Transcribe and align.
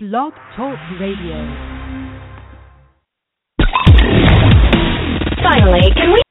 Blog 0.00 0.32
Talk 0.54 0.78
Radio. 1.00 1.34
Finally, 5.42 5.90
can 5.92 6.12
we? 6.12 6.22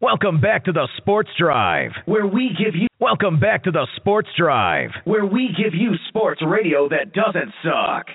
Welcome 0.00 0.40
back 0.40 0.66
to 0.66 0.72
the 0.72 0.86
Sports 0.98 1.30
Drive, 1.36 1.90
where 2.06 2.28
we 2.28 2.50
give 2.56 2.76
you. 2.76 2.86
Welcome 3.00 3.40
back 3.40 3.64
to 3.64 3.72
the 3.72 3.88
Sports 3.96 4.28
Drive, 4.38 4.90
where 5.02 5.26
we 5.26 5.48
give 5.48 5.74
you 5.74 5.94
sports 6.10 6.40
radio 6.46 6.88
that 6.90 7.12
doesn't 7.12 7.52
suck. 7.64 8.06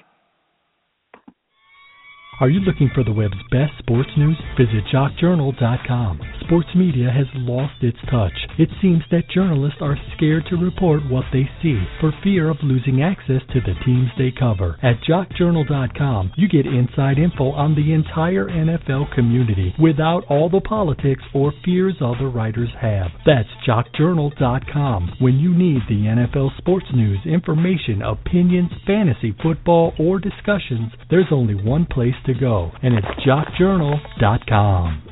Are 2.40 2.50
you 2.50 2.62
looking 2.62 2.90
for 2.96 3.04
the 3.04 3.12
web's 3.12 3.36
best 3.52 3.74
sports 3.80 4.12
news? 4.16 4.38
Visit 4.58 4.86
jockjournal.com. 4.94 6.22
Sports 6.46 6.70
media 6.74 7.12
has 7.12 7.28
lost 7.36 7.84
its 7.84 7.98
touch. 8.10 8.32
It 8.58 8.70
seems 8.82 9.04
that 9.12 9.30
journalists 9.30 9.80
are 9.82 9.98
scared 10.16 10.46
to 10.50 10.56
report 10.56 11.04
what 11.10 11.26
they 11.34 11.50
see 11.62 11.84
for 12.00 12.14
fear 12.24 12.50
of 12.50 12.56
losing 12.64 13.04
access 13.04 13.42
to 13.52 13.60
the 13.60 13.76
teams 13.86 14.08
they 14.18 14.32
cover. 14.32 14.80
At 14.82 15.04
jockjournal.com, 15.04 16.32
you 16.38 16.48
get 16.48 16.66
inside 16.66 17.20
info 17.20 17.52
on 17.52 17.76
the 17.76 17.92
entire 17.92 18.48
NFL 18.48 19.14
community 19.14 19.76
without 19.78 20.24
all 20.30 20.50
the 20.50 20.62
politics 20.62 21.24
or 21.34 21.52
fears 21.66 21.96
other 22.00 22.30
writers 22.30 22.70
have. 22.80 23.12
That's 23.26 23.50
jockjournal.com. 23.68 25.16
When 25.20 25.40
you 25.40 25.54
need 25.54 25.82
the 25.90 26.08
NFL 26.08 26.58
sports 26.58 26.88
news, 26.96 27.20
information, 27.26 28.02
opinions, 28.02 28.72
fantasy, 28.88 29.36
football, 29.44 29.92
or 30.00 30.20
discussions, 30.20 30.94
there's 31.10 31.32
only 31.32 31.56
one 31.56 31.86
place 31.86 32.16
to 32.26 32.29
go, 32.34 32.72
and 32.82 32.94
it's 32.96 33.08
jockjournal.com. 33.26 35.09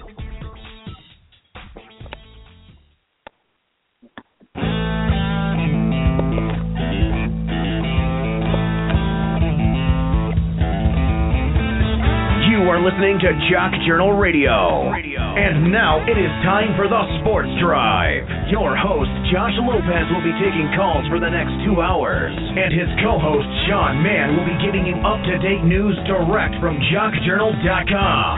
listening 12.88 13.20
to 13.20 13.28
Jock 13.52 13.76
Journal 13.84 14.16
Radio. 14.16 14.88
And 14.96 15.76
now 15.76 16.00
it 16.08 16.16
is 16.16 16.32
time 16.48 16.72
for 16.80 16.88
the 16.88 17.04
Sports 17.20 17.52
Drive. 17.60 18.24
Your 18.48 18.80
host, 18.80 19.12
Josh 19.28 19.52
Lopez, 19.60 20.08
will 20.08 20.24
be 20.24 20.32
taking 20.40 20.72
calls 20.72 21.04
for 21.12 21.20
the 21.20 21.28
next 21.28 21.52
two 21.68 21.84
hours. 21.84 22.32
And 22.32 22.72
his 22.72 22.88
co 23.04 23.20
host, 23.20 23.44
Sean 23.68 24.00
Mahon, 24.00 24.40
will 24.40 24.48
be 24.48 24.56
giving 24.64 24.88
you 24.88 24.96
up 25.04 25.20
to 25.20 25.36
date 25.44 25.68
news 25.68 26.00
direct 26.08 26.56
from 26.64 26.80
jockjournal.com. 26.88 28.32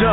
So, 0.00 0.12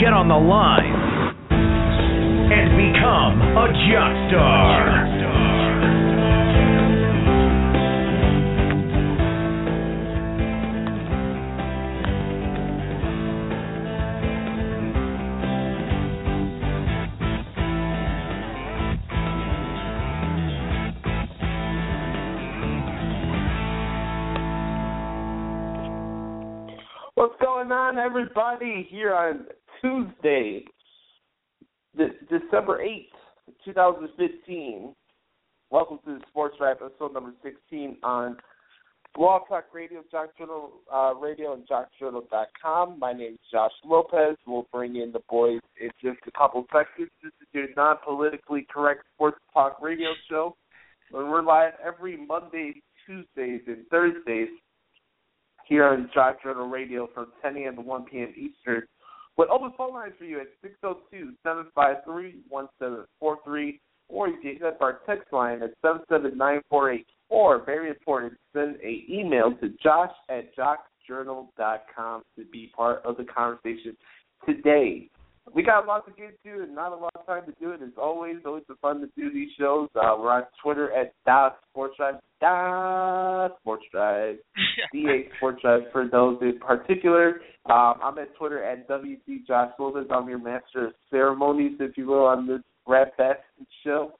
get 0.00 0.16
on 0.16 0.32
the 0.32 0.40
line 0.40 1.36
and 1.52 2.72
become 2.72 3.36
a 3.52 3.68
Jock 3.84 4.16
Star. 4.32 5.27
Going 27.68 27.80
on, 27.80 27.98
everybody? 27.98 28.86
Here 28.90 29.14
on 29.14 29.44
Tuesday, 29.82 30.64
De- 31.96 32.08
December 32.30 32.82
8th, 32.82 33.54
2015. 33.64 34.94
Welcome 35.70 35.98
to 36.06 36.14
the 36.14 36.20
Sports 36.28 36.56
Drive, 36.56 36.78
episode 36.82 37.12
number 37.12 37.32
16 37.42 37.98
on 38.02 38.38
Blog 39.14 39.42
Talk 39.48 39.66
Radio, 39.74 40.02
Jock 40.10 40.30
Journal 40.38 40.80
uh, 40.92 41.12
Radio, 41.20 41.52
and 41.52 41.68
JockJournal.com. 41.68 42.98
My 42.98 43.12
name 43.12 43.32
is 43.32 43.38
Josh 43.52 43.72
Lopez. 43.84 44.36
We'll 44.46 44.66
bring 44.72 44.96
in 44.96 45.12
the 45.12 45.20
boys 45.28 45.60
in 45.78 45.90
just 46.02 46.20
a 46.26 46.30
couple 46.38 46.64
seconds. 46.72 47.10
This 47.22 47.32
is 47.42 47.48
your 47.52 47.66
non 47.76 47.96
politically 48.02 48.66
correct 48.72 49.02
sports 49.14 49.38
talk 49.52 49.82
radio 49.82 50.10
show. 50.30 50.56
We're 51.12 51.42
live 51.42 51.72
every 51.84 52.16
Monday, 52.16 52.82
Tuesdays, 53.06 53.62
and 53.66 53.86
Thursdays 53.90 54.48
here 55.68 55.86
on 55.86 56.10
Jock 56.14 56.42
Journal 56.42 56.68
Radio 56.68 57.08
from 57.14 57.28
10 57.42 57.56
a.m. 57.56 57.76
to 57.76 57.82
1 57.82 58.04
p.m. 58.04 58.32
Eastern 58.36 58.82
with 59.36 59.48
open 59.50 59.72
phone 59.76 59.94
lines 59.94 60.14
for 60.18 60.24
you 60.24 60.40
at 60.40 60.48
602-753-1743 61.46 63.80
or 64.08 64.28
you 64.28 64.40
can 64.40 64.54
hit 64.54 64.62
up 64.62 64.80
our 64.80 65.00
text 65.06 65.32
line 65.32 65.62
at 65.62 65.74
77948 65.82 67.06
very 67.68 67.90
important, 67.90 68.32
send 68.54 68.76
an 68.76 69.04
email 69.10 69.52
to 69.60 69.68
josh 69.82 70.10
at 70.30 70.56
jockjournal.com 70.56 72.22
to 72.36 72.44
be 72.46 72.72
part 72.74 73.02
of 73.04 73.18
the 73.18 73.24
conversation 73.24 73.94
today. 74.46 75.10
We 75.54 75.62
got 75.62 75.84
a 75.84 75.86
lot 75.86 76.06
to 76.06 76.12
get 76.12 76.42
to 76.44 76.62
and 76.62 76.74
not 76.74 76.92
a 76.92 76.96
lot 76.96 77.12
of 77.14 77.26
time 77.26 77.44
to 77.46 77.54
do 77.60 77.70
it. 77.72 77.82
As 77.82 77.90
always, 77.96 78.36
always 78.44 78.64
fun 78.80 79.00
to 79.00 79.08
do 79.16 79.32
these 79.32 79.50
shows. 79.58 79.88
Uh, 79.94 80.16
we're 80.18 80.30
on 80.30 80.44
Twitter 80.62 80.92
at 80.92 81.14
Da 81.24 81.50
Sports 81.70 81.94
Drive, 81.96 82.14
Da 82.40 83.48
Sports 83.60 83.84
Drive, 83.90 84.36
DA 84.92 85.28
Sports 85.36 85.62
Drive 85.62 85.82
for 85.92 86.08
those 86.08 86.38
in 86.42 86.58
particular. 86.58 87.40
Um, 87.66 87.94
I'm 88.02 88.18
at 88.18 88.34
Twitter 88.36 88.62
at 88.62 88.88
WC 88.88 89.46
Josh. 89.46 89.72
I'm 89.78 90.28
your 90.28 90.38
master 90.38 90.88
of 90.88 90.92
ceremonies, 91.10 91.76
if 91.80 91.96
you 91.96 92.06
will, 92.06 92.24
on 92.24 92.46
this 92.46 92.60
Rap 92.86 93.16
Fest 93.16 93.40
show. 93.84 94.12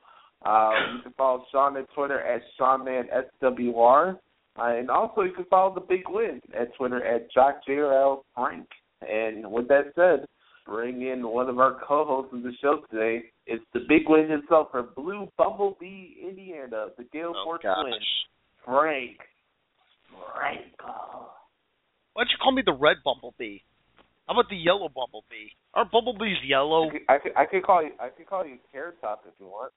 Uh, 0.44 0.70
you 0.94 1.02
can 1.02 1.12
follow 1.16 1.44
Sean 1.50 1.76
at 1.76 1.86
Twitter 1.94 2.20
at 2.20 2.42
SeanMahonSWR. 2.60 4.18
Uh, 4.58 4.62
and 4.62 4.90
also, 4.90 5.22
you 5.22 5.32
can 5.32 5.44
follow 5.46 5.74
the 5.74 5.80
Big 5.80 6.02
Win 6.08 6.40
at 6.58 6.74
Twitter 6.76 7.04
at 7.04 7.28
JockJRL 7.32 8.22
Frank. 8.34 8.66
And 9.02 9.50
with 9.50 9.68
that 9.68 9.92
said, 9.94 10.26
bring 10.68 11.02
in 11.02 11.26
one 11.26 11.48
of 11.48 11.58
our 11.58 11.80
co-hosts 11.86 12.32
of 12.34 12.42
the 12.42 12.52
show 12.60 12.82
today. 12.90 13.24
It's 13.46 13.64
the 13.72 13.80
big 13.88 14.02
win 14.06 14.30
himself 14.30 14.68
from 14.70 14.90
Blue 14.94 15.26
Bumblebee, 15.38 16.16
Indiana, 16.22 16.88
the 16.96 17.04
Gale 17.12 17.32
Oh, 17.34 17.44
Force 17.44 17.62
gosh. 17.62 17.84
Frank. 18.64 19.16
Franco. 20.34 21.30
Why 22.12 22.22
don't 22.24 22.30
you 22.30 22.38
call 22.42 22.52
me 22.52 22.62
the 22.64 22.72
red 22.76 22.98
bumblebee? 23.04 23.58
How 24.26 24.34
about 24.34 24.50
the 24.50 24.56
yellow 24.56 24.88
bumblebee? 24.88 25.56
Our 25.72 25.86
bumblebee's 25.86 26.42
yellow. 26.44 26.88
I 26.88 26.90
could, 26.90 27.02
I 27.08 27.18
could 27.18 27.32
I 27.36 27.44
could 27.46 27.62
call 27.64 27.82
you 27.82 27.90
I 27.98 28.08
could 28.10 28.26
call 28.26 28.44
you 28.44 28.58
Carrot 28.70 29.00
Top 29.00 29.22
if 29.26 29.32
you 29.40 29.46
want. 29.46 29.72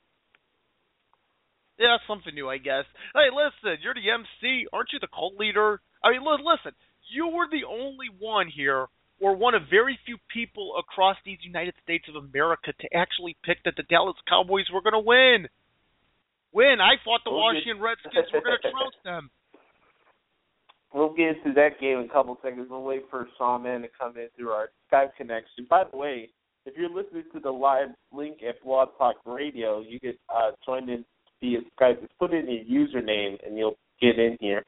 Yeah, 1.79 1.97
something 2.07 2.33
new, 2.35 2.49
I 2.49 2.57
guess. 2.57 2.83
Hey, 3.15 3.29
listen, 3.33 3.79
you're 3.81 3.93
the 3.95 4.09
MC. 4.11 4.67
Aren't 4.73 4.89
you 4.93 4.99
the 4.99 5.07
cult 5.07 5.33
leader? 5.39 5.79
I 6.03 6.11
mean, 6.11 6.21
li- 6.21 6.43
listen, 6.43 6.73
you 7.09 7.27
were 7.27 7.47
the 7.49 7.65
only 7.65 8.07
one 8.19 8.47
here, 8.53 8.87
or 9.21 9.35
one 9.35 9.53
of 9.53 9.61
very 9.69 9.97
few 10.05 10.17
people 10.33 10.73
across 10.79 11.15
these 11.25 11.37
United 11.43 11.75
States 11.83 12.05
of 12.09 12.15
America 12.15 12.73
to 12.73 12.87
actually 12.97 13.37
pick 13.45 13.63
that 13.65 13.75
the 13.77 13.83
Dallas 13.83 14.17
Cowboys 14.27 14.65
were 14.73 14.81
going 14.81 14.93
to 14.97 14.99
win. 15.05 15.47
Win. 16.53 16.81
I 16.81 16.97
thought 17.05 17.21
the 17.23 17.31
We'll 17.31 17.39
get- 17.53 17.61
Washington 17.63 17.81
Redskins 17.81 18.27
were 18.33 18.41
going 18.41 18.57
to 18.61 18.71
trounce 18.71 18.95
them. 19.05 19.29
We'll 20.93 21.13
get 21.13 21.37
into 21.37 21.53
that 21.55 21.79
game 21.79 21.99
in 21.99 22.05
a 22.05 22.09
couple 22.11 22.37
seconds. 22.43 22.67
We'll 22.69 22.83
wait 22.83 23.03
for 23.09 23.27
Sean 23.37 23.63
Mahon 23.63 23.83
to 23.83 23.87
come 23.97 24.17
in 24.17 24.27
through 24.35 24.49
our 24.49 24.69
Skype 24.91 25.15
connection. 25.15 25.65
By 25.69 25.83
the 25.89 25.95
way, 25.97 26.29
if 26.65 26.73
you're 26.77 26.89
listening 26.89 27.23
to 27.33 27.39
the 27.39 27.49
live 27.51 27.89
link 28.11 28.39
at 28.47 28.61
Blog 28.63 28.89
Talk 28.97 29.15
Radio, 29.25 29.79
you 29.81 29.99
can 29.99 30.13
uh, 30.29 30.51
join 30.65 30.89
in 30.89 31.05
via 31.39 31.59
Skype. 31.79 32.01
Just 32.01 32.17
put 32.19 32.33
in 32.33 32.45
your 32.49 32.65
username 32.87 33.37
and 33.45 33.57
you'll 33.57 33.77
get 34.01 34.19
in 34.19 34.35
here. 34.41 34.65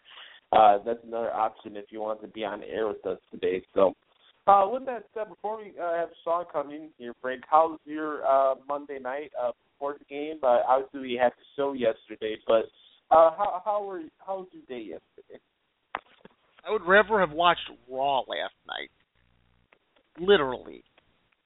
Uh, 0.54 0.78
that's 0.86 1.00
another 1.06 1.34
option 1.34 1.76
if 1.76 1.86
you 1.90 2.00
want 2.00 2.22
to 2.22 2.28
be 2.30 2.46
on 2.46 2.64
air 2.64 2.88
with 2.88 3.06
us 3.06 3.18
today. 3.32 3.62
So, 3.74 3.94
uh, 4.48 4.68
with 4.72 4.86
that 4.86 5.06
said, 5.14 5.30
before 5.30 5.58
we 5.58 5.74
uh, 5.82 5.94
have 5.96 6.10
Sean 6.24 6.46
come 6.52 6.70
in 6.72 6.90
here, 6.98 7.14
Frank, 7.22 7.44
how's 7.50 7.80
your 7.86 8.26
uh, 8.26 8.56
Monday 8.68 9.00
night 9.00 9.32
uh, 9.42 9.52
before 9.72 9.96
the 9.98 10.06
game? 10.06 10.40
Uh, 10.44 10.60
obviously, 10.68 11.02
we 11.02 11.20
had 11.22 11.32
the 11.32 11.46
show 11.56 11.74
yesterday, 11.74 12.36
but 12.46 12.66
uh, 13.12 13.32
how 13.38 13.62
how 13.64 13.84
were 13.84 14.02
how 14.26 14.40
was 14.40 14.48
your 14.52 14.64
day 14.68 14.84
yesterday? 14.84 15.40
I 16.66 16.72
would 16.72 16.86
rather 16.86 17.20
have 17.20 17.32
watched 17.32 17.70
Raw 17.90 18.20
last 18.20 18.56
night. 18.68 18.90
Literally. 20.20 20.84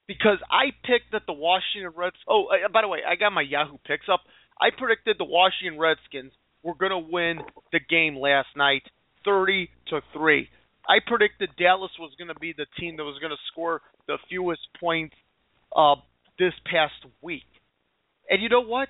Because 0.06 0.38
I 0.50 0.70
picked 0.86 1.12
that 1.12 1.22
the 1.26 1.32
Washington 1.32 1.92
Reds. 1.94 2.16
Oh, 2.26 2.46
uh, 2.46 2.68
by 2.72 2.82
the 2.82 2.88
way, 2.88 3.00
I 3.06 3.16
got 3.16 3.30
my 3.30 3.42
Yahoo 3.42 3.76
picks 3.86 4.06
up. 4.10 4.20
I 4.60 4.68
predicted 4.76 5.16
the 5.18 5.24
Washington 5.24 5.78
Redskins 5.78 6.32
were 6.62 6.74
going 6.74 6.92
to 6.92 7.12
win 7.12 7.38
the 7.72 7.80
game 7.80 8.16
last 8.16 8.48
night, 8.56 8.82
thirty 9.24 9.68
to 9.88 10.00
three. 10.12 10.48
I 10.88 11.04
predicted 11.04 11.50
Dallas 11.58 11.92
was 12.00 12.12
going 12.16 12.32
to 12.32 12.40
be 12.40 12.54
the 12.56 12.66
team 12.80 12.96
that 12.96 13.04
was 13.04 13.20
going 13.20 13.30
to 13.30 13.42
score 13.52 13.82
the 14.08 14.16
fewest 14.28 14.64
points 14.80 15.14
uh, 15.76 15.96
this 16.38 16.56
past 16.64 16.96
week. 17.20 17.46
And 18.30 18.42
you 18.42 18.48
know 18.48 18.64
what? 18.64 18.88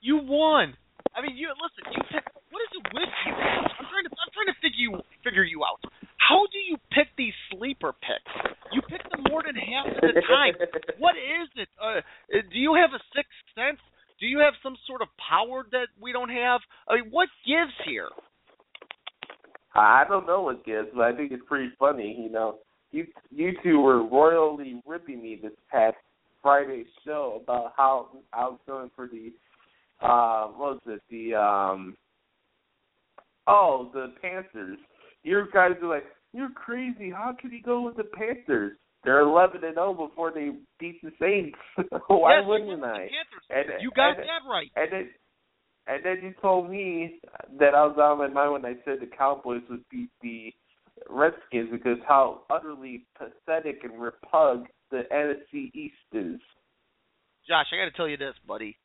You 0.00 0.20
won. 0.20 0.76
I 1.16 1.24
mean, 1.24 1.36
you 1.36 1.48
listen. 1.56 1.88
You 1.92 2.02
pick, 2.12 2.24
what 2.52 2.60
is 2.60 2.72
it 2.76 2.84
with 2.92 3.12
you? 3.24 3.32
I'm 3.32 3.88
trying 3.88 4.04
to. 4.04 4.12
I'm 4.12 4.32
trying 4.32 4.50
to 4.52 4.58
figure 4.60 4.80
you 4.80 4.92
figure 5.24 5.44
you 5.44 5.64
out. 5.64 5.80
How 6.16 6.44
do 6.52 6.60
you 6.60 6.76
pick 6.92 7.08
these 7.16 7.36
sleeper 7.52 7.92
picks? 7.92 8.32
You 8.72 8.80
pick 8.88 9.04
them 9.10 9.24
more 9.28 9.42
than 9.44 9.56
half 9.56 9.88
of 9.88 10.00
the 10.00 10.20
time. 10.24 10.54
what 10.98 11.16
is 11.16 11.48
it? 11.56 11.68
Uh, 11.76 12.00
do 12.28 12.58
you 12.58 12.74
have 12.76 12.92
a 12.96 13.00
sixth 13.12 13.36
sense? 13.52 13.80
Do 14.20 14.26
you 14.26 14.38
have 14.40 14.54
some 14.62 14.76
sort 14.86 15.02
of 15.02 15.08
power 15.18 15.66
that 15.72 15.88
we 16.00 16.12
don't 16.12 16.30
have? 16.30 16.60
I 16.88 17.02
mean, 17.02 17.10
what 17.10 17.28
gives 17.44 17.74
here? 17.84 18.08
I 19.74 20.04
don't 20.08 20.26
know 20.26 20.42
what 20.42 20.64
gives, 20.64 20.88
but 20.94 21.02
I 21.02 21.16
think 21.16 21.32
it's 21.32 21.42
pretty 21.46 21.70
funny. 21.78 22.16
You 22.18 22.30
know, 22.30 22.58
you 22.90 23.06
you 23.30 23.52
two 23.62 23.80
were 23.80 24.06
royally 24.06 24.80
ripping 24.86 25.22
me 25.22 25.38
this 25.42 25.52
past 25.70 25.96
Friday 26.42 26.84
show 27.04 27.40
about 27.42 27.72
how 27.76 28.08
I 28.32 28.44
was 28.44 28.58
going 28.66 28.90
for 28.94 29.08
the 29.08 29.32
uh 30.04 30.48
what 30.48 30.74
was 30.74 30.80
it 30.86 31.02
the 31.10 31.34
um 31.34 31.96
oh 33.46 33.90
the 33.94 34.12
Panthers. 34.20 34.78
Your 35.22 35.46
guys 35.46 35.72
are 35.82 35.88
like 35.88 36.04
you're 36.32 36.50
crazy. 36.50 37.10
How 37.10 37.34
could 37.40 37.52
you 37.52 37.62
go 37.62 37.82
with 37.82 37.96
the 37.96 38.04
Panthers? 38.04 38.76
They're 39.04 39.20
eleven 39.20 39.64
and 39.64 39.74
zero 39.74 39.94
before 39.94 40.32
they 40.32 40.50
beat 40.78 41.00
the 41.02 41.10
Saints. 41.20 41.58
Why 42.08 42.38
yes, 42.38 42.44
wouldn't 42.46 42.84
I? 42.84 43.08
And, 43.50 43.66
you 43.80 43.90
got 43.96 44.10
and, 44.10 44.18
that 44.18 44.48
right. 44.48 44.70
And 44.76 44.92
then 44.92 45.10
and 45.86 46.04
then 46.04 46.18
you 46.22 46.34
told 46.40 46.70
me 46.70 47.20
that 47.58 47.74
I 47.74 47.84
was 47.86 47.96
out 47.98 48.12
of 48.12 48.18
my 48.18 48.28
mind 48.28 48.52
when 48.52 48.64
I 48.64 48.76
said 48.84 49.00
the 49.00 49.10
Cowboys 49.16 49.62
would 49.68 49.84
beat 49.90 50.10
the 50.22 50.52
Redskins 51.08 51.70
because 51.72 51.98
how 52.06 52.42
utterly 52.50 53.04
pathetic 53.18 53.82
and 53.82 54.00
repugnant 54.00 54.70
the 54.90 55.02
NFC 55.12 55.74
East 55.74 55.94
is. 56.12 56.40
Josh, 57.48 57.66
I 57.72 57.82
got 57.82 57.90
to 57.90 57.96
tell 57.96 58.06
you 58.06 58.16
this, 58.16 58.34
buddy. 58.46 58.76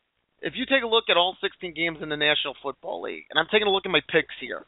If 0.41 0.53
you 0.55 0.65
take 0.65 0.83
a 0.83 0.87
look 0.87 1.05
at 1.09 1.17
all 1.17 1.37
16 1.41 1.73
games 1.73 1.97
in 2.01 2.09
the 2.09 2.17
National 2.17 2.55
Football 2.63 3.03
League, 3.03 3.25
and 3.29 3.37
I'm 3.39 3.47
taking 3.51 3.67
a 3.67 3.71
look 3.71 3.85
at 3.85 3.91
my 3.91 4.01
picks 4.09 4.33
here, 4.41 4.65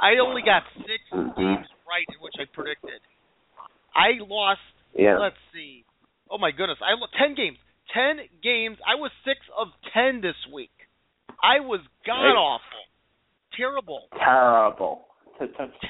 I 0.00 0.18
only 0.22 0.42
got 0.42 0.62
6 0.76 0.86
mm-hmm. 0.86 1.40
games 1.40 1.66
right 1.86 2.06
in 2.06 2.18
which 2.20 2.34
I 2.38 2.46
predicted. 2.52 3.00
I 3.94 4.18
lost. 4.22 4.62
Yeah. 4.94 5.18
Let's 5.18 5.38
see. 5.52 5.84
Oh 6.30 6.38
my 6.38 6.50
goodness, 6.50 6.78
I 6.82 6.98
lost 6.98 7.14
10 7.18 7.34
games. 7.34 7.58
10 7.94 8.42
games. 8.42 8.78
I 8.82 8.98
was 8.98 9.10
six 9.24 9.38
of 9.56 9.68
10 9.94 10.20
this 10.20 10.38
week. 10.52 10.74
I 11.42 11.60
was 11.60 11.80
god 12.06 12.34
awful, 12.36 12.84
terrible, 13.56 14.08
terrible, 14.18 15.08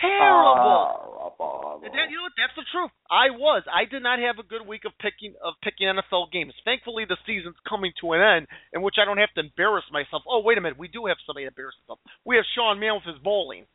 terrible. 0.01 1.81
And 1.85 1.93
that, 1.93 2.09
you 2.09 2.17
know 2.17 2.31
what? 2.31 2.37
That's 2.41 2.57
the 2.57 2.65
truth. 2.73 2.91
I 3.11 3.29
was. 3.35 3.63
I 3.69 3.85
did 3.85 4.03
not 4.03 4.19
have 4.19 4.41
a 4.41 4.47
good 4.47 4.65
week 4.65 4.89
of 4.89 4.93
picking 5.01 5.35
of 5.45 5.55
picking 5.61 5.89
NFL 5.89 6.33
games. 6.33 6.55
Thankfully, 6.65 7.05
the 7.05 7.21
season's 7.27 7.59
coming 7.69 7.93
to 8.01 8.13
an 8.17 8.23
end, 8.23 8.45
in 8.73 8.81
which 8.81 8.97
I 8.97 9.05
don't 9.05 9.19
have 9.21 9.33
to 9.37 9.45
embarrass 9.45 9.85
myself. 9.93 10.23
Oh, 10.29 10.41
wait 10.41 10.57
a 10.57 10.63
minute, 10.63 10.79
we 10.79 10.89
do 10.89 11.07
have 11.07 11.21
somebody 11.27 11.45
to 11.45 11.53
embarrass 11.53 11.77
himself. 11.85 12.01
We 12.25 12.37
have 12.37 12.49
Sean 12.57 12.81
Mahon 12.81 13.03
with 13.05 13.15
his 13.15 13.23
bowling. 13.23 13.67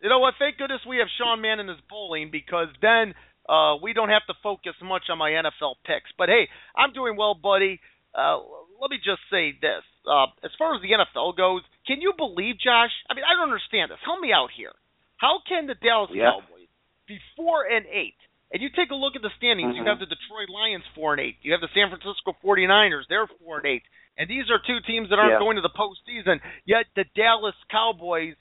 You 0.00 0.08
know 0.08 0.20
what? 0.20 0.34
Thank 0.38 0.58
goodness 0.58 0.80
we 0.88 0.98
have 0.98 1.08
Sean 1.18 1.42
Mahon 1.42 1.60
in 1.60 1.68
his 1.68 1.82
bowling 1.90 2.30
because 2.30 2.68
then 2.80 3.12
uh, 3.48 3.76
we 3.82 3.92
don't 3.92 4.10
have 4.10 4.26
to 4.28 4.34
focus 4.42 4.74
much 4.82 5.04
on 5.10 5.18
my 5.18 5.30
NFL 5.30 5.82
picks. 5.84 6.10
But 6.16 6.28
hey, 6.28 6.48
I'm 6.76 6.92
doing 6.92 7.16
well, 7.16 7.34
buddy. 7.34 7.80
Uh, 8.16 8.40
let 8.80 8.88
me 8.88 8.96
just 8.96 9.20
say 9.28 9.52
this. 9.52 9.84
Uh, 10.08 10.32
as 10.40 10.50
far 10.56 10.72
as 10.74 10.80
the 10.80 10.96
NFL 10.96 11.36
goes, 11.36 11.60
can 11.86 12.00
you 12.00 12.16
believe, 12.16 12.56
Josh? 12.56 12.92
I 13.10 13.14
mean, 13.14 13.28
I 13.28 13.36
don't 13.36 13.52
understand 13.52 13.92
this. 13.92 14.00
Help 14.04 14.20
me 14.20 14.32
out 14.32 14.48
here. 14.56 14.72
How 15.20 15.44
can 15.44 15.68
the 15.68 15.76
Dallas 15.76 16.10
yeah. 16.12 16.32
Cowboys 16.32 16.72
be 17.08 17.20
four 17.36 17.68
and 17.68 17.84
eight? 17.92 18.16
And 18.52 18.62
you 18.62 18.70
take 18.72 18.90
a 18.90 18.98
look 18.98 19.16
at 19.16 19.22
the 19.22 19.34
standings. 19.36 19.74
Mm-hmm. 19.74 19.84
You 19.84 19.90
have 19.90 19.98
the 20.00 20.08
Detroit 20.08 20.48
Lions 20.48 20.86
four 20.94 21.12
and 21.12 21.20
eight. 21.20 21.36
You 21.42 21.52
have 21.52 21.60
the 21.60 21.72
San 21.74 21.90
Francisco 21.90 22.32
49ers. 22.40 23.10
They're 23.10 23.28
four 23.42 23.58
and 23.58 23.66
eight. 23.66 23.82
And 24.16 24.30
these 24.30 24.48
are 24.48 24.62
two 24.64 24.80
teams 24.86 25.10
that 25.10 25.18
aren't 25.18 25.36
yeah. 25.36 25.44
going 25.44 25.60
to 25.60 25.64
the 25.66 25.74
postseason. 25.74 26.40
Yet 26.64 26.88
the 26.94 27.04
Dallas 27.12 27.58
Cowboys 27.68 28.38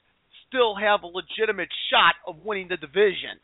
still 0.48 0.76
have 0.76 1.04
a 1.04 1.10
legitimate 1.10 1.74
shot 1.92 2.16
of 2.24 2.46
winning 2.46 2.70
the 2.70 2.78
division. 2.78 3.42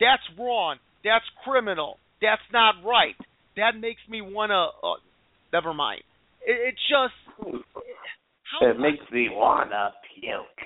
That's 0.00 0.24
wrong. 0.36 0.76
That's 1.04 1.24
criminal. 1.44 1.96
That's 2.20 2.44
not 2.52 2.74
right. 2.84 3.16
That 3.56 3.80
makes 3.80 4.02
me 4.08 4.20
want 4.20 4.50
to. 4.50 4.68
Uh, 4.84 5.00
never 5.52 5.74
mind. 5.74 6.02
It, 6.46 6.72
it 6.72 6.74
just. 6.88 7.14
It, 8.60 8.66
it 8.66 8.78
makes 8.78 9.04
me 9.12 9.28
wanna 9.30 9.92
puke. 10.14 10.60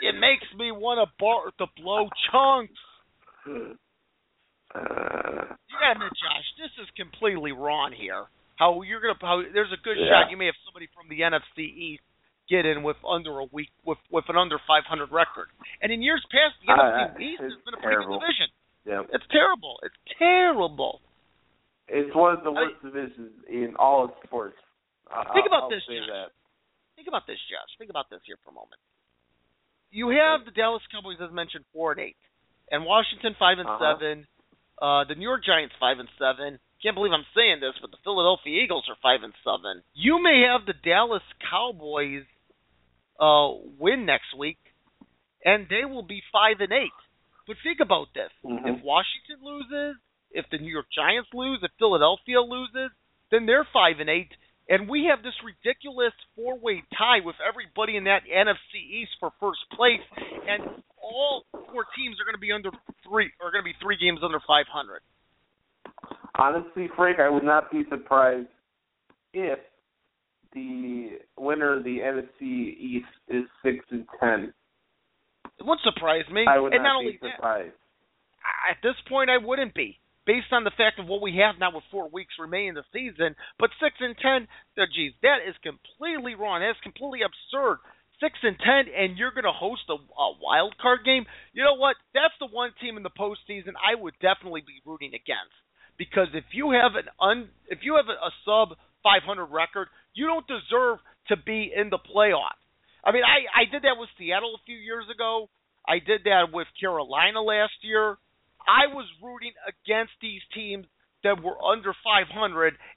It 0.00 0.14
makes 0.16 0.46
me 0.56 0.72
want 0.72 0.96
to 1.04 1.12
bar 1.18 1.52
to 1.58 1.66
blow 1.76 2.08
chunks. 2.30 2.80
Uh, 4.70 5.50
you 5.66 5.74
gotta 5.82 5.98
admit, 5.98 6.14
Josh, 6.14 6.48
this 6.56 6.72
is 6.80 6.88
completely 6.96 7.52
wrong 7.52 7.92
here. 7.92 8.24
How 8.56 8.80
you're 8.82 9.00
gonna? 9.00 9.18
How 9.20 9.42
there's 9.42 9.72
a 9.72 9.82
good 9.82 9.98
yeah. 9.98 10.24
shot 10.24 10.30
you 10.30 10.36
may 10.36 10.46
have 10.46 10.58
somebody 10.64 10.88
from 10.94 11.08
the 11.10 11.20
NFC 11.24 11.66
East 11.66 12.04
get 12.48 12.66
in 12.66 12.82
with 12.82 12.96
under 13.06 13.38
a 13.40 13.46
week 13.52 13.70
with 13.86 13.98
with 14.10 14.24
an 14.28 14.36
under 14.36 14.58
500 14.66 15.10
record. 15.10 15.48
And 15.82 15.90
in 15.90 16.02
years 16.02 16.24
past, 16.30 16.54
the 16.62 16.72
uh, 16.72 16.76
NFC 16.76 17.34
East 17.34 17.42
has 17.42 17.56
been 17.64 17.74
a 17.74 17.80
pretty 17.80 17.98
terrible. 17.98 18.18
good 18.18 18.26
division. 18.26 18.48
Yeah. 18.84 19.02
It's 19.14 19.26
terrible. 19.30 19.78
It's 19.82 20.00
terrible. 20.18 21.00
It's 21.90 22.14
one 22.14 22.38
of 22.38 22.44
the 22.44 22.52
worst 22.52 22.76
I, 22.82 22.86
divisions 22.86 23.34
in 23.50 23.74
all 23.78 24.04
of 24.06 24.10
sports. 24.24 24.56
Think 25.34 25.46
about 25.46 25.64
I'll 25.66 25.70
this, 25.70 25.82
say 25.90 25.98
Josh. 25.98 26.06
That. 26.06 26.30
Think 26.94 27.08
about 27.08 27.26
this, 27.26 27.38
Josh. 27.50 27.70
Think 27.78 27.90
about 27.90 28.06
this 28.10 28.20
here 28.26 28.38
for 28.44 28.50
a 28.50 28.54
moment. 28.54 28.78
You 29.90 30.10
have 30.14 30.44
the 30.46 30.52
Dallas 30.54 30.82
Cowboys, 30.92 31.18
as 31.18 31.32
mentioned, 31.34 31.64
four 31.74 31.90
and 31.92 32.00
eight, 32.00 32.16
and 32.70 32.84
Washington 32.86 33.34
five 33.38 33.58
and 33.58 33.66
Uh-huh. 33.68 33.82
seven. 33.98 34.26
Uh, 34.80 35.04
the 35.04 35.14
New 35.18 35.26
York 35.26 35.42
Giants 35.44 35.74
five 35.80 35.98
and 35.98 36.08
seven. 36.16 36.60
Can't 36.80 36.94
believe 36.94 37.12
I'm 37.12 37.26
saying 37.34 37.58
this, 37.60 37.74
but 37.82 37.90
the 37.90 37.98
Philadelphia 38.04 38.62
Eagles 38.62 38.88
are 38.88 38.96
five 39.02 39.22
and 39.24 39.34
seven. 39.44 39.82
You 39.92 40.22
may 40.22 40.46
have 40.48 40.64
the 40.64 40.72
Dallas 40.72 41.22
Cowboys 41.50 42.24
uh, 43.18 43.52
win 43.78 44.06
next 44.06 44.32
week, 44.38 44.56
and 45.44 45.66
they 45.68 45.84
will 45.84 46.02
be 46.06 46.22
five 46.32 46.60
and 46.60 46.72
eight. 46.72 46.94
But 47.46 47.56
think 47.64 47.80
about 47.80 48.14
this: 48.14 48.30
Mhm. 48.44 48.78
if 48.78 48.84
Washington 48.84 49.42
loses, 49.42 49.96
if 50.30 50.46
the 50.50 50.58
New 50.58 50.70
York 50.70 50.86
Giants 50.94 51.30
lose, 51.34 51.60
if 51.62 51.70
Philadelphia 51.78 52.40
loses, 52.40 52.90
then 53.30 53.46
they're 53.46 53.66
five 53.72 54.00
and 54.00 54.10
eight, 54.10 54.30
and 54.68 54.88
we 54.88 55.10
have 55.10 55.22
this 55.22 55.34
ridiculous 55.42 56.12
four-way 56.36 56.82
tie 56.96 57.18
with 57.24 57.36
everybody 57.42 57.96
in 57.96 58.04
that 58.04 58.22
NFC 58.26 58.78
East 58.78 59.10
for 59.18 59.30
first 59.40 59.60
place, 59.74 60.02
and 60.46 60.82
all 61.02 61.44
four 61.52 61.86
teams 61.96 62.16
are 62.20 62.24
going 62.24 62.38
to 62.38 62.40
be 62.40 62.52
under 62.52 62.70
three, 63.02 63.30
are 63.42 63.50
going 63.50 63.62
to 63.62 63.70
be 63.70 63.74
three 63.82 63.98
games 63.98 64.20
under 64.22 64.38
500. 64.46 65.02
Honestly, 66.38 66.88
Frank, 66.96 67.18
I 67.18 67.28
would 67.28 67.42
not 67.42 67.70
be 67.70 67.82
surprised 67.90 68.48
if 69.34 69.58
the 70.52 71.18
winner 71.36 71.78
of 71.78 71.84
the 71.84 71.98
NFC 71.98 72.76
East 72.78 73.06
is 73.28 73.44
six 73.62 73.84
and 73.90 74.06
ten. 74.18 74.52
It 75.58 75.66
wouldn't 75.66 75.82
surprise 75.82 76.24
me. 76.32 76.44
I 76.48 76.58
would 76.58 76.72
and 76.72 76.82
not 76.82 76.94
not 76.94 77.00
be 77.00 77.06
only 77.06 77.18
that, 77.22 77.36
surprised. 77.36 77.74
at 78.70 78.76
this 78.82 78.94
point, 79.08 79.30
I 79.30 79.44
wouldn't 79.44 79.74
be, 79.74 79.98
based 80.30 80.54
on 80.54 80.62
the 80.62 80.70
fact 80.78 81.02
of 81.02 81.10
what 81.10 81.18
we 81.18 81.42
have 81.42 81.58
now 81.58 81.74
with 81.74 81.82
four 81.90 82.06
weeks 82.06 82.38
remaining 82.38 82.78
in 82.78 82.78
the 82.78 82.86
season. 82.94 83.34
But 83.58 83.74
six 83.82 83.98
and 83.98 84.14
ten, 84.14 84.46
oh, 84.78 84.86
geez, 84.86 85.10
that 85.26 85.42
is 85.42 85.58
completely 85.58 86.38
wrong. 86.38 86.62
That's 86.62 86.78
completely 86.86 87.26
absurd. 87.26 87.82
Six 88.22 88.38
and 88.46 88.54
ten, 88.62 88.86
and 88.94 89.18
you're 89.18 89.34
going 89.34 89.50
to 89.50 89.56
host 89.56 89.90
a, 89.90 89.98
a 89.98 90.28
wild 90.38 90.78
card 90.78 91.02
game. 91.02 91.26
You 91.50 91.66
know 91.66 91.74
what? 91.74 91.98
That's 92.14 92.36
the 92.38 92.46
one 92.46 92.70
team 92.78 92.94
in 92.94 93.02
the 93.02 93.10
postseason 93.10 93.74
I 93.74 93.98
would 93.98 94.14
definitely 94.22 94.62
be 94.62 94.78
rooting 94.86 95.18
against. 95.18 95.56
Because 95.98 96.30
if 96.30 96.46
you 96.54 96.70
have 96.78 96.94
an 96.94 97.10
un, 97.18 97.50
if 97.66 97.82
you 97.82 97.98
have 97.98 98.06
a, 98.06 98.14
a 98.14 98.30
sub 98.46 98.78
500 99.02 99.50
record, 99.50 99.90
you 100.14 100.30
don't 100.30 100.46
deserve 100.46 101.02
to 101.34 101.36
be 101.42 101.74
in 101.74 101.90
the 101.90 101.98
playoffs. 101.98 102.62
I 103.02 103.10
mean, 103.10 103.26
I 103.26 103.50
I 103.50 103.64
did 103.66 103.82
that 103.82 103.98
with 103.98 104.14
Seattle 104.14 104.54
a 104.54 104.62
few 104.62 104.78
years 104.78 105.10
ago. 105.10 105.50
I 105.82 105.98
did 105.98 106.22
that 106.30 106.54
with 106.54 106.70
Carolina 106.78 107.42
last 107.42 107.82
year. 107.82 108.14
I 108.66 108.92
was 108.92 109.06
rooting 109.22 109.52
against 109.68 110.12
these 110.20 110.42
teams 110.54 110.86
that 111.22 111.42
were 111.42 111.56
under 111.60 111.92
500 112.04 112.32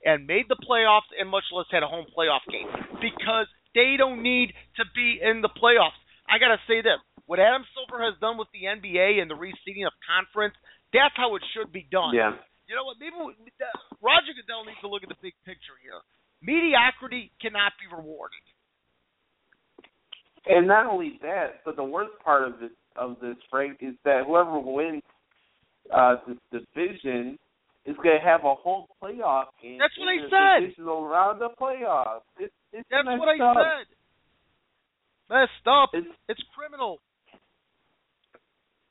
and 0.06 0.28
made 0.28 0.48
the 0.48 0.60
playoffs 0.60 1.12
and 1.20 1.28
much 1.30 1.44
less 1.52 1.68
had 1.72 1.84
a 1.84 1.92
home 1.92 2.08
playoff 2.16 2.44
game 2.48 2.72
because 3.04 3.48
they 3.76 3.96
don't 3.98 4.24
need 4.24 4.56
to 4.80 4.84
be 4.96 5.20
in 5.20 5.42
the 5.42 5.52
playoffs. 5.52 5.98
I 6.30 6.40
got 6.40 6.56
to 6.56 6.62
say 6.68 6.80
this. 6.80 7.00
What 7.26 7.40
Adam 7.40 7.64
Silver 7.76 8.04
has 8.04 8.16
done 8.20 8.38
with 8.40 8.48
the 8.52 8.68
NBA 8.68 9.20
and 9.20 9.28
the 9.32 9.40
reseeding 9.40 9.88
of 9.88 9.96
conference, 10.04 10.56
that's 10.92 11.16
how 11.16 11.36
it 11.36 11.44
should 11.56 11.72
be 11.72 11.88
done. 11.92 12.16
Yeah. 12.16 12.36
You 12.68 12.76
know 12.76 12.88
what? 12.88 12.96
Maybe 13.00 13.16
Roger 14.00 14.32
Goodell 14.36 14.64
needs 14.64 14.80
to 14.84 14.88
look 14.88 15.04
at 15.04 15.12
the 15.12 15.20
big 15.20 15.36
picture 15.44 15.76
here. 15.84 16.00
Mediocrity 16.40 17.32
cannot 17.44 17.76
be 17.80 17.88
rewarded. 17.92 18.44
And 20.46 20.68
not 20.68 20.88
only 20.88 21.20
that, 21.22 21.64
but 21.64 21.76
the 21.76 21.84
worst 21.84 22.12
part 22.24 22.48
of 22.48 22.60
this 22.60 22.72
of 22.96 23.18
this, 23.22 23.36
Frank, 23.50 23.78
is 23.82 23.96
that 24.06 24.24
whoever 24.28 24.60
wins 24.60 25.02
uh, 25.92 26.16
this 26.28 26.38
division 26.52 27.38
is 27.86 27.96
going 27.98 28.18
to 28.18 28.24
have 28.24 28.42
a 28.46 28.56
whole 28.56 28.88
playoff 29.02 29.52
game. 29.62 29.78
That's 29.80 29.94
what 29.98 30.08
in 30.14 30.20
I 30.20 30.30
said. 30.30 30.60
Divisional 30.68 31.06
round 31.08 31.42
of 31.42 31.52
playoffs. 31.60 32.22
It's, 32.40 32.54
it's 32.72 32.88
That's 32.90 33.08
what 33.08 33.28
I 33.28 33.44
up. 33.44 33.58
said. 33.58 33.88
Messed 35.30 35.68
up. 35.68 35.90
It's 35.94 36.08
It's 36.30 36.44
criminal. 36.56 37.00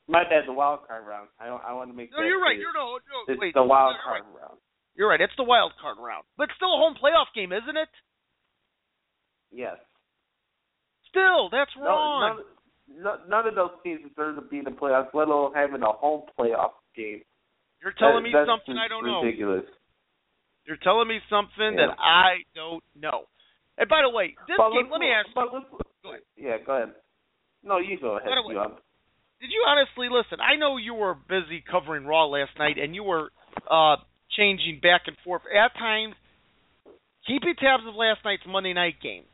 my 0.09 0.25
bad. 0.25 0.45
The 0.47 0.53
wild 0.53 0.81
card 0.87 1.07
round. 1.07 1.29
I 1.41 1.47
don't, 1.47 1.63
I 1.65 1.73
want 1.73 1.91
to 1.91 1.97
make. 1.97 2.11
No, 2.13 2.23
you're 2.23 2.41
right. 2.41 2.57
clear. 2.57 2.69
You're 2.69 2.75
no, 2.75 2.99
no. 3.01 3.33
It's 3.33 3.41
wait. 3.41 3.55
the 3.55 3.63
wild 3.63 3.97
card 4.05 4.23
Right. 4.25 4.41
round. 4.43 4.59
You're 4.95 5.09
right. 5.09 5.21
It's 5.21 5.33
the 5.39 5.45
wild 5.45 5.73
card 5.81 5.97
round, 5.99 6.25
but 6.37 6.45
it's 6.45 6.57
still 6.57 6.75
a 6.75 6.77
home 6.77 6.95
playoff 7.03 7.33
game, 7.35 7.53
isn't 7.53 7.77
it? 7.77 7.89
Yes. 9.51 9.77
Still, 11.09 11.49
that's 11.51 11.71
No, 11.79 11.85
wrong. 11.85 12.43
none, 12.89 13.21
none 13.29 13.47
of 13.49 13.55
those 13.55 13.71
teams 13.83 14.01
deserve 14.09 14.37
to 14.37 14.43
be 14.43 14.59
in 14.59 14.65
the 14.65 14.71
playoffs, 14.71 15.13
let 15.15 15.29
alone 15.29 15.53
having 15.55 15.83
a 15.83 15.93
home 15.93 16.23
playoff 16.39 16.73
game. 16.95 17.23
You're 17.83 17.93
telling 17.93 18.23
That- 18.25 18.41
me 18.41 18.47
something 18.47 18.79
I 18.79 18.89
don't 18.89 19.05
know. 19.07 19.23
ridiculous. 19.23 19.65
You're 20.65 20.77
telling 20.79 21.09
me 21.09 21.21
something 21.29 21.75
Yeah. 21.79 21.87
that 21.87 21.97
I 21.99 22.45
don't 22.55 22.85
know. 22.95 23.27
And 23.79 23.89
by 23.89 24.03
the 24.03 24.11
way, 24.11 24.37
this 24.47 24.57
But 24.57 24.71
game. 24.73 24.91
Let 24.91 25.01
me 25.01 25.11
ask. 25.11 25.29
But 25.35 25.53
let's, 25.53 25.67
Go 26.03 26.11
ahead. 26.11 26.23
Yeah, 26.37 26.59
go 26.59 26.73
ahead. 26.75 26.95
No, 27.63 27.79
you 27.79 27.97
go 27.99 28.17
ahead. 28.19 28.29
Way- 28.45 28.55
You. 28.55 28.77
Did 29.41 29.51
you 29.53 29.65
honestly 29.67 30.09
listen? 30.09 30.41
I 30.41 30.55
know 30.57 30.77
you 30.77 30.95
were 30.95 31.15
busy 31.15 31.61
covering 31.63 32.07
Raw 32.07 32.27
last 32.27 32.57
night, 32.59 32.79
and 32.79 32.95
you 32.95 33.03
were 33.03 33.31
uh 33.67 33.97
changing 34.31 34.81
back 34.81 35.09
and 35.09 35.17
forth 35.19 35.43
at 35.47 35.75
times, 35.75 36.15
keeping 37.27 37.55
tabs 37.57 37.85
of 37.87 37.95
last 37.95 38.25
night's 38.25 38.45
Monday 38.47 38.73
night 38.73 39.01
game. 39.01 39.25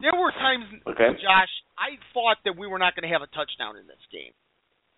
There 0.00 0.12
were 0.14 0.32
times, 0.32 0.64
Okay. 0.86 1.14
Josh, 1.22 1.62
I 1.78 1.96
thought 2.12 2.38
that 2.44 2.56
we 2.56 2.66
were 2.66 2.78
not 2.78 2.94
going 2.96 3.04
to 3.04 3.08
have 3.12 3.22
a 3.22 3.28
touchdown 3.28 3.76
in 3.76 3.86
this 3.86 4.00
game. 4.10 4.32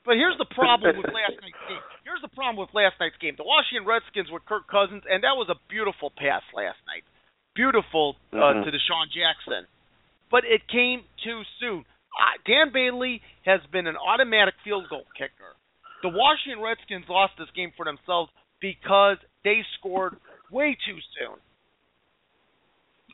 But 0.07 0.15
here's 0.15 0.39
the 0.39 0.47
problem 0.55 0.97
with 0.97 1.11
last 1.11 1.35
night's 1.43 1.59
game. 1.67 1.83
Here's 2.07 2.23
the 2.23 2.31
problem 2.31 2.63
with 2.63 2.71
last 2.73 2.95
night's 3.03 3.19
game. 3.19 3.35
The 3.37 3.43
Washington 3.45 3.83
Redskins 3.85 4.31
with 4.31 4.47
Kirk 4.47 4.71
Cousins, 4.71 5.03
and 5.11 5.27
that 5.27 5.35
was 5.35 5.51
a 5.51 5.59
beautiful 5.69 6.15
pass 6.15 6.47
last 6.55 6.79
night. 6.87 7.03
Beautiful 7.59 8.15
uh, 8.33 8.37
Mhm. 8.55 8.65
to 8.65 8.71
DeSean 8.71 9.11
Jackson. 9.11 9.67
But 10.31 10.45
it 10.45 10.63
came 10.69 11.03
too 11.25 11.43
soon. 11.59 11.85
Uh, 12.15 12.39
Dan 12.47 12.71
Bailey 12.73 13.21
has 13.45 13.61
been 13.73 13.87
an 13.87 13.97
automatic 13.97 14.55
field 14.63 14.89
goal 14.89 15.05
kicker. 15.19 15.57
The 16.03 16.09
Washington 16.09 16.63
Redskins 16.63 17.09
lost 17.09 17.37
this 17.37 17.51
game 17.51 17.73
for 17.77 17.85
themselves 17.85 18.31
because 18.61 19.19
they 19.43 19.65
scored 19.79 20.17
way 20.51 20.77
too 20.87 20.99
soon. 21.19 21.37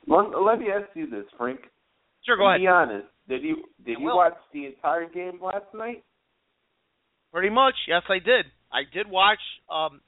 Let, 0.07 0.31
let 0.43 0.59
me 0.59 0.67
ask 0.71 0.89
you 0.95 1.09
this, 1.09 1.25
Frank. 1.39 1.61
Sure, 2.27 2.37
go 2.37 2.49
ahead. 2.49 2.61
Be 2.61 2.67
honest. 2.67 3.07
Did 3.29 3.43
you 3.43 3.65
did 3.85 3.99
you 3.99 4.07
watch 4.07 4.37
the 4.53 4.67
entire 4.67 5.09
game 5.09 5.41
last 5.41 5.73
night? 5.75 6.05
Pretty 7.33 7.51
much, 7.51 7.75
yes, 7.89 8.03
I 8.09 8.19
did. 8.19 8.47
I 8.71 8.85
did 8.93 9.09
watch 9.09 9.41
um, 9.73 10.01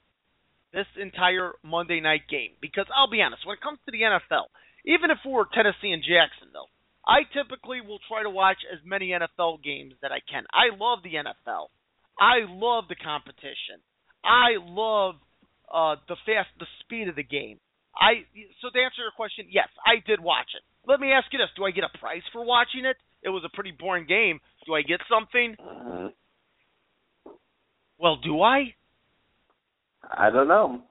this 0.73 0.85
entire 1.01 1.53
Monday 1.63 1.99
night 1.99 2.29
game 2.29 2.53
because 2.61 2.85
I'll 2.93 3.09
be 3.09 3.21
honest, 3.21 3.45
when 3.45 3.57
it 3.57 3.65
comes 3.65 3.79
to 3.85 3.91
the 3.91 4.05
NFL, 4.05 4.45
even 4.85 5.09
if 5.09 5.17
we're 5.25 5.49
Tennessee 5.49 5.89
and 5.89 6.05
Jacksonville, 6.05 6.69
I 7.05 7.25
typically 7.33 7.81
will 7.81 7.99
try 8.09 8.23
to 8.23 8.29
watch 8.29 8.57
as 8.71 8.79
many 8.85 9.09
NFL 9.09 9.63
games 9.63 9.93
that 10.01 10.11
I 10.11 10.21
can. 10.25 10.45
I 10.53 10.73
love 10.73 10.99
the 11.01 11.17
NFL. 11.17 11.73
I 12.17 12.45
love 12.49 12.85
the 12.89 12.97
competition. 12.97 13.81
I 14.23 14.57
love 14.61 15.15
uh, 15.69 16.01
the 16.09 16.17
fast, 16.25 16.49
the 16.57 16.69
speed 16.81 17.09
of 17.09 17.15
the 17.15 17.25
game. 17.25 17.57
I 17.95 18.25
so 18.61 18.69
to 18.69 18.79
answer 18.81 19.01
your 19.01 19.15
question, 19.15 19.47
yes, 19.49 19.69
I 19.85 20.01
did 20.05 20.19
watch 20.19 20.49
it. 20.53 20.63
Let 20.85 20.99
me 20.99 21.11
ask 21.11 21.31
you 21.31 21.39
this: 21.39 21.49
Do 21.55 21.65
I 21.65 21.71
get 21.71 21.85
a 21.85 21.97
price 21.97 22.25
for 22.33 22.43
watching 22.43 22.85
it? 22.85 22.97
It 23.23 23.29
was 23.29 23.43
a 23.45 23.53
pretty 23.53 23.71
boring 23.71 24.05
game. 24.05 24.39
Do 24.65 24.73
I 24.73 24.81
get 24.81 24.99
something? 25.09 25.55
Well, 27.99 28.17
do 28.17 28.41
I? 28.41 28.73
I 30.11 30.29
don't 30.29 30.47
know. 30.47 30.81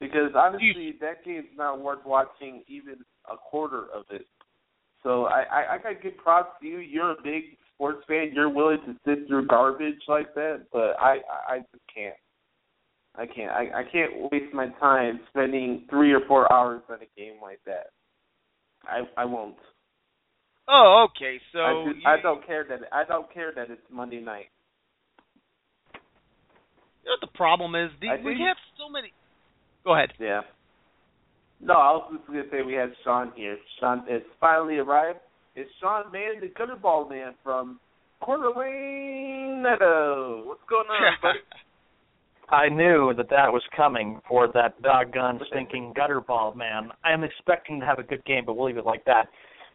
Because 0.00 0.32
honestly, 0.34 0.94
that 1.00 1.24
game's 1.24 1.46
not 1.56 1.80
worth 1.80 2.04
watching 2.06 2.62
even 2.68 2.96
a 3.30 3.36
quarter 3.36 3.84
of 3.94 4.04
it. 4.10 4.26
So 5.02 5.24
I, 5.24 5.44
I, 5.50 5.74
I 5.74 5.78
got 5.78 6.02
good 6.02 6.16
props 6.16 6.52
to 6.60 6.66
you. 6.66 6.78
You're 6.78 7.12
a 7.12 7.22
big 7.22 7.42
sports 7.74 8.02
fan. 8.08 8.30
You're 8.32 8.48
willing 8.48 8.78
to 8.86 8.94
sit 9.06 9.26
through 9.28 9.46
garbage 9.46 10.00
like 10.08 10.34
that, 10.34 10.66
but 10.72 10.96
I, 10.98 11.18
I, 11.48 11.54
I 11.54 11.58
just 11.58 11.84
can't. 11.94 12.14
I 13.16 13.26
can't. 13.26 13.50
I, 13.50 13.80
I 13.80 13.82
can't 13.90 14.30
waste 14.30 14.54
my 14.54 14.68
time 14.78 15.20
spending 15.30 15.86
three 15.90 16.12
or 16.12 16.20
four 16.28 16.50
hours 16.52 16.82
on 16.88 16.96
a 16.96 17.20
game 17.20 17.34
like 17.42 17.60
that. 17.66 17.88
I, 18.84 19.02
I 19.16 19.24
won't. 19.24 19.56
Oh, 20.68 21.08
okay. 21.10 21.40
So 21.52 21.58
I, 21.58 21.84
just, 21.86 21.96
you, 21.96 22.08
I 22.08 22.22
don't 22.22 22.46
care 22.46 22.64
that 22.68 22.80
I 22.92 23.04
don't 23.04 23.32
care 23.32 23.52
that 23.54 23.70
it's 23.70 23.82
Monday 23.90 24.20
night. 24.20 24.46
You 27.04 27.10
know 27.10 27.16
what 27.20 27.20
the 27.20 27.36
problem 27.36 27.74
is? 27.74 27.90
The, 28.00 28.08
we 28.24 28.34
think- 28.34 28.40
have 28.46 28.56
so 28.78 28.88
many. 28.88 29.12
Go 29.84 29.94
ahead. 29.94 30.10
Yeah. 30.18 30.42
No, 31.62 31.74
I 31.74 31.92
was 31.92 32.12
just 32.16 32.26
gonna 32.26 32.42
say 32.50 32.62
we 32.62 32.74
had 32.74 32.92
Sean 33.04 33.32
here. 33.36 33.58
Sean 33.78 34.04
has 34.08 34.22
finally 34.40 34.78
arrived. 34.78 35.18
It's 35.56 35.70
Sean 35.80 36.10
Mahon, 36.12 36.40
the 36.40 36.48
Gutterball 36.48 37.08
Man 37.08 37.34
from 37.42 37.80
Coeur 38.22 38.38
d'Alene, 38.38 39.62
Meadow. 39.62 40.42
What's 40.46 40.60
going 40.68 40.86
on, 40.86 41.14
buddy? 41.22 41.38
I 42.50 42.68
knew 42.68 43.12
that 43.16 43.30
that 43.30 43.52
was 43.52 43.62
coming 43.76 44.20
for 44.28 44.48
that 44.54 44.80
doggone 44.82 45.40
stinking 45.50 45.94
gutterball 45.96 46.56
man. 46.56 46.90
I 47.04 47.12
am 47.12 47.22
expecting 47.24 47.78
to 47.80 47.86
have 47.86 47.98
a 47.98 48.02
good 48.02 48.24
game, 48.24 48.44
but 48.44 48.56
we'll 48.56 48.66
leave 48.66 48.76
it 48.78 48.86
like 48.86 49.04
that. 49.04 49.28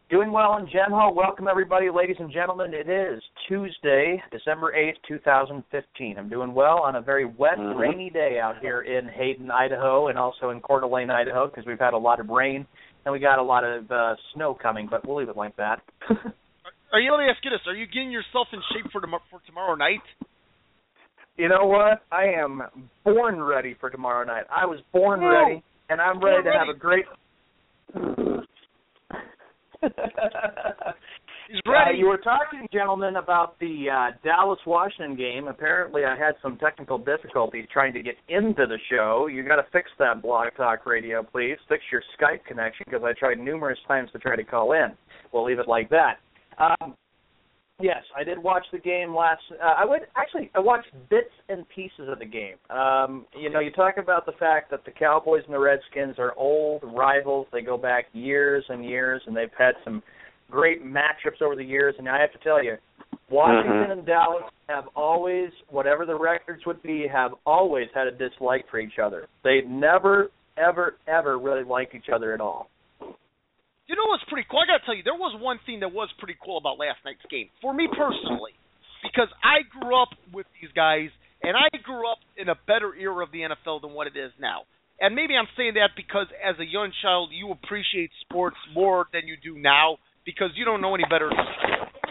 Doing 0.08 0.30
well 0.30 0.56
in 0.58 0.68
general. 0.70 1.12
Welcome 1.12 1.48
everybody, 1.48 1.90
ladies 1.90 2.14
and 2.20 2.30
gentlemen. 2.32 2.72
It 2.72 2.88
is 2.88 3.20
Tuesday, 3.48 4.22
December 4.30 4.72
eighth, 4.72 4.98
two 5.08 5.18
thousand 5.18 5.64
fifteen. 5.72 6.16
I'm 6.16 6.28
doing 6.28 6.54
well 6.54 6.78
on 6.80 6.94
a 6.94 7.00
very 7.00 7.24
wet, 7.24 7.58
Mhm. 7.58 7.76
rainy 7.76 8.10
day 8.10 8.38
out 8.38 8.58
here 8.60 8.82
in 8.82 9.08
Hayden, 9.08 9.50
Idaho, 9.50 10.06
and 10.06 10.16
also 10.16 10.50
in 10.50 10.60
Coeur 10.60 10.78
d'Alene, 10.80 11.10
Idaho, 11.10 11.48
because 11.48 11.66
we've 11.66 11.80
had 11.80 11.92
a 11.92 11.98
lot 11.98 12.20
of 12.20 12.28
rain 12.28 12.68
and 13.04 13.12
we 13.12 13.18
got 13.18 13.40
a 13.40 13.42
lot 13.42 13.64
of 13.64 13.90
uh, 13.90 14.14
snow 14.32 14.54
coming. 14.54 14.86
But 14.88 15.04
we'll 15.04 15.16
leave 15.16 15.28
it 15.28 15.36
like 15.36 15.56
that. 15.56 15.82
Are 16.92 17.00
you? 17.00 17.10
Let 17.10 17.18
me 17.24 17.28
ask 17.28 17.44
you 17.44 17.50
this: 17.50 17.66
Are 17.66 17.74
you 17.74 17.86
getting 17.86 18.12
yourself 18.12 18.46
in 18.52 18.60
shape 18.72 18.88
for 18.92 19.00
tomorrow 19.00 19.24
for 19.28 19.40
tomorrow 19.44 19.74
night? 19.74 20.02
You 21.36 21.48
know 21.48 21.66
what? 21.66 22.02
I 22.12 22.26
am 22.26 22.62
born 23.04 23.42
ready 23.42 23.74
for 23.80 23.90
tomorrow 23.90 24.24
night. 24.24 24.44
I 24.56 24.66
was 24.66 24.78
born 24.92 25.20
Woo! 25.20 25.28
ready, 25.28 25.64
and 25.90 26.00
I'm 26.00 26.22
ready 26.22 26.44
to 26.44 26.52
have 26.52 26.68
a 26.68 26.78
great. 26.78 27.06
He's 31.48 31.60
Uh, 31.66 31.90
you 31.96 32.06
were 32.06 32.18
talking, 32.18 32.66
gentlemen, 32.72 33.16
about 33.16 33.58
the 33.60 33.86
uh, 33.90 34.16
Dallas 34.24 34.58
Washington 34.66 35.16
game. 35.16 35.46
Apparently, 35.46 36.04
I 36.04 36.16
had 36.16 36.34
some 36.42 36.56
technical 36.58 36.98
difficulties 36.98 37.66
trying 37.72 37.92
to 37.94 38.02
get 38.02 38.16
into 38.28 38.66
the 38.66 38.78
show. 38.90 39.28
You 39.28 39.46
got 39.46 39.56
to 39.56 39.66
fix 39.72 39.88
that 39.98 40.22
Blog 40.22 40.48
Talk 40.56 40.86
Radio, 40.86 41.22
please. 41.22 41.56
Fix 41.68 41.82
your 41.92 42.02
Skype 42.18 42.44
connection 42.46 42.84
because 42.86 43.02
I 43.04 43.12
tried 43.12 43.38
numerous 43.38 43.78
times 43.86 44.10
to 44.12 44.18
try 44.18 44.34
to 44.34 44.44
call 44.44 44.72
in. 44.72 44.88
We'll 45.32 45.44
leave 45.44 45.60
it 45.60 45.68
like 45.68 45.88
that. 45.90 46.16
Um, 46.58 46.94
yes, 47.80 48.02
I 48.16 48.24
did 48.24 48.38
watch 48.42 48.64
the 48.72 48.78
game 48.78 49.14
last. 49.14 49.42
Uh, 49.52 49.74
I 49.76 49.84
would 49.84 50.02
actually 50.16 50.50
I 50.54 50.60
watched 50.60 50.88
bits 51.10 51.30
and 51.48 51.68
pieces 51.68 52.08
of 52.08 52.18
the 52.18 52.24
game. 52.24 52.56
Um, 52.70 53.26
you 53.36 53.50
know, 53.50 53.60
you 53.60 53.70
talk 53.70 53.96
about 53.98 54.26
the 54.26 54.32
fact 54.32 54.70
that 54.70 54.84
the 54.84 54.90
Cowboys 54.90 55.42
and 55.44 55.54
the 55.54 55.58
Redskins 55.58 56.18
are 56.18 56.34
old 56.36 56.82
rivals. 56.84 57.46
They 57.52 57.62
go 57.62 57.76
back 57.76 58.06
years 58.12 58.64
and 58.68 58.84
years, 58.84 59.22
and 59.26 59.36
they've 59.36 59.48
had 59.58 59.74
some 59.84 60.02
great 60.50 60.84
matchups 60.84 61.42
over 61.42 61.56
the 61.56 61.64
years. 61.64 61.94
And 61.98 62.08
I 62.08 62.20
have 62.20 62.32
to 62.32 62.38
tell 62.38 62.62
you, 62.62 62.76
Washington 63.28 63.88
Mhm. 63.88 63.90
and 63.90 64.06
Dallas 64.06 64.44
have 64.68 64.88
always, 64.94 65.50
whatever 65.68 66.06
the 66.06 66.14
records 66.14 66.64
would 66.66 66.80
be, 66.82 67.06
have 67.08 67.34
always 67.44 67.90
had 67.92 68.06
a 68.06 68.12
dislike 68.12 68.66
for 68.68 68.78
each 68.78 68.98
other. 68.98 69.26
They 69.42 69.62
never, 69.62 70.30
ever, 70.56 70.96
ever 71.08 71.38
really 71.38 71.64
liked 71.64 71.94
each 71.94 72.08
other 72.08 72.32
at 72.32 72.40
all. 72.40 72.68
You 73.86 73.94
know 73.94 74.06
what's 74.10 74.24
pretty 74.26 74.46
cool? 74.50 74.60
I 74.60 74.66
gotta 74.66 74.84
tell 74.84 74.94
you, 74.98 75.06
there 75.06 75.14
was 75.14 75.38
one 75.38 75.58
thing 75.66 75.80
that 75.80 75.92
was 75.94 76.10
pretty 76.18 76.34
cool 76.42 76.58
about 76.58 76.78
last 76.78 76.98
night's 77.06 77.22
game 77.30 77.48
for 77.62 77.72
me 77.72 77.86
personally, 77.86 78.52
because 79.02 79.30
I 79.46 79.62
grew 79.70 79.94
up 79.94 80.10
with 80.34 80.46
these 80.58 80.70
guys, 80.74 81.14
and 81.42 81.54
I 81.54 81.70
grew 81.86 82.10
up 82.10 82.18
in 82.36 82.48
a 82.50 82.58
better 82.66 82.90
era 82.98 83.22
of 83.22 83.30
the 83.30 83.46
NFL 83.46 83.82
than 83.82 83.94
what 83.94 84.06
it 84.10 84.18
is 84.18 84.34
now. 84.42 84.66
And 84.98 85.14
maybe 85.14 85.36
I'm 85.36 85.46
saying 85.56 85.74
that 85.78 85.94
because 85.94 86.26
as 86.42 86.58
a 86.58 86.64
young 86.66 86.90
child, 87.02 87.30
you 87.30 87.52
appreciate 87.52 88.10
sports 88.26 88.56
more 88.74 89.06
than 89.12 89.28
you 89.28 89.36
do 89.38 89.54
now 89.60 89.98
because 90.24 90.50
you 90.56 90.64
don't 90.64 90.80
know 90.80 90.94
any 90.94 91.04
better. 91.06 91.30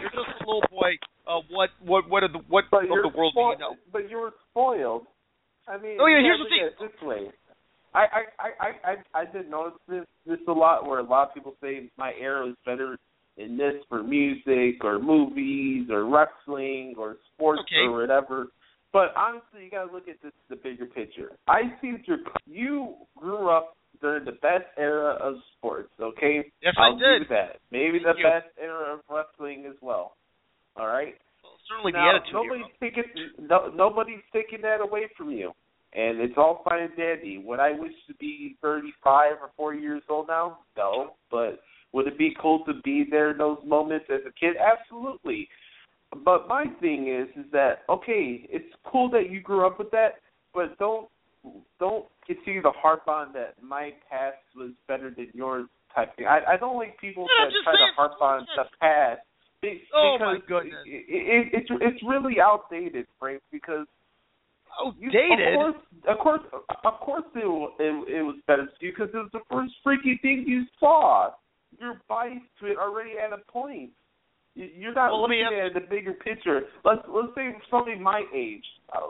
You're 0.00 0.14
just 0.14 0.32
a 0.40 0.46
little 0.46 0.64
boy. 0.70 0.96
Uh, 1.26 1.42
what 1.50 1.70
what 1.82 2.08
what 2.08 2.22
of 2.22 2.32
the 2.32 2.40
what 2.48 2.64
But 2.70 2.86
of 2.86 3.02
the 3.02 3.12
world 3.12 3.34
do 3.34 3.40
you 3.40 3.58
know? 3.58 3.74
But 3.92 4.08
you 4.08 4.16
were 4.16 4.32
spoiled. 4.50 5.04
I 5.66 5.76
mean, 5.82 5.98
Oh, 6.00 6.06
yeah, 6.06 6.22
you 6.22 6.30
the 6.30 6.46
look 6.46 6.54
at 6.54 6.70
it 6.70 6.78
This 6.78 7.02
way, 7.02 7.26
I 7.96 8.04
I 8.12 8.22
I 8.38 8.50
I 8.60 8.90
I 9.14 9.20
I 9.22 9.24
did 9.32 9.50
notice 9.50 9.78
this 9.88 10.04
this 10.26 10.38
a 10.48 10.52
lot 10.52 10.86
where 10.86 10.98
a 10.98 11.02
lot 11.02 11.28
of 11.28 11.34
people 11.34 11.54
say 11.62 11.90
my 11.96 12.12
era 12.20 12.48
is 12.50 12.56
better 12.64 12.98
in 13.38 13.56
this 13.56 13.74
for 13.88 14.02
music 14.02 14.84
or 14.84 14.98
movies 14.98 15.88
or 15.90 16.04
wrestling 16.06 16.94
or 16.98 17.16
sports 17.34 17.62
Okay. 17.62 17.86
or 17.86 17.92
whatever. 18.00 18.48
But 18.92 19.12
honestly, 19.16 19.64
you 19.64 19.70
gotta 19.70 19.92
look 19.92 20.08
at 20.08 20.20
this 20.22 20.32
the 20.48 20.56
bigger 20.56 20.86
picture. 20.86 21.32
I 21.48 21.62
see 21.80 21.92
that 21.92 22.06
you're 22.06 22.18
you 22.46 22.94
grew 23.16 23.48
up 23.50 23.76
during 24.00 24.24
the 24.26 24.32
best 24.32 24.64
era 24.76 25.14
of 25.20 25.34
sports. 25.56 25.88
Okay, 26.00 26.52
Yes, 26.62 26.74
I 26.78 26.82
I'll 26.88 26.98
did. 26.98 27.20
do 27.22 27.28
that. 27.34 27.60
Maybe 27.72 27.98
Thank 28.02 28.16
the 28.16 28.20
you. 28.22 28.24
best 28.28 28.46
era 28.60 28.94
of 28.94 29.00
wrestling 29.10 29.64
as 29.66 29.76
well. 29.80 30.16
All 30.76 30.86
right. 30.86 31.14
Well, 31.42 31.52
Certainly 31.68 31.92
the 31.92 31.98
Now, 31.98 32.16
attitude. 32.16 32.34
nobody's 32.34 32.74
taking 32.80 33.04
no, 33.38 33.70
nobody's 33.74 34.24
taking 34.32 34.60
that 34.62 34.80
away 34.82 35.08
from 35.16 35.30
you, 35.30 35.52
and 35.96 36.20
it's 36.20 36.34
all 36.36 36.62
fine 36.68 36.82
and 36.82 36.96
dandy. 36.96 37.38
Would 37.38 37.58
I 37.58 37.72
wish 37.72 37.92
to 38.06 38.14
be 38.14 38.56
35 38.60 39.32
or 39.40 39.50
40 39.56 39.80
years 39.80 40.02
old 40.08 40.28
now? 40.28 40.58
No, 40.76 41.14
but 41.30 41.60
would 41.92 42.06
it 42.06 42.18
be 42.18 42.36
cool 42.40 42.64
to 42.66 42.74
be 42.84 43.04
there 43.10 43.30
in 43.30 43.38
those 43.38 43.58
moments 43.64 44.06
as 44.12 44.20
a 44.28 44.32
kid? 44.38 44.56
Absolutely. 44.58 45.48
But 46.24 46.48
my 46.48 46.66
thing 46.80 47.08
is, 47.08 47.28
is 47.44 47.50
that 47.52 47.80
okay? 47.88 48.46
It's 48.50 48.72
cool 48.84 49.10
that 49.10 49.30
you 49.30 49.40
grew 49.40 49.66
up 49.66 49.78
with 49.78 49.90
that, 49.90 50.16
but 50.54 50.78
don't 50.78 51.08
don't 51.80 52.06
continue 52.26 52.62
to 52.62 52.70
harp 52.70 53.08
on 53.08 53.32
that 53.32 53.54
my 53.62 53.92
past 54.10 54.36
was 54.54 54.70
better 54.88 55.10
than 55.10 55.28
yours 55.32 55.66
type 55.94 56.14
thing. 56.16 56.26
I 56.26 56.40
I 56.54 56.56
don't 56.58 56.76
like 56.76 57.00
people 57.00 57.26
Yeah, 57.38 57.46
that 57.46 57.52
try 57.64 57.72
to 57.72 57.94
harp 57.96 58.20
on 58.20 58.46
the 58.54 58.64
past. 58.80 59.20
be- 59.62 59.82
Oh, 59.94 60.18
my 60.20 60.34
because 60.34 60.48
goodness. 60.64 60.82
It, 60.84 61.04
it, 61.08 61.48
it's 61.52 61.70
it's 61.80 62.02
really 62.06 62.40
outdated, 62.40 63.06
Frank. 63.18 63.40
Because 63.50 63.86
Oh, 64.78 64.94
you, 64.98 65.10
dated. 65.10 65.54
Of 65.54 65.58
course, 65.58 65.76
of 66.08 66.18
course, 66.18 66.40
of 66.84 67.00
course, 67.00 67.24
it, 67.34 67.72
it, 67.80 68.18
it 68.18 68.22
was 68.22 68.36
better 68.46 68.66
to 68.66 68.86
you 68.86 68.92
because 68.92 69.12
it 69.14 69.16
was 69.16 69.30
the 69.32 69.40
first 69.50 69.72
freaky 69.82 70.18
thing 70.22 70.44
you 70.46 70.64
saw. 70.78 71.30
You're 71.78 72.00
biased 72.08 72.44
to 72.60 72.66
it 72.66 72.78
already 72.78 73.12
at 73.22 73.32
a 73.32 73.50
point. 73.50 73.90
You're 74.54 74.94
not 74.94 75.12
well, 75.12 75.22
looking 75.22 75.42
at 75.42 75.74
the 75.74 75.80
bigger 75.80 76.14
picture. 76.14 76.62
Let's 76.84 77.02
let's 77.08 77.28
say 77.34 77.54
somebody 77.70 77.98
my 77.98 78.24
age. 78.34 78.64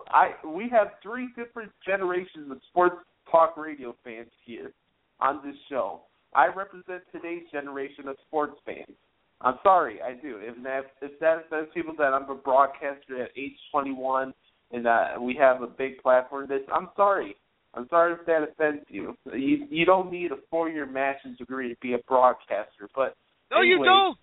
I 0.08 0.30
we 0.44 0.68
have 0.70 0.88
three 1.02 1.28
different 1.37 1.70
generations 1.87 2.50
of 2.50 2.58
sports 2.70 2.96
talk 3.30 3.56
radio 3.56 3.94
fans 4.02 4.30
here 4.44 4.73
on 5.20 5.40
this 5.44 5.54
show. 5.68 6.00
I 6.35 6.49
represent 6.49 7.02
today's 7.12 7.44
generation 7.52 8.08
of 8.08 8.16
sports 8.26 8.56
fans. 8.64 8.96
I'm 9.40 9.58
sorry, 9.62 10.00
I 10.02 10.14
do. 10.14 10.38
If 10.40 10.61
that 10.64 10.82
if 11.00 11.18
that 11.20 11.44
offends 11.46 11.70
people 11.75 11.94
that 11.99 12.12
I'm 12.12 12.28
a 12.28 12.35
broadcaster 12.35 13.23
at 13.23 13.30
age 13.37 13.56
21 13.70 14.35
and 14.73 14.87
uh, 14.87 15.08
we 15.20 15.35
have 15.37 15.62
a 15.62 15.66
big 15.66 15.99
platform, 16.02 16.46
this 16.49 16.62
I'm 16.73 16.88
sorry. 16.96 17.37
I'm 17.75 17.87
sorry 17.88 18.14
if 18.14 18.25
that 18.26 18.42
offends 18.42 18.85
you. 18.88 19.16
You 19.32 19.66
you 19.68 19.85
don't 19.85 20.11
need 20.11 20.32
a 20.32 20.37
four 20.50 20.68
year 20.68 20.87
master's 20.87 21.37
degree 21.37 21.68
to 21.68 21.76
be 21.80 21.92
a 21.92 21.99
broadcaster, 22.08 22.88
but 22.94 23.14
no, 23.50 23.58
anyway, 23.58 23.78
you 23.78 23.85
don't. 23.85 24.18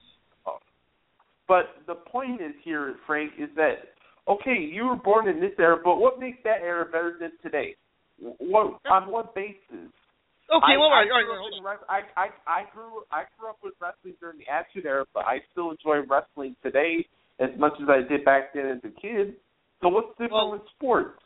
But 1.47 1.75
the 1.88 1.95
point 1.95 2.41
is 2.41 2.53
here, 2.63 2.95
Frank, 3.05 3.33
is 3.38 3.50
that 3.55 3.93
okay, 4.27 4.57
you 4.57 4.85
were 4.85 4.95
born 4.95 5.27
in 5.27 5.39
this 5.39 5.51
era, 5.59 5.77
but 5.83 5.97
what 5.97 6.19
makes 6.19 6.39
that 6.43 6.62
era 6.62 6.85
better 6.85 7.17
than 7.19 7.31
today? 7.41 7.75
What 8.19 8.79
on 8.89 9.12
what 9.12 9.35
basis? 9.35 9.91
Okay, 10.51 10.75
I, 10.75 10.77
well, 10.77 10.91
all 10.91 10.91
right, 10.91 11.09
all 11.09 11.17
right, 11.17 11.39
hold 11.39 11.65
on. 11.65 11.77
I, 11.89 12.01
I 12.19 12.27
I 12.47 12.63
grew 12.73 13.03
I 13.12 13.23
grew 13.38 13.50
up 13.50 13.57
with 13.63 13.73
wrestling 13.81 14.15
during 14.19 14.39
the 14.39 14.51
Attitude 14.51 14.85
Era, 14.85 15.05
but 15.13 15.25
I 15.25 15.39
still 15.51 15.71
enjoy 15.71 16.05
wrestling 16.07 16.55
today 16.63 17.05
as 17.39 17.50
much 17.57 17.73
as 17.81 17.88
I 17.89 18.07
did 18.07 18.25
back 18.25 18.53
then 18.53 18.67
as 18.67 18.79
a 18.83 19.01
kid. 19.01 19.35
So 19.83 19.89
what's 19.91 20.09
different 20.15 20.31
Well, 20.31 20.51
with 20.55 20.65
sports? 20.75 21.19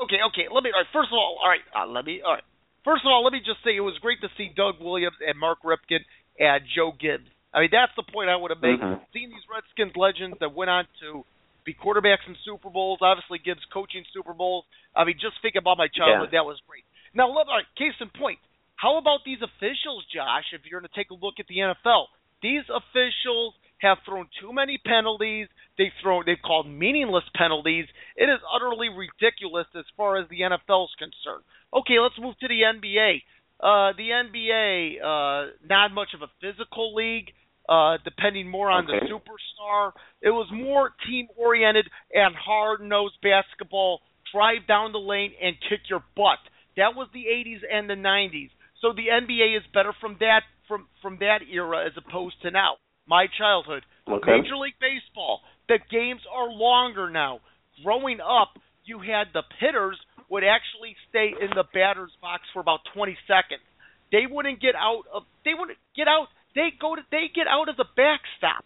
Okay, 0.00 0.20
okay. 0.28 0.46
Let 0.52 0.62
me. 0.62 0.70
All 0.70 0.84
right, 0.84 0.92
first 0.92 1.08
of 1.08 1.16
all, 1.16 1.40
all 1.40 1.48
right. 1.48 1.64
Uh, 1.72 1.88
let 1.88 2.04
me. 2.04 2.20
All 2.20 2.36
right. 2.36 2.44
First 2.84 3.02
of 3.06 3.10
all, 3.10 3.24
let 3.24 3.32
me 3.32 3.40
just 3.40 3.64
say 3.64 3.74
it 3.74 3.84
was 3.84 3.96
great 4.04 4.20
to 4.20 4.28
see 4.36 4.50
Doug 4.54 4.80
Williams 4.80 5.16
and 5.24 5.38
Mark 5.38 5.62
Rypien 5.64 6.02
and 6.38 6.60
Joe 6.74 6.92
Gibbs. 6.92 7.26
I 7.54 7.64
mean, 7.64 7.72
that's 7.72 7.92
the 7.96 8.02
point 8.02 8.28
I 8.28 8.36
want 8.36 8.52
to 8.52 8.60
make. 8.60 8.80
Mhm. 8.80 9.00
Seeing 9.12 9.30
these 9.30 9.46
Redskins 9.48 9.96
legends 9.96 10.38
that 10.40 10.52
went 10.52 10.70
on 10.70 10.86
to 11.00 11.24
be 11.64 11.74
quarterbacks 11.74 12.26
in 12.26 12.34
Super 12.44 12.70
Bowls, 12.70 12.98
obviously 13.00 13.38
Gibbs 13.38 13.64
coaching 13.66 14.04
Super 14.12 14.34
Bowls. 14.34 14.64
I 14.96 15.04
mean, 15.04 15.18
just 15.18 15.40
think 15.40 15.54
about 15.54 15.78
my 15.78 15.86
childhood. 15.88 16.32
That 16.32 16.44
was 16.44 16.60
great. 16.66 16.84
Now, 17.14 17.28
all 17.28 17.44
right, 17.44 17.66
case 17.76 17.94
in 18.00 18.10
point. 18.10 18.40
How 18.76 18.96
about 18.96 19.22
these 19.24 19.40
officials, 19.42 20.04
Josh? 20.06 20.52
If 20.52 20.66
you're 20.66 20.80
going 20.80 20.88
to 20.88 20.96
take 20.96 21.10
a 21.10 21.14
look 21.14 21.38
at 21.38 21.46
the 21.46 21.60
NFL, 21.60 22.08
these 22.42 22.64
officials 22.68 23.54
have 23.82 23.98
thrown 24.06 24.26
too 24.40 24.52
many 24.52 24.78
penalties. 24.84 25.48
They've 25.76 25.92
thrown, 26.02 26.22
they've 26.26 26.40
called 26.44 26.66
meaningless 26.68 27.24
penalties. 27.36 27.86
It 28.16 28.24
is 28.24 28.38
utterly 28.54 28.88
ridiculous 28.88 29.66
as 29.76 29.84
far 29.96 30.16
as 30.16 30.28
the 30.30 30.40
NFL 30.40 30.84
is 30.84 30.94
concerned. 30.98 31.44
Okay, 31.74 31.98
let's 32.00 32.18
move 32.20 32.38
to 32.40 32.48
the 32.48 32.62
NBA. 32.62 33.22
Uh, 33.60 33.92
the 33.96 34.10
NBA, 34.10 34.98
uh, 35.02 35.52
not 35.68 35.92
much 35.92 36.08
of 36.14 36.22
a 36.22 36.30
physical 36.40 36.94
league, 36.94 37.32
uh, 37.68 37.98
depending 38.04 38.48
more 38.48 38.70
on 38.70 38.84
Okay. 38.90 39.06
the 39.06 39.12
superstar. 39.12 39.92
It 40.20 40.30
was 40.30 40.48
more 40.52 40.90
team 41.06 41.28
oriented 41.36 41.88
and 42.12 42.34
hard 42.34 42.80
nosed 42.80 43.20
basketball. 43.22 44.00
Drive 44.32 44.66
down 44.66 44.92
the 44.92 44.98
lane 45.00 45.32
and 45.40 45.56
kick 45.68 45.88
your 45.88 46.02
butt. 46.16 46.38
That 46.76 46.94
was 46.94 47.08
the 47.12 47.26
80s 47.26 47.62
and 47.70 47.88
the 47.88 47.94
90s. 47.94 48.50
So 48.80 48.92
the 48.92 49.08
NBA 49.10 49.56
is 49.56 49.62
better 49.72 49.92
from 50.00 50.16
that 50.20 50.42
from 50.66 50.88
from 51.00 51.18
that 51.18 51.42
era 51.50 51.86
as 51.86 51.92
opposed 51.96 52.40
to 52.42 52.50
now. 52.50 52.76
My 53.06 53.26
childhood. 53.38 53.82
Okay. 54.08 54.42
Major 54.42 54.56
League 54.56 54.78
Baseball. 54.80 55.40
The 55.68 55.78
games 55.90 56.20
are 56.32 56.50
longer 56.50 57.10
now. 57.10 57.40
Growing 57.84 58.20
up, 58.20 58.58
you 58.84 58.98
had 58.98 59.32
the 59.32 59.42
hitters 59.58 59.98
would 60.28 60.44
actually 60.44 60.96
stay 61.08 61.30
in 61.32 61.50
the 61.54 61.64
batter's 61.74 62.12
box 62.20 62.42
for 62.52 62.60
about 62.60 62.80
20 62.94 63.16
seconds. 63.26 63.62
They 64.10 64.24
wouldn't 64.28 64.60
get 64.60 64.74
out 64.76 65.04
of. 65.12 65.24
They 65.44 65.54
wouldn't 65.56 65.78
get 65.96 66.06
out. 66.06 66.28
They 66.54 66.68
go 66.78 66.94
to. 66.94 67.02
They 67.10 67.32
get 67.32 67.48
out 67.48 67.68
of 67.68 67.76
the 67.76 67.88
backstop. 67.96 68.64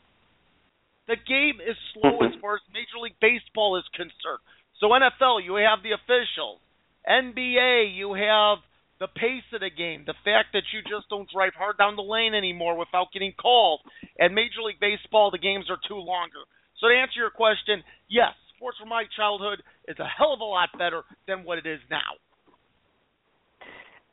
The 1.07 1.14
game 1.14 1.62
is 1.62 1.78
slow 1.95 2.19
as 2.26 2.35
far 2.43 2.59
as 2.59 2.64
Major 2.75 2.99
League 2.99 3.19
Baseball 3.23 3.78
is 3.78 3.87
concerned. 3.95 4.43
So 4.83 4.90
NFL, 4.90 5.46
you 5.46 5.55
have 5.62 5.87
the 5.87 5.94
officials. 5.94 6.59
NBA, 7.07 7.94
you 7.94 8.14
have 8.14 8.59
the 8.98 9.09
pace 9.09 9.44
of 9.52 9.61
the 9.61 9.70
game, 9.70 10.04
the 10.06 10.16
fact 10.24 10.52
that 10.52 10.64
you 10.72 10.80
just 10.82 11.09
don't 11.11 11.28
drive 11.30 11.52
hard 11.56 11.76
down 11.76 11.96
the 11.96 12.02
lane 12.02 12.35
anymore 12.35 12.78
without 12.78 13.12
getting 13.12 13.32
called. 13.37 13.80
And 14.18 14.35
Major 14.35 14.64
League 14.64 14.80
Baseball, 14.80 15.30
the 15.30 15.38
games 15.38 15.66
are 15.68 15.78
too 15.88 16.00
longer. 16.00 16.40
So 16.80 16.88
to 16.88 16.94
answer 16.94 17.20
your 17.20 17.30
question, 17.30 17.85
yes, 18.09 18.32
sports 18.56 18.78
from 18.78 18.88
my 18.88 19.04
childhood 19.16 19.62
is 19.88 19.98
a 19.98 20.09
hell 20.09 20.32
of 20.32 20.40
a 20.40 20.44
lot 20.44 20.70
better 20.78 21.02
than 21.26 21.44
what 21.44 21.59
it 21.59 21.66
is 21.66 21.80
now. 21.90 22.16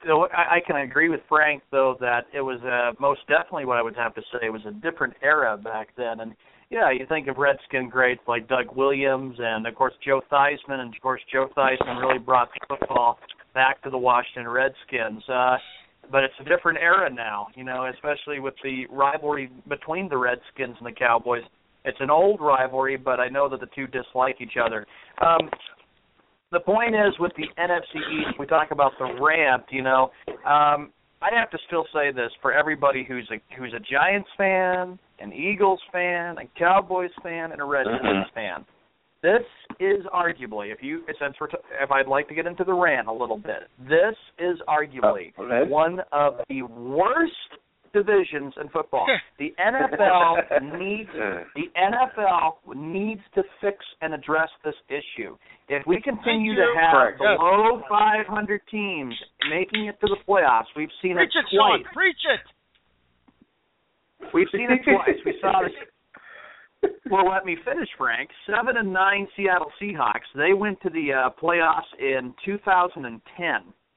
So 0.05 0.27
I, 0.35 0.59
can 0.65 0.75
agree 0.75 1.07
with 1.07 1.21
Frank 1.29 1.63
though 1.71 1.95
that 2.01 2.25
it 2.33 2.41
was 2.41 2.59
uh, 2.63 2.91
most 2.99 3.21
definitely 3.29 3.63
what 3.63 3.77
I 3.77 3.81
would 3.81 3.95
have 3.95 4.13
to 4.15 4.21
say 4.33 4.49
was 4.49 4.61
a 4.67 4.71
different 4.71 5.13
era 5.23 5.55
back 5.55 5.95
then. 5.95 6.19
And 6.19 6.35
yeah, 6.69 6.91
you 6.91 7.05
think 7.07 7.27
of 7.27 7.37
Redskin 7.37 7.87
greats 7.87 8.19
like 8.27 8.49
Doug 8.49 8.75
Williams 8.75 9.37
and 9.39 9.65
of 9.65 9.75
course 9.75 9.93
Joe 10.05 10.21
Theismann, 10.29 10.81
and 10.81 10.93
of 10.93 11.01
course 11.01 11.21
Joe 11.31 11.47
Theismann 11.55 12.01
really 12.01 12.19
brought 12.19 12.49
football 12.67 13.17
back 13.53 13.81
to 13.83 13.89
the 13.89 13.97
Washington 13.97 14.47
Redskins. 14.47 15.23
Uh, 15.29 15.57
but 16.11 16.23
it's 16.23 16.33
a 16.39 16.43
different 16.43 16.79
era 16.79 17.09
now, 17.09 17.47
you 17.55 17.63
know, 17.63 17.89
especially 17.93 18.39
with 18.39 18.55
the 18.63 18.85
rivalry 18.89 19.49
between 19.69 20.09
the 20.09 20.17
Redskins 20.17 20.75
and 20.77 20.85
the 20.85 20.91
Cowboys. 20.91 21.43
It's 21.85 21.97
an 21.99 22.09
old 22.09 22.39
rivalry, 22.41 22.97
but 22.97 23.19
I 23.19 23.27
know 23.29 23.49
that 23.49 23.59
the 23.59 23.67
two 23.75 23.87
dislike 23.87 24.37
each 24.39 24.57
other. 24.63 24.85
Um, 25.21 25.49
the 26.51 26.59
point 26.59 26.95
is 26.95 27.17
with 27.19 27.31
the 27.35 27.47
NFC 27.59 27.95
East, 27.95 28.39
we 28.39 28.45
talk 28.45 28.71
about 28.71 28.91
the 28.99 29.17
ramp. 29.21 29.65
You 29.69 29.81
know, 29.81 30.11
um, 30.45 30.91
I 31.21 31.29
have 31.33 31.49
to 31.51 31.57
still 31.67 31.85
say 31.93 32.11
this 32.11 32.31
for 32.41 32.53
everybody 32.53 33.03
who's 33.07 33.29
a 33.31 33.41
who's 33.57 33.73
a 33.73 33.79
Giants 33.79 34.29
fan, 34.37 34.99
an 35.19 35.33
Eagles 35.33 35.79
fan, 35.91 36.37
a 36.37 36.45
Cowboys 36.59 37.11
fan, 37.23 37.51
and 37.53 37.61
a 37.61 37.65
Redskins 37.65 38.01
Mhm. 38.01 38.31
fan. 38.33 38.65
This 39.23 39.41
is 39.79 40.05
arguably, 40.13 40.71
if 40.73 40.83
you 40.83 41.01
since 41.19 41.35
we're 41.39 41.47
t- 41.47 41.57
if 41.81 41.89
I'd 41.91 42.07
like 42.07 42.27
to 42.27 42.35
get 42.35 42.45
into 42.45 42.63
the 42.65 42.73
rant 42.73 43.07
a 43.07 43.11
little 43.13 43.37
bit, 43.37 43.69
this 43.79 44.15
is 44.37 44.59
arguably 44.67 45.31
Oh, 45.37 45.45
okay. 45.45 45.69
one 45.71 46.01
of 46.11 46.35
the 46.49 46.61
worst 46.63 47.31
divisions 47.93 48.53
in 48.59 48.67
football. 48.69 49.07
The 49.39 49.53
NFL 49.57 50.77
needs 50.77 51.09
the 51.55 51.63
NFL 51.79 52.75
needs 52.75 53.21
to 53.35 53.43
fix 53.61 53.77
and 54.01 54.13
address 54.13 54.49
this 54.65 54.75
issue. 54.89 55.37
If 55.69 55.87
we 55.87 56.01
continue 56.01 56.55
to 56.55 56.65
have 56.77 56.91
Correct. 57.15 57.17
below 57.19 57.81
500 57.87 58.61
teams 58.69 59.15
making 59.49 59.85
it 59.87 59.95
to 60.01 60.07
the 60.07 60.17
playoffs, 60.27 60.65
we've 60.75 60.89
seen 61.01 61.15
Preach 61.15 61.31
it 61.33 61.39
it, 61.39 61.55
Sean. 61.55 61.79
twice. 61.79 61.93
Preach 61.93 62.23
it. 62.27 62.41
We've 64.33 64.47
seen 64.51 64.67
it 64.71 64.81
twice. 64.83 65.15
We 65.25 65.35
saw 65.41 65.61
this. 65.63 65.71
Well, 67.11 67.29
let 67.29 67.45
me 67.45 67.57
finish, 67.63 67.89
Frank. 67.97 68.29
Seven 68.47 68.77
and 68.77 68.91
nine 68.91 69.27
Seattle 69.35 69.71
Seahawks. 69.79 70.25
They 70.35 70.53
went 70.53 70.81
to 70.81 70.89
the 70.89 71.13
uh, 71.13 71.29
playoffs 71.39 71.81
in 71.99 72.33
2010, 72.43 73.13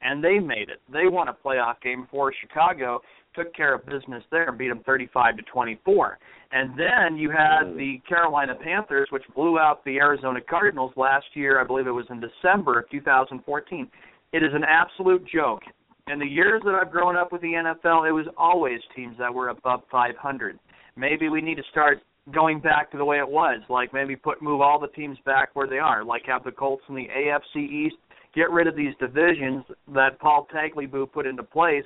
and 0.03 0.23
they 0.23 0.39
made 0.39 0.69
it. 0.69 0.83
They 0.93 1.07
won 1.07 1.29
a 1.29 1.33
playoff 1.33 1.81
game 1.83 2.03
before 2.03 2.33
Chicago 2.41 3.01
took 3.37 3.55
care 3.55 3.75
of 3.75 3.87
business 3.87 4.25
there 4.31 4.49
and 4.49 4.59
beat 4.59 4.69
them 4.69 4.83
35 4.85 5.37
to 5.37 5.43
24. 5.45 6.19
And 6.53 6.79
then 6.79 7.17
you 7.17 7.31
had 7.31 7.75
the 7.77 8.01
Carolina 8.09 8.55
Panthers, 8.55 9.09
which 9.11 9.23
blew 9.35 9.59
out 9.59 9.85
the 9.85 9.99
Arizona 9.99 10.41
Cardinals 10.41 10.93
last 10.97 11.27
year. 11.35 11.61
I 11.61 11.65
believe 11.67 11.87
it 11.87 11.91
was 11.91 12.07
in 12.11 12.21
December 12.21 12.81
of 12.81 12.91
2014. 12.91 13.89
It 14.33 14.43
is 14.43 14.51
an 14.53 14.65
absolute 14.65 15.25
joke. 15.33 15.63
In 16.09 16.19
the 16.19 16.27
years 16.27 16.63
that 16.65 16.75
I've 16.75 16.91
grown 16.91 17.17
up 17.17 17.33
with 17.33 17.43
the 17.43 17.49
NFL, 17.49 18.09
it 18.09 18.13
was 18.13 18.27
always 18.37 18.81
teams 18.95 19.17
that 19.19 19.33
were 19.33 19.49
above 19.49 19.81
500. 19.91 20.59
Maybe 20.97 21.29
we 21.29 21.41
need 21.41 21.57
to 21.57 21.65
start 21.71 21.99
going 22.35 22.61
back 22.61 22.91
to 22.91 22.99
the 22.99 23.05
way 23.05 23.19
it 23.19 23.29
was, 23.29 23.61
like 23.69 23.93
maybe 23.93 24.17
put 24.17 24.43
move 24.43 24.61
all 24.61 24.81
the 24.81 24.89
teams 24.89 25.19
back 25.25 25.51
where 25.55 25.67
they 25.67 25.79
are, 25.79 26.05
like 26.05 26.23
have 26.27 26.45
the 26.45 26.53
Colts 26.53 26.83
in 26.89 26.95
the 26.95 27.07
AFC 27.17 27.57
East, 27.57 27.97
get 28.35 28.51
rid 28.51 28.67
of 28.67 28.77
these 28.77 28.95
divisions 28.99 29.65
that 29.95 30.19
Paul 30.19 30.47
Tagliabue 30.55 31.13
put 31.13 31.27
into 31.27 31.43
place, 31.43 31.85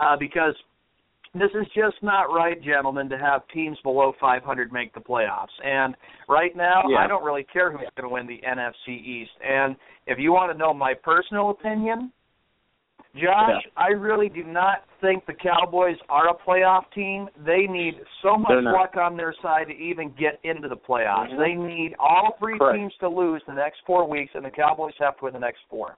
uh, 0.00 0.16
because 0.16 0.54
this 1.34 1.50
is 1.54 1.66
just 1.74 1.96
not 2.02 2.24
right, 2.24 2.62
gentlemen, 2.62 3.08
to 3.08 3.18
have 3.18 3.42
teams 3.52 3.78
below 3.82 4.12
500 4.20 4.72
make 4.72 4.92
the 4.94 5.00
playoffs. 5.00 5.46
And 5.64 5.96
right 6.28 6.54
now, 6.54 6.82
Yeah. 6.88 6.98
I 6.98 7.06
don't 7.06 7.24
really 7.24 7.44
care 7.44 7.70
who's 7.70 7.88
going 7.96 8.08
to 8.08 8.08
win 8.08 8.26
the 8.26 8.40
NFC 8.46 8.88
East. 8.88 9.32
And 9.42 9.76
if 10.06 10.18
you 10.18 10.32
want 10.32 10.52
to 10.52 10.58
know 10.58 10.74
my 10.74 10.94
personal 10.94 11.50
opinion, 11.50 12.12
Josh, 13.14 13.62
I 13.76 13.88
really 13.88 14.30
do 14.30 14.42
not 14.42 14.84
think 15.02 15.26
the 15.26 15.34
Cowboys 15.34 15.96
are 16.08 16.30
a 16.30 16.34
playoff 16.34 16.84
team. 16.94 17.28
They 17.44 17.66
need 17.66 18.00
so 18.22 18.38
much 18.38 18.62
luck 18.62 18.96
on 18.96 19.18
their 19.18 19.34
side 19.42 19.66
to 19.66 19.74
even 19.74 20.14
get 20.18 20.40
into 20.44 20.68
the 20.68 20.76
playoffs. 20.76 21.30
Mhm. 21.30 21.38
They 21.38 21.54
need 21.54 21.94
all 21.98 22.36
three 22.38 22.56
Correct. 22.56 22.78
teams 22.78 22.96
to 22.98 23.08
lose 23.08 23.44
the 23.44 23.52
next 23.52 23.80
four 23.82 24.08
weeks, 24.08 24.34
and 24.34 24.44
the 24.44 24.50
Cowboys 24.50 24.96
have 24.96 25.18
to 25.18 25.24
win 25.24 25.34
the 25.34 25.40
next 25.40 25.62
four. 25.68 25.96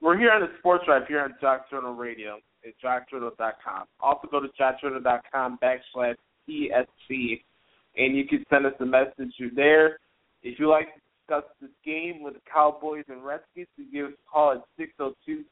We're 0.00 0.16
here 0.16 0.32
on 0.32 0.40
the 0.40 0.56
Sports 0.58 0.84
Drive 0.86 1.06
here 1.06 1.20
on 1.20 1.36
Jock 1.40 1.68
Journal 1.68 1.94
Radio 1.94 2.40
at 2.64 2.78
jockjournal.com. 2.78 3.88
Also 4.00 4.28
go 4.28 4.40
to 4.40 4.48
jockjournal.com 4.48 5.58
backslash 5.58 6.16
ESC, 6.48 7.44
and 7.96 8.16
you 8.16 8.24
can 8.26 8.46
send 8.48 8.64
us 8.64 8.80
a 8.80 8.86
message 8.86 9.36
through 9.36 9.50
there. 9.50 9.98
If 10.42 10.58
you 10.58 10.68
like 10.68 10.94
to 10.94 11.00
discuss 11.28 11.44
this 11.60 11.70
game 11.84 12.22
with 12.22 12.34
the 12.34 12.40
Cowboys 12.52 13.04
and 13.08 13.24
Redskins, 13.24 13.66
you 13.76 13.84
give 13.92 14.06
us 14.06 14.12
a 14.12 14.30
call 14.30 14.52
at 14.52 14.62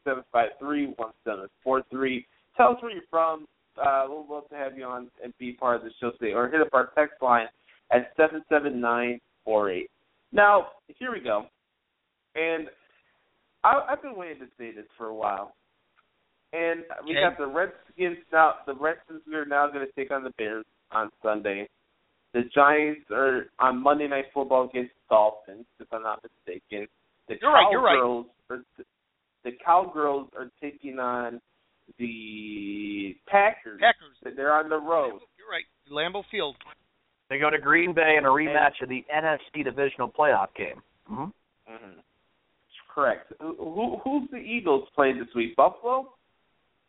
602-753-1743. 0.06 2.24
Tell 2.56 2.68
us 2.70 2.76
where 2.82 2.92
you're 2.92 3.02
from. 3.10 3.46
uh, 3.84 4.06
we'd 4.08 4.26
love 4.32 4.48
to 4.48 4.56
have 4.56 4.76
you 4.76 4.84
on 4.84 5.08
and 5.22 5.32
be 5.38 5.52
part 5.52 5.76
of 5.76 5.82
the 5.82 5.90
show 6.00 6.10
today, 6.12 6.32
or 6.32 6.48
hit 6.48 6.60
up 6.60 6.68
our 6.72 6.90
text 6.96 7.20
line 7.20 7.46
at 7.92 8.10
seven 8.16 8.42
seven 8.48 8.80
nine 8.80 9.20
four 9.44 9.70
eight. 9.70 9.90
Now, 10.32 10.68
here 10.98 11.12
we 11.12 11.20
go, 11.20 11.46
and 12.34 12.68
I, 13.64 13.80
I've 13.90 14.02
been 14.02 14.16
waiting 14.16 14.38
to 14.40 14.46
say 14.58 14.72
this 14.74 14.86
for 14.96 15.06
a 15.08 15.14
while. 15.14 15.54
And 16.52 16.84
we 17.04 17.10
Okay. 17.12 17.20
got 17.20 17.36
the 17.36 17.46
Redskins 17.46 18.16
now. 18.32 18.54
The 18.66 18.74
Redskins 18.74 19.20
are 19.34 19.44
now 19.44 19.68
going 19.68 19.86
to 19.86 19.92
take 19.92 20.10
on 20.10 20.24
the 20.24 20.30
Bears 20.38 20.64
on 20.90 21.10
Sunday. 21.22 21.68
The 22.36 22.42
Giants 22.54 23.00
are 23.10 23.46
on 23.60 23.82
Monday 23.82 24.06
Night 24.06 24.26
Football 24.34 24.68
against 24.68 24.92
the 25.08 25.14
Dolphins, 25.14 25.64
if 25.80 25.86
I'm 25.90 26.02
not 26.02 26.22
mistaken. 26.22 26.86
The 27.28 27.36
You're 27.40 27.50
right, 27.50 27.66
you're 27.70 27.80
right. 27.82 27.96
Cowgirls 27.96 28.26
are 28.50 28.58
the 29.42 29.52
Cowgirls 29.64 30.28
are 30.36 30.50
taking 30.60 30.98
on 30.98 31.40
the 31.98 33.16
Packers. 33.26 33.80
Packers. 33.80 34.34
They're 34.36 34.52
on 34.52 34.68
the 34.68 34.76
road. 34.76 35.20
You're 35.38 35.48
right. 35.50 35.64
Lambeau 35.90 36.24
Field. 36.30 36.56
They 37.30 37.38
go 37.38 37.48
to 37.48 37.56
Green 37.58 37.94
Bay 37.94 38.16
in 38.18 38.26
a 38.26 38.28
rematch 38.28 38.82
of 38.82 38.90
the 38.90 39.02
NFC 39.10 39.64
divisional 39.64 40.10
playoff 40.10 40.48
game. 40.54 40.82
hmm 41.06 41.24
Mm-hmm. 41.66 42.00
Correct. 42.94 43.32
Who, 43.40 43.54
who 43.56 43.96
who's 44.04 44.30
the 44.30 44.36
Eagles 44.36 44.88
playing 44.94 45.18
this 45.18 45.28
week? 45.34 45.56
Buffalo. 45.56 46.12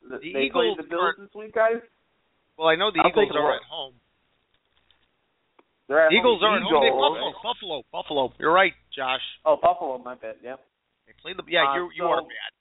The 0.04 0.18
they 0.18 0.28
Eagles 0.28 0.52
playing 0.52 0.76
the 0.78 0.84
Bills 0.84 1.16
are- 1.18 1.24
this 1.24 1.34
week, 1.34 1.56
guys. 1.56 1.80
Well, 2.60 2.68
I 2.68 2.76
know 2.76 2.92
the 2.92 3.00
I'll 3.00 3.10
Eagles 3.10 3.32
are 3.34 3.56
at 3.56 3.64
home. 3.70 3.94
Eagles 5.90 6.42
are 6.44 6.58
at 6.58 6.64
home. 6.64 6.84
They. 6.84 6.90
Buffalo. 6.92 7.32
Buffalo. 7.44 7.84
Buffalo. 7.92 8.34
You're 8.40 8.52
right, 8.54 8.74
Josh. 8.96 9.22
Oh, 9.46 9.58
Buffalo. 9.62 9.98
My 10.00 10.16
bad. 10.16 10.36
Yep. 10.44 10.60
They 11.08 11.14
play 11.22 11.34
the. 11.34 11.44
Yeah, 11.48 11.64
Uh, 11.70 11.76
you 11.76 11.84
you 11.96 12.04
so- 12.04 12.10
are 12.12 12.22
bad. 12.22 12.52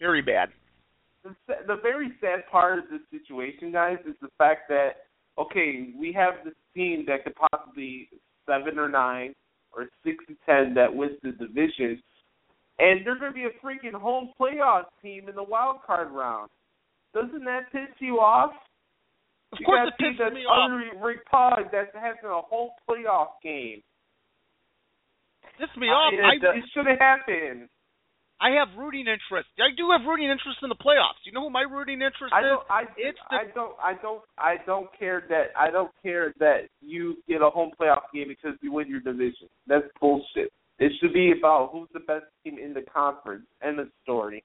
Very 0.00 0.22
bad. 0.22 0.50
the, 1.24 1.34
the 1.66 1.76
very 1.82 2.12
sad 2.20 2.46
part 2.50 2.78
of 2.78 2.84
this 2.90 3.00
situation, 3.10 3.72
guys, 3.72 3.98
is 4.06 4.14
the 4.22 4.28
fact 4.38 4.68
that 4.68 5.06
okay, 5.36 5.90
we 5.98 6.12
have 6.12 6.34
this 6.44 6.54
team 6.74 7.04
that 7.06 7.24
could 7.24 7.34
possibly 7.50 8.08
seven 8.46 8.78
or 8.78 8.88
nine 8.88 9.34
or 9.72 9.86
six 10.04 10.24
and 10.28 10.36
ten 10.46 10.74
that 10.74 10.92
wins 10.94 11.18
the 11.22 11.32
division, 11.32 12.00
and 12.78 13.04
they're 13.04 13.18
going 13.18 13.32
to 13.32 13.34
be 13.34 13.44
a 13.44 13.64
freaking 13.64 13.92
home 13.94 14.30
playoff 14.40 14.84
team 15.02 15.28
in 15.28 15.34
the 15.34 15.42
wild 15.42 15.76
card 15.86 16.10
round. 16.12 16.48
Doesn't 17.14 17.44
that 17.44 17.70
piss 17.72 17.88
you 17.98 18.16
off? 18.20 18.52
Of 19.52 19.58
you 19.60 19.66
course, 19.66 19.88
it 19.88 20.02
pisses 20.02 20.32
me 20.34 20.44
off. 20.44 20.70
Rick 21.02 21.20
that's 21.72 21.88
having 21.94 22.30
a 22.30 22.42
whole 22.42 22.72
playoff 22.88 23.40
game. 23.42 23.82
Pisses 25.60 25.76
me 25.80 25.88
off. 25.88 26.12
it, 26.12 26.20
I 26.20 26.56
it 26.56 26.64
should 26.74 26.86
have 26.86 26.98
happened. 26.98 27.68
I 28.40 28.50
have 28.50 28.68
rooting 28.78 29.06
interest. 29.08 29.48
I 29.58 29.74
do 29.76 29.90
have 29.90 30.06
rooting 30.06 30.30
interest 30.30 30.58
in 30.62 30.68
the 30.68 30.76
playoffs. 30.78 31.18
You 31.24 31.32
know 31.32 31.42
who 31.42 31.50
my 31.50 31.62
rooting 31.68 32.00
interest 32.02 32.32
I 32.32 32.38
is? 32.40 32.44
don't. 32.46 32.62
I, 32.70 32.82
It's 32.96 33.18
the- 33.30 33.36
I 33.36 33.44
don't. 33.52 33.74
I 33.82 33.94
don't. 34.00 34.22
I 34.38 34.54
don't 34.64 34.88
care 34.96 35.24
that. 35.28 35.50
I 35.58 35.70
don't 35.70 35.90
care 36.02 36.32
that 36.38 36.68
you 36.80 37.16
get 37.28 37.42
a 37.42 37.50
home 37.50 37.72
playoff 37.80 38.02
game 38.14 38.28
because 38.28 38.56
you 38.62 38.70
win 38.72 38.86
your 38.88 39.00
division. 39.00 39.48
That's 39.66 39.86
bullshit. 40.00 40.52
It 40.78 40.92
should 41.00 41.12
be 41.12 41.32
about 41.36 41.70
who's 41.72 41.88
the 41.92 42.00
best 42.00 42.26
team 42.44 42.58
in 42.58 42.72
the 42.74 42.82
conference. 42.82 43.44
End 43.62 43.80
of 43.80 43.88
story. 44.04 44.44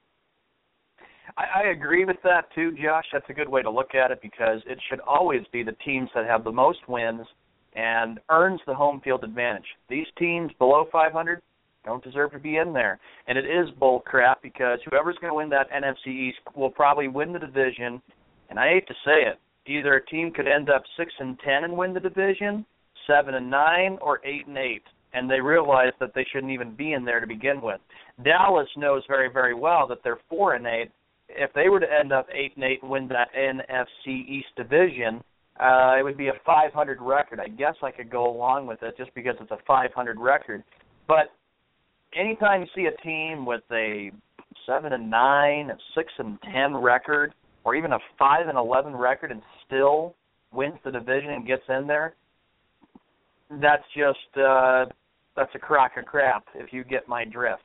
I, 1.36 1.62
I 1.62 1.70
agree 1.70 2.04
with 2.04 2.16
that 2.24 2.46
too, 2.54 2.72
Josh. 2.72 3.04
That's 3.12 3.28
a 3.28 3.34
good 3.34 3.48
way 3.48 3.62
to 3.62 3.70
look 3.70 3.94
at 3.94 4.10
it 4.10 4.20
because 4.22 4.60
it 4.66 4.78
should 4.88 5.00
always 5.00 5.42
be 5.52 5.62
the 5.62 5.76
teams 5.84 6.08
that 6.14 6.26
have 6.26 6.44
the 6.44 6.52
most 6.52 6.80
wins 6.88 7.26
and 7.74 8.20
earns 8.30 8.60
the 8.66 8.74
home 8.74 9.00
field 9.02 9.24
advantage. 9.24 9.66
These 9.88 10.06
teams 10.18 10.52
below 10.58 10.86
500 10.92 11.42
don't 11.84 12.02
deserve 12.02 12.32
to 12.32 12.38
be 12.38 12.56
in 12.56 12.72
there, 12.72 12.98
and 13.26 13.36
it 13.36 13.44
is 13.44 13.68
bull 13.78 14.00
crap 14.00 14.42
because 14.42 14.78
whoever's 14.88 15.18
going 15.20 15.30
to 15.30 15.36
win 15.36 15.50
that 15.50 15.70
NFC 15.70 16.08
East 16.08 16.38
will 16.56 16.70
probably 16.70 17.08
win 17.08 17.32
the 17.32 17.38
division. 17.38 18.00
And 18.48 18.58
I 18.58 18.68
hate 18.68 18.86
to 18.88 18.94
say 19.04 19.28
it, 19.28 19.38
either 19.66 19.94
a 19.94 20.06
team 20.06 20.32
could 20.32 20.48
end 20.48 20.70
up 20.70 20.82
six 20.96 21.12
and 21.18 21.38
ten 21.40 21.64
and 21.64 21.76
win 21.76 21.92
the 21.92 22.00
division, 22.00 22.64
seven 23.06 23.34
and 23.34 23.50
nine, 23.50 23.98
or 24.00 24.20
eight 24.24 24.46
and 24.46 24.56
eight, 24.56 24.82
and 25.12 25.28
they 25.30 25.40
realize 25.40 25.92
that 26.00 26.14
they 26.14 26.26
shouldn't 26.32 26.52
even 26.52 26.74
be 26.74 26.92
in 26.92 27.04
there 27.04 27.20
to 27.20 27.26
begin 27.26 27.60
with. 27.60 27.80
Dallas 28.24 28.68
knows 28.76 29.02
very, 29.06 29.30
very 29.30 29.54
well 29.54 29.86
that 29.88 29.98
they're 30.02 30.20
four 30.30 30.54
and 30.54 30.66
eight. 30.66 30.90
If 31.36 31.52
they 31.52 31.68
were 31.68 31.80
to 31.80 31.86
end 31.86 32.12
up 32.12 32.26
eight 32.32 32.52
and 32.56 32.64
eight 32.64 32.82
and 32.82 32.90
win 32.90 33.08
that 33.08 33.28
NFC 33.34 34.28
East 34.28 34.48
division, 34.56 35.22
uh, 35.60 35.94
it 35.98 36.02
would 36.02 36.16
be 36.16 36.28
a 36.28 36.34
500 36.44 36.98
record. 37.00 37.40
I 37.40 37.48
guess 37.48 37.74
I 37.82 37.90
could 37.90 38.10
go 38.10 38.28
along 38.28 38.66
with 38.66 38.82
it 38.82 38.96
just 38.96 39.14
because 39.14 39.34
it's 39.40 39.50
a 39.50 39.58
500 39.66 40.18
record. 40.18 40.64
But 41.06 41.32
anytime 42.16 42.62
you 42.62 42.66
see 42.74 42.86
a 42.86 43.02
team 43.02 43.46
with 43.46 43.62
a 43.70 44.10
seven 44.66 44.92
and 44.92 45.10
nine, 45.10 45.70
a 45.70 45.76
six 45.94 46.12
and 46.18 46.38
ten 46.52 46.76
record, 46.76 47.34
or 47.64 47.74
even 47.74 47.92
a 47.92 47.98
five 48.18 48.48
and 48.48 48.58
eleven 48.58 48.94
record, 48.94 49.30
and 49.30 49.42
still 49.66 50.14
wins 50.52 50.78
the 50.84 50.90
division 50.90 51.30
and 51.30 51.46
gets 51.46 51.62
in 51.68 51.86
there, 51.86 52.14
that's 53.60 53.84
just 53.96 54.42
uh, 54.42 54.86
that's 55.36 55.50
a 55.54 55.58
crock 55.58 55.92
of 55.98 56.04
crap. 56.04 56.44
If 56.54 56.72
you 56.72 56.84
get 56.84 57.08
my 57.08 57.24
drift. 57.24 57.62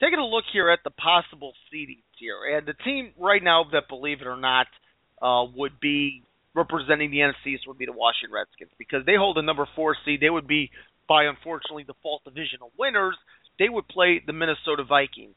taking 0.00 0.18
a 0.18 0.26
look 0.26 0.44
here 0.52 0.70
at 0.70 0.80
the 0.84 0.90
possible 0.90 1.52
seedings 1.72 2.07
here, 2.18 2.56
and 2.56 2.66
the 2.66 2.74
team 2.84 3.12
right 3.18 3.42
now 3.42 3.64
that, 3.72 3.88
believe 3.88 4.20
it 4.20 4.26
or 4.26 4.36
not, 4.36 4.66
uh, 5.22 5.44
would 5.54 5.80
be 5.80 6.22
representing 6.54 7.10
the 7.10 7.18
NFC 7.18 7.54
would 7.66 7.78
be 7.78 7.86
the 7.86 7.92
Washington 7.92 8.34
Redskins 8.34 8.70
because 8.78 9.06
they 9.06 9.14
hold 9.14 9.38
a 9.38 9.42
number 9.42 9.66
four 9.76 9.96
seed. 10.04 10.20
They 10.20 10.30
would 10.30 10.48
be, 10.48 10.70
by 11.08 11.24
unfortunately 11.24 11.84
default, 11.84 12.24
divisional 12.24 12.72
winners. 12.78 13.16
They 13.58 13.68
would 13.68 13.86
play 13.88 14.22
the 14.24 14.32
Minnesota 14.32 14.84
Vikings. 14.84 15.34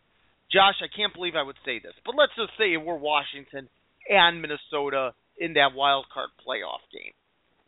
Josh, 0.52 0.82
I 0.82 0.90
can't 0.94 1.14
believe 1.14 1.36
I 1.36 1.44
would 1.44 1.56
say 1.64 1.80
this, 1.80 1.94
but 2.06 2.16
let's 2.18 2.34
just 2.36 2.52
say 2.58 2.76
we're 2.76 2.98
Washington 2.98 3.70
and 4.10 4.42
Minnesota 4.42 5.14
in 5.38 5.54
that 5.54 5.74
wild 5.74 6.06
card 6.14 6.30
playoff 6.46 6.84
game. 6.92 7.14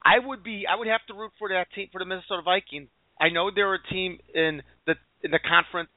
I 0.04 0.20
would 0.20 0.44
be 0.44 0.66
I 0.68 0.76
would 0.76 0.88
have 0.88 1.06
to 1.08 1.14
root 1.14 1.32
for 1.40 1.50
that 1.50 1.72
team 1.74 1.88
for 1.92 2.00
the 2.00 2.06
Minnesota 2.06 2.42
Vikings. 2.44 2.90
I 3.22 3.30
know 3.30 3.52
they're 3.54 3.74
a 3.74 3.88
team 3.90 4.20
in 4.36 4.62
the 4.86 4.96
in 5.24 5.32
the 5.32 5.40
conference 5.40 5.90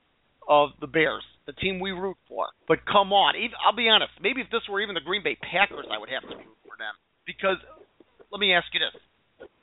of 0.46 0.70
the 0.80 0.86
Bears, 0.86 1.24
the 1.46 1.52
team 1.54 1.80
we 1.80 1.92
root 1.92 2.16
for. 2.28 2.48
But 2.68 2.84
come 2.84 3.12
on, 3.12 3.36
even, 3.36 3.54
I'll 3.64 3.76
be 3.76 3.88
honest. 3.88 4.12
Maybe 4.20 4.42
if 4.42 4.50
this 4.50 4.66
were 4.68 4.82
even 4.82 4.94
the 4.94 5.04
Green 5.06 5.22
Bay 5.22 5.38
Packers, 5.38 5.86
I 5.90 5.98
would 5.98 6.10
have 6.10 6.26
to 6.28 6.36
root 6.36 6.58
for 6.66 6.76
them 6.76 6.94
because 7.24 7.58
let 8.30 8.38
me 8.38 8.52
ask 8.52 8.66
you 8.74 8.80
this: 8.80 8.94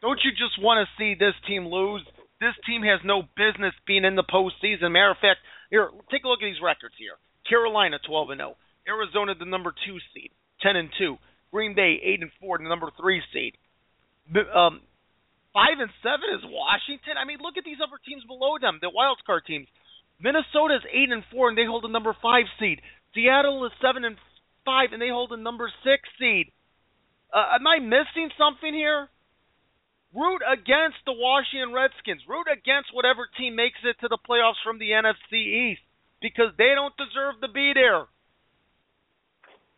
Don't 0.02 0.20
you 0.24 0.32
just 0.32 0.56
want 0.60 0.80
to 0.80 0.88
see 0.98 1.16
this 1.16 1.36
team 1.48 1.68
lose? 1.68 2.02
This 2.40 2.56
team 2.68 2.84
has 2.84 3.00
no 3.04 3.24
business 3.36 3.76
being 3.88 4.04
in 4.04 4.16
the 4.16 4.28
postseason. 4.28 4.92
Matter 4.92 5.12
of 5.12 5.22
fact, 5.24 5.40
here, 5.70 5.92
take 6.12 6.24
a 6.24 6.28
look 6.28 6.44
at 6.44 6.48
these 6.48 6.64
records 6.64 6.96
here. 6.98 7.16
Carolina 7.48 8.00
12 8.04 8.36
and 8.36 8.40
0, 8.40 8.56
Arizona 8.88 9.36
the 9.36 9.46
number 9.48 9.72
two 9.86 10.00
seed, 10.12 10.32
10 10.62 10.76
and 10.76 10.90
2, 10.98 11.18
Green 11.52 11.76
Bay 11.76 12.00
8 12.04 12.22
and 12.24 12.32
4, 12.40 12.58
the 12.60 12.72
number 12.72 12.90
three 13.00 13.22
seed. 13.32 13.56
Um, 14.32 14.80
five 15.52 15.78
and 15.80 15.92
seven 16.02 16.32
is 16.34 16.44
Washington. 16.48 17.20
I 17.20 17.28
mean, 17.28 17.40
look 17.44 17.60
at 17.60 17.64
these 17.64 17.80
other 17.84 18.00
teams 18.04 18.24
below 18.26 18.58
them, 18.60 18.80
the 18.82 18.90
wild 18.90 19.20
card 19.26 19.44
teams. 19.46 19.68
Minnesota's 20.20 20.86
eight 20.92 21.12
and 21.12 21.24
four, 21.32 21.50
and 21.50 21.58
they 21.58 21.66
hold 21.66 21.84
the 21.84 21.92
number 21.92 22.16
five 22.22 22.46
seed. 22.60 22.82
Seattle 23.14 23.66
is 23.66 23.72
seven 23.82 24.06
and 24.06 24.18
five, 24.66 24.90
and 24.92 25.02
they 25.02 25.10
hold 25.10 25.32
the 25.32 25.38
number 25.38 25.72
six 25.84 26.04
seed. 26.20 26.52
Uh, 27.34 27.56
am 27.56 27.66
I 27.68 27.80
missing 27.80 28.30
something 28.38 28.74
here? 28.74 29.10
Root 30.14 30.42
against 30.46 31.02
the 31.06 31.14
Washington 31.14 31.74
Redskins. 31.74 32.22
Root 32.30 32.46
against 32.46 32.94
whatever 32.94 33.26
team 33.38 33.56
makes 33.56 33.82
it 33.84 33.98
to 34.02 34.08
the 34.08 34.22
playoffs 34.22 34.62
from 34.64 34.78
the 34.78 34.94
NFC 34.94 35.74
East 35.74 35.82
because 36.22 36.54
they 36.58 36.74
don't 36.76 36.94
deserve 36.98 37.42
to 37.42 37.50
be 37.50 37.74
there. 37.74 38.06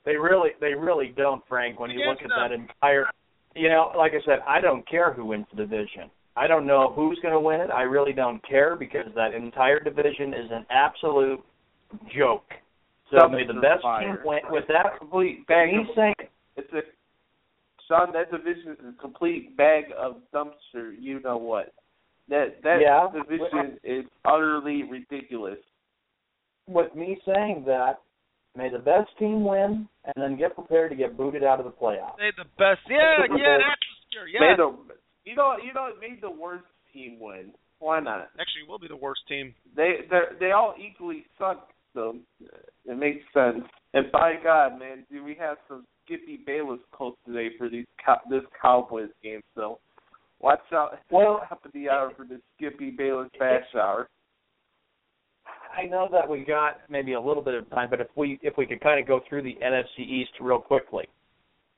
They 0.04 0.18
really, 0.18 0.52
they 0.60 0.76
really 0.76 1.14
don't, 1.16 1.42
Frank. 1.48 1.80
When 1.80 1.90
you 1.90 2.00
look 2.06 2.20
Against 2.20 2.36
at 2.36 2.50
that 2.50 2.54
entire, 2.54 3.08
you 3.56 3.70
know, 3.70 3.92
like 3.98 4.12
I 4.12 4.24
said, 4.26 4.40
I 4.46 4.62
don't 4.62 4.88
care 4.88 5.14
who 5.14 5.26
wins 5.26 5.48
the 5.52 5.66
division. 5.66 6.12
I 6.38 6.48
don't 6.48 6.68
know 6.68 6.92
who's 6.96 7.18
going 7.22 7.34
to 7.34 7.40
win 7.40 7.62
it. 7.62 7.70
I 7.72 7.84
really 7.84 8.14
don't 8.14 8.46
care 8.48 8.76
because 8.76 9.08
that 9.16 9.34
entire 9.34 9.80
division 9.80 10.34
is 10.34 10.52
an 10.52 10.66
absolute 10.70 11.40
joke. 12.18 12.44
So 13.12 13.28
may 13.30 13.46
the 13.46 13.54
best 13.54 13.84
fire. 13.84 14.18
team 14.18 14.26
win 14.26 14.40
with 14.50 14.66
that. 14.68 14.98
Complete 14.98 15.46
bag 15.48 15.72
Me 15.72 15.80
of, 15.82 15.86
saying, 15.96 16.16
it's 16.58 16.72
a 16.74 16.82
Sean. 17.88 18.12
That 18.14 18.32
division 18.32 18.72
is 18.72 18.96
a 18.98 19.02
complete 19.02 19.56
bag 19.56 19.86
of 19.98 20.18
dumpster. 20.34 20.94
You 21.00 21.22
know 21.22 21.38
what? 21.38 21.74
That 22.28 22.62
that 22.64 22.82
Yeah. 22.82 23.08
division 23.14 23.80
is 23.84 24.06
utterly 24.26 24.84
ridiculous. 24.84 25.60
with 26.68 26.96
me 26.96 27.22
saying 27.26 27.64
that, 27.66 28.02
may 28.56 28.70
the 28.70 28.80
best 28.80 29.16
team 29.20 29.46
win, 29.46 29.88
and 30.06 30.16
then 30.18 30.36
get 30.36 30.56
prepared 30.56 30.90
to 30.90 30.96
get 30.96 31.16
booted 31.16 31.44
out 31.44 31.60
of 31.60 31.66
the 31.66 31.72
playoffs. 31.72 32.18
They 32.18 32.32
the 32.36 32.50
best. 32.58 32.82
Yeah, 32.90 33.22
yeah, 33.38 33.58
that's 33.60 33.82
scary. 34.10 34.34
Yeah. 34.34 34.40
Made 34.40 34.58
the, 34.58 34.74
you 35.26 35.36
know, 35.36 35.56
you 35.64 35.74
know, 35.74 35.88
it 35.88 35.96
made 36.00 36.22
the 36.22 36.30
worst 36.30 36.66
team 36.94 37.18
win. 37.20 37.52
Why 37.80 38.00
not? 38.00 38.30
Actually, 38.40 38.64
it 38.66 38.70
will 38.70 38.80
be 38.80 38.88
the 38.88 38.96
worst 38.96 39.22
team. 39.28 39.54
They 39.76 40.00
they 40.10 40.22
they 40.40 40.52
all 40.52 40.76
equally 40.80 41.26
suck. 41.38 41.70
So 41.94 42.18
it 42.86 42.98
makes 42.98 43.24
sense. 43.34 43.64
And 43.94 44.12
by 44.12 44.36
God, 44.44 44.78
man, 44.80 45.06
do 45.10 45.24
we 45.24 45.36
have 45.40 45.58
some 45.68 45.86
Skippy 46.04 46.40
Bayless 46.46 46.80
quotes 46.92 47.18
today 47.26 47.50
for 47.58 47.70
these 47.70 47.86
this 48.30 48.42
Cowboys 48.62 49.10
game? 49.24 49.42
So 49.56 49.80
watch 50.42 50.60
out. 50.74 51.00
Well, 51.10 51.42
top 51.48 51.66
of 51.66 51.72
the 51.74 51.90
hour 51.90 52.12
for 52.16 52.26
the 52.26 52.40
Skippy 52.56 52.92
Bayless 52.92 53.30
bash 53.40 53.64
hour. 53.76 54.10
I 55.78 55.86
know 55.86 56.08
that 56.12 56.30
we 56.30 56.44
got 56.46 56.78
maybe 56.90 57.14
a 57.14 57.22
little 57.22 57.44
bit 57.44 57.54
of 57.54 57.70
time, 57.70 57.90
but 57.90 58.02
if 58.02 58.08
we 58.16 58.40
if 58.42 58.58
we 58.58 58.66
could 58.66 58.82
kind 58.82 59.00
of 59.00 59.08
go 59.08 59.22
through 59.28 59.44
the 59.44 59.58
NFC 59.64 60.00
East 60.00 60.32
real 60.40 60.60
quickly. 60.60 61.08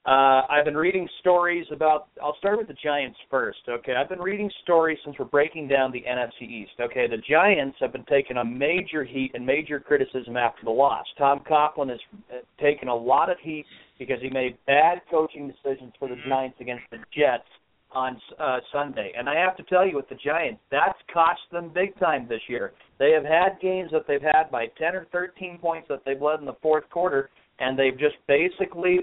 Uh, 0.08 0.44
I've 0.50 0.64
been 0.64 0.78
reading 0.78 1.06
stories 1.20 1.66
about. 1.70 2.08
I'll 2.24 2.38
start 2.38 2.58
with 2.58 2.70
the 2.70 2.76
Giants 2.82 3.18
first. 3.30 3.60
Okay, 3.68 3.94
I've 3.94 4.08
been 4.08 4.22
reading 4.22 4.50
stories 4.64 4.98
since 5.04 5.18
we're 5.20 5.26
breaking 5.26 5.68
down 5.68 5.92
the 5.92 6.02
NFC 6.08 6.50
East. 6.50 6.72
Okay, 6.80 7.08
the 7.10 7.22
Giants 7.30 7.76
have 7.82 7.92
been 7.92 8.06
taking 8.06 8.38
a 8.38 8.46
major 8.46 9.04
heat 9.04 9.32
and 9.34 9.46
major 9.46 9.82
criticism 9.82 10.38
after 10.38 10.64
the 10.64 10.72
loss. 10.72 11.06
Tom 11.18 11.42
Coughlin 11.42 11.90
has 11.90 12.00
uh, 12.32 12.36
taken 12.58 12.88
a 12.88 12.96
lot 12.96 13.30
of 13.30 13.36
heat 13.42 13.66
because 14.00 14.16
he 14.22 14.30
made 14.30 14.58
bad 14.66 15.02
coaching 15.12 15.52
decisions 15.52 15.92
for 16.00 16.08
the 16.08 16.16
Giants 16.26 16.56
against 16.62 16.84
the 16.90 17.00
Jets 17.14 17.44
on 17.92 18.18
uh, 18.40 18.60
Sunday. 18.72 19.12
And 19.18 19.28
I 19.28 19.36
have 19.36 19.58
to 19.58 19.64
tell 19.64 19.86
you, 19.86 19.98
with 19.98 20.08
the 20.08 20.16
Giants, 20.16 20.62
that's 20.72 20.98
cost 21.14 21.42
them 21.52 21.70
big 21.76 22.00
time 22.00 22.28
this 22.30 22.42
year. 22.48 22.72
They 22.98 23.12
have 23.12 23.26
had 23.26 23.60
games 23.62 23.90
that 23.92 24.06
they've 24.08 24.22
had 24.22 24.50
by 24.52 24.68
10 24.80 24.96
or 24.96 25.08
13 25.12 25.58
points 25.62 25.90
that 25.90 26.04
they've 26.06 26.22
led 26.22 26.40
in 26.40 26.46
the 26.46 26.56
fourth 26.62 26.90
quarter, 26.90 27.30
and 27.60 27.78
they've 27.78 28.00
just 28.00 28.16
basically 28.26 29.02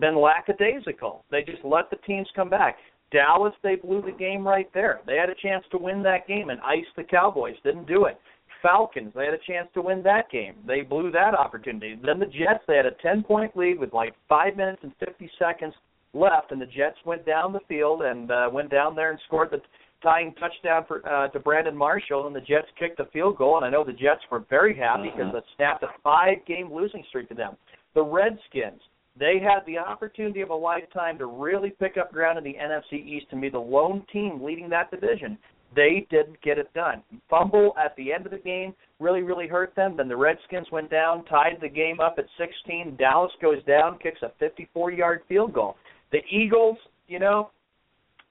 been 0.00 0.20
lackadaisical. 0.20 1.24
They 1.30 1.42
just 1.42 1.64
let 1.64 1.90
the 1.90 1.96
teams 2.06 2.28
come 2.34 2.50
back. 2.50 2.76
Dallas, 3.12 3.54
they 3.62 3.76
blew 3.76 4.02
the 4.02 4.12
game 4.12 4.46
right 4.46 4.68
there. 4.74 5.00
They 5.06 5.16
had 5.16 5.30
a 5.30 5.34
chance 5.34 5.64
to 5.70 5.78
win 5.78 6.02
that 6.02 6.26
game 6.26 6.50
and 6.50 6.60
ice 6.60 6.86
the 6.96 7.04
Cowboys. 7.04 7.54
Didn't 7.62 7.86
do 7.86 8.06
it. 8.06 8.18
Falcons, 8.62 9.12
they 9.14 9.26
had 9.26 9.34
a 9.34 9.46
chance 9.46 9.68
to 9.74 9.82
win 9.82 10.02
that 10.02 10.30
game. 10.30 10.54
They 10.66 10.80
blew 10.80 11.12
that 11.12 11.34
opportunity. 11.34 11.96
Then 12.04 12.18
the 12.18 12.26
Jets, 12.26 12.64
they 12.66 12.76
had 12.76 12.86
a 12.86 12.96
10 13.02 13.22
point 13.22 13.56
lead 13.56 13.78
with 13.78 13.92
like 13.92 14.14
5 14.28 14.56
minutes 14.56 14.80
and 14.82 14.92
50 14.98 15.30
seconds 15.38 15.74
left, 16.14 16.50
and 16.50 16.60
the 16.60 16.66
Jets 16.66 16.96
went 17.04 17.24
down 17.24 17.52
the 17.52 17.60
field 17.68 18.02
and 18.02 18.30
uh, 18.30 18.48
went 18.52 18.70
down 18.70 18.96
there 18.96 19.10
and 19.10 19.20
scored 19.26 19.50
the 19.50 19.60
tying 20.02 20.34
touchdown 20.34 20.84
for 20.88 21.06
uh, 21.08 21.28
to 21.28 21.38
Brandon 21.38 21.76
Marshall, 21.76 22.26
and 22.26 22.34
the 22.34 22.40
Jets 22.40 22.68
kicked 22.78 22.98
a 23.00 23.06
field 23.06 23.36
goal. 23.36 23.56
And 23.56 23.64
I 23.64 23.70
know 23.70 23.84
the 23.84 23.92
Jets 23.92 24.22
were 24.30 24.44
very 24.50 24.76
happy 24.76 25.10
because 25.14 25.32
it 25.34 25.44
snapped 25.56 25.82
a 25.82 25.88
five 26.02 26.38
game 26.46 26.72
losing 26.72 27.04
streak 27.08 27.28
to 27.28 27.34
them. 27.34 27.56
The 27.94 28.02
Redskins, 28.02 28.80
they 29.18 29.38
had 29.38 29.60
the 29.66 29.78
opportunity 29.78 30.40
of 30.42 30.50
a 30.50 30.54
lifetime 30.54 31.18
to 31.18 31.26
really 31.26 31.70
pick 31.70 31.96
up 31.96 32.12
ground 32.12 32.38
in 32.38 32.44
the 32.44 32.54
NFC 32.54 33.04
East 33.04 33.26
and 33.30 33.40
be 33.40 33.48
the 33.48 33.58
lone 33.58 34.04
team 34.12 34.42
leading 34.42 34.68
that 34.70 34.90
division. 34.90 35.38
They 35.74 36.06
didn't 36.10 36.40
get 36.42 36.58
it 36.58 36.72
done. 36.74 37.02
Fumble 37.28 37.74
at 37.82 37.96
the 37.96 38.12
end 38.12 38.26
of 38.26 38.32
the 38.32 38.38
game 38.38 38.74
really, 39.00 39.22
really 39.22 39.48
hurt 39.48 39.74
them. 39.74 39.96
Then 39.96 40.08
the 40.08 40.16
Redskins 40.16 40.68
went 40.70 40.90
down, 40.90 41.24
tied 41.24 41.58
the 41.60 41.68
game 41.68 42.00
up 42.00 42.16
at 42.18 42.26
16. 42.38 42.96
Dallas 42.96 43.32
goes 43.42 43.62
down, 43.64 43.98
kicks 43.98 44.22
a 44.22 44.32
54 44.38 44.92
yard 44.92 45.20
field 45.28 45.52
goal. 45.52 45.76
The 46.12 46.20
Eagles, 46.30 46.78
you 47.08 47.18
know, 47.18 47.50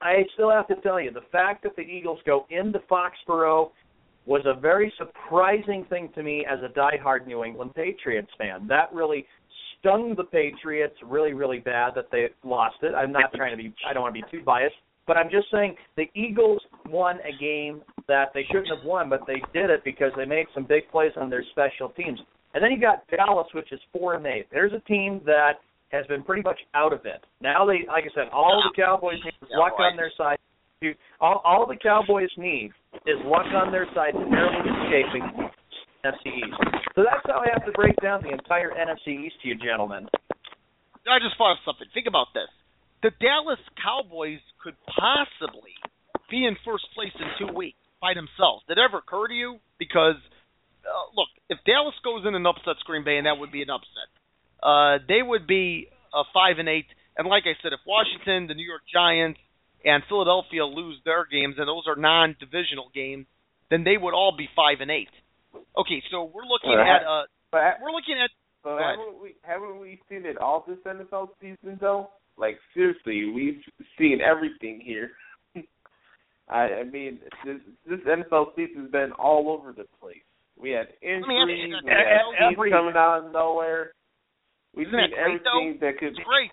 I 0.01 0.23
still 0.33 0.51
have 0.51 0.67
to 0.67 0.75
tell 0.77 0.99
you, 0.99 1.11
the 1.11 1.21
fact 1.31 1.63
that 1.63 1.75
the 1.75 1.81
Eagles 1.81 2.19
go 2.25 2.45
into 2.49 2.79
Foxborough 2.89 3.71
was 4.25 4.41
a 4.45 4.59
very 4.59 4.91
surprising 4.97 5.85
thing 5.89 6.09
to 6.15 6.23
me 6.23 6.45
as 6.49 6.59
a 6.63 6.77
diehard 6.77 7.27
New 7.27 7.43
England 7.43 7.75
Patriots 7.75 8.31
fan. 8.37 8.67
That 8.67 8.91
really 8.93 9.25
stung 9.85 10.15
the 10.15 10.23
Patriots 10.23 10.95
really, 11.05 11.33
really 11.33 11.59
bad 11.59 11.93
that 11.95 12.05
they 12.11 12.27
lost 12.43 12.77
it. 12.81 12.93
I'm 12.95 13.11
not 13.11 13.31
trying 13.35 13.55
to 13.55 13.61
be, 13.61 13.73
I 13.87 13.93
don't 13.93 14.03
want 14.03 14.15
to 14.15 14.21
be 14.21 14.27
too 14.31 14.43
biased, 14.43 14.75
but 15.05 15.17
I'm 15.17 15.29
just 15.29 15.47
saying 15.51 15.75
the 15.95 16.05
Eagles 16.15 16.61
won 16.87 17.17
a 17.17 17.37
game 17.39 17.81
that 18.07 18.31
they 18.33 18.43
shouldn't 18.47 18.69
have 18.75 18.85
won, 18.85 19.09
but 19.09 19.21
they 19.27 19.41
did 19.53 19.69
it 19.69 19.83
because 19.83 20.11
they 20.17 20.25
made 20.25 20.47
some 20.53 20.65
big 20.65 20.89
plays 20.91 21.11
on 21.17 21.29
their 21.29 21.43
special 21.51 21.89
teams. 21.89 22.19
And 22.53 22.63
then 22.63 22.71
you 22.71 22.79
got 22.79 23.03
Dallas, 23.15 23.47
which 23.53 23.71
is 23.71 23.79
four 23.91 24.15
and 24.15 24.25
eight. 24.25 24.47
There's 24.51 24.73
a 24.73 24.79
team 24.87 25.21
that 25.25 25.53
has 25.89 26.05
been 26.07 26.23
pretty 26.23 26.41
much 26.41 26.59
out 26.73 26.93
of 26.93 27.05
it. 27.05 27.23
Now 27.41 27.65
they, 27.65 27.85
like 27.87 28.05
I 28.05 28.15
said, 28.15 28.29
all 28.33 28.63
the 28.63 28.81
Cowboys 28.81 29.19
need 29.23 29.33
is 29.41 29.49
luck 29.51 29.73
on 29.77 29.95
their 29.95 30.11
side. 30.17 30.37
All, 31.19 31.41
all 31.43 31.65
the 31.67 31.77
Cowboys 31.81 32.29
need 32.37 32.71
is 33.05 33.17
luck 33.25 33.45
on 33.53 33.71
their 33.71 33.87
side 33.93 34.13
to 34.13 34.29
narrowly 34.29 34.69
escaping 34.85 35.49
NFC 36.03 36.37
East. 36.37 36.84
So 36.95 37.03
that's 37.03 37.27
how 37.27 37.43
I 37.43 37.51
have 37.51 37.65
to 37.67 37.73
break 37.75 37.95
down 38.01 38.23
the 38.23 38.31
entire 38.31 38.71
NFC 38.71 39.27
East 39.27 39.35
to 39.43 39.49
you, 39.49 39.55
gentlemen. 39.55 40.07
I 41.05 41.19
just 41.19 41.37
thought 41.37 41.51
of 41.51 41.61
something. 41.67 41.87
Think 41.93 42.07
about 42.07 42.31
this: 42.33 42.47
the 43.03 43.11
Dallas 43.19 43.59
Cowboys 43.75 44.39
could 44.63 44.75
possibly 44.87 45.75
be 46.31 46.47
in 46.47 46.55
first 46.63 46.87
place 46.95 47.13
in 47.19 47.27
two 47.37 47.53
weeks 47.53 47.77
by 48.01 48.15
themselves. 48.15 48.63
Did 48.67 48.79
it 48.79 48.81
ever 48.87 49.03
occur 49.03 49.27
to 49.27 49.33
you? 49.35 49.59
Because 49.77 50.15
uh, 50.87 51.05
look, 51.19 51.27
if 51.51 51.59
Dallas 51.67 51.93
goes 52.03 52.23
in 52.25 52.33
and 52.33 52.47
upsets 52.47 52.79
Green 52.87 53.03
Bay, 53.03 53.17
and 53.17 53.27
that 53.27 53.37
would 53.37 53.51
be 53.51 53.61
an 53.61 53.69
upset, 53.69 54.09
uh, 54.63 55.03
they 55.03 55.21
would 55.21 55.45
be 55.45 55.91
a 56.15 56.23
five 56.33 56.63
and 56.63 56.69
eight. 56.71 56.87
And 57.19 57.27
like 57.27 57.43
I 57.43 57.59
said, 57.61 57.75
if 57.75 57.83
Washington, 57.85 58.47
the 58.47 58.55
New 58.55 58.65
York 58.65 58.87
Giants, 58.87 59.39
and 59.83 60.01
Philadelphia 60.07 60.65
lose 60.65 60.97
their 61.03 61.27
games, 61.27 61.55
and 61.59 61.67
those 61.67 61.83
are 61.87 61.95
non-divisional 61.95 62.89
games, 62.95 63.27
then 63.69 63.83
they 63.83 63.97
would 63.99 64.15
all 64.15 64.33
be 64.35 64.49
five 64.55 64.79
and 64.79 64.89
eight. 64.89 65.11
Okay, 65.77 66.01
so 66.11 66.31
we're 66.33 66.45
looking 66.45 66.73
at 66.73 67.03
uh, 67.05 67.23
But, 67.51 67.81
we're 67.81 67.91
looking 67.91 68.15
at 68.23 68.29
but 68.63 68.81
haven't 68.81 69.21
we 69.21 69.35
haven't 69.43 69.79
we 69.79 69.99
seen 70.09 70.25
it 70.25 70.37
all 70.37 70.65
this 70.67 70.79
NFL 70.85 71.29
season 71.39 71.77
though? 71.79 72.09
Like 72.37 72.57
seriously, 72.73 73.31
we've 73.33 73.61
seen 73.97 74.19
everything 74.21 74.81
here. 74.83 75.11
I, 76.49 76.81
I 76.81 76.83
mean, 76.83 77.19
this, 77.45 77.57
this 77.87 77.99
NFL 78.07 78.55
season's 78.55 78.91
been 78.91 79.11
all 79.19 79.49
over 79.49 79.71
the 79.71 79.85
place. 80.01 80.17
We 80.57 80.71
had 80.71 80.87
Let 81.01 81.01
me 81.01 81.11
ask 81.11 81.29
you, 81.29 81.65
injuries, 81.65 81.73
we 81.83 81.91
had 81.91 82.51
every- 82.51 82.71
coming 82.71 82.93
out 82.95 83.25
of 83.25 83.31
nowhere. 83.31 83.91
We've 84.75 84.87
seen 84.87 85.11
great, 85.13 85.41
though? 85.43 85.59
everything 85.61 85.79
that 85.81 85.97
could. 85.99 86.09
it's 86.09 86.19
great. 86.25 86.51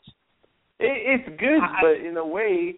It, 0.81 1.21
it's 1.27 1.41
good, 1.41 1.61
I- 1.63 1.81
but 1.81 2.07
in 2.07 2.17
a 2.17 2.27
way, 2.27 2.75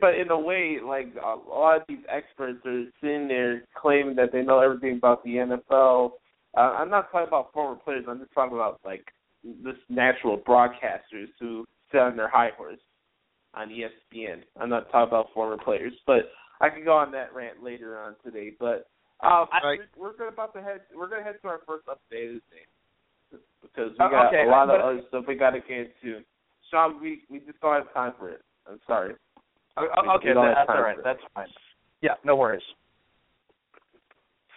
but 0.00 0.14
in 0.14 0.30
a 0.30 0.38
way, 0.38 0.78
like 0.84 1.14
a 1.22 1.34
lot 1.48 1.76
of 1.76 1.82
these 1.88 2.04
experts 2.08 2.58
are 2.66 2.84
sitting 3.00 3.28
there 3.28 3.62
claiming 3.74 4.14
that 4.16 4.32
they 4.32 4.42
know 4.42 4.60
everything 4.60 4.96
about 4.96 5.24
the 5.24 5.36
NFL. 5.36 6.12
Uh, 6.56 6.60
I'm 6.60 6.90
not 6.90 7.10
talking 7.10 7.28
about 7.28 7.52
former 7.52 7.76
players. 7.76 8.04
I'm 8.08 8.18
just 8.18 8.32
talking 8.34 8.56
about 8.56 8.80
like 8.84 9.04
this 9.42 9.76
natural 9.88 10.38
broadcasters 10.38 11.28
who 11.40 11.64
sit 11.90 12.00
on 12.00 12.16
their 12.16 12.28
high 12.28 12.50
horse 12.56 12.78
on 13.54 13.70
ESPN. 13.70 14.42
I'm 14.60 14.68
not 14.68 14.90
talking 14.90 15.08
about 15.08 15.28
former 15.34 15.56
players, 15.62 15.92
but 16.06 16.30
I 16.60 16.68
can 16.68 16.84
go 16.84 16.92
on 16.92 17.10
that 17.12 17.34
rant 17.34 17.62
later 17.62 17.98
on 17.98 18.14
today. 18.24 18.52
But 18.58 18.86
uh, 19.22 19.46
Right. 19.64 19.80
we're, 19.96 20.08
we're 20.10 20.16
gonna 20.16 20.30
about 20.30 20.52
to 20.54 20.62
head. 20.62 20.82
We're 20.94 21.08
gonna 21.08 21.22
head 21.22 21.36
to 21.42 21.48
our 21.48 21.60
first 21.66 21.86
update 21.86 22.36
of 22.36 22.42
the 22.42 22.42
day 22.50 23.40
because 23.62 23.92
Uh, 23.98 24.04
we 24.04 24.10
got 24.10 24.26
okay, 24.28 24.42
a 24.42 24.50
lot 24.50 24.68
of 24.68 24.80
other 24.80 25.00
stuff 25.08 25.24
we 25.26 25.34
got 25.34 25.50
to 25.50 25.60
get 25.60 25.92
into. 26.04 26.22
Sean, 26.70 27.00
we 27.00 27.22
we 27.30 27.38
just 27.40 27.60
don't 27.60 27.74
have 27.74 27.92
time 27.94 28.12
for 28.18 28.28
it. 28.28 28.42
I'm 28.68 28.80
sorry. 28.86 29.14
Okay, 29.78 30.28
we 30.28 30.34
that's 30.34 30.68
all 30.68 30.82
right. 30.82 30.96
That's 31.02 31.20
fine. 31.34 31.46
Yeah, 32.00 32.14
no 32.24 32.36
worries. 32.36 32.62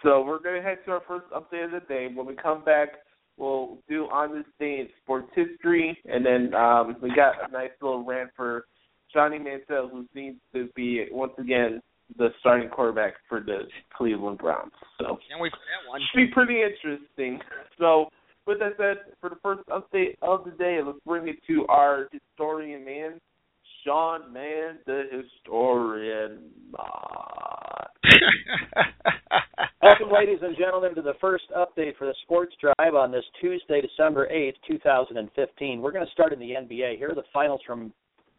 So 0.02 0.22
we're 0.22 0.40
gonna 0.40 0.62
head 0.62 0.78
to 0.84 0.92
our 0.92 1.02
first 1.08 1.26
update 1.30 1.64
of 1.64 1.70
the 1.70 1.80
day. 1.88 2.08
When 2.12 2.26
we 2.26 2.34
come 2.34 2.64
back, 2.64 2.88
we'll 3.36 3.78
do 3.88 4.04
on 4.04 4.34
this 4.34 4.44
day 4.58 4.80
in 4.80 4.88
sports 5.02 5.28
history, 5.34 5.98
and 6.04 6.24
then 6.24 6.54
um, 6.54 6.96
we 7.02 7.14
got 7.14 7.48
a 7.48 7.52
nice 7.52 7.70
little 7.80 8.04
rant 8.04 8.30
for 8.36 8.66
Johnny 9.12 9.38
Manziel, 9.38 9.90
who 9.90 10.06
seems 10.14 10.36
to 10.54 10.68
be 10.76 11.06
once 11.10 11.32
again 11.38 11.80
the 12.18 12.28
starting 12.40 12.68
quarterback 12.68 13.14
for 13.28 13.40
the 13.40 13.60
Cleveland 13.96 14.38
Browns. 14.38 14.72
So 14.98 15.18
Can't 15.28 15.40
wait 15.40 15.52
for 15.52 15.58
that 15.58 15.88
one. 15.90 16.00
should 16.12 16.28
be 16.28 16.32
pretty 16.32 16.62
interesting. 16.62 17.40
So, 17.78 18.08
with 18.46 18.58
that 18.60 18.72
said, 18.78 19.12
for 19.20 19.28
the 19.28 19.36
first 19.42 19.60
update 19.68 20.16
of 20.22 20.44
the 20.46 20.52
day, 20.52 20.80
let's 20.82 20.98
bring 21.04 21.28
it 21.28 21.36
to 21.46 21.66
our 21.68 22.08
historian 22.10 22.86
man, 22.86 23.20
Sean 23.86 24.32
Mahon, 24.32 24.78
the 24.84 25.04
historian. 25.12 26.40
Welcome, 29.80 30.08
ladies 30.12 30.40
and 30.42 30.56
gentlemen, 30.58 30.96
to 30.96 31.02
the 31.02 31.12
first 31.20 31.44
update 31.56 31.96
for 31.96 32.08
the 32.08 32.14
Sports 32.24 32.56
Drive 32.60 32.96
on 32.96 33.12
this 33.12 33.22
Tuesday, 33.40 33.80
December 33.80 34.26
8th, 34.28 34.54
2015. 34.68 35.80
We're 35.80 35.92
going 35.92 36.04
to 36.04 36.10
start 36.10 36.32
in 36.32 36.40
the 36.40 36.50
NBA. 36.50 36.98
Here 36.98 37.10
are 37.10 37.14
the 37.14 37.22
finals 37.32 37.60
from 37.64 37.92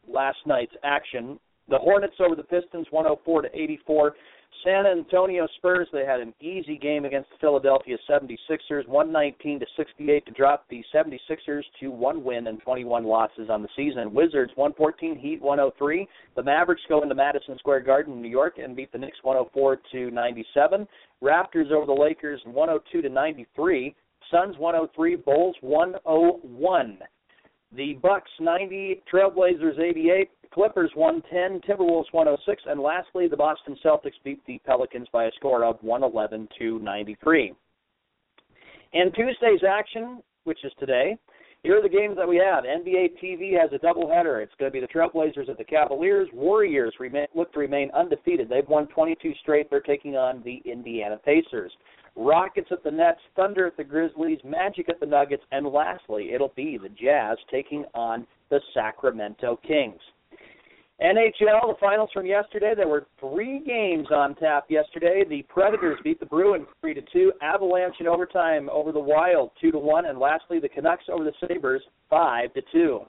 last 0.06 0.40
night's 0.46 0.76
action. 0.84 1.40
The 1.70 1.78
Hornets 1.78 2.16
over 2.20 2.36
the 2.36 2.44
Pistons, 2.44 2.88
104 2.92 3.44
to 3.44 3.48
84. 3.54 4.16
San 4.64 4.86
Antonio 4.86 5.48
Spurs, 5.58 5.88
they 5.94 6.04
had 6.06 6.20
an 6.20 6.34
easy 6.42 6.78
game 6.78 7.06
against 7.06 7.30
the 7.30 7.38
Philadelphia 7.40 7.98
76ers, 8.10 8.88
119 8.88 9.60
to 9.60 9.66
68 9.78 10.26
to 10.26 10.32
drop 10.32 10.66
the 10.70 10.84
76ers 10.94 11.64
to 11.80 11.90
one 11.90 12.24
win 12.24 12.48
and 12.48 12.62
21 12.62 13.06
losses 13.06 13.50
on 13.50 13.62
the 13.62 13.70
season. 13.76 14.14
Wizards 14.14 14.52
114, 14.56 15.18
Heat 15.18 15.42
103. 15.42 16.08
The 16.36 16.44
Mavericks 16.44 16.82
go 16.90 17.02
into 17.02 17.16
Madison 17.16 17.58
Square 17.60 17.82
Garden 17.82 18.14
in 18.14 18.22
New 18.22 18.30
York 18.30 18.58
and 18.58 18.76
beat 18.76 18.92
the 18.92 18.98
Knicks 18.98 19.20
104 19.22 19.80
to 19.92 20.12
97. 20.12 20.88
Raptors 21.24 21.72
over 21.72 21.86
the 21.86 21.94
Lakers 21.94 22.42
102 22.46 23.02
to 23.02 23.10
93. 23.10 23.96
Suns 24.32 24.58
103, 24.58 25.16
Bulls 25.16 25.56
101. 25.62 27.00
The 27.76 27.94
Bucks 28.02 28.32
90, 28.40 29.04
Trailblazers 29.12 29.78
88, 29.78 30.30
Clippers 30.54 30.92
110, 30.96 31.62
Timberwolves 31.70 32.12
106, 32.12 32.64
and 32.66 32.80
lastly 32.80 33.28
the 33.28 33.36
Boston 33.36 33.76
Celtics 33.84 34.14
beat 34.24 34.40
the 34.46 34.60
Pelicans 34.66 35.08
by 35.12 35.26
a 35.26 35.32
score 35.36 35.66
of 35.66 35.78
111 35.82 36.48
to 36.60 36.80
93. 36.80 37.54
In 38.94 39.12
Tuesday's 39.12 39.64
action, 39.68 40.24
which 40.46 40.64
is 40.64 40.72
today, 40.80 41.18
here 41.64 41.78
are 41.78 41.82
the 41.82 41.90
games 41.90 42.16
that 42.16 42.28
we 42.28 42.38
have. 42.38 42.64
NBA 42.64 43.22
TV 43.22 43.60
has 43.60 43.70
a 43.74 43.86
doubleheader. 43.86 44.42
It's 44.42 44.54
going 44.58 44.72
to 44.72 44.74
be 44.74 44.80
the 44.80 44.88
Trailblazers 44.88 45.50
at 45.50 45.58
the 45.58 45.64
Cavaliers. 45.66 46.30
Warriors 46.32 46.94
remain, 47.00 47.28
look 47.36 47.52
to 47.54 47.60
remain 47.60 47.92
undefeated. 47.92 48.48
They've 48.48 48.68
won 48.70 48.88
22 48.88 49.34
straight. 49.42 49.70
They're 49.70 49.82
taking 49.82 50.16
on 50.16 50.42
the 50.46 50.62
Indiana 50.64 51.18
Pacers. 51.18 51.74
Rockets 52.18 52.70
at 52.72 52.84
the 52.84 52.92
Nets, 52.92 53.20
Thunder 53.36 53.68
at 53.68 53.78
the 53.78 53.84
Grizzlies, 53.84 54.40
Magic 54.44 54.90
at 54.90 55.00
the 55.00 55.06
Nuggets, 55.06 55.44
and 55.52 55.68
lastly, 55.68 56.32
it'll 56.34 56.54
be 56.56 56.78
the 56.82 56.90
Jazz 56.90 57.38
taking 57.52 57.86
on 57.94 58.26
the 58.50 58.60
Sacramento 58.74 59.60
Kings. 59.68 60.02
NHL, 61.00 61.68
the 61.68 61.76
finals 61.80 62.10
from 62.12 62.26
yesterday. 62.26 62.74
There 62.76 62.88
were 62.88 63.06
three 63.20 63.60
games 63.60 64.08
on 64.12 64.34
tap 64.34 64.66
yesterday. 64.68 65.24
The 65.30 65.44
Predators 65.44 66.00
beat 66.04 66.20
the 66.20 66.26
Bruins 66.26 66.66
three 66.82 66.96
to 66.96 67.04
two. 67.14 67.32
Avalanche 67.44 67.96
in 68.00 68.08
overtime 68.08 68.68
over 68.72 68.92
the 68.92 69.00
Wild 69.00 69.52
two 69.62 69.72
to 69.72 69.78
one, 69.78 70.08
and 70.08 70.18
lastly 70.18 70.60
the 70.60 70.70
Canucks 70.70 71.04
over 71.12 71.24
the 71.24 71.34
Sabres 71.48 71.84
five 72.10 72.52
to 72.56 72.62
two. 72.72 73.02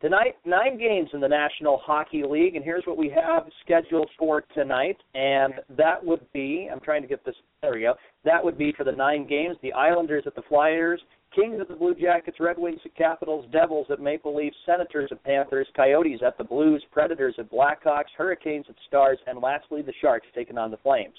Tonight, 0.00 0.36
nine 0.46 0.78
games 0.78 1.10
in 1.12 1.20
the 1.20 1.28
National 1.28 1.76
Hockey 1.76 2.22
League, 2.26 2.56
and 2.56 2.64
here's 2.64 2.84
what 2.86 2.96
we 2.96 3.10
have 3.10 3.44
scheduled 3.62 4.08
for 4.18 4.42
tonight. 4.54 4.96
And 5.14 5.52
that 5.76 6.02
would 6.02 6.24
be, 6.32 6.70
I'm 6.72 6.80
trying 6.80 7.02
to 7.02 7.08
get 7.08 7.22
this, 7.26 7.34
there 7.60 7.74
we 7.74 7.82
go. 7.82 7.94
That 8.24 8.42
would 8.42 8.56
be 8.56 8.72
for 8.74 8.84
the 8.84 8.92
nine 8.92 9.26
games 9.28 9.56
the 9.62 9.74
Islanders 9.74 10.24
at 10.26 10.34
the 10.34 10.42
Flyers, 10.48 11.02
Kings 11.34 11.60
at 11.60 11.68
the 11.68 11.74
Blue 11.74 11.94
Jackets, 11.94 12.38
Red 12.40 12.56
Wings 12.56 12.80
at 12.86 12.96
Capitals, 12.96 13.44
Devils 13.52 13.88
at 13.90 14.00
Maple 14.00 14.34
Leafs, 14.34 14.56
Senators 14.64 15.10
at 15.12 15.22
Panthers, 15.22 15.68
Coyotes 15.76 16.22
at 16.26 16.38
the 16.38 16.44
Blues, 16.44 16.82
Predators 16.90 17.34
at 17.38 17.52
Blackhawks, 17.52 18.10
Hurricanes 18.16 18.66
at 18.70 18.76
Stars, 18.88 19.18
and 19.26 19.38
lastly 19.38 19.82
the 19.82 19.92
Sharks 20.00 20.26
taking 20.34 20.56
on 20.56 20.70
the 20.70 20.78
Flames. 20.78 21.14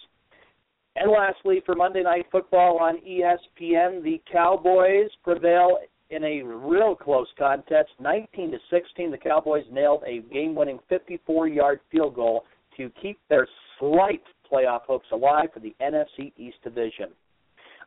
And 0.96 1.12
lastly, 1.12 1.62
for 1.66 1.76
Monday 1.76 2.02
Night 2.02 2.26
Football 2.32 2.80
on 2.80 2.98
ESPN, 2.98 4.04
the 4.04 4.20
Cowboys 4.30 5.10
prevail 5.24 5.78
in 6.12 6.24
a 6.26 6.42
real 6.44 6.94
close 6.96 7.28
contest, 7.40 7.90
19 8.00 8.52
to 8.52 8.58
16. 8.70 9.12
The 9.12 9.18
Cowboys 9.18 9.64
nailed 9.72 10.04
a 10.06 10.20
game-winning 10.32 10.80
54-yard 10.92 11.80
field 11.90 12.16
goal 12.16 12.44
to 12.78 12.92
keep 13.02 13.18
their 13.30 13.48
slight 13.80 14.22
playoff 14.52 14.82
hopes 14.82 15.08
alive 15.12 15.48
for 15.54 15.62
the 15.62 15.74
NFC 15.82 16.34
East 16.38 16.58
Division. 16.64 17.08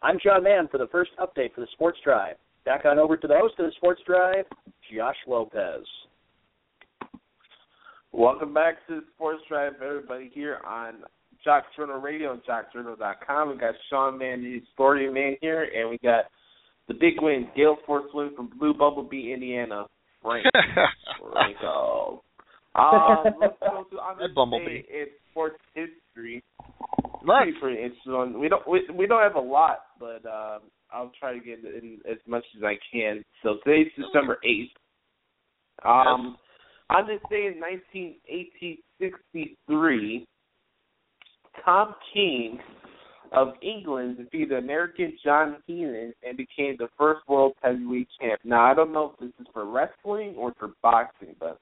I'm 0.03 0.19
John 0.23 0.43
Mann 0.43 0.69
for 0.69 0.79
the 0.79 0.89
first 0.89 1.11
update 1.21 1.55
for 1.55 1.61
the 1.61 1.69
Sports 1.73 1.99
Drive. 2.03 2.37
Back 2.65 2.87
on 2.87 2.99
over 2.99 3.17
to 3.17 3.27
the 3.27 3.37
host 3.37 3.55
of 3.59 3.67
the 3.67 3.73
Sports 3.77 4.01
Drive, 4.07 4.47
Josh 4.95 5.17
Lopez. 5.27 5.85
Welcome 8.13 8.55
back 8.55 8.87
to 8.87 8.97
the 8.97 9.05
Sports 9.17 9.43
Drive, 9.49 9.75
everybody 9.85 10.31
here 10.33 10.61
on 10.67 11.03
Jock 11.45 11.65
Journal 11.77 12.01
Radio 12.01 12.33
and 12.33 12.41
JockJournal.com. 12.45 13.51
We 13.51 13.57
got 13.59 13.75
Sean 13.91 14.19
Mahon, 14.19 14.43
the 14.43 14.61
historian 14.61 15.13
man 15.13 15.37
here, 15.43 15.69
and 15.77 15.91
we 15.91 15.99
got 15.99 16.25
the 16.89 16.95
big 16.95 17.15
win, 17.21 17.49
Gale 17.57 17.77
Force 17.87 18.11
win 18.13 18.33
from 18.37 18.51
Blue 18.59 18.75
Bumblebee, 18.75 19.33
Indiana. 19.33 19.87
Frank. 20.23 20.45
Franco. 21.33 22.23
Um, 22.75 23.25
let's 23.41 23.55
go 23.61 23.85
to 23.91 23.97
this 24.19 24.31
Bumblebee. 24.35 24.83
in 24.89 25.07
sports 25.31 25.61
history. 25.75 26.43
Let's. 27.25 27.45
Pretty, 27.45 27.59
pretty 27.61 27.81
interesting. 27.83 28.41
We 28.41 28.49
don't 28.49 28.67
we, 28.67 28.81
we 28.93 29.07
don't 29.07 29.23
have 29.23 29.37
a 29.37 29.41
lot, 29.41 29.85
but 30.01 30.27
um, 30.27 30.63
I'll 30.93 31.13
try 31.19 31.33
to 31.35 31.41
get 31.41 31.61
in 31.65 32.01
as 32.11 32.19
much 32.27 32.45
as 32.57 32.65
I 32.65 32.77
can. 32.93 33.23
So 33.43 33.59
today's 33.65 33.93
December 33.97 34.39
eighth. 34.45 34.73
Um, 35.85 36.37
on 36.91 37.07
this 37.07 37.21
day 37.31 37.47
in 37.55 37.61
1863, 37.61 40.27
Tom 41.65 41.95
King 42.13 42.59
of 43.37 43.55
England 43.63 44.19
defeated 44.19 44.53
American 44.53 45.17
John 45.25 45.57
Heenan 45.67 46.13
and 46.27 46.37
became 46.37 46.77
the 46.79 46.89
first 46.99 47.21
world 47.29 47.53
heavyweight 47.63 48.09
champ. 48.21 48.41
Now 48.45 48.65
I 48.71 48.75
don't 48.75 48.93
know 48.93 49.13
if 49.15 49.21
this 49.21 49.33
is 49.41 49.47
for 49.53 49.65
wrestling 49.67 50.35
or 50.37 50.53
for 50.59 50.71
boxing, 50.83 51.35
but 51.41 51.59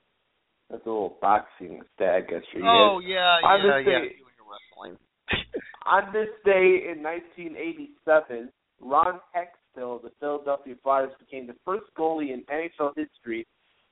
that's 0.70 0.84
a 0.86 0.88
little 0.88 1.16
boxing 1.20 1.80
stat, 1.94 2.14
I 2.14 2.20
guess 2.20 2.42
for 2.52 2.58
you. 2.58 2.64
Oh 2.66 3.00
yeah, 3.04 3.38
On 3.44 3.60
yeah, 3.64 3.78
this 3.78 3.86
yeah. 3.86 3.98
day- 4.00 4.16
wrestling. 4.48 4.98
On 5.86 6.12
this 6.12 6.28
day 6.44 6.88
in 6.92 7.02
1987, 7.02 8.50
Ron 8.80 9.20
Hextall 9.34 9.96
of 9.96 10.02
the 10.02 10.10
Philadelphia 10.20 10.74
Flyers 10.82 11.12
became 11.18 11.46
the 11.46 11.56
first 11.64 11.84
goalie 11.98 12.32
in 12.32 12.42
NHL 12.52 12.92
history 12.96 13.46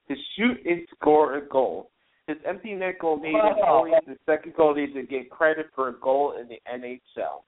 to 0.08 0.14
shoot 0.36 0.58
and 0.64 0.82
score 0.96 1.36
a 1.36 1.46
goal. 1.48 1.90
His 2.26 2.36
empty 2.46 2.74
net 2.74 2.98
goal 3.00 3.16
made 3.16 3.34
him 3.34 3.56
only 3.66 3.90
the 4.06 4.16
second 4.26 4.54
goalie 4.54 4.92
to 4.94 5.02
get 5.02 5.30
credit 5.30 5.66
for 5.74 5.88
a 5.88 5.92
goal 6.00 6.34
in 6.40 6.48
the 6.48 6.60
NHL. 6.70 7.42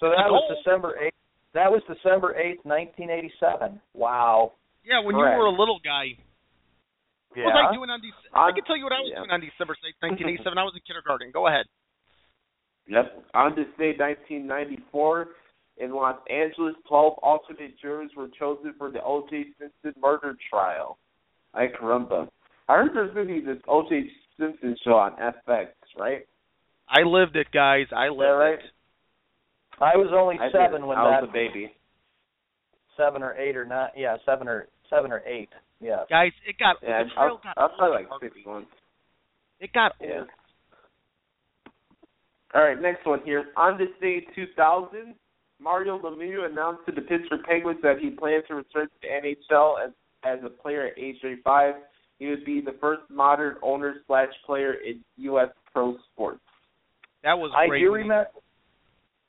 So 0.00 0.10
that 0.10 0.28
was 0.28 0.44
December 0.56 0.96
8th. 1.00 1.20
That 1.54 1.70
was 1.72 1.80
December 1.88 2.36
8th, 2.36 2.64
1987. 2.68 3.80
Wow. 3.94 4.52
Yeah, 4.84 5.00
when 5.00 5.16
Correct. 5.16 5.34
you 5.34 5.40
were 5.40 5.48
a 5.48 5.56
little 5.56 5.80
guy. 5.82 6.20
Yeah. 7.34 7.44
What 7.48 7.54
was 7.56 7.68
I 7.68 7.74
doing 7.74 7.90
on 7.90 8.00
December? 8.00 8.32
I 8.36 8.48
On- 8.48 8.54
can 8.54 8.64
tell 8.64 8.76
you 8.76 8.84
what 8.84 8.92
I 8.92 9.00
was 9.00 9.10
yeah. 9.12 9.20
doing 9.24 9.32
on 9.32 9.40
December 9.40 9.74
eighth, 9.84 10.00
1987. 10.00 10.56
I 10.56 10.64
was 10.64 10.74
in 10.76 10.84
kindergarten. 10.84 11.32
Go 11.32 11.48
ahead. 11.48 11.66
Yep. 12.88 13.06
On 13.34 13.50
this 13.56 13.68
day, 13.80 13.92
1994, 13.98 15.28
in 15.78 15.92
Los 15.92 16.16
Angeles, 16.30 16.74
12 16.88 17.18
alternate 17.22 17.78
jurors 17.80 18.10
were 18.16 18.28
chosen 18.38 18.74
for 18.78 18.90
the 18.90 19.02
O.J. 19.02 19.52
Simpson 19.58 20.00
murder 20.00 20.36
trial. 20.48 20.98
I 21.52 21.66
caramba. 21.66 22.28
I 22.68 22.76
heard 22.76 22.94
there's 22.94 23.12
going 23.12 23.28
to 23.28 23.34
be 23.34 23.40
this 23.40 23.62
O.J. 23.68 24.08
Simpson 24.38 24.76
show 24.84 24.94
on 24.94 25.12
FX, 25.16 25.68
right? 25.98 26.26
I 26.88 27.02
lived 27.02 27.36
it, 27.36 27.48
guys. 27.52 27.86
I 27.94 28.08
lived 28.08 28.20
that 28.20 28.38
right? 28.38 28.54
it. 28.54 28.60
I 29.80 29.96
was 29.96 30.08
only 30.14 30.36
I 30.40 30.50
seven 30.50 30.80
did. 30.82 30.86
when 30.88 30.96
I 30.98 31.20
was 31.20 31.28
a 31.28 31.32
baby. 31.32 31.72
seven 32.96 33.22
or 33.22 33.34
eight 33.34 33.56
or 33.56 33.64
not. 33.66 33.90
Yeah, 33.96 34.16
seven 34.24 34.48
or 34.48 34.68
seven 34.88 35.12
or 35.12 35.22
eight. 35.26 35.50
Yeah. 35.80 36.04
Guys, 36.08 36.32
it 36.46 36.56
got 36.58 36.76
Yeah, 36.82 37.04
the 37.04 37.10
I 37.10 37.14
trail 37.14 37.34
was, 37.34 37.40
got 37.44 37.58
I 37.58 37.62
was 37.66 37.72
probably 37.78 37.96
like 38.04 38.20
six 38.22 38.36
months. 38.46 38.70
It 39.60 39.72
got 39.72 39.92
Yeah. 40.00 40.20
old. 40.20 40.28
All 42.54 42.62
right, 42.62 42.80
next 42.80 43.04
one 43.04 43.20
here. 43.24 43.46
On 43.56 43.76
this 43.76 43.88
day, 44.00 44.20
2000, 44.34 45.14
Mario 45.60 45.98
Lemieux 45.98 46.46
announced 46.50 46.86
to 46.86 46.92
the 46.92 47.02
Pittsburgh 47.02 47.42
Penguins 47.44 47.80
that 47.82 47.98
he 47.98 48.10
plans 48.10 48.44
to 48.48 48.54
return 48.54 48.86
to 48.88 48.92
the 49.02 49.08
NHL 49.08 49.84
as 49.84 49.90
as 50.24 50.38
a 50.44 50.48
player 50.48 50.86
at 50.86 50.98
age 50.98 51.16
35. 51.22 51.74
He 52.18 52.26
would 52.28 52.44
be 52.44 52.60
the 52.60 52.72
first 52.80 53.02
modern 53.10 53.56
owner 53.62 53.96
slash 54.06 54.30
player 54.46 54.72
in 54.74 55.04
U.S. 55.18 55.50
pro 55.72 55.96
sports. 56.12 56.40
That 57.22 57.38
was 57.38 57.52
I 57.54 57.66
great. 57.68 57.80
do 57.80 57.92
remember. 57.92 58.28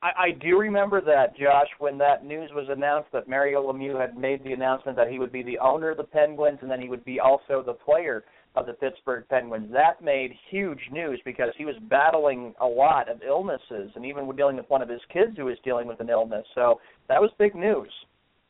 I, 0.02 0.08
I 0.28 0.32
do 0.32 0.58
remember 0.60 1.02
that, 1.02 1.36
Josh, 1.38 1.68
when 1.80 1.98
that 1.98 2.24
news 2.24 2.52
was 2.54 2.68
announced 2.70 3.10
that 3.14 3.28
Mario 3.28 3.72
Lemieux 3.72 4.00
had 4.00 4.16
made 4.18 4.44
the 4.44 4.54
announcement 4.54 4.96
that 4.98 5.10
he 5.10 5.18
would 5.18 5.32
be 5.32 5.42
the 5.44 5.58
owner 5.60 5.90
of 5.92 5.98
the 5.98 6.04
Penguins 6.04 6.60
and 6.62 6.70
then 6.70 6.82
he 6.82 6.90
would 6.90 7.04
be 7.04 7.20
also 7.20 7.64
the 7.66 7.74
player 7.74 8.24
of 8.56 8.66
the 8.66 8.74
Pittsburgh 8.74 9.24
Penguins. 9.30 9.72
That 9.72 10.04
made 10.04 10.34
huge 10.50 10.80
news 10.92 11.20
because 11.26 11.50
he 11.58 11.66
was 11.66 11.76
battling 11.90 12.54
a 12.62 12.66
lot 12.66 13.10
of 13.10 13.22
illnesses 13.28 13.92
and 13.96 14.06
even 14.06 14.30
dealing 14.36 14.58
with 14.58 14.70
one 14.70 14.82
of 14.82 14.90
his 14.90 15.02
kids 15.12 15.36
who 15.36 15.46
was 15.46 15.58
dealing 15.64 15.88
with 15.88 16.00
an 16.00 16.10
illness. 16.10 16.46
So 16.54 16.80
that 17.08 17.20
was 17.22 17.32
big 17.40 17.56
news. 17.56 17.90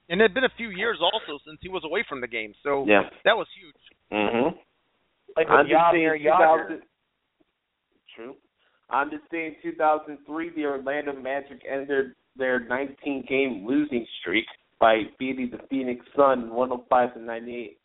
And 0.09 0.21
it 0.21 0.25
had 0.25 0.33
been 0.33 0.45
a 0.45 0.55
few 0.57 0.69
years 0.69 0.97
also 1.01 1.39
since 1.45 1.59
he 1.61 1.69
was 1.69 1.83
away 1.85 2.03
from 2.07 2.21
the 2.21 2.27
game, 2.27 2.53
so 2.63 2.85
Yeah. 2.87 3.09
that 3.25 3.35
was 3.35 3.47
huge. 3.59 3.75
Mm-hmm. 4.11 4.55
Like 5.35 5.49
On 5.49 5.59
with 5.59 5.67
Jaromir 5.67 6.15
Jagr. 6.17 6.67
2000, 6.67 6.81
true. 8.15 8.35
On 8.89 9.09
this 9.09 9.19
day 9.31 9.47
in 9.47 9.71
2003, 9.71 10.49
the 10.55 10.65
Orlando 10.65 11.13
Magic 11.13 11.61
ended 11.69 12.13
their 12.37 12.61
19-game 12.67 13.65
losing 13.67 14.05
streak 14.21 14.45
by 14.79 15.03
beating 15.19 15.49
the 15.51 15.59
Phoenix 15.69 16.05
Sun 16.15 16.49
105 16.53 17.13
to 17.15 17.19
98. 17.19 17.77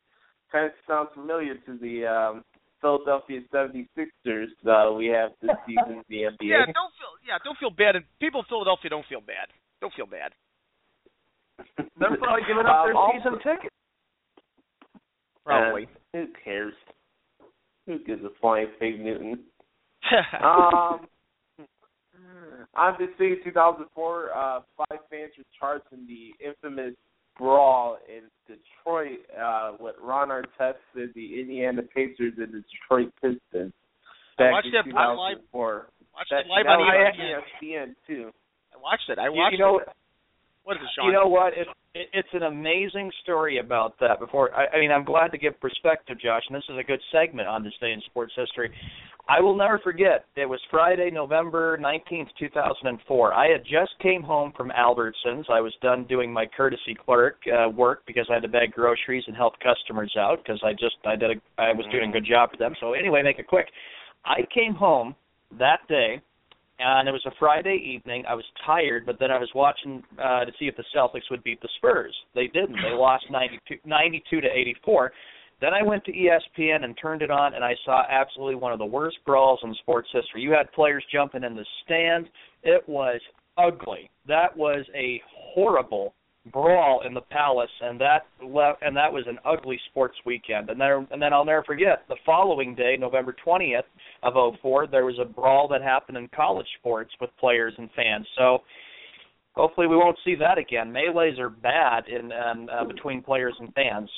Kind 0.52 0.66
of 0.66 0.72
sounds 0.86 1.08
familiar 1.14 1.54
to 1.66 1.78
the 1.78 2.06
um, 2.06 2.44
Philadelphia 2.80 3.40
76ers 3.52 4.46
uh, 4.66 4.92
we 4.92 5.06
have 5.06 5.30
this 5.40 5.50
season 5.66 5.98
in 5.98 6.04
the 6.08 6.16
NBA. 6.16 6.50
Yeah, 6.50 6.66
don't 6.66 6.92
feel 6.98 7.14
yeah, 7.26 7.38
don't 7.42 7.58
feel 7.58 7.70
bad. 7.70 7.96
And 7.96 8.04
people 8.20 8.40
in 8.40 8.46
Philadelphia 8.48 8.90
don't 8.90 9.06
feel 9.08 9.20
bad. 9.22 9.48
Don't 9.80 9.94
feel 9.94 10.06
bad. 10.06 10.32
They're 11.98 12.16
probably 12.18 12.42
giving 12.46 12.66
up 12.66 12.84
their 12.84 12.94
Um, 12.96 13.10
season 13.16 13.38
ticket. 13.38 13.72
Probably. 15.44 15.84
Uh, 15.84 15.88
who 16.18 16.26
cares? 16.44 16.74
Who 17.86 17.98
gives 18.04 18.22
a 18.24 18.30
flying 18.40 18.68
fig 18.78 19.00
Newton? 19.00 19.40
Um, 20.42 21.06
on 22.74 22.96
this 22.98 23.08
day, 23.18 23.34
2004, 23.44 24.30
uh, 24.34 24.60
five 24.76 24.98
fans 25.10 25.32
were 25.38 25.44
charged 25.58 25.84
in 25.92 26.06
the 26.06 26.30
infamous 26.44 26.94
brawl 27.38 27.98
in 28.08 28.22
Detroit 28.46 29.18
uh, 29.40 29.72
with 29.80 29.94
Ron 30.02 30.28
Artest 30.28 30.74
and 30.94 31.10
the 31.14 31.40
Indiana 31.40 31.82
Pacers 31.82 32.34
and 32.36 32.52
the 32.52 32.62
Detroit 32.70 33.12
Pistons. 33.22 33.72
I 34.38 34.42
Back 34.44 34.52
watched 34.52 34.66
in 34.66 34.72
that 34.72 35.14
live. 35.16 35.38
2004. 35.52 35.86
watched 36.14 36.30
That, 36.30 36.40
it 36.40 36.46
live 36.48 36.66
on 36.66 36.78
was 36.80 37.14
ESPN. 37.16 37.36
on 37.36 37.42
ESPN 37.62 37.94
too. 38.06 38.30
I 38.74 38.78
watched 38.80 39.08
it. 39.08 39.18
I 39.18 39.26
You, 39.26 39.32
watched 39.32 39.52
you 39.52 39.58
know, 39.58 39.78
it. 39.78 39.88
What 40.64 40.76
is 40.76 40.82
it, 40.82 40.88
Sean? 40.94 41.06
You 41.06 41.12
know 41.12 41.26
what? 41.26 41.52
It, 41.56 41.66
it, 41.94 42.08
it's 42.12 42.28
an 42.32 42.44
amazing 42.44 43.10
story 43.22 43.58
about 43.58 43.98
that. 44.00 44.20
Before 44.20 44.54
I, 44.54 44.76
I 44.76 44.80
mean, 44.80 44.92
I'm 44.92 45.04
glad 45.04 45.28
to 45.32 45.38
give 45.38 45.58
perspective, 45.60 46.18
Josh, 46.20 46.42
and 46.48 46.56
this 46.56 46.64
is 46.68 46.76
a 46.78 46.84
good 46.84 47.00
segment 47.10 47.48
on 47.48 47.64
this 47.64 47.74
day 47.80 47.92
in 47.92 48.00
sports 48.06 48.32
history. 48.36 48.70
I 49.28 49.40
will 49.40 49.56
never 49.56 49.78
forget. 49.78 50.24
It 50.36 50.46
was 50.46 50.60
Friday, 50.70 51.10
November 51.12 51.78
19th, 51.78 52.28
2004. 52.38 53.32
I 53.32 53.48
had 53.48 53.62
just 53.62 53.92
came 54.02 54.22
home 54.22 54.52
from 54.56 54.70
Albertsons. 54.70 55.44
I 55.50 55.60
was 55.60 55.72
done 55.80 56.04
doing 56.08 56.32
my 56.32 56.44
courtesy 56.44 56.96
clerk 57.04 57.36
uh, 57.46 57.68
work 57.68 58.02
because 58.06 58.26
I 58.30 58.34
had 58.34 58.42
to 58.42 58.48
bag 58.48 58.72
groceries 58.72 59.24
and 59.28 59.36
help 59.36 59.54
customers 59.60 60.12
out 60.18 60.38
because 60.42 60.60
I 60.64 60.72
just 60.72 60.96
I 61.06 61.14
did 61.14 61.30
a, 61.30 61.62
I 61.62 61.72
was 61.72 61.86
doing 61.92 62.10
a 62.10 62.12
good 62.12 62.26
job 62.26 62.50
for 62.50 62.56
them. 62.56 62.74
So 62.80 62.94
anyway, 62.94 63.22
make 63.22 63.38
it 63.38 63.46
quick. 63.46 63.68
I 64.24 64.40
came 64.52 64.74
home 64.74 65.14
that 65.58 65.78
day 65.88 66.20
and 66.78 67.08
it 67.08 67.12
was 67.12 67.24
a 67.26 67.32
Friday 67.38 67.78
evening. 67.94 68.24
I 68.28 68.34
was 68.34 68.44
tired, 68.66 69.06
but 69.06 69.18
then 69.20 69.30
I 69.30 69.38
was 69.38 69.50
watching 69.54 70.02
uh, 70.18 70.44
to 70.44 70.52
see 70.58 70.66
if 70.66 70.76
the 70.76 70.84
Celtics 70.94 71.30
would 71.30 71.44
beat 71.44 71.60
the 71.62 71.68
Spurs. 71.76 72.14
They 72.34 72.48
didn't. 72.48 72.72
They 72.74 72.94
lost 72.94 73.26
92, 73.30 73.76
92 73.84 74.40
to 74.40 74.48
84. 74.48 75.12
Then 75.62 75.74
I 75.74 75.82
went 75.84 76.04
to 76.06 76.12
ESPN 76.12 76.82
and 76.82 76.98
turned 77.00 77.22
it 77.22 77.30
on, 77.30 77.54
and 77.54 77.62
I 77.64 77.76
saw 77.84 78.02
absolutely 78.10 78.56
one 78.56 78.72
of 78.72 78.80
the 78.80 78.84
worst 78.84 79.18
brawls 79.24 79.60
in 79.62 79.72
sports 79.74 80.08
history. 80.12 80.42
You 80.42 80.50
had 80.50 80.72
players 80.72 81.04
jumping 81.12 81.44
in 81.44 81.54
the 81.54 81.64
stands. 81.84 82.28
It 82.64 82.82
was 82.88 83.20
ugly. 83.56 84.10
That 84.26 84.56
was 84.56 84.84
a 84.92 85.22
horrible 85.54 86.14
brawl 86.52 87.02
in 87.06 87.14
the 87.14 87.20
Palace, 87.20 87.70
and 87.80 88.00
that 88.00 88.26
left, 88.44 88.82
and 88.82 88.96
that 88.96 89.12
was 89.12 89.22
an 89.28 89.38
ugly 89.44 89.78
sports 89.88 90.16
weekend. 90.26 90.68
And 90.68 90.80
then, 90.80 91.06
and 91.12 91.22
then 91.22 91.32
I'll 91.32 91.44
never 91.44 91.62
forget 91.62 92.02
the 92.08 92.16
following 92.26 92.74
day, 92.74 92.96
November 92.98 93.32
20th 93.46 93.84
of 94.24 94.34
'04, 94.60 94.88
there 94.88 95.04
was 95.04 95.20
a 95.20 95.24
brawl 95.24 95.68
that 95.68 95.80
happened 95.80 96.18
in 96.18 96.26
college 96.34 96.66
sports 96.80 97.12
with 97.20 97.30
players 97.38 97.72
and 97.78 97.88
fans. 97.94 98.26
So 98.36 98.62
hopefully 99.54 99.86
we 99.86 99.96
won't 99.96 100.18
see 100.24 100.34
that 100.40 100.58
again. 100.58 100.92
Melees 100.92 101.38
are 101.38 101.50
bad 101.50 102.08
in 102.08 102.32
um, 102.32 102.68
uh, 102.68 102.84
between 102.84 103.22
players 103.22 103.54
and 103.60 103.72
fans. 103.74 104.10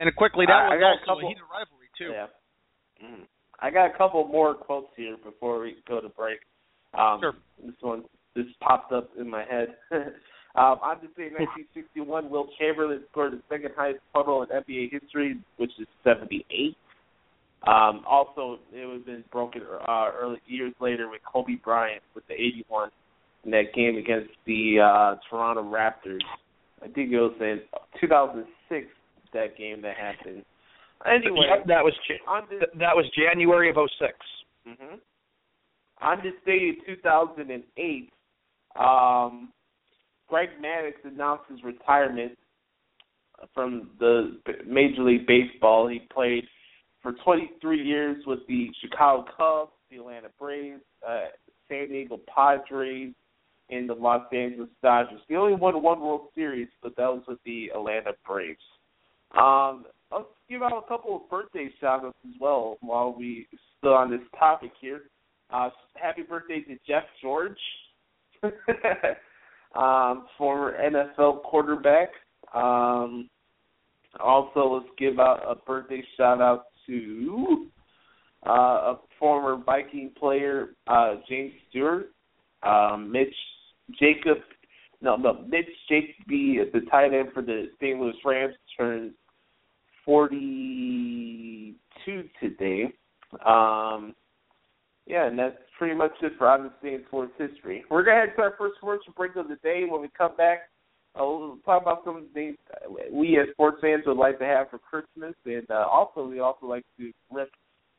And 0.00 0.14
quickly, 0.16 0.46
that 0.46 0.52
I- 0.52 0.68
was 0.68 0.76
I 0.76 0.80
got 0.80 0.94
a 0.94 0.98
couple- 1.06 1.26
a 1.26 1.28
heated 1.28 1.42
rivalry 1.44 1.88
too. 1.96 2.10
Yeah. 2.10 2.26
Mm. 3.04 3.26
I 3.60 3.70
got 3.70 3.94
a 3.94 3.96
couple 3.96 4.26
more 4.26 4.54
quotes 4.54 4.94
here 4.96 5.16
before 5.18 5.60
we 5.60 5.76
go 5.86 6.00
to 6.00 6.08
break. 6.08 6.40
Um, 6.94 7.20
Sure. 7.20 7.34
This 7.62 7.80
one 7.82 8.04
this 8.34 8.46
popped 8.60 8.92
up 8.92 9.10
in 9.16 9.28
my 9.28 9.44
head. 9.44 9.76
um, 10.54 10.78
I'm 10.82 11.00
just 11.00 11.14
saying, 11.16 11.32
1961, 11.34 12.30
Wilt 12.30 12.50
Chamberlain 12.58 13.02
scored 13.10 13.32
the 13.32 13.42
second 13.48 13.74
highest 13.76 14.00
total 14.14 14.42
in 14.42 14.48
NBA 14.50 14.90
history, 14.90 15.36
which 15.56 15.72
is 15.78 15.86
78. 16.04 16.76
Um, 17.66 18.02
also, 18.06 18.58
it 18.72 18.86
was 18.86 19.02
been 19.02 19.24
broken 19.30 19.62
uh, 19.86 20.10
early 20.18 20.40
years 20.46 20.72
later 20.80 21.08
with 21.10 21.20
Kobe 21.30 21.56
Bryant 21.56 22.02
with 22.14 22.26
the 22.28 22.34
81 22.34 22.90
in 23.44 23.50
that 23.50 23.74
game 23.74 23.96
against 23.96 24.30
the 24.46 24.80
uh, 24.80 25.16
Toronto 25.28 25.62
Raptors. 25.62 26.22
I 26.82 26.88
think 26.88 27.12
it 27.12 27.18
was 27.20 27.34
in 27.40 27.60
2006 28.00 28.86
that 29.32 29.56
game 29.56 29.82
that 29.82 29.96
happened. 29.96 30.44
Anyway, 31.06 31.46
Yep, 31.48 31.66
that 31.66 31.84
was 31.84 31.94
this, 32.50 32.60
that 32.78 32.94
was 32.94 33.06
January 33.16 33.70
of 33.70 33.76
'06. 33.76 34.12
hmm 34.66 34.96
On 36.02 36.18
this 36.22 36.34
day 36.44 36.74
in 36.74 36.76
2008, 36.86 38.12
um, 38.76 39.52
Greg 40.28 40.50
Maddux 40.62 40.92
announced 41.04 41.44
his 41.50 41.62
retirement 41.64 42.36
from 43.54 43.90
the 43.98 44.38
Major 44.66 45.02
League 45.02 45.26
Baseball. 45.26 45.88
He 45.88 46.00
played 46.12 46.44
for 47.02 47.12
23 47.24 47.82
years 47.82 48.22
with 48.26 48.40
the 48.46 48.70
Chicago 48.80 49.24
Cubs, 49.36 49.72
the 49.90 49.96
Atlanta 49.96 50.28
Braves, 50.38 50.82
uh, 51.06 51.24
San 51.68 51.88
Diego 51.88 52.20
Padres, 52.32 53.14
and 53.70 53.88
the 53.88 53.94
Los 53.94 54.26
Angeles 54.32 54.68
Dodgers. 54.82 55.20
He 55.28 55.36
only 55.36 55.54
won 55.54 55.82
one 55.82 56.00
World 56.00 56.28
Series, 56.34 56.68
but 56.82 56.96
that 56.96 57.08
was 57.08 57.22
with 57.26 57.38
the 57.44 57.70
Atlanta 57.74 58.12
Braves. 58.26 58.58
Um, 59.38 59.84
let's 60.12 60.26
give 60.48 60.62
out 60.62 60.82
a 60.84 60.88
couple 60.88 61.16
of 61.16 61.30
birthday 61.30 61.70
shout 61.80 62.04
outs 62.04 62.16
as 62.26 62.34
well 62.40 62.76
while 62.80 63.14
we 63.16 63.46
still 63.78 63.94
on 63.94 64.10
this 64.10 64.20
topic 64.38 64.72
here. 64.80 65.02
Uh, 65.52 65.70
happy 65.94 66.22
birthday 66.22 66.60
to 66.60 66.76
Jeff 66.86 67.04
George, 67.20 67.58
um, 69.74 70.26
former 70.38 70.76
NFL 70.78 71.42
quarterback. 71.42 72.08
Um, 72.54 73.28
also, 74.18 74.74
let's 74.74 74.94
give 74.98 75.18
out 75.18 75.42
a 75.46 75.54
birthday 75.54 76.02
shout 76.16 76.40
out 76.40 76.66
to 76.86 77.66
uh, 78.46 78.50
a 78.50 79.00
former 79.18 79.62
Viking 79.64 80.12
player, 80.18 80.70
uh, 80.86 81.16
James 81.28 81.52
Stewart, 81.68 82.10
um, 82.62 83.10
Mitch 83.10 83.34
Jacob. 83.98 84.38
No, 85.02 85.16
no, 85.16 85.44
Mitch 85.48 85.66
Jacob, 85.88 86.14
the 86.28 86.80
tight 86.90 87.14
end 87.14 87.28
for 87.32 87.42
the 87.42 87.68
St. 87.80 87.98
Louis 87.98 88.12
Rams, 88.24 88.54
turns 88.76 89.12
42 90.10 92.24
today. 92.40 92.92
Um, 93.46 94.16
yeah, 95.06 95.28
and 95.28 95.38
that's 95.38 95.54
pretty 95.78 95.94
much 95.94 96.10
it 96.20 96.32
for 96.36 96.48
in 96.82 97.04
Sports 97.06 97.34
History. 97.38 97.84
We're 97.88 98.02
going 98.02 98.16
to 98.16 98.22
head 98.26 98.34
to 98.34 98.42
our 98.42 98.54
first 98.58 98.80
commercial 98.80 99.12
break 99.16 99.36
of 99.36 99.46
the 99.46 99.54
day. 99.62 99.84
When 99.88 100.00
we 100.00 100.08
come 100.18 100.36
back, 100.36 100.62
uh, 101.14 101.22
we'll 101.24 101.58
talk 101.64 101.82
about 101.82 102.02
some 102.04 102.16
of 102.16 102.24
the 102.24 102.30
things 102.34 102.56
we 103.12 103.38
as 103.38 103.46
sports 103.52 103.76
fans 103.80 104.02
would 104.06 104.16
like 104.16 104.40
to 104.40 104.44
have 104.44 104.68
for 104.70 104.78
Christmas, 104.78 105.36
and 105.44 105.70
uh, 105.70 105.86
also 105.88 106.26
we 106.26 106.40
also 106.40 106.66
like 106.66 106.84
to 106.98 107.12
rip 107.30 107.52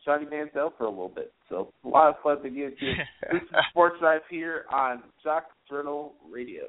Johnny 0.03 0.25
Manziel 0.25 0.73
for 0.77 0.87
a 0.87 0.89
little 0.89 1.07
bit. 1.07 1.31
So 1.47 1.71
a 1.85 1.87
lot 1.87 2.09
of 2.09 2.15
fun 2.21 2.43
to 2.43 2.49
get 2.49 2.73
into. 2.73 2.75
this 3.31 3.41
is 3.41 3.47
Sports 3.69 3.95
Drive 4.01 4.23
here 4.29 4.65
on 4.69 5.03
Jock 5.23 5.45
Journal 5.69 6.15
Radio. 6.29 6.63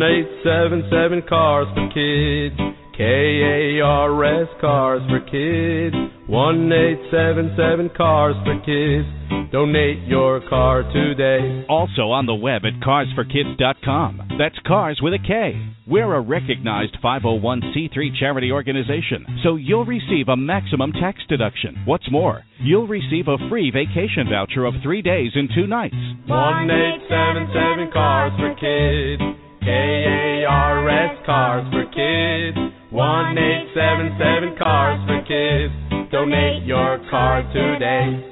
1877 0.00 1.28
Cars 1.28 1.68
for 1.76 1.86
Kids. 1.92 2.56
K 2.96 3.04
A 3.04 3.84
R 3.84 4.24
S 4.42 4.48
Cars 4.58 5.02
for 5.12 5.20
Kids. 5.28 5.94
1877 6.24 7.90
Cars 7.94 8.34
for 8.44 8.56
Kids. 8.64 9.04
Donate 9.52 10.00
your 10.08 10.40
car 10.48 10.84
today. 10.92 11.66
Also 11.68 12.08
on 12.16 12.24
the 12.24 12.34
web 12.34 12.62
at 12.64 12.80
carsforkids.com. 12.80 14.36
That's 14.38 14.56
cars 14.66 15.00
with 15.02 15.12
a 15.12 15.18
K. 15.18 15.60
We're 15.86 16.14
a 16.14 16.20
recognized 16.20 16.96
501c3 17.04 18.18
charity 18.18 18.52
organization, 18.52 19.26
so 19.42 19.56
you'll 19.56 19.84
receive 19.84 20.28
a 20.28 20.36
maximum 20.36 20.92
tax 20.92 21.18
deduction. 21.28 21.82
What's 21.84 22.10
more, 22.10 22.44
you'll 22.60 22.86
receive 22.86 23.28
a 23.28 23.36
free 23.50 23.70
vacation 23.70 24.30
voucher 24.30 24.64
of 24.64 24.74
three 24.82 25.02
days 25.02 25.32
and 25.34 25.50
two 25.54 25.66
nights. 25.66 25.96
1877 26.26 27.92
Cars 27.92 28.32
for 28.38 28.54
Kids. 28.54 29.49
K 29.60 29.70
A 29.70 30.44
R 30.48 30.88
S 30.88 31.16
Cars 31.26 31.66
for 31.72 31.84
Kids. 31.92 32.56
1877 32.90 34.56
Cars 34.58 35.00
for 35.06 35.20
Kids. 35.28 36.10
Donate 36.10 36.64
your 36.64 36.98
car 37.10 37.42
today. 37.52 38.30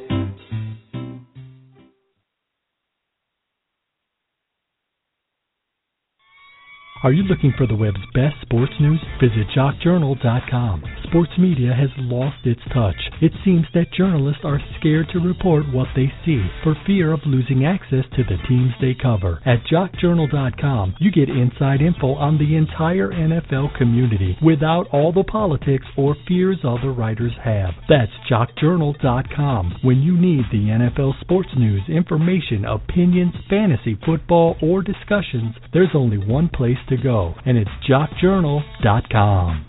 Are 7.04 7.12
you 7.12 7.22
looking 7.22 7.52
for 7.56 7.66
the 7.66 7.76
web's 7.76 8.02
best 8.12 8.34
sports 8.42 8.72
news? 8.80 8.98
Visit 9.20 9.46
jockjournal.com. 9.56 10.82
Sports 11.08 11.32
media 11.38 11.72
has 11.72 11.88
lost 11.96 12.44
its 12.44 12.60
touch. 12.74 12.96
It 13.22 13.32
seems 13.42 13.64
that 13.72 13.92
journalists 13.96 14.42
are 14.44 14.60
scared 14.78 15.08
to 15.12 15.20
report 15.20 15.64
what 15.72 15.88
they 15.96 16.12
see 16.26 16.44
for 16.62 16.76
fear 16.86 17.12
of 17.12 17.20
losing 17.24 17.64
access 17.64 18.04
to 18.14 18.24
the 18.24 18.36
teams 18.46 18.72
they 18.80 18.94
cover. 18.94 19.40
At 19.46 19.64
jockjournal.com, 19.72 20.96
you 21.00 21.10
get 21.10 21.30
inside 21.30 21.80
info 21.80 22.14
on 22.14 22.36
the 22.36 22.56
entire 22.56 23.08
NFL 23.08 23.76
community 23.78 24.36
without 24.42 24.86
all 24.92 25.12
the 25.12 25.24
politics 25.24 25.86
or 25.96 26.14
fears 26.26 26.58
other 26.62 26.92
writers 26.92 27.32
have. 27.42 27.72
That's 27.88 28.12
jockjournal.com. 28.30 29.78
When 29.82 30.02
you 30.02 30.16
need 30.16 30.44
the 30.52 30.68
NFL 30.68 31.20
sports 31.20 31.50
news, 31.56 31.82
information, 31.88 32.66
opinions, 32.66 33.32
fantasy, 33.48 33.98
football, 34.04 34.56
or 34.62 34.82
discussions, 34.82 35.54
there's 35.72 35.94
only 35.94 36.18
one 36.18 36.50
place 36.50 36.78
to 36.90 36.96
go, 36.98 37.34
and 37.46 37.56
it's 37.56 37.70
jockjournal.com. 37.88 39.67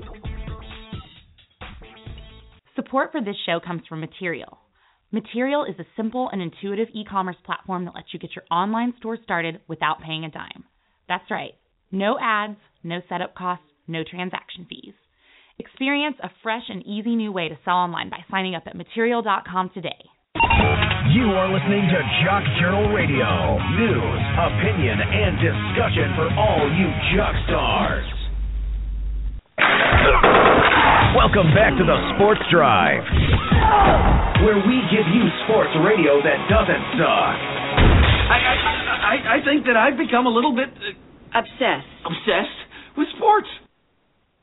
Support 2.79 3.11
for 3.11 3.19
this 3.19 3.35
show 3.45 3.59
comes 3.59 3.81
from 3.89 3.99
Material. 3.99 4.57
Material 5.11 5.65
is 5.65 5.75
a 5.79 5.89
simple 5.97 6.29
and 6.31 6.41
intuitive 6.41 6.87
e 6.93 7.03
commerce 7.03 7.35
platform 7.45 7.83
that 7.83 7.93
lets 7.93 8.13
you 8.13 8.19
get 8.19 8.33
your 8.33 8.45
online 8.49 8.93
store 8.99 9.17
started 9.21 9.59
without 9.67 10.01
paying 10.01 10.23
a 10.23 10.31
dime. 10.31 10.63
That's 11.09 11.29
right, 11.29 11.55
no 11.91 12.17
ads, 12.21 12.55
no 12.81 13.01
setup 13.09 13.35
costs, 13.35 13.65
no 13.89 14.03
transaction 14.09 14.65
fees. 14.69 14.93
Experience 15.59 16.15
a 16.23 16.29
fresh 16.41 16.63
and 16.69 16.81
easy 16.87 17.17
new 17.17 17.33
way 17.33 17.49
to 17.49 17.59
sell 17.65 17.75
online 17.75 18.09
by 18.09 18.23
signing 18.31 18.55
up 18.55 18.63
at 18.65 18.77
material.com 18.77 19.71
today. 19.73 19.99
You 21.11 21.35
are 21.35 21.51
listening 21.51 21.83
to 21.83 21.99
Jock 22.23 22.43
Journal 22.61 22.95
Radio. 22.95 23.59
News, 23.75 24.21
opinion, 24.39 25.03
and 25.03 25.35
discussion 25.35 26.15
for 26.15 26.31
all 26.39 26.63
you 26.79 26.87
jock 27.17 27.35
stars. 27.43 28.18
Welcome 31.15 31.51
back 31.53 31.75
to 31.77 31.83
the 31.83 31.97
Sports 32.15 32.41
Drive, 32.51 33.03
where 34.45 34.57
we 34.61 34.77
give 34.93 35.07
you 35.09 35.23
sports 35.45 35.73
radio 35.83 36.21
that 36.23 36.39
doesn't 36.47 36.83
suck. 36.95 37.37
I, 38.29 38.37
I, 38.39 38.55
I, 38.55 39.15
I 39.35 39.37
think 39.45 39.65
that 39.65 39.75
I've 39.75 39.97
become 39.97 40.25
a 40.25 40.33
little 40.33 40.55
bit 40.55 40.69
uh, 40.69 41.39
Obsessed. 41.39 41.87
obsessed 42.05 42.59
with 42.97 43.07
sports. 43.17 43.47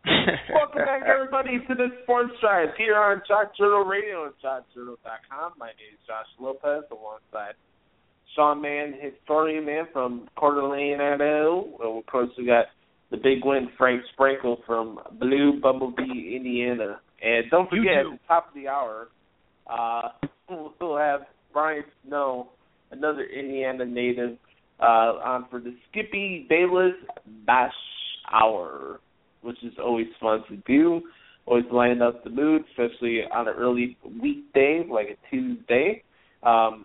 Welcome 0.54 0.84
back, 0.84 1.02
everybody, 1.06 1.58
to 1.66 1.74
the 1.74 1.88
Sports 2.04 2.32
Drive 2.40 2.68
here 2.78 2.96
on 2.96 3.22
Jock 3.26 3.56
Journal 3.56 3.84
Radio 3.84 4.24
and 4.24 4.34
JockJournal.com. 4.44 5.52
My 5.58 5.68
name 5.74 5.94
is 5.94 6.00
Josh 6.06 6.26
Lopez, 6.38 6.84
alongside 6.92 7.54
Sean 8.34 8.62
Mahon, 8.62 8.94
historian 9.00 9.64
man 9.66 9.86
from 9.92 10.28
Coeur 10.38 10.54
d'Alene, 10.54 11.00
Idaho. 11.00 11.66
Well, 11.78 11.98
of 11.98 12.06
course, 12.06 12.30
we 12.38 12.46
got 12.46 12.66
the 13.10 13.16
big 13.16 13.44
win, 13.44 13.68
Frank 13.78 14.02
Sprankle 14.18 14.64
from 14.66 14.98
Blue 15.18 15.60
Bumblebee, 15.60 16.34
Indiana. 16.36 17.00
And 17.22 17.44
don't 17.50 17.68
forget, 17.70 17.98
at 17.98 18.04
the 18.04 18.18
top 18.26 18.48
of 18.48 18.54
the 18.54 18.68
hour, 18.68 19.08
uh, 19.66 20.08
we'll 20.80 20.96
have 20.96 21.22
Brian 21.52 21.84
Snow, 22.06 22.48
another 22.90 23.24
Indiana 23.24 23.84
native, 23.84 24.36
uh, 24.80 25.18
on 25.24 25.46
for 25.50 25.60
the 25.60 25.74
Skippy 25.90 26.46
Bayless 26.48 26.94
Bash 27.46 27.72
Hour, 28.32 29.00
which 29.42 29.56
is 29.62 29.72
always 29.82 30.06
fun 30.20 30.42
to 30.48 30.56
do. 30.66 31.02
Always 31.46 31.64
lighten 31.72 32.02
up 32.02 32.24
the 32.24 32.30
mood, 32.30 32.64
especially 32.70 33.20
on 33.32 33.46
an 33.46 33.54
early 33.56 33.96
weekday 34.20 34.84
like 34.90 35.06
a 35.06 35.30
Tuesday. 35.30 36.02
Um, 36.42 36.84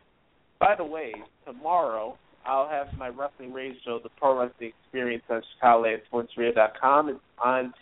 by 0.60 0.76
the 0.78 0.86
way, 0.86 1.14
tomorrow 1.46 2.16
I'll 2.46 2.70
have 2.70 2.88
my 2.98 3.10
wrestling 3.10 3.54
radio 3.54 4.00
The 4.02 4.10
Pro 4.18 4.40
Wrestling 4.40 4.72
Experience, 4.84 5.24
on 5.30 5.42
ChicagolandSportsRadio.com. 5.64 7.10
It's 7.10 7.20
on 7.44 7.74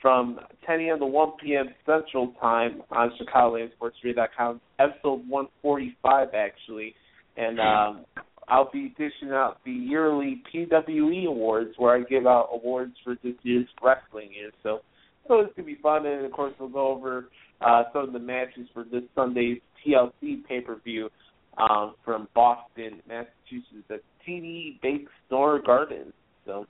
from 0.00 0.40
10 0.66 0.80
a.m. 0.80 0.98
to 0.98 1.06
1 1.06 1.32
p.m. 1.42 1.68
Central 1.86 2.34
Time 2.40 2.82
on 2.90 3.12
ChicagolandSportsRadio.com. 3.20 4.60
Episode 4.78 5.28
145, 5.28 6.28
actually. 6.34 6.94
And 7.36 7.60
um, 7.60 8.04
I'll 8.48 8.70
be 8.70 8.88
dishing 8.98 9.30
out 9.30 9.58
the 9.64 9.72
yearly 9.72 10.42
PWE 10.52 11.26
awards, 11.26 11.70
where 11.78 11.96
I 11.96 12.02
give 12.02 12.26
out 12.26 12.48
awards 12.52 12.92
for 13.04 13.16
this 13.22 13.34
year's 13.42 13.68
wrestling 13.82 14.30
year. 14.34 14.50
So, 14.62 14.80
so 15.28 15.40
it's 15.40 15.54
gonna 15.56 15.66
be 15.66 15.78
fun, 15.82 16.04
and 16.04 16.26
of 16.26 16.32
course 16.32 16.52
we'll 16.58 16.68
go 16.68 16.88
over 16.88 17.28
uh, 17.60 17.84
some 17.92 18.04
of 18.04 18.12
the 18.12 18.18
matches 18.18 18.68
for 18.74 18.84
this 18.84 19.04
Sunday's 19.14 19.58
TLC 19.86 20.44
pay-per-view 20.46 21.08
um, 21.58 21.94
from 22.04 22.28
Boston, 22.34 23.00
Massachusetts, 23.08 23.88
at 23.90 24.00
TD 24.26 24.80
Bake 24.80 25.06
Store 25.26 25.60
Gardens. 25.64 26.12
So 26.46 26.66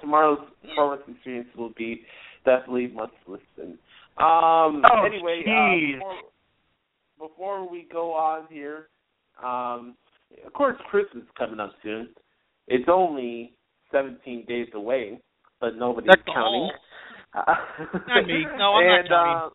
tomorrow's 0.00 0.38
performance 0.62 1.02
experience 1.08 1.48
will 1.56 1.72
be 1.76 2.02
definitely 2.44 2.88
must 2.88 3.12
listen. 3.26 3.78
Um, 4.18 4.82
Oh, 4.90 5.04
anyway, 5.06 5.42
uh, 5.46 5.96
before, 5.96 7.28
before 7.28 7.70
we 7.70 7.86
go 7.90 8.12
on 8.12 8.46
here, 8.50 8.88
um, 9.42 9.96
of 10.46 10.52
course, 10.52 10.76
Christmas 10.90 11.24
is 11.24 11.30
coming 11.38 11.60
up 11.60 11.72
soon. 11.82 12.08
It's 12.68 12.88
only 12.88 13.52
17 13.90 14.44
days 14.46 14.68
away, 14.74 15.20
but 15.60 15.76
nobody's 15.76 16.08
That's 16.08 16.22
counting. 16.26 16.70
Not 17.34 18.26
me. 18.26 18.44
No, 18.58 18.74
I'm 18.74 18.86
not 18.86 19.08
counting. 19.08 19.36
Uh, 19.36 19.48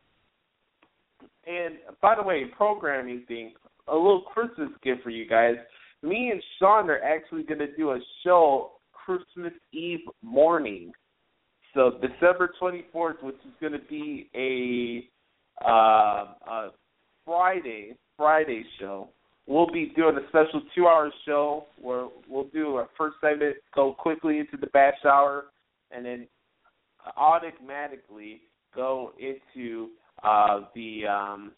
and 1.47 1.75
by 2.01 2.15
the 2.15 2.23
way, 2.23 2.43
programming 2.55 3.23
thing, 3.27 3.53
a 3.87 3.95
little 3.95 4.21
Christmas 4.21 4.69
gift 4.83 5.03
for 5.03 5.09
you 5.09 5.27
guys. 5.27 5.55
Me 6.03 6.29
and 6.31 6.41
Sean 6.59 6.89
are 6.89 7.01
actually 7.01 7.43
going 7.43 7.59
to 7.59 7.75
do 7.75 7.91
a 7.91 7.99
show 8.23 8.71
Christmas 8.91 9.53
Eve 9.73 9.99
morning. 10.21 10.91
So 11.73 11.99
December 12.01 12.51
24th, 12.61 13.23
which 13.23 13.35
is 13.35 13.53
going 13.59 13.73
to 13.73 13.79
be 13.89 14.29
a, 14.35 15.67
uh, 15.67 16.33
a 16.47 16.69
Friday 17.25 17.95
Friday 18.17 18.63
show. 18.79 19.09
We'll 19.45 19.71
be 19.71 19.93
doing 19.95 20.17
a 20.17 20.27
special 20.27 20.61
two-hour 20.75 21.11
show 21.25 21.67
where 21.79 22.07
we'll 22.27 22.49
do 22.53 22.75
our 22.75 22.89
first 22.97 23.15
segment, 23.21 23.55
go 23.73 23.93
quickly 23.93 24.39
into 24.39 24.57
the 24.57 24.67
bash 24.67 24.97
hour, 25.05 25.45
and 25.91 26.05
then 26.05 26.27
automatically 27.15 28.41
go 28.75 29.13
into 29.19 29.89
uh, 30.23 30.61
the 30.75 31.05
um, 31.07 31.51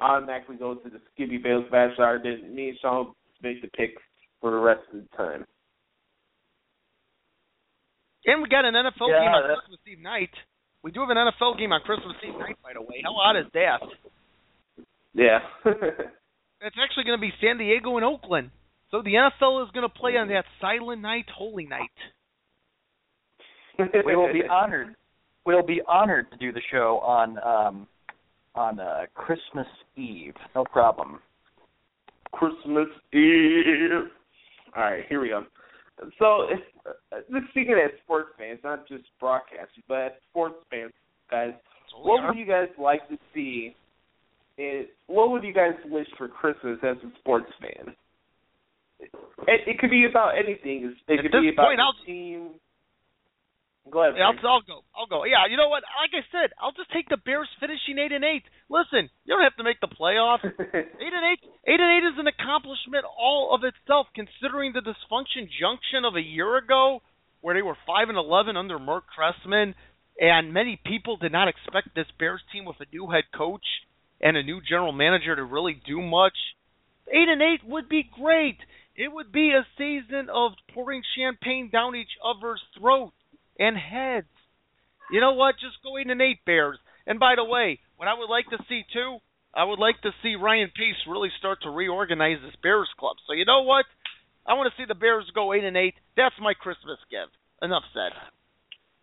automatically 0.00 0.56
go 0.56 0.74
to 0.74 0.88
the 0.90 1.00
Skippy 1.14 1.38
Bayless 1.38 1.66
bash 1.70 1.98
hour. 1.98 2.18
Then 2.22 2.54
me 2.54 2.70
and 2.70 2.78
Sean 2.80 3.12
make 3.42 3.60
the 3.62 3.68
picks 3.68 4.02
for 4.40 4.50
the 4.50 4.56
rest 4.58 4.80
of 4.92 5.00
the 5.00 5.16
time. 5.16 5.44
And 8.26 8.42
we 8.42 8.48
got 8.48 8.64
an 8.64 8.74
NFL 8.74 9.08
Yeah, 9.08 9.20
game 9.20 9.34
on 9.34 9.42
that's- 9.42 9.58
Christmas 9.60 9.80
Eve 9.86 10.00
night. 10.00 10.30
We 10.82 10.92
do 10.92 11.00
have 11.00 11.10
an 11.10 11.16
NFL 11.16 11.58
game 11.58 11.72
on 11.72 11.80
Christmas 11.82 12.14
Eve 12.22 12.38
night, 12.38 12.56
by 12.62 12.72
the 12.74 12.82
way. 12.82 13.02
How 13.02 13.14
odd 13.16 13.36
is 13.36 13.46
that? 13.54 13.80
Yeah. 15.14 15.40
It's 16.60 16.74
actually 16.82 17.04
going 17.04 17.16
to 17.16 17.20
be 17.20 17.32
San 17.40 17.56
Diego 17.56 17.94
and 17.98 18.04
Oakland. 18.04 18.50
So 18.90 19.00
the 19.00 19.12
NFL 19.14 19.64
is 19.64 19.70
going 19.70 19.88
to 19.88 19.88
play 19.88 20.16
on 20.16 20.26
that 20.30 20.44
silent 20.60 21.00
night, 21.00 21.26
holy 21.32 21.66
night. 21.66 21.94
we 23.78 24.16
will 24.16 24.32
be 24.32 24.42
honored. 24.50 24.96
We'll 25.46 25.62
be 25.62 25.80
honored 25.86 26.32
to 26.32 26.36
do 26.36 26.50
the 26.50 26.60
show 26.72 26.98
on 26.98 27.38
um, 27.44 27.86
on 28.58 28.80
uh, 28.80 29.06
Christmas 29.14 29.66
Eve. 29.96 30.34
No 30.54 30.64
problem. 30.64 31.20
Christmas 32.32 32.88
Eve. 33.12 34.10
All 34.76 34.82
right, 34.82 35.04
here 35.08 35.20
we 35.20 35.28
go. 35.28 35.44
So, 36.18 36.42
if, 36.50 36.60
uh, 37.12 37.40
speaking 37.50 37.80
as 37.82 37.92
sports 38.04 38.30
fans, 38.36 38.58
not 38.64 38.86
just 38.88 39.04
broadcasters, 39.22 39.82
but 39.86 39.98
as 39.98 40.12
sports 40.30 40.56
fans, 40.70 40.92
guys, 41.30 41.52
what 42.02 42.22
would 42.26 42.36
you 42.36 42.46
guys 42.46 42.68
like 42.78 43.08
to 43.08 43.16
see? 43.34 43.74
It, 44.56 44.90
what 45.06 45.30
would 45.30 45.44
you 45.44 45.54
guys 45.54 45.74
wish 45.86 46.08
for 46.18 46.26
Christmas 46.28 46.78
as 46.82 46.96
a 46.98 47.18
sports 47.20 47.50
fan? 47.60 47.94
It, 49.00 49.60
it 49.68 49.78
could 49.78 49.90
be 49.90 50.04
about 50.10 50.32
anything. 50.36 50.94
It 51.06 51.18
At 51.18 51.22
could 51.22 51.40
be 51.40 51.50
about 51.52 51.66
point, 51.66 51.78
your 51.78 51.84
I'll- 51.86 52.04
team. 52.04 52.50
Go 53.90 54.04
ahead. 54.04 54.14
Yeah, 54.16 54.30
I'll, 54.30 54.38
I'll 54.48 54.66
go. 54.66 54.84
I'll 54.96 55.06
go. 55.08 55.24
Yeah, 55.24 55.48
you 55.50 55.56
know 55.56 55.68
what? 55.68 55.82
Like 55.96 56.12
I 56.12 56.24
said, 56.30 56.52
I'll 56.60 56.76
just 56.76 56.92
take 56.92 57.08
the 57.08 57.16
Bears 57.16 57.48
finishing 57.60 57.98
eight 57.98 58.12
and 58.12 58.24
eight. 58.24 58.44
Listen, 58.68 59.08
you 59.24 59.34
don't 59.34 59.42
have 59.42 59.56
to 59.56 59.64
make 59.64 59.80
the 59.80 59.88
playoffs. 59.88 60.44
eight 60.44 61.14
and 61.14 61.26
eight. 61.26 61.40
Eight 61.66 61.80
and 61.80 61.92
eight 61.96 62.06
is 62.06 62.18
an 62.20 62.28
accomplishment 62.28 63.04
all 63.08 63.54
of 63.54 63.64
itself, 63.64 64.06
considering 64.14 64.72
the 64.72 64.84
dysfunction 64.84 65.48
junction 65.48 66.04
of 66.04 66.16
a 66.16 66.22
year 66.22 66.56
ago, 66.56 67.00
where 67.40 67.54
they 67.54 67.62
were 67.62 67.76
five 67.86 68.08
and 68.08 68.18
eleven 68.18 68.56
under 68.56 68.78
Mark 68.78 69.04
Trestman, 69.12 69.74
and 70.20 70.52
many 70.52 70.80
people 70.84 71.16
did 71.16 71.32
not 71.32 71.48
expect 71.48 71.94
this 71.94 72.10
Bears 72.18 72.42
team 72.52 72.64
with 72.64 72.76
a 72.80 72.90
new 72.92 73.08
head 73.08 73.24
coach 73.34 73.64
and 74.20 74.36
a 74.36 74.42
new 74.42 74.60
general 74.60 74.92
manager 74.92 75.34
to 75.34 75.44
really 75.44 75.80
do 75.86 76.02
much. 76.02 76.36
Eight 77.08 77.28
and 77.28 77.40
eight 77.40 77.64
would 77.64 77.88
be 77.88 78.04
great. 78.04 78.58
It 78.96 79.12
would 79.12 79.30
be 79.30 79.52
a 79.54 79.66
season 79.78 80.28
of 80.28 80.52
pouring 80.74 81.02
champagne 81.16 81.70
down 81.70 81.94
each 81.94 82.18
other's 82.18 82.60
throats 82.78 83.14
and 83.58 83.76
heads. 83.76 84.26
You 85.10 85.20
know 85.20 85.32
what? 85.32 85.54
Just 85.54 85.82
go 85.82 85.98
eight 85.98 86.10
and 86.10 86.22
eight 86.22 86.44
Bears. 86.44 86.78
And 87.06 87.18
by 87.18 87.34
the 87.36 87.44
way, 87.44 87.80
what 87.96 88.08
I 88.08 88.14
would 88.14 88.28
like 88.28 88.46
to 88.50 88.58
see 88.68 88.82
too, 88.92 89.18
I 89.54 89.64
would 89.64 89.78
like 89.78 90.00
to 90.02 90.10
see 90.22 90.36
Ryan 90.36 90.70
Pace 90.76 90.96
really 91.08 91.30
start 91.38 91.58
to 91.62 91.70
reorganize 91.70 92.38
this 92.44 92.54
Bears 92.62 92.88
club. 92.98 93.16
So 93.26 93.32
you 93.32 93.44
know 93.44 93.62
what? 93.62 93.86
I 94.46 94.54
want 94.54 94.72
to 94.72 94.82
see 94.82 94.86
the 94.86 94.94
Bears 94.94 95.30
go 95.34 95.52
eight 95.52 95.64
and 95.64 95.76
eight. 95.76 95.94
That's 96.16 96.34
my 96.40 96.54
Christmas 96.54 96.98
gift. 97.10 97.32
Enough 97.62 97.82
said. 97.92 98.12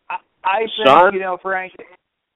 I 0.10 0.16
I 0.44 0.60
think 0.60 0.88
Sean? 0.88 1.14
you 1.14 1.20
know, 1.20 1.38
Frank. 1.42 1.74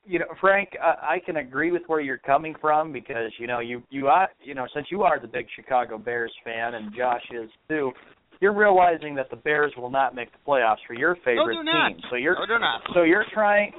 You 0.05 0.17
know, 0.19 0.25
Frank, 0.41 0.69
uh, 0.81 0.95
I 1.01 1.19
can 1.23 1.37
agree 1.37 1.71
with 1.71 1.83
where 1.85 1.99
you're 1.99 2.17
coming 2.17 2.55
from 2.59 2.91
because 2.91 3.31
you 3.37 3.45
know 3.45 3.59
you 3.59 3.83
you 3.89 4.07
are 4.07 4.27
you 4.43 4.55
know 4.55 4.65
since 4.73 4.87
you 4.89 5.03
are 5.03 5.19
the 5.19 5.27
big 5.27 5.45
Chicago 5.55 5.97
Bears 5.97 6.33
fan 6.43 6.73
and 6.73 6.93
Josh 6.95 7.23
is 7.31 7.49
too. 7.67 7.91
You're 8.41 8.55
realizing 8.55 9.15
that 9.15 9.29
the 9.29 9.35
Bears 9.35 9.73
will 9.77 9.89
not 9.89 10.15
make 10.15 10.29
the 10.31 10.37
playoffs 10.47 10.77
for 10.87 10.93
your 10.93 11.15
favorite 11.25 11.55
they're 11.55 11.63
team. 11.63 12.01
So 12.09 12.15
you're 12.15 12.35
No, 12.35 12.45
they're 12.47 12.59
not. 12.59 12.81
so 12.93 13.03
you're 13.03 13.25
trying 13.33 13.73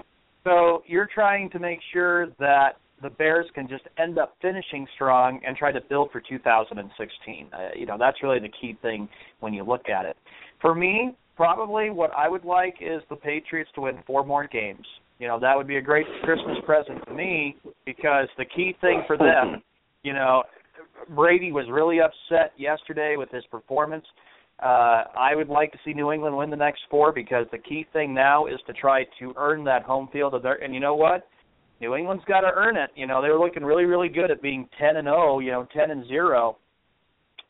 so 0.45 0.83
you're 0.87 1.09
trying 1.13 1.51
to 1.51 1.59
make 1.59 1.79
sure 1.93 2.29
that 2.39 2.77
the 3.03 3.11
Bears 3.11 3.47
can 3.55 3.69
just 3.69 3.85
end 3.99 4.19
up 4.19 4.37
finishing 4.43 4.87
strong 4.95 5.41
and 5.47 5.57
try 5.57 5.73
to 5.73 5.81
build 5.89 6.11
for 6.13 6.21
2016. 6.21 7.49
Uh, 7.53 7.69
you 7.75 7.87
know, 7.87 7.97
that's 7.99 8.23
really 8.23 8.39
the 8.39 8.51
key 8.61 8.77
thing 8.83 9.09
when 9.41 9.55
you 9.55 9.65
look 9.65 9.89
at 9.89 10.05
it. 10.05 10.17
For 10.61 10.75
me, 10.75 11.17
probably 11.37 11.89
what 11.89 12.11
I 12.15 12.29
would 12.29 12.45
like 12.45 12.75
is 12.81 13.01
the 13.09 13.17
Patriots 13.17 13.71
to 13.77 13.83
win 13.83 13.99
four 14.07 14.25
more 14.27 14.47
games. 14.47 14.87
You 15.19 15.29
know, 15.29 15.39
that 15.41 15.57
would 15.57 15.67
be 15.67 15.77
a 15.77 15.83
great 15.83 16.07
Christmas 16.23 16.57
present 16.67 17.03
to 17.07 17.15
me 17.15 17.57
because 17.87 18.29
the 18.37 18.45
key 18.45 18.75
thing 18.83 19.03
for 19.07 19.17
them, 19.17 19.63
you 20.03 20.13
know, 20.13 20.43
Brady 21.15 21.53
was 21.53 21.67
really 21.71 21.99
upset 22.01 22.53
yesterday 22.59 23.17
with 23.17 23.31
his 23.31 23.45
performance. 23.51 24.05
Uh, 24.63 25.05
I 25.19 25.35
would 25.35 25.49
like 25.49 25.73
to 25.73 25.79
see 25.85 25.95
New 25.95 26.13
England 26.13 26.37
win 26.37 26.51
the 26.51 26.57
next 26.57 26.83
four 26.91 27.13
because 27.13 27.47
the 27.51 27.59
key 27.59 27.87
thing 27.93 28.13
now 28.13 28.47
is 28.47 28.61
to 28.67 28.75
try 28.75 29.05
to 29.19 29.33
earn 29.37 29.65
that 29.65 29.83
home 29.85 30.09
field. 30.13 30.35
And 30.35 30.75
you 30.75 30.81
know 30.81 30.95
what? 30.95 31.27
New 31.81 31.95
England's 31.95 32.25
got 32.27 32.41
to 32.41 32.51
earn 32.55 32.77
it. 32.77 32.91
You 32.95 33.07
know, 33.07 33.23
they 33.23 33.31
were 33.31 33.39
looking 33.39 33.65
really, 33.65 33.85
really 33.85 34.09
good 34.09 34.31
at 34.31 34.43
being 34.43 34.69
10 34.79 34.97
and 34.97 35.07
0, 35.07 35.39
you 35.39 35.51
know, 35.51 35.67
10 35.73 35.91
and 35.91 36.07
0. 36.07 36.59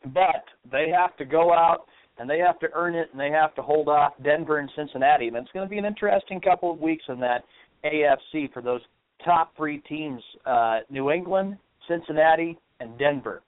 But 0.05 0.45
they 0.71 0.87
have 0.89 1.17
to 1.17 1.25
go 1.25 1.53
out 1.53 1.85
and 2.17 2.29
they 2.29 2.39
have 2.39 2.59
to 2.59 2.67
earn 2.73 2.95
it 2.95 3.09
and 3.11 3.19
they 3.19 3.29
have 3.29 3.53
to 3.55 3.61
hold 3.61 3.89
off 3.89 4.13
Denver 4.23 4.59
and 4.59 4.69
Cincinnati. 4.75 5.27
And 5.27 5.35
it's 5.35 5.51
going 5.53 5.65
to 5.65 5.69
be 5.69 5.77
an 5.77 5.85
interesting 5.85 6.39
couple 6.39 6.71
of 6.71 6.79
weeks 6.79 7.03
in 7.09 7.19
that 7.19 7.43
AFC 7.83 8.51
for 8.53 8.61
those 8.61 8.81
top 9.25 9.55
three 9.57 9.79
teams 9.79 10.21
uh, 10.45 10.79
New 10.89 11.11
England, 11.11 11.57
Cincinnati, 11.87 12.57
and 12.79 12.97
Denver. 12.97 13.41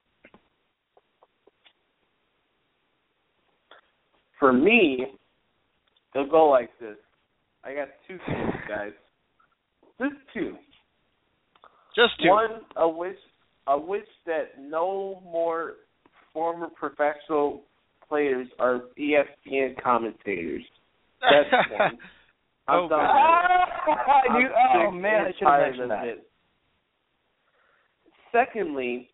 For 4.43 4.51
me, 4.51 5.05
they'll 6.13 6.27
go 6.29 6.49
like 6.49 6.69
this. 6.77 6.97
I 7.63 7.73
got 7.73 7.87
two 8.05 8.17
teams, 8.27 8.53
guys. 8.67 8.91
Just 10.01 10.15
two. 10.33 10.57
Just 11.95 12.11
two. 12.21 12.27
One, 12.27 12.49
a 12.75 12.85
wish, 12.89 13.15
a 13.67 13.79
wish 13.79 14.03
that 14.25 14.59
no 14.59 15.21
more 15.23 15.75
former 16.33 16.67
professional 16.67 17.61
players 18.09 18.49
are 18.59 18.81
ESPN 18.99 19.81
commentators. 19.81 20.63
That's 21.21 21.49
one. 21.79 21.97
I'm 22.67 22.79
Oh, 22.83 22.89
done 22.89 22.99
God. 22.99 23.59
with 23.87 23.95
it. 23.95 24.29
I 24.29 24.37
knew- 24.39 24.53
I'm 24.53 24.87
oh 24.87 24.91
man, 24.91 25.21
I 25.21 25.31
should 25.39 25.47
have 25.47 25.61
mentioned 25.61 25.91
that. 25.91 26.05
it. 26.05 26.27
Secondly, 28.33 29.09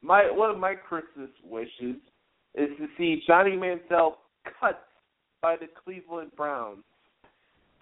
my 0.00 0.30
one 0.30 0.50
of 0.50 0.56
my 0.58 0.74
Christmas 0.76 1.28
wishes 1.44 1.96
is 2.54 2.70
to 2.78 2.86
see 2.96 3.22
Johnny 3.26 3.50
Manziel 3.50 4.12
cut 4.58 4.86
by 5.42 5.56
the 5.56 5.66
Cleveland 5.84 6.30
Browns. 6.36 6.82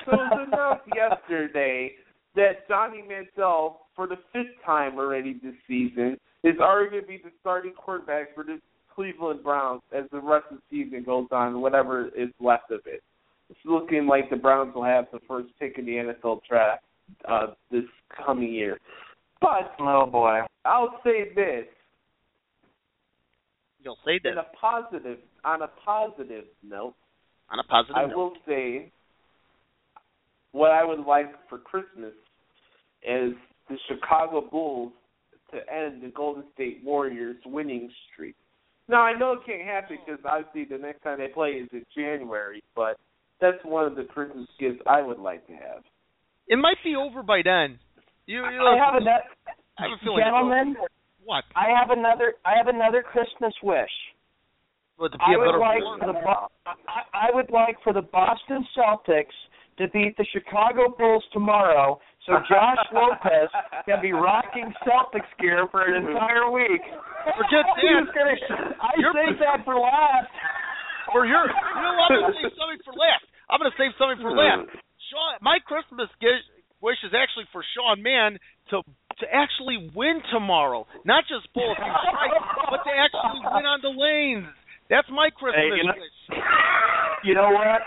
So 0.05 0.13
it 0.13 0.17
was 0.17 0.49
announced 0.53 0.85
yesterday 0.95 1.93
that 2.35 2.69
Johnny 2.69 3.03
Manziel, 3.03 3.77
for 3.95 4.07
the 4.07 4.17
fifth 4.33 4.55
time 4.65 4.99
already 4.99 5.35
this 5.43 5.55
season, 5.69 6.19
is 6.43 6.59
already 6.59 6.91
going 6.91 7.03
to 7.03 7.09
be 7.09 7.17
the 7.19 7.31
starting 7.41 7.73
quarterback 7.73 8.35
for 8.35 8.45
the 8.45 8.61
Cleveland 8.95 9.43
Browns 9.43 9.83
as 9.97 10.05
the 10.13 10.21
rest 10.21 10.47
of 10.51 10.59
the 10.59 10.85
season 10.85 11.05
goes 11.05 11.27
on, 11.31 11.61
whatever 11.61 12.09
is 12.09 12.29
left 12.41 12.71
of 12.71 12.81
it. 12.87 13.03
It's 13.51 13.59
looking 13.65 14.07
like 14.07 14.31
the 14.31 14.37
Browns 14.37 14.75
will 14.75 14.85
have 14.85 15.07
the 15.13 15.21
first 15.29 15.49
pick 15.59 15.79
in 15.79 15.87
the 15.87 15.93
NFL 15.93 16.41
draft 16.49 16.85
uh, 17.29 17.49
this 17.71 17.85
coming 18.25 18.53
year. 18.53 18.79
But 19.41 19.75
Oh 19.79 20.07
boy. 20.07 20.41
I'll 20.65 21.01
say 21.05 21.33
this 21.35 21.67
You'll 23.83 23.99
say 24.07 24.19
this 24.23 24.33
in 24.33 24.39
a 24.39 24.47
positive 24.59 25.19
on 25.45 25.63
a 25.63 25.69
positive 25.85 26.45
note. 26.63 26.95
on 27.51 27.59
a 27.59 27.65
positive 27.65 27.97
I 27.97 28.07
note. 28.07 28.17
will 28.17 28.33
say 28.47 28.93
what 30.53 30.71
I 30.71 30.85
would 30.85 31.01
like 31.01 31.33
for 31.49 31.59
Christmas 31.59 32.15
is 33.03 33.35
the 33.69 33.77
Chicago 33.89 34.41
Bulls 34.51 34.93
to 35.51 35.59
end 35.73 36.03
the 36.03 36.13
Golden 36.15 36.45
State 36.55 36.81
Warriors 36.85 37.37
winning 37.45 37.91
streak. 38.13 38.35
Now 38.89 39.03
I 39.03 39.17
know 39.19 39.33
it 39.33 39.41
can't 39.47 39.63
happen 39.63 39.99
because 40.05 40.21
obviously 40.25 40.65
the 40.65 40.83
next 40.83 41.03
time 41.03 41.19
they 41.19 41.29
play 41.29 41.51
is 41.51 41.69
in 41.73 41.85
January, 41.97 42.63
but 42.77 42.97
that's 43.41 43.59
one 43.65 43.87
of 43.87 43.97
the 43.97 44.05
Christmas 44.05 44.47
gifts 44.61 44.81
I 44.87 45.03
would 45.03 45.19
like 45.19 45.47
to 45.47 45.53
have. 45.53 45.83
It 46.49 46.57
might 46.57 46.77
be 46.85 46.95
over 46.97 47.23
by 47.23 47.41
then. 47.43 47.79
You, 48.27 48.39
you 48.39 48.61
I 48.61 48.77
have 48.77 49.01
another 49.01 49.25
I 49.79 49.83
have 49.83 49.99
a 50.01 50.05
feeling 50.05 50.23
gentlemen. 50.25 50.77
What? 51.25 51.45
I 51.57 51.73
have 51.79 51.91
another. 51.91 52.35
I 52.45 52.53
have 52.57 52.69
another 52.69 53.03
Christmas 53.03 53.55
wish. 53.63 53.91
Be 54.95 55.11
I 55.19 55.35
would 55.37 55.59
like 55.59 55.83
for 55.99 56.07
the 56.07 56.19
I, 56.87 57.27
I 57.27 57.29
would 57.35 57.51
like 57.51 57.77
for 57.83 57.93
the 57.93 58.03
Boston 58.03 58.63
Celtics 58.79 59.35
to 59.79 59.91
beat 59.91 60.15
the 60.17 60.27
Chicago 60.31 60.95
Bulls 60.95 61.25
tomorrow, 61.33 61.99
so 62.27 62.39
Josh 62.47 62.79
Lopez 62.95 63.51
can 63.91 63.99
be 63.99 64.15
rocking 64.15 64.71
Celtics 64.87 65.29
gear 65.43 65.67
for 65.71 65.83
an 65.83 65.99
mm-hmm. 65.99 66.15
entire 66.15 66.47
week. 66.51 66.83
Forget 67.35 67.67
that. 67.75 68.07
gonna- 68.15 68.79
I 68.79 68.95
You're- 69.03 69.15
saved 69.19 69.43
that 69.43 69.67
for 69.67 69.75
last. 69.75 70.31
For 71.13 71.27
your, 71.27 71.43
you 71.47 71.83
know? 71.85 72.07
I'm 72.07 72.31
gonna 72.31 72.39
save 72.39 72.55
something 72.55 72.81
for 72.87 72.95
last. 72.95 73.27
I'm 73.51 73.59
gonna 73.59 73.77
save 73.77 73.93
something 73.99 74.23
for 74.23 74.31
last. 74.31 74.71
Mm-hmm. 74.71 74.79
Sean, 75.11 75.33
my 75.43 75.59
Christmas 75.67 76.09
gish, 76.23 76.43
wish 76.81 76.97
is 77.05 77.13
actually 77.13 77.45
for 77.53 77.67
Sean 77.75 77.99
Mahon 78.01 78.39
to 78.71 78.81
to 79.21 79.27
actually 79.31 79.91
win 79.95 80.23
tomorrow, 80.33 80.87
not 81.05 81.23
just 81.29 81.47
pull 81.55 81.71
a 81.71 81.77
few 81.77 81.95
strikes, 82.03 82.41
but 82.71 82.83
to 82.83 82.93
actually 82.95 83.43
win 83.47 83.67
on 83.67 83.79
the 83.83 83.93
lanes. 83.95 84.49
That's 84.95 85.11
my 85.11 85.27
Christmas 85.35 85.59
Hey, 85.59 85.75
you 85.75 85.85
know- 85.85 85.99
wish. 85.99 86.39
You 87.25 87.33
know 87.33 87.49
what? 87.57 87.81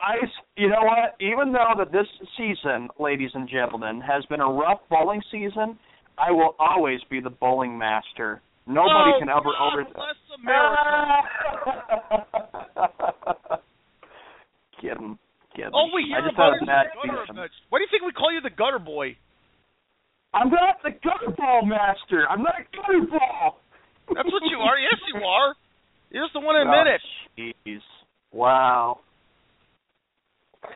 I, 0.00 0.16
you 0.56 0.68
know 0.68 0.82
what? 0.82 1.14
Even 1.20 1.52
though 1.52 1.78
that 1.78 1.92
this 1.92 2.08
season, 2.36 2.88
ladies 2.98 3.30
and 3.34 3.48
gentlemen, 3.48 4.00
has 4.00 4.26
been 4.26 4.40
a 4.40 4.50
rough 4.50 4.80
bowling 4.90 5.22
season, 5.30 5.78
I 6.18 6.32
will 6.32 6.56
always 6.58 6.98
be 7.08 7.20
the 7.20 7.30
bowling 7.30 7.78
master. 7.78 8.42
Nobody 8.66 9.14
oh, 9.14 9.18
can 9.20 9.28
ever 9.30 9.54
God 9.54 9.78
over. 9.78 9.84
bless 9.94 10.18
America. 10.42 11.22
kidding, 14.82 15.18
kidding. 15.54 15.70
All 15.72 15.90
we 15.94 16.02
hear 16.10 16.18
I 16.18 16.26
just 16.26 16.34
about 16.34 16.60
a 16.60 16.66
bad 16.66 16.86
gutter 16.98 17.22
season. 17.30 17.46
Why 17.70 17.78
do 17.78 17.82
you 17.86 17.90
think 17.94 18.02
we 18.02 18.12
call 18.12 18.34
you 18.34 18.40
the 18.42 18.50
gutter 18.50 18.80
boy? 18.82 19.16
I'm 20.34 20.50
not 20.50 20.82
the 20.82 20.90
gutter 20.98 21.30
ball 21.38 21.62
master. 21.64 22.26
I'm 22.28 22.42
not 22.42 22.54
a 22.58 22.66
gutter 22.74 23.06
ball. 23.06 23.62
That's 24.10 24.26
what 24.26 24.42
you 24.50 24.58
are. 24.58 24.78
Yes, 24.82 24.98
you 25.14 25.22
are. 25.22 25.54
You're 26.10 26.24
just 26.24 26.32
the 26.32 26.40
one 26.40 26.54
to 26.54 26.62
Oh, 26.62 26.64
admit 26.64 26.94
it. 26.94 27.02
Jeez. 27.66 27.80
Wow. 28.32 29.00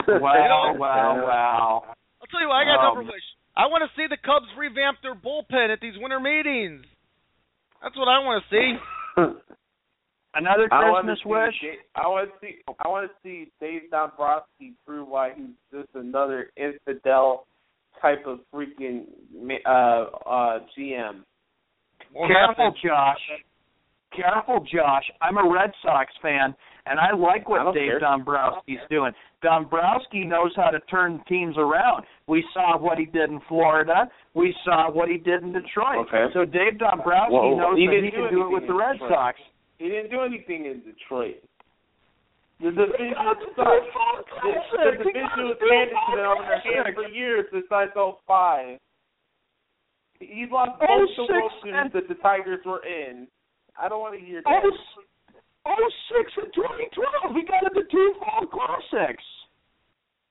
Wow, 0.09 0.74
wow, 0.78 1.22
wow. 1.26 1.83
I'll 2.20 2.26
tell 2.30 2.41
you 2.41 2.49
what. 2.49 2.55
I 2.55 2.64
got 2.64 2.93
another 2.93 3.03
wish. 3.03 3.22
I 3.57 3.66
want 3.66 3.83
to 3.83 3.91
see 4.01 4.07
the 4.09 4.16
Cubs 4.16 4.47
revamp 4.57 4.99
their 5.03 5.14
bullpen 5.14 5.72
at 5.72 5.80
these 5.80 5.95
winter 5.99 6.20
meetings. 6.20 6.85
That's 7.83 7.97
what 7.97 8.09
I 8.09 8.18
want 8.20 8.43
to 8.43 8.49
see. 8.51 8.68
Another 10.35 10.66
I 10.72 10.89
want 10.89 11.07
to 11.07 11.12
Christmas 11.12 11.18
see 11.24 11.28
wish? 11.28 11.61
Da- 11.61 12.03
I 12.03 12.07
want 12.09 12.30
to 12.30 12.35
see. 12.41 12.55
I 12.78 12.89
want 12.89 13.11
to 13.11 13.14
see 13.22 13.51
Dave 13.61 13.91
Dombrowski 13.91 14.72
prove 14.87 15.09
why 15.09 15.33
he's 15.37 15.53
just 15.70 15.89
another 15.95 16.51
infidel 16.57 17.47
type 18.01 18.24
of 18.26 18.41
freaking 18.55 19.05
uh 19.66 19.68
uh 19.68 20.59
GM. 20.78 21.20
Won't 22.14 22.33
Careful. 22.33 22.72
Josh. 22.83 23.18
Careful, 24.14 24.60
Josh. 24.60 25.04
I'm 25.20 25.38
a 25.38 25.48
Red 25.48 25.70
Sox 25.82 26.12
fan, 26.20 26.54
and 26.86 26.98
I 27.00 27.14
like 27.16 27.48
what 27.48 27.64
don't 27.64 27.74
Dave 27.74 27.98
care. 27.98 28.00
Dombrowski's 28.00 28.80
doing. 28.90 29.12
Dombrowski 29.42 30.24
knows 30.24 30.52
how 30.54 30.70
to 30.70 30.80
turn 30.90 31.22
teams 31.28 31.56
around. 31.58 32.04
We 32.28 32.44
saw 32.54 32.78
what 32.78 32.98
he 32.98 33.06
did 33.06 33.30
in 33.30 33.40
Florida. 33.48 34.08
We 34.34 34.54
saw 34.64 34.90
what 34.90 35.08
he 35.08 35.16
did 35.18 35.42
in 35.42 35.52
Detroit. 35.52 36.06
Okay. 36.08 36.26
So 36.34 36.44
Dave 36.44 36.78
Dombrowski 36.78 37.32
Well, 37.34 37.56
knows 37.56 37.78
he 37.78 37.86
that 37.86 38.02
he 38.04 38.10
can 38.10 38.30
do 38.30 38.42
it 38.46 38.50
with 38.52 38.66
the 38.66 38.74
Red 38.74 38.94
Detroit. 38.94 39.10
Sox. 39.10 39.38
He 39.78 39.88
didn't 39.88 40.10
do 40.10 40.20
anything 40.20 40.66
in 40.66 40.82
Detroit. 40.84 41.42
The 42.60 42.70
division 42.70 43.10
the 43.18 43.34
sucks. 43.56 43.82
three 43.82 43.90
fall 43.90 44.22
The, 44.22 44.90
division 45.02 45.50
was 45.50 45.58
handed 45.58 45.98
to 45.98 46.14
them 46.14 46.30
in 46.38 46.46
their 46.46 46.60
hands 46.62 46.94
for 46.94 47.08
years 47.10 47.46
since 47.50 47.66
I 47.72 47.86
saw 47.92 48.14
five. 48.28 48.78
He 50.20 50.46
lost 50.48 50.78
Oh, 50.80 50.86
both 50.86 51.10
the 51.26 51.32
World 51.34 51.50
Series 51.64 51.92
that 51.94 52.06
the 52.06 52.14
Tigers 52.22 52.60
were 52.64 52.82
in. 52.86 53.26
I 53.81 53.89
don't 53.89 54.01
want 54.01 54.18
to 54.18 54.25
hear 54.25 54.43
Oh, 54.47 54.51
that. 54.51 54.73
s- 54.73 55.05
oh, 55.66 55.91
six 56.09 56.33
and 56.37 56.53
2012. 56.55 57.35
We 57.35 57.45
got 57.45 57.62
into 57.64 57.85
two 57.91 58.14
fall 58.20 58.47
classics. 58.47 59.25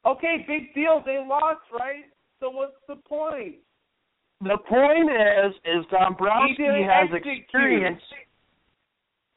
Okay, 0.05 0.43
big 0.47 0.73
deal. 0.73 1.01
They 1.05 1.17
lost, 1.19 1.61
right? 1.71 2.05
So 2.39 2.49
what's 2.49 2.77
the 2.87 2.95
point? 2.95 3.55
The 4.41 4.57
point 4.67 5.09
is, 5.11 5.53
is 5.65 5.85
Dombrowski 5.91 6.55
He 6.57 6.81
has 6.83 7.09
execute. 7.13 7.43
experience. 7.43 8.01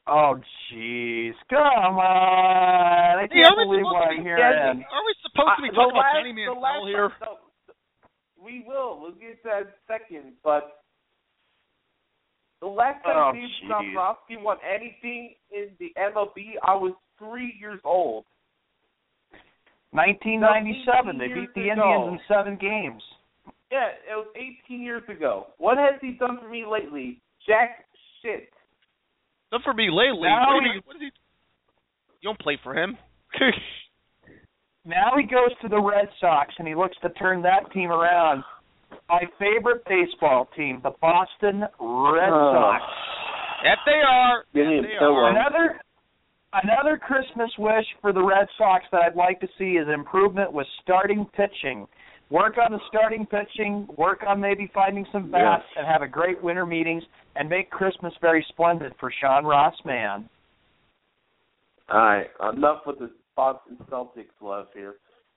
Oh, 0.07 0.39
jeez. 0.71 1.33
Come 1.49 1.97
on. 1.97 3.19
I 3.19 3.21
Hey, 3.29 3.41
can't 3.41 3.57
are 3.57 3.65
believe 3.65 3.83
what 3.85 4.07
I'm 4.07 4.17
be- 4.17 4.23
hearing. 4.23 4.41
Are 4.43 5.05
we 5.05 5.13
supposed 5.21 5.55
to 5.57 5.61
be 5.63 5.69
Uh, 5.69 5.73
talking 5.73 5.91
about 5.91 5.93
last- 5.93 6.13
Johnny 6.15 6.31
the 6.33 6.41
Manziel 6.41 6.61
last- 6.61 6.85
here? 6.85 7.13
no, 7.21 7.39
we 8.37 8.59
will. 8.67 8.99
We'll 8.99 9.11
get 9.13 9.41
to 9.43 9.49
that 9.49 9.61
in 9.61 9.67
a 9.67 9.73
second. 9.87 10.37
But 10.43 10.83
the 12.61 12.67
last 12.67 13.03
time 13.03 13.15
Oh, 13.17 13.31
Dave 13.33 13.43
jeez. 13.63 13.69
Dombrowski 13.69 14.37
won 14.37 14.57
anything 14.63 15.35
in 15.51 15.69
the 15.79 15.93
MLB, 15.97 16.53
I 16.65 16.75
was 16.75 16.93
three 17.19 17.55
years 17.59 17.79
old. 17.83 18.25
1997. 19.91 21.17
They 21.17 21.27
beat 21.27 21.53
the 21.55 21.61
years 21.61 21.77
Indians 21.77 22.19
in 22.19 22.19
seven 22.27 22.57
games. 22.59 23.01
Yeah, 23.71 23.87
it 24.09 24.15
was 24.15 24.27
18 24.67 24.81
years 24.81 25.03
ago. 25.09 25.47
What 25.57 25.77
has 25.77 25.99
he 26.01 26.11
done 26.11 26.39
for 26.41 26.49
me 26.49 26.65
lately? 26.69 27.21
Jack 27.47 27.85
shit. 28.21 28.49
Not 29.51 29.61
for 29.63 29.73
me 29.73 29.89
lately. 29.91 30.27
Now 30.27 30.53
What 30.53 30.63
he- 30.63 30.69
mean? 30.69 30.81
What 30.85 30.95
is 30.97 31.01
he? 31.01 31.05
You 32.21 32.29
don't 32.29 32.39
play 32.39 32.57
for 32.63 32.73
him. 32.75 32.97
Now 34.87 35.13
he 35.17 35.23
goes 35.25 35.49
to 35.63 35.67
the 35.67 35.81
Red 35.81 36.09
Sox 36.21 36.53
and 36.59 36.67
he 36.67 36.75
looks 36.75 36.95
to 37.01 37.09
turn 37.09 37.41
that 37.41 37.71
team 37.73 37.89
around. 37.89 38.43
My 39.09 39.21
favorite 39.39 39.83
baseball 39.85 40.47
team, 40.55 40.79
the 40.83 40.91
Boston 41.01 41.61
Red 41.61 42.29
Oh. 42.29 42.53
Sox. 42.53 42.83
that 43.63 43.77
they 43.85 44.01
are. 44.07 44.43
Give 44.53 44.65
That 44.65 44.71
me 44.71 44.79
a 44.79 44.81
they 44.81 44.87
pillow. 44.99 45.13
are. 45.15 45.29
Another 45.29 45.79
another 46.63 46.97
Christmas 46.97 47.51
wish 47.57 47.85
for 48.01 48.13
the 48.13 48.23
Red 48.23 48.47
Sox 48.57 48.85
that 48.91 49.01
I'd 49.01 49.15
like 49.15 49.39
to 49.41 49.47
see 49.57 49.77
is 49.77 49.87
improvement 49.89 50.51
with 50.53 50.67
starting 50.81 51.25
pitching. 51.35 51.87
Work 52.29 52.57
on 52.57 52.71
the 52.71 52.79
starting 52.87 53.25
pitching, 53.27 53.87
work 53.97 54.23
on 54.27 54.39
maybe 54.39 54.67
finding 54.73 55.05
some 55.11 55.29
bats 55.29 55.63
Yes. 55.69 55.77
and 55.77 55.85
have 55.87 56.01
a 56.01 56.07
great 56.07 56.41
winter 56.41 56.65
meetings 56.65 57.03
and 57.35 57.47
make 57.49 57.69
Christmas 57.69 58.13
very 58.21 58.43
splendid 58.49 58.95
for 58.99 59.11
Sean 59.11 59.45
Ross 59.45 59.75
man. 59.85 60.27
All 61.89 61.99
right, 61.99 62.27
enough 62.53 62.81
with 62.87 62.97
the 62.99 63.11
Boston 63.35 63.77
Celtics 63.91 64.31
love 64.41 64.67
here 64.73 64.95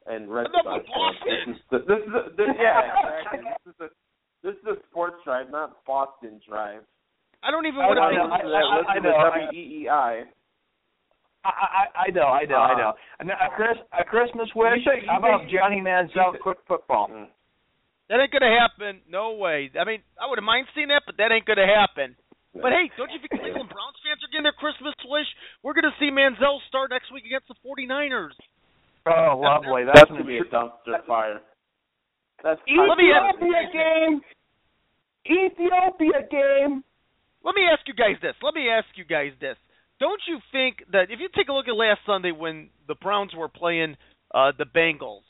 and 0.08 0.26
Red 0.32 0.46
Sox. 0.52 0.64
with 0.64 0.86
Boston. 0.88 1.28
This 1.28 1.56
is 1.56 1.60
the, 1.70 1.78
this 1.86 2.00
is 2.06 2.10
the, 2.12 2.22
this, 2.36 2.48
yeah, 2.60 2.80
exactly. 2.88 3.40
This 3.44 3.74
is 3.74 3.80
a 3.80 3.88
this 4.42 4.54
is 4.62 4.66
a 4.66 4.76
sports 4.90 5.16
drive, 5.24 5.50
not 5.50 5.84
Boston 5.84 6.40
drive. 6.48 6.82
I 7.42 7.50
don't 7.50 7.66
even 7.66 7.78
want 7.78 7.98
know, 7.98 8.08
to 8.10 8.34
I 8.34 8.38
think. 8.40 8.50
know, 8.50 8.58
I- 8.58 8.82
I- 8.82 8.90
I 8.90 8.98
know, 8.98 9.14
I- 9.14 9.38
Listen 9.38 9.52
to 9.52 9.54
WEEI. 9.54 10.14
I, 11.46 11.50
I, 11.54 11.82
I 11.94 12.08
know, 12.10 12.26
I 12.26 12.44
know, 12.44 12.58
I 12.58 12.74
know. 12.74 12.92
And 13.20 13.30
a, 13.30 13.48
Chris, 13.54 13.78
a 13.94 14.02
Christmas 14.04 14.50
wish. 14.58 14.82
You 14.82 14.90
say- 14.90 15.00
you 15.06 15.08
how 15.10 15.18
about 15.22 15.46
say- 15.46 15.54
Johnny 15.54 15.80
Manziel 15.80 16.34
you 16.34 16.42
quick 16.42 16.58
football? 16.66 17.08
Mm. 17.08 17.28
That 18.10 18.20
ain't 18.20 18.32
gonna 18.32 18.50
happen. 18.58 19.00
No 19.08 19.36
way. 19.36 19.70
I 19.78 19.84
mean, 19.84 20.00
I 20.18 20.26
would 20.26 20.38
have 20.38 20.44
mind 20.44 20.66
seeing 20.74 20.88
that, 20.88 21.02
but 21.06 21.16
that 21.18 21.30
ain't 21.30 21.44
gonna 21.46 21.68
happen. 21.68 22.16
But 22.56 22.72
hey, 22.72 22.90
don't 22.96 23.12
you 23.12 23.20
think 23.20 23.30
Cleveland 23.38 23.68
Browns 23.70 23.98
fans 24.02 24.18
are 24.24 24.32
getting 24.32 24.48
their 24.48 24.56
Christmas 24.56 24.96
wish? 25.06 25.28
We're 25.62 25.74
gonna 25.78 25.94
see 26.00 26.10
Manziel 26.10 26.58
start 26.66 26.90
next 26.90 27.12
week 27.12 27.24
against 27.28 27.46
the 27.46 27.54
49ers. 27.62 28.34
Oh, 29.08 29.40
lovely. 29.40 29.84
That's 29.84 30.00
That's, 30.00 30.10
gonna 30.10 30.24
be 30.24 30.38
a 30.38 30.44
dumpster 30.44 31.04
fire. 31.06 31.40
That's 32.42 32.60
Let 32.66 32.98
me 32.98 33.10
Ethiopia 33.10 33.62
game. 33.72 34.20
Ethiopia 35.26 36.28
game. 36.30 36.84
Let 37.44 37.54
me 37.54 37.62
ask 37.70 37.86
you 37.86 37.94
guys 37.94 38.16
this. 38.22 38.34
Let 38.42 38.54
me 38.54 38.68
ask 38.68 38.86
you 38.96 39.04
guys 39.04 39.32
this. 39.40 39.56
Don't 40.00 40.20
you 40.28 40.38
think 40.52 40.84
that 40.92 41.10
if 41.10 41.18
you 41.20 41.28
take 41.34 41.48
a 41.48 41.52
look 41.52 41.68
at 41.68 41.74
last 41.74 42.00
Sunday 42.06 42.30
when 42.32 42.70
the 42.86 42.94
Browns 42.94 43.32
were 43.36 43.48
playing 43.48 43.96
uh, 44.34 44.52
the 44.56 44.64
Bengals, 44.64 45.22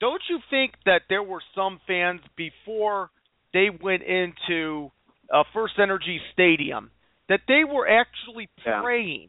don't 0.00 0.22
you 0.28 0.38
think 0.50 0.72
that 0.86 1.02
there 1.08 1.22
were 1.22 1.42
some 1.54 1.80
fans 1.86 2.20
before 2.36 3.10
they 3.52 3.68
went 3.82 4.02
into 4.02 4.90
uh, 5.32 5.44
First 5.52 5.74
Energy 5.80 6.20
Stadium 6.32 6.90
that 7.28 7.40
they 7.46 7.62
were 7.64 7.86
actually 7.88 8.48
Yeah. 8.64 8.80
praying, 8.82 9.28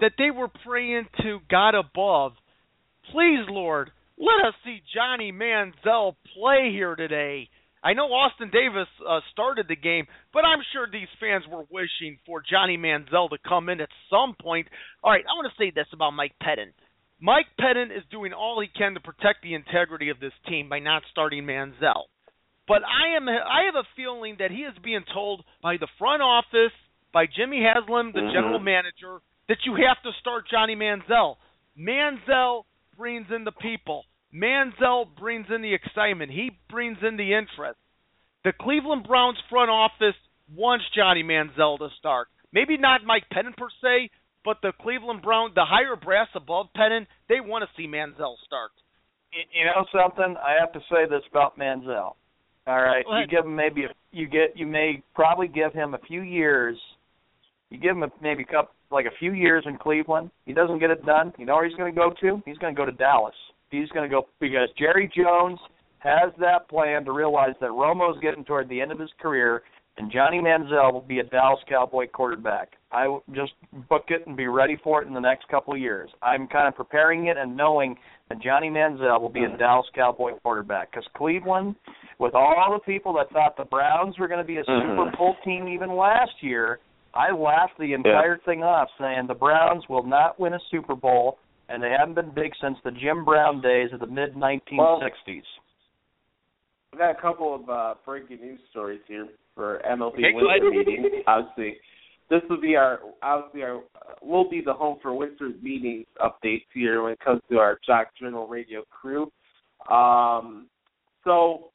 that 0.00 0.12
they 0.18 0.30
were 0.30 0.48
praying 0.64 1.08
to 1.22 1.38
God 1.50 1.74
above, 1.74 2.32
please 3.12 3.44
Lord, 3.48 3.90
let 4.18 4.46
us 4.46 4.54
see 4.64 4.82
Johnny 4.94 5.32
Manziel 5.32 6.14
play 6.34 6.70
here 6.72 6.96
today. 6.96 7.48
I 7.82 7.92
know 7.94 8.06
Austin 8.06 8.50
Davis 8.50 8.88
uh, 9.08 9.20
started 9.30 9.66
the 9.68 9.76
game, 9.76 10.06
but 10.32 10.44
I'm 10.44 10.58
sure 10.72 10.88
these 10.90 11.08
fans 11.20 11.44
were 11.48 11.64
wishing 11.70 12.18
for 12.26 12.42
Johnny 12.42 12.76
Manziel 12.76 13.30
to 13.30 13.38
come 13.46 13.68
in 13.68 13.80
at 13.80 13.88
some 14.10 14.34
point. 14.40 14.66
All 15.04 15.12
right, 15.12 15.24
I 15.24 15.32
want 15.38 15.46
to 15.52 15.62
say 15.62 15.70
this 15.70 15.86
about 15.92 16.10
Mike 16.10 16.34
Pettine. 16.42 16.72
Mike 17.20 17.46
Pettine 17.60 17.96
is 17.96 18.02
doing 18.10 18.32
all 18.32 18.60
he 18.60 18.66
can 18.68 18.94
to 18.94 19.00
protect 19.00 19.42
the 19.42 19.54
integrity 19.54 20.08
of 20.08 20.18
this 20.20 20.32
team 20.48 20.68
by 20.68 20.80
not 20.80 21.02
starting 21.10 21.44
Manziel. 21.44 22.10
But 22.66 22.82
I 22.82 23.16
am 23.16 23.28
I 23.28 23.62
have 23.66 23.76
a 23.76 23.88
feeling 23.96 24.36
that 24.40 24.50
he 24.50 24.58
is 24.58 24.74
being 24.84 25.04
told 25.14 25.44
by 25.62 25.78
the 25.78 25.88
front 25.98 26.20
office, 26.22 26.74
by 27.12 27.26
Jimmy 27.26 27.62
Haslam, 27.62 28.12
the 28.12 28.20
Mhm. 28.20 28.32
general 28.32 28.58
manager, 28.58 29.20
that 29.48 29.64
you 29.64 29.74
have 29.76 30.02
to 30.02 30.12
start 30.20 30.48
Johnny 30.48 30.76
Manziel. 30.76 31.38
Manziel 31.78 32.64
brings 32.98 33.26
in 33.34 33.44
the 33.44 33.52
people. 33.52 34.04
Manziel 34.34 35.06
brings 35.18 35.46
in 35.54 35.62
the 35.62 35.72
excitement. 35.72 36.32
He 36.32 36.50
brings 36.68 36.98
in 37.00 37.16
the 37.16 37.32
interest. 37.32 37.78
The 38.44 38.52
Cleveland 38.60 39.06
Browns 39.08 39.38
front 39.48 39.70
office 39.70 40.16
wants 40.54 40.84
Johnny 40.94 41.22
Manziel 41.22 41.78
to 41.78 41.88
start. 41.98 42.28
Maybe 42.52 42.76
not 42.76 43.04
Mike 43.04 43.24
Pettine 43.32 43.56
per 43.56 43.68
se, 43.82 44.10
but 44.44 44.58
the 44.62 44.72
Cleveland 44.80 45.22
Browns, 45.22 45.54
the 45.54 45.64
higher 45.64 45.96
brass 45.96 46.28
above 46.34 46.66
Pettine, 46.76 47.06
they 47.28 47.40
want 47.40 47.64
to 47.64 47.70
see 47.76 47.86
Manziel 47.86 48.36
start. 48.44 48.70
you 49.32 49.40
you 49.52 49.64
know 49.64 49.86
something? 49.92 50.36
I 50.36 50.58
have 50.60 50.72
to 50.72 50.80
say 50.90 51.08
this 51.08 51.22
about 51.30 51.58
Manziel. 51.58 52.14
All 52.66 52.82
right, 52.82 53.04
you 53.08 53.26
give 53.26 53.46
him 53.46 53.56
maybe 53.56 53.84
a, 53.84 53.88
you 54.12 54.26
get 54.26 54.56
you 54.56 54.66
may 54.66 55.02
probably 55.14 55.48
give 55.48 55.72
him 55.72 55.94
a 55.94 55.98
few 55.98 56.20
years. 56.20 56.76
You 57.70 57.78
give 57.78 57.92
him 57.92 58.02
a, 58.02 58.10
maybe 58.20 58.42
a 58.42 58.46
couple 58.46 58.72
like 58.90 59.06
a 59.06 59.16
few 59.18 59.32
years 59.32 59.64
in 59.66 59.76
Cleveland. 59.76 60.30
He 60.46 60.52
doesn't 60.52 60.78
get 60.78 60.90
it 60.90 61.04
done. 61.04 61.32
You 61.38 61.46
know 61.46 61.54
where 61.56 61.66
he's 61.68 61.76
going 61.76 61.92
to 61.92 61.98
go 61.98 62.12
to? 62.20 62.42
He's 62.46 62.58
going 62.58 62.74
to 62.74 62.78
go 62.78 62.84
to 62.86 62.92
Dallas. 62.92 63.34
He's 63.70 63.88
going 63.90 64.08
to 64.08 64.14
go 64.14 64.26
because 64.40 64.68
Jerry 64.78 65.10
Jones 65.14 65.58
has 65.98 66.32
that 66.40 66.68
plan 66.68 67.04
to 67.04 67.12
realize 67.12 67.54
that 67.60 67.70
Romo's 67.70 68.18
getting 68.22 68.44
toward 68.44 68.68
the 68.68 68.80
end 68.80 68.92
of 68.92 68.98
his 68.98 69.10
career, 69.20 69.62
and 69.98 70.10
Johnny 70.12 70.38
Manziel 70.38 70.92
will 70.92 71.00
be 71.02 71.18
a 71.18 71.24
Dallas 71.24 71.58
Cowboy 71.68 72.06
quarterback. 72.06 72.72
I 72.92 73.08
will 73.08 73.24
just 73.34 73.52
book 73.90 74.04
it 74.08 74.26
and 74.26 74.36
be 74.36 74.46
ready 74.46 74.78
for 74.82 75.02
it 75.02 75.08
in 75.08 75.12
the 75.12 75.20
next 75.20 75.48
couple 75.48 75.74
of 75.74 75.80
years. 75.80 76.08
I'm 76.22 76.46
kind 76.46 76.68
of 76.68 76.76
preparing 76.76 77.26
it 77.26 77.36
and 77.36 77.56
knowing 77.56 77.96
that 78.28 78.40
Johnny 78.40 78.70
Manziel 78.70 79.20
will 79.20 79.28
be 79.28 79.44
a 79.44 79.56
Dallas 79.58 79.86
Cowboy 79.94 80.32
quarterback 80.42 80.92
because 80.92 81.04
Cleveland, 81.16 81.74
with 82.18 82.34
all 82.34 82.72
the 82.72 82.90
people 82.90 83.12
that 83.14 83.30
thought 83.32 83.56
the 83.56 83.64
Browns 83.64 84.16
were 84.18 84.28
going 84.28 84.40
to 84.40 84.46
be 84.46 84.58
a 84.58 84.64
Mhm. 84.64 84.96
Super 84.96 85.16
Bowl 85.16 85.36
team 85.44 85.68
even 85.68 85.94
last 85.94 86.42
year, 86.42 86.78
I 87.14 87.32
laughed 87.32 87.78
the 87.78 87.92
entire 87.94 88.38
thing 88.44 88.62
off, 88.62 88.88
saying 88.98 89.26
the 89.26 89.34
Browns 89.34 89.84
will 89.88 90.04
not 90.06 90.38
win 90.38 90.54
a 90.54 90.58
Super 90.70 90.94
Bowl, 90.94 91.38
and 91.68 91.82
they 91.82 91.90
haven't 91.98 92.14
been 92.14 92.30
big 92.34 92.52
since 92.60 92.76
the 92.84 92.90
Jim 92.90 93.24
Brown 93.24 93.60
days 93.60 93.90
of 93.92 94.00
the 94.00 94.06
mid 94.06 94.34
1960s. 94.34 95.42
I've 96.92 96.98
got 96.98 97.10
a 97.10 97.20
couple 97.20 97.54
of 97.54 97.68
uh, 97.68 97.94
breaking 98.04 98.40
news 98.40 98.60
stories 98.70 99.00
here 99.06 99.28
for 99.54 99.82
MLB 99.88 100.14
Okay, 100.14 100.32
go 100.32 100.38
winter 100.38 100.68
ahead. 100.68 100.86
meetings. 100.86 101.24
Obviously, 101.26 101.76
this 102.30 102.40
will 102.48 102.60
be 102.60 102.76
our 102.76 103.00
obviously 103.22 103.62
our 103.62 103.80
will 104.22 104.48
be 104.48 104.60
the 104.64 104.72
home 104.72 104.98
for 105.02 105.14
winter 105.14 105.50
meetings 105.62 106.06
updates 106.20 106.64
here 106.72 107.02
when 107.02 107.12
it 107.12 107.20
comes 107.20 107.40
to 107.50 107.58
our 107.58 107.78
Jock 107.86 108.08
Journal 108.18 108.46
Radio 108.46 108.84
crew. 108.90 109.30
Um, 109.90 110.66
so 111.24 111.70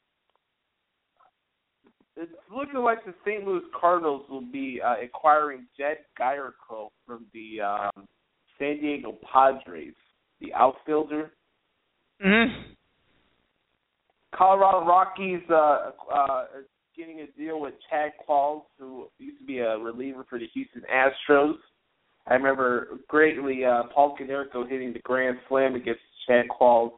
it's 2.16 2.32
looking 2.54 2.80
like 2.80 3.04
the 3.04 3.14
St. 3.24 3.44
Louis 3.44 3.62
Cardinals 3.78 4.22
will 4.30 4.40
be 4.52 4.80
uh, 4.84 4.94
acquiring 5.02 5.66
Jedd 5.76 5.98
Gyorko 6.18 6.88
from 7.06 7.26
the 7.32 7.60
um, 7.60 8.06
San 8.58 8.80
Diego 8.80 9.16
Padres, 9.32 9.94
the 10.40 10.52
outfielder. 10.54 11.32
Mm-hmm. 12.24 12.72
Colorado 14.34 14.86
Rockies 14.86 15.42
uh, 15.50 15.90
uh, 16.12 16.44
getting 16.96 17.20
a 17.20 17.26
deal 17.38 17.60
with 17.60 17.74
Chad 17.90 18.12
Qualls, 18.28 18.62
who 18.78 19.08
used 19.18 19.38
to 19.40 19.46
be 19.46 19.58
a 19.58 19.76
reliever 19.78 20.24
for 20.28 20.38
the 20.38 20.46
Houston 20.54 20.82
Astros. 20.92 21.54
I 22.26 22.34
remember 22.34 23.00
greatly 23.08 23.64
uh, 23.64 23.84
Paul 23.94 24.16
Konerko 24.18 24.68
hitting 24.68 24.92
the 24.92 25.00
grand 25.00 25.38
slam 25.48 25.74
against 25.74 26.00
Chad 26.26 26.46
Qualls 26.48 26.92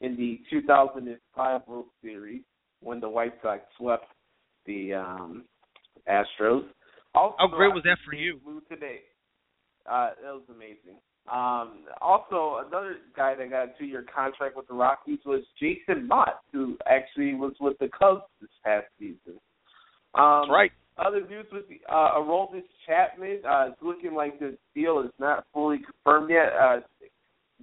in 0.00 0.16
the 0.16 0.40
2005 0.50 1.60
World 1.66 1.86
Series 2.02 2.42
when 2.80 3.00
the 3.00 3.08
White 3.08 3.34
Sox 3.42 3.62
swept 3.78 4.06
the 4.66 4.94
um, 4.94 5.44
Astros. 6.08 6.64
Also, 7.14 7.36
How 7.38 7.46
great 7.48 7.72
was 7.72 7.82
that 7.84 7.98
for 8.04 8.14
you? 8.14 8.40
Today. 8.68 9.00
Uh, 9.90 10.10
that 10.22 10.32
was 10.32 10.42
amazing. 10.48 10.98
Um, 11.30 11.84
also, 12.02 12.64
another 12.66 12.96
guy 13.16 13.34
that 13.34 13.50
got 13.50 13.64
a 13.64 13.72
two-year 13.78 14.04
contract 14.14 14.56
with 14.56 14.66
the 14.68 14.74
Rockies 14.74 15.20
was 15.24 15.42
Jason 15.58 16.06
Motte, 16.06 16.40
who 16.52 16.76
actually 16.86 17.34
was 17.34 17.54
with 17.60 17.78
the 17.78 17.88
Cubs 17.98 18.22
this 18.40 18.50
past 18.64 18.86
season. 18.98 19.40
Um, 20.14 20.42
That's 20.42 20.50
right. 20.50 20.72
Other 20.98 21.20
news 21.26 21.46
with 21.50 21.64
the, 21.68 21.80
uh, 21.92 22.18
Aroldis 22.18 22.62
Chapman. 22.86 23.40
Uh, 23.44 23.70
it's 23.72 23.82
looking 23.82 24.14
like 24.14 24.38
the 24.38 24.56
deal 24.74 25.00
is 25.00 25.10
not 25.18 25.44
fully 25.52 25.78
confirmed 25.78 26.30
yet. 26.30 26.52
Uh, 26.52 26.80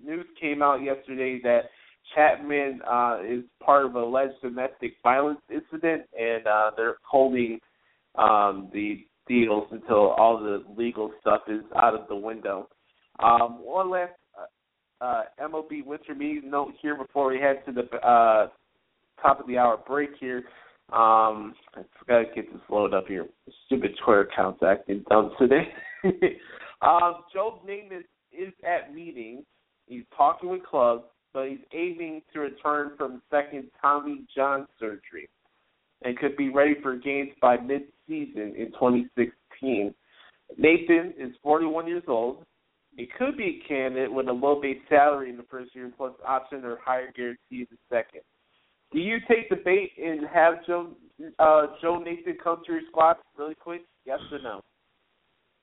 news 0.04 0.26
came 0.39 0.62
out 0.62 0.82
yesterday 0.82 1.39
that 1.43 1.70
Chapman 2.16 2.82
uh, 2.89 3.20
is 3.26 3.43
part 3.64 3.86
of 3.86 3.95
a 3.95 3.99
alleged 3.99 4.36
domestic 4.41 4.93
violence 5.03 5.39
incident, 5.49 6.03
and 6.20 6.45
uh, 6.47 6.72
they're 6.76 6.97
holding 7.03 7.59
um, 8.16 8.70
the 8.74 9.05
deals 9.28 9.68
until 9.72 10.09
all 10.12 10.38
the 10.39 10.64
legal 10.76 11.12
stuff 11.22 11.41
is 11.47 11.62
out 11.76 11.93
of 11.93 12.07
the 12.07 12.16
window. 12.16 12.68
Um, 13.20 13.59
one 13.64 13.89
last 13.89 14.14
uh, 14.38 15.03
uh, 15.03 15.24
MLB 15.41 15.86
winter 15.86 16.16
meeting 16.16 16.49
note 16.49 16.74
here 16.82 16.95
before 16.95 17.32
we 17.32 17.39
head 17.39 17.64
to 17.66 17.72
the 17.72 17.84
uh, 17.97 18.47
top 19.22 19.39
of 19.39 19.47
the 19.47 19.57
hour 19.57 19.78
break 19.88 20.12
here. 20.20 20.43
Um, 20.91 21.53
I 21.76 21.84
forgot 21.97 22.20
to 22.20 22.36
get 22.36 22.51
this 22.51 22.62
loaded 22.70 22.95
up 22.95 23.07
here. 23.07 23.28
Stupid 23.66 23.91
Twitter 24.03 24.22
account's 24.22 24.62
acting 24.62 25.05
dumb 25.09 25.32
today. 25.39 25.70
um, 26.82 27.24
Joe 27.34 27.62
Nathan 27.66 28.03
is 28.34 28.53
at 28.68 28.93
meetings. 28.93 29.45
He's 29.88 30.03
talking 30.16 30.49
with 30.49 30.64
clubs, 30.64 31.03
but 31.34 31.48
he's 31.48 31.60
aiming 31.74 32.22
to 32.34 32.40
return 32.40 32.92
from 32.98 33.22
second 33.32 33.70
Tommy 33.82 34.26
John 34.36 34.68
surgery 34.80 35.30
and 36.04 36.18
could 36.18 36.36
be 36.36 36.50
ready 36.50 36.76
for 36.82 36.96
games 36.96 37.32
by 37.42 37.58
mid-season 37.58 38.56
in 38.58 38.72
2016. 38.74 39.94
Nathan 40.58 41.14
is 41.18 41.34
41 41.44 41.88
years 41.88 42.04
old. 42.08 42.46
He 42.98 43.08
could 43.18 43.38
be 43.38 43.62
a 43.64 43.68
candidate 43.68 44.12
with 44.12 44.28
a 44.28 44.34
low 44.34 44.62
base 44.62 44.80
salary 44.90 45.30
in 45.30 45.38
the 45.38 45.46
first 45.50 45.74
year 45.74 45.92
plus 45.96 46.14
option 46.28 46.66
or 46.66 46.80
higher 46.84 47.12
guarantee 47.16 47.40
in 47.52 47.68
the 47.72 47.78
second. 47.90 48.22
Do 48.92 49.00
you 49.00 49.18
take 49.30 49.50
the 49.50 49.56
bait 49.56 49.92
and 49.98 50.28
have 50.28 50.66
Joe 50.68 50.90
uh, 51.40 51.68
Joe 51.82 52.04
Nathan 52.04 52.38
come 52.44 52.62
to 52.66 52.74
your 52.74 52.82
squad 52.90 53.16
really 53.38 53.56
quick? 53.56 53.84
Yes 54.06 54.20
or 54.32 54.40
no? 54.42 54.62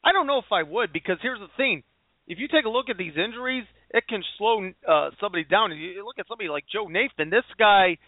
I 0.03 0.12
don't 0.12 0.27
know 0.27 0.39
if 0.39 0.51
I 0.51 0.62
would 0.62 0.93
because 0.93 1.16
here's 1.21 1.41
the 1.41 1.49
thing: 1.59 1.83
if 2.27 2.39
you 2.39 2.49
take 2.49 2.64
a 2.64 2.71
look 2.71 2.89
at 2.89 2.97
these 2.97 3.12
injuries, 3.23 3.64
it 3.91 4.07
can 4.09 4.22
slow 4.36 4.70
uh, 4.86 5.11
somebody 5.20 5.45
down. 5.45 5.72
You 5.72 6.05
look 6.05 6.18
at 6.18 6.26
somebody 6.28 6.49
like 6.49 6.64
Joe 6.72 6.89
Nathan. 6.89 7.30
This 7.30 7.45
guy 7.59 7.99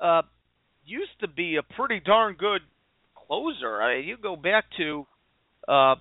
uh, 0.00 0.22
used 0.84 1.18
to 1.20 1.28
be 1.28 1.56
a 1.56 1.62
pretty 1.74 2.00
darn 2.00 2.34
good 2.34 2.62
closer. 3.26 3.82
I 3.82 3.98
mean, 3.98 4.08
you 4.08 4.16
go 4.16 4.36
back 4.36 4.64
to 4.78 5.06
uh, 5.66 5.94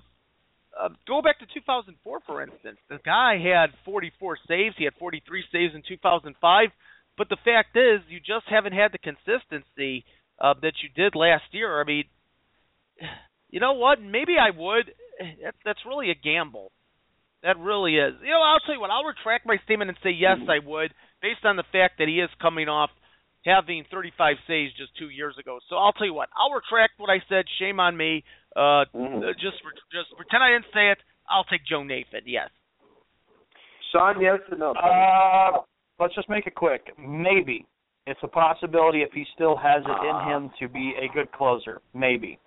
uh, 0.80 0.90
go 1.08 1.22
back 1.22 1.40
to 1.40 1.46
2004, 1.54 2.20
for 2.26 2.42
instance. 2.42 2.78
The 2.90 3.00
guy 3.04 3.38
had 3.42 3.72
44 3.86 4.38
saves. 4.48 4.76
He 4.78 4.86
had 4.86 4.94
43 5.00 5.44
saves 5.52 5.74
in 5.74 5.82
2005. 5.88 6.70
But 7.18 7.30
the 7.30 7.38
fact 7.44 7.76
is, 7.76 8.02
you 8.10 8.20
just 8.20 8.46
haven't 8.48 8.74
had 8.74 8.92
the 8.92 9.00
consistency 9.00 10.06
uh, 10.40 10.54
that 10.62 10.74
you 10.84 10.90
did 10.96 11.16
last 11.16 11.46
year. 11.52 11.82
I 11.82 11.84
mean, 11.84 12.04
you 13.50 13.60
know 13.60 13.74
what? 13.74 14.02
Maybe 14.02 14.36
I 14.40 14.56
would. 14.56 14.92
That's 15.44 15.58
that's 15.66 15.80
really 15.84 16.12
a 16.12 16.16
gamble. 16.16 16.72
That 17.44 17.58
really 17.60 17.96
is. 17.98 18.14
You 18.24 18.32
know, 18.32 18.42
I'll 18.42 18.60
tell 18.66 18.74
you 18.76 18.82
what. 18.82 18.90
I'll 18.90 19.04
retract 19.06 19.46
my 19.46 19.58
statement 19.66 19.90
and 19.90 19.98
say 20.04 20.10
yes, 20.12 20.38
I 20.50 20.60
would, 20.66 20.92
based 21.22 21.46
on 21.46 21.56
the 21.56 21.64
fact 21.72 22.00
that 22.00 22.08
he 22.08 22.20
is 22.20 22.30
coming 22.42 22.68
off 22.68 22.90
having 23.46 23.86
35 23.92 24.36
saves 24.48 24.74
just 24.76 24.92
two 24.98 25.10
years 25.10 25.36
ago. 25.40 25.60
So 25.70 25.78
I'll 25.78 25.94
tell 25.94 26.08
you 26.08 26.14
what, 26.14 26.30
I'll 26.36 26.52
retract 26.52 26.94
what 26.98 27.10
I 27.10 27.22
said. 27.30 27.46
Shame 27.60 27.80
on 27.80 27.96
me. 27.96 28.24
Uh, 28.56 28.86
Mhm. 28.94 29.24
uh, 29.24 29.34
just 29.34 29.62
just 29.92 30.10
pretend 30.18 30.44
I 30.44 30.52
didn't 30.52 30.74
say 30.74 30.90
it. 30.92 30.98
I'll 31.30 31.44
take 31.46 31.64
Joe 31.66 31.84
Nathan. 31.84 32.22
Yes. 32.26 32.50
Sean, 33.92 34.20
yes 34.20 34.40
or 34.52 34.58
no? 34.58 34.74
buddy? 34.74 34.88
Uh, 34.88 35.60
let's 36.00 36.16
just 36.16 36.28
make 36.28 36.48
it 36.48 36.56
quick. 36.56 36.92
Maybe 36.98 37.66
it's 38.06 38.20
a 38.24 38.28
possibility 38.28 39.02
if 39.04 39.14
he 39.14 39.26
still 39.34 39.56
has 39.56 39.84
it 39.86 39.90
in 40.04 40.16
Ah. 40.16 40.28
him 40.28 40.50
to 40.60 40.68
be 40.68 40.96
a 40.96 41.08
good 41.14 41.32
closer. 41.32 41.82
Maybe. 41.94 42.40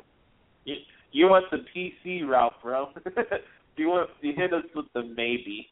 you, 0.65 0.77
you 1.13 1.29
want 1.29 1.51
the 1.51 1.59
PC 1.75 2.23
route, 2.25 2.61
bro? 2.61 2.93
you 3.81 3.89
want 3.89 4.11
you 4.21 4.33
hit 4.37 4.53
us 4.53 4.65
with 4.75 4.87
the 4.95 5.03
maybe? 5.03 5.69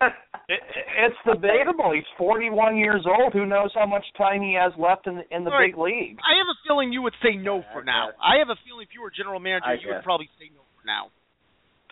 It, 0.48 0.60
it's 1.02 1.16
debatable. 1.26 1.90
He's 1.92 2.06
41 2.16 2.76
years 2.76 3.02
old. 3.04 3.32
Who 3.32 3.46
knows 3.46 3.72
how 3.74 3.84
much 3.84 4.04
time 4.16 4.40
he 4.42 4.54
has 4.54 4.70
left 4.78 5.08
in 5.08 5.16
the, 5.16 5.24
in 5.34 5.42
the 5.42 5.50
All 5.50 5.58
right. 5.58 5.72
big 5.72 5.76
league? 5.76 6.18
I 6.22 6.38
have 6.38 6.46
a 6.46 6.54
feeling 6.68 6.92
you 6.92 7.02
would 7.02 7.18
say 7.20 7.34
no 7.34 7.64
for 7.72 7.82
now. 7.82 8.10
I 8.22 8.38
have 8.38 8.46
a 8.48 8.54
feeling 8.62 8.86
if 8.86 8.94
you 8.94 9.02
were 9.02 9.10
general 9.10 9.40
manager, 9.40 9.66
I 9.66 9.72
you 9.82 9.88
would 9.90 10.04
probably 10.04 10.28
say 10.38 10.54
no 10.54 10.62
for 10.78 10.86
now. 10.86 11.10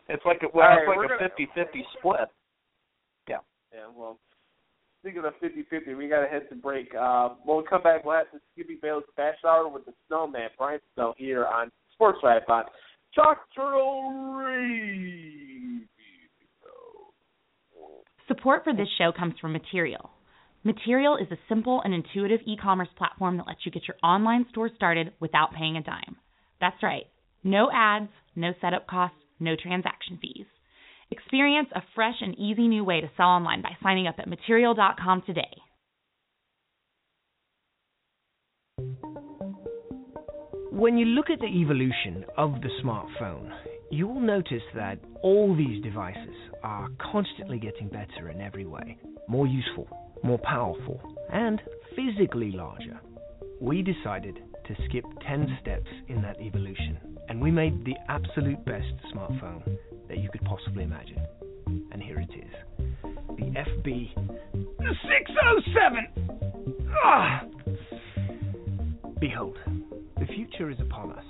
It's 0.08 0.22
like 0.24 0.38
a, 0.46 0.54
well, 0.54 0.70
All 0.70 0.78
it's 0.78 0.86
right, 0.86 0.98
like 1.02 1.18
a 1.18 1.18
gonna- 1.18 1.66
50-50 1.66 1.82
split. 1.98 2.28
Yeah, 3.26 3.42
Yeah. 3.74 3.90
well, 3.96 4.20
speaking 5.02 5.24
of 5.26 5.34
50-50, 5.42 5.96
we 5.98 6.06
got 6.06 6.20
to 6.22 6.28
head 6.28 6.46
to 6.50 6.54
break. 6.54 6.94
Uh, 6.94 7.30
when 7.42 7.58
we 7.58 7.64
come 7.66 7.82
back, 7.82 8.04
we'll 8.04 8.14
have 8.18 8.30
the 8.32 8.38
Skippy 8.54 8.78
Bayless 8.80 9.02
Bash 9.16 9.42
Hour 9.44 9.66
with 9.66 9.84
the 9.84 9.94
Snowman, 10.06 10.50
Brian 10.58 10.78
Snow, 10.94 11.14
here 11.18 11.44
on 11.46 11.72
Sports 11.94 12.18
Drive 12.22 12.42
on 12.46 12.66
Radio. 13.16 13.36
Support 18.26 18.64
for 18.64 18.72
this 18.72 18.88
show 18.98 19.12
comes 19.16 19.34
from 19.40 19.52
Material. 19.52 20.10
Material 20.64 21.16
is 21.16 21.30
a 21.30 21.38
simple 21.48 21.80
and 21.84 21.94
intuitive 21.94 22.40
e 22.46 22.56
commerce 22.56 22.88
platform 22.96 23.36
that 23.36 23.46
lets 23.46 23.60
you 23.64 23.70
get 23.70 23.86
your 23.86 23.96
online 24.02 24.46
store 24.50 24.70
started 24.74 25.12
without 25.20 25.52
paying 25.52 25.76
a 25.76 25.82
dime. 25.82 26.16
That's 26.60 26.82
right, 26.82 27.04
no 27.44 27.70
ads, 27.72 28.08
no 28.34 28.52
setup 28.60 28.88
costs, 28.88 29.18
no 29.38 29.54
transaction 29.54 30.18
fees. 30.20 30.46
Experience 31.10 31.68
a 31.74 31.82
fresh 31.94 32.16
and 32.20 32.36
easy 32.38 32.66
new 32.66 32.82
way 32.82 33.00
to 33.00 33.10
sell 33.16 33.26
online 33.26 33.62
by 33.62 33.76
signing 33.82 34.08
up 34.08 34.16
at 34.18 34.28
material.com 34.28 35.22
today. 35.26 35.54
When 40.84 40.98
you 40.98 41.06
look 41.06 41.30
at 41.30 41.40
the 41.40 41.46
evolution 41.46 42.26
of 42.36 42.60
the 42.60 42.68
smartphone, 42.84 43.50
you 43.90 44.06
will 44.06 44.20
notice 44.20 44.62
that 44.74 44.98
all 45.22 45.56
these 45.56 45.82
devices 45.82 46.34
are 46.62 46.90
constantly 47.10 47.58
getting 47.58 47.88
better 47.88 48.28
in 48.28 48.42
every 48.42 48.66
way 48.66 48.98
more 49.26 49.46
useful, 49.46 49.88
more 50.22 50.36
powerful, 50.36 51.00
and 51.32 51.62
physically 51.96 52.52
larger. 52.52 53.00
We 53.62 53.80
decided 53.80 54.34
to 54.66 54.74
skip 54.86 55.06
10 55.26 55.56
steps 55.62 55.88
in 56.08 56.20
that 56.20 56.38
evolution, 56.38 56.98
and 57.30 57.40
we 57.40 57.50
made 57.50 57.82
the 57.86 57.96
absolute 58.10 58.62
best 58.66 58.92
smartphone 59.10 59.78
that 60.08 60.18
you 60.18 60.28
could 60.28 60.44
possibly 60.44 60.84
imagine. 60.84 61.26
And 61.92 62.02
here 62.02 62.20
it 62.20 62.28
is 62.28 62.52
the 63.38 63.54
FB 63.56 64.10
607! 64.80 66.08
Ah! 67.02 67.44
Behold, 69.18 69.56
future 70.34 70.70
is 70.70 70.78
upon 70.80 71.12
us, 71.12 71.24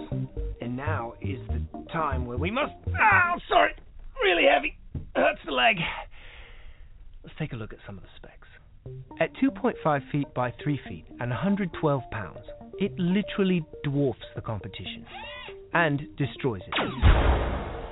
and 0.60 0.76
now 0.76 1.14
is 1.20 1.38
the 1.48 1.62
time 1.92 2.26
where 2.26 2.38
we 2.38 2.50
must. 2.50 2.72
Ah, 2.98 3.34
sorry, 3.48 3.72
really 4.22 4.44
heavy. 4.52 4.76
Hurts 5.14 5.40
the 5.44 5.52
leg. 5.52 5.76
Let's 7.22 7.36
take 7.38 7.52
a 7.52 7.56
look 7.56 7.72
at 7.72 7.78
some 7.86 7.96
of 7.96 8.02
the 8.02 8.08
specs. 8.16 8.48
At 9.20 9.30
2.5 9.42 10.10
feet 10.10 10.26
by 10.34 10.52
3 10.62 10.80
feet 10.88 11.04
and 11.20 11.30
112 11.30 12.02
pounds, 12.10 12.44
it 12.78 12.92
literally 12.98 13.64
dwarfs 13.82 14.20
the 14.34 14.42
competition 14.42 15.06
and 15.72 16.02
destroys 16.16 16.62
it. 16.66 16.74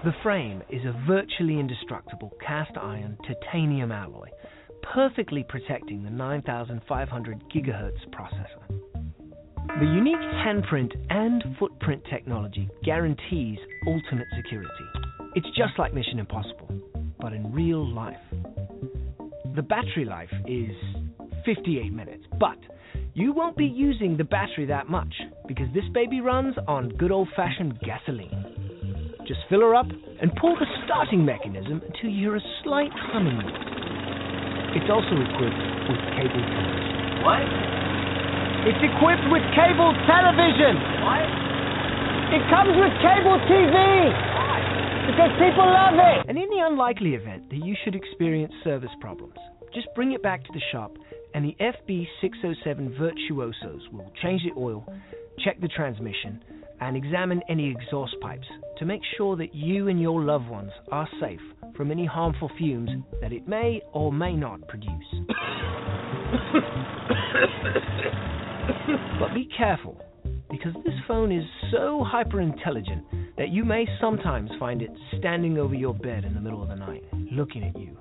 The 0.04 0.12
frame 0.22 0.62
is 0.68 0.82
a 0.84 1.00
virtually 1.06 1.58
indestructible 1.58 2.32
cast 2.44 2.76
iron 2.76 3.16
titanium 3.26 3.92
alloy, 3.92 4.28
perfectly 4.92 5.44
protecting 5.48 6.02
the 6.02 6.10
9500 6.10 7.44
gigahertz 7.54 8.04
processor. 8.10 8.91
The 9.68 9.86
unique 9.86 10.16
handprint 10.16 10.92
and 11.08 11.42
footprint 11.58 12.02
technology 12.10 12.68
guarantees 12.84 13.58
ultimate 13.86 14.26
security. 14.36 14.68
It's 15.34 15.46
just 15.56 15.78
like 15.78 15.94
Mission 15.94 16.18
Impossible, 16.18 16.68
but 17.20 17.32
in 17.32 17.52
real 17.52 17.88
life. 17.88 18.16
The 19.54 19.62
battery 19.62 20.04
life 20.04 20.30
is 20.46 20.72
58 21.44 21.92
minutes, 21.92 22.24
but 22.38 22.58
you 23.14 23.32
won't 23.32 23.56
be 23.56 23.64
using 23.66 24.16
the 24.16 24.24
battery 24.24 24.66
that 24.66 24.88
much 24.88 25.14
because 25.46 25.66
this 25.74 25.84
baby 25.94 26.20
runs 26.20 26.54
on 26.66 26.90
good 26.98 27.12
old 27.12 27.28
fashioned 27.36 27.78
gasoline. 27.80 28.44
Just 29.26 29.40
fill 29.48 29.60
her 29.60 29.74
up 29.74 29.86
and 30.20 30.32
pull 30.40 30.54
the 30.56 30.66
starting 30.84 31.24
mechanism 31.24 31.80
until 31.86 32.10
you 32.10 32.20
hear 32.20 32.36
a 32.36 32.40
slight 32.64 32.90
humming 32.94 33.38
noise. 33.38 34.76
It's 34.76 34.90
also 34.90 35.14
equipped 35.14 35.62
with 35.88 36.00
cable 36.16 36.42
television. 36.44 37.22
What? 37.24 37.81
It's 38.62 38.78
equipped 38.78 39.26
with 39.26 39.42
cable 39.58 39.90
television. 40.06 40.78
What? 41.02 41.26
It 42.30 42.42
comes 42.46 42.70
with 42.78 42.94
cable 43.02 43.34
TV. 43.50 43.74
Because 45.10 45.34
people 45.34 45.66
love 45.66 45.98
it. 45.98 46.30
And 46.30 46.38
in 46.38 46.48
the 46.48 46.62
unlikely 46.62 47.14
event 47.14 47.50
that 47.50 47.56
you 47.56 47.74
should 47.82 47.96
experience 47.96 48.52
service 48.62 48.94
problems, 49.00 49.34
just 49.74 49.88
bring 49.96 50.12
it 50.12 50.22
back 50.22 50.44
to 50.44 50.52
the 50.52 50.62
shop 50.70 50.92
and 51.34 51.44
the 51.44 51.56
FB607 51.58 52.96
Virtuosos 52.98 53.82
will 53.92 54.12
change 54.22 54.42
the 54.44 54.52
oil, 54.56 54.86
check 55.44 55.60
the 55.60 55.66
transmission, 55.66 56.40
and 56.80 56.96
examine 56.96 57.42
any 57.48 57.68
exhaust 57.68 58.14
pipes 58.20 58.46
to 58.78 58.84
make 58.84 59.00
sure 59.16 59.36
that 59.36 59.52
you 59.56 59.88
and 59.88 60.00
your 60.00 60.22
loved 60.22 60.48
ones 60.48 60.70
are 60.92 61.08
safe 61.20 61.40
from 61.76 61.90
any 61.90 62.06
harmful 62.06 62.50
fumes 62.56 62.90
that 63.20 63.32
it 63.32 63.48
may 63.48 63.80
or 63.92 64.12
may 64.12 64.36
not 64.36 64.60
produce. 64.68 64.88
But 69.20 69.34
be 69.34 69.48
careful, 69.56 70.00
because 70.50 70.72
this 70.84 70.94
phone 71.06 71.32
is 71.32 71.44
so 71.70 72.04
hyper 72.06 72.40
intelligent 72.40 73.04
that 73.36 73.50
you 73.50 73.64
may 73.64 73.86
sometimes 74.00 74.50
find 74.58 74.82
it 74.82 74.90
standing 75.18 75.58
over 75.58 75.74
your 75.74 75.94
bed 75.94 76.24
in 76.24 76.34
the 76.34 76.40
middle 76.40 76.62
of 76.62 76.68
the 76.68 76.74
night, 76.76 77.02
looking 77.12 77.64
at 77.64 77.78
you, 77.78 77.96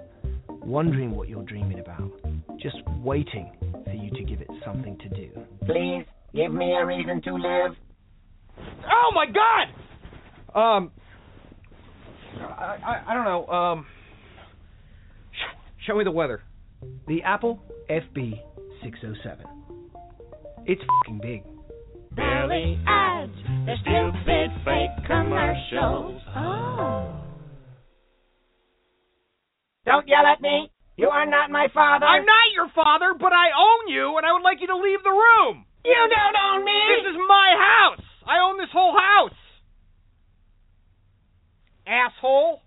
wondering 0.50 1.16
what 1.16 1.30
you're 1.30 1.44
dreaming 1.44 1.80
about, 1.80 2.12
just 2.60 2.78
waiting 3.04 3.52
for 3.86 3.94
you 3.94 4.12
to 4.12 4.24
give 4.24 4.42
it 4.42 4.50
something 4.66 4.98
to 5.00 5.10
do. 5.10 5.30
Please 5.66 6.06
give 6.34 6.54
me 6.54 6.74
a 6.74 6.86
reason 6.86 7.22
to 7.24 7.34
live. 7.34 7.72
Oh 8.60 9.12
my 9.14 9.26
God! 9.26 10.60
Um, 10.60 10.92
I 12.40 12.78
I, 12.86 13.04
I 13.08 13.14
don't 13.14 13.26
know. 13.26 13.48
Um, 13.48 13.86
sh- 15.32 15.86
show 15.88 15.96
me 15.96 16.04
the 16.04 16.12
weather. 16.12 16.42
The 17.08 17.24
Apple 17.24 17.60
FB607. 17.90 19.61
It's 20.66 20.82
fing 21.06 21.20
big. 21.22 21.44
Barely 22.16 22.78
ads, 22.88 23.32
the 23.66 23.76
stupid 23.82 24.52
fake 24.66 25.06
commercials. 25.08 26.22
Oh. 26.36 27.16
Don't 29.86 30.08
yell 30.08 30.26
at 30.26 30.42
me. 30.42 30.72
You 30.98 31.08
are 31.08 31.26
not 31.26 31.50
my 31.50 31.68
father. 31.74 32.06
I'm 32.06 32.26
not 32.26 32.54
your 32.54 32.70
father, 32.76 33.16
but 33.18 33.34
I 33.34 33.50
own 33.58 33.92
you, 33.92 34.18
and 34.18 34.26
I 34.26 34.34
would 34.34 34.44
like 34.44 34.60
you 34.62 34.68
to 34.68 34.76
leave 34.76 35.02
the 35.04 35.10
room. 35.10 35.66
You 35.84 35.96
don't 35.96 36.38
own 36.38 36.66
me. 36.66 36.80
This 37.02 37.12
is 37.12 37.18
my 37.28 37.50
house. 37.58 38.06
I 38.28 38.38
own 38.46 38.58
this 38.58 38.70
whole 38.72 38.94
house. 38.94 39.38
Asshole. 41.88 42.62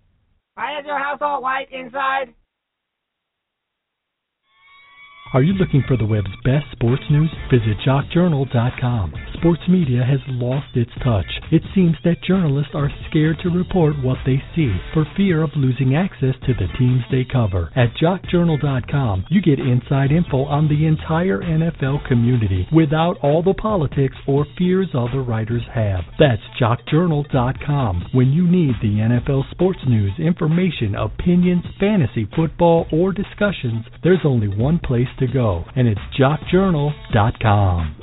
Why 0.54 0.80
is 0.80 0.86
your 0.86 0.98
house 0.98 1.18
all 1.20 1.42
white 1.42 1.70
inside? 1.70 2.34
Are 5.32 5.42
you 5.42 5.54
looking 5.54 5.82
for 5.88 5.96
the 5.96 6.06
web's 6.06 6.30
best 6.44 6.66
sports 6.70 7.02
news? 7.10 7.30
Visit 7.50 7.78
jockjournal.com. 7.84 9.14
Sports 9.34 9.62
media 9.68 10.04
has 10.04 10.20
lost 10.28 10.76
its 10.76 10.92
touch. 11.02 11.26
It 11.50 11.62
seems 11.74 11.96
that 12.04 12.22
journalists 12.22 12.70
are 12.72 12.90
scared 13.10 13.38
to 13.42 13.50
report 13.50 14.00
what 14.00 14.18
they 14.24 14.40
see 14.54 14.72
for 14.92 15.04
fear 15.16 15.42
of 15.42 15.50
losing 15.56 15.96
access 15.96 16.36
to 16.46 16.54
the 16.54 16.68
teams 16.78 17.02
they 17.10 17.24
cover. 17.24 17.72
At 17.74 17.94
jockjournal.com, 18.00 19.26
you 19.28 19.42
get 19.42 19.58
inside 19.58 20.12
info 20.12 20.44
on 20.44 20.68
the 20.68 20.86
entire 20.86 21.40
NFL 21.40 22.06
community 22.06 22.68
without 22.72 23.18
all 23.20 23.42
the 23.42 23.54
politics 23.54 24.16
or 24.28 24.46
fears 24.56 24.88
other 24.94 25.22
writers 25.22 25.62
have. 25.74 26.04
That's 26.16 26.42
jockjournal.com. 26.60 28.10
When 28.12 28.30
you 28.30 28.46
need 28.46 28.74
the 28.80 28.98
NFL 29.02 29.50
sports 29.50 29.80
news, 29.88 30.12
information, 30.18 30.94
opinions, 30.94 31.64
fantasy 31.80 32.28
football, 32.36 32.86
or 32.92 33.12
discussions, 33.12 33.84
there's 34.04 34.24
only 34.24 34.46
one 34.48 34.78
place 34.78 35.08
to 35.18 35.23
go, 35.32 35.64
and 35.76 35.88
it's 35.88 36.00
jockjournal.com. 36.18 37.96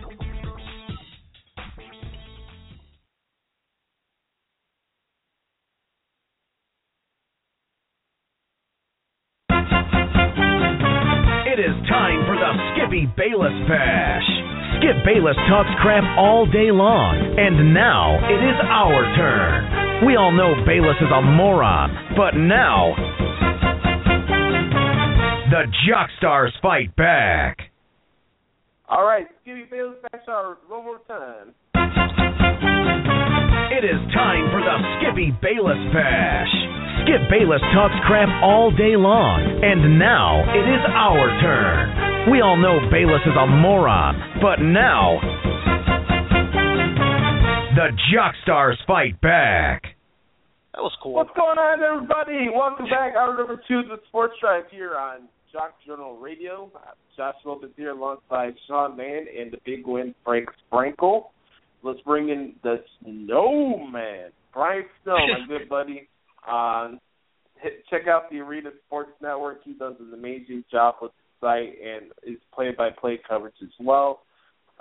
It 11.51 11.59
is 11.59 11.75
time 11.89 12.23
for 12.25 12.35
the 12.39 12.51
Skippy 12.73 13.05
Bayless 13.17 13.51
Bash. 13.67 14.23
Skip 14.79 15.03
Bayless 15.05 15.35
talks 15.51 15.69
crap 15.81 16.03
all 16.17 16.45
day 16.47 16.71
long, 16.71 17.13
and 17.37 17.73
now 17.73 18.15
it 18.23 18.39
is 18.39 18.57
our 18.65 19.03
turn. 19.19 20.07
We 20.07 20.15
all 20.15 20.31
know 20.31 20.55
Bayless 20.65 20.97
is 20.97 21.11
a 21.13 21.21
moron, 21.21 21.93
but 22.17 22.33
now 22.33 22.95
the 25.51 25.67
Jockstars 25.83 26.51
fight 26.61 26.95
back. 26.95 27.57
All 28.87 29.03
right, 29.03 29.27
Skippy 29.41 29.65
Bayless 29.69 29.97
back 30.01 30.21
hour 30.29 30.57
one 30.69 30.85
more 30.85 30.99
time. 31.09 31.51
It 33.75 33.83
is 33.83 33.99
time 34.15 34.47
for 34.47 34.63
the 34.63 34.77
Skippy 34.95 35.35
Bayless 35.41 35.83
Bash. 35.91 36.47
Skip 37.03 37.27
Bayless 37.29 37.59
talks 37.75 37.95
crap 38.07 38.29
all 38.41 38.71
day 38.71 38.95
long, 38.95 39.43
and 39.43 39.99
now 39.99 40.39
it 40.55 40.63
is 40.71 40.83
our 40.87 41.27
turn. 41.43 42.31
We 42.31 42.39
all 42.39 42.55
know 42.55 42.79
Bayless 42.89 43.21
is 43.27 43.35
a 43.35 43.45
moron, 43.45 44.39
but 44.41 44.63
now 44.63 45.19
the 47.75 47.91
Jockstars 48.07 48.77
fight 48.87 49.19
back. 49.19 49.83
That 50.75 50.81
was 50.81 50.95
cool. 51.03 51.11
What's 51.11 51.35
going 51.35 51.59
on, 51.59 51.83
everybody? 51.83 52.47
Welcome 52.55 52.85
back. 52.85 53.15
Hour 53.19 53.35
number 53.37 53.61
two 53.67 53.79
of 53.79 53.89
the 53.89 53.99
Sports 54.07 54.35
Drive 54.39 54.63
here 54.71 54.95
on 54.95 55.27
Jock 55.51 55.73
Journal 55.85 56.17
Radio. 56.17 56.71
Uh, 56.75 56.91
Josh 57.15 57.35
Lopez 57.45 57.69
here 57.75 57.91
alongside 57.91 58.53
Sean 58.67 58.95
Mahon 58.95 59.25
and 59.37 59.51
the 59.51 59.57
big 59.65 59.85
win, 59.85 60.15
Frank 60.23 60.49
Sprankle. 60.71 61.25
Let's 61.83 61.99
bring 62.01 62.29
in 62.29 62.53
the 62.63 62.77
snowman, 63.01 64.31
Brian 64.53 64.83
Snow, 65.03 65.15
my 65.17 65.47
good 65.47 65.67
buddy. 65.67 66.07
Um, 66.49 66.99
hit, 67.61 67.83
check 67.89 68.07
out 68.07 68.29
the 68.29 68.39
Arena 68.39 68.69
Sports 68.85 69.11
Network. 69.21 69.61
He 69.63 69.73
does 69.73 69.95
an 69.99 70.13
amazing 70.13 70.63
job 70.71 70.95
with 71.01 71.11
the 71.11 71.45
site 71.45 71.75
and 71.83 72.11
is 72.23 72.39
play-by-play 72.53 73.21
coverage 73.27 73.55
as 73.61 73.69
well. 73.79 74.21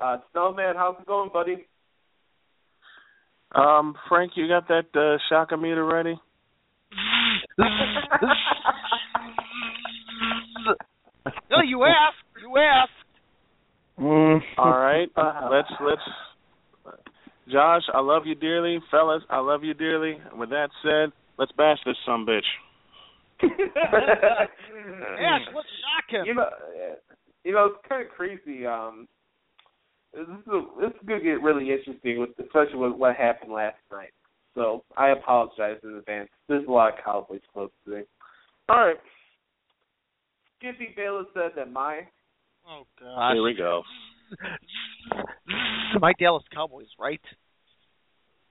Uh, 0.02 0.18
Snowman, 0.32 0.74
how's 0.76 0.96
it 1.00 1.06
going, 1.06 1.30
buddy? 1.32 1.66
Um, 3.54 3.94
Frank, 4.08 4.32
you 4.36 4.46
got 4.46 4.68
that 4.68 4.86
uh, 4.94 5.18
shocker 5.28 5.56
meter 5.56 5.84
ready? 5.84 6.20
no, 11.50 11.56
you 11.66 11.84
asked. 11.84 12.24
You 12.40 12.56
asked. 12.58 12.90
Mm. 13.98 14.40
All 14.56 14.78
right, 14.78 15.08
let's 15.50 15.68
let's. 15.84 16.02
Josh, 17.50 17.82
I 17.92 18.00
love 18.00 18.22
you 18.26 18.34
dearly, 18.34 18.78
fellas. 18.90 19.22
I 19.28 19.40
love 19.40 19.64
you 19.64 19.74
dearly. 19.74 20.18
With 20.34 20.50
that 20.50 20.70
said, 20.82 21.12
let's 21.38 21.52
bash 21.52 21.78
this 21.84 21.96
some 22.06 22.24
bitch. 22.24 22.40
Ash, 23.42 25.40
let's 25.54 25.68
shock 25.80 26.11
him. 26.11 26.26
You 26.26 26.34
know, 26.34 26.48
you 27.44 27.52
know, 27.52 27.66
it's 27.66 27.88
kind 27.88 28.06
of 28.06 28.12
crazy. 28.12 28.66
Um, 28.66 29.08
this 30.14 30.22
is 30.22 30.46
a, 30.52 30.61
this 30.80 30.90
is 30.90 31.06
gonna 31.06 31.20
get 31.20 31.42
really 31.42 31.70
interesting, 31.70 32.20
with 32.20 32.30
especially 32.38 32.78
with 32.78 32.92
what 32.92 33.16
happened 33.16 33.52
last 33.52 33.78
night. 33.90 34.11
So 34.54 34.84
I 34.96 35.11
apologize 35.11 35.78
in 35.82 35.94
advance. 35.96 36.28
There's 36.48 36.66
a 36.66 36.70
lot 36.70 36.92
of 36.92 37.04
Cowboys 37.04 37.40
close 37.52 37.70
today. 37.84 38.04
All 38.68 38.86
right. 38.86 38.96
Skippy 40.61 40.92
Bayless 40.94 41.26
said 41.32 41.52
that 41.56 41.72
my 41.72 42.02
Oh 42.68 42.82
gosh. 43.00 43.32
Here 43.32 43.42
we 43.42 43.54
go. 43.54 43.82
My 46.00 46.12
Dallas 46.20 46.44
Cowboys, 46.54 46.86
right? 47.00 47.20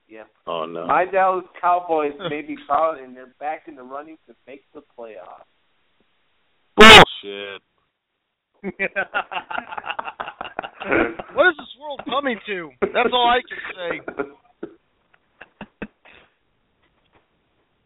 Yeah. 0.08 0.24
Oh 0.46 0.66
no. 0.66 0.86
My 0.86 1.06
Dallas 1.06 1.44
Cowboys 1.60 2.12
may 2.28 2.42
be 2.42 2.56
proud 2.66 2.98
and 2.98 3.16
they're 3.16 3.32
back 3.38 3.62
in 3.68 3.76
the 3.76 3.82
running 3.82 4.18
to 4.26 4.34
make 4.46 4.62
the 4.74 4.82
playoffs. 4.98 5.46
Bullshit. 6.76 7.62
what 11.32 11.46
is 11.46 11.56
this 11.56 11.76
world 11.80 12.02
coming 12.04 12.38
to? 12.46 12.70
That's 12.92 13.08
all 13.12 13.28
I 13.30 13.40
can 13.48 13.58
say. 13.74 14.00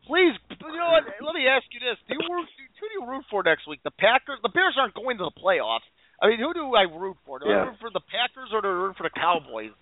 Please, 0.07 0.37
you 0.53 0.77
know 0.77 0.93
what? 1.01 1.05
Let 1.21 1.35
me 1.35 1.49
ask 1.49 1.65
you 1.73 1.81
this: 1.81 1.97
Do 2.09 2.15
you 2.19 2.25
root, 2.29 2.45
who 2.81 2.85
do 2.89 2.95
you 3.01 3.05
root 3.09 3.25
for 3.33 3.41
next 3.43 3.65
week? 3.67 3.81
The 3.85 3.95
Packers. 3.97 4.37
The 4.45 4.53
Bears 4.53 4.77
aren't 4.77 4.93
going 4.95 5.17
to 5.19 5.25
the 5.25 5.37
playoffs. 5.41 5.87
I 6.21 6.29
mean, 6.29 6.39
who 6.39 6.53
do 6.53 6.77
I 6.77 6.85
root 6.85 7.17
for? 7.25 7.39
Do 7.41 7.49
Yeah. 7.49 7.65
I 7.65 7.73
root 7.73 7.81
for 7.81 7.89
the 7.91 8.05
Packers 8.13 8.53
or 8.53 8.61
do 8.61 8.69
I 8.69 8.77
root 8.89 8.97
for 9.01 9.05
the 9.09 9.15
Cowboys? 9.17 9.73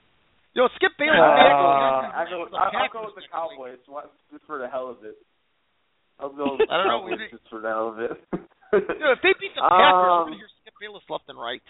You 0.55 0.63
know, 0.63 0.69
Skip 0.79 0.93
Bayless. 0.99 1.17
Uh, 1.19 2.13
I 2.13 2.25
go, 2.31 2.47
the 2.47 2.57
I, 2.57 2.69
I'll 2.69 2.71
Packers 2.71 2.93
go 2.93 3.01
with 3.09 3.19
the. 3.19 3.27
Cowboys 3.33 3.79
just 4.31 4.45
for 4.47 4.59
the 4.63 4.69
hell 4.69 4.89
of 4.93 5.03
it. 5.05 5.17
I'll 6.21 6.31
go 6.33 6.55
with 6.57 6.69
the 6.69 6.69
I 6.73 6.77
don't 6.79 6.87
know, 6.89 7.01
Cowboys 7.03 7.19
we- 7.19 7.33
just 7.35 7.49
for 7.51 7.61
the 7.61 7.69
hell 7.69 7.89
of 7.91 7.99
it. 7.99 8.15
You 8.73 9.03
know, 9.03 9.13
if 9.13 9.21
they 9.27 9.35
beat 9.43 9.53
the 9.59 9.61
Packers, 9.67 9.99
we're 9.99 10.11
Um, 10.13 10.23
going 10.31 10.39
to 10.39 10.41
hear 10.41 10.53
Skip 10.63 10.75
Bayless 10.81 11.05
left 11.11 11.27
and 11.29 11.37
right. 11.41 11.65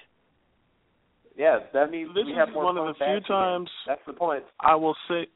yeah, 1.37 1.59
that 1.73 1.91
means 1.91 2.13
This 2.15 2.27
we 2.27 2.33
is 2.33 2.39
have 2.39 2.51
more 2.53 2.65
one 2.69 2.77
of 2.79 2.87
the 2.87 2.95
few 2.95 3.07
bashing 3.07 3.25
it. 3.25 3.27
times 3.29 3.71
That's 3.87 4.05
the 4.07 4.13
point. 4.13 4.45
I 4.61 4.75
will 4.77 4.97
say 5.09 5.27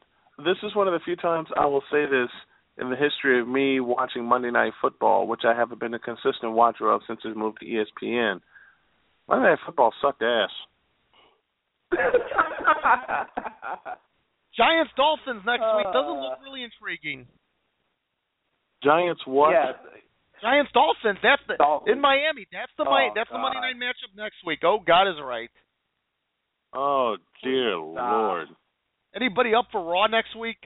this 0.44 0.58
is 0.62 0.74
one 0.76 0.86
of 0.86 0.92
the 0.92 1.00
few 1.04 1.16
times 1.16 1.48
I 1.56 1.66
will 1.66 1.82
say 1.90 2.04
this 2.06 2.30
in 2.78 2.90
the 2.90 2.96
history 2.96 3.40
of 3.40 3.48
me 3.48 3.80
watching 3.80 4.24
Monday 4.24 4.50
Night 4.50 4.72
Football, 4.80 5.26
which 5.26 5.42
I 5.44 5.54
haven't 5.54 5.80
been 5.80 5.94
a 5.94 5.98
consistent 5.98 6.52
watcher 6.52 6.90
of 6.90 7.00
since 7.06 7.20
it 7.24 7.36
moved 7.36 7.58
to 7.60 7.66
ESPN. 7.66 8.40
Monday 9.28 9.48
Night 9.50 9.58
Football 9.64 9.92
sucked 10.02 10.22
ass. 10.22 10.50
Giants 14.56 14.92
Dolphins 14.96 15.42
next 15.44 15.64
week 15.76 15.86
doesn't 15.92 16.16
Uh. 16.16 16.20
look 16.20 16.38
really 16.42 16.62
intriguing. 16.64 17.26
Giants 18.82 19.22
what? 19.26 19.50
yeah, 19.52 19.72
Giants 20.40 20.70
Dolphins. 20.72 21.18
That's 21.22 21.42
the 21.48 21.56
Dolphins. 21.56 21.94
in 21.96 22.00
Miami. 22.00 22.46
That's 22.52 22.72
the 22.78 22.84
Mi- 22.84 22.90
Oh, 23.10 23.12
that's 23.14 23.30
the 23.30 23.38
Monday 23.38 23.60
night 23.60 23.76
matchup 23.76 24.14
next 24.16 24.36
week. 24.46 24.60
Oh, 24.64 24.78
God 24.86 25.08
is 25.08 25.16
right. 25.22 25.50
Oh 26.74 27.16
dear 27.42 27.72
Stop. 27.92 28.12
lord. 28.12 28.48
Anybody 29.14 29.54
up 29.54 29.66
for 29.72 29.82
Raw 29.82 30.06
next 30.08 30.34
week? 30.36 30.58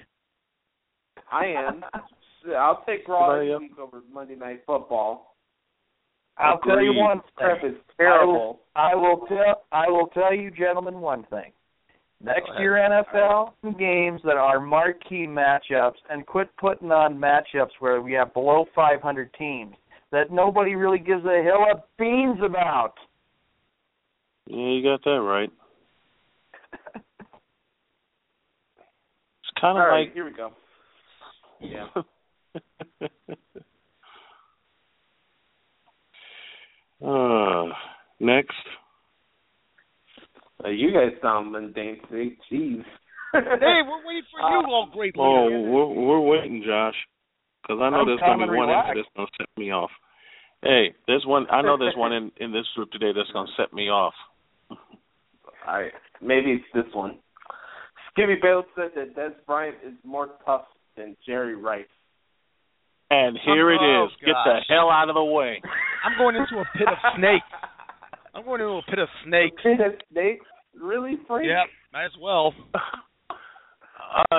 I 1.30 1.46
am. 1.46 1.84
I'll 2.56 2.82
take 2.86 3.06
Raw 3.06 3.38
this 3.38 3.58
week 3.60 3.78
over 3.78 4.02
Monday 4.12 4.34
Night 4.34 4.62
Football. 4.66 5.36
I'll 6.38 6.58
tell 6.60 6.80
you 6.82 6.90
Agreed. 6.90 7.00
one 7.00 7.20
thing. 7.38 7.70
is 7.70 7.76
terrible. 7.98 8.60
I 8.74 8.94
will 8.94 9.26
tell 9.28 9.64
I 9.72 9.88
will 9.88 10.06
tell 10.08 10.34
you 10.34 10.50
gentlemen 10.50 11.00
one 11.00 11.26
thing. 11.28 11.52
Next 12.22 12.50
year 12.58 12.72
NFL 12.72 13.52
games 13.78 14.20
that 14.24 14.36
are 14.36 14.60
marquee 14.60 15.26
matchups 15.26 15.96
and 16.10 16.26
quit 16.26 16.48
putting 16.58 16.92
on 16.92 17.16
matchups 17.16 17.70
where 17.78 18.02
we 18.02 18.12
have 18.12 18.34
below 18.34 18.66
500 18.74 19.32
teams 19.38 19.74
that 20.12 20.30
nobody 20.30 20.74
really 20.74 20.98
gives 20.98 21.24
a 21.24 21.42
hill 21.42 21.64
of 21.72 21.80
beans 21.98 22.38
about. 22.44 22.94
Yeah, 24.46 24.56
you 24.56 24.82
got 24.82 25.02
that 25.04 25.20
right. 25.20 25.50
It's 29.42 29.60
kind 29.60 29.78
of 29.78 29.84
right, 29.84 30.04
like 30.04 30.14
here 30.14 30.24
we 30.24 30.32
go. 30.32 30.50
Yeah. 31.61 31.86
uh, 37.06 37.66
next. 38.18 38.54
Uh, 40.64 40.68
you 40.68 40.92
guys 40.92 41.12
sound 41.22 41.52
mundane 41.52 41.98
today. 42.11 42.36
Jeez. 42.50 42.84
hey, 43.32 43.80
we're 43.86 44.06
waiting 44.06 44.22
for 44.30 44.40
you, 44.40 44.66
all 44.66 44.90
great 44.92 45.14
Oh, 45.16 45.48
we're 45.48 45.86
we're 45.86 46.20
waiting, 46.20 46.64
Josh, 46.66 46.96
because 47.62 47.80
I 47.80 47.90
know 47.90 48.00
I'm 48.00 48.06
there's 48.06 48.20
gonna 48.20 48.38
be 48.38 48.42
and 48.44 48.56
one 48.56 48.68
in 48.68 48.94
that's 48.96 49.08
gonna 49.16 49.28
set 49.38 49.46
me 49.56 49.70
off. 49.70 49.90
Hey, 50.62 50.94
there's 51.06 51.24
one. 51.24 51.46
I 51.50 51.62
know 51.62 51.78
there's 51.78 51.96
one 51.96 52.12
in 52.18 52.32
in 52.38 52.52
this 52.52 52.66
group 52.74 52.90
today 52.90 53.12
that's 53.14 53.30
gonna 53.32 53.50
set 53.56 53.72
me 53.72 53.88
off. 53.88 54.14
All 54.70 54.78
right, 55.68 55.92
maybe 56.20 56.52
it's 56.52 56.64
this 56.74 56.92
one. 56.92 57.18
Skippy 58.11 58.36
Bayless 58.42 58.66
said 58.74 58.90
that 58.96 59.14
Dez 59.16 59.34
Bryant 59.46 59.76
is 59.86 59.94
more 60.04 60.30
tough 60.44 60.64
than 61.01 61.16
Jerry 61.26 61.55
Rice. 61.57 61.84
And 63.11 63.38
here 63.44 63.72
it 63.72 63.80
Oh, 63.80 64.07
is. 64.07 64.12
Get 64.20 64.34
the 64.44 64.61
hell 64.68 64.88
out 64.90 65.09
of 65.09 65.14
the 65.16 65.24
way. 65.24 65.61
I'm 66.05 66.16
going 66.18 66.36
into 66.36 66.61
a 66.61 66.64
pit 66.78 66.86
of 66.88 66.98
snakes. 67.16 67.46
I'm 68.34 68.44
going 68.44 68.61
into 68.61 68.74
a 68.74 68.82
pit 68.82 68.98
of 69.01 69.09
snakes. 69.26 69.61
Pit 69.62 69.80
of 69.80 69.92
snakes? 70.12 70.46
Really, 70.80 71.18
Frank? 71.26 71.46
Yep, 71.46 71.66
might 71.92 72.05
as 72.05 72.16
well. 72.20 72.55
Uh, 74.32 74.34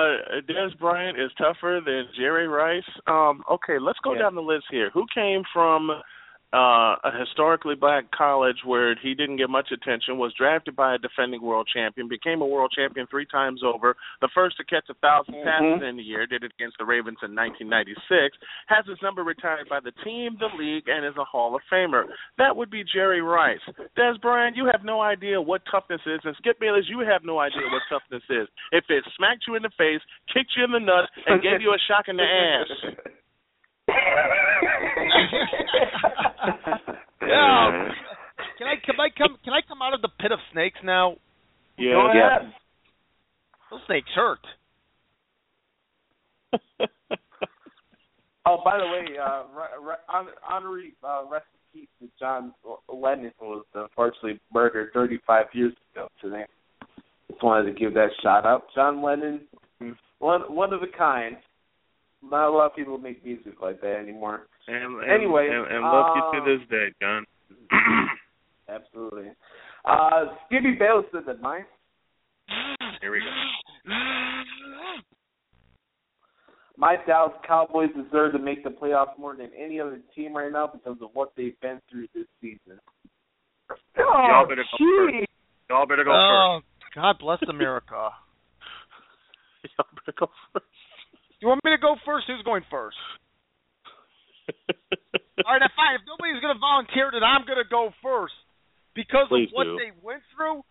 Dez 0.46 0.78
Bryant 0.78 1.18
is 1.18 1.30
tougher 1.38 1.80
than 1.82 2.04
Jerry 2.18 2.46
Rice. 2.46 2.82
Um, 3.06 3.42
okay, 3.50 3.78
let's 3.80 3.98
go 4.04 4.12
Yeah. 4.12 4.18
down 4.22 4.34
the 4.34 4.42
list 4.42 4.64
here. 4.70 4.90
Who 4.92 5.06
came 5.14 5.42
from 5.50 5.90
uh, 6.52 6.96
a 7.04 7.10
historically 7.18 7.74
black 7.74 8.10
college 8.10 8.58
where 8.64 8.94
he 9.02 9.14
didn't 9.14 9.36
get 9.36 9.48
much 9.48 9.70
attention, 9.72 10.18
was 10.18 10.32
drafted 10.36 10.76
by 10.76 10.94
a 10.94 10.98
defending 10.98 11.40
world 11.40 11.68
champion, 11.72 12.08
became 12.08 12.42
a 12.42 12.46
world 12.46 12.72
champion 12.76 13.06
three 13.06 13.26
times 13.26 13.62
over, 13.64 13.96
the 14.20 14.28
first 14.34 14.56
to 14.58 14.64
catch 14.64 14.84
a 14.90 14.94
1000 14.94 15.34
Mhm. 15.34 15.44
passes 15.44 15.88
in 15.88 15.98
a 15.98 16.02
year, 16.02 16.26
did 16.26 16.44
it 16.44 16.52
against 16.52 16.78
the 16.78 16.84
Ravens 16.84 17.18
in 17.22 17.34
1996, 17.34 18.36
has 18.66 18.84
his 18.86 19.00
number 19.00 19.22
retired 19.24 19.68
by 19.68 19.80
the 19.80 19.92
team, 20.04 20.36
the 20.38 20.48
league, 20.58 20.88
and 20.88 21.04
is 21.04 21.16
a 21.16 21.24
Hall 21.24 21.54
of 21.54 21.62
Famer. 21.70 22.06
That 22.36 22.54
would 22.56 22.70
be 22.70 22.84
Jerry 22.84 23.22
Rice. 23.22 23.60
Dez 23.96 24.20
Bryant, 24.20 24.56
you 24.56 24.66
have 24.66 24.84
no 24.84 25.00
idea 25.00 25.40
what 25.40 25.64
toughness 25.66 26.02
is, 26.06 26.20
and 26.24 26.36
Skip 26.36 26.58
Bayless, 26.58 26.88
you 26.88 27.00
have 27.00 27.24
no 27.24 27.38
idea 27.38 27.62
what 27.70 27.82
toughness 27.88 28.22
is. 28.28 28.48
If 28.72 28.90
it 28.90 29.04
smacked 29.16 29.46
you 29.46 29.54
in 29.54 29.62
the 29.62 29.70
face, 29.70 30.02
kicked 30.32 30.54
you 30.56 30.64
in 30.64 30.72
the 30.72 30.80
nuts, 30.80 31.10
and 31.26 31.40
gave 31.40 31.62
you 31.62 31.72
a 31.72 31.78
shock 31.78 32.08
in 32.08 32.16
the 32.16 32.24
ass. 32.24 32.68
Yeah. 37.22 37.88
Can 38.58 38.66
I 38.66 38.74
can 38.84 39.00
I 39.00 39.08
come 39.16 39.36
can 39.44 39.52
I 39.52 39.60
come 39.66 39.80
out 39.82 39.94
of 39.94 40.02
the 40.02 40.08
pit 40.20 40.32
of 40.32 40.38
snakes 40.52 40.78
now? 40.84 41.16
Yeah. 41.78 41.92
Go 41.92 42.10
ahead. 42.10 42.52
Those 43.70 43.80
snakes 43.86 44.10
hurt. 44.14 44.40
Oh, 48.44 48.58
by 48.64 48.76
the 48.76 48.84
way, 48.86 49.16
uh, 49.18 49.44
re- 49.56 49.86
re- 49.88 49.94
hon- 50.08 50.26
honorary 50.48 50.94
uh, 51.04 51.22
rest 51.30 51.46
in 51.74 51.80
peace 51.82 51.88
to 52.00 52.08
John 52.18 52.52
Lennon 52.92 53.30
was 53.40 53.64
unfortunately 53.72 54.40
murdered 54.52 54.90
35 54.92 55.46
years 55.52 55.72
ago 55.94 56.08
today. 56.20 56.44
Just 57.30 57.42
wanted 57.42 57.72
to 57.72 57.78
give 57.78 57.94
that 57.94 58.08
shout 58.20 58.44
out. 58.44 58.64
John 58.74 59.00
Lennon, 59.00 59.42
one 60.18 60.40
one 60.52 60.72
of 60.72 60.82
a 60.82 60.88
kind. 60.98 61.36
Not 62.22 62.48
a 62.48 62.52
lot 62.52 62.66
of 62.66 62.76
people 62.76 62.98
make 62.98 63.24
music 63.24 63.54
like 63.60 63.80
that 63.80 63.96
anymore. 63.96 64.46
And, 64.68 65.00
and 65.02 65.10
Anyway, 65.10 65.48
and, 65.50 65.66
and 65.66 65.82
love 65.82 66.16
you 66.16 66.22
uh, 66.22 66.32
to 66.32 66.58
this 66.58 66.68
day, 66.68 66.88
John. 67.00 67.24
Absolutely. 68.68 69.32
Uh, 69.84 70.24
Skippy 70.46 70.76
Bayless 70.78 71.06
said 71.12 71.22
that 71.26 71.40
mine. 71.40 71.64
Here 73.00 73.10
we 73.10 73.18
go. 73.18 73.92
My 76.76 76.96
Dallas 77.06 77.32
Cowboys 77.46 77.90
deserve 77.94 78.32
to 78.32 78.38
make 78.38 78.64
the 78.64 78.70
playoffs 78.70 79.18
more 79.18 79.36
than 79.36 79.50
any 79.58 79.78
other 79.80 80.00
team 80.14 80.34
right 80.34 80.50
now 80.50 80.66
because 80.66 80.96
of 81.02 81.10
what 81.12 81.32
they've 81.36 81.58
been 81.60 81.80
through 81.90 82.06
this 82.14 82.26
season. 82.40 82.80
Y'all 83.96 84.46
better 84.48 84.64
go 84.64 84.78
gee. 84.78 85.18
first. 85.18 85.28
Y'all 85.68 85.86
better 85.86 86.04
go 86.04 86.12
oh, 86.12 86.60
God 86.94 87.16
bless 87.18 87.38
America. 87.48 88.10
Y'all 89.78 89.86
better 89.94 90.16
go 90.18 90.28
first. 90.52 90.66
You 91.42 91.50
want 91.50 91.58
me 91.66 91.74
to 91.74 91.82
go 91.82 91.98
first? 92.06 92.30
Who's 92.30 92.46
going 92.46 92.62
first? 92.70 92.94
All 95.42 95.58
right, 95.58 95.74
fine. 95.74 95.98
If 95.98 96.06
nobody's 96.06 96.38
going 96.38 96.54
to 96.54 96.62
volunteer, 96.62 97.10
then 97.10 97.26
I'm 97.26 97.42
going 97.42 97.58
to 97.58 97.66
go 97.66 97.90
first 97.98 98.38
because 98.94 99.26
Please 99.26 99.50
of 99.50 99.58
what 99.58 99.66
do. 99.66 99.74
they 99.74 99.90
went 99.98 100.22
through. 100.30 100.62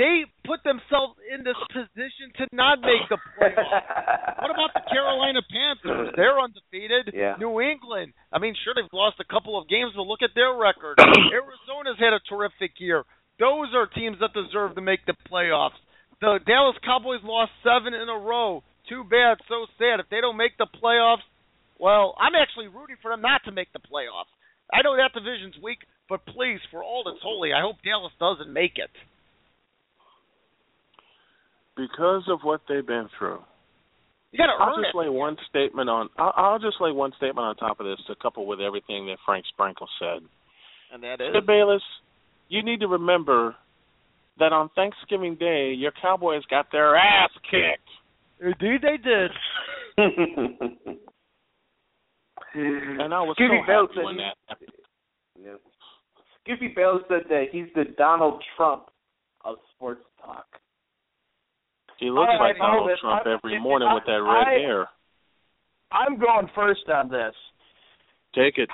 They 0.00 0.24
put 0.48 0.64
themselves 0.64 1.20
in 1.28 1.44
this 1.44 1.60
position 1.70 2.32
to 2.40 2.48
not 2.56 2.80
make 2.80 3.04
the 3.12 3.20
playoffs. 3.36 4.40
what 4.40 4.50
about 4.50 4.72
the 4.72 4.82
Carolina 4.88 5.44
Panthers? 5.44 6.16
They're 6.16 6.40
undefeated. 6.40 7.12
Yeah. 7.12 7.36
New 7.36 7.60
England. 7.60 8.16
I 8.32 8.40
mean, 8.40 8.56
sure 8.64 8.72
they've 8.74 8.90
lost 8.96 9.20
a 9.20 9.28
couple 9.28 9.60
of 9.60 9.68
games, 9.68 9.92
but 9.94 10.08
look 10.08 10.24
at 10.24 10.32
their 10.34 10.56
record. 10.56 10.98
Arizona's 11.36 12.00
had 12.00 12.16
a 12.16 12.18
terrific 12.26 12.80
year. 12.80 13.04
Those 13.38 13.70
are 13.76 13.86
teams 13.86 14.16
that 14.24 14.32
deserve 14.32 14.74
to 14.74 14.80
make 14.80 15.04
the 15.06 15.14
playoffs. 15.30 15.78
The 16.24 16.40
Dallas 16.48 16.80
Cowboys 16.82 17.20
lost 17.22 17.52
seven 17.62 17.92
in 17.92 18.08
a 18.08 18.18
row. 18.18 18.64
Too 18.88 19.04
bad, 19.04 19.38
so 19.48 19.66
sad. 19.78 20.00
If 20.00 20.06
they 20.10 20.20
don't 20.20 20.36
make 20.36 20.56
the 20.58 20.66
playoffs, 20.82 21.24
well, 21.78 22.14
I'm 22.18 22.34
actually 22.34 22.68
rooting 22.68 22.96
for 23.00 23.10
them 23.10 23.22
not 23.22 23.42
to 23.44 23.52
make 23.52 23.72
the 23.72 23.78
playoffs. 23.80 24.30
I 24.72 24.82
know 24.82 24.96
that 24.96 25.12
division's 25.14 25.56
weak, 25.62 25.78
but 26.08 26.24
please, 26.26 26.60
for 26.70 26.82
all 26.82 27.02
that's 27.04 27.22
holy, 27.22 27.52
I 27.52 27.60
hope 27.60 27.76
Dallas 27.84 28.12
doesn't 28.20 28.52
make 28.52 28.76
it. 28.76 28.90
Because 31.76 32.22
of 32.28 32.40
what 32.42 32.60
they've 32.68 32.86
been 32.86 33.08
through. 33.18 33.40
You 34.30 34.38
got 34.38 34.46
to 34.46 34.62
I'll 34.62 34.76
just 34.76 34.94
it. 34.94 34.98
lay 34.98 35.08
one 35.08 35.36
statement 35.48 35.88
on. 35.88 36.08
I'll, 36.18 36.32
I'll 36.36 36.58
just 36.58 36.76
lay 36.80 36.92
one 36.92 37.12
statement 37.16 37.38
on 37.46 37.56
top 37.56 37.80
of 37.80 37.86
this 37.86 37.98
to 38.06 38.14
couple 38.16 38.46
with 38.46 38.60
everything 38.60 39.06
that 39.06 39.18
Frank 39.24 39.44
Sprankle 39.56 39.86
said. 39.98 40.26
And 40.92 41.02
that 41.02 41.20
is. 41.20 41.28
Skip 41.30 41.46
Bayless, 41.46 41.82
you 42.48 42.62
need 42.62 42.80
to 42.80 42.88
remember 42.88 43.56
that 44.38 44.52
on 44.52 44.70
Thanksgiving 44.74 45.36
Day, 45.36 45.72
your 45.76 45.92
Cowboys 46.02 46.42
got 46.50 46.66
their 46.72 46.96
ass 46.96 47.30
kicked. 47.50 47.88
Indeed, 48.40 48.80
they 48.82 48.96
did. 48.98 49.30
And 52.54 53.12
I 53.12 53.20
was 53.20 53.34
Skippy 53.36 53.58
so 53.62 53.66
Bayless 53.66 53.90
happy 53.94 54.04
when 54.04 54.16
said 54.16 54.22
that 54.22 54.34
he- 54.34 54.48
happened. 54.48 54.70
Yeah. 55.42 55.56
Skippy 56.42 56.68
Bayless 56.74 57.02
said 57.08 57.22
that 57.28 57.46
he's 57.50 57.66
the 57.74 57.84
Donald 57.98 58.42
Trump 58.56 58.90
of 59.44 59.56
sports 59.74 60.04
talk. 60.24 60.46
He 61.98 62.10
looks 62.10 62.28
All 62.30 62.38
like 62.38 62.54
right, 62.54 62.58
Donald 62.58 62.90
Elvis, 62.90 62.98
Trump 63.00 63.26
I- 63.26 63.32
every 63.32 63.56
I- 63.56 63.60
morning 63.60 63.88
with 63.92 64.04
that 64.06 64.22
red 64.22 64.48
I- 64.48 64.58
hair. 64.58 64.88
I'm 65.90 66.16
going 66.18 66.48
first 66.54 66.88
on 66.88 67.08
this. 67.08 67.34
Take 68.34 68.58
it. 68.58 68.68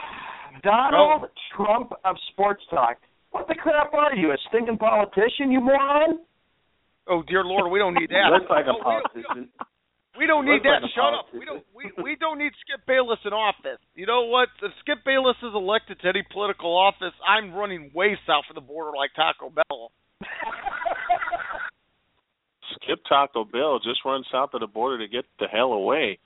Donald 0.62 1.30
Trump 1.54 1.92
of 2.04 2.16
sports 2.32 2.64
talk. 2.70 2.96
What 3.30 3.46
the 3.46 3.54
crap 3.54 3.92
are 3.94 4.14
you, 4.16 4.32
a 4.32 4.38
stinking 4.48 4.78
politician, 4.78 5.52
you 5.52 5.60
moron? 5.60 6.20
Oh 7.10 7.22
dear 7.26 7.42
Lord, 7.44 7.70
we 7.72 7.78
don't 7.78 7.94
need 7.94 8.08
that. 8.14 8.30
Looks 8.32 8.48
like 8.48 8.66
a 8.66 8.70
Oh, 8.70 8.78
we- 8.78 8.82
politician. 8.82 9.48
We 10.18 10.26
don't 10.26 10.44
need 10.44 10.60
that. 10.66 10.82
like 10.82 10.90
a 10.90 10.92
Shut 10.92 11.14
up. 11.14 11.26
We 11.32 11.46
don't. 11.46 11.64
We 11.72 11.86
we 12.02 12.16
don't 12.18 12.36
need 12.36 12.52
Skip 12.66 12.84
Bayless 12.84 13.20
in 13.24 13.32
office. 13.32 13.78
You 13.94 14.04
know 14.06 14.26
what? 14.26 14.48
If 14.60 14.72
Skip 14.80 14.98
Bayless 15.06 15.36
is 15.40 15.54
elected 15.54 16.00
to 16.02 16.08
any 16.08 16.22
political 16.32 16.76
office, 16.76 17.14
I'm 17.26 17.54
running 17.54 17.90
way 17.94 18.18
south 18.26 18.44
of 18.50 18.56
the 18.56 18.60
border 18.60 18.90
like 18.94 19.14
Taco 19.14 19.48
Bell. 19.48 19.92
Skip 22.82 23.00
Taco 23.08 23.44
Bell 23.44 23.78
just 23.78 24.00
run 24.04 24.24
south 24.30 24.50
of 24.52 24.60
the 24.60 24.66
border 24.66 24.98
to 24.98 25.08
get 25.08 25.24
the 25.38 25.46
hell 25.46 25.72
away. 25.72 26.18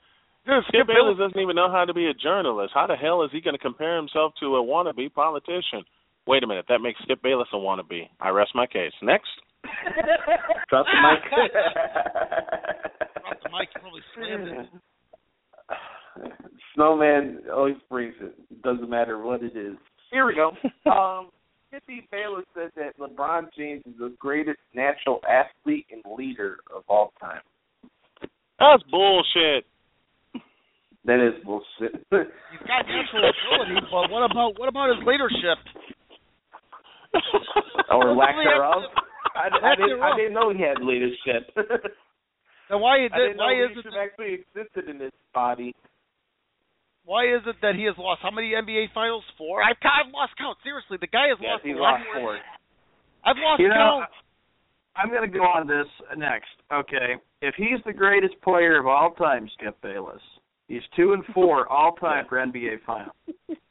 Dude, 0.45 0.63
Skip 0.67 0.87
Bayless 0.87 1.17
doesn't 1.17 1.39
even 1.39 1.55
know 1.55 1.71
how 1.71 1.85
to 1.85 1.93
be 1.93 2.07
a 2.07 2.13
journalist. 2.13 2.73
How 2.73 2.87
the 2.87 2.95
hell 2.95 3.23
is 3.23 3.29
he 3.31 3.41
going 3.41 3.55
to 3.55 3.61
compare 3.61 3.95
himself 3.97 4.33
to 4.41 4.57
a 4.57 4.63
wannabe 4.63 5.13
politician? 5.13 5.85
Wait 6.27 6.43
a 6.43 6.47
minute, 6.47 6.65
that 6.69 6.79
makes 6.81 6.99
Skip 7.03 7.21
Bayless 7.21 7.47
a 7.53 7.57
wannabe. 7.57 8.09
I 8.19 8.29
rest 8.29 8.51
my 8.55 8.65
case. 8.67 8.93
Next. 9.01 9.29
Drop 10.69 10.85
the 10.85 11.01
mic. 11.01 11.31
Drop 13.21 13.37
the 13.43 13.49
mic, 13.49 13.69
you 13.73 13.81
probably 13.81 14.01
slammed 14.15 14.47
it. 14.47 14.67
Snowman 16.75 17.41
always 17.53 17.75
brings 17.89 18.15
it. 18.21 18.35
It 18.51 18.61
doesn't 18.61 18.89
matter 18.89 19.21
what 19.21 19.43
it 19.43 19.55
is. 19.55 19.75
Here 20.11 20.25
we 20.25 20.35
go. 20.35 20.51
Um, 20.91 21.29
Skippy 21.67 22.07
Bayless 22.11 22.45
said 22.53 22.71
that 22.77 22.97
LeBron 22.99 23.47
James 23.57 23.83
is 23.85 23.93
the 23.99 24.13
greatest 24.19 24.59
natural 24.73 25.19
athlete 25.27 25.87
and 25.91 26.01
leader 26.17 26.57
of 26.73 26.83
all 26.87 27.11
time. 27.19 27.41
That's 28.59 28.83
bullshit. 28.89 29.65
That 31.05 31.19
is 31.19 31.43
bullshit. 31.43 31.99
He's 32.09 32.65
got 32.65 32.85
natural 32.87 33.29
ability, 33.29 33.87
but 33.91 34.09
what 34.09 34.31
about 34.31 34.57
what 34.57 34.69
about 34.69 34.95
his 34.95 35.05
leadership? 35.05 35.57
or 37.91 38.15
lack 38.15 38.35
thereof. 38.35 38.83
I, 39.35 39.47
I, 39.71 39.75
didn't, 39.75 40.01
I 40.01 40.15
didn't 40.15 40.33
know 40.33 40.51
he 40.53 40.63
had 40.63 40.81
leadership. 40.81 41.51
Then 42.69 42.81
why 42.81 43.05
is 43.05 43.11
it 43.13 43.37
why 43.37 43.53
is 43.53 43.77
it 43.77 43.93
actually 43.93 44.41
existed 44.41 44.89
in 44.89 44.97
this 44.97 45.11
body. 45.33 45.75
why 47.05 47.25
is 47.25 47.41
it 47.45 47.55
that 47.61 47.75
he 47.75 47.83
has 47.85 47.93
lost 47.97 48.21
how 48.23 48.31
many 48.31 48.53
NBA 48.57 48.87
finals? 48.93 49.23
Four? 49.37 49.61
I've, 49.61 49.77
I've 49.83 50.11
lost 50.11 50.33
count. 50.37 50.57
Seriously, 50.63 50.97
the 50.99 51.07
guy 51.07 51.29
has 51.29 51.37
Yes, 51.39 51.61
lost 51.61 51.65
he 51.65 51.71
a 51.71 51.75
lot 51.75 52.01
lost 52.01 52.03
four. 52.17 52.37
I've 53.23 53.37
lost 53.37 53.61
You 53.61 53.69
know, 53.69 54.01
count. 54.01 54.09
I'm 54.95 55.09
going 55.09 55.29
to 55.29 55.37
go 55.37 55.43
on 55.43 55.67
this 55.67 55.85
next. 56.17 56.49
Okay, 56.73 57.21
if 57.41 57.53
he's 57.55 57.83
the 57.85 57.93
greatest 57.93 58.33
player 58.41 58.79
of 58.79 58.87
all 58.87 59.11
time, 59.11 59.47
Skip 59.59 59.79
Bayless, 59.81 60.21
he's 60.67 60.81
two 60.95 61.13
and 61.13 61.23
four 61.33 61.67
all 61.71 61.93
time 61.93 62.25
for 62.27 62.37
NBA 62.37 62.81
Finals. 62.85 63.13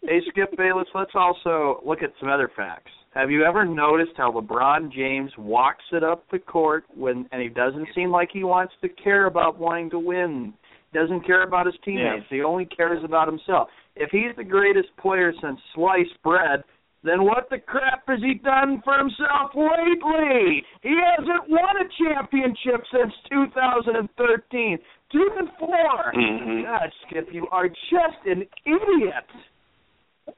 Hey, 0.02 0.20
Skip 0.30 0.56
Bayless, 0.56 0.86
let's 0.94 1.14
also 1.14 1.80
look 1.84 2.02
at 2.02 2.10
some 2.20 2.28
other 2.28 2.50
facts. 2.54 2.92
Have 3.14 3.30
you 3.30 3.44
ever 3.44 3.64
noticed 3.64 4.12
how 4.16 4.32
LeBron 4.32 4.92
James 4.92 5.30
walks 5.38 5.84
it 5.92 6.02
up 6.02 6.24
the 6.32 6.40
court 6.40 6.84
when, 6.94 7.28
and 7.30 7.40
he 7.40 7.48
doesn't 7.48 7.86
seem 7.94 8.10
like 8.10 8.30
he 8.32 8.42
wants 8.42 8.74
to 8.82 8.88
care 8.88 9.26
about 9.26 9.58
wanting 9.58 9.88
to 9.90 9.98
win. 10.00 10.52
Doesn't 10.92 11.24
care 11.24 11.42
about 11.44 11.66
his 11.66 11.76
teammates. 11.84 12.26
He 12.28 12.42
only 12.42 12.66
cares 12.66 13.02
about 13.04 13.28
himself. 13.28 13.68
If 13.96 14.10
he's 14.10 14.34
the 14.36 14.44
greatest 14.44 14.88
player 15.00 15.32
since 15.40 15.60
sliced 15.74 16.20
bread, 16.24 16.64
then 17.04 17.24
what 17.24 17.48
the 17.50 17.58
crap 17.58 18.02
has 18.08 18.20
he 18.20 18.34
done 18.34 18.80
for 18.82 18.98
himself 18.98 19.50
lately? 19.54 20.64
He 20.82 20.96
hasn't 20.98 21.48
won 21.48 21.76
a 21.76 21.88
championship 22.02 22.82
since 22.90 23.12
2013. 23.30 24.78
Two 25.12 25.30
and 25.38 25.50
4 25.58 26.12
Mhm. 26.12 26.64
God, 26.64 26.92
Skip, 27.06 27.32
you 27.32 27.46
are 27.50 27.68
just 27.68 28.24
an 28.26 28.46
idiot. 28.64 29.30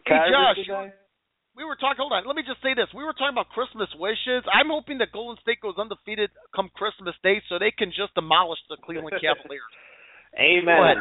Hey, 0.04 0.30
Josh? 0.30 0.92
We 1.56 1.64
were 1.64 1.76
talking. 1.76 1.96
Hold 1.98 2.12
on, 2.12 2.26
let 2.26 2.36
me 2.36 2.42
just 2.46 2.60
say 2.62 2.74
this. 2.76 2.86
We 2.94 3.02
were 3.02 3.16
talking 3.16 3.32
about 3.32 3.48
Christmas 3.50 3.88
wishes. 3.98 4.44
I'm 4.52 4.68
hoping 4.68 4.98
that 4.98 5.10
Golden 5.12 5.40
State 5.40 5.60
goes 5.60 5.74
undefeated 5.80 6.30
come 6.54 6.68
Christmas 6.76 7.14
Day, 7.24 7.40
so 7.48 7.58
they 7.58 7.72
can 7.72 7.88
just 7.88 8.14
demolish 8.14 8.60
the 8.68 8.76
Cleveland 8.84 9.16
Cavaliers. 9.24 9.72
Amen. 10.38 11.00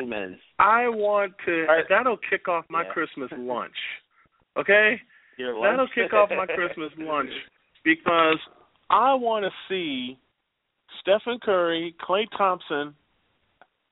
Amen. 0.00 0.38
I 0.58 0.88
want 0.88 1.34
to. 1.44 1.66
That'll 1.88 2.16
kick 2.30 2.48
off 2.48 2.64
my 2.70 2.82
Yeah. 2.82 2.92
Christmas 2.92 3.30
lunch. 3.36 3.76
Okay? 4.56 4.96
Your 5.36 5.54
That'll 5.60 5.88
kick 5.94 6.12
off 6.12 6.30
my 6.30 6.46
Christmas 6.46 6.90
lunch 6.98 7.30
because 7.84 8.38
I 8.88 9.14
want 9.14 9.44
to 9.44 9.50
see 9.68 10.18
Stephen 11.00 11.38
Curry, 11.42 11.94
Klay 12.00 12.24
Thompson, 12.36 12.94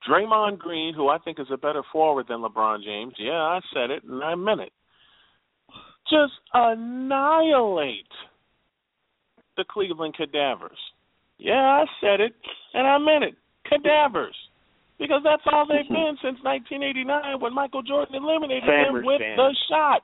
Draymond 0.09 0.57
Green, 0.59 0.93
who 0.93 1.07
I 1.09 1.17
think 1.19 1.39
is 1.39 1.47
a 1.51 1.57
better 1.57 1.83
forward 1.91 2.25
than 2.29 2.39
LeBron 2.39 2.83
James. 2.83 3.13
Yeah, 3.17 3.33
I 3.33 3.59
said 3.73 3.91
it 3.91 4.03
and 4.03 4.23
I 4.23 4.35
meant 4.35 4.61
it. 4.61 4.71
Just 6.09 6.33
annihilate 6.53 8.09
the 9.57 9.65
Cleveland 9.69 10.15
Cadavers. 10.15 10.77
Yeah, 11.37 11.53
I 11.53 11.85
said 12.01 12.19
it 12.21 12.33
and 12.73 12.87
I 12.87 12.97
meant 12.97 13.23
it. 13.23 13.35
Cadavers. 13.67 14.35
Because 14.97 15.21
that's 15.23 15.43
all 15.51 15.65
they've 15.65 15.85
mm-hmm. 15.85 15.93
been 15.93 16.17
since 16.21 16.43
1989 16.43 17.39
when 17.39 17.53
Michael 17.53 17.83
Jordan 17.83 18.15
eliminated 18.15 18.63
Spammers, 18.67 18.99
them 18.99 19.05
with 19.05 19.21
spammers. 19.21 19.35
the 19.37 19.55
shot. 19.69 20.01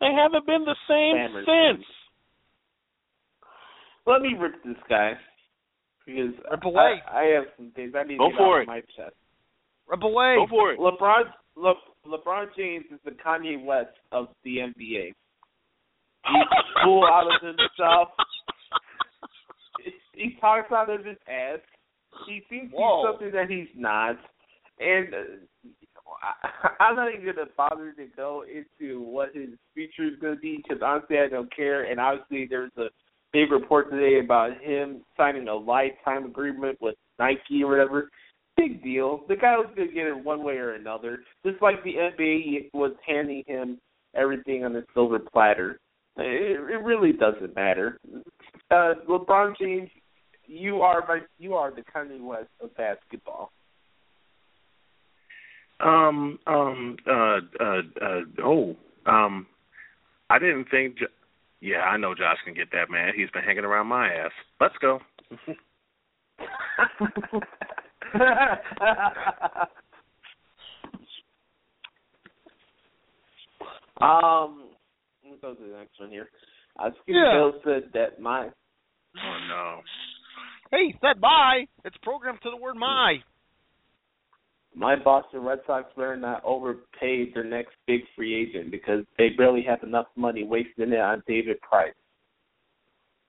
They 0.00 0.12
haven't 0.16 0.46
been 0.46 0.64
the 0.64 0.76
same 0.88 1.16
Spammers, 1.16 1.44
since. 1.44 1.86
Let 4.06 4.22
me 4.22 4.34
rip 4.38 4.64
this 4.64 4.80
guy. 4.88 5.12
because 6.06 6.32
Rip 6.50 6.64
away. 6.64 7.02
I, 7.06 7.18
I 7.18 7.24
have 7.36 7.44
some 7.56 7.70
things 7.76 7.92
I 7.94 8.04
need 8.04 8.16
Go 8.16 8.28
to 8.28 8.32
get 8.32 8.38
for 8.38 8.60
off 8.60 8.62
it. 8.62 8.66
my 8.66 8.80
chest. 8.96 9.16
Rip 9.88 10.02
away. 10.02 10.36
Go 10.38 10.46
for 10.48 10.72
it. 10.72 10.78
LeBron 10.78 11.24
Le, 11.56 11.74
LeBron 12.06 12.46
James 12.56 12.86
is 12.90 12.98
the 13.04 13.10
Kanye 13.10 13.62
West 13.62 13.96
of 14.12 14.28
the 14.44 14.58
NBA. 14.58 15.12
He's 16.26 16.84
full 16.84 17.04
out 17.04 17.26
of 17.26 17.40
himself. 17.42 18.08
He 20.14 20.36
talks 20.40 20.70
out 20.70 20.90
of 20.90 21.04
his 21.04 21.16
ass. 21.26 21.60
He 22.28 22.42
thinks 22.48 22.72
Whoa. 22.74 23.02
he's 23.02 23.08
something 23.08 23.32
that 23.32 23.50
he's 23.50 23.68
not. 23.74 24.16
And 24.78 25.14
uh, 25.14 25.68
I, 26.22 26.84
I'm 26.84 26.96
not 26.96 27.08
even 27.12 27.24
going 27.24 27.36
to 27.36 27.52
bother 27.56 27.92
to 27.92 28.06
go 28.16 28.44
into 28.44 29.00
what 29.00 29.34
his 29.34 29.50
future 29.74 30.08
is 30.08 30.18
going 30.20 30.34
to 30.34 30.40
be 30.40 30.58
because 30.58 30.82
honestly, 30.84 31.18
I 31.18 31.28
don't 31.28 31.54
care. 31.54 31.90
And 31.90 31.98
obviously, 31.98 32.46
there's 32.48 32.72
a 32.76 32.88
big 33.32 33.50
report 33.50 33.90
today 33.90 34.20
about 34.22 34.60
him 34.60 35.02
signing 35.16 35.48
a 35.48 35.54
lifetime 35.54 36.24
agreement 36.24 36.78
with 36.80 36.96
Nike 37.18 37.62
or 37.62 37.70
whatever. 37.70 38.10
Big 38.56 38.82
deal. 38.82 39.20
The 39.28 39.36
guy 39.36 39.56
was 39.56 39.70
going 39.74 39.88
to 39.88 39.94
get 39.94 40.06
it 40.06 40.24
one 40.24 40.42
way 40.42 40.54
or 40.54 40.74
another. 40.74 41.20
Just 41.46 41.62
like 41.62 41.82
the 41.84 41.94
NBA 41.94 42.70
was 42.74 42.92
handing 43.06 43.44
him 43.46 43.78
everything 44.14 44.64
on 44.64 44.76
a 44.76 44.82
silver 44.92 45.18
platter. 45.18 45.80
It, 46.16 46.70
it 46.70 46.82
really 46.82 47.12
doesn't 47.12 47.54
matter. 47.54 47.98
Uh, 48.70 48.94
LeBron 49.08 49.56
James, 49.58 49.90
you 50.46 50.82
are 50.82 51.04
my, 51.06 51.20
you 51.38 51.54
are 51.54 51.70
the 51.70 51.82
Kanye 51.82 52.20
West 52.20 52.48
of 52.60 52.74
basketball. 52.76 53.52
Um. 55.80 56.38
Um. 56.46 56.96
Uh. 57.06 57.38
Uh. 57.58 57.80
uh 58.02 58.20
oh. 58.44 58.76
Um. 59.06 59.46
I 60.28 60.38
didn't 60.38 60.66
think. 60.70 60.98
Jo- 60.98 61.06
yeah, 61.60 61.82
I 61.82 61.96
know 61.96 62.14
Josh 62.14 62.38
can 62.44 62.54
get 62.54 62.70
that 62.72 62.90
man. 62.90 63.12
He's 63.14 63.30
been 63.30 63.42
hanging 63.42 63.64
around 63.64 63.86
my 63.86 64.08
ass. 64.08 64.32
Let's 64.60 64.76
go. 64.80 65.00
um, 74.00 74.69
let 75.42 75.52
me 75.52 75.56
go 75.58 75.64
to 75.64 75.70
the 75.72 75.78
next 75.78 76.00
one 76.00 76.10
here. 76.10 76.28
Uh, 76.78 76.90
Skinny 77.02 77.18
Yeah. 77.18 77.32
Bill 77.34 77.52
said 77.64 77.90
that 77.94 78.20
my 78.20 78.46
Oh 79.16 79.38
no. 79.48 79.80
Hey, 80.70 80.94
said 81.00 81.20
bye. 81.20 81.64
It's 81.84 81.96
programmed 82.02 82.38
to 82.42 82.50
the 82.50 82.56
word 82.56 82.76
my. 82.76 83.16
my 84.74 84.94
Boston 84.96 85.40
Red 85.42 85.58
Sox 85.66 85.88
better 85.96 86.16
not 86.16 86.44
overpay 86.44 87.32
their 87.34 87.42
next 87.44 87.72
big 87.88 88.00
free 88.14 88.34
agent 88.40 88.70
because 88.70 89.04
they 89.18 89.30
barely 89.36 89.62
have 89.68 89.82
enough 89.82 90.06
money 90.16 90.44
wasting 90.44 90.92
it 90.92 91.00
on 91.00 91.22
David 91.26 91.60
Price. 91.60 91.92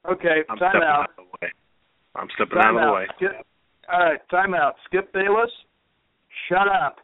Okay, 0.09 0.41
I'm 0.49 0.57
time 0.57 0.69
stepping 0.71 0.87
out. 0.87 0.99
out 1.01 1.09
of 1.09 1.15
the 1.17 1.23
way. 1.41 1.51
I'm 2.15 2.27
stepping 2.35 2.57
Time 2.61 2.77
out 2.77 2.81
of 2.81 2.81
the 2.81 2.87
out. 2.87 2.95
way. 2.95 3.07
Skip, 3.15 3.45
all 3.91 3.99
right, 3.99 4.19
time 4.29 4.53
out. 4.53 4.75
Skip 4.85 5.11
Bayless, 5.13 5.51
shut 6.47 6.67
up. 6.67 6.97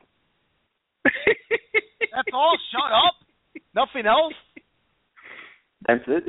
That's 1.05 2.29
all. 2.33 2.57
Shut 2.71 2.91
up. 2.91 3.15
Nothing 3.75 4.05
else. 4.07 4.33
That's 5.87 6.03
it. 6.07 6.23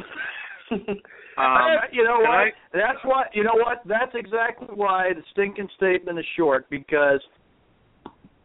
Um, 1.38 1.78
you 1.92 2.02
know 2.02 2.18
what? 2.18 2.30
I- 2.30 2.52
That's 2.72 2.98
what. 3.04 3.28
You 3.32 3.44
know 3.44 3.54
what? 3.54 3.78
That's 3.86 4.10
exactly 4.16 4.66
why 4.74 5.12
the 5.14 5.22
stinking 5.30 5.68
statement 5.76 6.18
is 6.18 6.24
short 6.36 6.68
because 6.68 7.20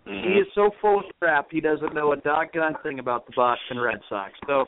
Mm-hmm. 0.08 0.30
he 0.30 0.36
is 0.36 0.48
so 0.54 0.70
full 0.82 1.00
of 1.00 1.06
crap. 1.20 1.48
He 1.50 1.60
doesn't 1.62 1.94
know 1.96 2.12
a 2.12 2.18
doggone 2.18 2.76
thing 2.84 3.00
about 3.00 3.26
the 3.26 3.32
Boston 3.36 3.80
Red 3.80 4.00
Sox. 4.10 4.34
So 4.46 4.66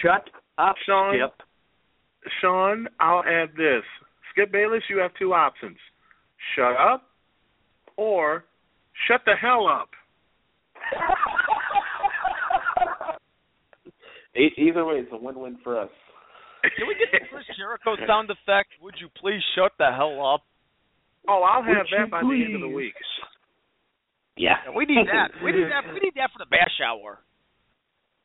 shut 0.00 0.30
up, 0.58 0.76
Sean, 0.86 1.16
Skip. 1.18 1.46
Sean, 2.40 2.86
I'll 3.00 3.24
add 3.24 3.50
this. 3.56 3.82
Skip 4.30 4.52
Bayless, 4.52 4.82
you 4.88 4.98
have 4.98 5.10
two 5.18 5.34
options. 5.34 5.76
Shut 6.54 6.76
up 6.76 7.02
or 7.96 8.44
shut 9.08 9.22
the 9.26 9.34
hell 9.34 9.66
up. 9.66 9.90
E- 14.36 14.54
Either 14.56 14.84
way, 14.84 14.96
it's 14.96 15.12
a 15.12 15.16
win-win 15.16 15.58
for 15.62 15.78
us. 15.80 15.90
Can 16.76 16.86
we 16.86 16.94
get 16.94 17.08
the 17.12 17.26
Chris 17.30 17.44
Jericho 17.56 17.96
sound 18.06 18.30
effect? 18.30 18.68
Would 18.82 18.94
you 19.00 19.08
please 19.20 19.40
shut 19.54 19.72
the 19.78 19.90
hell 19.96 20.20
up? 20.24 20.42
Oh, 21.28 21.42
I'll 21.42 21.62
have 21.62 21.86
Would 21.88 21.98
that 21.98 22.10
by 22.10 22.22
the 22.22 22.44
end 22.44 22.54
of 22.54 22.60
the 22.60 22.68
week. 22.68 22.94
Yeah. 24.36 24.56
Yeah, 24.64 24.72
we 24.76 24.84
need 24.84 25.06
that. 25.06 25.30
We 25.44 25.52
need 25.52 25.68
that. 25.68 25.92
We 25.92 26.00
need 26.00 26.14
that 26.16 26.30
for 26.32 26.38
the 26.38 26.48
bash 26.50 26.80
hour. 26.84 27.20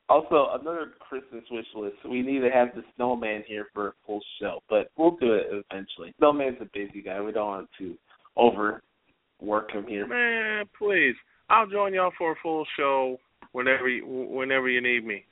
Also, 0.07 0.47
another 0.59 0.91
Christmas 0.99 1.43
wish 1.49 1.65
list. 1.75 1.95
We 2.09 2.21
need 2.21 2.39
to 2.41 2.49
have 2.51 2.69
the 2.75 2.83
snowman 2.95 3.43
here 3.47 3.67
for 3.73 3.87
a 3.87 3.93
full 4.05 4.21
show, 4.39 4.61
but 4.69 4.91
we'll 4.97 5.17
do 5.17 5.33
it 5.33 5.47
eventually. 5.51 6.13
Snowman's 6.19 6.57
a 6.61 6.69
busy 6.73 7.01
guy. 7.01 7.19
We 7.21 7.31
don't 7.31 7.47
want 7.47 7.69
to 7.79 7.95
overwork 8.37 9.71
him 9.71 9.85
here. 9.87 10.05
Man, 10.07 10.65
please. 10.77 11.15
I'll 11.49 11.67
join 11.67 11.93
y'all 11.93 12.11
for 12.17 12.33
a 12.33 12.35
full 12.43 12.65
show 12.77 13.17
whenever 13.51 13.89
you, 13.89 14.05
whenever 14.05 14.69
you 14.69 14.79
need 14.81 15.05
me. 15.05 15.25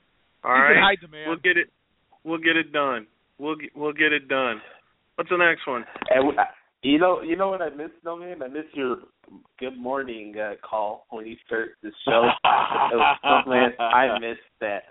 All 0.44 0.52
He's 0.56 0.76
in 0.76 0.82
right. 0.82 0.84
high 0.84 0.95
demand. 0.99 1.26
We'll 1.28 1.38
get 1.40 1.57
it. 1.57 1.68
We'll 2.24 2.38
get 2.40 2.56
it 2.57 2.72
done. 2.72 3.07
We'll 3.38 3.56
get, 3.56 3.70
we'll 3.76 3.94
get 3.94 4.14
it 4.14 4.28
done. 4.28 4.61
What's 5.15 5.30
the 5.30 5.38
next 5.38 5.68
one? 5.68 5.84
And 6.10 6.28
we, 6.28 6.34
you 6.84 6.99
know, 6.99 7.22
you 7.22 7.36
know 7.36 7.49
what 7.49 7.61
I 7.61 7.70
miss, 7.70 7.91
Snowman? 8.02 8.41
I 8.41 8.48
miss 8.48 8.65
your 8.74 8.98
good 9.60 9.78
morning 9.78 10.34
uh, 10.38 10.53
call 10.68 11.06
when 11.10 11.26
you 11.26 11.36
start 11.45 11.70
the 11.82 11.91
show. 12.06 12.30
It 12.44 12.95
was- 12.95 13.18
Snowman, 13.45 13.72
I 13.80 14.20
miss 14.20 14.38
that. 14.61 14.84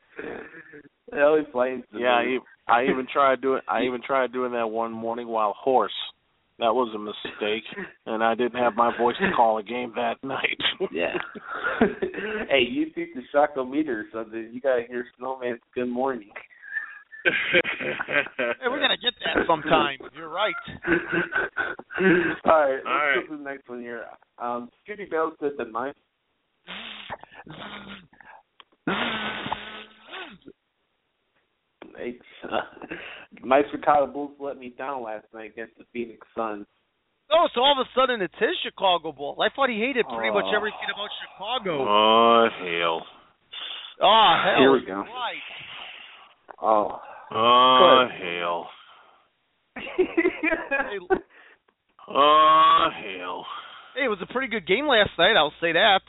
It 1.13 1.19
always 1.21 1.45
plays. 1.53 1.83
to 1.93 1.99
Yeah, 1.99 2.09
I, 2.15 2.25
me. 2.25 2.37
e- 2.37 2.41
I 2.69 2.83
even 2.85 3.07
tried 3.13 3.41
doing 3.43 3.61
I 3.69 3.83
even 3.83 4.01
tried 4.03 4.33
doing 4.33 4.53
that 4.53 4.69
one 4.69 4.93
morning 4.93 5.29
while 5.29 5.55
hoarse. 5.59 5.93
That 6.63 6.77
was 6.77 6.95
a 6.95 6.99
mistake, 6.99 7.65
and 8.07 8.23
I 8.23 8.37
didn't 8.37 8.63
have 8.63 8.77
my 8.77 8.97
voice 8.97 9.17
to 9.19 9.33
call 9.35 9.59
a 9.59 9.65
game 9.65 9.93
that 9.97 10.23
night. 10.23 10.61
Yeah. 10.93 11.15
hey, 11.81 12.61
you 12.69 12.87
beat 12.95 13.15
the 13.17 13.23
Shock-O-Meter, 13.33 14.07
so 14.13 14.23
that 14.23 14.51
you 14.53 14.61
gotta 14.61 14.83
hear 14.87 15.05
Snowman's 15.19 15.61
good 15.75 15.89
morning. 15.89 16.31
Hey, 17.25 18.69
we're 18.69 18.79
gonna 18.79 18.97
get 19.03 19.15
that 19.25 19.45
sometime. 19.49 19.99
You're 20.15 20.29
right. 20.29 20.55
All 20.87 22.05
right, 22.05 22.31
let's 22.35 22.41
All 22.45 22.61
right. 22.61 23.15
go 23.29 23.33
to 23.33 23.39
the 23.39 23.43
next 23.43 23.69
one 23.69 23.81
here. 23.81 24.05
Um, 24.39 24.71
Scooty 24.87 25.11
Bell 25.11 25.33
said 25.41 25.53
that 25.59 25.73
my 31.93 31.99
Hey, 31.99 32.19
my 33.43 33.63
Chicago 33.71 34.07
Bulls 34.13 34.33
let 34.41 34.57
me 34.59 34.75
down 34.77 35.03
last 35.03 35.27
night 35.35 35.51
against 35.53 35.77
the 35.79 35.85
Phoenix 35.93 36.27
Suns. 36.37 36.67
Oh, 37.33 37.49
so 37.55 37.61
all 37.63 37.73
of 37.81 37.87
a 37.87 37.89
sudden 37.99 38.21
it's 38.21 38.35
his 38.39 38.51
Chicago 38.63 39.13
Bulls. 39.13 39.39
I 39.41 39.49
thought 39.55 39.71
he 39.71 39.79
hated 39.79 40.05
pretty 40.15 40.33
much 40.33 40.45
Oh. 40.49 40.57
everything 40.57 40.89
about 40.93 41.09
Chicago. 41.23 41.87
oh 41.89 42.49
hell! 42.61 43.07
Oh, 44.01 44.43
hell. 44.45 44.59
Here 44.59 44.73
we 44.73 44.85
go. 44.85 44.95
Right. 45.01 45.43
Oh, 46.61 47.01
Oh 47.35 48.07
hell! 48.21 48.69
Hey, 49.77 50.99
Oh 52.09 52.15
ah, 52.19 52.91
hell! 52.91 53.47
hey, 53.97 54.05
it 54.05 54.09
was 54.09 54.19
a 54.21 54.27
pretty 54.33 54.49
good 54.49 54.67
game 54.67 54.87
last 54.87 55.11
night. 55.19 55.37
I'll 55.37 55.53
say 55.61 55.73
that. 55.73 56.01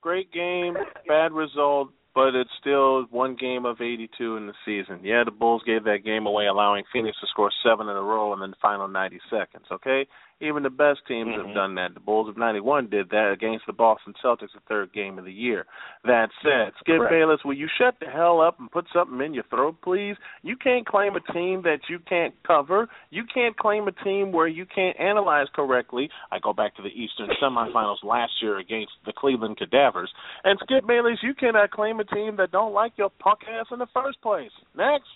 Great 0.00 0.32
game, 0.32 0.74
bad 1.06 1.30
result, 1.32 1.90
but 2.14 2.34
it's 2.34 2.50
still 2.60 3.04
one 3.10 3.36
game 3.36 3.64
of 3.64 3.80
82 3.80 4.36
in 4.36 4.46
the 4.46 4.54
season. 4.64 5.00
Yeah, 5.02 5.24
the 5.24 5.30
Bulls 5.30 5.62
gave 5.64 5.84
that 5.84 6.04
game 6.04 6.26
away, 6.26 6.46
allowing 6.46 6.84
Phoenix 6.92 7.18
to 7.20 7.26
score 7.26 7.50
seven 7.62 7.88
in 7.88 7.96
a 7.96 8.02
row 8.02 8.32
in 8.32 8.40
the 8.40 8.56
final 8.60 8.88
90 8.88 9.20
seconds. 9.30 9.66
Okay, 9.72 10.06
even 10.42 10.62
the 10.62 10.70
best 10.70 11.06
teams 11.06 11.30
Mhm. 11.30 11.46
have 11.46 11.54
done 11.54 11.74
that. 11.76 11.94
The 11.94 12.00
Bulls 12.00 12.28
of 12.28 12.36
'91 12.36 12.88
did 12.88 13.08
that 13.10 13.30
against 13.30 13.64
the 13.66 13.72
Boston 13.72 14.14
Celtics, 14.22 14.52
the 14.52 14.60
third 14.68 14.92
game 14.92 15.18
of 15.18 15.24
the 15.24 15.32
year. 15.32 15.66
That 16.04 16.30
said, 16.42 16.74
Skip 16.80 16.98
Correct. 16.98 17.12
Bayless, 17.12 17.44
will 17.44 17.54
you 17.54 17.68
shut 17.68 17.98
the 18.00 18.06
hell 18.10 18.40
up 18.40 18.58
and 18.58 18.70
put 18.70 18.88
something 18.92 19.20
in 19.20 19.34
your 19.34 19.44
throat, 19.44 19.80
please? 19.82 20.16
You 20.42 20.56
can't 20.56 20.84
claim 20.84 21.14
a 21.16 21.20
team 21.32 21.62
that 21.62 21.88
you 21.88 21.98
can't 22.00 22.34
cover. 22.42 22.88
You 23.10 23.24
can't 23.24 23.56
claim 23.56 23.86
a 23.88 23.92
team 23.92 24.32
where 24.32 24.48
you 24.48 24.66
can't 24.66 24.98
analyze 24.98 25.48
correctly. 25.50 26.10
I 26.30 26.38
go 26.40 26.52
back 26.52 26.74
to 26.76 26.82
the 26.82 26.90
Eastern 27.00 27.28
semifinals 27.42 28.02
last 28.02 28.42
year 28.42 28.58
against 28.58 28.92
the 29.04 29.12
Cleveland 29.12 29.56
Cadavers. 29.58 30.12
And 30.44 30.58
Skip 30.60 30.86
Bayless, 30.86 31.22
you 31.22 31.34
cannot 31.34 31.70
claim 31.70 32.00
a 32.00 32.04
team 32.04 32.36
that 32.36 32.50
don't 32.50 32.72
like 32.72 32.98
your 32.98 33.10
punk 33.10 33.40
ass 33.48 33.66
in 33.70 33.78
the 33.78 33.86
first 33.86 34.20
place. 34.20 34.52
Next. 34.74 35.08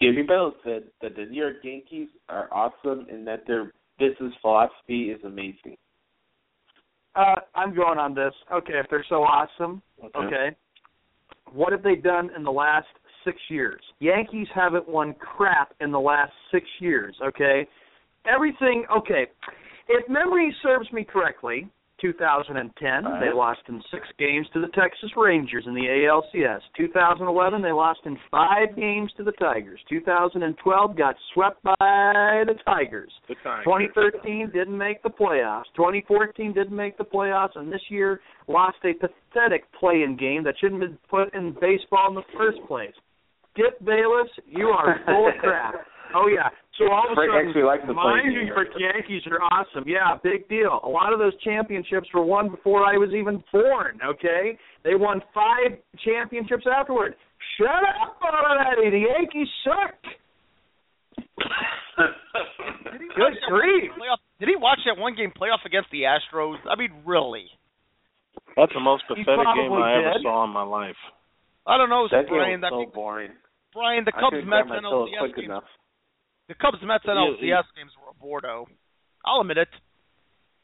Scooty 0.00 0.26
Bell 0.26 0.54
said 0.64 0.84
that 1.02 1.16
the 1.16 1.24
New 1.24 1.40
York 1.40 1.56
Yankees 1.62 2.08
are 2.28 2.48
awesome 2.52 3.06
and 3.10 3.26
that 3.26 3.46
their 3.46 3.72
business 3.98 4.32
philosophy 4.40 5.10
is 5.10 5.20
amazing. 5.24 5.76
Uh, 7.14 7.34
I'm 7.54 7.74
going 7.74 7.98
on 7.98 8.14
this. 8.14 8.32
Okay, 8.52 8.74
if 8.74 8.86
they're 8.90 9.04
so 9.08 9.22
awesome, 9.24 9.82
Okay. 10.02 10.18
okay. 10.18 10.56
What 11.52 11.72
have 11.72 11.82
they 11.82 11.96
done 11.96 12.30
in 12.36 12.44
the 12.44 12.52
last 12.52 12.86
six 13.24 13.38
years? 13.48 13.80
Yankees 13.98 14.46
haven't 14.54 14.88
won 14.88 15.14
crap 15.14 15.74
in 15.80 15.90
the 15.90 15.98
last 15.98 16.32
six 16.52 16.66
years, 16.78 17.16
okay? 17.24 17.66
Everything, 18.26 18.84
okay. 18.94 19.26
If 19.88 20.08
memory 20.08 20.54
serves 20.62 20.90
me 20.92 21.04
correctly, 21.04 21.68
2010, 22.00 23.04
they 23.20 23.32
lost 23.34 23.60
in 23.68 23.82
six 23.90 24.06
games 24.18 24.46
to 24.52 24.60
the 24.60 24.68
Texas 24.68 25.10
Rangers 25.16 25.64
in 25.66 25.74
the 25.74 25.82
ALCS. 25.82 26.60
2011, 26.76 27.62
they 27.62 27.72
lost 27.72 28.00
in 28.04 28.16
five 28.30 28.74
games 28.76 29.12
to 29.16 29.24
the 29.24 29.32
Tigers. 29.32 29.80
2012, 29.88 30.96
got 30.96 31.16
swept 31.34 31.62
by 31.62 31.74
the 31.78 32.54
Tigers. 32.64 33.12
The 33.28 33.34
Tigers. 33.42 33.64
2013 33.64 34.50
didn't 34.52 34.78
make 34.78 35.02
the 35.02 35.10
playoffs. 35.10 35.64
2014 35.76 36.52
didn't 36.52 36.76
make 36.76 36.96
the 36.98 37.04
playoffs, 37.04 37.56
and 37.56 37.72
this 37.72 37.82
year 37.88 38.20
lost 38.46 38.78
a 38.84 38.92
pathetic 38.94 39.64
play-in 39.78 40.16
game 40.16 40.44
that 40.44 40.54
shouldn't 40.60 40.82
have 40.82 40.90
been 40.90 40.98
put 41.10 41.34
in 41.34 41.54
baseball 41.60 42.08
in 42.08 42.14
the 42.14 42.22
first 42.36 42.58
place. 42.66 42.94
Skip 43.52 43.84
Bayless, 43.84 44.28
you 44.46 44.68
are 44.68 45.00
full 45.04 45.28
of 45.28 45.34
crap. 45.40 45.74
Oh 46.14 46.28
yeah. 46.28 46.48
So 46.78 46.86
all 46.92 47.06
of 47.10 47.12
a 47.12 47.14
Frank 47.18 47.32
sudden, 47.32 47.48
actually 47.50 47.66
likes 47.66 47.82
the 47.86 47.92
my 47.92 48.22
play-in 48.22 48.32
New. 48.38 48.46
York 48.46 48.68
Yankees 48.78 49.22
are 49.26 49.42
awesome. 49.42 49.82
Yeah, 49.86 50.14
big 50.22 50.48
deal. 50.48 50.78
A 50.84 50.88
lot 50.88 51.12
of 51.12 51.18
those 51.18 51.34
championships 51.42 52.06
were 52.14 52.22
won 52.24 52.48
before 52.50 52.84
I 52.86 52.96
was 52.96 53.10
even 53.12 53.42
born. 53.52 53.98
Okay, 54.04 54.56
they 54.84 54.94
won 54.94 55.20
five 55.34 55.76
championships 56.04 56.64
afterward. 56.70 57.14
Shut 57.58 57.82
up 58.02 58.16
already. 58.22 58.90
The 58.90 59.04
Yankees 59.10 59.48
suck. 59.64 59.98
Good 63.16 63.34
grief. 63.48 63.90
Did 64.38 64.48
he 64.48 64.56
watch 64.56 64.78
that 64.86 64.96
one 65.00 65.14
game 65.16 65.32
playoff 65.34 65.66
against 65.66 65.90
the 65.90 66.02
Astros? 66.06 66.56
I 66.70 66.76
mean, 66.78 66.90
really? 67.04 67.46
That's 68.56 68.72
the 68.72 68.80
most 68.80 69.02
pathetic 69.08 69.26
game 69.26 69.42
probably 69.42 69.82
I 69.82 69.98
ever 69.98 70.22
saw 70.22 70.44
in 70.44 70.50
my 70.50 70.62
life. 70.62 70.98
I 71.66 71.76
don't 71.76 71.90
know, 71.90 72.06
That 72.10 72.26
game 72.30 72.38
Brian. 72.38 72.60
was 72.60 72.66
I 72.66 72.70
so 72.70 72.78
think 72.80 72.94
boring. 72.94 73.30
Brian, 73.74 74.04
the 74.04 74.12
Cubs 74.12 74.30
couldn't 74.30 74.48
Mets 74.48 74.68
grab 74.68 74.82
my 74.82 74.88
NLCS 74.88 75.18
quick 75.18 75.36
games. 75.36 75.46
enough. 75.46 75.68
The 76.48 76.54
Cubs 76.54 76.78
Mets 76.82 77.04
You- 77.04 77.12
NLCS 77.12 77.64
games 77.76 77.92
were 78.02 78.10
a 78.10 78.14
Bordeaux. 78.20 78.66
I'll 79.24 79.40
admit 79.42 79.58
it. 79.58 79.68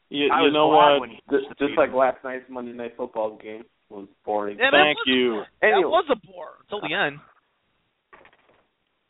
You, 0.09 0.25
you 0.43 0.51
know 0.51 0.67
what? 0.67 1.09
Just, 1.31 1.47
just 1.59 1.77
like 1.77 1.91
last 1.93 2.23
night's 2.23 2.45
Monday 2.49 2.73
Night 2.73 2.93
Football 2.95 3.37
game 3.41 3.63
was 3.89 4.07
boring. 4.23 4.57
Yeah, 4.59 4.71
Thank 4.71 4.97
was- 4.99 5.07
you. 5.07 5.43
That 5.61 5.67
Anyway. 5.73 5.89
was 5.89 6.05
a 6.09 6.15
bore 6.27 6.57
until 6.61 6.81
the 6.87 6.93
end. 6.93 7.19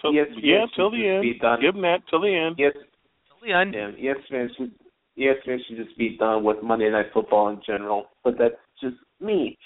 Till, 0.01 0.11
ESPN 0.13 0.39
yeah, 0.43 0.65
till 0.75 0.91
the 0.91 1.07
end. 1.07 1.21
be. 1.21 1.39
Give 1.61 1.73
them 1.73 1.81
that 1.83 1.99
till 2.09 2.21
the 2.21 2.35
end. 2.35 2.55
Yes, 2.57 2.73
Till 2.73 3.37
the 3.47 3.53
end. 3.53 3.73
yeah, 3.73 4.13
ESPN 4.13 4.47
should 4.55 4.71
ESPN 5.17 5.57
should 5.67 5.77
just 5.77 5.97
be 5.97 6.17
done 6.17 6.43
with 6.43 6.57
Monday 6.61 6.89
Night 6.89 7.07
Football 7.13 7.49
in 7.49 7.61
general. 7.65 8.07
But 8.23 8.37
that's 8.37 8.55
just 8.81 8.97
me. 9.21 9.57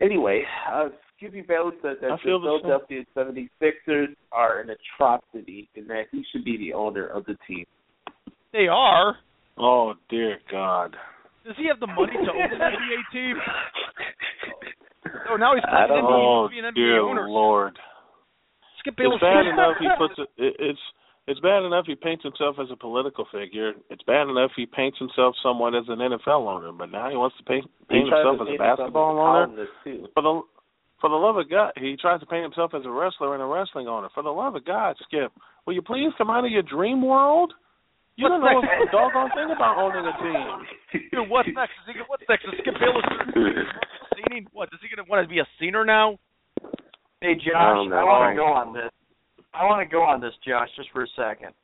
Anyway, 0.00 0.44
uh, 0.70 0.90
Skippy 1.20 1.42
Bayless 1.42 1.74
said 1.82 1.96
that 2.00 2.08
the 2.08 2.18
feel 2.24 2.40
the 2.40 2.48
same. 2.64 2.80
Philadelphia 2.80 3.04
76ers 3.14 4.16
are 4.32 4.60
an 4.60 4.70
atrocity 4.70 5.68
and 5.76 5.88
that 5.90 6.04
he 6.10 6.24
should 6.32 6.44
be 6.44 6.56
the 6.56 6.72
owner 6.72 7.06
of 7.06 7.26
the 7.26 7.36
team. 7.46 7.66
They 8.54 8.68
are. 8.72 9.16
Oh 9.58 9.92
dear 10.08 10.38
God. 10.50 10.96
Does 11.44 11.54
he 11.58 11.66
have 11.68 11.78
the 11.80 11.86
money 11.86 12.12
to 12.12 12.30
own 12.32 12.52
an 12.52 12.60
NBA 12.60 13.12
team? 13.12 13.36
Oh, 15.30 15.36
now 15.36 15.54
he's 15.54 15.64
I 15.64 15.86
playing 15.86 16.02
don't 16.02 16.12
NBA, 16.12 16.26
Oh 16.28 16.48
to 16.48 16.50
be 16.52 16.58
an 16.58 16.64
NBA 16.66 16.74
dear 16.74 17.00
owner. 17.00 17.28
Lord. 17.28 17.78
Skip 18.80 18.96
Bayless. 18.96 19.16
It's 19.16 19.22
bad 19.24 19.46
enough 19.46 19.76
he 19.80 19.88
puts 19.96 20.14
it. 20.18 20.28
it- 20.36 20.56
It's 20.58 20.80
it's 21.28 21.40
bad 21.40 21.62
enough 21.62 21.84
he 21.86 21.94
paints 21.94 22.24
himself 22.24 22.56
as 22.60 22.66
a 22.72 22.76
political 22.76 23.24
figure. 23.30 23.72
It's 23.88 24.02
bad 24.02 24.26
enough 24.28 24.50
he 24.56 24.66
paints 24.66 24.98
himself 24.98 25.34
somewhat 25.42 25.74
as 25.76 25.84
an 25.88 25.98
NFL 25.98 26.48
owner. 26.48 26.72
But 26.72 26.90
now 26.90 27.08
he 27.08 27.16
wants 27.16 27.36
to 27.38 27.44
paint 27.44 27.64
paint 27.88 28.08
himself 28.08 28.38
to 28.38 28.44
as 28.44 28.54
a 28.54 28.58
basketball 28.58 29.18
owner. 29.20 29.66
For 30.14 30.22
the 30.22 30.42
for 31.00 31.08
the 31.08 31.16
love 31.16 31.36
of 31.36 31.48
God, 31.48 31.72
he 31.76 31.96
tries 32.00 32.20
to 32.20 32.26
paint 32.26 32.44
himself 32.44 32.72
as 32.74 32.82
a 32.84 32.90
wrestler 32.90 33.34
and 33.34 33.42
a 33.42 33.46
wrestling 33.46 33.88
owner. 33.88 34.08
For 34.14 34.22
the 34.22 34.30
love 34.30 34.54
of 34.54 34.64
God, 34.64 34.96
Skip, 35.02 35.32
will 35.66 35.74
you 35.74 35.82
please 35.82 36.12
come 36.18 36.30
out 36.30 36.44
of 36.44 36.50
your 36.50 36.62
dream 36.62 37.02
world? 37.02 37.52
You 38.16 38.28
don't 38.28 38.40
know 38.40 38.60
a 38.60 38.90
doggone 38.92 39.30
thing 39.32 39.48
about 39.54 39.78
owning 39.80 40.04
a 40.04 40.14
team. 40.20 41.08
Dude, 41.10 41.30
what's 41.30 41.48
next? 41.54 41.72
Is 41.88 41.96
he, 41.96 42.00
what's 42.06 42.22
next? 42.28 42.44
Is 42.44 42.60
Skip 42.60 42.74
Bayless 42.76 43.04
scening? 44.14 44.46
What 44.52 44.68
is 44.72 44.80
he 44.82 44.94
gonna 44.94 45.08
want 45.08 45.24
to 45.24 45.28
be 45.28 45.40
a 45.40 45.48
scener 45.56 45.86
now? 45.86 46.18
Hey 47.20 47.34
Josh, 47.34 47.56
I 47.56 47.80
I, 47.80 48.04
want 48.04 48.32
to 48.32 48.36
go 48.36 48.48
on 48.52 48.74
this. 48.74 48.92
I 49.54 49.64
want 49.64 49.80
to 49.80 49.90
go 49.90 50.02
on 50.02 50.20
this, 50.20 50.32
Josh, 50.46 50.68
just 50.76 50.90
for 50.92 51.04
a 51.04 51.08
second. 51.16 51.54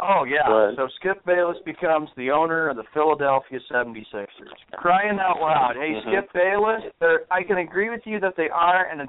Oh 0.00 0.24
yeah. 0.24 0.48
Ahead. 0.48 0.76
So 0.76 0.88
Skip 0.96 1.24
Bayless 1.26 1.58
becomes 1.64 2.08
the 2.16 2.30
owner 2.30 2.68
of 2.70 2.76
the 2.76 2.84
Philadelphia 2.94 3.60
76ers. 3.70 4.26
Crying 4.74 5.18
out 5.20 5.40
loud. 5.40 5.76
Hey, 5.76 5.92
Mhm. 5.94 6.02
Skip 6.02 6.32
Bayless, 6.32 6.82
I 7.30 7.42
can 7.42 7.58
agree 7.58 7.90
with 7.90 8.06
you 8.06 8.18
that 8.20 8.34
they 8.36 8.48
are 8.48 8.86
an 8.86 9.06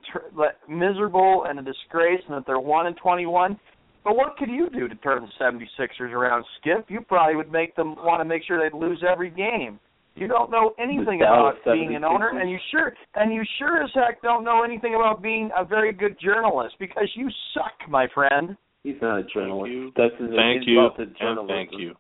miserable 0.68 1.46
and 1.46 1.58
a 1.60 1.62
disgrace 1.62 2.22
and 2.28 2.36
that 2.36 2.46
they're 2.46 2.60
1 2.60 2.88
and 2.88 2.98
21. 2.98 3.58
But 4.04 4.18
what 4.18 4.36
could 4.36 4.50
you 4.50 4.70
do 4.70 4.90
to 4.90 4.96
turn 4.96 5.22
the 5.22 5.32
76ers 5.40 6.12
around, 6.12 6.46
Skip? 6.58 6.92
You 6.92 7.00
probably 7.02 7.38
would 7.38 7.52
make 7.52 7.76
them 7.76 7.96
want 8.04 8.20
to 8.20 8.26
make 8.26 8.44
sure 8.44 8.60
they'd 8.60 8.74
lose 8.78 9.02
every 9.04 9.30
game. 9.30 9.80
You 10.16 10.28
don't 10.28 10.52
know 10.52 10.76
anything 10.78 11.22
about 11.22 11.64
being 11.64 11.96
an 11.96 12.04
owner, 12.04 12.30
and 12.38 12.52
you 12.52 12.60
sure 12.70 12.94
and 13.16 13.34
you 13.34 13.44
sure 13.58 13.82
as 13.82 13.90
heck 13.96 14.22
don't 14.22 14.44
know 14.44 14.62
anything 14.64 14.94
about 14.94 15.24
being 15.24 15.50
a 15.56 15.64
very 15.64 15.92
good 15.92 16.20
journalist 16.20 16.78
because 16.78 17.10
you 17.16 17.30
suck, 17.54 17.74
my 17.88 18.06
friend. 18.14 18.56
He's 18.84 18.96
not 19.02 19.20
a 19.20 19.24
journalist. 19.24 19.72
you. 19.72 19.92
That's 19.96 20.14
his 20.20 20.30
Thank 20.36 20.68
you 20.68 20.90
and 21.20 21.48
thank 21.48 21.72
you. 21.72 21.96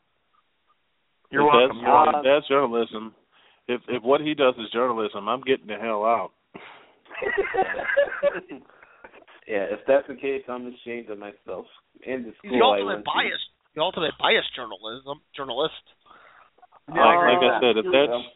You're 1.31 1.47
if 1.47 1.53
welcome. 1.53 1.77
That's, 1.77 1.87
You're 1.87 2.09
if 2.09 2.23
that's 2.23 2.47
journalism. 2.47 3.15
If 3.67 3.81
if 3.87 4.03
what 4.03 4.21
he 4.21 4.33
does 4.33 4.55
is 4.59 4.69
journalism, 4.71 5.29
I'm 5.29 5.41
getting 5.41 5.67
the 5.67 5.75
hell 5.75 6.03
out. 6.03 6.31
yeah, 9.47 9.65
if 9.71 9.79
that's 9.87 10.07
the 10.07 10.15
case, 10.15 10.43
I'm 10.49 10.67
ashamed 10.67 11.09
of 11.09 11.19
myself 11.19 11.65
and 12.05 12.25
the 12.25 12.33
school 12.37 12.51
the 12.51 12.57
I 12.57 12.67
ultimate 12.67 12.85
went 12.85 13.05
to. 13.05 13.11
bias. 13.15 13.41
The 13.75 13.81
ultimate 13.81 14.13
bias 14.19 14.45
journalism 14.55 15.21
journalist. 15.35 15.73
Yeah, 16.93 17.01
I 17.01 17.15
agree 17.15 17.33
like 17.33 17.53
I 17.53 17.59
said, 17.61 17.77
if 17.77 17.85
that's 17.91 18.27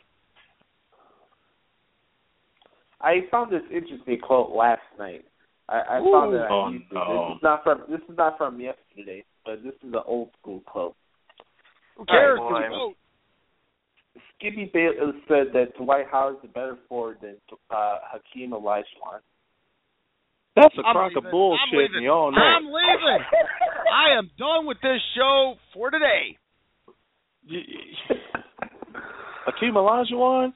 I 3.01 3.29
found 3.29 3.51
this 3.51 3.61
interesting 3.71 4.19
quote 4.19 4.55
last 4.55 4.81
night. 4.97 5.25
I, 5.69 5.97
I 5.97 5.99
found 5.99 6.33
it 6.33 6.41
Oh, 6.49 6.53
on 6.61 6.73
YouTube. 6.73 6.93
no. 6.93 7.27
This 7.29 7.35
is 7.37 7.43
not 7.43 7.63
from 7.63 7.81
this 7.89 8.01
is 8.09 8.17
not 8.17 8.37
from 8.37 8.59
yesterday, 8.59 9.23
but 9.45 9.63
this 9.63 9.73
is 9.83 9.93
an 9.93 10.01
old 10.05 10.29
school 10.39 10.61
quote. 10.65 10.95
Who 11.97 12.05
cares? 12.05 12.39
All 12.41 12.51
right, 12.51 12.69
Who 12.69 12.75
boy. 12.77 12.93
Skippy 14.37 14.69
Bayless 14.73 15.15
said 15.27 15.47
that 15.53 15.75
Dwight 15.77 16.05
Howard's 16.11 16.39
a 16.43 16.47
better 16.47 16.77
forward 16.87 17.17
than 17.21 17.35
uh, 17.71 17.97
Hakeem 18.11 18.51
Olajuwon. 18.51 19.19
that's 20.55 20.75
a 20.77 20.81
I'm 20.85 20.93
crock 20.93 21.09
leaving. 21.15 21.25
of 21.25 21.31
bullshit, 21.31 21.61
I'm 21.73 21.77
leaving. 21.79 21.95
and 21.97 22.05
y'all 22.05 22.31
know 22.31 22.37
I'm 22.41 22.65
leaving. 22.65 23.25
I 23.93 24.17
am 24.17 24.29
done 24.37 24.65
with 24.67 24.77
this 24.81 25.01
show 25.15 25.55
for 25.73 25.89
today. 25.91 26.37
Y- 27.49 27.63
y- 28.09 28.15
Hakeem 29.45 29.73
Olajuwon, 29.73 30.53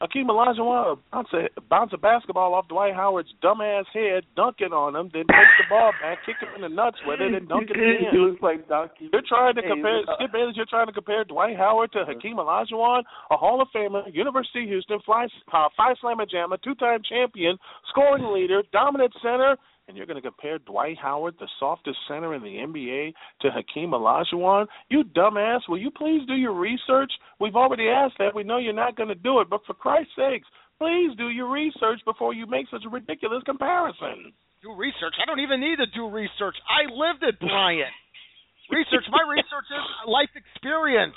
Hakeem 0.00 0.26
Olajuwon 0.26 0.98
bounce 1.12 1.28
a, 1.32 1.48
bounce 1.70 1.92
a 1.94 1.96
basketball 1.96 2.54
off 2.54 2.68
Dwight 2.68 2.94
Howard's 2.94 3.32
dumbass 3.42 3.84
head, 3.94 4.24
dunk 4.36 4.56
it 4.58 4.72
on 4.72 4.94
him, 4.96 5.08
then 5.12 5.22
take 5.22 5.52
the 5.58 5.64
ball 5.70 5.92
back, 6.02 6.18
kick 6.26 6.36
him 6.42 6.48
in 6.56 6.62
the 6.62 6.68
nuts 6.68 6.98
with 7.06 7.20
it, 7.20 7.32
and 7.32 7.48
dunk 7.48 7.70
it 7.70 7.76
he 8.00 8.06
again. 8.08 8.20
looks 8.20 8.42
like 8.42 8.68
Donkey. 8.68 9.08
You're 9.12 9.22
trying 9.26 9.54
to 9.54 9.62
compare 9.62 10.00
uh, 10.00 10.14
Skip 10.18 10.32
Bayless. 10.32 10.56
You're 10.56 10.66
trying 10.68 10.88
to 10.88 10.92
compare 10.92 11.24
Dwight 11.24 11.56
Howard 11.56 11.92
to 11.92 12.04
Hakeem 12.04 12.36
Olajuwon, 12.36 13.02
a 13.30 13.36
Hall 13.36 13.62
of 13.62 13.68
Famer, 13.74 14.02
University 14.12 14.64
of 14.64 14.68
Houston, 14.68 14.98
fly, 15.06 15.26
uh, 15.52 15.68
Phi 15.76 15.94
Slama 16.02 16.28
Jama, 16.28 16.58
two-time 16.58 17.00
champion, 17.08 17.56
scoring 17.88 18.26
leader, 18.34 18.62
dominant 18.72 19.14
center, 19.22 19.56
and 19.86 19.96
you're 19.96 20.06
going 20.06 20.20
to 20.20 20.22
compare 20.22 20.58
Dwight 20.58 20.96
Howard, 21.00 21.34
the 21.38 21.48
softest 21.60 21.98
center 22.08 22.34
in 22.34 22.42
the 22.42 22.48
NBA, 22.48 23.12
to 23.42 23.50
Hakeem 23.50 23.90
Olajuwon? 23.90 24.66
You 24.88 25.04
dumbass! 25.04 25.60
Will 25.68 25.78
you 25.78 25.90
please 25.90 26.22
do 26.26 26.34
your 26.34 26.54
research? 26.54 27.12
We've 27.40 27.56
already 27.56 27.88
asked 27.88 28.14
that. 28.18 28.34
We 28.34 28.44
know 28.44 28.58
you're 28.58 28.72
not 28.72 28.96
going 28.96 29.10
to 29.10 29.14
do 29.14 29.40
it, 29.40 29.50
but 29.50 29.60
for 29.66 29.74
Christ's 29.74 30.12
sakes, 30.16 30.48
please 30.78 31.16
do 31.16 31.28
your 31.28 31.50
research 31.50 32.00
before 32.04 32.34
you 32.34 32.46
make 32.46 32.66
such 32.70 32.82
a 32.86 32.88
ridiculous 32.88 33.42
comparison. 33.44 34.32
Do 34.62 34.72
research. 34.74 35.14
I 35.20 35.26
don't 35.26 35.40
even 35.40 35.60
need 35.60 35.76
to 35.76 35.86
do 35.94 36.08
research. 36.08 36.56
I 36.64 36.88
lived 36.88 37.22
it, 37.22 37.38
Brian. 37.40 37.84
research. 38.70 39.04
My 39.10 39.22
research 39.28 39.68
is 39.68 39.84
life 40.08 40.32
experience. 40.32 41.16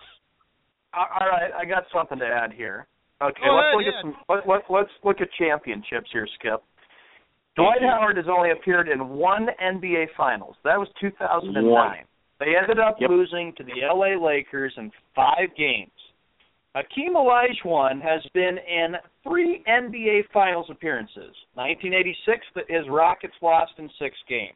All 0.93 1.07
all 1.07 1.27
right, 1.27 1.51
I 1.55 1.65
got 1.65 1.83
something 1.93 2.19
to 2.19 2.25
add 2.25 2.51
here. 2.51 2.87
Okay, 3.21 3.41
Go 3.43 3.55
let's 3.55 3.65
ahead, 3.65 3.75
look 3.75 3.85
yeah. 3.87 3.97
at 3.97 4.01
some. 4.03 4.15
Let, 4.29 4.47
let, 4.47 4.61
let's 4.69 4.93
look 5.03 5.21
at 5.21 5.29
championships 5.39 6.09
here, 6.11 6.27
Skip. 6.37 6.61
Dwight 7.57 7.81
Howard 7.81 8.17
has 8.17 8.27
only 8.29 8.51
appeared 8.51 8.87
in 8.87 9.09
one 9.09 9.47
NBA 9.61 10.05
Finals. 10.15 10.55
That 10.63 10.77
was 10.79 10.87
2009. 11.01 11.63
One. 11.65 11.97
They 12.39 12.55
ended 12.55 12.79
up 12.79 13.01
Yep. 13.01 13.09
losing 13.09 13.53
to 13.53 13.63
the 13.63 13.81
LA 13.83 14.15
Lakers 14.15 14.73
in 14.77 14.91
five 15.15 15.53
games. 15.57 15.91
Hakeem 16.75 17.15
Olajuwon 17.15 17.99
has 18.01 18.21
been 18.33 18.59
in 18.59 18.95
three 19.23 19.63
NBA 19.65 20.23
Finals 20.31 20.69
appearances. 20.69 21.33
1986, 21.55 22.45
his 22.67 22.87
Rockets 22.87 23.33
lost 23.41 23.73
in 23.79 23.89
six 23.97 24.15
games. 24.29 24.53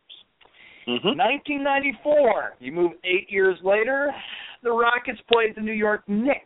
Mm-hmm. 0.88 1.18
1994, 1.18 2.56
you 2.60 2.72
move 2.72 2.91
eight 3.03 3.30
years 3.32 3.57
later, 3.64 4.14
the 4.61 4.72
Rockets 4.72 5.19
played 5.32 5.56
the 5.56 5.61
New 5.61 5.73
York 5.73 6.03
Knicks. 6.07 6.45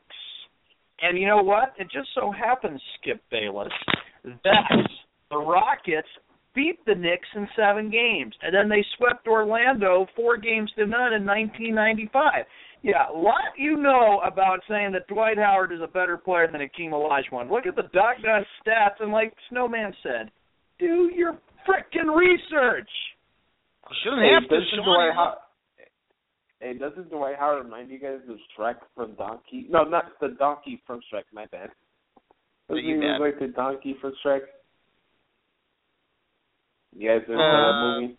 And 1.02 1.18
you 1.18 1.28
know 1.28 1.44
what? 1.44 1.74
It 1.78 1.90
just 1.92 2.08
so 2.16 2.32
happens, 2.32 2.82
Skip 3.02 3.22
Bayless, 3.30 3.74
that 4.24 4.88
the 5.30 5.38
Rockets 5.38 6.08
beat 6.56 6.84
the 6.86 6.96
Knicks 6.96 7.28
in 7.36 7.48
seven 7.56 7.90
games, 7.92 8.34
and 8.42 8.54
then 8.56 8.70
they 8.70 8.84
swept 8.98 9.28
Orlando 9.28 10.08
four 10.16 10.38
games 10.38 10.72
to 10.78 10.86
none 10.86 11.14
in 11.14 11.26
1995. 11.26 12.46
Yeah, 12.82 13.08
what 13.12 13.58
you 13.58 13.78
know 13.78 14.22
about 14.24 14.60
saying 14.70 14.92
that 14.94 15.08
Dwight 15.08 15.38
Howard 15.38 15.72
is 15.72 15.80
a 15.84 15.88
better 15.88 16.18
player 16.18 16.48
than 16.52 16.62
Akeem 16.62 16.92
Olajuwon? 16.92 17.50
Look 17.50 17.66
at 17.66 17.76
the 17.76 17.90
doggone 17.94 18.46
stats, 18.62 19.00
and 19.02 19.12
like 19.12 19.34
Snowman 19.50 19.94
said, 20.04 20.32
do 20.80 21.10
your 21.16 21.38
frickin' 21.68 22.16
research. 22.16 22.90
You 23.90 23.96
shouldn't 24.04 24.22
Hey, 24.22 24.34
have 24.34 24.44
to, 24.50 24.60
doesn't 24.60 24.84
Dwight 24.86 25.14
How- 25.14 25.38
Hey, 26.60 26.74
doesn't 26.78 27.10
Dwight 27.10 27.36
Howard 27.38 27.66
remind 27.66 27.90
you 27.90 28.00
guys 28.00 28.20
of 28.30 28.38
Shrek 28.58 28.76
from 28.96 29.14
Donkey? 29.16 29.68
No, 29.70 29.84
not 29.84 30.06
the 30.22 30.30
donkey 30.40 30.82
from 30.88 31.02
Shrek. 31.12 31.24
My 31.34 31.46
bad. 31.48 31.70
Doesn't 32.70 32.84
he 32.84 32.96
look 32.96 33.20
like 33.20 33.40
the 33.40 33.48
donkey 33.48 33.96
from 34.02 34.14
Shrek? 34.26 34.42
You 36.96 37.10
guys 37.12 37.28
ever 37.28 37.36
Uh, 37.36 37.44
that 37.44 38.02
movie? 38.02 38.18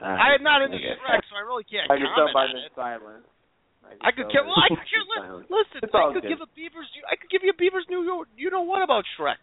I 0.00 0.34
am 0.34 0.42
not 0.42 0.62
into 0.62 0.76
Okay. 0.80 0.96
Shrek, 0.96 1.22
so 1.28 1.36
I 1.36 1.40
really 1.44 1.64
can't 1.64 1.90
I 1.90 1.96
can 1.98 2.06
tell 2.06 2.30
comment 2.30 2.34
by 2.34 2.44
on 2.46 2.52
the 2.54 2.64
it. 2.66 2.72
silence. 2.74 3.26
I 4.00 4.12
could 4.12 4.30
tell 4.30 4.30
care. 4.30 4.42
by 4.44 4.48
Well, 4.48 4.62
I 4.64 4.68
could 4.68 4.86
care. 4.88 5.02
li- 5.02 5.20
silence. 5.20 5.46
Listen, 5.50 5.80
It's 5.82 5.94
I 5.94 6.12
could 6.14 6.22
good. 6.22 6.28
give 6.28 6.40
a 6.40 6.46
Beavers. 6.54 6.88
I 7.10 7.16
could 7.16 7.28
give 7.30 7.42
you 7.42 7.50
a 7.50 7.54
Beavers 7.58 7.84
New 7.90 8.02
York. 8.04 8.28
You 8.36 8.50
know 8.50 8.62
what 8.62 8.82
about 8.82 9.04
Shrek? 9.18 9.36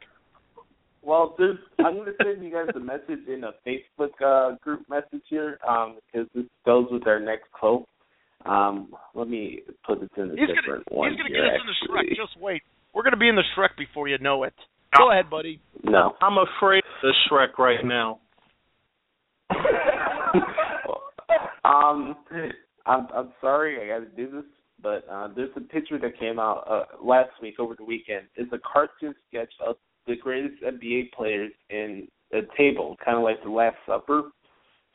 Well, 1.03 1.35
there's, 1.37 1.59
I'm 1.79 1.93
going 1.95 2.07
to 2.07 2.15
send 2.23 2.43
you 2.43 2.51
guys 2.51 2.67
a 2.75 2.79
message 2.79 3.27
in 3.27 3.43
a 3.43 3.53
Facebook 3.65 4.15
uh, 4.23 4.55
group 4.63 4.83
message 4.89 5.23
here 5.29 5.59
um, 5.67 5.97
because 6.11 6.27
this 6.33 6.45
goes 6.65 6.87
with 6.91 7.05
our 7.07 7.19
next 7.19 7.51
quote. 7.51 7.85
Um, 8.45 8.93
let 9.13 9.27
me 9.27 9.61
put 9.85 9.99
this 9.99 10.09
in 10.17 10.31
a 10.31 10.35
He's 10.35 10.47
gonna. 10.47 10.61
different 10.61 10.91
one 10.91 11.11
He's 11.11 11.17
gonna 11.17 11.29
get 11.29 11.43
us 11.43 11.59
in 11.61 11.67
the 11.67 11.77
Shrek. 11.87 12.09
Just 12.15 12.39
wait. 12.39 12.61
We're 12.93 13.03
gonna 13.03 13.17
be 13.17 13.29
in 13.29 13.35
the 13.35 13.43
Shrek 13.55 13.75
before 13.77 14.07
you 14.07 14.17
know 14.19 14.43
it. 14.43 14.53
Go 14.97 15.11
ahead, 15.11 15.29
buddy. 15.29 15.59
No. 15.83 16.15
I'm 16.21 16.37
afraid 16.37 16.79
of 16.79 17.01
the 17.03 17.13
Shrek 17.29 17.57
right 17.57 17.83
now. 17.85 18.19
Um, 21.67 22.15
I'm 22.85 23.07
I'm 23.13 23.33
sorry 23.41 23.83
I 23.83 23.99
got 23.99 24.05
to 24.05 24.25
do 24.25 24.31
this, 24.31 24.45
but 24.81 25.05
uh, 25.11 25.29
there's 25.35 25.51
a 25.55 25.61
picture 25.61 25.99
that 25.99 26.19
came 26.19 26.39
out 26.39 26.63
uh, 26.69 27.03
last 27.03 27.31
week 27.41 27.59
over 27.59 27.75
the 27.77 27.83
weekend. 27.83 28.27
It's 28.35 28.51
a 28.53 28.59
cartoon 28.59 29.13
sketch 29.27 29.51
of 29.65 29.75
the 30.07 30.15
greatest 30.15 30.63
NBA 30.63 31.11
players 31.11 31.51
in 31.69 32.07
a 32.33 32.41
table, 32.57 32.95
kind 33.03 33.17
of 33.17 33.23
like 33.23 33.43
the 33.43 33.49
Last 33.49 33.77
Supper. 33.85 34.23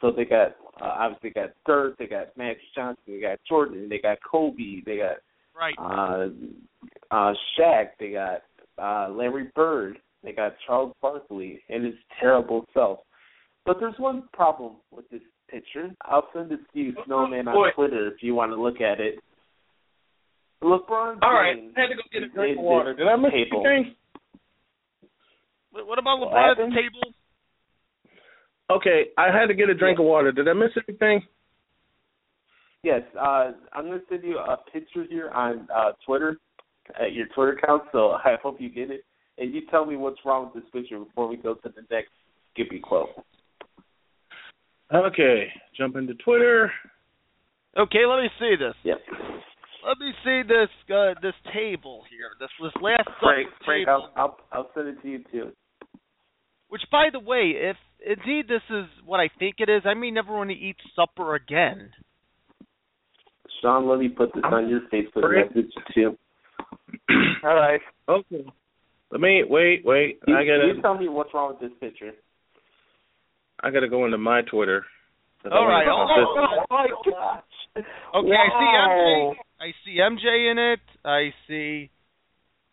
So 0.01 0.11
they 0.11 0.24
got 0.24 0.57
uh, 0.81 0.94
obviously 0.99 1.31
they 1.31 1.40
got 1.40 1.51
Dirk, 1.66 1.99
they 1.99 2.07
got 2.07 2.36
Max 2.36 2.59
Johnson, 2.74 3.03
they 3.07 3.20
got 3.20 3.39
Jordan, 3.49 3.89
they 3.89 3.99
got 3.99 4.19
Kobe, 4.28 4.82
they 4.85 4.99
got 4.99 5.16
Right. 5.55 5.74
uh, 5.78 6.28
uh, 7.11 7.35
Shaq, 7.59 7.90
they 8.01 8.12
got 8.12 8.43
uh, 8.78 9.12
Larry 9.12 9.51
Bird, 9.55 9.99
they 10.24 10.32
got 10.32 10.55
Charles 10.66 10.94
Barkley 11.03 11.62
and 11.69 11.85
his 11.85 11.94
terrible 12.19 12.65
self. 12.73 13.01
But 13.65 13.78
there's 13.78 13.99
one 13.99 14.28
problem 14.32 14.77
with 14.90 15.09
this 15.11 15.20
picture. 15.52 15.90
I'll 16.02 16.26
send 16.32 16.50
it 16.52 16.60
to 16.72 16.78
you, 16.78 16.94
Snowman, 17.06 17.46
on 17.48 17.72
Twitter 17.74 18.08
if 18.08 18.22
you 18.22 18.34
want 18.34 18.52
to 18.52 18.60
look 18.60 18.80
at 18.80 18.98
it. 19.00 19.18
LeBron 20.62 21.14
James. 21.14 21.20
All 21.22 21.34
right, 21.34 21.56
I 21.76 21.80
had 21.80 21.88
to 21.88 21.94
go 21.94 22.02
get 22.12 22.22
a 22.22 22.28
drink 22.28 22.58
of 22.58 22.64
water. 22.64 22.94
Did 22.94 23.08
I 23.08 23.16
miss 23.16 23.32
table. 23.32 23.64
anything? 23.66 23.94
What 25.72 25.86
what 25.86 25.98
about 25.98 26.20
What 26.20 26.32
LeBron 26.32 26.50
at 26.50 26.56
the 26.56 26.64
table? 26.64 27.14
Okay, 28.70 29.10
I 29.18 29.26
had 29.26 29.46
to 29.46 29.54
get 29.54 29.68
a 29.68 29.74
drink 29.74 29.98
of 29.98 30.06
water. 30.06 30.32
Did 30.32 30.48
I 30.48 30.52
miss 30.54 30.70
anything? 30.88 31.22
Yes, 32.82 33.02
uh, 33.20 33.52
I'm 33.72 33.86
going 33.86 34.00
to 34.00 34.04
send 34.08 34.24
you 34.24 34.38
a 34.38 34.56
picture 34.72 35.04
here 35.08 35.30
on 35.30 35.68
uh, 35.74 35.92
Twitter, 36.04 36.38
at 37.00 37.12
your 37.12 37.26
Twitter 37.34 37.52
account, 37.52 37.84
so 37.92 38.12
I 38.12 38.36
hope 38.42 38.60
you 38.60 38.70
get 38.70 38.90
it. 38.90 39.04
And 39.38 39.54
you 39.54 39.62
tell 39.70 39.86
me 39.86 39.96
what's 39.96 40.18
wrong 40.24 40.50
with 40.52 40.62
this 40.62 40.70
picture 40.72 40.98
before 40.98 41.28
we 41.28 41.36
go 41.36 41.54
to 41.54 41.68
the 41.68 41.82
next 41.90 42.10
Skippy 42.54 42.80
quote. 42.80 43.10
Okay, 44.94 45.48
jump 45.77 45.97
into 45.97 46.14
Twitter. 46.14 46.70
Okay, 47.78 48.05
let 48.06 48.23
me 48.23 48.28
see 48.39 48.55
this. 48.59 48.74
Yep. 48.85 48.98
Let 49.86 49.98
me 49.98 50.12
see 50.24 50.43
this 50.47 50.69
uh, 50.94 51.14
this 51.23 51.35
table 51.52 52.05
here. 52.10 52.31
This 52.39 52.51
this 52.60 52.82
last 52.82 53.09
Frank, 53.20 53.48
supper 53.48 53.64
Frank, 53.64 53.86
table. 53.86 54.10
I'll, 54.14 54.23
I'll 54.23 54.36
I'll 54.52 54.70
send 54.74 54.89
it 54.89 55.02
to 55.02 55.09
you 55.09 55.24
too. 55.32 55.52
Which, 56.69 56.82
by 56.90 57.09
the 57.12 57.20
way, 57.20 57.52
if 57.56 57.77
indeed 58.05 58.48
this 58.48 58.62
is 58.70 58.86
what 59.05 59.20
I 59.20 59.28
think 59.39 59.56
it 59.59 59.69
is, 59.69 59.82
I 59.85 59.94
may 59.94 60.10
never 60.10 60.32
want 60.32 60.51
to 60.51 60.56
eat 60.56 60.77
supper 60.94 61.35
again. 61.35 61.90
Sean, 63.60 63.89
let 63.89 63.98
me 63.98 64.09
put 64.09 64.35
this 64.35 64.44
on 64.44 64.69
your 64.69 64.81
Facebook 64.93 65.28
Frank. 65.28 65.55
message 65.55 65.73
too. 65.94 66.16
All 67.44 67.55
right. 67.55 67.81
Okay. 68.09 68.44
Let 69.10 69.20
me 69.20 69.43
wait, 69.48 69.85
wait. 69.85 70.20
You, 70.27 70.35
I 70.35 70.44
gotta 70.44 70.73
you 70.74 70.82
tell 70.82 70.97
me 70.97 71.09
what's 71.09 71.35
wrong 71.35 71.55
with 71.55 71.60
this 71.60 71.78
picture. 71.81 72.12
I 73.62 73.70
gotta 73.70 73.89
go 73.89 74.05
into 74.05 74.18
my 74.18 74.43
Twitter. 74.43 74.84
All 75.51 75.66
right. 75.66 75.86
Oh, 75.89 76.06
Oh, 76.09 76.64
my 76.70 76.86
oh, 76.90 77.10
gosh. 77.10 77.84
Okay, 78.14 78.32
I 78.36 78.48
see 78.59 78.70
MJ. 78.78 79.34
I 79.60 79.72
see 79.84 79.98
MJ 79.98 80.51
in 80.51 80.59
it. 80.59 80.80
I 81.05 81.32
see. 81.48 81.90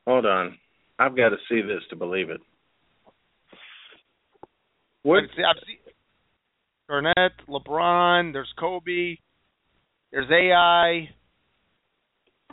Hold 0.05 0.25
on. 0.25 0.57
I've 0.99 1.15
got 1.15 1.29
to 1.29 1.37
see 1.49 1.61
this 1.61 1.81
to 1.89 1.95
believe 1.95 2.29
it. 2.29 2.41
What? 5.03 5.23
I 5.23 5.27
see, 5.35 5.43
I 5.43 5.53
see 5.65 5.91
Garnett, 6.89 7.31
LeBron. 7.47 8.33
There's 8.33 8.51
Kobe. 8.59 9.15
There's 10.11 10.29
AI. 10.29 11.09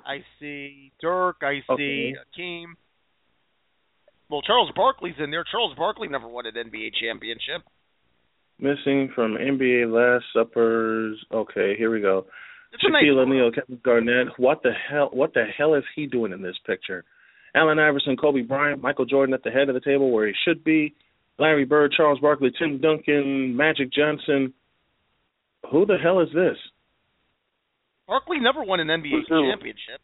I 0.06 0.18
see 0.38 0.92
Dirk. 1.00 1.38
I 1.42 1.60
see 1.76 2.14
Okay. 2.14 2.14
Akeem. 2.38 2.66
Well, 4.30 4.42
Charles 4.42 4.70
Barkley's 4.76 5.14
in 5.18 5.30
there. 5.30 5.44
Charles 5.50 5.74
Barkley 5.76 6.08
never 6.08 6.28
won 6.28 6.46
an 6.46 6.54
NBA 6.54 6.90
championship. 7.00 7.62
Missing 8.58 9.10
from 9.14 9.34
NBA 9.34 9.92
Last 9.92 10.24
Suppers. 10.32 11.22
Okay, 11.32 11.74
here 11.76 11.90
we 11.90 12.00
go. 12.00 12.26
It's 12.72 12.82
a 12.84 12.90
nice 12.90 13.04
Shaquille. 13.04 13.18
O'Neal, 13.22 13.50
Kevin 13.52 13.78
Garnett. 13.84 14.28
What 14.38 14.62
the 14.62 14.72
hell? 14.90 15.10
What 15.12 15.34
the 15.34 15.44
hell 15.56 15.74
is 15.74 15.84
he 15.94 16.06
doing 16.06 16.32
in 16.32 16.42
this 16.42 16.56
picture? 16.66 17.04
Allen 17.54 17.78
Iverson, 17.78 18.16
Kobe 18.16 18.42
Bryant, 18.42 18.82
Michael 18.82 19.04
Jordan 19.06 19.34
at 19.34 19.42
the 19.42 19.50
head 19.50 19.68
of 19.68 19.74
the 19.74 19.80
table 19.80 20.10
where 20.10 20.26
he 20.26 20.32
should 20.46 20.62
be. 20.64 20.94
Larry 21.38 21.64
Bird, 21.64 21.92
Charles 21.96 22.18
Barkley, 22.20 22.50
Tim 22.58 22.80
Duncan, 22.80 23.54
Magic 23.56 23.92
Johnson. 23.92 24.52
Who 25.70 25.84
the 25.86 25.96
hell 26.02 26.20
is 26.20 26.28
this? 26.34 26.56
Barkley 28.06 28.38
never 28.40 28.62
won 28.62 28.80
an 28.80 28.88
NBA 28.88 29.10
Who's 29.10 29.26
who? 29.28 29.50
championship. 29.50 30.00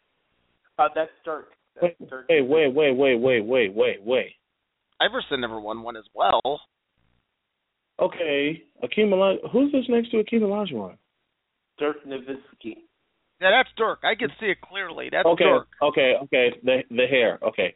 Uh, 0.77 0.89
that's 0.93 1.11
Dirk. 1.25 1.49
That's 1.81 1.95
Wait, 1.99 2.09
Dirk. 2.09 2.25
wait, 2.29 2.41
wait, 2.47 2.73
wait, 2.75 2.95
wait, 2.97 3.15
wait, 3.19 3.45
wait, 3.45 3.73
wait, 3.73 4.03
wait. 4.03 4.31
Iverson 5.01 5.41
never 5.41 5.59
won 5.59 5.81
one 5.83 5.95
as 5.97 6.03
well. 6.13 6.61
Okay, 7.99 8.63
Akeem 8.83 9.09
Olajuwon. 9.11 9.51
Who's 9.51 9.71
this 9.71 9.85
next 9.89 10.09
to 10.11 10.17
Akeem 10.17 10.41
Olajuwon? 10.41 10.97
Dirk 11.79 11.97
Nowitzki. 12.05 12.77
Yeah, 13.41 13.51
that's 13.51 13.69
Dirk. 13.77 13.99
I 14.03 14.15
can 14.15 14.29
see 14.39 14.47
it 14.47 14.61
clearly. 14.61 15.09
That's 15.11 15.25
okay, 15.25 15.43
Dirk. 15.45 15.67
okay, 15.81 16.13
okay. 16.23 16.49
The 16.63 16.83
the 16.89 17.05
hair. 17.07 17.39
Okay. 17.43 17.75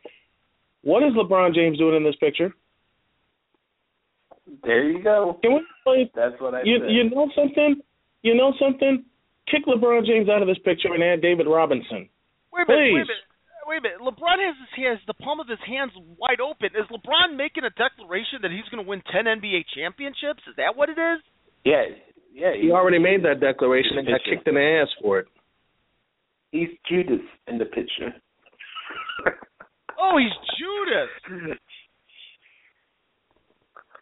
What 0.84 1.03
is 1.03 1.14
LeBron 1.14 1.53
James 1.53 1.77
doing 1.77 1.95
in 1.95 2.03
this 2.03 2.15
picture? 2.19 2.53
There 4.64 4.89
you 4.89 5.03
go. 5.03 5.38
Can 5.41 5.53
we 5.56 5.61
play? 5.84 6.11
That's 6.15 6.39
what 6.39 6.53
I 6.56 6.61
You 6.64 6.80
said. 6.80 6.91
you 6.91 7.10
know 7.10 7.30
something? 7.35 7.76
You 8.23 8.35
know 8.35 8.53
something? 8.60 9.03
Kick 9.52 9.65
LeBron 9.65 10.06
James 10.06 10.30
out 10.30 10.41
of 10.41 10.48
this 10.48 10.57
picture 10.64 10.94
and 10.94 11.03
add 11.03 11.22
David 11.22 11.48
Robinson. 11.48 12.07
Wait 12.53 12.64
a 12.68 12.68
minute. 12.68 12.68
Wait 12.68 12.76
a 12.76 12.77
Please. 12.77 12.94
minute. 12.94 13.26
Wait 13.68 13.80
a 13.80 13.81
minute. 13.84 13.99
LeBron 13.99 14.39
has 14.39 14.56
his 14.72 14.88
has 14.88 14.99
the 15.07 15.14
palm 15.14 15.41
of 15.44 15.48
his 15.52 15.60
hands 15.68 15.91
wide 16.15 16.39
open. 16.39 16.72
Is 16.72 16.88
LeBron 16.88 17.35
making 17.35 17.68
a 17.68 17.73
declaration 17.76 18.39
that 18.41 18.52
he's 18.52 18.64
going 18.72 18.80
to 18.80 18.88
win 18.88 19.03
10 19.11 19.27
NBA 19.27 19.68
championships? 19.76 20.39
Is 20.48 20.56
that 20.56 20.80
what 20.80 20.88
it 20.88 20.95
is? 20.95 21.19
yeah, 21.68 21.84
yeah. 22.31 22.56
He 22.56 22.72
already 22.72 22.98
made 22.99 23.23
that 23.27 23.41
declaration 23.41 23.99
and 23.99 24.07
got 24.07 24.23
kicked 24.23 24.48
in 24.48 24.56
the 24.56 24.64
ass 24.64 24.88
for 25.02 25.19
it. 25.19 25.27
He's 26.52 26.69
Judas 26.89 27.26
in 27.48 27.57
the 27.57 27.65
picture. 27.65 28.15
Oh, 29.99 30.19
he's 30.19 30.30
Judas. 30.61 31.57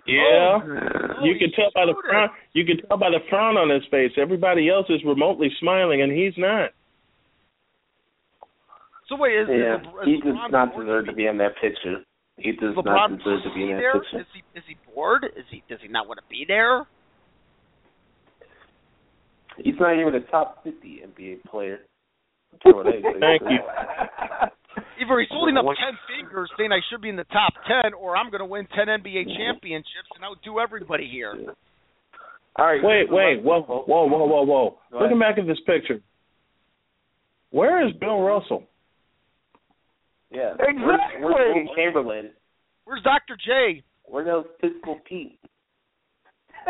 Yeah. 0.06 0.60
Oh, 0.60 1.24
you 1.24 1.34
oh, 1.34 1.40
can 1.40 1.48
he's 1.48 1.56
tell 1.56 1.72
by 1.74 1.86
the 1.86 1.94
Judas. 1.94 2.10
frown. 2.12 2.30
You 2.52 2.66
can 2.66 2.78
tell 2.86 2.98
by 2.98 3.10
the 3.10 3.24
frown 3.30 3.56
on 3.56 3.70
his 3.70 3.84
face. 3.90 4.12
Everybody 4.22 4.70
else 4.70 4.88
is 4.90 5.00
remotely 5.06 5.48
smiling, 5.62 6.02
and 6.02 6.12
he's 6.12 6.34
not. 6.38 6.72
So 9.08 9.16
wait, 9.18 9.34
is, 9.38 9.48
yeah, 9.50 9.78
is, 9.78 9.86
Le- 9.86 10.06
he 10.06 10.18
does 10.18 10.34
LeBron 10.34 10.52
not 10.52 10.74
bored 10.74 10.86
deserve 10.86 11.06
to 11.08 11.14
be 11.14 11.28
in 11.28 11.38
that 11.38 11.54
picture. 11.62 12.02
He 12.38 12.52
does 12.52 12.72
Is 12.76 12.84
not 12.84 13.10
deserve 13.12 13.44
to 13.44 13.54
be 13.54 13.64
in 13.64 13.78
that 13.78 13.80
there? 13.80 14.02
picture. 14.02 14.20
Is 14.20 14.28
he 14.34 14.60
is 14.60 14.66
he 14.68 14.76
bored? 14.94 15.26
Is 15.38 15.46
he 15.52 15.64
does 15.70 15.80
he 15.82 15.88
not 15.88 16.08
want 16.08 16.20
to 16.20 16.28
be 16.30 16.46
there? 16.48 16.86
He's 19.58 19.76
not 19.80 19.96
even 20.00 20.16
a 20.16 20.20
top 20.20 20.64
50 20.66 21.02
NBA 21.16 21.44
player. 21.44 21.80
That's 22.52 22.76
what 22.76 22.88
I 22.88 22.92
say. 22.92 23.20
Thank 23.20 23.42
you. 23.44 23.60
Either 25.00 25.20
he's 25.20 25.30
holding 25.32 25.56
up 25.58 25.66
ten 25.66 25.96
fingers 26.08 26.50
saying 26.58 26.72
I 26.72 26.80
should 26.90 27.02
be 27.02 27.10
in 27.10 27.16
the 27.16 27.26
top 27.26 27.54
ten, 27.68 27.94
or 27.94 28.18
I'm 28.18 28.30
going 28.30 28.40
to 28.40 28.46
win 28.46 28.68
ten 28.76 28.88
NBA 28.88 29.28
championships 29.38 30.12
and 30.16 30.24
outdo 30.24 30.60
everybody 30.60 31.08
here. 31.12 31.34
All 32.58 32.66
right. 32.66 32.82
Wait, 32.84 33.12
wait, 33.12 33.44
whoa, 33.44 33.62
whoa, 33.62 33.84
whoa, 33.88 34.08
whoa, 34.08 34.44
whoa. 34.44 34.78
Go 34.92 35.00
Looking 35.00 35.20
back 35.20 35.38
at 35.38 35.48
this 35.48 35.60
picture, 35.66 36.02
where 37.52 37.86
is 37.88 37.94
Bill 38.00 38.22
Russell? 38.22 38.64
Yeah. 40.32 40.54
Exactly. 40.54 40.84
Where's, 40.86 41.00
where's 41.22 41.56
Wilt 41.56 41.78
Chamberlain? 41.78 42.32
Where's 42.86 43.04
Dr. 43.04 43.38
J? 43.44 43.84
Where 44.06 44.24
those 44.26 44.46
Pistol 44.62 45.00
Pete? 45.08 45.40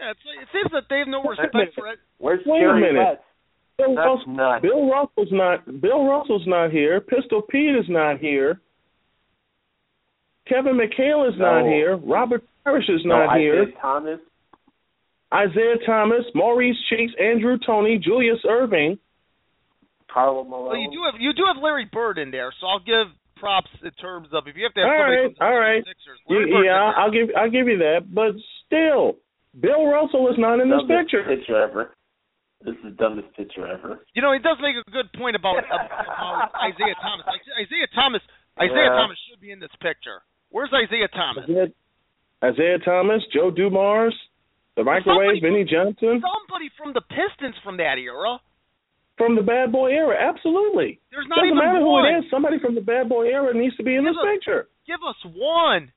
Yeah, 0.00 0.12
it's, 0.12 0.20
it 0.42 0.48
seems 0.52 0.70
that 0.72 0.84
they 0.88 0.98
have 0.98 1.08
no 1.08 1.22
respect 1.22 1.74
for 1.74 1.88
it. 1.88 1.98
Where's 2.18 2.40
Wait 2.46 2.62
a 2.62 2.74
minute. 2.74 2.96
West? 2.96 3.20
Bill, 3.76 3.94
That's 3.94 4.06
Russell, 4.06 4.32
nuts. 4.32 4.62
Bill 4.62 4.88
Russell's 4.88 5.28
not. 5.32 5.80
Bill 5.80 6.04
Russell's 6.06 6.46
not 6.46 6.70
here. 6.70 7.00
Pistol 7.00 7.42
Pete 7.42 7.76
is 7.76 7.84
not 7.88 8.18
here. 8.18 8.60
Kevin 10.48 10.78
McHale 10.78 11.28
is 11.28 11.34
not 11.38 11.64
here. 11.64 11.96
Robert 11.96 12.42
Parish 12.64 12.88
is 12.88 13.00
No, 13.04 13.26
not 13.26 13.38
here. 13.38 13.62
Isiah 13.64 13.74
Thomas. 13.80 14.20
Isiah 15.32 15.86
Thomas, 15.86 16.24
Maurice 16.34 16.76
Cheeks, 16.88 17.12
Andrew 17.20 17.56
Toney, 17.64 17.98
Julius 18.02 18.38
Erving. 18.44 18.98
Carlo 20.12 20.44
Malone. 20.44 20.68
Well, 20.74 20.80
you 20.80 20.90
do 20.90 21.00
have 21.06 21.16
you 21.20 21.32
do 21.32 21.44
have 21.46 21.62
Larry 21.62 21.88
Bird 21.90 22.18
in 22.18 22.30
there, 22.30 22.52
so 22.60 22.66
I'll 22.66 22.82
give 22.84 23.08
props 23.38 23.70
in 23.82 23.90
terms 24.02 24.28
of 24.36 24.44
if 24.46 24.56
you 24.56 24.64
have 24.68 24.74
to 24.76 24.80
have 24.84 24.90
All 24.90 24.98
somebody 25.00 25.16
right, 25.16 25.32
from 25.32 25.38
the 25.38 25.44
all 25.46 25.58
right. 25.58 25.82
Sixers. 25.86 26.18
You- 26.28 26.36
Larry 26.36 26.66
yeah, 26.66 26.92
there. 26.92 26.98
I'll 27.00 27.10
give 27.14 27.28
I'll 27.36 27.50
give 27.54 27.66
you 27.68 27.78
that. 27.78 28.10
But 28.12 28.36
still, 28.66 29.16
Bill 29.56 29.86
Russell 29.88 30.28
is 30.28 30.36
not 30.38 30.60
in 30.60 30.68
this 30.68 30.84
picture. 30.86 31.24
picture 31.24 31.56
ever. 31.56 31.94
This 32.60 32.76
is 32.76 32.92
the 32.92 32.96
dumbest 33.00 33.32
picture 33.40 33.64
ever. 33.66 34.04
You 34.12 34.20
know, 34.20 34.36
he 34.36 34.38
does 34.44 34.60
make 34.60 34.76
a 34.76 34.84
good 34.92 35.08
point 35.16 35.32
about, 35.34 35.64
about 35.64 36.52
Isiah 36.68 36.92
Thomas. 37.00 37.24
Isiah 37.56 37.88
Thomas, 37.96 38.20
Isiah 38.60 38.76
Yeah. 38.76 39.00
Thomas 39.00 39.16
should 39.24 39.40
be 39.40 39.48
in 39.50 39.60
this 39.64 39.72
picture. 39.80 40.20
Where's 40.52 40.68
Isiah 40.68 41.08
Thomas? 41.08 41.48
Isiah, 41.48 41.72
Isiah 42.44 42.78
Thomas, 42.84 43.24
Joe 43.32 43.48
Dumars, 43.50 44.12
the 44.76 44.84
microwave, 44.84 45.40
Vinny 45.40 45.64
Johnson 45.64 46.20
Somebody 46.20 46.68
from 46.76 46.92
the 46.92 47.00
Pistons 47.00 47.56
from 47.64 47.78
that 47.78 47.96
era. 47.96 48.36
From 49.20 49.36
the 49.36 49.42
Bad 49.44 49.70
Boy 49.70 49.90
era. 49.92 50.16
Absolutely. 50.16 50.98
There's 51.12 51.28
not 51.28 51.36
Doesn't 51.44 51.52
even 51.52 51.58
matter 51.60 51.84
one. 51.84 52.08
who 52.08 52.16
it 52.16 52.24
is. 52.24 52.30
Somebody 52.32 52.56
from 52.58 52.74
the 52.74 52.80
Bad 52.80 53.08
Boy 53.08 53.28
era 53.28 53.52
needs 53.52 53.76
to 53.76 53.82
be 53.84 53.94
in 53.94 54.04
Give 54.04 54.14
this 54.14 54.18
us- 54.18 54.28
picture. 54.32 54.68
Give 54.88 55.00
us 55.06 55.20
one. 55.36 55.92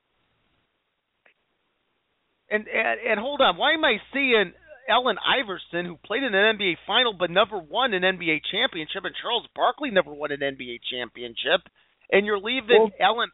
And, 2.50 2.68
and 2.68 3.00
and 3.10 3.18
hold 3.18 3.40
on, 3.40 3.56
why 3.56 3.72
am 3.72 3.84
I 3.84 3.96
seeing 4.12 4.52
Allen 4.88 5.16
Iverson, 5.18 5.86
who 5.86 5.96
played 6.04 6.22
in 6.22 6.34
an 6.34 6.56
NBA 6.58 6.74
final 6.86 7.14
but 7.14 7.30
never 7.30 7.58
won 7.58 7.94
an 7.94 8.02
NBA 8.02 8.42
championship, 8.52 9.02
and 9.04 9.14
Charles 9.20 9.46
Barkley 9.56 9.90
never 9.90 10.12
won 10.12 10.30
an 10.30 10.40
NBA 10.40 10.80
championship, 10.92 11.62
and 12.12 12.26
you're 12.26 12.38
leaving 12.38 12.90
Allen. 13.00 13.30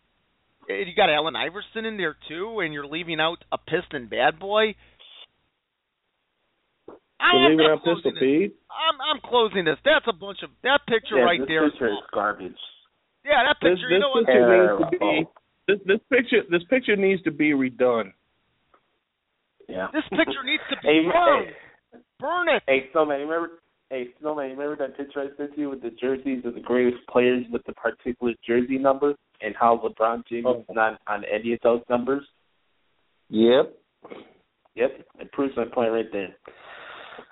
eh, 0.70 0.84
You 0.86 0.94
got 0.96 1.10
Allen 1.10 1.34
Iverson 1.36 1.84
in 1.86 1.96
there 1.96 2.16
too, 2.28 2.60
and 2.60 2.72
you're 2.72 2.86
leaving 2.86 3.20
out 3.20 3.44
a 3.52 3.58
Piston 3.58 4.06
bad 4.06 4.38
boy. 4.38 4.74
I 7.20 7.36
You're 7.36 7.44
am 7.44 7.50
leaving 7.52 7.68
not 7.68 7.84
Pistol 7.84 8.00
closing 8.00 8.14
this. 8.16 8.48
Pete. 8.48 8.54
I'm 8.72 8.96
I'm 9.04 9.20
closing 9.20 9.64
this. 9.68 9.76
That's 9.84 10.06
a 10.08 10.16
bunch 10.16 10.40
of 10.42 10.50
that 10.64 10.80
picture 10.88 11.18
yeah, 11.20 11.28
right 11.28 11.40
this 11.40 11.48
there. 11.48 11.66
is 11.66 11.72
picture 11.72 11.92
is 11.92 12.00
garbage. 12.12 12.60
Yeah, 13.24 13.44
that 13.44 13.56
This, 13.60 13.76
picture. 13.76 13.88
this 13.88 13.92
you 13.92 13.98
know 14.00 14.10
what? 14.16 14.24
picture 14.24 14.48
needs 14.48 14.80
to 14.80 14.88
be. 14.90 14.98
Terrible. 14.98 15.32
This, 15.68 15.78
this 15.84 16.00
picture. 16.08 16.42
This 16.50 16.64
picture 16.72 16.96
needs 16.96 17.22
to 17.28 17.30
be 17.30 17.52
redone. 17.52 18.12
Yeah. 19.68 19.88
This 19.92 20.02
picture 20.10 20.42
needs 20.44 20.62
to 20.70 20.76
be 20.82 20.88
Hey, 20.88 21.00
burned. 21.04 21.46
hey, 21.92 21.98
Burn 22.18 22.48
it. 22.48 22.62
hey, 22.66 22.88
Snowman, 22.92 23.20
you 23.20 23.26
remember? 23.26 23.60
Hey, 23.90 24.08
Snowman, 24.20 24.50
you 24.50 24.56
remember 24.56 24.76
that 24.86 24.96
picture 24.96 25.20
I 25.20 25.36
sent 25.36 25.56
you 25.58 25.70
with 25.70 25.82
the 25.82 25.90
jerseys 25.90 26.44
of 26.44 26.54
the 26.54 26.60
greatest 26.60 27.06
players 27.10 27.44
with 27.52 27.62
the 27.66 27.72
particular 27.74 28.32
jersey 28.46 28.78
numbers 28.78 29.16
and 29.40 29.54
how 29.58 29.76
LeBron 29.78 30.22
James 30.28 30.46
Oh. 30.48 30.60
is 30.60 30.66
not 30.70 31.00
on 31.06 31.24
any 31.24 31.52
of 31.54 31.60
those 31.62 31.82
numbers? 31.90 32.22
Yep. 33.30 33.74
Yep, 34.76 34.90
it 35.20 35.32
proves 35.32 35.56
my 35.56 35.64
point 35.64 35.92
right 35.92 36.06
there. 36.12 36.34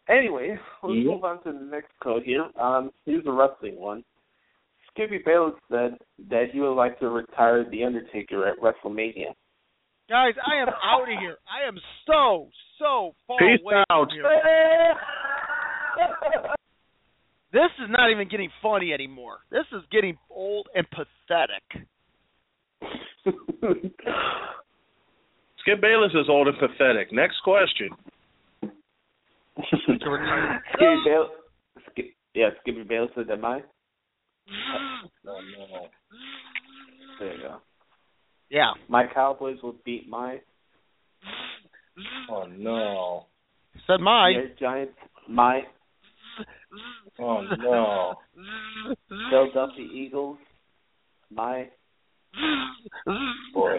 Anyway, 0.08 0.58
let's 0.82 0.96
Yep. 0.96 1.04
move 1.06 1.24
on 1.24 1.42
to 1.42 1.52
the 1.52 1.64
next 1.64 1.92
code 2.02 2.22
here. 2.24 2.48
Um, 2.56 2.90
here's 3.04 3.26
a 3.26 3.30
wrestling 3.32 3.76
one. 3.76 4.04
Skippy 4.90 5.18
Bayless 5.24 5.54
said 5.70 5.98
that 6.30 6.50
he 6.52 6.60
would 6.60 6.74
like 6.74 6.98
to 7.00 7.08
retire 7.10 7.64
The 7.64 7.84
Undertaker 7.84 8.46
at 8.46 8.58
WrestleMania. 8.58 9.34
Guys, 10.08 10.34
I 10.46 10.56
am 10.56 10.68
out 10.82 11.02
of 11.02 11.18
here. 11.20 11.36
I 11.46 11.68
am 11.68 11.78
so, 12.06 12.48
so 12.78 13.14
far 13.26 13.38
Peace 13.38 13.60
away 13.60 13.84
out. 13.90 14.08
from 14.08 14.16
here. 14.16 14.94
This 17.52 17.70
is 17.82 17.90
not 17.90 18.10
even 18.10 18.28
getting 18.28 18.50
funny 18.62 18.92
anymore. 18.92 19.38
This 19.50 19.66
is 19.72 19.82
getting 19.90 20.16
old 20.30 20.68
and 20.74 20.86
pathetic. 20.90 21.86
Skip 25.60 25.80
Bayless 25.80 26.12
is 26.14 26.28
old 26.28 26.48
and 26.48 26.58
pathetic. 26.58 27.12
Next 27.12 27.36
question. 27.44 27.90
Skippy 29.66 29.98
Bayless, 31.04 31.28
Skip, 31.90 32.06
yeah, 32.34 32.48
Skippy 32.60 32.84
Bayless 32.84 33.10
said 33.14 33.26
that 33.28 33.40
mine. 33.40 33.62
Oh, 34.48 35.06
no. 35.24 35.86
There 37.18 37.34
you 37.34 37.42
go. 37.42 37.56
Yeah. 38.50 38.72
My 38.88 39.04
Cowboys 39.12 39.58
will 39.62 39.76
beat 39.84 40.08
my 40.08 40.38
Oh 42.30 42.46
no. 42.46 43.26
Said 43.86 44.00
my. 44.00 44.30
Your 44.30 44.48
Giants. 44.58 44.94
My 45.28 45.62
Oh 47.18 47.44
no. 47.58 48.14
Philadelphia 49.30 49.84
Eagles. 49.92 50.38
My 51.30 51.68
Boy. 53.52 53.76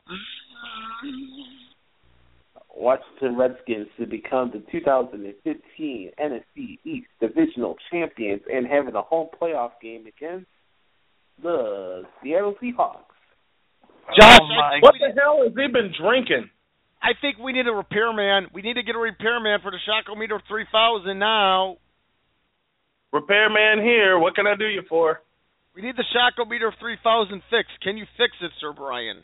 Washington 2.76 3.38
Redskins 3.38 3.88
to 4.00 4.06
become 4.06 4.52
the 4.52 4.64
2015 4.72 6.12
NFC 6.20 6.80
East 6.86 7.08
Divisional 7.20 7.76
Champions 7.92 8.42
and 8.52 8.66
having 8.68 8.96
a 8.96 9.02
home 9.02 9.28
playoff 9.42 9.72
game 9.82 10.06
against 10.08 10.48
the 11.42 12.04
Seattle 12.24 12.56
Seahawks. 12.62 13.04
Josh, 14.20 14.40
Oh, 14.42 14.78
what 14.82 14.94
we 14.94 15.00
the 15.00 15.20
hell 15.20 15.42
has 15.44 15.54
he 15.56 15.68
been 15.72 15.92
drinking? 16.00 16.50
I 17.02 17.12
think 17.22 17.38
we 17.38 17.54
need 17.54 17.68
a 17.68 17.72
repairman. 17.72 18.48
We 18.54 18.62
need 18.62 18.74
to 18.76 18.84
get 18.84 18.96
a 18.96 19.00
repairman 19.00 19.60
for 19.62 19.72
the 19.72 19.78
Shocometer 19.86 20.42
3000 20.48 21.18
now. 21.18 21.78
Repairman 23.14 23.84
here. 23.84 24.20
What 24.20 24.36
can 24.36 24.48
I 24.48 24.56
do 24.56 24.66
you 24.66 24.84
for? 24.90 25.22
We 25.76 25.82
need 25.82 25.96
the 25.96 26.04
Shocometer 26.12 26.74
3000 26.80 27.42
fixed. 27.50 27.80
Can 27.82 27.98
you 27.98 28.06
fix 28.18 28.34
it, 28.42 28.52
Sir 28.60 28.74
Brian? 28.74 29.22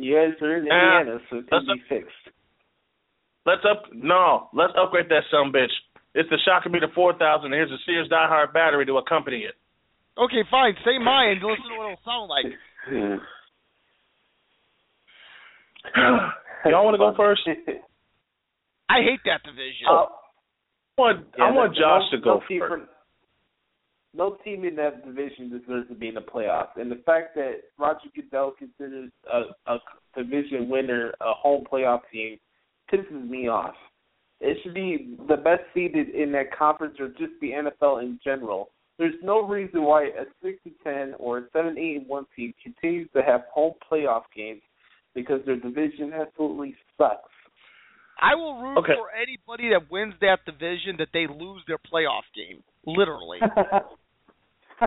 You 0.00 0.16
guys 0.16 0.32
are 0.40 0.56
in 0.56 0.64
Indiana, 0.64 1.18
so 1.28 1.36
it 1.36 1.44
let's 1.52 1.66
can 1.66 1.76
be 1.76 1.82
fixed. 1.88 2.34
Let's 3.44 3.60
up. 3.68 3.84
No, 3.92 4.48
let's 4.54 4.72
upgrade 4.80 5.10
that 5.10 5.24
some 5.30 5.52
bitch. 5.52 5.68
It's 6.14 6.28
the 6.30 6.38
Shockometer 6.48 6.92
4000. 6.94 7.44
and 7.44 7.54
Here's 7.54 7.70
a 7.70 7.76
Sears 7.84 8.08
Die-Hard 8.08 8.52
battery 8.52 8.86
to 8.86 8.96
accompany 8.96 9.44
it. 9.44 9.54
Okay, 10.18 10.42
fine. 10.50 10.74
Say 10.84 10.98
mine 10.98 11.36
and 11.36 11.42
listen 11.42 11.68
to 11.68 11.76
what 11.76 11.92
it'll 11.92 12.00
sound 12.04 12.28
like. 12.28 12.46
Y'all 16.70 16.84
want 16.84 16.94
to 16.94 16.98
go 16.98 17.14
first? 17.16 17.42
I 18.88 19.02
hate 19.02 19.20
that 19.26 19.42
division. 19.44 19.86
Oh, 19.88 20.08
I 20.98 21.00
want, 21.00 21.26
I 21.40 21.50
want 21.52 21.76
Josh 21.76 22.10
to 22.10 22.18
go 22.18 22.40
first. 22.48 22.84
From- 24.10 24.18
no 24.18 24.36
team 24.44 24.64
in 24.64 24.74
that 24.76 25.04
division 25.04 25.50
deserves 25.50 25.88
to 25.88 25.94
be 25.94 26.08
in 26.08 26.14
the 26.14 26.20
playoffs, 26.20 26.76
and 26.76 26.90
the 26.90 26.96
fact 27.06 27.34
that 27.36 27.62
Roger 27.78 28.08
Goodell 28.14 28.52
considers 28.58 29.10
a, 29.32 29.42
a 29.72 29.78
division 30.16 30.68
winner 30.68 31.12
a 31.20 31.32
home 31.34 31.64
playoff 31.70 32.00
team 32.12 32.38
pisses 32.92 33.28
me 33.28 33.48
off. 33.48 33.74
It 34.40 34.56
should 34.62 34.74
be 34.74 35.16
the 35.28 35.36
best 35.36 35.62
seeded 35.74 36.08
in 36.10 36.32
that 36.32 36.56
conference, 36.56 36.96
or 36.98 37.08
just 37.08 37.32
the 37.40 37.50
NFL 37.50 38.02
in 38.02 38.18
general. 38.24 38.70
There's 38.98 39.14
no 39.22 39.46
reason 39.46 39.82
why 39.82 40.04
a 40.04 40.24
six 40.42 40.58
to 40.64 40.70
ten 40.82 41.14
or 41.18 41.38
a 41.38 41.42
seven, 41.52 41.78
eight, 41.78 41.98
and 41.98 42.08
one 42.08 42.26
team 42.34 42.52
continues 42.62 43.08
to 43.14 43.22
have 43.22 43.42
home 43.52 43.74
playoff 43.90 44.22
games 44.34 44.62
because 45.14 45.40
their 45.46 45.56
division 45.56 46.12
absolutely 46.12 46.74
sucks. 46.98 47.28
I 48.22 48.34
will 48.34 48.60
root 48.60 48.78
Okay. 48.78 48.92
for 48.98 49.10
anybody 49.10 49.70
that 49.70 49.90
wins 49.90 50.14
that 50.20 50.44
division 50.44 50.96
that 50.98 51.08
they 51.14 51.26
lose 51.26 51.62
their 51.66 51.78
playoff 51.78 52.22
game. 52.34 52.62
Literally. 52.86 53.38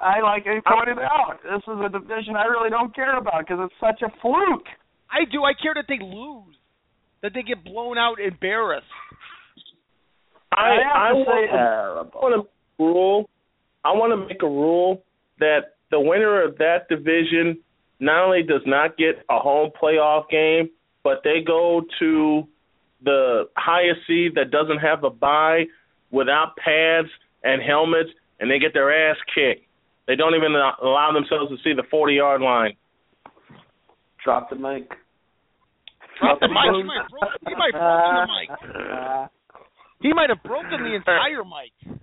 I 0.00 0.20
like 0.20 0.44
you 0.44 0.60
pointed 0.66 0.98
out. 0.98 1.38
This 1.42 1.62
is 1.62 1.80
a 1.84 1.88
division 1.88 2.36
I 2.36 2.44
really 2.44 2.70
don't 2.70 2.94
care 2.94 3.16
about 3.16 3.40
because 3.46 3.58
it's 3.64 3.74
such 3.80 4.02
a 4.02 4.10
fluke. 4.20 4.66
I 5.10 5.24
do. 5.30 5.44
I 5.44 5.52
care 5.60 5.74
that 5.74 5.86
they 5.88 5.98
lose. 6.04 6.54
That 7.22 7.32
they 7.34 7.42
get 7.42 7.64
blown 7.64 7.96
out, 7.96 8.20
embarrassed. 8.20 8.86
I, 10.52 10.76
have 10.86 10.96
I 10.96 11.08
to 11.08 11.14
want, 11.14 11.28
say- 11.28 11.56
I 11.56 12.02
want 12.20 12.34
to 12.34 12.38
make 12.38 12.48
a 12.78 12.82
rule. 12.82 13.28
I 13.84 13.92
want 13.92 14.12
to 14.12 14.16
make 14.28 14.42
a 14.42 14.46
rule 14.46 15.02
that 15.40 15.76
the 15.90 16.00
winner 16.00 16.42
of 16.42 16.58
that 16.58 16.88
division 16.88 17.58
not 18.00 18.24
only 18.26 18.42
does 18.42 18.62
not 18.66 18.96
get 18.96 19.24
a 19.30 19.38
home 19.38 19.70
playoff 19.80 20.28
game, 20.30 20.70
but 21.02 21.20
they 21.22 21.40
go 21.46 21.82
to 21.98 22.44
the 23.04 23.44
highest 23.56 24.00
seed 24.06 24.34
that 24.34 24.50
doesn't 24.50 24.78
have 24.78 25.04
a 25.04 25.10
bye 25.10 25.64
without 26.10 26.56
pads 26.56 27.08
and 27.44 27.62
helmets, 27.62 28.10
and 28.40 28.50
they 28.50 28.58
get 28.58 28.72
their 28.72 28.90
ass 28.90 29.16
kicked. 29.34 29.66
They 30.06 30.16
don't 30.16 30.34
even 30.34 30.52
allow 30.52 31.12
themselves 31.12 31.50
to 31.50 31.56
see 31.62 31.72
the 31.74 31.84
40 31.90 32.14
yard 32.14 32.40
line. 32.42 32.72
Drop 34.24 34.50
the 34.50 34.56
mic. 34.56 34.88
Drop 36.20 36.40
the 36.40 36.48
mic. 36.48 36.74
He 36.74 36.82
might 36.82 37.02
have 37.02 37.10
broken, 37.10 37.38
he 37.46 37.54
might 37.54 37.74
have 37.74 37.82
broken 38.02 38.72
the 38.72 38.82
mic. 38.82 39.30
He 40.00 40.12
might 40.12 40.28
have 40.30 40.42
broken 40.42 40.82
the 40.82 40.94
entire 40.96 41.44
mic. 41.44 42.00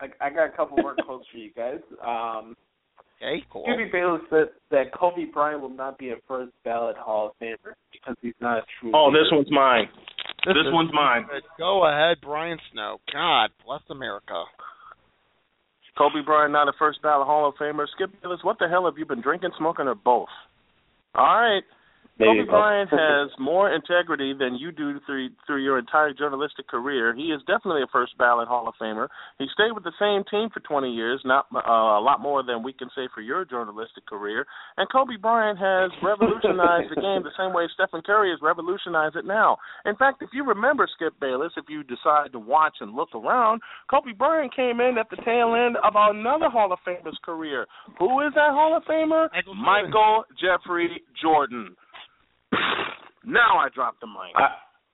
I, 0.00 0.26
I 0.26 0.30
got 0.30 0.46
a 0.46 0.56
couple 0.56 0.78
more 0.78 0.94
quotes 1.04 1.26
for 1.30 1.38
you 1.38 1.50
guys. 1.54 1.80
Um, 2.04 2.56
Okay, 3.22 3.44
cool. 3.52 3.64
Scooby 3.64 3.92
Bayless 3.92 4.22
said 4.30 4.48
that 4.70 4.92
Kobe 4.92 5.26
Bryant 5.32 5.60
will 5.60 5.68
not 5.70 5.96
be 5.96 6.10
a 6.10 6.16
first 6.26 6.52
ballot 6.64 6.96
Hall 6.96 7.28
of 7.28 7.32
Famer 7.40 7.74
because 7.92 8.16
he's 8.20 8.34
not 8.40 8.58
a 8.58 8.62
true. 8.80 8.90
Oh, 8.94 9.06
leader. 9.06 9.22
this 9.22 9.28
one's 9.30 9.50
mine. 9.50 9.86
This, 10.44 10.56
is 10.56 10.72
one's 10.72 10.90
mine. 10.92 11.26
good. 11.30 11.42
Go 11.58 11.86
ahead, 11.86 12.18
Brian 12.20 12.58
Snow. 12.72 12.98
God 13.12 13.50
bless 13.64 13.82
America. 13.90 14.44
Kobe 15.96 16.24
Bryant, 16.24 16.52
not 16.52 16.68
a 16.68 16.72
first 16.78 17.02
ballot 17.02 17.26
Hall 17.26 17.48
of 17.48 17.54
Famer. 17.54 17.86
Skip 17.94 18.10
Bayless, 18.22 18.40
what 18.42 18.58
the 18.58 18.66
hell 18.66 18.86
have 18.86 18.98
you 18.98 19.04
been 19.04 19.20
drinking, 19.20 19.50
smoking, 19.58 19.86
or 19.86 19.94
both? 19.94 20.28
All 21.14 21.24
right. 21.24 21.62
There 22.18 22.28
Kobe. 22.28 22.50
Bryant 22.50 22.90
has 22.92 23.30
more 23.38 23.72
integrity 23.72 24.34
than 24.38 24.54
you 24.54 24.70
do 24.70 25.00
through 25.06 25.30
through 25.46 25.64
your 25.64 25.78
entire 25.78 26.12
journalistic 26.12 26.68
career. 26.68 27.14
He 27.14 27.32
is 27.32 27.40
definitely 27.46 27.82
a 27.82 27.90
first 27.92 28.16
ballot 28.18 28.48
Hall 28.48 28.68
of 28.68 28.74
Famer. 28.80 29.08
He 29.38 29.46
stayed 29.52 29.72
with 29.72 29.84
the 29.84 29.96
same 29.98 30.24
team 30.30 30.48
for 30.52 30.60
20 30.60 30.92
years, 30.92 31.20
not 31.24 31.46
uh, 31.54 31.58
a 31.60 32.02
lot 32.02 32.20
more 32.20 32.42
than 32.42 32.62
we 32.62 32.72
can 32.72 32.88
say 32.94 33.08
for 33.14 33.20
your 33.20 33.44
journalistic 33.44 34.06
career. 34.06 34.44
And 34.76 34.88
Kobe 34.90 35.16
Bryant 35.16 35.58
has 35.58 35.90
revolutionized 36.02 36.90
the 36.90 37.00
game 37.00 37.22
the 37.22 37.34
same 37.38 37.52
way 37.52 37.66
Stephen 37.74 38.02
Curry 38.04 38.30
has 38.30 38.40
revolutionized 38.42 39.16
it 39.16 39.24
now. 39.24 39.56
In 39.86 39.96
fact, 39.96 40.22
if 40.22 40.30
you 40.32 40.44
remember 40.44 40.86
Skip 40.94 41.18
Bayless, 41.20 41.52
if 41.56 41.64
you 41.68 41.82
decide 41.82 42.32
to 42.32 42.38
watch 42.38 42.76
and 42.80 42.94
look 42.94 43.14
around, 43.14 43.62
Kobe 43.90 44.12
Bryant 44.12 44.54
came 44.54 44.80
in 44.80 44.96
at 44.98 45.08
the 45.10 45.16
tail 45.24 45.54
end 45.54 45.76
of 45.82 45.94
another 45.96 46.50
Hall 46.50 46.72
of 46.72 46.78
Famer's 46.86 47.18
career. 47.24 47.66
Who 47.98 48.20
is 48.20 48.32
that 48.34 48.52
Hall 48.52 48.76
of 48.76 48.84
Famer? 48.84 49.28
Michael 49.32 49.54
Michael 49.54 50.24
Jeffrey 50.40 51.02
Jordan. 51.20 51.74
Now 53.24 53.58
I 53.58 53.68
dropped 53.74 54.00
the 54.00 54.06
mic. 54.06 54.34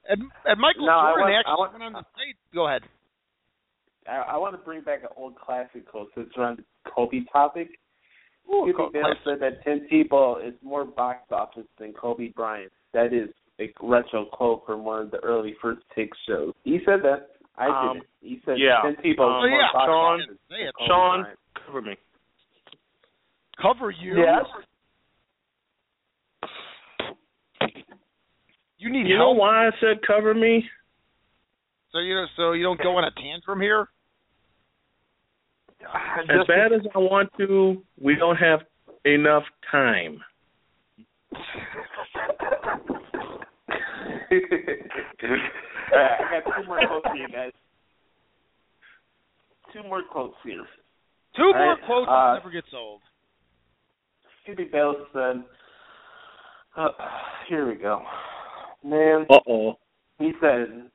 And, 0.08 0.22
and 0.44 0.60
Michael 0.60 0.86
No, 0.86 0.92
I 0.92 1.10
Jordan 1.10 1.20
want- 1.20 1.34
I 1.34 1.38
actually 1.40 1.52
want- 1.58 1.72
went 1.72 1.84
on 1.84 1.92
the 1.92 2.04
stage. 2.16 2.36
Go 2.54 2.66
ahead. 2.68 2.82
I, 4.08 4.34
I 4.34 4.36
want 4.38 4.54
to 4.58 4.64
bring 4.64 4.80
back 4.82 5.02
an 5.02 5.08
old 5.16 5.36
classic 5.36 5.86
quote 5.86 6.08
since 6.14 6.28
we're 6.36 6.44
on 6.44 6.56
the 6.56 6.90
Kobe 6.90 7.24
topic. 7.32 7.68
Skip 8.62 8.76
Kobe- 8.76 8.92
Bayless 8.92 9.18
said 9.24 9.40
that 9.40 9.62
Tim 9.64 9.86
Tebow 9.92 10.46
is 10.46 10.54
more 10.62 10.84
box 10.86 11.20
office 11.30 11.66
than 11.78 11.92
Kobe 11.92 12.28
Bryant. 12.28 12.72
That 12.94 13.12
is 13.12 13.28
a 13.60 13.70
retro 13.82 14.24
quote 14.24 14.62
from 14.64 14.84
one 14.84 15.02
of 15.02 15.10
the 15.10 15.18
early 15.18 15.54
first 15.60 15.82
take 15.94 16.10
shows. 16.26 16.54
He 16.64 16.78
said 16.86 17.00
that. 17.02 17.28
I 17.58 17.66
Um, 17.66 17.94
did 17.94 18.02
it. 18.04 18.08
He 18.22 18.40
said 18.46 18.56
yeah. 18.58 18.80
Tim 18.82 18.94
Tebow 19.04 19.28
Um, 19.28 19.44
is 19.44 19.50
more 19.50 19.60
yeah, 19.60 19.72
box 19.74 19.84
Sean, 19.86 20.20
office 20.20 20.36
Say 20.48 20.56
than 20.56 20.68
it. 20.68 20.74
Kobe 20.78 20.86
Sean, 20.88 21.20
Bryant. 21.22 21.38
cover 21.66 21.82
me. 21.82 21.96
Cover 23.60 23.90
you. 23.90 24.16
Yes. 24.18 24.44
You 28.78 28.90
need 28.90 29.08
You 29.08 29.18
know 29.18 29.32
why 29.32 29.66
I 29.66 29.70
said 29.80 29.98
cover 30.06 30.34
me? 30.34 30.64
So 31.92 31.98
you 31.98 32.14
know, 32.14 32.26
so 32.36 32.52
you 32.52 32.62
don't 32.62 32.80
go 32.80 32.98
in 32.98 33.04
a 33.04 33.10
tantrum 33.10 33.60
here. 33.60 33.88
As 35.80 36.46
bad 36.46 36.72
as 36.72 36.80
I 36.94 36.98
want 36.98 37.30
to, 37.38 37.82
we 38.00 38.14
don't 38.14 38.36
have 38.36 38.60
enough 39.04 39.44
time. 39.70 40.20
I 45.90 46.30
got 46.30 46.56
two 46.56 46.66
more 46.66 46.80
quotes 46.86 47.06
for 47.08 47.16
you 47.16 47.28
guys. 47.28 47.52
Two 49.72 49.82
more 49.84 50.02
quotes 50.10 50.34
here. 50.44 50.64
Two 51.36 51.42
All 51.42 51.52
more 51.54 51.74
right, 51.74 51.86
quotes 51.86 52.08
uh, 52.10 52.34
never 52.34 52.50
gets 52.50 52.68
old. 52.74 53.00
Skippy 54.42 54.64
Bayless 54.64 54.96
said, 55.12 55.44
uh, 56.76 56.88
"Here 57.48 57.66
we 57.68 57.74
go, 57.76 58.02
man." 58.84 59.26
Uh 59.30 59.38
oh. 59.48 59.78
He 60.18 60.32
said, 60.40 60.90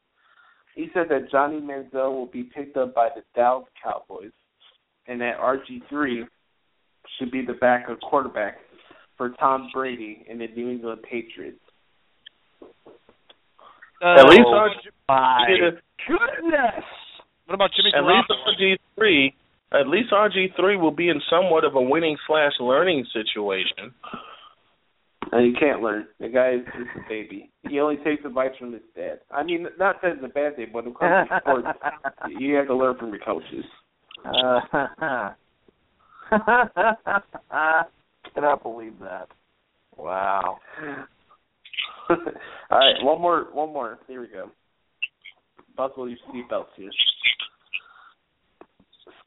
he 0.76 0.88
said 0.94 1.08
that 1.10 1.32
Johnny 1.32 1.62
Manziel 1.62 2.12
will 2.14 2.26
be 2.26 2.44
picked 2.44 2.76
up 2.76 2.94
by 2.94 3.10
the 3.16 3.22
Dallas 3.36 3.66
Cowboys, 3.82 4.32
and 5.08 5.22
that 5.22 5.38
RG 5.40 5.88
three 5.90 6.26
should 7.18 7.32
be 7.32 7.46
the 7.46 7.54
backup 7.54 8.00
quarterback 8.02 8.58
for 9.18 9.30
Tom 9.40 9.70
Brady 9.74 10.26
and 10.30 10.42
the 10.42 10.48
New 10.48 10.70
England 10.70 11.02
Patriots. 11.10 11.60
At 14.02 14.28
least 14.28 14.42
RG 14.48 14.92
My 15.08 15.46
three. 15.48 15.72
goodness. 16.08 16.84
what 17.46 17.56
about 17.56 17.70
Jimmy 17.76 17.92
At 17.96 18.04
least 18.04 18.30
RG 18.30 18.78
three. 18.96 19.34
At 19.72 19.88
least 19.88 20.12
RG 20.12 20.56
three 20.60 20.76
will 20.76 20.92
be 20.92 21.10
in 21.10 21.22
somewhat 21.30 21.64
of 21.64 21.76
a 21.76 21.82
winning 21.82 22.18
slash 22.28 22.52
learning 22.60 23.06
situation. 23.14 23.94
And 25.34 25.48
you 25.48 25.54
can't 25.60 25.82
learn. 25.82 26.06
The 26.20 26.28
guy 26.30 26.52
is 26.52 26.62
just 26.66 26.96
a 26.96 27.10
baby. 27.10 27.50
He 27.68 27.80
only 27.80 27.96
takes 27.98 28.24
advice 28.24 28.52
from 28.60 28.72
his 28.72 28.84
dad. 28.96 29.22
I 29.32 29.42
mean, 29.42 29.66
not 29.80 30.00
that 30.04 30.12
it's 30.12 30.24
a 30.24 30.28
bad 30.28 30.56
thing, 30.56 30.68
but 30.72 30.86
when 30.86 30.94
it 30.94 31.00
comes 31.00 31.28
to 31.28 31.40
sports, 31.42 31.68
you 32.38 32.54
have 32.54 32.68
to 32.68 32.76
learn 32.76 32.98
from 33.00 33.10
your 33.10 33.18
coaches. 33.26 33.66
Uh, 34.24 35.32
cannot 38.36 38.62
believe 38.62 38.94
that. 39.02 39.28
Wow. 39.98 40.60
All 42.10 42.18
right, 42.72 42.96
one 43.02 43.20
more, 43.20 43.48
one 43.54 43.74
more. 43.74 43.98
Here 44.08 44.22
we 44.22 44.28
go. 44.28 44.52
Buckle 45.76 46.08
your 46.08 46.20
seatbelts 46.30 46.68
here. 46.76 46.92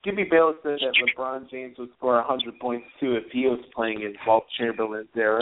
Skippy 0.00 0.24
Bayless 0.30 0.54
said 0.62 0.78
that 0.80 0.94
LeBron 1.18 1.50
James 1.50 1.76
would 1.78 1.88
score 1.96 2.14
100 2.14 2.60
points 2.60 2.86
too 3.00 3.16
if 3.16 3.24
he 3.32 3.46
was 3.46 3.58
playing 3.74 4.02
in 4.02 4.14
Wilt 4.24 4.44
Chamberlain's 4.56 5.08
era. 5.16 5.40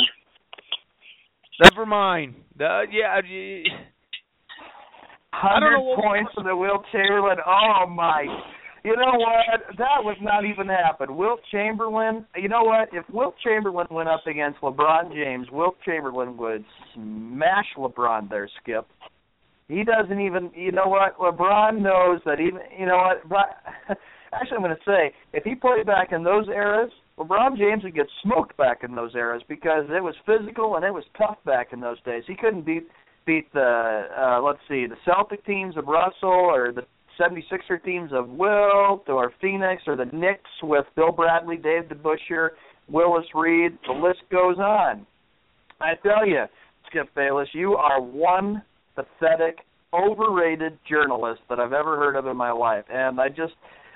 Never 1.63 1.87
mind. 1.87 2.35
Uh, 2.61 2.83
yeah. 2.91 3.21
Hundred 5.33 5.79
points 6.01 6.31
for 6.35 6.45
the 6.45 6.57
Wilt 6.57 6.85
Chamberlain. 6.93 7.39
Oh 7.45 7.87
my! 7.89 8.25
You 8.85 8.97
know 8.97 9.19
what? 9.19 9.77
That 9.79 10.05
was 10.05 10.17
not 10.21 10.45
even 10.45 10.69
happen. 10.69 11.17
Wilt 11.17 11.41
Chamberlain. 11.51 12.27
You 12.37 12.49
know 12.49 12.63
what? 12.63 12.89
If 12.93 13.05
Wilt 13.13 13.35
Chamberlain 13.43 13.87
went 13.91 14.09
up 14.09 14.27
against 14.27 14.61
LeBron 14.61 15.13
James, 15.13 15.49
Wilt 15.51 15.77
Chamberlain 15.85 16.37
would 16.37 16.65
smash 16.95 17.67
LeBron 17.77 18.29
there, 18.31 18.49
Skip. 18.63 18.87
He 19.69 19.83
doesn't 19.85 20.21
even. 20.21 20.51
You 20.55 20.73
know 20.73 20.87
what? 20.87 21.19
LeBron 21.19 21.81
knows 21.81 22.21
that 22.27 22.41
even. 22.41 22.61
You 22.79 22.87
know 22.87 22.99
what? 22.99 23.29
But 23.29 23.97
actually, 24.33 24.57
I'm 24.57 24.63
going 24.63 24.77
to 24.77 24.83
say 24.87 25.15
if 25.33 25.45
he 25.45 25.55
played 25.55 25.87
back 25.87 26.13
in 26.13 26.23
those 26.23 26.47
eras, 26.49 26.93
LeBron 27.19 27.57
James 27.57 27.85
would 27.85 27.95
get 27.95 28.07
smoked 28.23 28.57
back 28.57 28.83
in 28.83 28.95
those 28.95 29.15
eras 29.15 29.43
because 29.49 29.85
it 29.89 30.03
was 30.03 30.15
physical 30.27 30.77
and 30.77 30.85
it 30.85 30.93
was 30.93 31.05
tough 31.17 31.39
back 31.45 31.73
in 31.73 31.81
those 31.81 32.01
days. 32.03 32.25
He 32.27 32.35
couldn't 32.35 32.67
beat 32.67 32.89
beat 33.27 33.51
the 33.55 34.03
uh 34.19 34.41
let's 34.43 34.59
see 34.69 34.87
the 34.87 34.97
Celtic 35.05 35.45
teams 35.47 35.77
of 35.77 35.87
Russell 35.87 36.29
or 36.29 36.73
the 36.73 36.83
76er 37.19 37.83
teams 37.85 38.11
of 38.13 38.29
Wilt 38.29 39.09
or 39.09 39.33
Phoenix 39.41 39.83
or 39.87 39.97
the 39.97 40.07
Knicks 40.07 40.51
with 40.63 40.85
Bill 40.97 41.13
Bradley, 41.13 41.57
Dave 41.57 41.85
DeBusschere, 41.85 42.51
Willis 42.89 43.27
Reed. 43.35 43.79
The 43.87 43.93
list 43.93 44.23
goes 44.31 44.59
on. 44.59 45.07
I 45.81 45.95
tell 46.03 46.27
you, 46.27 46.45
Skip 46.89 47.15
Bayless, 47.15 47.49
you 47.53 47.75
are 47.75 48.01
one 48.01 48.63
pathetic, 48.95 49.59
overrated 49.93 50.79
journalist 50.89 51.41
that 51.49 51.61
I've 51.61 51.73
ever 51.73 51.97
heard 51.97 52.17
of 52.17 52.27
in 52.27 52.37
my 52.37 52.51
life, 52.51 52.85
and 52.93 53.21
I 53.21 53.29
just 53.29 53.55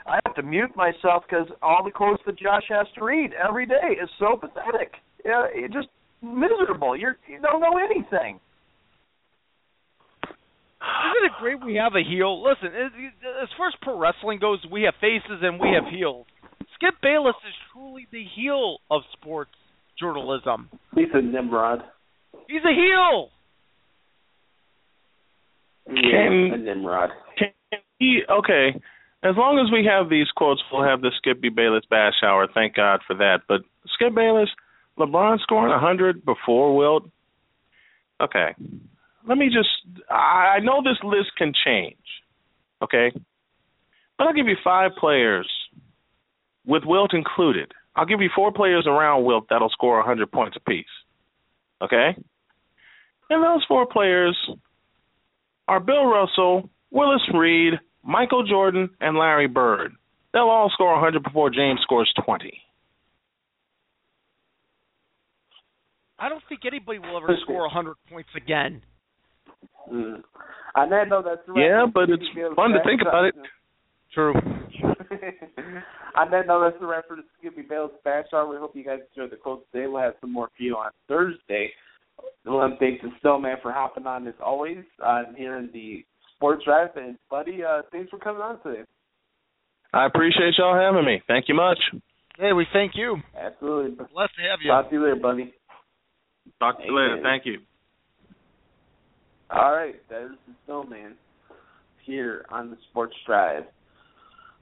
I 0.08 0.20
have 0.24 0.34
to 0.36 0.42
mute 0.42 0.74
myself 0.74 1.24
because 1.28 1.48
all 1.62 1.82
the 1.84 1.90
quotes 1.90 2.22
that 2.26 2.38
Josh 2.38 2.64
has 2.68 2.86
to 2.96 3.04
read 3.04 3.32
every 3.32 3.66
day 3.66 3.96
is 4.02 4.08
so 4.18 4.36
pathetic. 4.36 4.94
Yeah, 5.24 5.46
you're 5.54 5.68
just 5.68 5.88
miserable. 6.22 6.96
You're 6.96 7.18
you 7.26 7.40
don't 7.40 7.60
know 7.60 7.78
anything. 7.78 8.40
Isn't 10.80 11.26
it 11.26 11.32
great 11.40 11.64
we 11.64 11.74
have 11.74 11.94
a 11.94 12.02
heel? 12.08 12.42
Listen, 12.42 12.68
as 12.68 12.92
as 13.42 13.48
far 13.56 13.68
as 13.68 13.74
pro 13.82 13.98
wrestling 13.98 14.38
goes, 14.38 14.64
we 14.70 14.82
have 14.82 14.94
faces 15.00 15.42
and 15.42 15.60
we 15.60 15.68
have 15.74 15.92
heels. 15.92 16.26
Skip 16.74 16.94
Bayless 17.02 17.36
is 17.46 17.54
truly 17.72 18.06
the 18.12 18.24
heel 18.36 18.78
of 18.90 19.02
sports 19.12 19.50
journalism. 19.98 20.68
He's 20.94 21.08
a 21.12 21.20
Nimrod. 21.20 21.80
He's 22.48 22.62
a 22.64 22.72
heel. 22.72 23.30
Yeah, 25.88 26.28
Can- 26.28 26.50
a 26.54 26.58
Nimrod. 26.58 27.10
Can 27.36 27.50
he, 27.98 28.20
okay, 28.30 28.80
as 29.22 29.34
long 29.36 29.58
as 29.58 29.72
we 29.72 29.84
have 29.84 30.08
these 30.08 30.28
quotes, 30.36 30.62
we'll 30.70 30.84
have 30.84 31.00
the 31.00 31.10
Skippy 31.18 31.48
Bayless 31.48 31.84
bash 31.90 32.22
hour. 32.22 32.46
Thank 32.52 32.74
God 32.74 33.00
for 33.06 33.14
that. 33.16 33.40
But 33.48 33.62
Skip 33.94 34.14
Bayless, 34.14 34.48
LeBron 34.98 35.40
scoring 35.40 35.72
100 35.72 36.24
before 36.24 36.76
Wilt. 36.76 37.10
Okay, 38.20 38.54
let 39.28 39.38
me 39.38 39.46
just. 39.46 39.68
I 40.10 40.58
know 40.62 40.82
this 40.82 40.98
list 41.02 41.30
can 41.36 41.52
change. 41.64 41.96
Okay, 42.82 43.10
but 44.16 44.26
I'll 44.26 44.34
give 44.34 44.46
you 44.46 44.56
five 44.62 44.92
players 44.98 45.48
with 46.64 46.84
Wilt 46.84 47.12
included. 47.14 47.72
I'll 47.96 48.06
give 48.06 48.20
you 48.20 48.30
four 48.34 48.52
players 48.52 48.86
around 48.86 49.24
Wilt 49.24 49.46
that'll 49.50 49.70
score 49.70 49.98
100 49.98 50.30
points 50.30 50.56
apiece. 50.56 50.86
Okay, 51.82 52.16
and 53.30 53.44
those 53.44 53.64
four 53.66 53.86
players 53.86 54.36
are 55.66 55.80
Bill 55.80 56.06
Russell, 56.06 56.70
Willis 56.90 57.22
Reed, 57.34 57.74
Michael 58.04 58.46
Jordan, 58.46 58.90
and 59.00 59.16
Larry 59.16 59.48
Bird. 59.48 59.92
They'll 60.32 60.42
all 60.42 60.70
score 60.72 60.92
100 60.92 61.22
before 61.22 61.50
James 61.50 61.80
scores 61.82 62.12
20. 62.24 62.52
I 66.18 66.28
don't 66.28 66.42
think 66.48 66.62
anybody 66.66 66.98
will 66.98 67.16
ever 67.16 67.36
score 67.42 67.62
100 67.62 67.94
points 68.10 68.30
again. 68.36 68.82
Mm. 69.92 70.22
On 70.74 70.90
that 70.90 71.08
note, 71.08 71.24
that's 71.24 71.40
the 71.46 71.54
Yeah, 71.54 71.86
but 71.92 72.10
it's 72.10 72.24
fun 72.56 72.70
to 72.70 72.80
think 72.84 73.02
about 73.02 73.24
it. 73.24 73.34
True. 74.12 74.34
On 76.16 76.30
that 76.30 76.46
note, 76.46 76.64
that's 76.64 76.80
the 76.80 76.86
wrap 76.86 77.06
for 77.06 77.16
the 77.16 77.22
Skippy 77.38 77.62
Bayless 77.62 77.92
Bash 78.04 78.26
Hour. 78.32 78.48
We 78.48 78.56
hope 78.56 78.74
you 78.74 78.84
guys 78.84 79.00
enjoyed 79.14 79.30
the 79.30 79.36
quotes 79.36 79.64
today. 79.72 79.86
We'll 79.86 80.02
have 80.02 80.14
some 80.20 80.32
more 80.32 80.48
for 80.56 80.62
you 80.62 80.74
on 80.74 80.90
Thursday. 81.06 81.70
I 82.46 82.50
want 82.50 82.74
to 82.74 82.78
thank 82.78 83.00
the 83.02 83.10
Snowman 83.20 83.56
for 83.62 83.72
hopping 83.72 84.06
on 84.06 84.26
as 84.26 84.34
always 84.44 84.84
I'm 85.04 85.34
here 85.36 85.56
in 85.56 85.70
the 85.72 86.04
Sports 86.38 86.64
Drive. 86.64 86.90
And, 86.96 87.18
buddy, 87.30 87.62
uh, 87.62 87.82
thanks 87.92 88.10
for 88.10 88.18
coming 88.18 88.42
on 88.42 88.62
today. 88.62 88.82
I 89.92 90.06
appreciate 90.06 90.54
y'all 90.58 90.78
having 90.78 91.04
me. 91.04 91.20
Thank 91.26 91.48
you 91.48 91.54
much. 91.54 91.78
Hey, 92.38 92.52
we 92.52 92.66
thank 92.72 92.92
you. 92.94 93.16
Absolutely. 93.38 93.96
Blessed 93.96 94.34
to 94.36 94.42
have 94.48 94.60
you. 94.62 94.70
Talk 94.70 94.90
to 94.90 94.94
you 94.94 95.02
later, 95.02 95.16
buddy. 95.16 95.54
Talk 96.60 96.78
to 96.78 96.84
you 96.84 96.96
later. 96.96 97.20
Thank 97.22 97.46
you. 97.46 97.58
All 99.50 99.72
right, 99.72 99.94
that 100.10 100.24
is 100.24 100.30
the 100.46 100.54
Snowman 100.66 101.14
here 102.04 102.44
on 102.50 102.70
the 102.70 102.76
Sports 102.90 103.14
Drive. 103.26 103.64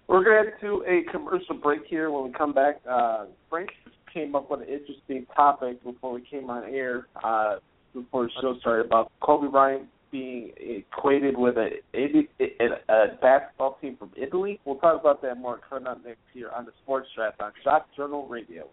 We're 0.06 0.22
going 0.22 0.44
to 0.44 0.50
head 0.50 0.60
to 0.60 0.84
a 0.86 1.10
commercial 1.10 1.56
break 1.56 1.82
here. 1.88 2.10
When 2.10 2.24
we 2.24 2.32
come 2.32 2.52
back, 2.52 2.76
uh, 2.88 3.26
Frank 3.50 3.70
came 4.14 4.36
up 4.36 4.48
with 4.48 4.60
an 4.60 4.68
interesting 4.68 5.26
topic 5.34 5.82
before 5.82 6.12
we 6.12 6.20
came 6.30 6.48
on 6.48 6.62
air, 6.72 7.08
uh, 7.24 7.56
before 7.92 8.24
the 8.24 8.30
show 8.40 8.56
started, 8.60 8.86
about 8.86 9.10
Kobe 9.20 9.48
Bryant 9.48 9.88
being 10.10 10.52
equated 10.56 11.36
with 11.36 11.56
a, 11.56 11.70
a, 11.94 12.28
a 12.88 13.06
basketball 13.20 13.78
team 13.80 13.96
from 13.96 14.10
Italy. 14.16 14.60
We'll 14.64 14.76
talk 14.76 15.00
about 15.00 15.22
that 15.22 15.38
more 15.38 15.60
coming 15.68 15.86
up 15.86 16.04
next 16.04 16.20
here 16.32 16.50
on 16.50 16.64
the 16.64 16.72
Sports 16.82 17.08
Drive 17.14 17.32
on 17.40 17.52
Jock 17.64 17.86
Journal 17.96 18.26
Radio. 18.26 18.68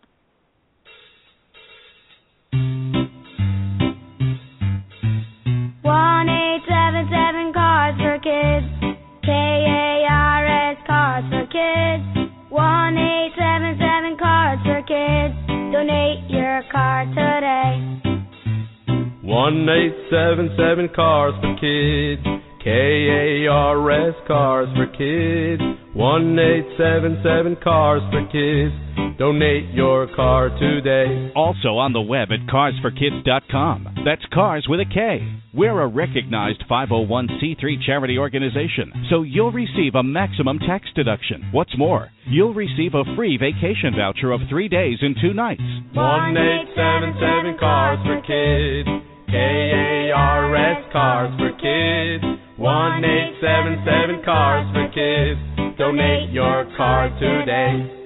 1877 19.44 20.96
Cars 20.96 21.34
for 21.42 21.52
Kids. 21.60 22.24
KARS 22.64 24.16
Cars 24.26 24.70
for 24.72 24.88
Kids. 24.88 25.62
1877 25.92 27.58
Cars 27.62 28.02
for 28.08 28.24
Kids. 28.32 28.72
Donate 29.20 29.68
your 29.76 30.08
car 30.16 30.48
today. 30.48 31.30
Also 31.36 31.76
on 31.76 31.92
the 31.92 32.00
web 32.00 32.30
at 32.32 32.48
carsforkids.com. 32.48 34.04
That's 34.06 34.24
cars 34.34 34.66
with 34.70 34.80
a 34.80 34.86
K. 34.86 35.20
We're 35.54 35.82
a 35.82 35.88
recognized 35.90 36.64
501c3 36.72 37.86
charity 37.86 38.18
organization, 38.18 38.94
so 39.10 39.24
you'll 39.24 39.52
receive 39.52 39.96
a 39.96 40.04
maximum 40.04 40.58
tax 40.60 40.88
deduction. 40.96 41.50
What's 41.52 41.78
more, 41.78 42.10
you'll 42.28 42.54
receive 42.54 42.94
a 42.96 43.04
free 43.18 43.36
vacation 43.36 43.94
voucher 43.98 44.32
of 44.32 44.40
three 44.50 44.70
days 44.70 45.00
and 45.02 45.18
two 45.22 45.34
nights. 45.34 45.62
1877 45.92 47.60
Cars 47.60 48.00
for 48.08 48.22
Kids. 48.26 49.13
K 49.34 49.40
A 49.40 50.12
R 50.14 50.56
S 50.56 50.86
cars 50.94 51.34
for 51.40 51.50
kids. 51.58 52.24
One 52.56 53.04
eight 53.04 53.34
seven 53.42 53.82
seven 53.82 54.22
cars 54.24 54.70
for 54.70 54.86
kids. 54.94 55.42
Donate 55.76 56.30
your 56.30 56.70
car 56.78 57.10
today. 57.18 58.03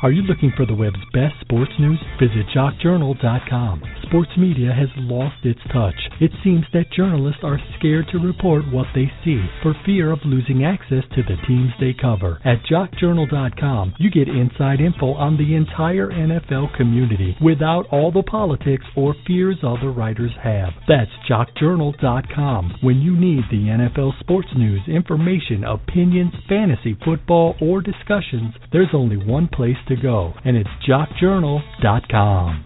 Are 0.00 0.12
you 0.12 0.22
looking 0.22 0.52
for 0.56 0.64
the 0.64 0.76
web's 0.76 1.02
best 1.12 1.34
sports 1.40 1.72
news? 1.80 1.98
Visit 2.20 2.46
jockjournal.com. 2.54 3.82
Sports 4.06 4.30
media 4.38 4.70
has 4.72 4.88
lost 4.96 5.44
its 5.44 5.58
touch. 5.72 5.98
It 6.20 6.30
seems 6.44 6.64
that 6.72 6.92
journalists 6.92 7.42
are 7.42 7.58
scared 7.76 8.06
to 8.12 8.18
report 8.18 8.62
what 8.72 8.86
they 8.94 9.10
see 9.24 9.44
for 9.60 9.74
fear 9.84 10.12
of 10.12 10.20
losing 10.24 10.64
access 10.64 11.02
to 11.16 11.22
the 11.24 11.36
teams 11.48 11.72
they 11.80 11.94
cover. 12.00 12.38
At 12.44 12.62
jockjournal.com, 12.70 13.94
you 13.98 14.08
get 14.08 14.28
inside 14.28 14.80
info 14.80 15.14
on 15.14 15.36
the 15.36 15.56
entire 15.56 16.10
NFL 16.10 16.76
community 16.76 17.36
without 17.42 17.86
all 17.90 18.12
the 18.12 18.22
politics 18.22 18.84
or 18.96 19.16
fears 19.26 19.58
other 19.64 19.90
writers 19.90 20.32
have. 20.40 20.74
That's 20.86 21.10
jockjournal.com. 21.28 22.78
When 22.82 22.98
you 23.00 23.16
need 23.18 23.42
the 23.50 23.66
NFL 23.66 24.20
sports 24.20 24.48
news, 24.56 24.82
information, 24.86 25.64
opinions, 25.64 26.34
fantasy, 26.48 26.96
football, 27.04 27.56
or 27.60 27.82
discussions, 27.82 28.54
there's 28.70 28.94
only 28.94 29.16
one 29.16 29.48
place 29.48 29.76
to 29.88 29.96
go, 29.96 30.32
and 30.44 30.56
it's 30.56 30.68
jockjournal.com. 30.88 32.64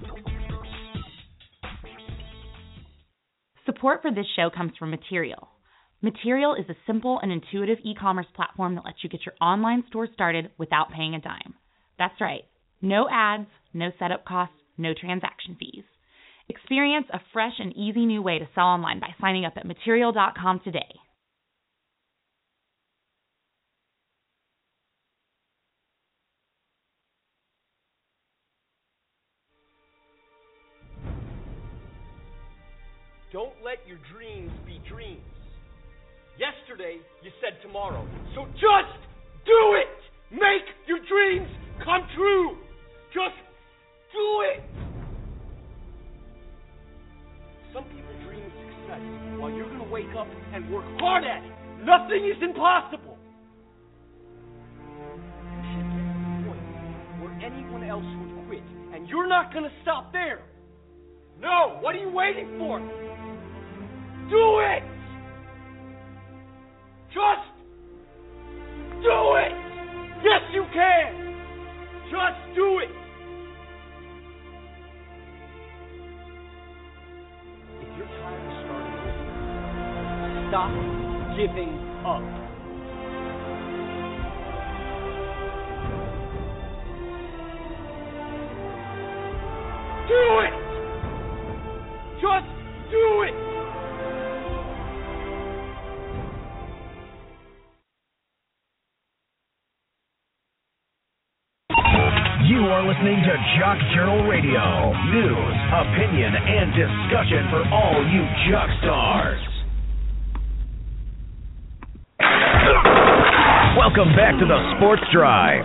Support 3.65 4.03
for 4.03 4.11
this 4.13 4.27
show 4.37 4.51
comes 4.55 4.73
from 4.79 4.91
Material. 4.91 5.49
Material 6.03 6.55
is 6.55 6.69
a 6.69 6.75
simple 6.87 7.21
and 7.23 7.31
intuitive 7.31 7.79
e 7.85 7.95
commerce 7.95 8.27
platform 8.35 8.75
that 8.75 8.85
lets 8.85 8.99
you 9.03 9.09
get 9.09 9.25
your 9.25 9.37
online 9.41 9.85
store 9.89 10.09
started 10.13 10.51
without 10.59 10.91
paying 10.91 11.15
a 11.15 11.21
dime. 11.21 11.55
That's 11.99 12.21
right, 12.21 12.43
no 12.81 13.07
ads, 13.11 13.47
no 13.73 13.91
setup 13.99 14.25
costs, 14.25 14.57
no 14.77 14.95
transaction 14.95 15.57
fees. 15.59 15.85
Experience 16.49 17.07
a 17.13 17.21
fresh 17.33 17.55
and 17.59 17.73
easy 17.77 18.05
new 18.05 18.21
way 18.21 18.39
to 18.41 18.49
sell 18.55 18.65
online 18.65 18.99
by 18.99 19.15
signing 19.21 19.45
up 19.45 19.55
at 19.57 19.65
material.com 19.65 20.61
today. 20.65 20.93
Don't 33.33 33.57
let 33.65 33.81
your 33.89 33.97
dreams 34.13 34.53
be 34.67 34.77
dreams. 34.87 35.25
Yesterday, 36.37 37.01
you 37.25 37.31
said 37.41 37.57
tomorrow. 37.63 38.07
So 38.35 38.45
just 38.61 39.01
do 39.49 39.81
it! 39.81 39.89
Make 40.31 40.69
your 40.87 40.99
dreams 41.09 41.49
come 41.83 42.07
true! 42.15 42.59
Just 43.09 43.41
do 44.13 44.45
it! 44.53 44.61
Some 47.73 47.85
people 47.85 48.13
dream 48.29 48.45
of 48.45 48.53
success 48.53 49.01
while 49.41 49.51
you're 49.51 49.65
going 49.65 49.81
to 49.81 49.91
wake 49.91 50.13
up 50.13 50.29
and 50.53 50.71
work 50.71 50.85
hard 51.01 51.25
at 51.25 51.43
it. 51.43 51.53
Nothing 51.85 52.29
is 52.29 52.37
impossible. 52.43 53.17
You 54.77 55.65
should 55.73 55.89
get 55.89 56.05
to 56.05 56.21
the 56.21 56.37
point 56.53 56.65
where 57.25 57.33
anyone 57.41 57.83
else 57.89 58.05
would 58.05 58.47
quit, 58.47 58.65
and 58.93 59.09
you're 59.09 59.27
not 59.27 59.53
going 59.55 59.65
to 59.65 59.73
stop 59.81 60.13
there. 60.13 60.45
No, 61.43 61.77
what 61.81 61.95
are 61.97 61.99
you 61.99 62.11
waiting 62.11 62.57
for? 62.57 62.79
Do 64.31 64.61
it! 64.61 64.83
Just 67.09 67.51
do 69.03 69.35
it! 69.37 69.53
Yes, 70.23 70.43
you 70.55 70.65
can! 70.73 71.35
Just 72.11 72.55
do 72.55 72.79
it! 72.79 72.91
If 77.81 77.99
you're 77.99 78.07
tired 78.07 78.47
of 78.47 78.53
starting 78.65 78.93
stop 80.53 80.71
giving 81.37 81.73
up. 82.07 82.42
Listening 103.73 103.89
to 103.89 103.95
Jock 103.95 103.95
Journal 103.95 104.29
Radio. 104.29 104.93
News, 105.11 105.57
opinion, 105.73 106.35
and 106.35 106.73
discussion 106.73 107.49
for 107.51 107.63
all 107.73 108.05
you 108.11 108.25
jock 108.51 108.69
stars. 108.83 109.41
Welcome 113.77 114.15
back 114.17 114.39
to 114.39 114.47
the 114.47 114.77
Sports 114.77 115.03
Drive, 115.13 115.65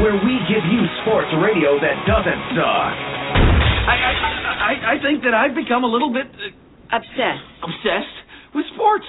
where 0.00 0.14
we 0.14 0.38
give 0.48 0.64
you 0.70 0.82
sports 1.02 1.28
radio 1.42 1.80
that 1.80 2.04
doesn't 2.06 2.42
suck. 2.54 2.94
I, 3.88 3.96
I, 3.96 4.12
I, 4.58 4.92
I 4.92 5.02
think 5.02 5.22
that 5.24 5.34
I've 5.34 5.54
become 5.54 5.84
a 5.84 5.88
little 5.88 6.12
bit 6.12 6.26
uh, 6.26 6.96
obsessed. 6.96 7.44
Obsessed 7.62 8.16
with 8.54 8.64
sports. 8.74 9.04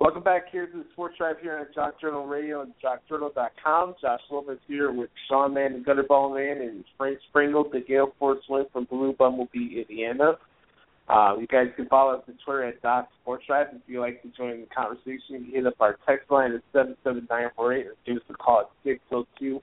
Welcome 0.00 0.22
back 0.22 0.52
here 0.52 0.68
to 0.68 0.78
the 0.78 0.84
Sports 0.92 1.16
Drive 1.18 1.40
here 1.42 1.58
on 1.58 1.66
Jock 1.74 2.00
Journal 2.00 2.24
Radio 2.24 2.62
and 2.62 2.72
JockJournal.com. 2.80 3.96
Josh 4.00 4.20
Lopez 4.30 4.58
here 4.68 4.92
with 4.92 5.10
Sean 5.28 5.54
Mahon 5.54 5.72
and 5.72 5.84
Gutterball 5.84 6.36
Man 6.36 6.62
and 6.64 6.84
Frank 6.96 7.18
Sprankle, 7.34 7.68
the 7.72 7.80
Gale 7.80 8.14
Force 8.16 8.38
from 8.72 8.84
Blue 8.84 9.12
Bumblebee, 9.12 9.80
Indiana. 9.80 10.34
Uh, 11.08 11.34
you 11.40 11.48
guys 11.48 11.66
can 11.74 11.86
follow 11.88 12.14
us 12.14 12.22
on 12.28 12.38
Twitter 12.44 12.62
at 12.62 12.80
Doc 12.80 13.08
Sports 13.22 13.46
Drive. 13.48 13.66
If 13.72 13.82
you'd 13.88 14.00
like 14.00 14.22
to 14.22 14.28
join 14.36 14.60
the 14.60 14.66
conversation, 14.72 15.50
hit 15.52 15.66
up 15.66 15.74
our 15.80 15.98
text 16.06 16.30
line 16.30 16.52
at 16.52 16.62
77948 16.72 17.86
or 17.88 17.94
give 18.06 18.18
us 18.18 18.22
a 18.30 18.34
call 18.34 18.60
at 18.60 18.70
602 18.84 19.60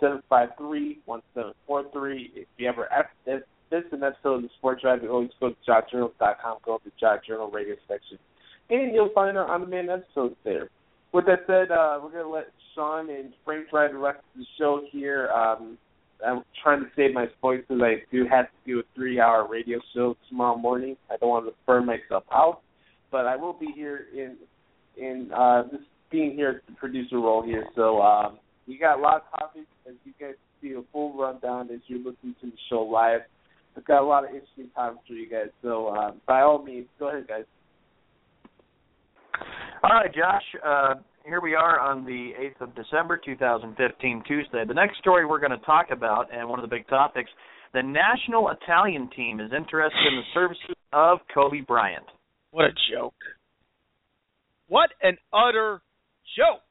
753 0.00 0.98
1743. 1.04 2.32
If 2.34 2.48
you 2.56 2.68
ever 2.68 2.88
miss 3.28 3.84
an 3.92 4.02
episode 4.02 4.34
of 4.34 4.42
the 4.42 4.50
Sports 4.58 4.82
Drive, 4.82 5.04
you 5.04 5.10
always 5.10 5.30
go 5.38 5.50
to 5.50 5.56
JockJournal.com, 5.68 6.58
go 6.64 6.78
to 6.78 6.84
the 6.84 6.90
Jock 6.98 7.24
Journal 7.24 7.48
Radio 7.48 7.76
section 7.86 8.18
and 8.70 8.94
you'll 8.94 9.12
find 9.14 9.36
our 9.36 9.46
on-demand 9.46 9.90
episodes 9.90 10.36
there. 10.44 10.68
with 11.12 11.26
that 11.26 11.40
said, 11.46 11.70
uh, 11.70 11.98
we're 12.02 12.10
gonna 12.10 12.28
let 12.28 12.48
Sean 12.74 13.10
and 13.10 13.32
Frank 13.44 13.72
ride 13.72 13.92
the 13.92 13.98
rest 13.98 14.18
of 14.18 14.40
the 14.40 14.46
show 14.58 14.82
here. 14.90 15.28
Um, 15.28 15.78
I'm 16.24 16.42
trying 16.62 16.80
to 16.80 16.90
save 16.96 17.14
my 17.14 17.26
voice 17.40 17.62
because 17.66 17.82
I 17.82 18.02
do 18.10 18.26
have 18.30 18.46
to 18.46 18.56
do 18.66 18.80
a 18.80 18.82
three-hour 18.94 19.48
radio 19.48 19.78
show 19.94 20.16
tomorrow 20.28 20.56
morning. 20.56 20.96
I 21.10 21.16
don't 21.16 21.28
want 21.28 21.46
to 21.46 21.52
burn 21.66 21.86
myself 21.86 22.24
out, 22.32 22.60
but 23.10 23.26
I 23.26 23.36
will 23.36 23.52
be 23.52 23.68
here 23.74 24.06
in 24.12 24.36
in 24.96 25.30
uh, 25.32 25.62
just 25.70 25.84
being 26.10 26.32
here 26.34 26.62
the 26.68 26.74
producer 26.74 27.18
role 27.18 27.42
here. 27.42 27.66
So 27.76 28.00
um, 28.02 28.38
we 28.66 28.78
got 28.78 28.98
a 28.98 29.02
lot 29.02 29.16
of 29.22 29.38
topics, 29.38 29.66
as 29.88 29.94
you 30.04 30.12
guys 30.20 30.34
see 30.60 30.72
a 30.72 30.82
full 30.92 31.16
rundown 31.16 31.70
as 31.72 31.80
you're 31.86 31.98
listening 31.98 32.34
to 32.40 32.46
the 32.46 32.56
show 32.68 32.82
live. 32.82 33.20
I've 33.76 33.84
got 33.84 34.02
a 34.02 34.06
lot 34.06 34.24
of 34.24 34.30
interesting 34.30 34.70
topics 34.74 35.06
for 35.06 35.14
you 35.14 35.28
guys. 35.30 35.48
So 35.62 35.88
uh, 35.88 36.12
by 36.26 36.40
all 36.40 36.64
means, 36.64 36.86
go 36.98 37.08
ahead, 37.10 37.28
guys. 37.28 37.44
All 39.84 39.90
right, 39.90 40.12
Josh. 40.12 40.42
Uh, 40.66 40.94
here 41.24 41.40
we 41.40 41.54
are 41.54 41.78
on 41.78 42.04
the 42.04 42.32
8th 42.40 42.68
of 42.68 42.74
December, 42.74 43.20
2015, 43.24 44.24
Tuesday. 44.26 44.64
The 44.66 44.74
next 44.74 44.98
story 44.98 45.24
we're 45.24 45.38
going 45.38 45.52
to 45.52 45.64
talk 45.64 45.86
about, 45.92 46.26
and 46.34 46.48
one 46.48 46.58
of 46.58 46.68
the 46.68 46.74
big 46.74 46.88
topics, 46.88 47.30
the 47.72 47.82
national 47.82 48.50
Italian 48.50 49.08
team 49.14 49.38
is 49.38 49.52
interested 49.56 50.06
in 50.08 50.16
the 50.16 50.22
services 50.34 50.74
of 50.92 51.18
Kobe 51.32 51.60
Bryant. 51.60 52.04
What 52.50 52.64
a 52.64 52.72
joke. 52.92 53.14
What 54.66 54.90
an 55.00 55.16
utter 55.32 55.80
joke. 56.36 56.62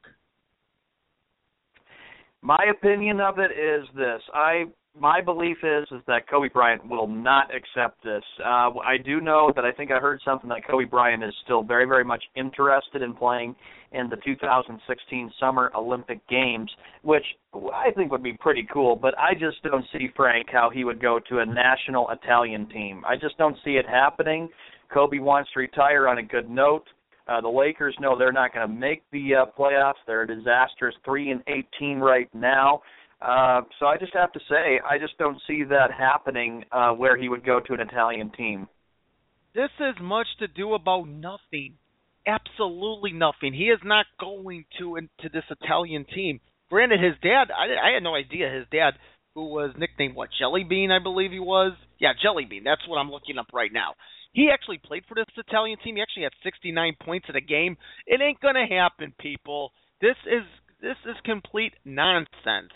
My 2.41 2.65
opinion 2.69 3.21
of 3.21 3.39
it 3.39 3.51
is 3.51 3.88
this: 3.95 4.21
I 4.34 4.65
my 4.99 5.22
belief 5.22 5.57
is 5.64 5.88
is 5.91 6.02
that 6.07 6.30
Kobe 6.30 6.49
Bryant 6.49 6.88
will 6.88 7.07
not 7.07 7.49
accept 7.53 8.03
this. 8.03 8.24
Uh, 8.40 8.72
I 8.80 8.98
do 9.03 9.22
know 9.22 9.52
that 9.56 9.65
I 9.65 9.72
think 9.72 9.91
I 9.91 9.99
heard 9.99 10.19
something 10.24 10.49
that 10.49 10.68
Kobe 10.68 10.86
Bryant 10.86 11.24
is 11.24 11.34
still 11.44 11.64
very 11.64 11.86
very 11.86 12.03
much 12.03 12.24
interested 12.36 13.02
in 13.02 13.14
playing 13.14 13.56
in 13.91 14.10
the 14.10 14.18
2016 14.26 15.32
Summer 15.40 15.72
Olympic 15.76 16.19
Games, 16.28 16.69
which 17.03 17.26
I 17.53 17.91
think 17.95 18.11
would 18.11 18.24
be 18.24 18.34
pretty 18.34 18.68
cool. 18.72 18.95
But 18.95 19.18
I 19.18 19.34
just 19.34 19.61
don't 19.64 19.86
see 19.94 20.10
Frank 20.15 20.48
how 20.52 20.69
he 20.74 20.84
would 20.84 21.02
go 21.02 21.19
to 21.30 21.40
a 21.40 21.45
national 21.45 22.10
Italian 22.10 22.68
team. 22.69 23.03
I 23.07 23.15
just 23.15 23.38
don't 23.38 23.57
see 23.64 23.72
it 23.72 23.86
happening. 23.88 24.49
Kobe 24.94 25.19
wants 25.19 25.49
to 25.53 25.60
retire 25.60 26.07
on 26.07 26.18
a 26.18 26.24
good 26.24 26.49
note. 26.49 26.86
Uh, 27.28 27.41
the 27.41 27.49
Lakers 27.49 27.95
know 27.99 28.18
they're 28.18 28.32
not 28.32 28.53
going 28.53 28.65
to 28.65 28.74
make 28.74 29.03
the 29.11 29.36
uh, 29.36 29.45
playoffs. 29.57 29.95
They're 30.06 30.22
a 30.22 30.28
disastrous 30.28 30.95
three 31.03 31.32
and 31.32 31.44
eighteen 31.48 31.99
right 31.99 32.30
now. 32.34 32.82
Uh, 33.22 33.61
so 33.80 33.88
I 33.88 33.98
just 33.98 34.14
have 34.14 34.31
to 34.34 34.39
say, 34.49 34.80
I 34.88 34.99
just 34.99 35.18
don't 35.18 35.41
see 35.48 35.64
that 35.64 35.91
happening 35.98 36.64
uh, 36.72 36.91
where 36.91 37.18
he 37.18 37.30
would 37.30 37.45
go 37.45 37.60
to 37.60 37.73
an 37.73 37.80
Italian 37.80 38.31
team. 38.31 38.68
This 39.56 39.72
is 39.80 39.95
much 40.02 40.27
to 40.39 40.48
do 40.48 40.73
about 40.73 41.07
nothing. 41.07 41.76
Absolutely 42.27 43.14
nothing. 43.14 43.53
He 43.53 43.65
is 43.65 43.80
not 43.84 44.06
going 44.19 44.65
to 44.80 44.98
into 44.98 45.30
this 45.34 45.45
Italian 45.49 46.06
team. 46.14 46.39
Granted, 46.69 47.02
his 47.02 47.15
dad, 47.23 47.45
I, 47.49 47.89
I 47.89 47.94
had 47.94 48.03
no 48.03 48.14
idea 48.14 48.49
his 48.49 48.68
dad, 48.72 48.94
who 49.34 49.45
was 49.45 49.73
nicknamed 49.77 50.15
what 50.15 50.30
Jelly 50.38 50.64
Bean, 50.64 50.91
I 50.91 50.99
believe 51.02 51.31
he 51.31 51.39
was. 51.39 51.73
Yeah, 51.99 52.14
Jelly 52.22 52.45
Bean. 52.45 52.64
That's 52.64 52.88
what 52.88 52.98
I'm 52.98 53.10
looking 53.10 53.38
up 53.38 53.48
right 53.53 53.72
now. 53.72 53.94
He 54.34 54.49
actually 54.53 54.80
played 54.84 55.03
for 55.07 55.15
this 55.15 55.26
Italian 55.38 55.80
team. 55.84 55.95
He 55.95 56.02
actually 56.02 56.23
had 56.23 56.34
69 56.44 56.95
points 57.03 57.27
in 57.30 57.35
a 57.35 57.41
game. 57.41 57.77
It 58.06 58.22
ain't 58.22 58.39
gonna 58.39 58.68
happen, 58.68 59.14
people. 59.19 59.72
This 60.02 60.18
is 60.27 60.44
this 60.81 60.98
is 61.06 61.15
complete 61.26 61.73
nonsense. 61.85 62.73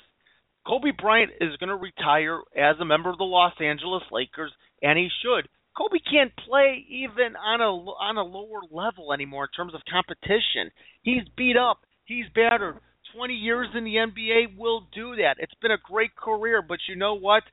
Kobe 0.67 0.91
Bryant 0.97 1.31
is 1.41 1.55
going 1.57 1.69
to 1.69 1.75
retire 1.75 2.39
as 2.55 2.75
a 2.79 2.85
member 2.85 3.09
of 3.09 3.17
the 3.17 3.23
Los 3.23 3.53
Angeles 3.59 4.03
Lakers, 4.11 4.51
and 4.81 4.97
he 4.97 5.09
should. 5.23 5.49
Kobe 5.77 5.99
can't 5.99 6.31
play 6.47 6.85
even 6.89 7.35
on 7.35 7.61
a 7.61 7.71
on 7.71 8.17
a 8.17 8.23
lower 8.23 8.61
level 8.69 9.13
anymore 9.13 9.45
in 9.45 9.55
terms 9.55 9.73
of 9.73 9.81
competition. 9.89 10.69
He's 11.01 11.23
beat 11.37 11.55
up. 11.57 11.79
He's 12.05 12.25
battered. 12.35 12.75
20 13.15 13.33
years 13.33 13.67
in 13.75 13.83
the 13.83 13.95
NBA 13.95 14.57
will 14.57 14.87
do 14.93 15.15
that. 15.17 15.35
It's 15.39 15.53
been 15.61 15.71
a 15.71 15.89
great 15.89 16.15
career, 16.15 16.61
but 16.61 16.79
you 16.87 16.95
know 16.95 17.15
what? 17.15 17.43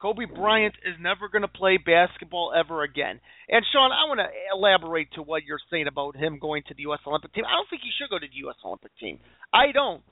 Kobe 0.00 0.26
Bryant 0.26 0.74
is 0.84 0.94
never 1.00 1.28
going 1.28 1.42
to 1.42 1.48
play 1.48 1.78
basketball 1.78 2.52
ever 2.52 2.82
again. 2.82 3.18
And 3.48 3.64
Sean, 3.72 3.92
I 3.92 4.04
want 4.08 4.20
to 4.20 4.28
elaborate 4.52 5.08
to 5.14 5.22
what 5.22 5.44
you're 5.44 5.62
saying 5.70 5.86
about 5.86 6.16
him 6.16 6.38
going 6.38 6.64
to 6.68 6.74
the 6.74 6.82
U.S. 6.82 7.00
Olympic 7.06 7.32
team. 7.32 7.44
I 7.48 7.56
don't 7.56 7.68
think 7.70 7.80
he 7.82 7.90
should 7.96 8.10
go 8.10 8.18
to 8.18 8.28
the 8.28 8.40
U.S. 8.44 8.56
Olympic 8.64 8.92
team. 9.00 9.20
I 9.54 9.72
don't, 9.72 10.02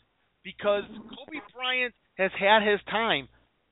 because 0.42 0.84
Kobe 0.88 1.44
Bryant 1.52 1.92
has 2.16 2.30
had 2.38 2.62
his 2.62 2.80
time. 2.90 3.28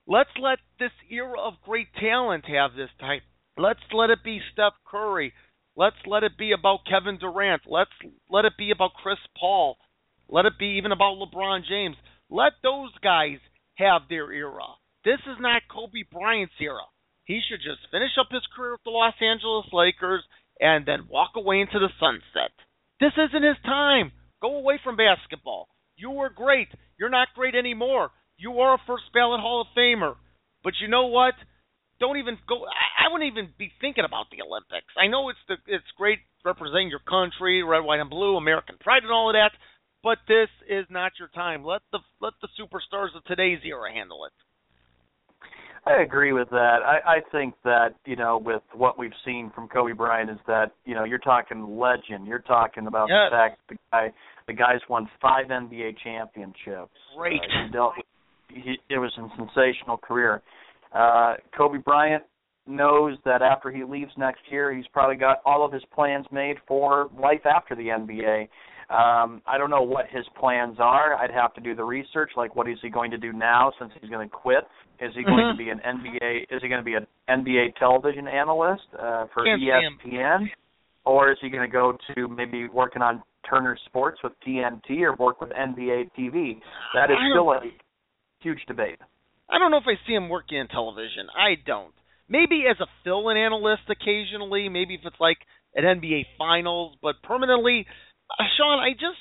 Let's 0.07 0.31
let 0.41 0.59
this 0.79 0.93
era 1.11 1.41
of 1.41 1.63
great 1.65 1.89
talent 1.99 2.45
have 2.47 2.75
this 2.75 2.91
time. 2.99 3.21
Let's 3.57 3.81
let 3.93 4.11
it 4.11 4.25
be 4.25 4.41
Steph 4.53 4.75
Curry. 4.87 5.33
Let's 5.77 5.97
let 6.07 6.25
it 6.25 6.37
be 6.37 6.53
about 6.53 6.87
Kevin 6.89 7.19
Durant. 7.19 7.63
Let's 7.67 7.91
let 8.29 8.45
it 8.45 8.55
be 8.59 8.71
about 8.71 8.95
Chris 9.03 9.19
Paul. 9.39 9.77
Let 10.29 10.47
it 10.47 10.59
be 10.59 10.77
even 10.79 10.93
about 10.93 11.17
LeBron 11.19 11.61
James. 11.69 11.97
Let 12.29 12.53
those 12.63 12.91
guys 13.03 13.39
have 13.77 14.03
their 14.09 14.33
era. 14.33 14.77
This 15.05 15.21
is 15.27 15.37
not 15.41 15.63
Kobe 15.71 16.05
Bryant's 16.11 16.55
era. 16.61 16.87
He 17.25 17.41
should 17.49 17.61
just 17.61 17.91
finish 17.91 18.13
up 18.19 18.29
his 18.31 18.47
career 18.55 18.73
with 18.73 18.85
the 18.85 18.91
Los 18.91 19.15
Angeles 19.21 19.67
Lakers 19.73 20.23
and 20.61 20.85
then 20.87 21.09
walk 21.09 21.33
away 21.37 21.61
into 21.61 21.79
the 21.79 21.91
sunset. 22.01 22.53
This 23.01 23.13
isn't 23.17 23.43
his 23.43 23.57
time. 23.65 24.13
Go 24.41 24.57
away 24.57 24.79
from 24.83 24.97
basketball. 24.97 25.69
You 25.97 26.11
were 26.11 26.31
great. 26.31 26.69
You're 26.99 27.11
not 27.11 27.29
great 27.35 27.55
anymore. 27.55 28.11
You 28.43 28.59
are 28.59 28.75
a 28.75 28.83
first 28.89 29.05
ballot 29.15 29.39
Hall 29.39 29.63
of 29.63 29.69
Famer. 29.79 30.17
But 30.65 30.75
you 30.83 30.89
know 30.89 31.07
what? 31.07 31.35
Don't 32.01 32.19
even 32.19 32.37
go. 32.49 32.67
I, 32.67 33.07
I 33.07 33.13
wouldn't 33.13 33.31
even 33.31 33.55
be 33.57 33.71
thinking 33.81 34.03
about 34.05 34.27
the 34.35 34.43
Olympics. 34.43 34.91
I 34.99 35.07
know 35.07 35.31
it's 35.31 35.39
the 35.47 35.55
it's 35.71 35.87
great 35.97 36.19
representing 36.45 36.91
your 36.91 37.07
country, 37.07 37.63
red, 37.63 37.87
white, 37.87 38.01
and 38.01 38.11
blue, 38.11 38.37
American 38.37 38.75
pride, 38.81 39.05
and 39.05 39.13
all 39.13 39.31
of 39.31 39.35
that. 39.35 39.55
But 40.03 40.19
this 40.27 40.51
is 40.69 40.87
not 40.91 41.13
your 41.21 41.29
time. 41.29 41.63
Let 41.63 41.83
the 41.93 42.01
let 42.21 42.35
the 42.43 42.49
superstars 42.59 43.15
of 43.15 43.23
today's 43.25 43.61
era 43.65 43.93
handle 43.93 44.27
it. 44.27 44.33
I 45.85 46.03
agree 46.03 46.33
with 46.33 46.49
that. 46.51 46.79
I, 46.87 47.19
I 47.19 47.21
think 47.33 47.55
that 47.65 47.95
you 48.07 48.15
know, 48.15 48.39
with 48.39 48.63
what 48.75 48.99
we've 48.99 49.15
seen 49.25 49.51
from 49.55 49.69
Kobe 49.69 49.93
Bryant, 49.93 50.31
is 50.31 50.39
that 50.47 50.73
you 50.85 50.95
know 50.95 51.05
you're 51.05 51.19
talking 51.19 51.79
legend. 51.79 52.27
You're 52.27 52.41
talking 52.41 52.89
about 52.89 53.09
yes. 53.09 53.31
the 53.31 53.37
fact 53.37 53.61
the 53.69 53.77
guy 53.93 54.13
the 54.47 54.53
guy's 54.53 54.81
won 54.89 55.09
five 55.21 55.47
NBA 55.47 55.97
championships. 56.03 56.99
Great. 57.17 57.41
Uh, 57.41 57.67
he 57.67 57.73
dealt 57.73 57.95
with 57.97 58.02
he, 58.55 58.79
it 58.89 58.99
was 58.99 59.13
a 59.19 59.29
sensational 59.37 59.97
career. 59.97 60.43
Uh, 60.95 61.35
Kobe 61.57 61.79
Bryant 61.79 62.23
knows 62.67 63.17
that 63.25 63.43
after 63.43 63.71
he 63.71 63.83
leaves 63.85 64.13
next 64.17 64.41
year, 64.51 64.73
he's 64.73 64.87
probably 64.93 65.17
got 65.17 65.39
all 65.45 65.65
of 65.65 65.73
his 65.73 65.83
plans 65.95 66.27
made 66.31 66.57
for 66.69 67.09
life 67.19 67.45
after 67.45 67.75
the 67.75 67.89
NBA. 67.89 68.49
Um, 68.91 69.41
I 69.47 69.57
don't 69.57 69.71
know 69.71 69.83
what 69.83 70.07
his 70.11 70.25
plans 70.39 70.77
are. 70.79 71.15
I'd 71.15 71.31
have 71.31 71.55
to 71.55 71.61
do 71.61 71.75
the 71.75 71.85
research. 71.85 72.33
Like, 72.37 72.55
what 72.55 72.69
is 72.69 72.77
he 72.83 72.91
going 72.91 73.11
to 73.13 73.19
do 73.19 73.33
now 73.33 73.73
since 73.79 73.91
he's 74.01 74.11
going 74.11 74.29
to 74.29 74.35
quit? 74.35 74.65
Is 75.01 75.15
he 75.15 75.23
going 75.25 75.39
Mhm. 75.39 75.53
to 75.53 75.57
be 75.57 75.71
an 75.71 75.81
NBA? 75.81 76.47
Is 76.51 76.63
he 76.63 76.69
going 76.69 76.81
to 76.81 76.85
be 76.85 76.95
an 76.95 77.07
NBA 77.29 77.73
television 77.79 78.29
analyst 78.29 78.85
uh, 78.99 79.27
for 79.33 79.45
Can't. 79.45 79.63
ESPN, 79.63 80.51
or 81.05 81.33
is 81.33 81.39
he 81.41 81.49
going 81.49 81.69
to 81.69 81.73
go 81.73 81.97
to 82.15 82.29
maybe 82.29 82.69
working 82.69 83.03
on 83.03 83.23
Turner 83.49 83.77
Sports 83.87 84.23
with 84.23 84.39
TNT 84.47 85.03
or 85.03 85.15
work 85.15 85.41
with 85.41 85.51
NBA 85.51 86.11
TV? 86.17 86.61
That 86.95 87.11
is 87.11 87.17
still 87.33 87.51
a 87.53 87.61
huge 88.43 88.65
debate. 88.67 88.99
I 89.51 89.59
don't 89.59 89.71
know 89.71 89.79
if 89.79 89.87
I 89.87 90.01
see 90.07 90.15
him 90.15 90.29
working 90.29 90.59
in 90.59 90.69
television. 90.69 91.29
I 91.37 91.55
don't. 91.67 91.95
Maybe 92.29 92.65
as 92.71 92.81
a 92.81 92.87
fill-in 93.05 93.37
analyst 93.37 93.83
occasionally. 93.91 94.69
Maybe 94.69 94.95
if 94.95 95.01
it's 95.05 95.21
like 95.21 95.39
at 95.77 95.85
NBA 95.85 96.25
Finals, 96.39 96.97
but 97.03 97.23
permanently, 97.23 97.87
uh, 98.31 98.45
Sean, 98.57 98.79
I 98.79 98.93
just 98.93 99.21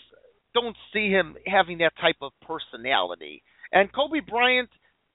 don't 0.54 0.76
see 0.94 1.10
him 1.10 1.36
having 1.46 1.80
that 1.80 1.94
type 2.00 2.18
of 2.22 2.32
personality. 2.46 3.44
And 3.72 3.92
Kobe 3.92 4.20
Bryant, 4.20 4.70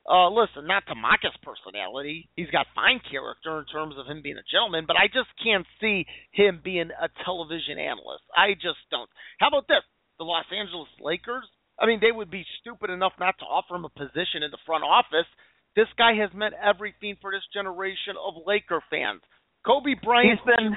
uh, 0.09 0.31
listen, 0.31 0.67
not 0.67 0.85
to 0.89 0.95
mock 0.95 1.21
his 1.23 1.37
personality, 1.43 2.29
he's 2.37 2.51
got 2.51 2.67
fine 2.75 3.01
character 3.11 3.59
in 3.59 3.67
terms 3.67 3.97
of 3.99 4.07
him 4.07 4.23
being 4.23 4.39
a 4.39 4.51
gentleman, 4.51 4.85
but 4.87 4.97
I 4.97 5.09
just 5.09 5.29
can't 5.43 5.67
see 5.81 6.07
him 6.33 6.61
being 6.65 6.91
a 6.93 7.09
television 7.25 7.79
analyst. 7.79 8.25
I 8.37 8.55
just 8.55 8.81
don't. 8.91 9.11
How 9.39 9.49
about 9.49 9.69
this? 9.69 9.85
The 10.19 10.25
Los 10.25 10.47
Angeles 10.53 10.89
Lakers. 11.01 11.45
I 11.79 11.87
mean, 11.87 11.99
they 12.01 12.13
would 12.13 12.31
be 12.31 12.45
stupid 12.61 12.91
enough 12.91 13.13
not 13.21 13.39
to 13.39 13.45
offer 13.45 13.77
him 13.77 13.85
a 13.85 13.91
position 13.91 14.43
in 14.43 14.51
the 14.51 14.59
front 14.65 14.85
office. 14.85 15.29
This 15.75 15.89
guy 15.99 16.15
has 16.17 16.31
meant 16.35 16.55
everything 16.57 17.17
for 17.21 17.31
this 17.31 17.45
generation 17.53 18.17
of 18.17 18.35
Laker 18.47 18.81
fans. 18.89 19.21
Kobe 19.67 19.93
Bryant. 20.03 20.41
He's 20.41 20.47
been. 20.47 20.73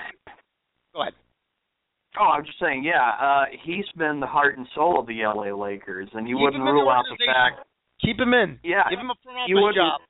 Go 0.93 1.01
ahead. 1.01 1.13
Oh, 2.19 2.35
I'm 2.35 2.43
just 2.43 2.59
saying, 2.59 2.83
yeah. 2.83 3.15
Uh, 3.21 3.45
he's 3.63 3.85
been 3.95 4.19
the 4.19 4.27
heart 4.27 4.57
and 4.57 4.67
soul 4.75 4.99
of 4.99 5.07
the 5.07 5.21
LA 5.23 5.55
Lakers, 5.55 6.09
and 6.13 6.27
you 6.27 6.35
Keep 6.35 6.43
wouldn't 6.43 6.63
rule 6.63 6.89
out 6.89 7.05
the 7.07 7.17
fact. 7.23 7.63
Keep 8.01 8.19
him 8.19 8.33
in. 8.33 8.59
Yeah, 8.63 8.83
Give 8.89 8.99
him 8.99 9.11
a 9.11 9.19
front 9.23 9.37
office 9.39 9.75
job. 9.75 10.01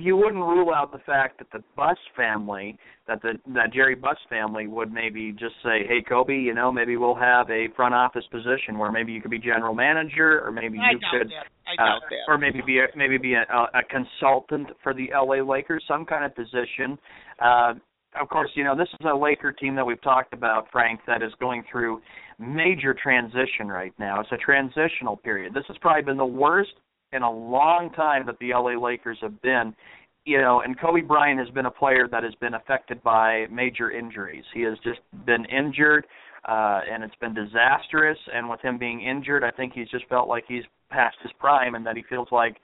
You 0.00 0.16
wouldn't 0.16 0.42
rule 0.42 0.72
out 0.74 0.92
the 0.92 0.98
fact 0.98 1.38
that 1.38 1.48
the 1.52 1.62
Buss 1.76 1.98
family, 2.16 2.78
that 3.06 3.20
the 3.22 3.34
that 3.54 3.72
Jerry 3.72 3.94
Buss 3.94 4.16
family 4.28 4.66
would 4.66 4.92
maybe 4.92 5.32
just 5.32 5.54
say, 5.62 5.86
"Hey, 5.86 6.02
Kobe, 6.02 6.34
you 6.34 6.54
know, 6.54 6.72
maybe 6.72 6.96
we'll 6.96 7.14
have 7.14 7.50
a 7.50 7.68
front 7.76 7.94
office 7.94 8.24
position 8.30 8.78
where 8.78 8.90
maybe 8.90 9.12
you 9.12 9.20
could 9.20 9.30
be 9.30 9.38
general 9.38 9.74
manager, 9.74 10.40
or 10.44 10.50
maybe 10.50 10.78
I 10.78 10.92
you 10.92 10.98
could, 11.10 11.32
uh, 11.78 11.98
or 12.28 12.38
maybe 12.38 12.62
be 12.66 12.78
a, 12.78 12.86
maybe 12.96 13.18
be 13.18 13.34
a, 13.34 13.42
a, 13.42 13.80
a 13.80 13.82
consultant 13.90 14.68
for 14.82 14.94
the 14.94 15.10
LA 15.14 15.42
Lakers, 15.42 15.84
some 15.86 16.04
kind 16.06 16.24
of 16.24 16.34
position." 16.34 16.98
Uh, 17.38 17.74
of 18.20 18.28
course, 18.28 18.50
you 18.54 18.64
know 18.64 18.76
this 18.76 18.88
is 18.88 19.06
a 19.06 19.14
Laker 19.14 19.52
team 19.52 19.74
that 19.76 19.84
we've 19.84 20.02
talked 20.02 20.32
about, 20.32 20.66
Frank, 20.72 21.00
that 21.06 21.22
is 21.22 21.32
going 21.40 21.62
through 21.70 22.00
major 22.38 22.94
transition 22.94 23.68
right 23.68 23.92
now. 23.98 24.20
It's 24.20 24.32
a 24.32 24.36
transitional 24.36 25.16
period. 25.16 25.54
This 25.54 25.64
has 25.68 25.76
probably 25.78 26.02
been 26.02 26.16
the 26.16 26.24
worst 26.24 26.72
in 27.12 27.22
a 27.22 27.30
long 27.30 27.90
time 27.90 28.26
that 28.26 28.38
the 28.38 28.50
LA 28.50 28.78
Lakers 28.80 29.18
have 29.20 29.40
been. 29.42 29.74
You 30.26 30.38
know, 30.38 30.60
and 30.60 30.78
Kobe 30.78 31.00
Bryant 31.00 31.40
has 31.40 31.48
been 31.50 31.66
a 31.66 31.70
player 31.70 32.06
that 32.10 32.22
has 32.22 32.34
been 32.36 32.54
affected 32.54 33.02
by 33.02 33.46
major 33.50 33.90
injuries. 33.90 34.44
He 34.52 34.60
has 34.62 34.76
just 34.84 35.00
been 35.24 35.46
injured, 35.46 36.06
uh, 36.46 36.80
and 36.90 37.02
it's 37.02 37.14
been 37.16 37.34
disastrous. 37.34 38.18
And 38.32 38.48
with 38.48 38.60
him 38.60 38.78
being 38.78 39.00
injured, 39.00 39.44
I 39.44 39.50
think 39.50 39.72
he's 39.72 39.88
just 39.88 40.06
felt 40.08 40.28
like 40.28 40.44
he's 40.46 40.64
past 40.90 41.16
his 41.22 41.32
prime, 41.38 41.74
and 41.74 41.86
that 41.86 41.96
he 41.96 42.02
feels 42.08 42.28
like 42.30 42.58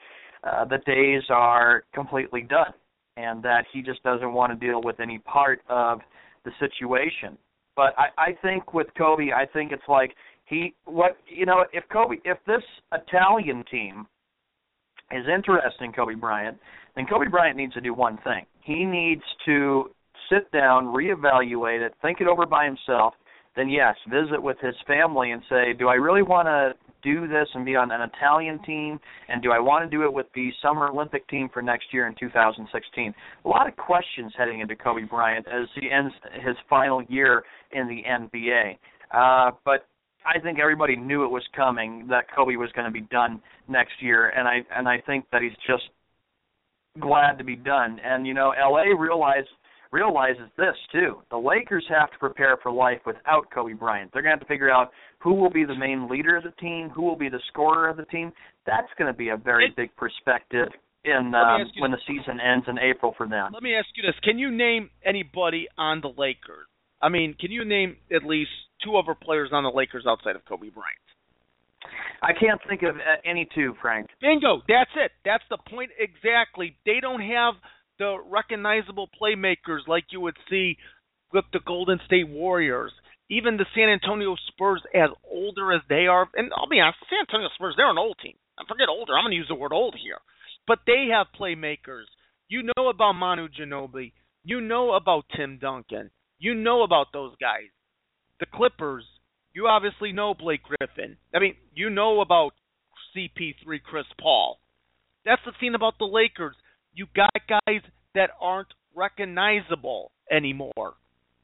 uh, 0.44 0.66
the 0.66 0.78
days 0.86 1.22
are 1.30 1.84
completely 1.94 2.42
done, 2.42 2.74
and 3.16 3.42
that 3.42 3.64
he 3.72 3.80
just 3.80 4.02
doesn't 4.02 4.32
want 4.32 4.52
to 4.52 4.66
deal 4.66 4.82
with 4.82 5.00
any 5.00 5.18
part 5.20 5.60
of 5.68 6.00
the 6.44 6.50
situation. 6.60 7.38
But 7.74 7.94
I, 7.98 8.08
I 8.18 8.32
think 8.42 8.74
with 8.74 8.86
Kobe, 8.96 9.32
I 9.32 9.46
think 9.46 9.72
it's 9.72 9.82
like 9.88 10.14
he 10.46 10.74
what 10.84 11.16
you 11.26 11.46
know 11.46 11.64
if 11.72 11.84
Kobe 11.92 12.16
if 12.24 12.38
this 12.46 12.62
Italian 12.92 13.64
team 13.70 14.06
is 15.12 15.24
interested 15.32 15.84
in 15.84 15.92
Kobe 15.92 16.14
Bryant, 16.14 16.58
then 16.94 17.06
Kobe 17.06 17.28
Bryant 17.28 17.56
needs 17.56 17.74
to 17.74 17.80
do 17.80 17.94
one 17.94 18.18
thing. 18.24 18.44
He 18.62 18.84
needs 18.84 19.22
to 19.44 19.90
sit 20.30 20.50
down, 20.50 20.86
reevaluate 20.86 21.84
it, 21.84 21.94
think 22.02 22.20
it 22.20 22.26
over 22.26 22.46
by 22.46 22.64
himself, 22.64 23.14
then 23.54 23.68
yes, 23.68 23.94
visit 24.08 24.42
with 24.42 24.58
his 24.60 24.74
family 24.86 25.30
and 25.30 25.42
say, 25.48 25.72
do 25.78 25.88
I 25.88 25.94
really 25.94 26.22
want 26.22 26.46
to 26.46 26.74
do 27.02 27.26
this 27.28 27.48
and 27.54 27.64
be 27.64 27.76
on 27.76 27.90
an 27.90 28.00
Italian 28.02 28.62
team? 28.64 28.98
And 29.28 29.42
do 29.42 29.52
I 29.52 29.58
want 29.58 29.88
to 29.88 29.96
do 29.96 30.04
it 30.04 30.12
with 30.12 30.26
the 30.34 30.50
Summer 30.60 30.88
Olympic 30.88 31.26
team 31.28 31.48
for 31.52 31.62
next 31.62 31.86
year 31.92 32.06
in 32.06 32.14
2016? 32.18 33.14
A 33.44 33.48
lot 33.48 33.66
of 33.68 33.76
questions 33.76 34.32
heading 34.36 34.60
into 34.60 34.76
Kobe 34.76 35.04
Bryant 35.04 35.46
as 35.48 35.68
he 35.80 35.90
ends 35.90 36.12
his 36.44 36.56
final 36.68 37.02
year 37.04 37.44
in 37.72 37.88
the 37.88 38.02
NBA. 38.08 38.76
Uh, 39.12 39.52
but 39.64 39.86
I 40.26 40.40
think 40.40 40.58
everybody 40.58 40.96
knew 40.96 41.24
it 41.24 41.28
was 41.30 41.44
coming 41.54 42.06
that 42.10 42.24
Kobe 42.34 42.56
was 42.56 42.70
going 42.72 42.86
to 42.86 42.90
be 42.92 43.02
done 43.02 43.40
next 43.68 43.92
year, 44.00 44.30
and 44.30 44.48
I 44.48 44.60
and 44.74 44.88
I 44.88 45.00
think 45.06 45.26
that 45.32 45.42
he's 45.42 45.56
just 45.66 45.84
glad 47.00 47.38
to 47.38 47.44
be 47.44 47.56
done. 47.56 47.98
And 48.04 48.26
you 48.26 48.34
know, 48.34 48.52
LA 48.58 48.84
realized 48.98 49.48
realizes 49.92 50.48
this 50.56 50.74
too. 50.92 51.22
The 51.30 51.36
Lakers 51.36 51.84
have 51.88 52.10
to 52.10 52.18
prepare 52.18 52.56
for 52.62 52.72
life 52.72 53.00
without 53.06 53.50
Kobe 53.54 53.72
Bryant. 53.74 54.10
They're 54.12 54.22
going 54.22 54.34
to 54.34 54.38
have 54.38 54.46
to 54.46 54.52
figure 54.52 54.70
out 54.70 54.90
who 55.20 55.34
will 55.34 55.50
be 55.50 55.64
the 55.64 55.76
main 55.76 56.08
leader 56.08 56.36
of 56.36 56.42
the 56.42 56.50
team, 56.60 56.90
who 56.90 57.02
will 57.02 57.16
be 57.16 57.28
the 57.28 57.40
scorer 57.48 57.88
of 57.88 57.96
the 57.96 58.04
team. 58.06 58.32
That's 58.66 58.88
going 58.98 59.10
to 59.12 59.16
be 59.16 59.28
a 59.30 59.36
very 59.36 59.66
It- 59.66 59.76
big 59.76 59.94
perspective 59.96 60.68
in 61.04 61.32
um, 61.34 61.70
when 61.78 61.92
the 61.92 62.00
season 62.06 62.40
ends 62.40 62.66
in 62.68 62.78
April 62.80 63.14
for 63.16 63.28
them. 63.28 63.52
Let 63.52 63.62
me 63.62 63.74
ask 63.76 63.86
you 63.94 64.02
this: 64.02 64.18
Can 64.24 64.38
you 64.38 64.50
name 64.50 64.90
anybody 65.04 65.68
on 65.78 66.00
the 66.00 66.08
Lakers? 66.08 66.66
I 67.06 67.08
mean, 67.08 67.36
can 67.38 67.52
you 67.52 67.64
name 67.64 67.98
at 68.12 68.24
least 68.24 68.50
two 68.82 68.96
other 68.96 69.14
players 69.14 69.50
on 69.52 69.62
the 69.62 69.70
Lakers 69.70 70.06
outside 70.08 70.34
of 70.34 70.44
Kobe 70.44 70.70
Bryant? 70.70 70.98
I 72.20 72.32
can't 72.32 72.60
think 72.68 72.82
of 72.82 72.96
uh, 72.96 73.22
any 73.24 73.46
two, 73.54 73.74
Frank. 73.80 74.08
Bingo. 74.20 74.62
That's 74.66 74.90
it. 74.96 75.12
That's 75.24 75.44
the 75.48 75.58
point 75.70 75.90
exactly. 76.00 76.76
They 76.84 76.98
don't 77.00 77.20
have 77.20 77.54
the 78.00 78.16
recognizable 78.28 79.08
playmakers 79.22 79.86
like 79.86 80.06
you 80.10 80.20
would 80.20 80.36
see 80.50 80.78
with 81.32 81.44
the 81.52 81.60
Golden 81.64 82.00
State 82.06 82.28
Warriors. 82.28 82.90
Even 83.30 83.56
the 83.56 83.66
San 83.72 83.88
Antonio 83.88 84.34
Spurs, 84.48 84.82
as 84.92 85.10
older 85.30 85.72
as 85.72 85.82
they 85.88 86.08
are, 86.08 86.28
and 86.34 86.50
I'll 86.56 86.68
be 86.68 86.80
honest, 86.80 86.98
San 87.08 87.20
Antonio 87.20 87.48
Spurs, 87.54 87.74
they're 87.76 87.90
an 87.90 87.98
old 87.98 88.16
team. 88.20 88.34
I 88.58 88.64
forget 88.66 88.88
older. 88.88 89.14
I'm 89.14 89.22
going 89.22 89.30
to 89.30 89.36
use 89.36 89.48
the 89.48 89.54
word 89.54 89.72
old 89.72 89.94
here. 90.02 90.18
But 90.66 90.80
they 90.88 91.06
have 91.12 91.28
playmakers. 91.38 92.10
You 92.48 92.64
know 92.64 92.88
about 92.88 93.12
Manu 93.12 93.46
Ginobili. 93.48 94.12
You 94.42 94.60
know 94.60 94.94
about 94.94 95.26
Tim 95.36 95.58
Duncan. 95.58 96.10
You 96.38 96.54
know 96.54 96.82
about 96.82 97.08
those 97.12 97.32
guys. 97.40 97.70
The 98.40 98.46
Clippers. 98.52 99.04
You 99.54 99.68
obviously 99.68 100.12
know 100.12 100.34
Blake 100.34 100.60
Griffin. 100.62 101.16
I 101.34 101.38
mean, 101.38 101.54
you 101.74 101.88
know 101.88 102.20
about 102.20 102.52
CP3 103.16 103.82
Chris 103.82 104.04
Paul. 104.20 104.58
That's 105.24 105.40
the 105.46 105.52
thing 105.58 105.74
about 105.74 105.94
the 105.98 106.04
Lakers. 106.04 106.54
You 106.94 107.06
got 107.14 107.30
guys 107.48 107.80
that 108.14 108.30
aren't 108.40 108.68
recognizable 108.94 110.12
anymore. 110.30 110.94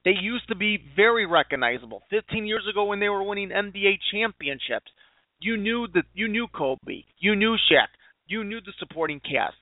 They 0.05 0.15
used 0.21 0.49
to 0.49 0.57
be 0.57 0.79
very 0.97 1.27
recognizable. 1.27 2.03
15 2.11 2.47
years 2.47 2.67
ago 2.71 2.85
when 2.85 3.01
they 3.01 3.09
were 3.09 3.23
winning 3.23 3.51
NBA 3.51 3.99
championships, 4.13 4.91
you 5.41 5.57
knew 5.57 5.87
that 5.95 6.05
you 6.13 6.29
knew 6.29 6.49
Kobe, 6.49 7.05
you 7.19 7.37
knew 7.37 7.57
Shaq, 7.71 7.89
you 8.27 8.45
knew 8.45 8.61
the 8.61 8.73
supporting 8.79 9.21
cast. 9.21 9.57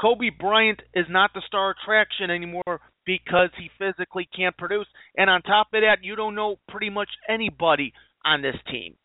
Kobe 0.00 0.30
Bryant 0.30 0.80
is 0.94 1.06
not 1.08 1.30
the 1.34 1.42
star 1.46 1.70
attraction 1.70 2.30
anymore 2.30 2.80
because 3.06 3.50
he 3.56 3.70
physically 3.78 4.28
can't 4.36 4.56
produce. 4.56 4.86
And 5.16 5.30
on 5.30 5.42
top 5.42 5.68
of 5.72 5.80
that, 5.80 5.98
you 6.02 6.16
don't 6.16 6.34
know 6.34 6.56
pretty 6.68 6.90
much 6.90 7.08
anybody 7.28 7.92
on 8.24 8.42
this 8.42 8.56
team. 8.70 8.96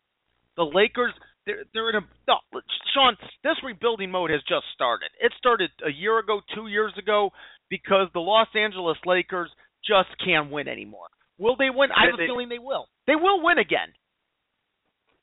The 0.56 0.64
Lakers, 0.64 1.12
they're, 1.46 1.64
they're 1.72 1.90
in 1.90 1.96
a 1.96 2.00
no, 2.28 2.36
Sean. 2.92 3.16
This 3.42 3.56
rebuilding 3.64 4.10
mode 4.10 4.30
has 4.30 4.42
just 4.42 4.66
started. 4.74 5.08
It 5.20 5.32
started 5.38 5.70
a 5.86 5.90
year 5.90 6.18
ago, 6.18 6.40
two 6.54 6.66
years 6.66 6.92
ago, 6.98 7.30
because 7.70 8.08
the 8.12 8.20
Los 8.20 8.48
Angeles 8.54 8.98
Lakers 9.06 9.50
just 9.86 10.10
can't 10.24 10.50
win 10.50 10.68
anymore. 10.68 11.06
Will 11.38 11.56
they 11.56 11.70
win? 11.74 11.90
I 11.90 12.06
have 12.06 12.20
a 12.20 12.26
feeling 12.26 12.48
they 12.48 12.58
will. 12.58 12.86
They 13.06 13.16
will 13.16 13.42
win 13.42 13.58
again. 13.58 13.88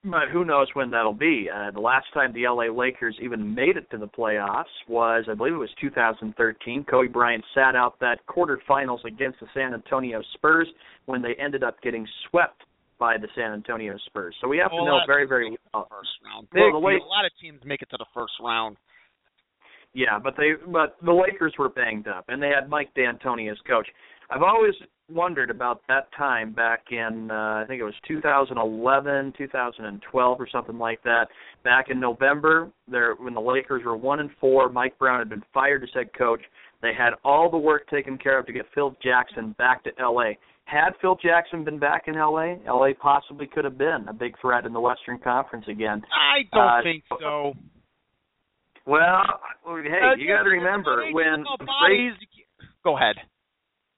But 0.03 0.29
who 0.31 0.45
knows 0.45 0.67
when 0.73 0.89
that'll 0.91 1.13
be? 1.13 1.49
Uh, 1.53 1.71
the 1.71 1.79
last 1.79 2.05
time 2.13 2.31
the 2.31 2.47
LA 2.47 2.73
Lakers 2.73 3.17
even 3.21 3.53
made 3.53 3.75
it 3.75 3.89
to 3.91 3.97
the 3.97 4.07
playoffs 4.07 4.63
was, 4.87 5.25
I 5.29 5.33
believe 5.33 5.53
it 5.53 5.57
was 5.57 5.69
2013. 5.81 6.85
Kobe 6.85 7.09
Bryant 7.09 7.43
sat 7.53 7.75
out 7.75 7.99
that 7.99 8.19
quarterfinals 8.25 9.03
against 9.05 9.41
the 9.41 9.47
San 9.53 9.73
Antonio 9.73 10.21
Spurs 10.35 10.67
when 11.05 11.21
they 11.21 11.35
ended 11.35 11.63
up 11.63 11.81
getting 11.81 12.07
swept 12.29 12.63
by 12.97 13.17
the 13.17 13.27
San 13.35 13.51
Antonio 13.51 13.97
Spurs. 14.05 14.35
So 14.39 14.47
we 14.47 14.57
have 14.57 14.71
Well, 14.71 14.85
to 14.85 14.91
know 14.91 14.99
very, 15.05 15.27
very 15.27 15.57
well. 15.73 15.87
First 15.89 16.09
round. 16.25 16.47
Well, 16.53 16.79
the 16.81 16.87
a 16.87 17.03
lot 17.07 17.25
of 17.25 17.31
teams 17.41 17.59
make 17.65 17.81
it 17.81 17.89
to 17.89 17.97
the 17.97 18.05
first 18.13 18.33
round. 18.41 18.77
Yeah, 19.93 20.19
but 20.19 20.35
they 20.37 20.51
but 20.67 20.97
the 21.03 21.11
Lakers 21.11 21.53
were 21.57 21.69
banged 21.69 22.07
up 22.07 22.25
and 22.27 22.41
they 22.41 22.49
had 22.49 22.69
Mike 22.69 22.93
D'Antoni 22.93 23.51
as 23.51 23.57
coach. 23.67 23.87
I've 24.29 24.43
always 24.43 24.75
wondered 25.11 25.49
about 25.49 25.81
that 25.87 26.07
time 26.17 26.51
back 26.53 26.85
in 26.91 27.29
uh, 27.31 27.61
I 27.63 27.65
think 27.67 27.79
it 27.81 27.83
was 27.83 27.93
2011, 28.07 29.33
2012 29.37 30.39
or 30.41 30.47
something 30.51 30.77
like 30.77 31.01
that. 31.03 31.27
Back 31.63 31.89
in 31.89 31.99
November, 31.99 32.69
there 32.87 33.15
when 33.15 33.33
the 33.33 33.41
Lakers 33.41 33.83
were 33.85 33.97
1 33.97 34.19
and 34.19 34.29
4, 34.39 34.69
Mike 34.69 34.97
Brown 34.97 35.19
had 35.19 35.29
been 35.29 35.43
fired 35.53 35.83
as 35.83 35.89
head 35.93 36.09
coach. 36.17 36.41
They 36.81 36.93
had 36.97 37.11
all 37.25 37.49
the 37.49 37.57
work 37.57 37.87
taken 37.89 38.17
care 38.17 38.39
of 38.39 38.45
to 38.45 38.53
get 38.53 38.65
Phil 38.73 38.95
Jackson 39.03 39.53
back 39.57 39.83
to 39.83 39.91
LA. 39.99 40.31
Had 40.65 40.91
Phil 41.01 41.15
Jackson 41.21 41.63
been 41.63 41.79
back 41.79 42.03
in 42.07 42.13
LA, 42.15 42.55
LA 42.67 42.89
possibly 43.01 43.47
could 43.47 43.65
have 43.65 43.77
been 43.77 44.05
a 44.07 44.13
big 44.13 44.35
threat 44.39 44.65
in 44.65 44.71
the 44.73 44.79
Western 44.79 45.17
Conference 45.19 45.65
again. 45.67 46.01
I 46.15 46.43
don't 46.55 46.67
Uh, 46.67 46.83
think 46.83 47.03
so. 47.19 47.53
Well, 48.85 49.23
hey, 49.65 49.99
Uh, 50.01 50.15
you 50.15 50.27
got 50.27 50.43
to 50.43 50.49
remember 50.49 51.03
when 51.11 51.43
the. 51.43 52.11
Go 52.83 52.97
ahead. 52.97 53.15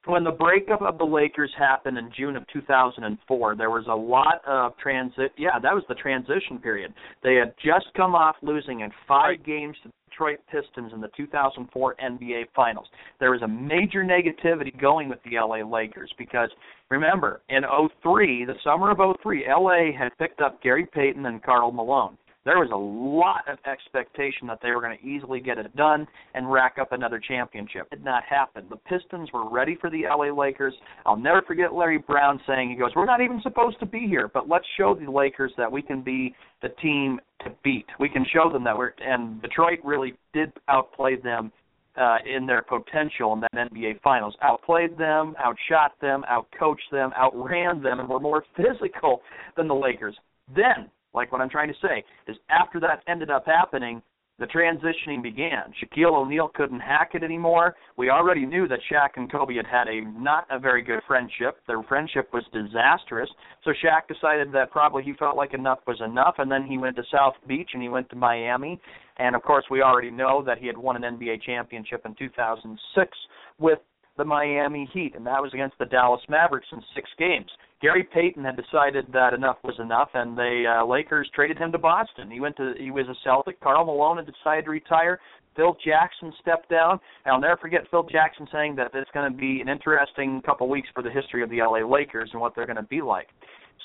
When 0.06 0.24
the 0.24 0.32
breakup 0.32 0.82
of 0.82 0.98
the 0.98 1.04
Lakers 1.04 1.52
happened 1.56 1.96
in 1.96 2.10
June 2.16 2.34
of 2.34 2.44
2004, 2.52 3.54
there 3.54 3.70
was 3.70 3.84
a 3.88 3.94
lot 3.94 4.42
of 4.46 4.76
transit. 4.78 5.30
Yeah, 5.38 5.60
that 5.62 5.72
was 5.72 5.84
the 5.88 5.94
transition 5.94 6.58
period. 6.60 6.92
They 7.22 7.36
had 7.36 7.54
just 7.64 7.86
come 7.96 8.16
off 8.16 8.34
losing 8.42 8.80
in 8.80 8.90
five 9.06 9.44
games 9.46 9.76
to 9.84 9.90
Detroit 10.10 10.40
Pistons 10.50 10.92
in 10.92 11.00
the 11.00 11.08
2004 11.16 11.96
NBA 12.02 12.46
Finals. 12.54 12.86
There 13.20 13.30
was 13.30 13.42
a 13.42 13.48
major 13.48 14.04
negativity 14.04 14.78
going 14.78 15.08
with 15.08 15.20
the 15.24 15.38
LA 15.38 15.64
Lakers 15.64 16.12
because 16.18 16.50
remember, 16.90 17.40
in 17.48 17.62
03, 18.02 18.44
the 18.44 18.54
summer 18.64 18.90
of 18.90 18.98
03, 19.22 19.46
LA 19.48 19.96
had 19.96 20.10
picked 20.18 20.40
up 20.40 20.60
Gary 20.62 20.86
Payton 20.92 21.26
and 21.26 21.42
Karl 21.42 21.70
Malone 21.70 22.18
there 22.44 22.58
was 22.58 22.70
a 22.72 22.76
lot 22.76 23.48
of 23.48 23.58
expectation 23.70 24.46
that 24.48 24.58
they 24.62 24.70
were 24.70 24.80
going 24.80 24.98
to 24.98 25.04
easily 25.06 25.40
get 25.40 25.58
it 25.58 25.74
done 25.76 26.06
and 26.34 26.50
rack 26.50 26.76
up 26.80 26.92
another 26.92 27.20
championship. 27.20 27.88
It 27.92 27.96
did 27.96 28.04
not 28.04 28.24
happen. 28.24 28.64
The 28.68 28.76
Pistons 28.76 29.28
were 29.32 29.48
ready 29.48 29.76
for 29.80 29.90
the 29.90 30.02
LA 30.08 30.34
Lakers. 30.36 30.74
I'll 31.06 31.16
never 31.16 31.42
forget 31.42 31.72
Larry 31.72 31.98
Brown 31.98 32.40
saying, 32.46 32.70
he 32.70 32.76
goes, 32.76 32.90
we're 32.96 33.06
not 33.06 33.20
even 33.20 33.40
supposed 33.42 33.78
to 33.80 33.86
be 33.86 34.06
here, 34.08 34.28
but 34.32 34.48
let's 34.48 34.66
show 34.76 34.94
the 34.94 35.10
Lakers 35.10 35.52
that 35.56 35.70
we 35.70 35.82
can 35.82 36.02
be 36.02 36.34
the 36.62 36.70
team 36.80 37.20
to 37.44 37.52
beat. 37.62 37.86
We 38.00 38.08
can 38.08 38.24
show 38.32 38.50
them 38.52 38.64
that 38.64 38.76
we're, 38.76 38.92
and 39.00 39.40
Detroit 39.40 39.78
really 39.84 40.14
did 40.32 40.52
outplay 40.68 41.16
them 41.16 41.52
uh, 41.96 42.16
in 42.24 42.46
their 42.46 42.62
potential 42.62 43.32
in 43.34 43.40
that 43.40 43.52
NBA 43.52 44.00
Finals. 44.00 44.34
Outplayed 44.42 44.96
them, 44.96 45.34
outshot 45.38 45.92
them, 46.00 46.24
outcoached 46.30 46.90
them, 46.90 47.12
outran 47.16 47.82
them, 47.82 48.00
and 48.00 48.08
were 48.08 48.20
more 48.20 48.44
physical 48.56 49.20
than 49.56 49.68
the 49.68 49.74
Lakers. 49.74 50.16
Then 50.54 50.90
like 51.14 51.32
what 51.32 51.40
I'm 51.40 51.50
trying 51.50 51.68
to 51.68 51.78
say 51.82 52.04
is 52.26 52.36
after 52.50 52.80
that 52.80 53.02
ended 53.06 53.30
up 53.30 53.46
happening, 53.46 54.02
the 54.38 54.46
transitioning 54.46 55.22
began. 55.22 55.72
Shaquille 55.80 56.14
O'Neal 56.14 56.48
couldn't 56.54 56.80
hack 56.80 57.10
it 57.14 57.22
anymore. 57.22 57.76
We 57.96 58.10
already 58.10 58.46
knew 58.46 58.66
that 58.66 58.80
Shaq 58.90 59.10
and 59.16 59.30
Kobe 59.30 59.54
had 59.54 59.66
had 59.66 59.88
a 59.88 60.00
not 60.18 60.46
a 60.50 60.58
very 60.58 60.82
good 60.82 61.00
friendship. 61.06 61.58
Their 61.66 61.82
friendship 61.84 62.30
was 62.32 62.42
disastrous. 62.52 63.30
So 63.62 63.70
Shaq 63.84 64.08
decided 64.08 64.50
that 64.52 64.70
probably 64.70 65.02
he 65.02 65.12
felt 65.12 65.36
like 65.36 65.54
enough 65.54 65.80
was 65.86 66.00
enough, 66.00 66.36
and 66.38 66.50
then 66.50 66.64
he 66.64 66.78
went 66.78 66.96
to 66.96 67.04
South 67.12 67.34
Beach 67.46 67.70
and 67.74 67.82
he 67.82 67.88
went 67.88 68.08
to 68.10 68.16
Miami. 68.16 68.80
And 69.18 69.36
of 69.36 69.42
course, 69.42 69.64
we 69.70 69.82
already 69.82 70.10
know 70.10 70.42
that 70.44 70.58
he 70.58 70.66
had 70.66 70.78
won 70.78 71.02
an 71.02 71.18
NBA 71.18 71.42
championship 71.42 72.02
in 72.04 72.14
2006 72.14 73.18
with 73.58 73.78
the 74.16 74.24
Miami 74.24 74.88
Heat, 74.92 75.14
and 75.14 75.26
that 75.26 75.40
was 75.40 75.52
against 75.54 75.78
the 75.78 75.86
Dallas 75.86 76.20
Mavericks 76.28 76.66
in 76.72 76.82
six 76.94 77.08
games. 77.18 77.50
Gary 77.82 78.04
Payton 78.14 78.44
had 78.44 78.56
decided 78.56 79.06
that 79.12 79.34
enough 79.34 79.58
was 79.64 79.74
enough, 79.80 80.08
and 80.14 80.38
the 80.38 80.80
uh, 80.80 80.86
Lakers 80.86 81.28
traded 81.34 81.58
him 81.58 81.72
to 81.72 81.78
Boston. 81.78 82.30
He 82.30 82.38
went 82.38 82.56
to 82.56 82.74
he 82.78 82.92
was 82.92 83.06
a 83.08 83.14
Celtic. 83.24 83.60
Karl 83.60 83.84
Malone 83.84 84.18
had 84.18 84.26
decided 84.26 84.66
to 84.66 84.70
retire. 84.70 85.18
Phil 85.56 85.76
Jackson 85.84 86.32
stepped 86.40 86.70
down. 86.70 86.98
And 87.24 87.34
I'll 87.34 87.40
never 87.40 87.56
forget 87.56 87.82
Phil 87.90 88.04
Jackson 88.04 88.46
saying 88.52 88.76
that 88.76 88.92
it's 88.94 89.10
going 89.12 89.30
to 89.30 89.36
be 89.36 89.60
an 89.60 89.68
interesting 89.68 90.40
couple 90.46 90.68
weeks 90.68 90.88
for 90.94 91.02
the 91.02 91.10
history 91.10 91.42
of 91.42 91.50
the 91.50 91.58
LA 91.58 91.86
Lakers 91.86 92.30
and 92.32 92.40
what 92.40 92.54
they're 92.54 92.66
going 92.66 92.76
to 92.76 92.82
be 92.84 93.02
like. 93.02 93.28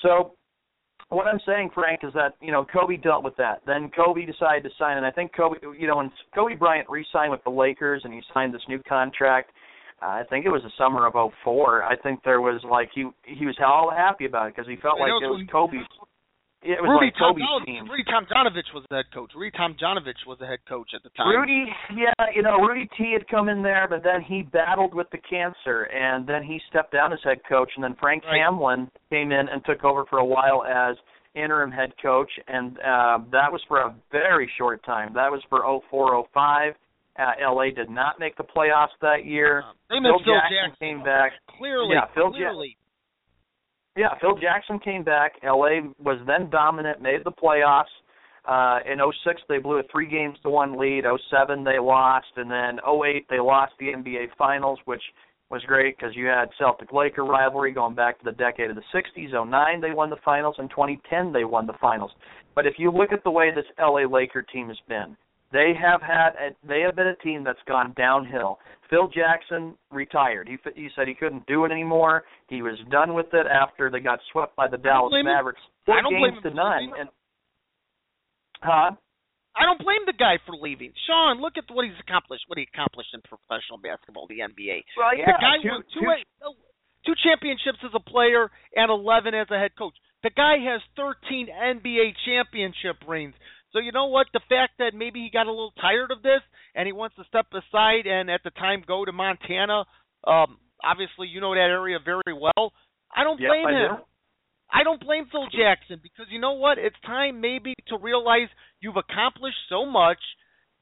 So 0.02 0.32
what 1.08 1.26
I'm 1.26 1.40
saying, 1.46 1.70
Frank, 1.74 2.00
is 2.02 2.12
that 2.14 2.34
you 2.40 2.52
know 2.52 2.64
Kobe 2.64 2.96
dealt 2.96 3.24
with 3.24 3.36
that. 3.36 3.62
Then 3.66 3.90
Kobe 3.96 4.26
decided 4.26 4.62
to 4.64 4.70
sign, 4.78 4.96
and 4.96 5.06
I 5.06 5.10
think 5.10 5.34
Kobe, 5.34 5.56
you 5.78 5.86
know, 5.86 5.96
when 5.96 6.12
Kobe 6.34 6.54
Bryant 6.54 6.88
re-signed 6.88 7.30
with 7.30 7.42
the 7.44 7.50
Lakers 7.50 8.02
and 8.04 8.12
he 8.12 8.20
signed 8.32 8.54
this 8.54 8.62
new 8.68 8.80
contract, 8.88 9.50
I 10.00 10.22
think 10.30 10.46
it 10.46 10.50
was 10.50 10.62
the 10.62 10.72
summer 10.78 11.06
of 11.06 11.14
'04. 11.44 11.82
I 11.82 11.96
think 11.96 12.20
there 12.24 12.40
was 12.40 12.60
like 12.68 12.90
he 12.94 13.08
he 13.24 13.46
was 13.46 13.56
all 13.64 13.90
happy 13.90 14.26
about 14.26 14.48
it 14.48 14.56
because 14.56 14.68
he 14.68 14.76
felt 14.76 15.00
like 15.00 15.10
it 15.10 15.26
was 15.26 15.46
Kobe's. 15.50 15.86
It 16.60 16.82
was 16.82 16.90
Rudy 16.90 17.14
like 17.14 17.22
Kobe's 17.22 17.46
Tom, 17.46 17.62
team. 17.64 17.86
Rudy 17.86 18.02
Tomjanovich 18.02 18.74
was 18.74 18.82
the 18.90 18.96
head 18.96 19.06
coach. 19.14 19.30
Rudy 19.36 19.56
Tomjanovich 19.56 20.26
was 20.26 20.38
the 20.40 20.46
head 20.46 20.58
coach 20.68 20.90
at 20.92 21.04
the 21.04 21.10
time. 21.10 21.30
Rudy, 21.30 21.70
yeah, 21.94 22.10
you 22.34 22.42
know, 22.42 22.58
Rudy 22.58 22.88
T 22.98 23.12
had 23.12 23.28
come 23.28 23.48
in 23.48 23.62
there, 23.62 23.86
but 23.88 24.02
then 24.02 24.22
he 24.22 24.42
battled 24.42 24.92
with 24.92 25.06
the 25.10 25.18
cancer, 25.18 25.84
and 25.84 26.26
then 26.26 26.42
he 26.42 26.60
stepped 26.68 26.92
down 26.92 27.12
as 27.12 27.20
head 27.22 27.38
coach, 27.48 27.70
and 27.76 27.84
then 27.84 27.94
Frank 28.00 28.24
Right. 28.24 28.42
Hamblen 28.42 28.90
came 29.08 29.30
in 29.30 29.48
and 29.48 29.64
took 29.64 29.84
over 29.84 30.04
for 30.10 30.18
a 30.18 30.24
while 30.24 30.64
as 30.64 30.96
interim 31.34 31.70
head 31.70 31.92
coach, 32.02 32.30
and 32.48 32.76
uh, 32.78 33.18
that 33.30 33.52
was 33.52 33.62
for 33.68 33.78
a 33.78 33.94
very 34.10 34.50
short 34.58 34.82
time. 34.84 35.12
That 35.14 35.30
was 35.30 35.42
for 35.48 35.62
04, 35.90 36.26
05. 36.34 36.74
Uh, 37.18 37.32
LA 37.52 37.70
did 37.74 37.90
not 37.90 38.20
make 38.20 38.36
the 38.36 38.44
playoffs 38.44 38.94
that 39.00 39.24
year. 39.24 39.64
Phil 39.88 39.98
as 39.98 40.02
Phil 40.24 40.34
Jackson, 40.34 40.56
Jackson. 40.70 40.76
came 40.78 41.02
back. 41.04 41.32
Clearly, 41.58 41.94
Yeah, 41.94 42.06
Phil 42.14 42.30
Ja- 42.36 42.48
Yeah, 43.96 44.14
Phil 44.20 44.36
Jackson 44.36 44.78
came 44.78 45.02
back. 45.02 45.32
LA 45.42 45.80
was 45.98 46.20
then 46.26 46.48
dominant, 46.50 47.00
made 47.02 47.24
the 47.24 47.32
playoffs. 47.32 47.90
Uh, 48.44 48.78
in 48.86 48.98
'06, 49.24 49.42
they 49.48 49.58
blew 49.58 49.78
a 49.78 49.82
three 49.90 50.06
games 50.06 50.38
to 50.42 50.48
one 50.48 50.78
lead. 50.78 51.04
'07, 51.30 51.64
they 51.64 51.78
lost, 51.78 52.28
and 52.36 52.50
then 52.50 52.78
'08, 52.86 53.26
they 53.28 53.40
lost 53.40 53.72
the 53.78 53.92
NBA 53.92 54.28
Finals, 54.38 54.78
which 54.84 55.02
was 55.50 55.62
great 55.64 55.96
because 55.96 56.14
you 56.14 56.26
had 56.26 56.48
Celtic 56.58 56.92
Laker 56.92 57.24
rivalry 57.24 57.72
going 57.72 57.94
back 57.94 58.18
to 58.18 58.24
the 58.24 58.32
decade 58.32 58.70
of 58.70 58.76
the 58.76 58.82
'60s. 58.92 59.32
'09, 59.34 59.80
they 59.80 59.90
won 59.92 60.08
the 60.08 60.16
finals. 60.24 60.56
In 60.58 60.68
2010, 60.68 61.32
they 61.32 61.44
won 61.44 61.66
the 61.66 61.72
finals. 61.80 62.12
But 62.54 62.66
if 62.66 62.78
you 62.78 62.90
look 62.90 63.12
at 63.12 63.24
the 63.24 63.30
way 63.30 63.50
this 63.50 63.66
LA 63.78 64.04
Laker 64.06 64.42
team 64.42 64.68
has 64.68 64.78
been, 64.88 65.16
they 65.52 65.72
have 65.80 66.02
had 66.02 66.30
a, 66.36 66.50
they 66.66 66.80
have 66.80 66.94
been 66.96 67.06
a 67.08 67.16
team 67.16 67.42
that's 67.44 67.58
gone 67.66 67.94
downhill. 67.96 68.58
Phil 68.90 69.08
Jackson 69.08 69.74
retired. 69.90 70.48
He 70.48 70.56
he 70.74 70.88
said 70.96 71.08
he 71.08 71.14
couldn't 71.14 71.46
do 71.46 71.64
it 71.64 71.72
anymore. 71.72 72.24
He 72.48 72.62
was 72.62 72.76
done 72.90 73.14
with 73.14 73.32
it 73.32 73.46
after 73.46 73.90
they 73.90 74.00
got 74.00 74.20
swept 74.32 74.56
by 74.56 74.68
the 74.68 74.78
Dallas 74.78 75.10
blame 75.10 75.26
him. 75.26 75.32
Mavericks. 75.32 75.60
I 75.64 75.84
Four 75.86 76.02
don't 76.02 76.12
blame 76.12 76.32
games 76.32 76.36
him 76.38 76.42
to 76.42 76.50
for 76.50 76.56
none. 76.56 76.92
And 76.98 77.08
huh? 78.62 78.90
I 79.56 79.66
don't 79.66 79.82
blame 79.82 80.04
the 80.06 80.14
guy 80.14 80.38
for 80.46 80.54
leaving. 80.54 80.92
Sean, 81.06 81.40
look 81.40 81.58
at 81.58 81.64
what 81.72 81.84
he's 81.84 81.98
accomplished. 81.98 82.44
What 82.46 82.58
he 82.58 82.66
accomplished 82.72 83.10
in 83.12 83.20
professional 83.26 83.78
basketball, 83.82 84.26
the 84.28 84.40
NBA. 84.40 84.84
Well, 84.96 85.16
yeah, 85.16 85.26
the 85.26 85.40
guy 85.40 85.56
two- 85.62 85.68
won 85.68 85.82
two, 85.92 86.00
two- 86.40 86.56
two 87.06 87.16
championships 87.24 87.78
as 87.82 87.90
a 87.94 88.00
player 88.00 88.50
and 88.76 88.90
11 88.90 89.34
as 89.34 89.50
a 89.50 89.58
head 89.58 89.72
coach. 89.76 89.94
The 90.22 90.30
guy 90.30 90.58
has 90.62 90.80
13 90.96 91.48
NBA 91.48 92.14
championship 92.26 92.96
rings. 93.06 93.34
So 93.72 93.78
you 93.80 93.92
know 93.92 94.06
what? 94.06 94.26
The 94.32 94.40
fact 94.48 94.74
that 94.78 94.92
maybe 94.94 95.20
he 95.20 95.30
got 95.30 95.46
a 95.46 95.50
little 95.50 95.72
tired 95.80 96.10
of 96.10 96.22
this 96.22 96.40
and 96.74 96.86
he 96.86 96.92
wants 96.92 97.16
to 97.16 97.24
step 97.24 97.46
aside 97.52 98.06
and 98.06 98.30
at 98.30 98.42
the 98.44 98.50
time 98.50 98.82
go 98.86 99.04
to 99.04 99.12
Montana. 99.12 99.84
Um, 100.26 100.58
obviously, 100.82 101.28
you 101.28 101.40
know 101.40 101.54
that 101.54 101.60
area 101.60 101.98
very 102.04 102.32
well. 102.34 102.72
I 103.14 103.24
don't 103.24 103.40
Yep, 103.40 103.48
blame 103.50 103.66
I 103.66 103.72
him. 103.72 103.96
do. 103.96 104.02
I 104.70 104.82
don't 104.84 105.00
blame 105.00 105.26
Phil 105.32 105.48
Jackson 105.48 105.98
because 106.02 106.26
you 106.30 106.38
know 106.40 106.52
what? 106.52 106.76
It's 106.78 106.96
time 107.06 107.40
maybe 107.40 107.72
to 107.88 107.96
realize 107.98 108.48
you've 108.80 108.96
accomplished 109.00 109.56
so 109.68 109.86
much. 109.86 110.18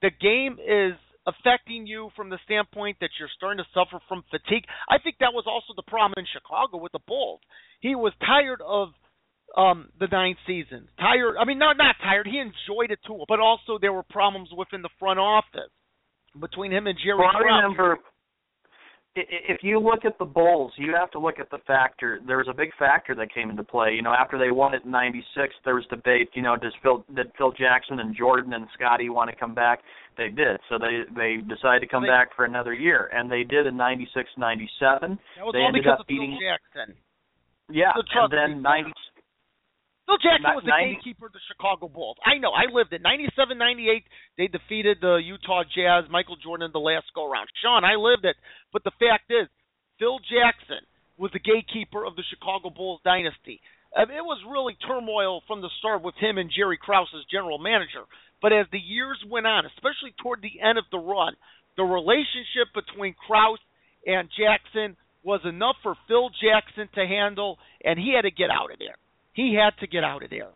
The 0.03 0.11
game 0.11 0.59
is 0.59 0.99
affecting 1.27 1.87
you 1.87 2.11
from 2.15 2.31
the 2.31 2.39
standpoint 2.45 2.99
that 3.01 3.11
you're 3.19 3.31
starting 3.37 3.63
to 3.63 3.71
suffer 3.75 4.03
from 4.09 4.23
fatigue. 4.31 4.65
I 4.89 4.99
think 4.99 5.17
that 5.19 5.35
was 5.35 5.45
also 5.47 5.75
the 5.75 5.87
problem 5.87 6.15
in 6.19 6.27
Chicago 6.33 6.79
with 6.79 6.93
the 6.93 7.01
Bulls. 7.07 7.41
He 7.81 7.95
was 7.95 8.13
tired 8.25 8.61
of 8.63 8.91
um 9.57 9.89
the 9.99 10.07
ninth 10.09 10.39
season. 10.47 10.89
Tired 10.99 11.37
I 11.39 11.45
mean 11.45 11.59
not 11.59 11.77
not 11.77 11.97
tired, 12.03 12.27
he 12.27 12.39
enjoyed 12.39 12.91
it 12.91 12.99
too, 13.07 13.25
but 13.29 13.41
also 13.41 13.79
there 13.81 13.93
were 13.93 14.03
problems 14.05 14.51
within 14.57 14.83
the 14.83 14.91
front 14.99 15.19
office 15.19 15.71
between 16.41 16.71
him 16.73 16.87
and 16.87 16.99
Jerry 17.03 17.19
Well, 17.19 17.31
I 17.35 17.39
remember 17.41 17.99
if 19.19 19.63
you 19.63 19.79
look 19.81 20.05
at 20.05 20.19
the 20.19 20.27
Bulls, 20.27 20.73
you 20.77 20.95
have 20.95 21.11
to 21.13 21.19
look 21.19 21.39
at 21.41 21.49
the 21.51 21.57
factor. 21.67 22.21
There 22.27 22.37
was 22.37 22.49
a 22.51 22.53
big 22.53 22.69
factor 22.79 23.15
that 23.15 23.33
came 23.33 23.49
into 23.49 23.65
play. 23.65 23.93
You 23.95 24.03
know, 24.03 24.13
after 24.13 24.37
they 24.39 24.51
won 24.51 24.75
it 24.75 24.85
in 24.85 24.91
'96, 24.91 25.55
there 25.65 25.75
was 25.75 25.87
debate. 25.89 26.29
You 26.35 26.43
know, 26.43 26.55
does 26.55 26.75
Phil 26.83 27.03
did 27.15 27.33
Phil 27.39 27.53
Jackson 27.53 28.01
and 28.01 28.15
Jordan 28.15 28.53
and 28.53 28.67
Scottie 28.75 29.09
want 29.09 29.31
to 29.31 29.37
come 29.37 29.55
back? 29.55 29.81
They 30.19 30.29
did. 30.29 30.61
So 30.69 30.77
they 30.79 31.05
they 31.17 31.37
decided 31.49 31.81
to 31.81 31.87
come 31.87 32.03
They- 32.03 32.09
back 32.13 32.35
for 32.37 32.45
another 32.45 32.75
year, 32.75 33.09
and 33.11 33.31
they 33.33 33.43
did 33.43 33.67
in 33.67 33.75
'96, 33.79 34.29
'97. 34.37 35.19
That 35.39 35.47
was 35.47 35.53
they 35.55 35.61
all 35.61 35.69
ended 35.69 35.83
because 35.85 35.95
up 35.95 36.01
of 36.01 36.07
Phil 36.09 36.17
beating. 36.19 36.39
Jackson. 36.39 36.95
Yeah, 37.71 37.93
So 38.13 38.21
and 38.25 38.33
then 38.33 38.61
'90. 38.63 38.93
Phil 40.07 40.23
Jackson 40.23 40.55
was 40.55 40.63
the 40.63 40.71
90 40.71 41.03
gatekeeper 41.03 41.27
of 41.27 41.35
the 41.35 41.43
Chicago 41.51 41.91
Bulls. 41.91 42.17
I 42.23 42.39
know. 42.39 42.55
I 42.55 42.71
lived 42.71 42.95
it. 42.95 43.03
97, 43.03 43.59
98, 43.59 44.07
they 44.39 44.47
defeated 44.47 44.99
the 45.03 45.19
Utah 45.19 45.67
Jazz, 45.67 46.07
Michael 46.09 46.39
Jordan 46.39 46.71
in 46.71 46.73
the 46.73 46.79
last 46.79 47.11
go 47.15 47.27
round. 47.27 47.51
Sean, 47.59 47.83
I 47.83 47.99
lived 47.99 48.25
it. 48.25 48.39
But 48.73 48.87
the 48.87 48.95
fact 49.03 49.35
is, 49.35 49.51
Phil 49.99 50.23
Jackson 50.31 50.87
was 51.19 51.35
the 51.35 51.43
gatekeeper 51.43 52.07
of 52.07 52.15
the 52.15 52.23
Chicago 52.31 52.71
Bulls 52.71 53.01
dynasty. 53.03 53.59
It 53.97 54.23
was 54.23 54.39
really 54.47 54.77
turmoil 54.87 55.43
from 55.49 55.61
the 55.61 55.71
start 55.81 56.03
with 56.03 56.15
him 56.21 56.39
and 56.39 56.53
Jerry 56.55 56.79
Krause 56.79 57.09
as 57.17 57.25
general 57.33 57.59
manager. 57.59 58.05
But 58.43 58.53
as 58.53 58.67
the 58.71 58.79
years 58.79 59.19
went 59.27 59.47
on, 59.47 59.65
especially 59.65 60.15
toward 60.23 60.43
the 60.43 60.61
end 60.61 60.77
of 60.79 60.85
the 60.93 61.01
run, 61.01 61.35
the 61.77 61.85
relationship 61.85 62.71
between 62.77 63.17
Krause 63.27 63.59
and 64.07 64.29
Jackson 64.37 64.97
was 65.25 65.41
enough 65.45 65.77
for 65.83 65.97
Phil 66.07 66.29
Jackson 66.39 66.89
to 66.95 67.07
handle, 67.07 67.59
and 67.83 67.99
he 67.99 68.13
had 68.15 68.23
to 68.23 68.31
get 68.31 68.51
out 68.51 68.71
of 68.71 68.79
there. 68.79 69.01
He 69.37 69.55
had 69.55 69.79
to 69.81 69.87
get 69.87 70.03
out 70.03 70.25
of 70.25 70.31
there. 70.31 70.49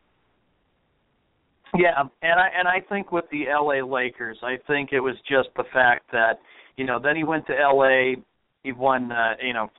Yeah, 1.74 2.02
and 2.22 2.40
I 2.40 2.48
and 2.58 2.66
I 2.66 2.80
think 2.88 3.12
with 3.12 3.26
the 3.30 3.44
LA 3.48 3.86
Lakers, 3.86 4.38
I 4.42 4.56
think 4.66 4.92
it 4.92 5.00
was 5.00 5.14
just 5.28 5.50
the 5.56 5.64
fact 5.72 6.10
that 6.10 6.40
you 6.76 6.84
know 6.84 6.98
then 6.98 7.14
he 7.14 7.22
went 7.22 7.46
to 7.46 7.52
LA, 7.52 8.20
he 8.64 8.72
won. 8.72 9.12
Uh, 9.12 9.34
you 9.40 9.52
know, 9.52 9.70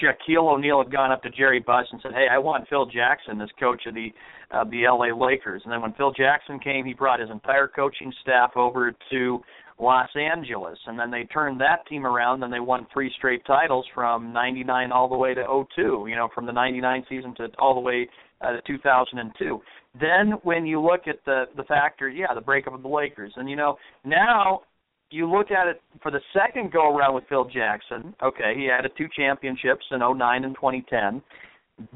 Shaquille 0.00 0.52
O'Neal 0.52 0.82
had 0.82 0.92
gone 0.92 1.10
up 1.10 1.22
to 1.22 1.30
Jerry 1.30 1.58
Buss 1.58 1.86
and 1.90 2.00
said, 2.02 2.12
"Hey, 2.12 2.26
I 2.30 2.38
want 2.38 2.68
Phil 2.68 2.86
Jackson 2.86 3.40
as 3.40 3.48
coach 3.58 3.82
of 3.86 3.94
the 3.94 4.12
uh, 4.52 4.64
the 4.64 4.82
LA 4.86 5.16
Lakers." 5.16 5.62
And 5.64 5.72
then 5.72 5.80
when 5.80 5.92
Phil 5.94 6.12
Jackson 6.12 6.60
came, 6.60 6.84
he 6.84 6.94
brought 6.94 7.18
his 7.18 7.30
entire 7.30 7.66
coaching 7.66 8.12
staff 8.22 8.52
over 8.54 8.92
to 9.10 9.40
Los 9.80 10.10
Angeles, 10.14 10.78
and 10.86 10.96
then 10.96 11.10
they 11.10 11.24
turned 11.24 11.60
that 11.62 11.84
team 11.88 12.06
around. 12.06 12.44
and 12.44 12.52
they 12.52 12.60
won 12.60 12.86
three 12.92 13.10
straight 13.16 13.44
titles 13.44 13.86
from 13.92 14.32
'99 14.32 14.92
all 14.92 15.08
the 15.08 15.16
way 15.16 15.34
to 15.34 15.64
'02. 15.74 16.06
You 16.08 16.14
know, 16.14 16.28
from 16.32 16.46
the 16.46 16.52
'99 16.52 17.06
season 17.08 17.34
to 17.36 17.48
all 17.58 17.74
the 17.74 17.80
way 17.80 18.08
uh, 18.40 18.52
to 18.52 18.62
2002. 18.66 19.60
Then 19.98 20.32
when 20.42 20.66
you 20.66 20.80
look 20.80 21.02
at 21.06 21.24
the 21.24 21.44
the 21.56 21.64
factor, 21.64 22.08
yeah, 22.08 22.32
the 22.34 22.40
breakup 22.40 22.74
of 22.74 22.82
the 22.82 22.88
Lakers, 22.88 23.32
and 23.36 23.48
you 23.50 23.56
know 23.56 23.76
now 24.04 24.62
you 25.10 25.30
look 25.30 25.50
at 25.50 25.66
it 25.66 25.82
for 26.02 26.10
the 26.10 26.20
second 26.32 26.72
go 26.72 26.96
around 26.96 27.14
with 27.14 27.24
Phil 27.28 27.44
Jackson. 27.44 28.14
Okay, 28.22 28.54
he 28.56 28.66
had 28.66 28.88
two 28.96 29.08
championships 29.16 29.84
in 29.90 29.98
'09 30.00 30.44
and 30.44 30.54
2010. 30.54 31.22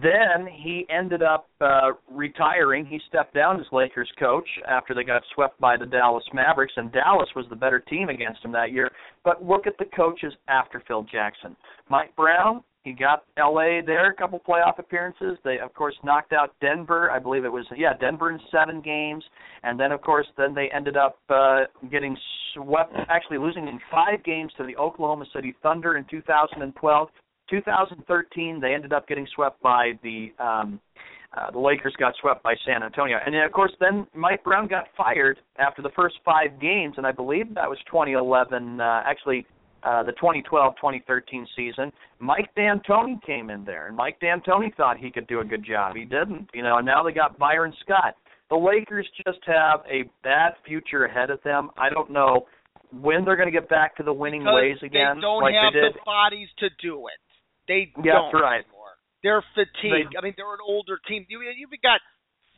Then 0.02 0.46
he 0.50 0.86
ended 0.88 1.22
up 1.22 1.48
uh, 1.60 1.90
retiring. 2.10 2.86
He 2.86 2.98
stepped 3.08 3.34
down 3.34 3.60
as 3.60 3.66
Lakers 3.70 4.10
coach 4.18 4.48
after 4.66 4.94
they 4.94 5.04
got 5.04 5.22
swept 5.34 5.60
by 5.60 5.76
the 5.76 5.84
Dallas 5.84 6.24
Mavericks, 6.32 6.72
and 6.76 6.90
Dallas 6.90 7.28
was 7.36 7.44
the 7.50 7.56
better 7.56 7.80
team 7.80 8.08
against 8.08 8.42
him 8.42 8.52
that 8.52 8.72
year. 8.72 8.90
But 9.24 9.44
look 9.44 9.66
at 9.66 9.76
the 9.78 9.84
coaches 9.94 10.32
after 10.48 10.82
Phil 10.88 11.02
Jackson. 11.02 11.54
Mike 11.90 12.16
Brown, 12.16 12.64
he 12.84 12.92
got 12.92 13.24
LA 13.38 13.80
there, 13.84 14.10
a 14.10 14.14
couple 14.14 14.38
playoff 14.46 14.78
appearances. 14.78 15.38
They 15.42 15.58
of 15.58 15.72
course 15.72 15.94
knocked 16.04 16.34
out 16.34 16.54
Denver. 16.60 17.10
I 17.10 17.18
believe 17.18 17.44
it 17.44 17.52
was 17.52 17.64
yeah, 17.76 17.94
Denver 17.98 18.30
in 18.30 18.38
7 18.52 18.82
games. 18.82 19.24
And 19.62 19.80
then 19.80 19.90
of 19.90 20.02
course 20.02 20.26
then 20.36 20.54
they 20.54 20.68
ended 20.74 20.96
up 20.96 21.18
uh 21.30 21.64
getting 21.90 22.16
swept 22.52 22.94
actually 23.08 23.38
losing 23.38 23.68
in 23.68 23.80
5 23.90 24.22
games 24.22 24.52
to 24.58 24.66
the 24.66 24.76
Oklahoma 24.76 25.24
City 25.34 25.54
Thunder 25.62 25.96
in 25.96 26.04
2012. 26.10 27.08
2013 27.50 28.60
they 28.60 28.74
ended 28.74 28.92
up 28.92 29.08
getting 29.08 29.26
swept 29.34 29.60
by 29.62 29.92
the 30.02 30.32
um 30.38 30.78
uh, 31.36 31.50
the 31.50 31.58
Lakers 31.58 31.94
got 31.98 32.14
swept 32.20 32.44
by 32.44 32.54
San 32.64 32.84
Antonio. 32.84 33.18
And 33.24 33.34
then, 33.34 33.42
of 33.42 33.50
course, 33.50 33.72
then 33.80 34.06
Mike 34.14 34.44
Brown 34.44 34.68
got 34.68 34.84
fired 34.96 35.38
after 35.58 35.82
the 35.82 35.90
first 35.96 36.14
five 36.24 36.60
games, 36.60 36.94
and 36.96 37.04
I 37.04 37.10
believe 37.10 37.52
that 37.56 37.68
was 37.68 37.78
2011. 37.90 38.80
Uh, 38.80 39.02
actually, 39.04 39.44
uh, 39.84 40.02
the 40.02 40.12
2012-2013 40.12 41.44
season, 41.56 41.92
Mike 42.18 42.50
D'Antoni 42.56 43.22
came 43.24 43.50
in 43.50 43.64
there, 43.64 43.88
and 43.88 43.96
Mike 43.96 44.18
D'Antoni 44.20 44.74
thought 44.76 44.96
he 44.98 45.10
could 45.10 45.26
do 45.26 45.40
a 45.40 45.44
good 45.44 45.64
job. 45.64 45.94
He 45.96 46.04
didn't, 46.04 46.48
you 46.54 46.62
know. 46.62 46.78
And 46.78 46.86
now 46.86 47.02
they 47.02 47.12
got 47.12 47.38
Byron 47.38 47.72
Scott. 47.82 48.14
The 48.50 48.56
Lakers 48.56 49.06
just 49.26 49.40
have 49.46 49.80
a 49.90 50.04
bad 50.22 50.52
future 50.66 51.04
ahead 51.04 51.30
of 51.30 51.42
them. 51.42 51.70
I 51.76 51.90
don't 51.90 52.10
know 52.10 52.46
when 52.92 53.24
they're 53.24 53.36
going 53.36 53.50
to 53.50 53.52
get 53.52 53.68
back 53.68 53.96
to 53.96 54.02
the 54.02 54.12
winning 54.12 54.44
ways 54.44 54.76
again, 54.82 55.16
they 55.16 55.20
don't 55.20 55.42
like 55.42 55.54
have 55.54 55.72
they 55.72 55.80
did. 55.80 55.94
the 55.94 56.04
bodies 56.06 56.48
to 56.58 56.68
do 56.80 57.08
it. 57.08 57.18
They 57.66 57.90
Yeah, 58.04 58.12
don't 58.20 58.32
that's 58.32 58.42
right. 58.42 58.62
anymore. 58.62 58.94
They're 59.22 59.44
fatigued. 59.54 60.12
They- 60.12 60.18
I 60.18 60.22
mean, 60.22 60.34
they're 60.36 60.52
an 60.52 60.62
older 60.64 60.98
team. 61.08 61.26
You 61.28 61.40
you've 61.56 61.70
got 61.82 62.00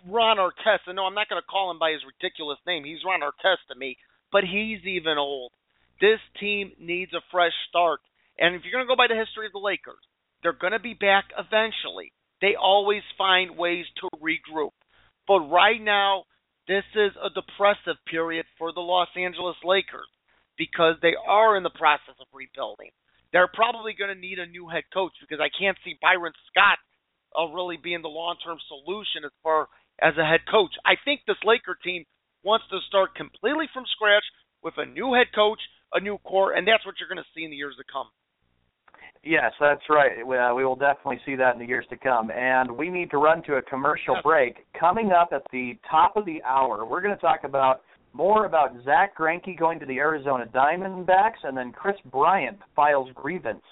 Ron 0.07 0.37
Artest. 0.37 0.87
And 0.87 0.97
no, 0.97 1.07
I'm 1.07 1.15
not 1.15 1.29
going 1.29 1.41
to 1.41 1.47
call 1.47 1.71
him 1.71 1.79
by 1.79 1.93
his 1.93 2.03
ridiculous 2.05 2.59
name. 2.67 2.85
He's 2.85 2.99
Ron 3.07 3.21
Artest 3.23 3.65
to 3.73 3.75
me, 3.79 3.97
but 4.33 4.45
he's 4.45 4.85
even 4.85 5.17
old. 5.17 5.53
This 6.01 6.21
team 6.39 6.73
needs 6.79 7.13
a 7.15 7.25
fresh 7.31 7.53
start. 7.69 8.01
And 8.39 8.55
if 8.55 8.63
you're 8.63 8.73
going 8.73 8.85
to 8.85 8.91
go 8.91 8.97
by 8.97 9.09
the 9.09 9.19
history 9.19 9.47
of 9.47 9.53
the 9.53 9.59
Lakers, 9.59 10.03
they're 10.43 10.53
going 10.53 10.77
to 10.77 10.79
be 10.79 10.95
back 10.95 11.33
eventually. 11.37 12.13
They 12.41 12.55
always 12.61 13.03
find 13.17 13.57
ways 13.57 13.87
to 14.01 14.09
regroup. 14.21 14.77
But 15.27 15.49
right 15.49 15.81
now, 15.81 16.25
this 16.69 16.85
is 16.95 17.13
a 17.17 17.33
depressive 17.33 17.97
period 18.07 18.45
for 18.59 18.73
the 18.73 18.85
Los 18.85 19.09
Angeles 19.17 19.57
Lakers 19.65 20.09
because 20.59 20.97
they 21.01 21.15
are 21.27 21.57
in 21.57 21.63
the 21.63 21.71
process 21.71 22.17
of 22.21 22.27
rebuilding. 22.33 22.91
They're 23.33 23.51
probably 23.53 23.95
going 23.97 24.15
to 24.15 24.21
need 24.21 24.39
a 24.39 24.47
new 24.47 24.69
head 24.69 24.85
coach 24.93 25.13
because 25.21 25.41
I 25.41 25.53
can't 25.53 25.77
see 25.85 25.99
Byron 26.01 26.33
Scott 26.51 26.79
uh, 27.37 27.53
really 27.53 27.77
being 27.77 28.03
the 28.03 28.09
long-term 28.13 28.59
solution 28.69 29.25
as 29.25 29.33
far 29.43 29.69
as 30.01 30.15
a 30.17 30.25
head 30.25 30.41
coach. 30.51 30.73
I 30.85 30.95
think 31.05 31.21
this 31.27 31.41
Laker 31.45 31.77
team 31.83 32.05
wants 32.45 32.67
to 32.71 32.79
start 32.87 33.15
completely 33.15 33.67
from 33.73 33.85
scratch 33.93 34.25
with 34.63 34.75
a 34.79 34.87
new 34.87 35.15
head 35.15 35.29
coach, 35.35 35.61
a 35.93 36.01
new 36.01 36.19
core, 36.19 36.55
and 36.55 36.67
that's 36.67 36.85
what 36.85 36.97
you're 36.99 37.09
going 37.09 37.23
to 37.23 37.31
see 37.35 37.45
in 37.45 37.51
the 37.51 37.57
years 37.57 37.75
to 37.79 37.85
come. 37.91 38.07
Yes, 39.23 39.53
that's 39.59 39.83
right. 39.91 40.25
We, 40.25 40.37
uh, 40.37 40.55
we 40.55 40.65
will 40.65 40.77
definitely 40.77 41.21
see 41.27 41.35
that 41.35 41.55
in 41.55 41.59
the 41.59 41.67
years 41.67 41.85
to 41.91 41.97
come. 41.97 42.31
And 42.31 42.71
we 42.71 42.91
need 42.91 43.11
to 43.11 43.19
run 43.19 43.43
to 43.45 43.57
a 43.57 43.63
commercial 43.63 44.17
break. 44.23 44.65
Coming 44.79 45.11
up 45.11 45.31
at 45.33 45.43
the 45.51 45.73
top 45.91 46.17
of 46.17 46.25
the 46.27 46.41
hour, 46.45 46.87
we're 46.87 47.01
going 47.01 47.15
to 47.15 47.21
talk 47.21 47.41
about 47.43 47.81
more 48.13 48.47
about 48.47 48.71
Zack 48.85 49.19
Greinke 49.19 49.59
going 49.59 49.81
to 49.81 49.87
the 49.87 49.99
Arizona 49.99 50.47
Diamondbacks, 50.55 51.43
and 51.43 51.57
then 51.57 51.73
Kris 51.73 51.97
Bryant 52.11 52.59
files 52.75 53.11
grievance. 53.15 53.65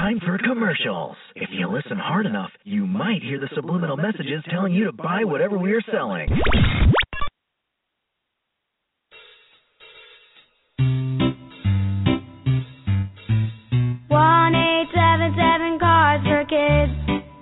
Time 0.00 0.18
for 0.24 0.38
commercials. 0.38 1.14
If 1.36 1.50
you 1.52 1.68
listen 1.68 1.98
hard 1.98 2.24
enough, 2.24 2.48
you 2.64 2.86
might 2.86 3.22
hear 3.22 3.38
the 3.38 3.50
subliminal 3.54 3.98
messages 3.98 4.42
telling 4.50 4.72
you 4.72 4.86
to 4.86 4.92
buy 4.92 5.24
whatever 5.24 5.58
we 5.58 5.72
are 5.72 5.82
selling. 5.92 6.26
One 14.08 14.54
eight 14.54 14.88
seven 14.94 15.36
seven 15.36 15.78
cars 15.78 16.22
for 16.24 16.44
kids. 16.48 16.92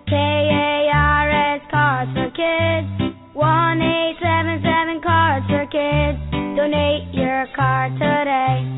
K 0.09 0.17
A 0.17 0.91
R 0.93 1.55
S 1.55 1.61
cars 1.71 2.09
for 2.13 2.31
kids. 2.35 3.15
One 3.35 3.81
eight 3.81 4.17
seven 4.21 4.59
seven 4.67 5.01
cars 5.01 5.45
for 5.47 5.65
kids. 5.71 6.19
Donate 6.57 7.15
your 7.15 7.47
car 7.55 7.89
today. 7.91 8.78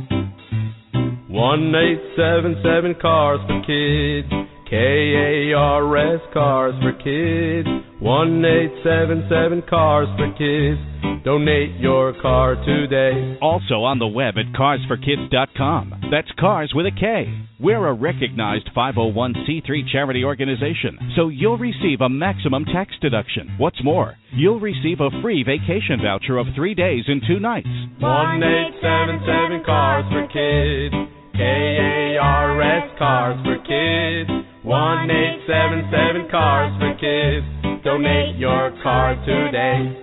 One 1.51 1.75
eight 1.75 2.15
seven 2.15 2.63
seven 2.63 2.95
cars 3.03 3.41
for 3.49 3.59
kids. 3.67 4.31
K 4.71 4.77
A 4.77 5.53
R 5.53 6.15
S 6.15 6.21
cars 6.33 6.75
for 6.81 6.93
kids. 6.93 7.67
One 7.99 8.45
eight 8.45 8.71
seven 8.85 9.27
seven 9.29 9.61
cars 9.69 10.07
for 10.15 10.31
kids. 10.39 10.79
Donate 11.25 11.75
your 11.81 12.15
car 12.23 12.55
today. 12.55 13.37
Also 13.43 13.83
on 13.83 13.99
the 13.99 14.07
web 14.07 14.35
at 14.39 14.55
carsforkids.com. 14.55 16.11
That's 16.13 16.31
cars 16.39 16.71
with 16.73 16.87
a 16.87 16.93
K. 16.93 17.27
We're 17.59 17.89
a 17.89 17.95
recognized 17.95 18.71
501c3 18.77 19.91
charity 19.91 20.23
organization, 20.23 20.97
so 21.17 21.31
you'll 21.31 21.59
receive 21.59 22.01
a 22.01 22.09
maximum 22.09 22.65
tax 22.65 22.93
deduction. 23.03 23.57
What's 23.59 23.83
more, 23.83 24.15
you'll 24.33 24.61
receive 24.61 25.01
a 25.01 25.11
free 25.21 25.43
vacation 25.43 25.99
voucher 26.01 26.39
of 26.39 26.47
three 26.55 26.77
days 26.77 27.05
and 27.09 27.21
two 27.27 27.41
nights. 27.41 27.67
One 27.99 28.41
eight 28.41 28.79
seven 28.81 29.19
seven 29.27 29.65
cars 29.67 30.05
for 30.13 30.29
kids. 30.33 31.20
K 31.33 31.43
A 31.43 32.19
R 32.21 32.63
S 32.63 32.99
cars 32.99 33.39
for 33.45 33.57
kids. 33.59 34.31
One 34.63 35.11
eight 35.11 35.41
seven 35.47 35.91
seven 35.91 36.29
cars 36.31 36.73
for 36.79 36.95
kids. 37.01 37.47
Donate 37.85 38.37
your 38.37 38.71
car 38.83 39.15
today. 39.25 39.97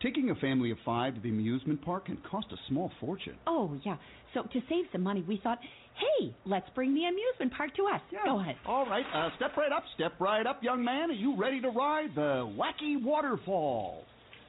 Taking 0.00 0.30
a 0.30 0.34
family 0.34 0.72
of 0.72 0.78
five 0.84 1.14
to 1.14 1.20
the 1.20 1.28
amusement 1.28 1.80
park 1.80 2.06
can 2.06 2.18
cost 2.28 2.48
a 2.50 2.56
small 2.68 2.90
fortune. 3.00 3.36
Oh, 3.46 3.78
yeah. 3.84 3.96
So 4.34 4.42
to 4.42 4.60
save 4.68 4.86
some 4.90 5.02
money, 5.02 5.24
we 5.28 5.40
thought, 5.44 5.60
hey, 5.94 6.34
let's 6.44 6.66
bring 6.74 6.92
the 6.92 7.02
amusement 7.04 7.56
park 7.56 7.74
to 7.76 7.84
us. 7.84 8.00
Yeah. 8.10 8.18
Go 8.24 8.40
ahead. 8.40 8.56
All 8.66 8.84
right, 8.84 9.04
uh, 9.14 9.28
step 9.36 9.56
right 9.56 9.70
up, 9.70 9.84
step 9.94 10.14
right 10.18 10.44
up, 10.44 10.60
young 10.60 10.84
man. 10.84 11.10
Are 11.10 11.14
you 11.14 11.36
ready 11.36 11.60
to 11.60 11.68
ride 11.68 12.16
the 12.16 12.52
wacky 12.58 13.00
waterfall? 13.00 14.02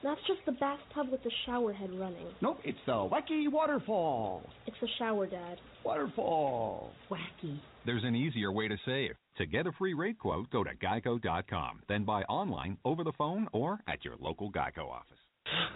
That's 0.03 0.19
just 0.27 0.41
the 0.45 0.51
bathtub 0.51 1.09
with 1.11 1.23
the 1.23 1.31
shower 1.45 1.71
head 1.71 1.89
running. 1.93 2.27
Nope, 2.41 2.59
it's 2.65 2.77
the 2.85 2.91
wacky 2.91 3.49
waterfall. 3.49 4.43
It's 4.67 4.75
the 4.81 4.87
shower, 4.99 5.27
Dad. 5.27 5.59
Waterfall. 5.85 6.91
Wacky. 7.09 7.59
There's 7.85 8.03
an 8.03 8.13
easier 8.13 8.51
way 8.51 8.67
to 8.67 8.75
save. 8.85 9.11
To 9.37 9.45
get 9.45 9.65
a 9.65 9.71
free 9.71 9.93
rate 9.93 10.19
quote, 10.19 10.49
go 10.51 10.63
to 10.63 10.75
geico.com, 10.75 11.81
then 11.87 12.03
buy 12.03 12.23
online, 12.23 12.77
over 12.83 13.03
the 13.03 13.13
phone, 13.17 13.47
or 13.53 13.79
at 13.87 14.03
your 14.03 14.15
local 14.19 14.51
Geico 14.51 14.89
office. 14.89 15.17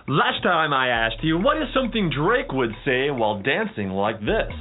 Last 0.07 0.43
time 0.43 0.73
I 0.73 0.89
asked 0.89 1.23
you, 1.23 1.37
what 1.37 1.57
is 1.57 1.67
something 1.73 2.09
Drake 2.09 2.51
would 2.51 2.71
say 2.85 3.09
while 3.09 3.41
dancing 3.41 3.89
like 3.89 4.19
this? 4.19 4.51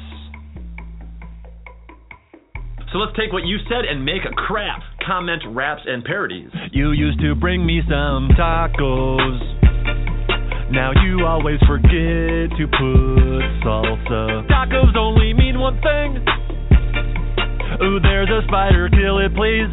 So 2.93 2.99
let's 2.99 3.17
take 3.17 3.33
what 3.33 3.45
you 3.45 3.59
said 3.69 3.85
and 3.85 4.05
make 4.05 4.23
a 4.25 4.35
crap. 4.35 4.81
Comment, 5.05 5.43
raps, 5.51 5.83
and 5.87 6.05
parodies. 6.05 6.51
You 6.73 6.93
used 6.93 7.21
to 7.21 7.35
bring 7.35 7.67
me 7.67 7.83
some 7.89 8.29
tacos. 8.39 9.39
Now 10.71 10.93
you 11.05 11.27
always 11.27 11.59
forget 11.67 12.51
to 12.57 12.65
put 12.67 13.43
salsa. 13.63 14.47
Tacos 14.49 14.97
only 14.97 15.33
mean 15.35 15.59
one 15.59 15.81
thing. 15.83 16.25
Ooh, 17.83 18.01
there's 18.01 18.31
a 18.31 18.47
spider, 18.49 18.89
kill 18.89 19.19
it 19.19 19.35
please. 19.35 19.71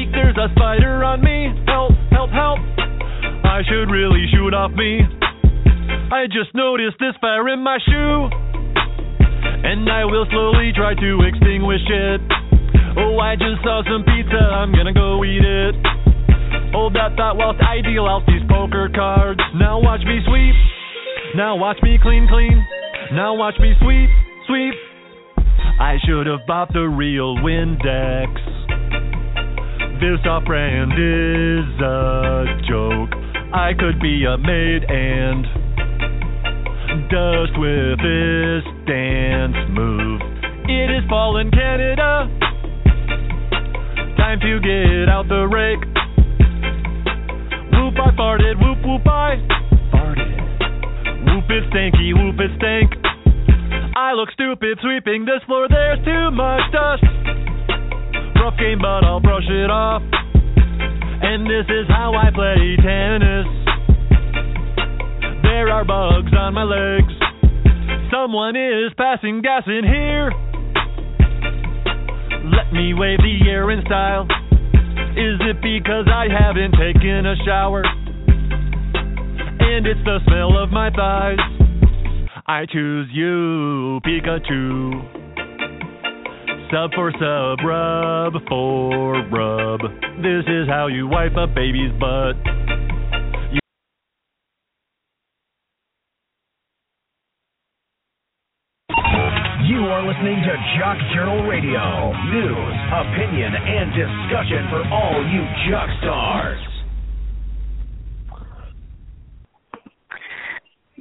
Eek, 0.00 0.10
there's 0.12 0.36
a 0.38 0.48
spider 0.54 1.04
on 1.04 1.22
me. 1.22 1.52
Help, 1.66 1.92
help, 2.10 2.30
help. 2.30 2.58
I 3.44 3.62
should 3.68 3.90
really 3.90 4.26
shoot 4.32 4.54
off 4.54 4.72
me. 4.72 5.00
I 6.10 6.26
just 6.26 6.54
noticed 6.54 6.96
this 6.98 7.14
fire 7.20 7.48
in 7.48 7.60
my 7.62 7.78
shoe. 7.84 8.47
And 9.64 9.88
I 9.90 10.04
will 10.04 10.26
slowly 10.30 10.72
try 10.74 10.94
to 10.94 11.10
extinguish 11.26 11.82
it. 11.88 12.20
Oh, 12.96 13.18
I 13.18 13.34
just 13.34 13.62
saw 13.62 13.82
some 13.84 14.04
pizza, 14.04 14.38
I'm 14.38 14.72
gonna 14.72 14.94
go 14.94 15.24
eat 15.24 15.42
it. 15.42 15.74
Hold 16.72 16.94
that 16.94 17.16
thought 17.16 17.36
whilst 17.36 17.60
I 17.62 17.80
deal 17.80 18.06
out 18.06 18.22
these 18.26 18.42
poker 18.48 18.88
cards. 18.94 19.40
Now 19.54 19.80
watch 19.80 20.00
me 20.04 20.20
sweep. 20.26 20.54
Now 21.34 21.56
watch 21.56 21.78
me 21.82 21.98
clean, 22.02 22.26
clean. 22.28 22.64
Now 23.12 23.34
watch 23.34 23.54
me 23.58 23.74
sweep, 23.80 24.10
sweep. 24.46 24.74
I 25.80 25.96
should 26.06 26.26
have 26.26 26.46
bought 26.46 26.72
the 26.72 26.88
real 26.88 27.36
Windex. 27.36 28.34
This 30.00 30.24
off 30.26 30.44
brand 30.44 30.92
is 30.92 31.80
a 31.80 32.44
joke. 32.68 33.10
I 33.52 33.72
could 33.78 34.00
be 34.00 34.24
a 34.24 34.38
maid 34.38 34.84
and 34.88 35.44
dust 37.10 37.58
with 37.58 37.98
this 37.98 38.77
dance 38.88 39.68
move. 39.68 40.18
It 40.64 40.88
is 40.88 41.04
fall 41.10 41.36
in 41.36 41.50
Canada. 41.50 42.24
Time 44.16 44.40
to 44.40 44.60
get 44.64 45.12
out 45.12 45.28
the 45.28 45.44
rake. 45.44 45.84
Whoop, 47.76 48.00
I 48.00 48.08
farted. 48.16 48.56
Whoop, 48.56 48.80
whoop, 48.80 49.04
I 49.04 49.36
farted. 49.92 50.32
Whoop, 51.20 51.44
it 51.52 51.68
stanky. 51.68 52.16
Whoop, 52.16 52.40
it 52.40 52.50
stank. 52.56 52.96
I 53.94 54.14
look 54.14 54.30
stupid 54.32 54.78
sweeping 54.80 55.26
this 55.26 55.44
floor. 55.44 55.68
There's 55.68 56.02
too 56.06 56.30
much 56.32 56.64
dust. 56.72 57.04
Rough 58.40 58.56
game, 58.56 58.78
but 58.80 59.04
I'll 59.04 59.20
brush 59.20 59.44
it 59.50 59.68
off. 59.68 60.00
And 60.00 61.44
this 61.44 61.68
is 61.68 61.84
how 61.88 62.14
I 62.16 62.32
play 62.32 62.76
tennis. 62.80 63.48
There 65.44 65.68
are 65.68 65.84
bugs 65.84 66.32
on 66.32 66.54
my 66.54 66.64
legs. 66.64 67.17
Someone 68.28 68.56
is 68.56 68.92
passing 68.98 69.40
gas 69.40 69.62
in 69.66 69.84
here. 69.84 70.30
Let 72.44 72.74
me 72.74 72.92
wave 72.92 73.20
the 73.20 73.48
air 73.48 73.70
in 73.70 73.80
style. 73.86 74.24
Is 75.16 75.40
it 75.48 75.56
because 75.62 76.04
I 76.12 76.26
haven't 76.28 76.72
taken 76.72 77.24
a 77.24 77.36
shower? 77.46 77.82
And 79.60 79.86
it's 79.86 80.04
the 80.04 80.18
smell 80.26 80.62
of 80.62 80.68
my 80.68 80.90
thighs. 80.90 81.38
I 82.46 82.66
choose 82.70 83.08
you, 83.12 83.98
Pikachu. 84.04 84.92
Sub 86.70 86.90
for 86.94 87.10
sub, 87.12 87.64
rub 87.64 88.34
for 88.46 89.22
rub. 89.32 89.80
This 90.20 90.44
is 90.46 90.68
how 90.68 90.88
you 90.88 91.08
wipe 91.08 91.32
a 91.38 91.46
baby's 91.46 91.92
butt. 91.98 92.36
Listening 100.88 100.88
Jock 100.88 100.98
Journal 101.14 101.42
Radio. 101.44 102.12
News, 102.30 102.74
opinion, 102.92 103.52
and 103.54 103.92
discussion 103.92 104.66
for 104.70 104.82
all 104.92 105.24
you 105.32 105.42
Jock 105.70 105.88
stars. 106.00 106.60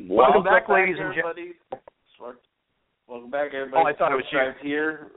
Welcome 0.09 0.43
back, 0.43 0.69
ladies 0.69 0.95
and 0.99 1.13
gentlemen. 1.13 1.53
Welcome 3.07 3.31
back, 3.31 3.53
everybody. 3.53 3.83
Oh, 3.85 3.87
I 3.87 3.93
thought 3.93 4.11
it 4.11 4.15
was 4.15 4.25
Sports 4.29 4.31
Drive 4.31 4.55
here. 4.61 5.11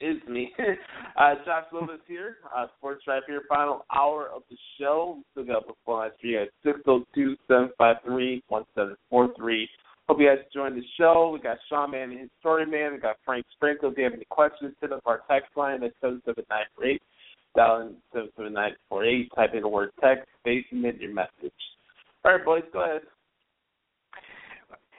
Is 0.00 0.16
me. 0.28 0.52
uh, 1.16 1.34
Josh 1.46 1.64
Lopez 1.72 2.00
here. 2.06 2.36
Uh, 2.54 2.66
Sports 2.76 3.04
Drive 3.04 3.22
here. 3.26 3.42
Final 3.48 3.86
hour 3.94 4.28
of 4.34 4.42
the 4.50 4.56
show. 4.78 5.22
Still 5.32 5.46
got 5.46 5.66
the 5.66 5.72
phone 5.86 6.00
lines 6.00 6.12
for 6.20 6.26
you 6.26 6.46
guys. 6.64 6.74
602-753-1743. 7.50 9.68
Hope 10.08 10.20
you 10.20 10.28
guys 10.28 10.44
joined 10.52 10.76
the 10.76 10.84
show. 10.98 11.30
We 11.32 11.40
got 11.40 11.56
Sean 11.68 11.92
Mahon 11.92 12.12
and 12.12 12.30
story 12.40 12.66
man. 12.66 12.92
We 12.92 12.98
got 12.98 13.16
Frank 13.24 13.46
Sprankle. 13.56 13.92
If 13.92 13.98
you 13.98 14.04
have 14.04 14.12
any 14.12 14.26
questions, 14.28 14.74
hit 14.80 14.92
up 14.92 15.02
our 15.06 15.22
text 15.30 15.56
line. 15.56 15.80
That's 15.80 15.94
77948. 16.02 17.00
Dial 17.56 17.80
in 17.80 17.96
77948. 18.12 19.30
Type 19.34 19.54
in 19.54 19.62
the 19.62 19.68
word 19.68 19.90
text. 20.02 20.28
And 20.44 20.84
then 20.84 20.98
your 21.00 21.14
message. 21.14 21.52
All 22.24 22.32
right, 22.32 22.44
boys, 22.44 22.64
go 22.72 22.84
ahead. 22.84 23.02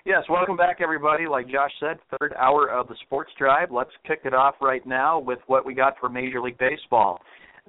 Yes, 0.05 0.23
welcome 0.29 0.57
back, 0.57 0.77
everybody. 0.81 1.27
Like 1.27 1.49
Josh 1.49 1.71
said, 1.79 1.97
third 2.19 2.33
hour 2.33 2.69
of 2.69 2.87
the 2.87 2.95
Sports 3.05 3.31
Drive. 3.37 3.71
Let's 3.71 3.91
kick 4.07 4.21
it 4.25 4.33
off 4.33 4.55
right 4.61 4.85
now 4.85 5.19
with 5.19 5.39
what 5.47 5.65
we 5.65 5.73
got 5.73 5.95
for 5.99 6.09
Major 6.09 6.41
League 6.41 6.57
Baseball. 6.57 7.19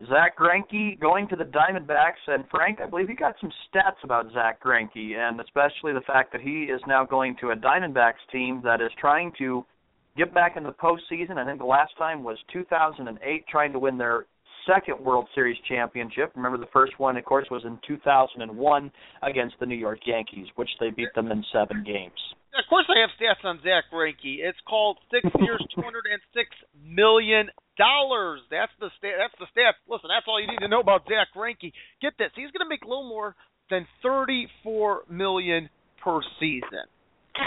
Zack 0.05 0.37
Greinke 0.37 1.01
going 1.01 1.27
to 1.29 1.37
the 1.37 1.45
Diamondbacks, 1.45 2.21
and 2.27 2.45
Frank, 2.51 2.81
I 2.83 2.87
believe 2.87 3.09
you 3.09 3.17
got 3.17 3.35
some 3.41 3.51
stats 3.67 4.05
about 4.05 4.31
Zack 4.35 4.63
Greinke, 4.63 5.17
and 5.17 5.41
especially 5.41 5.95
the 5.95 6.03
fact 6.07 6.33
that 6.33 6.43
he 6.43 6.65
is 6.65 6.81
now 6.87 7.05
going 7.05 7.35
to 7.41 7.51
a 7.51 7.57
Diamondbacks 7.57 8.21
team 8.31 8.61
that 8.63 8.83
is 8.83 8.91
trying 9.01 9.33
to 9.39 9.65
get 10.15 10.35
back 10.35 10.59
in 10.59 10.65
the 10.65 10.73
postseason. 10.73 11.39
I 11.39 11.47
think 11.47 11.59
the 11.59 11.65
last 11.65 11.97
time 11.97 12.23
was 12.23 12.37
2008, 12.53 13.45
trying 13.49 13.73
to 13.73 13.79
win 13.79 13.97
their 13.97 14.27
second 14.67 15.03
World 15.03 15.29
Series 15.35 15.57
championship. 15.67 16.33
Remember, 16.37 16.59
the 16.59 16.71
first 16.75 16.99
one, 16.99 17.17
of 17.17 17.25
course, 17.25 17.47
was 17.51 17.63
in 17.65 17.79
2001 17.87 18.93
against 19.23 19.55
the 19.61 19.67
New 19.67 19.77
York 19.77 20.01
Yankees, 20.05 20.49
which 20.57 20.71
they 20.79 20.91
beat 20.91 21.15
them 21.15 21.31
in 21.31 21.43
seven 21.53 21.83
games. 21.85 22.21
Of 22.59 22.69
course, 22.69 22.87
I 22.89 23.01
have 23.01 23.11
stats 23.21 23.45
on 23.49 23.61
Zack 23.63 23.85
Greinke. 23.93 24.41
It's 24.41 24.59
called 24.69 24.99
six 25.11 25.25
years, 25.41 25.65
two 25.75 25.83
hundred 25.83 26.05
and 26.13 26.21
six 26.35 26.51
million 26.85 27.49
dollars. 27.79 28.41
That's 28.51 28.73
the 28.81 28.91
stat. 28.99 29.17
That's 29.19 29.37
the 29.39 29.47
stat. 29.53 29.77
Listen, 29.89 30.09
that's 30.09 30.27
all 30.29 30.41
you 30.41 30.49
need 30.49 30.61
to 30.61 30.69
know 30.69 30.81
about 30.81 31.05
Zack 31.09 31.29
Greinke. 31.37 31.73
Get 32.01 32.15
this: 32.19 32.31
he's 32.35 32.51
going 32.51 32.65
to 32.65 32.69
make 32.69 32.83
a 32.83 32.89
little 32.89 33.09
more 33.09 33.35
than 33.71 33.87
thirty-four 34.03 35.09
million 35.11 35.69
per 36.03 36.21
season. 36.41 36.87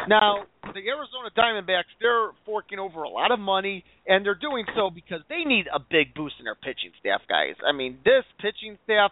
Now, 0.08 0.46
the 0.62 0.86
Arizona 0.86 1.34
Diamondbacks, 1.36 1.90
they're 2.00 2.30
forking 2.46 2.80
over 2.80 3.04
a 3.04 3.10
lot 3.10 3.32
of 3.32 3.40
money, 3.40 3.84
and 4.08 4.26
they're 4.26 4.36
doing 4.36 4.66
so 4.76 4.90
because 4.90 5.22
they 5.30 5.44
need 5.44 5.66
a 5.74 5.80
big 5.80 6.14
boost 6.14 6.36
in 6.40 6.46
their 6.46 6.56
pitching 6.56 6.92
staff, 7.00 7.22
guys. 7.28 7.56
I 7.68 7.76
mean, 7.76 7.98
this 8.06 8.24
pitching 8.38 8.78
staff, 8.84 9.12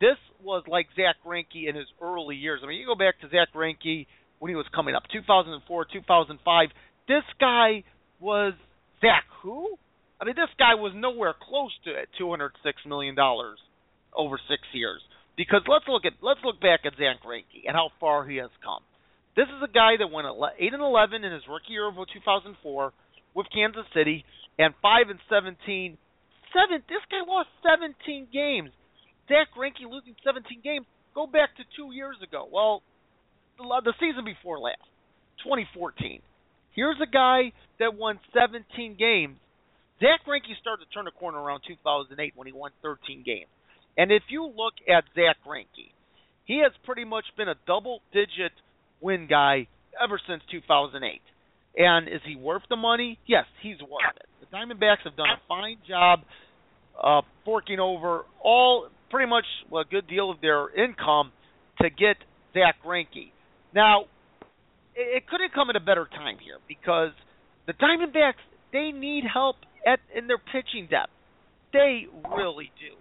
this 0.00 0.18
was 0.42 0.64
like 0.66 0.86
Zack 0.96 1.16
Greinke 1.24 1.68
in 1.68 1.76
his 1.76 1.86
early 2.02 2.36
years. 2.36 2.60
I 2.64 2.66
mean, 2.66 2.80
you 2.80 2.86
go 2.86 2.96
back 2.96 3.20
to 3.20 3.28
Zack 3.28 3.54
Greinke 3.54 4.06
when 4.38 4.50
he 4.50 4.56
was 4.56 4.66
coming 4.74 4.94
up, 4.94 5.04
2004, 5.12 5.86
2005. 5.92 6.68
This 7.08 7.22
guy 7.38 7.84
was 8.20 8.54
Zack 9.00 9.24
who? 9.42 9.76
I 10.20 10.24
mean, 10.24 10.34
this 10.34 10.52
guy 10.58 10.74
was 10.74 10.92
nowhere 10.94 11.34
close 11.34 11.72
to 11.84 11.90
it, 11.90 12.08
206 12.18 12.56
million 12.86 13.14
dollars 13.14 13.58
over 14.14 14.40
six 14.48 14.62
years. 14.72 15.00
Because 15.36 15.60
let's 15.68 15.84
look 15.86 16.04
at 16.06 16.14
let's 16.22 16.40
look 16.42 16.60
back 16.60 16.80
at 16.88 16.96
Zack 16.96 17.20
Greinke 17.20 17.68
and 17.68 17.76
how 17.76 17.90
far 18.00 18.26
he 18.26 18.36
has 18.36 18.50
come. 18.64 18.80
This 19.36 19.52
is 19.52 19.60
a 19.60 19.68
guy 19.68 20.00
that 20.00 20.08
went 20.08 20.26
8 20.26 20.72
and 20.72 20.82
11 20.82 21.24
in 21.24 21.32
his 21.32 21.44
rookie 21.44 21.76
year 21.76 21.86
of 21.86 21.94
2004 21.94 22.56
with 23.34 23.46
Kansas 23.52 23.84
City, 23.92 24.24
and 24.58 24.72
5 24.80 25.10
and 25.10 25.20
17. 25.28 25.98
Seven. 26.56 26.80
This 26.88 27.04
guy 27.12 27.20
lost 27.28 27.52
17 27.60 28.28
games. 28.32 28.70
Zack 29.28 29.52
Greinke 29.52 29.84
losing 29.84 30.16
17 30.24 30.64
games. 30.64 30.86
Go 31.14 31.26
back 31.26 31.54
to 31.60 31.64
two 31.76 31.92
years 31.92 32.16
ago. 32.24 32.48
Well, 32.50 32.82
the, 33.58 33.64
the 33.84 33.92
season 34.00 34.24
before 34.24 34.58
last, 34.58 34.80
2014. 35.44 36.22
Here's 36.72 36.96
a 37.02 37.10
guy 37.10 37.52
that 37.78 37.94
won 37.94 38.18
17 38.32 38.96
games. 38.98 39.36
Zack 40.00 40.26
Greinke 40.26 40.56
started 40.60 40.84
to 40.84 40.90
turn 40.92 41.06
the 41.06 41.10
corner 41.10 41.40
around 41.40 41.62
2008 41.66 42.32
when 42.36 42.46
he 42.46 42.52
won 42.52 42.70
13 42.82 43.22
games. 43.24 43.48
And 43.96 44.12
if 44.12 44.22
you 44.28 44.44
look 44.44 44.74
at 44.88 45.04
Zack 45.14 45.36
Greinke, 45.46 45.92
he 46.44 46.60
has 46.62 46.72
pretty 46.84 47.04
much 47.04 47.24
been 47.36 47.48
a 47.48 47.54
double-digit 47.66 48.52
win 49.00 49.26
guy 49.26 49.68
ever 50.02 50.20
since 50.28 50.42
2008. 50.50 51.20
And 51.78 52.08
is 52.08 52.20
he 52.26 52.36
worth 52.36 52.62
the 52.68 52.76
money? 52.76 53.18
Yes, 53.26 53.44
he's 53.62 53.80
worth 53.80 54.16
it. 54.16 54.26
The 54.40 54.56
Diamondbacks 54.56 55.04
have 55.04 55.16
done 55.16 55.28
a 55.28 55.40
fine 55.48 55.78
job 55.88 56.20
uh, 57.02 57.22
forking 57.44 57.80
over 57.80 58.24
all 58.42 58.88
pretty 59.10 59.28
much 59.28 59.44
well, 59.70 59.82
a 59.82 59.84
good 59.84 60.06
deal 60.08 60.30
of 60.30 60.40
their 60.40 60.68
income 60.74 61.32
to 61.80 61.90
get 61.90 62.16
Zack 62.54 62.76
Greinke. 62.84 63.32
Now, 63.74 64.02
it, 64.94 65.22
it 65.22 65.28
couldn't 65.28 65.52
come 65.54 65.70
at 65.70 65.76
a 65.76 65.80
better 65.80 66.06
time 66.10 66.36
here 66.42 66.58
because 66.68 67.10
the 67.66 67.72
Diamondbacks 67.74 68.40
they 68.72 68.92
need 68.92 69.24
help 69.32 69.56
at 69.86 70.00
in 70.14 70.26
their 70.26 70.38
pitching 70.38 70.88
depth. 70.90 71.12
They 71.72 72.06
really 72.36 72.70
do 72.78 72.96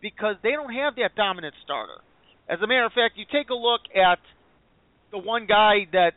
because 0.00 0.36
they 0.42 0.52
don't 0.52 0.72
have 0.72 0.96
that 0.96 1.14
dominant 1.14 1.54
starter. 1.64 2.00
As 2.48 2.58
a 2.62 2.66
matter 2.66 2.86
of 2.86 2.92
fact, 2.92 3.16
you 3.16 3.24
take 3.30 3.50
a 3.50 3.54
look 3.54 3.82
at 3.94 4.18
the 5.12 5.18
one 5.18 5.46
guy 5.46 5.86
that 5.92 6.14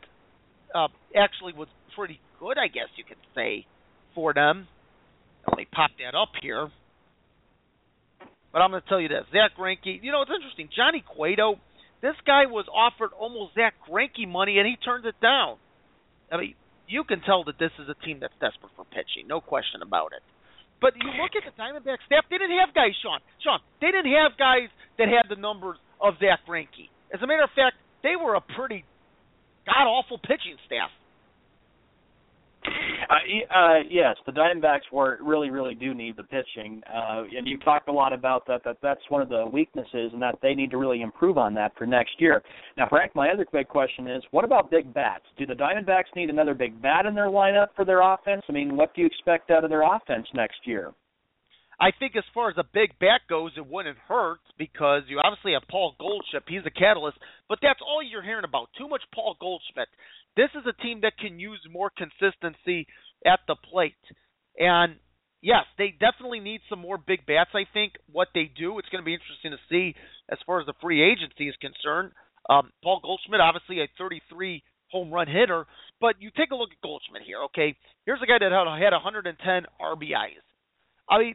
uh, 0.74 0.88
actually 1.14 1.52
was 1.52 1.68
pretty 1.94 2.18
good, 2.40 2.58
I 2.58 2.68
guess 2.68 2.88
you 2.96 3.04
could 3.04 3.20
say, 3.34 3.66
for 4.14 4.34
them. 4.34 4.66
Let 5.48 5.58
me 5.58 5.66
pop 5.70 5.90
that 6.02 6.16
up 6.16 6.30
here. 6.42 6.68
But 8.52 8.62
I'm 8.62 8.70
going 8.70 8.82
to 8.82 8.88
tell 8.88 9.00
you 9.00 9.08
this: 9.08 9.24
Zack 9.32 9.52
Greinke. 9.58 10.02
You 10.02 10.12
know, 10.12 10.22
it's 10.22 10.30
interesting. 10.34 10.68
Johnny 10.74 11.04
Cueto. 11.06 11.60
This 12.02 12.16
guy 12.26 12.44
was 12.46 12.66
offered 12.72 13.12
almost 13.18 13.54
Zack 13.54 13.74
Greinke 13.88 14.28
money, 14.28 14.58
and 14.58 14.66
he 14.66 14.76
turned 14.76 15.06
it 15.06 15.14
down. 15.20 15.56
I 16.30 16.36
mean, 16.36 16.54
you 16.88 17.04
can 17.04 17.20
tell 17.20 17.44
that 17.44 17.58
this 17.58 17.72
is 17.78 17.88
a 17.88 17.98
team 18.04 18.18
that's 18.20 18.34
desperate 18.40 18.72
for 18.76 18.84
pitching, 18.86 19.26
no 19.26 19.40
question 19.40 19.82
about 19.82 20.12
it. 20.14 20.22
But 20.80 20.94
you 21.00 21.08
look 21.16 21.32
at 21.32 21.44
the 21.44 21.54
Diamondback 21.56 22.04
staff; 22.04 22.28
they 22.28 22.36
didn't 22.36 22.58
have 22.60 22.74
guys, 22.74 22.92
Sean. 23.00 23.20
Sean, 23.40 23.60
they 23.80 23.88
didn't 23.88 24.12
have 24.12 24.36
guys 24.36 24.68
that 24.98 25.08
had 25.08 25.28
the 25.28 25.40
numbers 25.40 25.78
of 26.00 26.14
Zack 26.20 26.44
Greinke. 26.46 26.92
As 27.12 27.22
a 27.22 27.26
matter 27.26 27.44
of 27.44 27.50
fact, 27.56 27.80
they 28.02 28.12
were 28.12 28.34
a 28.34 28.44
pretty 28.44 28.84
god 29.64 29.88
awful 29.88 30.18
pitching 30.18 30.60
staff. 30.66 30.92
Uh, 33.08 33.56
uh, 33.56 33.78
yes, 33.88 34.16
the 34.26 34.32
Diamondbacks 34.32 34.92
were 34.92 35.18
really, 35.22 35.50
really 35.50 35.74
do 35.74 35.94
need 35.94 36.16
the 36.16 36.24
pitching, 36.24 36.82
uh, 36.92 37.22
and 37.36 37.46
you 37.46 37.58
talked 37.58 37.88
a 37.88 37.92
lot 37.92 38.12
about 38.12 38.46
that. 38.46 38.62
That 38.64 38.78
that's 38.82 39.00
one 39.08 39.22
of 39.22 39.28
the 39.28 39.46
weaknesses, 39.52 40.10
and 40.12 40.20
that 40.22 40.38
they 40.42 40.54
need 40.54 40.70
to 40.72 40.76
really 40.76 41.02
improve 41.02 41.38
on 41.38 41.54
that 41.54 41.72
for 41.78 41.86
next 41.86 42.12
year. 42.18 42.42
Now, 42.76 42.88
Frank, 42.88 43.14
my 43.14 43.30
other 43.30 43.46
big 43.52 43.68
question 43.68 44.08
is, 44.08 44.22
what 44.32 44.44
about 44.44 44.70
big 44.70 44.92
bats? 44.92 45.24
Do 45.38 45.46
the 45.46 45.54
Diamondbacks 45.54 46.14
need 46.16 46.30
another 46.30 46.54
big 46.54 46.80
bat 46.82 47.06
in 47.06 47.14
their 47.14 47.28
lineup 47.28 47.68
for 47.76 47.84
their 47.84 48.00
offense? 48.00 48.42
I 48.48 48.52
mean, 48.52 48.76
what 48.76 48.94
do 48.94 49.02
you 49.02 49.06
expect 49.06 49.50
out 49.50 49.64
of 49.64 49.70
their 49.70 49.82
offense 49.82 50.26
next 50.34 50.58
year? 50.64 50.92
I 51.78 51.90
think 51.98 52.16
as 52.16 52.24
far 52.32 52.48
as 52.48 52.56
a 52.56 52.64
big 52.72 52.98
bat 52.98 53.20
goes, 53.28 53.52
it 53.56 53.66
wouldn't 53.66 53.98
hurt 54.08 54.40
because 54.56 55.02
you 55.08 55.20
obviously 55.22 55.52
have 55.52 55.68
Paul 55.68 55.94
Goldschmidt. 55.98 56.44
He's 56.48 56.64
a 56.64 56.70
catalyst, 56.70 57.18
but 57.50 57.58
that's 57.60 57.80
all 57.84 58.02
you're 58.02 58.22
hearing 58.22 58.48
about. 58.48 58.70
Too 58.78 58.88
much 58.88 59.02
Paul 59.14 59.36
Goldschmidt. 59.38 59.88
This 60.36 60.50
is 60.54 60.66
a 60.66 60.82
team 60.82 61.00
that 61.02 61.18
can 61.18 61.40
use 61.40 61.60
more 61.70 61.90
consistency 61.90 62.86
at 63.24 63.40
the 63.48 63.56
plate. 63.56 63.94
And 64.58 64.96
yes, 65.40 65.64
they 65.78 65.94
definitely 65.98 66.40
need 66.40 66.60
some 66.68 66.78
more 66.78 66.98
big 66.98 67.24
bats. 67.26 67.50
I 67.54 67.64
think 67.72 67.94
what 68.12 68.28
they 68.34 68.50
do, 68.52 68.78
it's 68.78 68.88
going 68.88 69.02
to 69.02 69.06
be 69.06 69.14
interesting 69.14 69.52
to 69.52 69.62
see 69.70 69.94
as 70.28 70.38
far 70.44 70.60
as 70.60 70.66
the 70.66 70.74
free 70.82 71.02
agency 71.02 71.48
is 71.48 71.56
concerned. 71.60 72.12
Um, 72.48 72.70
Paul 72.82 73.00
Goldschmidt, 73.02 73.40
obviously 73.40 73.80
a 73.80 73.88
33 73.98 74.62
home 74.88 75.10
run 75.10 75.26
hitter, 75.26 75.66
but 76.00 76.20
you 76.20 76.30
take 76.36 76.50
a 76.52 76.56
look 76.56 76.70
at 76.70 76.80
Goldschmidt 76.82 77.22
here. 77.26 77.42
Okay, 77.50 77.74
here's 78.04 78.22
a 78.22 78.26
guy 78.26 78.38
that 78.38 78.52
had 78.52 78.92
110 78.92 79.34
RBIs. 79.80 80.44
I 81.08 81.18
mean, 81.18 81.34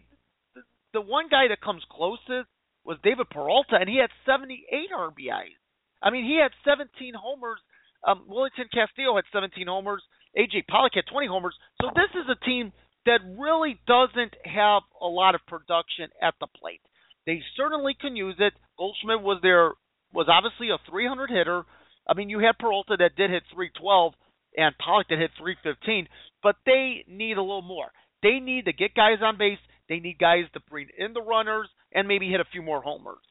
the 0.94 1.02
one 1.02 1.28
guy 1.30 1.48
that 1.50 1.62
comes 1.62 1.84
closest 1.92 2.48
was 2.84 2.98
David 3.04 3.30
Peralta, 3.30 3.76
and 3.80 3.90
he 3.90 3.98
had 3.98 4.10
78 4.26 4.90
RBIs. 4.96 5.60
I 6.02 6.10
mean, 6.10 6.26
he 6.26 6.40
had 6.42 6.52
17 6.66 7.14
homers. 7.14 7.60
Um, 8.08 8.24
Wellington 8.28 8.66
Castillo 8.74 9.16
had 9.16 9.26
17 9.32 9.68
homers. 9.68 10.02
AJ 10.38 10.68
Pollock 10.68 10.94
had 10.96 11.06
20 11.12 11.28
homers. 11.28 11.56
So 11.82 11.90
this 11.94 12.10
is 12.16 12.28
a 12.30 12.46
team 12.46 12.72
that 13.06 13.20
really 13.38 13.80
doesn't 13.88 14.36
have 14.46 14.84
a 15.02 15.08
lot 15.08 15.36
of 15.36 15.42
production 15.48 16.10
at 16.22 16.34
the 16.40 16.48
plate. 16.48 16.82
They 17.26 17.42
certainly 17.58 17.96
can 18.00 18.16
use 18.16 18.36
it. 18.40 18.54
Goldschmidt 18.78 19.22
was 19.22 19.40
there 19.42 19.74
was 20.14 20.28
obviously 20.30 20.70
a 20.70 20.78
300 20.90 21.30
hitter. 21.30 21.64
I 22.08 22.14
mean, 22.16 22.30
you 22.30 22.40
had 22.40 22.58
Peralta 22.60 22.96
that 22.98 23.16
did 23.16 23.30
hit 23.30 23.44
312 23.54 24.14
and 24.58 24.76
Pollock 24.78 25.08
that 25.10 25.20
hit 25.20 25.32
315, 25.38 26.08
but 26.44 26.56
they 26.66 27.06
need 27.08 27.38
a 27.38 27.42
little 27.42 27.62
more. 27.62 27.92
They 28.24 28.40
need 28.40 28.66
to 28.66 28.74
get 28.74 28.96
guys 28.96 29.20
on 29.22 29.38
base. 29.38 29.60
They 29.88 30.00
need 30.00 30.18
guys 30.20 30.46
to 30.54 30.60
bring 30.70 30.88
in 30.98 31.14
the 31.14 31.22
runners 31.22 31.68
and 31.94 32.08
maybe 32.08 32.30
hit 32.30 32.40
a 32.40 32.52
few 32.52 32.62
more 32.62 32.82
homers. 32.82 33.22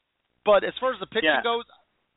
But 0.45 0.65
as 0.65 0.75
far 0.81 0.93
as 0.93 1.01
the 1.01 1.07
pitching 1.07 1.31
Yeah. 1.31 1.43
goes, 1.43 1.65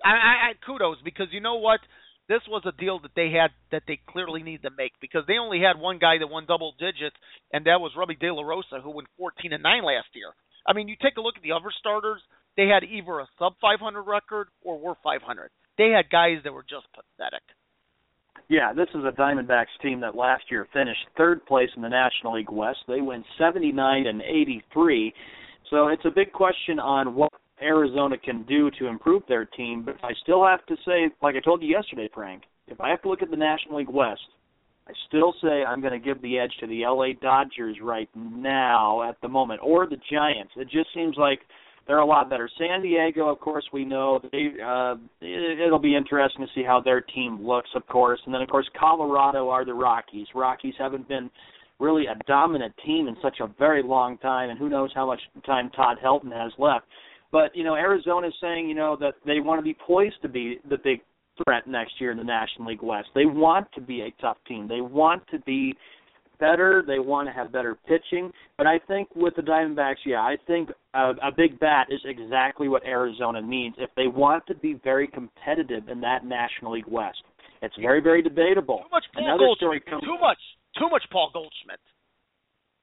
I, 0.04 0.10
I, 0.12 0.34
I 0.50 0.66
kudos 0.66 0.98
because 1.04 1.28
you 1.32 1.40
know 1.42 1.56
what? 1.56 1.80
This 2.30 2.42
was 2.48 2.64
a 2.66 2.72
deal 2.80 3.00
that 3.00 3.16
they 3.16 3.32
had 3.32 3.52
that 3.72 3.84
they 3.88 4.00
clearly 4.08 4.44
needed 4.44 4.64
to 4.64 4.76
make 4.78 4.94
because 5.02 5.24
they 5.28 5.38
only 5.38 5.60
had 5.60 5.80
one 5.80 6.00
guy 6.00 6.18
that 6.20 6.28
won 6.28 6.46
double 6.46 6.74
digits, 6.80 7.16
and 7.52 7.66
that 7.66 7.82
was 7.82 7.92
Robbie 7.98 8.16
De 8.16 8.34
La 8.34 8.44
Rosa, 8.44 8.80
who 8.82 8.92
went 8.92 9.08
14 9.18 9.52
and 9.54 9.64
9 9.64 9.84
last 9.84 10.08
year. 10.14 10.32
I 10.66 10.74
mean, 10.74 10.88
you 10.88 10.96
take 11.02 11.18
a 11.18 11.22
look 11.22 11.36
at 11.36 11.44
the 11.44 11.52
other 11.52 11.72
starters; 11.80 12.22
they 12.56 12.68
had 12.68 12.84
either 12.84 13.20
a 13.20 13.28
sub 13.38 13.54
500 13.62 14.02
record 14.04 14.48
or 14.62 14.80
were 14.80 14.96
500. 15.04 15.50
They 15.78 15.90
had 15.90 16.10
guys 16.10 16.40
that 16.44 16.54
were 16.54 16.64
just 16.64 16.88
pathetic. 16.94 17.44
Yeah, 18.50 18.74
this 18.74 18.90
is 18.94 19.04
a 19.04 19.12
Diamondbacks 19.12 19.74
team 19.82 20.02
that 20.02 20.16
last 20.16 20.44
year 20.52 20.68
finished 20.74 21.06
third 21.18 21.46
place 21.46 21.70
in 21.76 21.82
the 21.82 21.90
National 21.90 22.36
League 22.36 22.52
West. 22.52 22.80
They 22.88 23.02
went 23.02 23.26
79 23.38 24.06
and 24.06 24.22
83. 24.22 25.14
So 25.70 25.88
it's 25.88 26.06
a 26.06 26.12
big 26.12 26.32
question 26.32 26.80
on 26.80 27.16
what 27.16 27.32
Arizona 27.64 28.18
can 28.18 28.44
do 28.44 28.70
to 28.80 28.88
improve 28.88 29.24
their 29.28 29.46
team. 29.46 29.84
But 29.84 29.96
I 30.04 30.12
still 30.22 30.46
have 30.46 30.66
to 30.68 30.76
say, 30.86 31.10
like 31.22 31.36
I 31.36 31.40
told 31.40 31.62
you 31.62 31.70
yesterday, 31.70 32.10
Frank, 32.14 32.44
if 32.68 32.80
I 32.80 32.90
have 32.90 33.02
to 33.04 33.10
look 33.10 33.22
at 33.22 33.32
the 33.32 33.38
National 33.38 33.78
League 33.78 33.90
West, 33.90 34.22
I 34.88 34.92
still 35.08 35.34
say 35.42 35.64
I'm 35.64 35.82
going 35.82 35.94
to 35.94 36.00
give 36.00 36.22
the 36.22 36.38
edge 36.38 36.52
to 36.60 36.68
the 36.68 36.82
LA 36.86 37.14
Dodgers 37.22 37.78
right 37.82 38.10
now 38.16 39.08
at 39.08 39.16
the 39.22 39.30
moment, 39.30 39.62
or 39.64 39.88
the 39.88 39.98
Giants. 40.12 40.52
It 40.58 40.70
just 40.70 40.94
seems 40.94 41.16
like 41.18 41.40
they're 41.88 42.00
a 42.00 42.06
lot 42.06 42.30
better. 42.30 42.50
San 42.58 42.82
Diego, 42.82 43.28
of 43.28 43.40
course, 43.40 43.66
we 43.72 43.86
know 43.86 44.20
they. 44.32 44.52
Uh, 44.64 44.96
it, 45.22 45.60
it'll 45.60 45.80
be 45.80 45.96
interesting 45.96 46.46
to 46.46 46.52
see 46.54 46.64
how 46.64 46.82
their 46.82 47.02
team 47.02 47.46
looks, 47.46 47.70
of 47.76 47.86
course, 47.88 48.20
and 48.26 48.34
then 48.34 48.42
of 48.42 48.50
course 48.50 48.70
Colorado 48.78 49.50
are 49.50 49.66
the 49.66 49.74
Rockies. 49.74 50.28
Rockies 50.36 50.76
haven't 50.78 51.08
been 51.08 51.30
really 51.80 52.06
a 52.06 52.16
dominant 52.26 52.74
team 52.86 53.08
in 53.08 53.16
such 53.22 53.38
a 53.42 53.48
very 53.60 53.84
long 53.84 54.18
time, 54.20 54.50
and 54.50 54.60
who 54.60 54.70
knows 54.70 54.92
how 54.96 55.06
much 55.06 55.20
time 55.46 55.70
Todd 55.72 55.98
Helton 56.04 56.32
has 56.32 56.52
left. 56.58 56.86
But 57.34 57.54
you 57.56 57.64
know, 57.64 57.76
Arizona 57.76 58.28
is 58.28 58.34
saying 58.40 58.70
you 58.70 58.76
know 58.76 58.96
that 59.02 59.16
they 59.26 59.42
want 59.42 59.60
to 59.60 59.64
be 59.64 59.76
poised 59.86 60.22
to 60.22 60.30
be 60.30 60.60
the 60.70 60.78
big 60.78 61.02
threat 61.44 61.68
next 61.68 62.00
year 62.00 62.12
in 62.12 62.18
the 62.18 62.24
National 62.24 62.70
League 62.70 62.84
West. 62.84 63.10
They 63.16 63.26
want 63.26 63.68
to 63.74 63.82
be 63.82 64.02
a 64.02 64.22
tough 64.22 64.38
team. 64.48 64.68
They 64.68 64.82
want 64.82 65.24
to 65.32 65.40
be 65.40 65.76
better. 66.40 66.84
They 66.86 67.00
want 67.00 67.28
to 67.28 67.34
have 67.34 67.52
better 67.52 67.76
pitching. 67.88 68.32
But 68.56 68.68
I 68.68 68.78
think 68.88 69.10
with 69.16 69.36
the 69.36 69.42
Diamondbacks, 69.42 70.06
yeah, 70.06 70.20
I 70.20 70.36
think 70.46 70.70
a, 70.94 71.14
a 71.24 71.32
big 71.36 71.60
bat 71.60 71.88
is 71.90 72.02
exactly 72.06 72.68
what 72.68 72.86
Arizona 72.86 73.42
needs 73.42 73.76
if 73.80 73.90
they 73.96 74.08
want 74.08 74.46
to 74.48 74.56
be 74.56 74.80
very 74.84 75.08
competitive 75.08 75.90
in 75.90 76.02
that 76.02 76.26
National 76.26 76.74
League 76.74 76.88
West. 76.88 77.24
It's 77.64 77.76
very, 77.82 78.02
very 78.02 78.22
debatable. 78.22 78.84
Too 78.84 78.92
much 78.92 79.06
Paul 79.14 79.24
Another 79.26 79.46
Goldschmidt. 79.46 79.86
comes. 79.86 80.04
Too 80.04 80.18
much. 80.22 80.38
Too 80.78 80.90
much 80.92 81.04
Paul 81.12 81.32
Goldschmidt. 81.34 81.80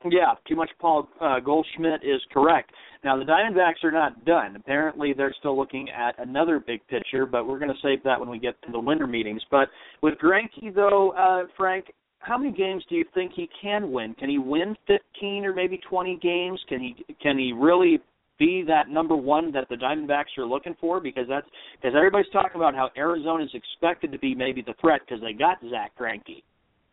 Yeah, 0.08 0.34
too 0.48 0.56
much 0.56 0.70
Paul 0.78 1.08
uh, 1.20 1.40
Goldschmidt 1.40 2.02
is 2.02 2.20
correct. 2.32 2.72
Now 3.04 3.18
the 3.18 3.24
Diamondbacks 3.24 3.84
are 3.84 3.90
not 3.90 4.24
done. 4.24 4.56
Apparently, 4.56 5.12
they're 5.12 5.34
still 5.38 5.56
looking 5.56 5.88
at 5.90 6.14
another 6.18 6.58
big 6.58 6.80
pitcher, 6.88 7.26
but 7.26 7.46
we're 7.46 7.58
going 7.58 7.70
to 7.70 7.80
save 7.82 8.02
that 8.04 8.18
when 8.18 8.30
we 8.30 8.38
get 8.38 8.60
to 8.62 8.72
the 8.72 8.80
winter 8.80 9.06
meetings. 9.06 9.42
But 9.50 9.68
with 10.02 10.14
Greinke, 10.14 10.74
though, 10.74 11.10
uh, 11.10 11.48
Frank, 11.56 11.92
how 12.20 12.38
many 12.38 12.52
games 12.52 12.84
do 12.88 12.96
you 12.96 13.04
think 13.14 13.32
he 13.34 13.48
can 13.60 13.92
win? 13.92 14.14
Can 14.14 14.30
he 14.30 14.38
win 14.38 14.76
15 14.86 15.44
or 15.44 15.54
maybe 15.54 15.78
20 15.88 16.18
games? 16.22 16.60
Can 16.68 16.80
he 16.80 17.04
can 17.20 17.38
he 17.38 17.52
really 17.52 17.98
be 18.38 18.62
that 18.66 18.88
number 18.88 19.16
one 19.16 19.52
that 19.52 19.68
the 19.68 19.76
Diamondbacks 19.76 20.38
are 20.38 20.46
looking 20.46 20.76
for? 20.80 21.00
Because 21.00 21.26
that's 21.28 21.46
because 21.80 21.94
everybody's 21.96 22.30
talking 22.32 22.56
about 22.56 22.74
how 22.74 22.90
Arizona 22.96 23.44
is 23.44 23.50
expected 23.54 24.12
to 24.12 24.18
be 24.18 24.34
maybe 24.34 24.62
the 24.62 24.74
threat 24.80 25.00
because 25.06 25.22
they 25.22 25.32
got 25.32 25.58
Zack 25.70 25.92
Greinke. 25.98 26.42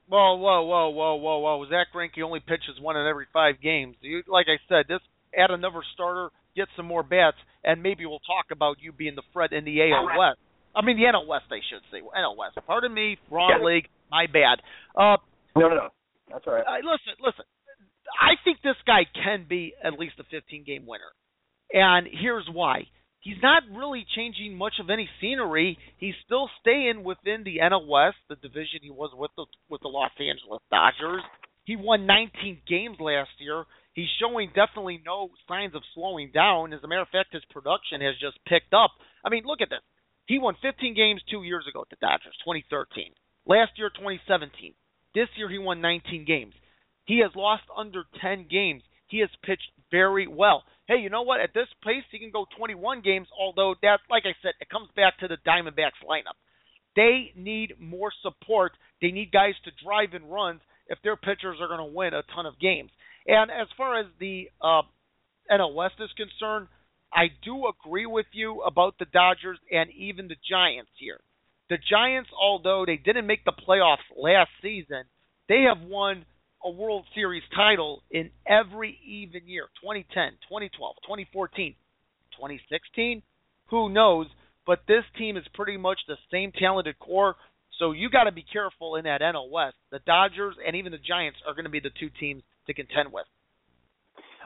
Whoa, 0.08 0.36
whoa, 0.36 0.62
whoa, 0.64 0.90
whoa, 0.90 1.16
whoa, 1.16 1.38
whoa! 1.40 1.66
Zack 1.70 1.88
Greinke 1.94 2.22
only 2.24 2.40
pitches 2.40 2.80
one 2.82 2.96
in 2.96 3.06
every 3.08 3.26
five 3.34 3.56
games. 3.62 3.96
You, 4.02 4.24
like 4.28 4.48
I 4.48 4.56
said, 4.70 4.86
this 4.88 5.02
add 5.38 5.52
another 5.52 5.82
starter, 5.94 6.30
get 6.56 6.68
some 6.78 6.86
more 6.86 7.04
bats, 7.04 7.36
and 7.64 7.84
maybe 7.84 8.06
we'll 8.06 8.20
talk 8.24 8.46
about 8.52 8.78
you 8.80 8.92
being 8.94 9.16
the 9.16 9.24
threat 9.34 9.52
in 9.52 9.66
the 9.66 9.82
AL 9.82 10.06
West. 10.18 10.40
I 10.76 10.82
mean 10.86 10.96
the 10.98 11.04
NL 11.04 11.28
West, 11.28 11.46
I 11.52 11.60
should 11.70 11.82
say. 11.92 12.00
NL 12.02 12.38
West. 12.38 12.58
Pardon 12.66 12.94
me, 12.94 13.18
wrong 13.30 13.52
Yeah. 13.60 13.66
league. 13.66 13.88
My 14.12 14.28
bad. 14.28 14.62
Uh, 14.96 15.18
No, 15.56 15.68
no, 15.68 15.76
no. 15.76 15.90
That's 16.32 16.46
all 16.48 16.54
right. 16.54 16.64
uh, 16.66 16.76
listen, 16.86 17.14
listen. 17.20 17.44
I 18.22 18.36
think 18.46 18.62
this 18.64 18.78
guy 18.86 19.06
can 19.14 19.46
be 19.50 19.74
at 19.84 20.00
least 20.00 20.16
a 20.20 20.24
15 20.24 20.64
game 20.64 20.86
winner. 20.86 21.12
And 21.74 22.08
here's 22.08 22.48
why. 22.52 22.88
He's 23.28 23.44
not 23.44 23.64
really 23.76 24.08
changing 24.16 24.58
much 24.58 24.76
of 24.80 24.90
any 24.90 25.10
scenery. 25.20 25.78
He's 25.98 26.16
still 26.24 26.49
staying 26.62 27.04
within 27.04 27.44
the 27.44 27.58
NL 27.62 27.86
West, 27.86 28.16
the 28.30 28.38
division 28.38 28.80
he 28.82 28.90
was 28.90 29.12
with 29.14 29.32
the 29.36 29.44
with 29.68 29.82
the 29.82 29.90
Los 29.90 30.16
Angeles 30.18 30.64
Dodgers. 30.72 31.24
He 31.66 31.76
won 31.76 32.06
19 32.06 32.62
games 32.66 32.95
last 33.02 33.32
year. 33.40 33.66
He's 33.91 34.08
showing 34.22 34.48
definitely 34.56 35.02
no 35.06 35.32
signs 35.45 35.76
of 35.76 35.82
slowing 35.94 36.32
down. 36.34 36.72
As 36.72 36.80
a 36.86 36.88
matter 36.88 37.02
of 37.02 37.10
fact, 37.10 37.34
his 37.34 37.44
production 37.52 37.99
has 37.99 38.16
just 38.16 38.40
picked 38.48 38.74
up. 38.74 38.91
I 39.26 39.30
mean, 39.30 39.44
look 39.44 39.60
at 39.60 39.68
this. 39.68 39.84
He 40.28 40.40
won 40.40 40.56
15 40.62 40.95
games 40.95 41.20
two 41.30 41.44
years 41.44 41.66
ago 41.68 41.82
at 41.82 41.90
the 41.90 41.99
Dodgers, 41.99 42.40
2013. 42.48 43.12
Last 43.45 43.72
year, 43.76 43.90
2017. 43.90 44.72
This 45.14 45.28
year, 45.36 45.49
he 45.49 45.60
won 45.60 45.82
19 45.82 46.24
games. 46.24 46.54
He 47.04 47.20
has 47.20 47.36
lost 47.36 47.64
under 47.76 48.06
10 48.22 48.48
games. 48.49 48.84
He 49.08 49.20
has 49.20 49.30
pitched 49.44 49.72
very 49.91 50.28
well. 50.28 50.64
Hey, 50.88 50.99
you 50.99 51.09
know 51.09 51.23
what? 51.23 51.41
At 51.41 51.53
this 51.53 51.68
pace, 51.84 52.03
he 52.11 52.19
can 52.19 52.31
go 52.31 52.45
21 52.57 53.01
games, 53.01 53.27
although 53.38 53.76
that, 53.81 53.99
like 54.09 54.23
I 54.26 54.34
said, 54.41 54.53
it 54.61 54.69
comes 54.69 54.89
back 54.95 55.19
to 55.19 55.27
the 55.27 55.38
Diamondbacks 55.45 55.99
lineup. 56.07 56.39
They 56.95 57.34
need 57.35 57.73
more 57.80 58.11
support. 58.23 58.72
They 59.01 59.11
need 59.11 59.31
guys 59.31 59.53
to 59.65 59.72
drive 59.84 60.14
in 60.14 60.26
runs 60.26 60.61
if 60.88 60.97
their 61.03 61.18
pitchers 61.18 61.57
are 61.59 61.68
going 61.68 61.80
to 61.80 61.95
win 61.95 62.14
a 62.14 62.23
ton 62.34 62.45
of 62.45 62.59
games. 62.59 62.89
And 63.27 63.51
as 63.51 63.68
far 63.76 63.99
as 63.99 64.05
the 64.19 64.49
uh, 64.61 64.84
NL 65.51 65.76
West 65.76 65.95
is 65.99 66.09
concerned, 66.15 66.68
I 67.14 67.27
do 67.43 67.68
agree 67.68 68.05
with 68.05 68.26
you 68.31 68.61
about 68.61 68.97
the 68.97 69.05
Dodgers 69.05 69.59
and 69.72 69.89
even 69.91 70.27
the 70.27 70.35
Giants 70.49 70.91
here. 70.97 71.19
The 71.69 71.77
Giants, 71.89 72.30
although 72.38 72.85
they 72.85 72.95
didn't 72.95 73.27
make 73.27 73.43
the 73.43 73.51
playoffs 73.51 74.07
last 74.15 74.51
season, 74.61 75.03
they 75.49 75.64
have 75.64 75.81
won 75.81 76.26
a 76.64 76.70
World 76.70 77.06
Series 77.14 77.44
title 77.56 78.04
in 78.12 78.30
every 78.48 78.98
even 79.06 79.48
year 79.48 79.68
2010, 79.82 80.32
2012, 80.50 80.96
2014, 81.04 81.76
2016. 82.36 83.22
Who 83.70 83.90
knows? 83.90 84.28
But 84.66 84.80
this 84.88 85.04
team 85.18 85.38
is 85.38 85.44
pretty 85.54 85.78
much 85.78 86.00
the 86.08 86.18
same 86.32 86.52
talented 86.52 87.00
core. 87.00 87.36
So 87.80 87.92
you 87.92 88.10
got 88.10 88.24
to 88.24 88.32
be 88.32 88.46
careful 88.52 88.96
in 88.96 89.06
that 89.06 89.22
NL 89.22 89.50
West. 89.52 89.76
The 89.92 90.00
Dodgers 90.06 90.56
and 90.66 90.76
even 90.76 90.92
the 90.92 90.98
Giants 90.98 91.40
are 91.48 91.54
going 91.54 91.66
to 91.66 91.72
be 91.72 91.80
the 91.80 91.92
two 92.00 92.10
teams 92.20 92.44
to 92.66 92.74
contend 92.74 93.12
with. 93.12 93.26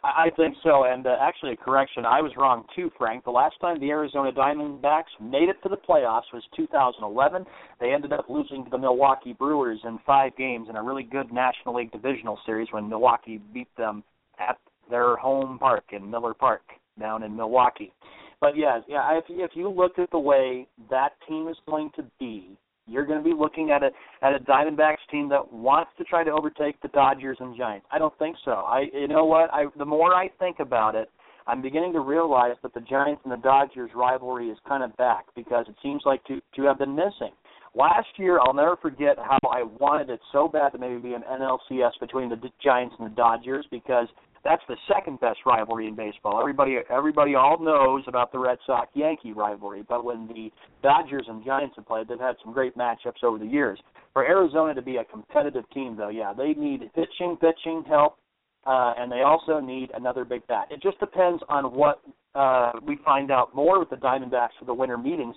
I 0.03 0.31
think 0.35 0.55
so, 0.63 0.85
and 0.85 1.05
uh, 1.05 1.15
actually 1.21 1.51
a 1.51 1.55
correction. 1.55 2.05
I 2.05 2.21
was 2.21 2.31
wrong 2.35 2.65
too, 2.75 2.89
Frank. 2.97 3.23
The 3.23 3.29
last 3.29 3.55
time 3.61 3.79
the 3.79 3.91
Arizona 3.91 4.31
Diamondbacks 4.31 5.13
made 5.21 5.47
it 5.47 5.61
to 5.61 5.69
the 5.69 5.77
playoffs 5.77 6.33
was 6.33 6.41
2011. 6.55 7.45
They 7.79 7.93
ended 7.93 8.11
up 8.11 8.25
losing 8.27 8.63
to 8.63 8.69
the 8.71 8.79
Milwaukee 8.79 9.33
Brewers 9.33 9.79
in 9.83 9.99
five 10.03 10.35
games 10.35 10.69
in 10.69 10.75
a 10.75 10.81
really 10.81 11.03
good 11.03 11.31
National 11.31 11.75
League 11.75 11.91
divisional 11.91 12.39
series 12.47 12.67
when 12.71 12.89
Milwaukee 12.89 13.39
beat 13.53 13.67
them 13.77 14.03
at 14.39 14.57
their 14.89 15.17
home 15.17 15.59
park 15.59 15.83
in 15.91 16.09
Miller 16.09 16.33
Park 16.33 16.63
down 16.99 17.21
in 17.21 17.35
Milwaukee. 17.35 17.93
But 18.39 18.57
yeah, 18.57 18.79
yeah, 18.87 19.19
if 19.19 19.25
if 19.29 19.51
you 19.53 19.69
look 19.69 19.99
at 19.99 20.09
the 20.09 20.19
way 20.19 20.67
that 20.89 21.11
team 21.27 21.47
is 21.47 21.57
going 21.67 21.91
to 21.95 22.03
be, 22.19 22.57
you're 22.87 23.05
going 23.05 23.23
to 23.23 23.23
be 23.23 23.35
looking 23.35 23.71
at 23.71 23.83
a 23.83 23.91
at 24.21 24.33
a 24.33 24.39
Diamondbacks 24.39 24.97
team 25.09 25.29
that 25.29 25.51
wants 25.51 25.91
to 25.97 26.03
try 26.03 26.23
to 26.23 26.31
overtake 26.31 26.81
the 26.81 26.87
Dodgers 26.89 27.37
and 27.39 27.55
Giants. 27.55 27.85
I 27.91 27.99
don't 27.99 28.17
think 28.17 28.35
so. 28.43 28.51
I 28.51 28.85
you 28.93 29.07
know 29.07 29.25
what? 29.25 29.53
I 29.53 29.65
the 29.77 29.85
more 29.85 30.13
I 30.13 30.29
think 30.39 30.59
about 30.59 30.95
it, 30.95 31.09
I'm 31.47 31.61
beginning 31.61 31.93
to 31.93 31.99
realize 31.99 32.55
that 32.63 32.73
the 32.73 32.81
Giants 32.81 33.21
and 33.23 33.31
the 33.31 33.37
Dodgers 33.37 33.91
rivalry 33.95 34.49
is 34.49 34.57
kind 34.67 34.83
of 34.83 34.95
back 34.97 35.25
because 35.35 35.65
it 35.67 35.75
seems 35.81 36.01
like 36.05 36.23
to 36.25 36.41
to 36.55 36.63
have 36.63 36.79
been 36.79 36.95
missing. 36.95 37.31
Last 37.73 38.07
year, 38.17 38.39
I'll 38.39 38.53
never 38.53 38.75
forget 38.75 39.17
how 39.17 39.39
I 39.49 39.63
wanted 39.63 40.09
it 40.09 40.19
so 40.33 40.49
bad 40.49 40.73
to 40.73 40.77
maybe 40.77 40.97
be 40.97 41.13
an 41.13 41.23
NLCS 41.31 41.91
between 42.01 42.29
the 42.29 42.37
Giants 42.61 42.95
and 42.99 43.09
the 43.09 43.15
Dodgers 43.15 43.65
because 43.71 44.07
that's 44.43 44.63
the 44.67 44.75
second 44.91 45.19
best 45.19 45.39
rivalry 45.45 45.87
in 45.87 45.95
baseball. 45.95 46.39
Everybody 46.39 46.77
everybody 46.89 47.35
all 47.35 47.59
knows 47.59 48.03
about 48.07 48.31
the 48.31 48.39
Red 48.39 48.57
Sox 48.65 48.89
Yankee 48.93 49.33
rivalry, 49.33 49.83
but 49.87 50.03
when 50.03 50.27
the 50.27 50.51
Dodgers 50.81 51.25
and 51.27 51.43
Giants 51.45 51.75
have 51.75 51.85
played, 51.85 52.07
they've 52.07 52.19
had 52.19 52.35
some 52.43 52.53
great 52.53 52.75
matchups 52.77 53.23
over 53.23 53.37
the 53.37 53.45
years. 53.45 53.79
For 54.13 54.25
Arizona 54.25 54.73
to 54.73 54.81
be 54.81 54.97
a 54.97 55.03
competitive 55.05 55.69
team 55.73 55.95
though, 55.95 56.09
yeah, 56.09 56.33
they 56.33 56.53
need 56.53 56.89
pitching, 56.95 57.37
pitching 57.39 57.83
help, 57.87 58.17
uh, 58.65 58.93
and 58.97 59.11
they 59.11 59.21
also 59.21 59.59
need 59.59 59.91
another 59.93 60.25
big 60.25 60.45
bat. 60.47 60.67
It 60.71 60.81
just 60.81 60.99
depends 60.99 61.41
on 61.47 61.65
what 61.75 62.01
uh, 62.35 62.71
we 62.85 62.97
find 63.05 63.31
out 63.31 63.55
more 63.55 63.79
with 63.79 63.89
the 63.89 63.95
Diamondbacks 63.97 64.57
for 64.59 64.65
the 64.65 64.73
winter 64.73 64.97
meetings. 64.97 65.35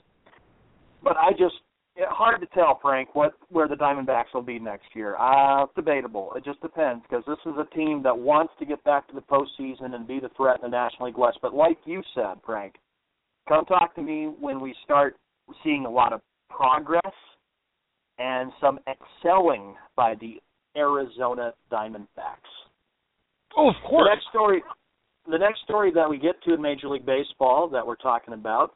But 1.03 1.17
I 1.17 1.33
just 1.33 1.57
yeah, 1.97 2.07
hard 2.09 2.41
to 2.41 2.47
tell, 2.49 2.79
Frank, 2.83 3.15
what 3.15 3.35
where 3.51 3.69
the 3.69 3.77
Diamondbacks 3.77 4.35
will 4.35 4.43
be 4.43 4.59
next 4.59 4.87
year. 4.95 5.17
Uh, 5.17 5.67
debatable. 5.77 6.33
It 6.35 6.45
just 6.45 6.61
depends 6.61 7.05
because 7.09 7.25
this 7.27 7.39
is 7.47 7.55
a 7.59 7.73
team 7.75 8.03
that 8.03 8.17
wants 8.17 8.53
to 8.59 8.67
get 8.67 8.83
back 8.83 9.07
to 9.09 9.15
the 9.15 9.21
postseason 9.21 9.95
and 9.95 10.07
be 10.07 10.19
the 10.19 10.31
threat 10.37 10.57
in 10.57 10.71
the 10.71 10.77
National 10.77 11.07
League 11.07 11.19
West. 11.19 11.39
But 11.41 11.55
like 11.55 11.79
you 11.85 12.03
said, 12.15 12.39
Frank, 12.45 12.75
come 13.49 13.65
talk 13.67 13.95
to 13.95 14.03
me 14.03 14.33
when 14.41 14.61
we 14.61 14.75
start 14.83 15.17
seeing 15.63 15.87
a 15.87 15.91
lot 15.91 16.13
of 16.13 16.21
progress 16.51 17.01
and 18.19 18.51
some 18.61 18.81
excelling 18.89 19.75
by 19.95 20.15
the 20.21 20.41
Arizona 20.77 21.53
Diamondbacks. 21.71 22.51
Oh, 23.57 23.69
of 23.69 23.77
course. 23.89 24.09
The 24.09 24.15
next 24.15 24.29
story, 24.31 24.63
the 25.31 25.39
next 25.39 25.63
story 25.63 25.93
that 25.95 26.11
we 26.11 26.19
get 26.19 26.43
to 26.43 26.55
in 26.55 26.63
Major 26.63 26.89
League 26.89 27.07
Baseball 27.07 27.69
that 27.69 27.87
we're 27.87 27.95
talking 27.97 28.35
about 28.35 28.75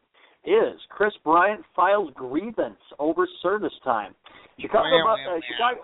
is 0.48 0.80
Kris 0.88 1.12
Bryant 1.24 1.62
files 1.76 2.10
grievance 2.14 2.80
over 2.98 3.28
service 3.42 3.72
time. 3.84 4.14
Chicago, 4.58 4.88
uh, 4.88 5.40
Chicago, 5.46 5.80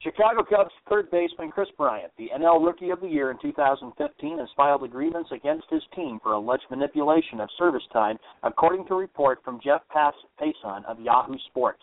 Chicago 0.00 0.44
Cubs 0.44 0.74
third 0.88 1.10
baseman 1.10 1.50
Kris 1.50 1.68
Bryant, 1.78 2.12
the 2.18 2.28
NL 2.36 2.64
Rookie 2.64 2.90
of 2.90 3.00
the 3.00 3.08
Year 3.08 3.30
in 3.30 3.38
2015, 3.40 4.38
has 4.38 4.48
filed 4.56 4.84
a 4.84 4.88
grievance 4.88 5.28
against 5.32 5.64
his 5.70 5.82
team 5.96 6.20
for 6.22 6.32
alleged 6.32 6.66
manipulation 6.70 7.40
of 7.40 7.48
service 7.56 7.82
time, 7.92 8.18
according 8.42 8.86
to 8.86 8.94
a 8.94 8.98
report 8.98 9.42
from 9.42 9.60
Jeff 9.64 9.80
Pass- 9.88 10.14
Payson 10.38 10.84
of 10.86 11.00
Yahoo 11.00 11.38
Sports. 11.48 11.82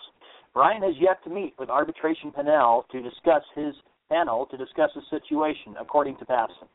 Bryant 0.53 0.83
has 0.83 0.95
yet 0.99 1.23
to 1.23 1.29
meet 1.29 1.55
with 1.57 1.69
arbitration 1.69 2.31
panel 2.31 2.85
to 2.91 3.01
discuss 3.01 3.43
his 3.55 3.73
panel 4.09 4.45
to 4.47 4.57
discuss 4.57 4.91
the 4.93 5.01
situation, 5.09 5.75
according 5.79 6.17
to 6.17 6.25
Passan. 6.25 6.67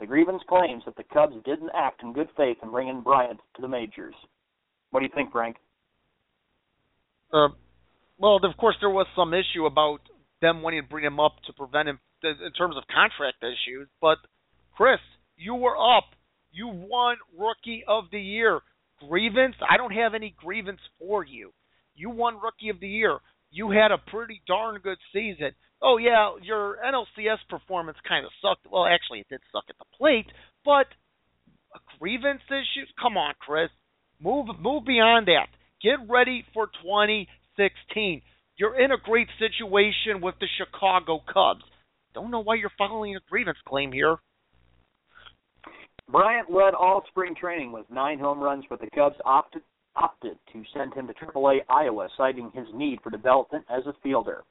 The 0.00 0.06
grievance 0.06 0.42
claims 0.48 0.84
that 0.86 0.96
the 0.96 1.04
Cubs 1.04 1.36
didn't 1.44 1.70
act 1.74 2.02
in 2.02 2.12
good 2.12 2.28
faith 2.36 2.56
in 2.62 2.70
bringing 2.70 3.00
Bryant 3.00 3.40
to 3.56 3.62
the 3.62 3.68
majors. 3.68 4.14
What 4.94 5.00
do 5.00 5.06
you 5.06 5.12
think, 5.12 5.32
Frank? 5.32 5.56
Uh, 7.32 7.48
well, 8.16 8.36
of 8.36 8.56
course, 8.56 8.76
there 8.80 8.90
was 8.90 9.08
some 9.16 9.34
issue 9.34 9.66
about 9.66 9.98
them 10.40 10.62
wanting 10.62 10.82
to 10.82 10.88
bring 10.88 11.04
him 11.04 11.18
up 11.18 11.32
to 11.48 11.52
prevent 11.52 11.88
him 11.88 11.98
in 12.22 12.52
terms 12.56 12.76
of 12.76 12.84
contract 12.86 13.42
issues. 13.42 13.88
But 14.00 14.18
Kris, 14.76 15.00
you 15.36 15.56
were 15.56 15.76
up. 15.76 16.04
You 16.52 16.68
won 16.68 17.16
Rookie 17.36 17.82
of 17.88 18.04
the 18.12 18.20
Year. 18.20 18.60
Grievance? 19.08 19.56
I 19.68 19.78
don't 19.78 19.90
have 19.90 20.14
any 20.14 20.32
grievance 20.38 20.78
for 21.00 21.24
you. 21.24 21.50
You 21.96 22.10
won 22.10 22.34
Rookie 22.34 22.68
of 22.68 22.78
the 22.78 22.86
Year. 22.86 23.18
You 23.50 23.72
had 23.72 23.90
a 23.90 23.98
pretty 23.98 24.42
darn 24.46 24.80
good 24.80 24.98
season. 25.12 25.50
Oh 25.82 25.96
yeah, 25.96 26.36
your 26.40 26.78
NLCS 26.86 27.38
performance 27.50 27.98
kind 28.08 28.24
of 28.24 28.30
sucked. 28.40 28.70
Well, 28.70 28.86
actually, 28.86 29.22
it 29.22 29.26
did 29.28 29.40
suck 29.50 29.64
at 29.68 29.76
the 29.76 29.96
plate, 29.98 30.30
but 30.64 30.86
a 31.74 31.80
grievance 31.98 32.42
issues? 32.46 32.88
Come 33.02 33.16
on, 33.16 33.34
Kris. 33.40 33.70
Move 34.24 34.46
move 34.58 34.86
beyond 34.86 35.28
that. 35.28 35.48
Get 35.82 35.98
ready 36.08 36.46
for 36.54 36.68
2016. 36.82 38.22
You're 38.56 38.80
in 38.82 38.90
a 38.90 38.96
great 38.96 39.28
situation 39.38 40.22
with 40.22 40.34
the 40.40 40.46
Chicago 40.56 41.20
Cubs. 41.30 41.64
Don't 42.14 42.30
know 42.30 42.40
why 42.40 42.54
you're 42.54 42.72
filing 42.78 43.16
a 43.16 43.20
grievance 43.28 43.58
claim 43.68 43.92
here. 43.92 44.16
Bryant 46.10 46.50
led 46.50 46.72
all 46.72 47.02
spring 47.08 47.34
training 47.38 47.70
with 47.72 47.84
nine 47.90 48.18
home 48.18 48.40
runs, 48.40 48.64
but 48.70 48.80
the 48.80 48.88
Cubs 48.94 49.16
opted 49.26 49.62
opted 49.96 50.38
to 50.52 50.62
send 50.74 50.94
him 50.94 51.06
to 51.06 51.12
AAA 51.12 51.58
Iowa, 51.68 52.08
citing 52.16 52.50
his 52.54 52.66
need 52.74 53.00
for 53.02 53.10
development 53.10 53.64
as 53.68 53.84
a 53.86 53.94
fielder. 54.02 54.42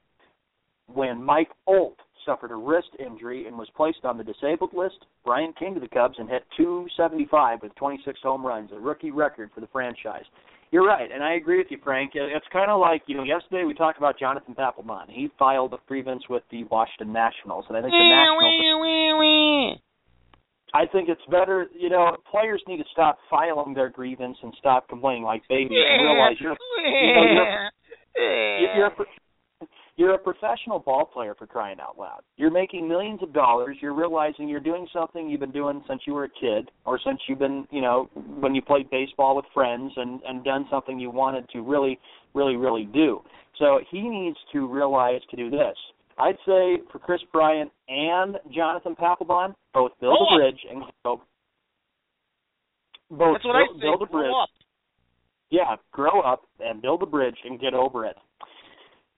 When 0.88 1.24
Mike 1.24 1.50
Olt 1.66 1.98
suffered 2.26 2.52
a 2.52 2.56
wrist 2.56 2.90
injury 3.00 3.48
and 3.48 3.58
was 3.58 3.70
placed 3.76 4.04
on 4.04 4.18
the 4.18 4.24
disabled 4.24 4.74
list, 4.74 5.06
Bryant 5.24 5.58
came 5.58 5.74
to 5.74 5.80
the 5.80 5.88
Cubs 5.88 6.16
and 6.18 6.30
hit 6.30 6.44
275 6.58 7.62
with 7.62 7.76
26 7.76 8.20
home 8.22 8.46
runs, 8.46 8.72
a 8.74 8.80
rookie 8.80 9.12
record 9.12 9.50
for 9.54 9.62
the 9.62 9.68
franchise. 9.68 10.26
You're 10.72 10.88
right, 10.88 11.12
and 11.12 11.24
I 11.24 11.36
agree 11.36 11.60
with 11.60 11.68
you, 11.70 11.78
Frank. 11.84 12.14
It's 12.16 12.46
kind 12.52 12.72
of 12.72 12.80
like 12.82 13.04
you 13.06 13.16
know, 13.16 13.24
yesterday 13.24 13.64
we 13.64 13.76
talked 13.76 14.00
about 14.00 14.18
Jonathan 14.18 14.56
Papelbon. 14.56 15.06
He 15.08 15.30
filed 15.38 15.74
a 15.74 15.78
grievance 15.88 16.24
with 16.30 16.42
the 16.50 16.64
Washington 16.66 17.14
Nationals, 17.14 17.66
and 17.70 17.78
I 17.78 17.82
think 17.82 17.92
the 17.92 18.10
Nationals. 18.10 18.34
I 20.74 20.88
think 20.88 21.10
it's 21.10 21.22
better, 21.30 21.68
you 21.78 21.90
know, 21.90 22.18
players 22.32 22.64
need 22.68 22.78
to 22.78 22.90
stop 22.92 23.20
filing 23.30 23.76
their 23.76 23.90
grievance 23.90 24.38
and 24.42 24.52
stop 24.58 24.90
complaining 24.90 25.22
like 25.22 25.44
babies 25.48 25.78
and 25.78 26.02
realize 26.02 26.36
you're, 26.42 26.58
you 26.82 27.14
know, 27.14 27.70
you're, 28.18 28.90
you're, 28.98 29.06
you're 29.96 30.16
a 30.16 30.18
professional 30.18 30.80
ball 30.80 31.06
player 31.06 31.36
for 31.38 31.46
crying 31.46 31.78
out 31.80 31.98
loud. 32.00 32.22
You're 32.38 32.52
making 32.52 32.88
millions 32.90 33.22
of 33.22 33.32
dollars. 33.34 33.78
You're 33.80 33.94
realizing 33.94 34.50
you're 34.50 34.60
doing 34.60 34.88
something 34.92 35.30
you've 35.30 35.40
been 35.40 35.52
doing 35.52 35.84
since 35.88 36.02
you 36.08 36.14
were 36.14 36.24
a 36.24 36.30
kid, 36.30 36.72
or 36.86 37.00
since 37.06 37.20
you've 37.28 37.40
been, 37.40 37.68
you 37.72 37.82
know, 37.82 38.10
when 38.40 38.56
you 38.56 38.62
played 38.62 38.90
baseball 38.90 39.36
with 39.36 39.46
friends 39.54 39.92
and 39.96 40.20
and 40.28 40.44
done 40.44 40.66
something 40.72 41.00
you 41.00 41.12
wanted 41.12 41.48
to 41.50 41.62
really, 41.62 42.00
really, 42.34 42.56
really 42.56 42.86
do. 42.86 43.22
So 43.60 43.80
he 43.92 44.02
needs 44.02 44.38
to 44.54 44.68
realize 44.68 45.22
to 45.30 45.38
do 45.38 45.50
this. 45.52 45.76
I'd 46.18 46.38
say 46.46 46.78
for 46.92 47.00
Kris 47.00 47.22
Bryant 47.32 47.72
and 47.88 48.38
Jonathan 48.54 48.96
Papelbon, 48.96 49.54
both 49.74 49.92
build 50.02 50.18
Grow 50.18 50.26
a 50.26 50.34
up. 50.34 50.40
bridge 50.40 50.60
and 50.72 50.84
go. 51.06 51.22
Both 53.12 53.36
That's 53.36 53.46
what 53.46 53.56
I 53.56 53.66
build, 53.68 53.78
say. 53.78 53.82
build 53.82 54.02
a 54.02 54.06
bridge. 54.06 54.26
Grow 54.26 54.44
up. 54.44 54.50
Yeah, 55.52 55.76
grow 55.92 56.22
up 56.22 56.44
and 56.60 56.82
build 56.82 57.04
a 57.04 57.06
bridge 57.06 57.38
and 57.46 57.60
get 57.60 57.76
over 57.76 58.06
it. 58.06 58.16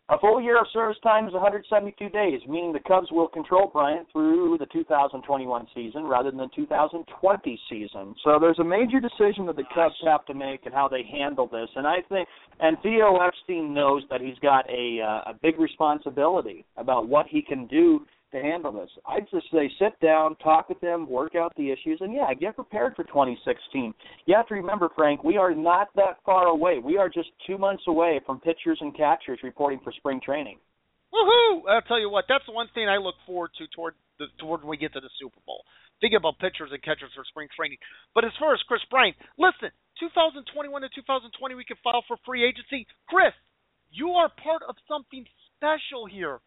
A 0.07 0.19
full 0.19 0.39
year 0.39 0.59
of 0.59 0.67
service 0.71 0.97
time 1.01 1.27
is 1.27 1.33
172 1.33 2.09
days, 2.09 2.39
meaning 2.47 2.71
the 2.71 2.79
Cubs 2.79 3.07
will 3.09 3.27
control 3.27 3.65
Bryant 3.73 4.05
through 4.11 4.55
the 4.59 4.67
2021 4.67 5.67
season 5.73 6.03
rather 6.03 6.29
than 6.29 6.37
the 6.37 6.49
2020 6.55 7.59
season. 7.67 8.13
So 8.23 8.37
there's 8.39 8.59
a 8.59 8.63
major 8.63 8.99
decision 8.99 9.47
that 9.47 9.55
the 9.55 9.63
Cubs 9.73 9.95
have 10.05 10.23
to 10.27 10.35
make 10.35 10.67
and 10.67 10.75
how 10.75 10.87
they 10.87 11.01
handle 11.11 11.47
this. 11.47 11.69
And 11.75 11.87
I 11.87 12.03
think, 12.07 12.29
and 12.59 12.77
Theo 12.83 13.17
Epstein 13.17 13.73
knows 13.73 14.03
that 14.11 14.21
he's 14.21 14.37
got 14.43 14.69
a 14.69 15.01
uh, 15.01 15.31
a 15.31 15.33
big 15.41 15.59
responsibility 15.59 16.65
about 16.77 17.09
what 17.09 17.25
he 17.25 17.41
can 17.41 17.65
do 17.65 18.05
to 18.31 18.41
handle 18.41 18.71
this. 18.71 18.89
I'd 19.07 19.29
just 19.31 19.47
say 19.51 19.71
sit 19.79 19.99
down, 20.01 20.35
talk 20.37 20.69
with 20.69 20.79
them, 20.81 21.09
work 21.09 21.35
out 21.35 21.53
the 21.55 21.71
issues, 21.71 21.99
and 22.01 22.13
yeah, 22.13 22.33
get 22.33 22.55
prepared 22.55 22.95
for 22.95 23.03
2016. 23.03 23.93
You 24.25 24.35
have 24.35 24.47
to 24.47 24.55
remember, 24.55 24.89
Frank, 24.95 25.23
we 25.23 25.37
are 25.37 25.53
not 25.53 25.89
that 25.95 26.17
far 26.25 26.47
away. 26.47 26.79
We 26.79 26.97
are 26.97 27.09
just 27.09 27.29
two 27.47 27.57
months 27.57 27.83
away 27.87 28.19
from 28.25 28.39
pitchers 28.39 28.79
and 28.81 28.95
catchers 28.95 29.39
reporting 29.43 29.79
for 29.83 29.91
spring 29.93 30.19
training. 30.23 30.57
Woohoo! 31.13 31.61
I'll 31.69 31.81
tell 31.87 31.99
you 31.99 32.09
what, 32.09 32.25
that's 32.27 32.45
the 32.45 32.51
one 32.51 32.67
thing 32.73 32.89
I 32.89 32.97
look 32.97 33.15
forward 33.25 33.51
to 33.57 33.67
toward 33.75 33.93
the 34.19 34.27
toward 34.39 34.61
when 34.61 34.69
we 34.69 34.77
get 34.77 34.93
to 34.93 34.99
the 34.99 35.09
Super 35.19 35.39
Bowl. 35.45 35.63
Thinking 36.01 36.17
about 36.17 36.39
pitchers 36.39 36.71
and 36.71 36.83
catchers 36.83 37.11
for 37.15 37.23
spring 37.27 37.47
training. 37.55 37.77
But 38.13 38.25
as 38.25 38.31
far 38.39 38.53
as 38.53 38.59
Kris 38.67 38.83
Bryant, 38.91 39.15
listen, 39.39 39.71
2021 39.99 40.43
to 40.81 40.89
2020 40.91 41.55
we 41.55 41.63
can 41.63 41.77
file 41.83 42.03
for 42.07 42.17
free 42.25 42.43
agency. 42.43 42.87
Kris, 43.07 43.31
you 43.91 44.09
are 44.19 44.29
part 44.43 44.63
of 44.67 44.75
something 44.87 45.23
special 45.55 46.05
here. 46.05 46.39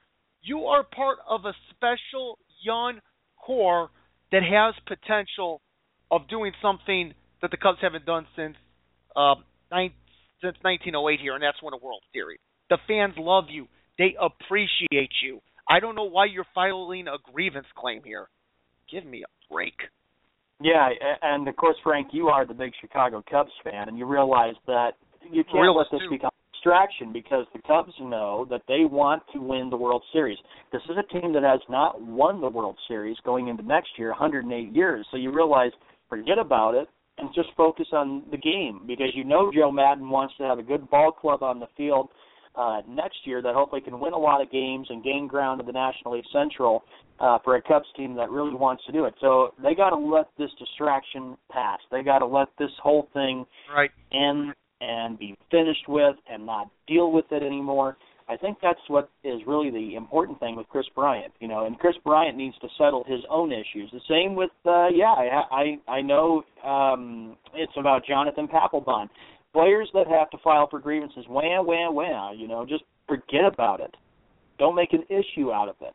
You 0.49 0.61
are 0.61 0.83
part 0.83 1.19
of 1.29 1.45
a 1.45 1.53
special 1.77 2.39
young 2.65 3.01
core 3.37 3.91
that 4.33 4.41
has 4.43 4.75
potential 4.87 5.61
of 6.11 6.27
doing 6.31 6.53
something 6.63 7.13
that 7.43 7.51
the 7.51 7.59
Cubs 7.59 7.77
haven't 7.83 8.07
done 8.07 8.27
since 8.35 8.57
uh, 9.15 9.35
nine, 9.71 9.93
since 10.41 10.57
1908 10.63 11.21
here, 11.21 11.35
and 11.35 11.43
that's 11.43 11.63
win 11.63 11.75
a 11.75 11.77
World 11.77 12.01
Series. 12.15 12.41
The 12.71 12.79
fans 12.89 13.13
love 13.19 13.45
you. 13.51 13.69
They 13.99 14.17
appreciate 14.19 15.13
you. 15.23 15.41
I 15.69 15.81
don't 15.81 15.95
know 15.95 16.09
why 16.09 16.25
you're 16.25 16.47
filing 16.55 17.09
a 17.09 17.19
grievance 17.31 17.67
claim 17.77 18.01
here. 18.03 18.31
Give 18.91 19.05
me 19.05 19.25
a 19.25 19.53
break. 19.53 19.75
Yeah, 20.63 20.89
and 21.21 21.47
of 21.47 21.57
course, 21.57 21.77
Frank, 21.85 22.09
you 22.13 22.29
are 22.29 22.47
the 22.47 22.55
big 22.55 22.73
Chicago 22.81 23.23
Cubs 23.31 23.53
fan, 23.63 23.89
and 23.89 23.99
you 23.99 24.07
realize 24.07 24.55
that 24.67 24.93
you 25.31 25.45
can't 25.45 25.61
Realist, 25.61 25.91
let 25.93 25.99
this 25.99 26.07
too. 26.07 26.17
become 26.17 26.31
distraction 26.59 27.13
because 27.13 27.47
the 27.53 27.61
Cubs 27.67 27.93
know 28.01 28.47
that 28.51 28.63
they 28.69 28.85
want 28.85 29.23
to 29.33 29.41
win 29.41 29.71
the 29.71 29.77
World 29.77 30.03
Series. 30.13 30.39
This 30.73 30.83
is 30.85 30.97
a 30.97 31.21
team 31.21 31.33
that 31.33 31.43
has 31.43 31.61
not 31.69 32.01
won 32.01 32.41
the 32.41 32.49
World 32.49 32.77
Series 32.87 33.17
going 33.25 33.49
into 33.49 33.63
next 33.63 33.91
year, 33.97 34.11
108 34.11 34.75
years. 34.75 35.07
So 35.11 35.17
you 35.17 35.33
realize, 35.33 35.73
forget 36.09 36.39
about 36.39 36.75
it 36.75 36.89
and 37.19 37.31
just 37.35 37.49
focus 37.57 37.87
on 37.93 38.23
the 38.31 38.37
game 38.37 38.83
because 38.87 39.09
you 39.15 39.25
know 39.25 39.51
Joe 39.55 39.73
Maddon 39.73 40.09
wants 40.09 40.35
to 40.39 40.45
have 40.45 40.59
a 40.59 40.63
good 40.63 40.89
ball 40.89 41.13
club 41.13 41.43
on 41.43 41.59
the 41.59 41.67
field 41.77 42.09
uh, 42.55 42.81
next 42.89 43.19
year 43.25 43.43
that 43.43 43.55
hopefully 43.55 43.81
can 43.81 44.01
win 44.01 44.13
a 44.13 44.19
lot 44.19 44.41
of 44.41 44.51
games 44.51 44.87
and 44.91 45.03
gain 45.03 45.27
ground 45.27 45.61
in 45.61 45.67
the 45.67 45.73
National 45.73 46.15
League 46.15 46.25
Central 46.33 46.83
uh, 47.21 47.39
for 47.45 47.57
a 47.57 47.63
Cubs 47.63 47.87
team 47.97 48.15
that 48.17 48.31
really 48.31 48.55
wants 48.55 48.85
to 48.87 48.93
do 48.93 49.05
it. 49.05 49.15
So 49.21 49.55
they 49.63 49.75
got 49.75 49.91
to 49.91 49.97
let 49.97 50.29
this 50.39 50.51
distraction 50.59 51.37
pass. 51.51 51.79
They 51.91 52.03
got 52.03 52.19
to 52.21 52.27
let 52.27 52.49
this 52.59 52.71
whole 52.83 53.09
thing 53.13 53.45
Right. 53.75 53.91
end 54.13 54.55
and 54.81 55.19
be 55.19 55.37
finished 55.51 55.89
with 55.89 56.17
and 56.31 56.47
not 56.47 56.71
deal 56.87 57.11
with 57.13 57.27
it 57.31 57.43
anymore. 57.43 57.97
I 58.31 58.37
think 58.37 58.59
that's 58.63 58.81
what 58.89 59.09
is 59.25 59.41
really 59.47 59.71
the 59.71 59.95
important 59.95 60.39
thing 60.39 60.55
with 60.55 60.69
Kris 60.69 60.87
Bryant, 60.95 61.33
you 61.41 61.49
know. 61.49 61.65
And 61.65 61.79
Kris 61.79 61.97
Bryant 62.05 62.37
needs 62.37 62.57
to 62.61 62.69
settle 62.77 63.03
his 63.07 63.21
own 63.31 63.53
issues. 63.53 63.91
The 63.91 64.01
same 64.09 64.35
with, 64.35 64.51
uh, 64.67 64.89
yeah, 64.89 65.13
I 65.13 65.79
I, 65.89 65.93
I 65.93 66.01
know 66.03 66.43
um, 66.65 67.37
it's 67.55 67.73
about 67.79 68.05
Jonathan 68.07 68.47
Papelbon. 68.47 69.09
Players 69.55 69.89
that 69.95 70.07
have 70.09 70.29
to 70.31 70.39
file 70.45 70.69
for 70.69 70.79
grievances, 70.79 71.25
wah 71.29 71.63
wah 71.63 71.91
wah, 71.91 72.33
you 72.33 72.49
know, 72.49 72.67
just 72.67 72.85
forget 73.09 73.47
about 73.51 73.81
it. 73.81 73.97
Don't 74.59 74.75
make 74.75 74.93
an 74.93 75.05
issue 75.09 75.51
out 75.51 75.69
of 75.69 75.77
it. 75.81 75.95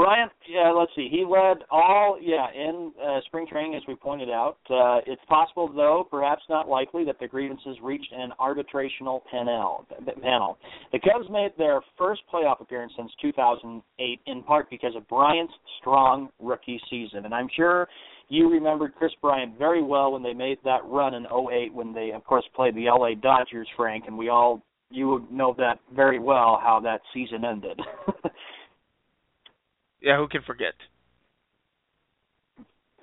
Bryant, 0.00 0.32
yeah, 0.48 0.70
let's 0.70 0.90
see. 0.96 1.10
He 1.10 1.26
led 1.26 1.58
all, 1.70 2.18
yeah, 2.18 2.46
in 2.54 2.90
uh, 3.06 3.20
spring 3.26 3.46
training, 3.46 3.74
as 3.74 3.82
we 3.86 3.94
pointed 3.94 4.30
out. 4.30 4.56
Uh, 4.70 5.00
it's 5.06 5.20
possible, 5.28 5.70
though, 5.70 6.08
perhaps 6.10 6.40
not 6.48 6.70
likely, 6.70 7.04
that 7.04 7.20
the 7.20 7.28
grievances 7.28 7.76
reached 7.82 8.10
an 8.10 8.30
arbitrational 8.40 9.20
panel. 9.30 9.84
Panel. 10.22 10.56
The 10.92 11.00
Cubs 11.00 11.28
made 11.30 11.50
their 11.58 11.82
first 11.98 12.22
playoff 12.32 12.62
appearance 12.62 12.94
since 12.96 13.12
2008, 13.20 14.20
in 14.24 14.42
part 14.42 14.70
because 14.70 14.96
of 14.96 15.06
Bryant's 15.06 15.52
strong 15.82 16.30
rookie 16.38 16.80
season, 16.88 17.26
and 17.26 17.34
I'm 17.34 17.48
sure 17.54 17.86
you 18.30 18.48
remembered 18.48 18.94
Kris 18.94 19.12
Bryant 19.20 19.58
very 19.58 19.82
well 19.82 20.12
when 20.12 20.22
they 20.22 20.32
made 20.32 20.56
that 20.64 20.80
run 20.86 21.12
in 21.12 21.26
08 21.26 21.74
when 21.74 21.92
they, 21.92 22.12
of 22.12 22.24
course, 22.24 22.44
played 22.56 22.74
the 22.74 22.86
LA 22.86 23.20
Dodgers, 23.20 23.68
Frank, 23.76 24.04
and 24.06 24.16
we 24.16 24.30
all 24.30 24.62
you 24.90 25.08
would 25.08 25.30
know 25.30 25.54
that 25.56 25.78
very 25.94 26.18
well 26.18 26.58
how 26.62 26.80
that 26.82 27.00
season 27.14 27.44
ended. 27.44 27.78
Yeah, 30.00 30.16
who 30.16 30.28
can 30.28 30.42
forget? 30.46 30.74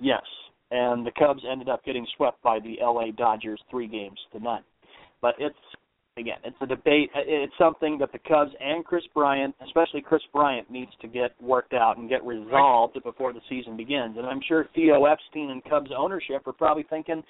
Yes. 0.00 0.22
and 0.70 1.06
the 1.06 1.10
Cubs 1.18 1.42
ended 1.50 1.68
up 1.68 1.84
getting 1.84 2.06
swept 2.16 2.42
by 2.42 2.58
the 2.60 2.76
LA 2.80 3.10
Dodgers 3.16 3.60
three 3.70 3.88
games 3.88 4.18
to 4.32 4.40
none. 4.40 4.62
But 5.20 5.34
it's 5.38 5.56
again, 6.18 6.38
it's 6.44 6.56
a 6.60 6.66
debate. 6.66 7.10
It's 7.14 7.52
something 7.58 7.98
that 7.98 8.12
the 8.12 8.18
Cubs 8.18 8.50
and 8.60 8.84
Kris 8.84 9.04
Bryant, 9.14 9.54
especially 9.64 10.02
Kris 10.02 10.22
Bryant, 10.32 10.70
needs 10.70 10.90
to 11.00 11.08
get 11.08 11.32
worked 11.40 11.72
out 11.72 11.96
and 11.98 12.08
get 12.08 12.24
resolved 12.24 12.98
before 13.02 13.32
the 13.32 13.40
season 13.48 13.76
begins. 13.76 14.16
And 14.18 14.26
I'm 14.26 14.40
sure 14.46 14.68
Theo 14.74 15.04
Epstein 15.04 15.50
and 15.50 15.64
Cubs 15.64 15.90
ownership 15.96 16.46
are 16.46 16.52
probably 16.52 16.84
thinking, 16.90 17.22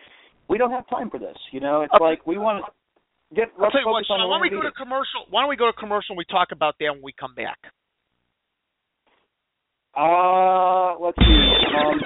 we 0.48 0.58
don't 0.58 0.70
have 0.70 0.88
time 0.88 1.10
for 1.10 1.18
this. 1.18 1.36
You 1.52 1.60
know, 1.60 1.82
it's 1.82 1.94
like 2.00 2.26
we 2.26 2.38
want 2.38 2.64
to 2.64 3.34
get. 3.36 3.48
I'll 3.60 3.70
tell 3.70 3.80
you 3.80 3.86
what, 3.88 4.04
Sean, 4.06 4.26
why 4.28 4.34
don't 4.36 4.42
we 4.42 4.50
go 4.50 4.62
to 4.62 4.72
commercial? 4.72 5.26
Why 5.30 5.42
don't 5.42 5.50
we 5.50 5.56
go 5.56 5.66
to 5.66 5.76
commercial 5.78 6.12
and 6.12 6.18
we 6.18 6.24
talk 6.24 6.48
about 6.52 6.74
that 6.80 6.90
when 6.92 7.02
we 7.02 7.12
come 7.12 7.34
back? 7.34 7.58
Uh, 9.98 10.94
let's 11.00 11.18
see. 11.18 11.48
Um, 11.76 12.00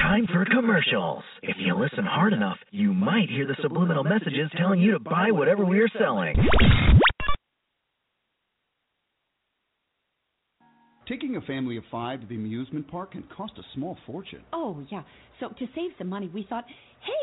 Time 0.00 0.26
for 0.32 0.44
commercials. 0.44 1.24
If 1.42 1.56
you 1.58 1.74
listen 1.74 2.04
hard 2.04 2.32
enough, 2.32 2.56
you 2.70 2.94
might 2.94 3.28
hear 3.28 3.46
the 3.46 3.56
subliminal 3.60 4.04
messages 4.04 4.48
telling 4.56 4.80
you 4.80 4.92
to 4.92 5.00
buy 5.00 5.32
whatever 5.32 5.64
we 5.64 5.80
are 5.80 5.88
selling. 5.98 6.36
Taking 11.08 11.36
a 11.36 11.40
family 11.40 11.76
of 11.76 11.84
five 11.90 12.20
to 12.20 12.26
the 12.26 12.36
amusement 12.36 12.88
park 12.88 13.12
can 13.12 13.24
cost 13.36 13.54
a 13.58 13.62
small 13.74 13.98
fortune. 14.06 14.42
Oh, 14.52 14.80
yeah. 14.90 15.02
So 15.40 15.48
to 15.48 15.66
save 15.74 15.90
some 15.98 16.08
money, 16.08 16.30
we 16.32 16.46
thought, 16.48 16.64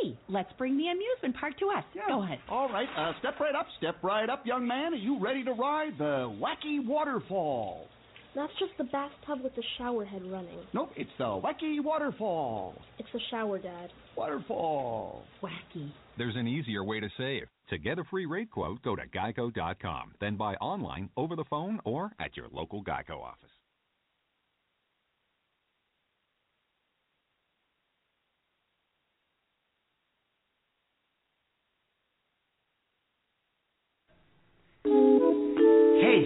hey, 0.01 0.17
let's 0.27 0.51
bring 0.57 0.77
the 0.77 0.88
amusement 0.88 1.39
park 1.39 1.57
to 1.59 1.69
us. 1.77 1.84
Go 2.09 2.23
ahead. 2.23 2.39
All 2.49 2.67
right, 2.67 2.88
uh, 2.97 3.13
step 3.19 3.39
right 3.39 3.55
up, 3.55 3.67
step 3.77 3.95
right 4.03 4.30
up, 4.30 4.45
young 4.45 4.67
man. 4.67 4.93
Are 4.93 4.97
you 4.97 5.19
ready 5.19 5.43
to 5.45 5.51
ride 5.53 5.93
the 5.97 6.34
wacky 6.41 6.85
waterfall? 6.85 7.88
That's 8.35 8.53
just 8.60 8.72
the 8.77 8.85
bathtub 8.85 9.43
with 9.43 9.55
the 9.55 9.64
shower 9.77 10.05
head 10.05 10.23
running. 10.26 10.60
Nope, 10.73 10.91
it's 10.95 11.10
the 11.18 11.26
wacky 11.26 11.84
waterfall. 11.84 12.73
It's 12.97 13.10
the 13.14 13.19
shower, 13.30 13.60
Dad. 13.60 13.91
Waterfall. 14.18 15.23
Wacky. 15.41 15.91
There's 16.18 16.35
an 16.35 16.47
easier 16.47 16.84
way 16.84 16.99
to 16.99 17.10
save. 17.18 17.43
To 17.69 17.77
get 17.77 17.99
a 17.99 18.03
free 18.05 18.26
rate 18.26 18.51
quote, 18.51 18.81
go 18.84 18.95
to 18.95 19.07
geico.com, 19.07 20.14
then 20.19 20.35
buy 20.35 20.55
online, 20.55 21.10
over 21.15 21.35
the 21.35 21.45
phone, 21.49 21.80
or 21.85 22.11
at 22.19 22.35
your 22.35 22.47
local 22.51 22.84
Geico 22.84 23.22
office. 23.22 23.49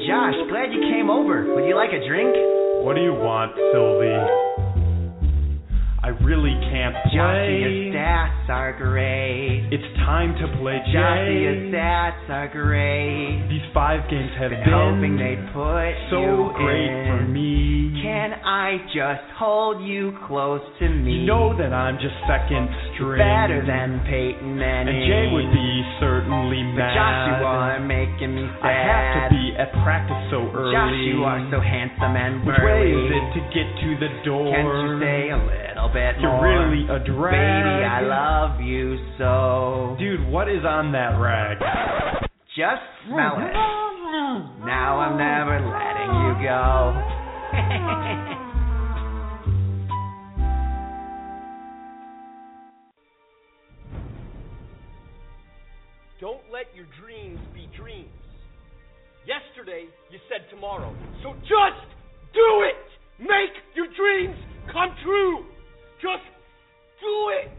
Josh, 0.07 0.35
glad 0.47 0.71
you 0.71 0.79
came 0.89 1.09
over. 1.09 1.53
Would 1.53 1.65
you 1.65 1.75
like 1.75 1.89
a 1.91 1.99
drink? 2.07 2.33
What 2.79 2.95
do 2.95 3.01
you 3.01 3.11
want, 3.11 3.51
Sylvie? 3.73 4.46
I 6.07 6.15
really 6.23 6.55
can't 6.71 6.95
Joshy, 7.11 7.59
your 7.59 7.91
stats 7.91 8.47
are 8.47 8.71
great. 8.79 9.67
It's 9.75 9.83
time 10.07 10.39
to 10.39 10.47
play 10.55 10.79
your 10.87 11.03
stats 11.67 12.23
are 12.31 12.47
great. 12.47 13.43
These 13.51 13.67
five 13.75 14.07
games 14.09 14.31
have 14.39 14.55
Been 14.55 14.63
been 14.63 14.71
hoping 14.71 15.13
they'd 15.19 15.43
put 15.51 15.91
so 16.07 16.23
you 16.23 16.55
great 16.55 16.87
in. 16.87 17.03
for 17.11 17.21
me. 17.27 17.99
Can 17.99 18.39
I 18.39 18.79
just 18.95 19.27
hold 19.35 19.83
you 19.83 20.15
close 20.31 20.63
to 20.79 20.87
me? 20.87 21.11
You 21.11 21.27
know 21.27 21.51
that 21.59 21.75
I'm 21.75 21.99
just 21.99 22.15
second 22.23 22.71
string. 22.95 23.19
Better 23.19 23.67
than 23.67 23.99
Peyton 24.07 24.55
Manning. 24.55 24.95
And 24.95 25.11
Jay 25.11 25.27
would 25.27 25.51
be 25.51 25.69
certainly 25.99 26.63
But 26.71 26.87
mad. 26.87 26.95
Josh, 26.95 27.23
you 27.35 27.43
are 27.51 27.79
making 27.83 28.31
me 28.31 28.47
sad. 28.63 28.63
I 28.63 28.71
have 28.79 29.07
to 29.11 29.23
be 29.35 29.43
at 29.59 29.75
practice 29.83 30.23
so 30.31 30.39
early. 30.55 30.71
Josh, 30.71 31.03
you 31.03 31.27
are 31.27 31.43
so 31.51 31.59
handsome 31.59 32.15
and 32.15 32.47
Which 32.47 32.55
burly. 32.63 32.95
way 32.95 32.95
is 32.95 33.11
it 33.11 33.25
to 33.35 33.41
get 33.51 33.67
to 33.75 33.89
the 33.99 34.11
door? 34.23 34.55
Can't 34.55 34.71
you 34.71 35.03
say 35.03 35.35
a 35.35 35.39
little 35.43 35.66
bit 35.93 36.17
You're 36.19 36.31
more? 36.31 36.41
really 36.41 36.83
a 36.89 36.99
drag. 37.05 37.37
Baby, 37.37 37.85
I 37.85 38.01
love 38.01 38.61
you 38.61 38.97
so. 39.17 39.95
Dude, 39.99 40.27
what 40.27 40.49
is 40.49 40.65
on 40.65 40.91
that 40.93 41.19
rag? 41.21 41.57
Just 42.57 42.81
smell 43.05 43.37
it. 43.37 43.53
Now 44.65 44.97
I'm 44.97 45.17
never 45.17 45.61
letting 45.61 46.13
you 46.25 46.33
go. 46.41 46.67
Don't 56.19 56.41
let 56.51 56.65
your 56.75 56.87
dreams 56.99 57.39
be 57.53 57.69
dreams. 57.77 58.09
Yesterday, 59.27 59.85
you 60.09 60.19
said 60.29 60.49
tomorrow. 60.49 60.95
So 61.21 61.33
just 61.41 61.85
do 62.33 62.63
it! 62.65 63.21
Make 63.21 63.53
your 63.75 63.87
dreams 63.95 64.35
come 64.71 64.95
true! 65.03 65.45
Just 66.01 66.23
do 67.01 67.29
it! 67.41 67.49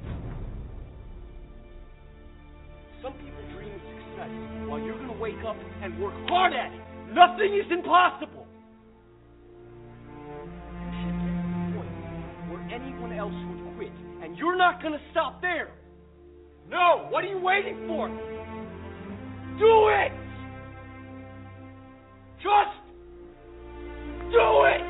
Some 3.03 3.13
people 3.15 3.43
dream 3.55 3.75
of 3.75 3.81
success 3.81 4.31
while 4.67 4.79
you're 4.79 4.95
going 4.95 5.09
to 5.09 5.21
wake 5.21 5.43
up 5.47 5.57
and 5.83 5.99
work 6.01 6.15
hard 6.29 6.53
at 6.53 6.73
it. 6.73 6.81
Nothing 7.13 7.55
is 7.55 7.67
impossible. 7.71 8.47
You 10.15 10.93
should 11.03 11.19
get 11.19 11.35
to 11.35 11.43
the 11.43 11.75
point 11.75 11.95
where 12.51 12.63
anyone 12.71 13.13
else 13.13 13.35
would 13.35 13.77
quit, 13.77 13.93
and 14.23 14.37
you're 14.37 14.57
not 14.57 14.83
going 14.83 14.93
to 14.95 15.01
stop 15.11 15.41
there. 15.43 15.71
No, 16.69 17.07
what 17.09 17.25
are 17.25 17.29
you 17.29 17.41
waiting 17.41 17.87
for? 17.89 18.09
Do 19.59 19.89
it! 19.89 20.13
Just 22.39 22.79
do 24.31 24.65
it! 24.67 24.83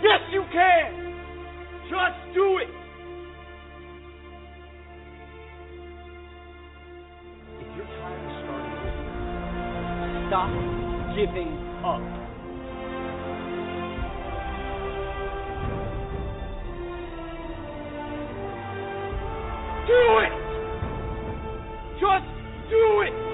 Yes, 0.00 0.20
you 0.32 0.44
can! 0.52 0.94
Just 1.90 2.34
do 2.34 2.58
it! 2.58 2.77
Stop 10.28 10.50
giving 11.16 11.48
up. 11.82 12.02
Do 19.86 20.18
it! 20.20 20.32
Just 21.98 22.26
do 22.68 23.02
it! 23.06 23.27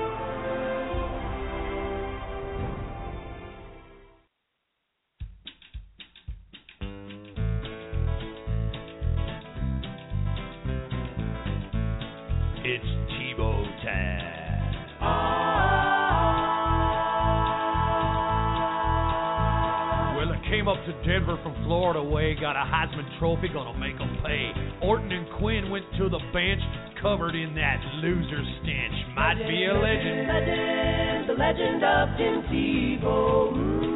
Heisman 23.05 23.19
Trophy, 23.19 23.49
gonna 23.49 23.79
make 23.79 24.01
'em 24.01 24.19
pay. 24.23 24.53
Orton 24.81 25.13
and 25.13 25.29
Quinn 25.39 25.71
went 25.71 25.85
to 25.97 26.09
the 26.09 26.21
bench, 26.33 26.63
covered 27.01 27.35
in 27.35 27.55
that 27.55 27.81
loser 28.03 28.43
stench. 28.63 28.95
Might 29.15 29.47
be 29.47 29.67
a 29.67 29.75
legend. 29.75 30.29
Legend, 30.29 31.29
the 31.29 31.35
legend 31.35 31.85
of 31.85 32.17
Tim 32.17 32.43
Tebow. 32.45 33.91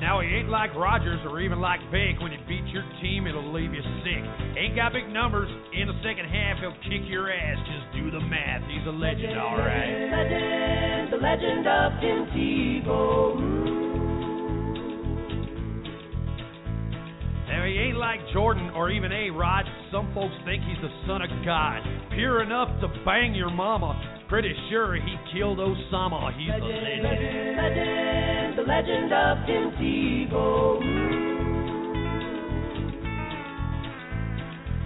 Now 0.00 0.18
he 0.20 0.28
ain't 0.34 0.48
like 0.48 0.74
Rodgers 0.74 1.20
or 1.24 1.40
even 1.40 1.60
like 1.60 1.80
Vick. 1.90 2.20
When 2.20 2.32
he 2.32 2.38
beats 2.48 2.68
your 2.72 2.84
team, 3.00 3.26
it'll 3.28 3.52
leave 3.52 3.72
you 3.72 3.82
sick. 4.02 4.24
Ain't 4.56 4.74
got 4.74 4.92
big 4.92 5.08
numbers. 5.08 5.48
In 5.72 5.86
the 5.86 5.94
second 6.02 6.26
half, 6.26 6.58
he'll 6.58 6.74
kick 6.82 7.08
your 7.08 7.30
ass. 7.30 7.58
Just 7.66 7.92
do 7.94 8.10
the 8.10 8.20
math. 8.20 8.62
He's 8.66 8.84
a 8.86 8.90
legend, 8.90 9.38
all 9.38 9.56
right. 9.56 10.10
Legend, 10.10 11.12
the 11.12 11.18
legend 11.18 11.66
of 11.68 12.00
Tim 12.00 12.26
Tebow. 12.34 13.81
He 17.72 17.78
ain't 17.78 17.96
like 17.96 18.20
Jordan 18.32 18.70
or 18.76 18.90
even 18.90 19.10
A. 19.12 19.30
Rod. 19.30 19.64
Some 19.90 20.12
folks 20.12 20.34
think 20.44 20.62
he's 20.64 20.76
the 20.82 20.92
son 21.06 21.22
of 21.22 21.30
God. 21.44 21.80
Pure 22.12 22.42
enough 22.42 22.68
to 22.82 22.88
bang 23.04 23.34
your 23.34 23.50
mama. 23.50 23.96
Pretty 24.28 24.52
sure 24.68 24.94
he 24.94 25.16
killed 25.32 25.58
Osama. 25.58 26.36
He's 26.36 26.52
a 26.52 26.60
legend. 26.60 27.02
Legend, 27.02 27.56
Legend, 27.56 28.58
the 28.58 28.62
legend 28.68 29.12
of 29.12 29.46
Tim. 29.46 29.72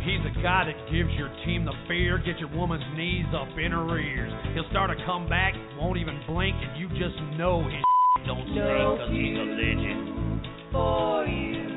He's 0.06 0.22
a 0.22 0.34
guy 0.40 0.70
that 0.70 0.78
gives 0.86 1.10
your 1.18 1.30
team 1.44 1.64
the 1.64 1.74
fear, 1.88 2.18
get 2.18 2.38
your 2.38 2.54
woman's 2.54 2.84
knees 2.96 3.26
up 3.34 3.48
in 3.58 3.72
her 3.72 3.98
ears. 3.98 4.32
He'll 4.54 4.68
start 4.70 4.90
a 4.90 4.96
comeback, 5.04 5.54
won't 5.76 5.98
even 5.98 6.20
blink, 6.28 6.54
and 6.62 6.78
you 6.78 6.88
just 6.90 7.18
know 7.36 7.64
his 7.64 7.82
don't 8.26 8.42
stink 8.42 8.54
No 8.54 8.96
'cause 8.96 9.10
he's 9.10 9.34
a 9.34 9.42
legend. 9.42 10.46
For 10.70 11.26
you, 11.26 11.75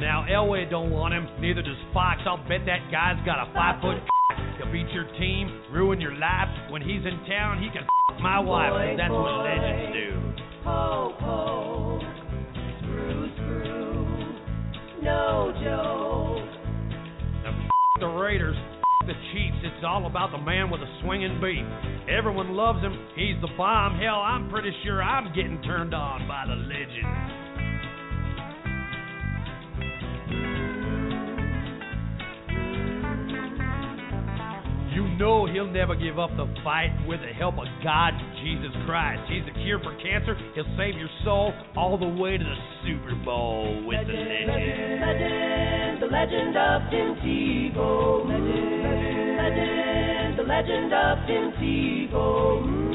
Now 0.00 0.26
Elway 0.28 0.68
don't 0.70 0.90
want 0.90 1.14
him, 1.14 1.26
neither 1.40 1.62
does 1.62 1.76
Fox. 1.92 2.20
I'll 2.26 2.36
bet 2.48 2.66
that 2.66 2.90
guy's 2.90 3.24
got 3.24 3.38
a 3.48 3.52
five 3.54 3.80
foot. 3.80 3.96
He'll 4.58 4.70
beat 4.72 4.88
your 4.92 5.04
team, 5.18 5.62
ruin 5.72 6.00
your 6.00 6.14
life. 6.14 6.48
When 6.70 6.82
he's 6.82 7.04
in 7.04 7.18
town, 7.28 7.62
he 7.62 7.68
can 7.70 7.86
my 8.20 8.38
wife. 8.38 8.72
'cause 8.72 8.96
that's 8.96 9.10
what 9.12 9.44
legends 9.44 9.92
do. 9.94 10.22
Ho, 10.64 11.14
ho. 11.20 12.00
Screw, 12.78 13.30
screw. 13.36 14.06
No 15.02 15.52
joke. 15.62 16.48
Now, 17.42 17.50
f- 17.50 18.00
the 18.00 18.06
Raiders, 18.06 18.56
f- 18.56 19.06
the 19.06 19.14
Chiefs. 19.32 19.53
It's 19.74 19.84
all 19.84 20.06
about 20.06 20.30
the 20.30 20.38
man 20.38 20.70
with 20.70 20.80
a 20.80 20.98
swinging 21.02 21.40
beat. 21.40 21.66
Everyone 22.08 22.54
loves 22.54 22.80
him. 22.80 22.96
He's 23.16 23.40
the 23.40 23.48
bomb. 23.56 23.98
Hell, 23.98 24.20
I'm 24.20 24.48
pretty 24.48 24.72
sure 24.84 25.02
I'm 25.02 25.34
getting 25.34 25.60
turned 25.62 25.92
on 25.92 26.28
by 26.28 26.44
the 26.46 26.54
legend. 26.54 27.44
You 34.94 35.08
know 35.18 35.46
he'll 35.46 35.66
never 35.66 35.96
give 35.96 36.20
up 36.20 36.30
the 36.36 36.46
fight 36.62 36.94
with 37.08 37.18
the 37.20 37.34
help 37.34 37.58
of 37.58 37.66
God, 37.82 38.12
Jesus 38.44 38.70
Christ. 38.86 39.22
He's 39.28 39.44
the 39.44 39.50
cure 39.64 39.80
for 39.80 39.92
cancer. 40.00 40.36
He'll 40.54 40.70
save 40.78 40.94
your 40.94 41.10
soul 41.24 41.52
all 41.76 41.98
the 41.98 42.06
way 42.06 42.38
to 42.38 42.44
the 42.44 42.56
Super 42.86 43.14
Bowl 43.24 43.82
with 43.84 44.06
the 44.06 44.12
legend. 44.12 45.00
Legend, 45.02 46.02
the 46.02 46.06
legend 46.06 46.56
of 46.56 46.82
Tim 46.90 47.16
Tebow. 47.26 48.22
Legend, 48.28 48.82
legend, 48.82 48.93
the 50.36 50.42
legend 50.42 50.92
of 50.92 51.26
Tim 51.26 51.52
Tebow. 51.52 52.93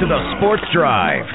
To 0.00 0.06
the 0.06 0.36
Sports 0.38 0.62
Drive, 0.72 1.26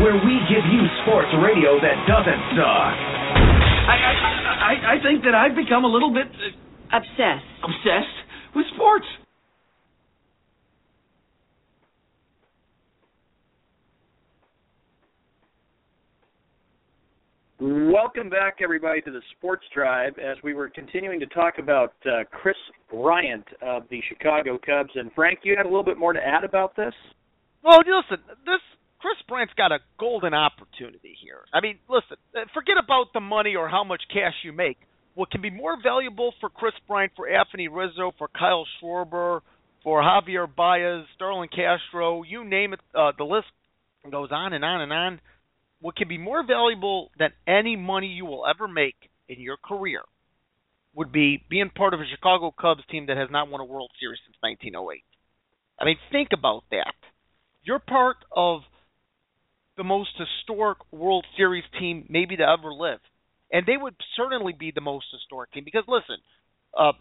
where 0.00 0.16
we 0.24 0.40
give 0.48 0.64
you 0.72 0.80
sports 1.04 1.28
radio 1.44 1.76
that 1.76 2.08
doesn't 2.08 2.42
suck. 2.56 2.96
I, 2.96 3.92
I, 3.92 4.12
I, 4.56 4.94
I 4.96 5.02
think 5.02 5.22
that 5.24 5.34
I've 5.34 5.54
become 5.54 5.84
a 5.84 5.86
little 5.86 6.10
bit 6.10 6.28
uh, 6.32 6.96
Obsessed. 6.96 7.44
obsessed 7.62 8.16
with 8.54 8.64
sports. 8.74 9.04
Welcome 17.60 18.30
back, 18.30 18.60
everybody, 18.62 19.02
to 19.02 19.10
the 19.10 19.20
Sports 19.36 19.66
Drive 19.74 20.14
as 20.18 20.38
we 20.42 20.54
were 20.54 20.70
continuing 20.70 21.20
to 21.20 21.26
talk 21.26 21.58
about 21.58 21.92
uh, 22.06 22.24
Kris 22.32 22.56
Bryant 22.90 23.44
of 23.60 23.82
the 23.90 24.00
Chicago 24.08 24.58
Cubs. 24.64 24.90
And 24.94 25.10
Frank, 25.14 25.40
you 25.42 25.54
had 25.54 25.66
a 25.66 25.68
little 25.68 25.84
bit 25.84 25.98
more 25.98 26.14
to 26.14 26.20
add 26.26 26.42
about 26.42 26.74
this? 26.74 26.94
Well, 27.66 27.78
listen, 27.78 28.22
this 28.46 28.62
Kris 29.00 29.16
Bryant's 29.26 29.54
got 29.54 29.72
a 29.72 29.80
golden 29.98 30.34
opportunity 30.34 31.18
here. 31.20 31.40
I 31.52 31.60
mean, 31.60 31.80
listen, 31.88 32.16
uh, 32.32 32.44
forget 32.54 32.76
about 32.78 33.06
the 33.12 33.18
money 33.18 33.56
or 33.56 33.68
how 33.68 33.82
much 33.82 34.02
cash 34.08 34.34
you 34.44 34.52
make. 34.52 34.78
What 35.14 35.32
can 35.32 35.42
be 35.42 35.50
more 35.50 35.76
valuable 35.82 36.32
for 36.40 36.48
Kris 36.48 36.74
Bryant, 36.86 37.10
for 37.16 37.28
Anthony 37.28 37.66
Rizzo, 37.66 38.12
for 38.18 38.28
Kyle 38.28 38.66
Schwarber, 38.78 39.40
for 39.82 40.00
Javier 40.00 40.46
Baez, 40.46 41.06
Starlin 41.16 41.48
Castro, 41.48 42.22
you 42.22 42.44
name 42.44 42.72
it, 42.72 42.78
uh, 42.94 43.10
the 43.18 43.24
list 43.24 43.48
goes 44.12 44.28
on 44.30 44.52
and 44.52 44.64
on 44.64 44.82
and 44.82 44.92
on. 44.92 45.20
What 45.80 45.96
can 45.96 46.06
be 46.06 46.18
more 46.18 46.46
valuable 46.46 47.10
than 47.18 47.30
any 47.48 47.74
money 47.74 48.06
you 48.06 48.26
will 48.26 48.46
ever 48.46 48.68
make 48.68 49.10
in 49.28 49.40
your 49.40 49.56
career 49.56 50.02
would 50.94 51.10
be 51.10 51.42
being 51.50 51.70
part 51.70 51.94
of 51.94 52.00
a 52.00 52.04
Chicago 52.14 52.54
Cubs 52.56 52.84
team 52.92 53.06
that 53.06 53.16
has 53.16 53.28
not 53.32 53.50
won 53.50 53.60
a 53.60 53.64
World 53.64 53.90
Series 53.98 54.20
since 54.24 54.36
1908. 54.38 55.02
I 55.80 55.84
mean, 55.84 55.96
think 56.12 56.28
about 56.32 56.62
that. 56.70 56.94
You're 57.66 57.80
part 57.80 58.18
of 58.34 58.60
the 59.76 59.82
most 59.82 60.10
historic 60.16 60.78
World 60.92 61.26
Series 61.36 61.64
team 61.78 62.06
maybe 62.08 62.36
to 62.36 62.44
ever 62.44 62.72
live. 62.72 63.00
And 63.52 63.66
they 63.66 63.76
would 63.76 63.94
certainly 64.16 64.54
be 64.58 64.70
the 64.72 64.80
most 64.80 65.06
historic 65.12 65.52
team 65.52 65.64
because 65.64 65.84
listen, 65.88 66.16
uh 66.78 66.92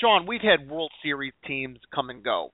Sean, 0.00 0.26
we've 0.26 0.42
had 0.42 0.68
World 0.68 0.90
Series 1.02 1.32
teams 1.46 1.78
come 1.94 2.10
and 2.10 2.22
go. 2.22 2.52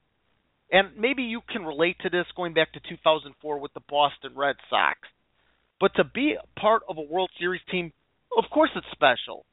And 0.71 0.97
maybe 0.97 1.23
you 1.25 1.41
can 1.49 1.65
relate 1.65 1.97
to 2.03 2.11
this 2.11 2.27
going 2.37 2.55
back 2.55 2.73
to 2.75 2.81
2004 2.89 3.59
with 3.59 3.73
the 3.75 3.81
Boston 3.89 4.33
Red 4.37 4.57
Sox. 4.71 4.99
But 5.81 5.95
to 5.97 6.05
be 6.05 6.37
part 6.57 6.83
of 6.89 6.97
a 6.99 7.03
World 7.03 7.31
Series 7.41 7.61
team, 7.71 7.93
of 8.39 8.45
course 8.51 8.71
it's 8.77 8.87
special. 8.93 9.45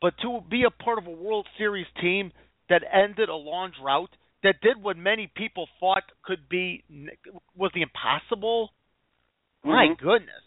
But 0.00 0.14
to 0.22 0.40
be 0.50 0.64
a 0.64 0.82
part 0.82 0.98
of 0.98 1.06
a 1.06 1.10
World 1.10 1.46
Series 1.58 1.86
team 2.00 2.32
that 2.70 2.82
ended 2.90 3.28
a 3.28 3.36
long 3.36 3.72
drought, 3.80 4.10
that 4.44 4.60
did 4.60 4.80
what 4.80 4.96
many 4.96 5.26
people 5.34 5.68
thought 5.80 6.04
could 6.22 6.48
be 6.48 6.84
was 7.56 7.72
the 7.74 7.82
impossible. 7.82 8.70
My 9.64 9.88
Mhm. 9.88 9.98
goodness, 9.98 10.44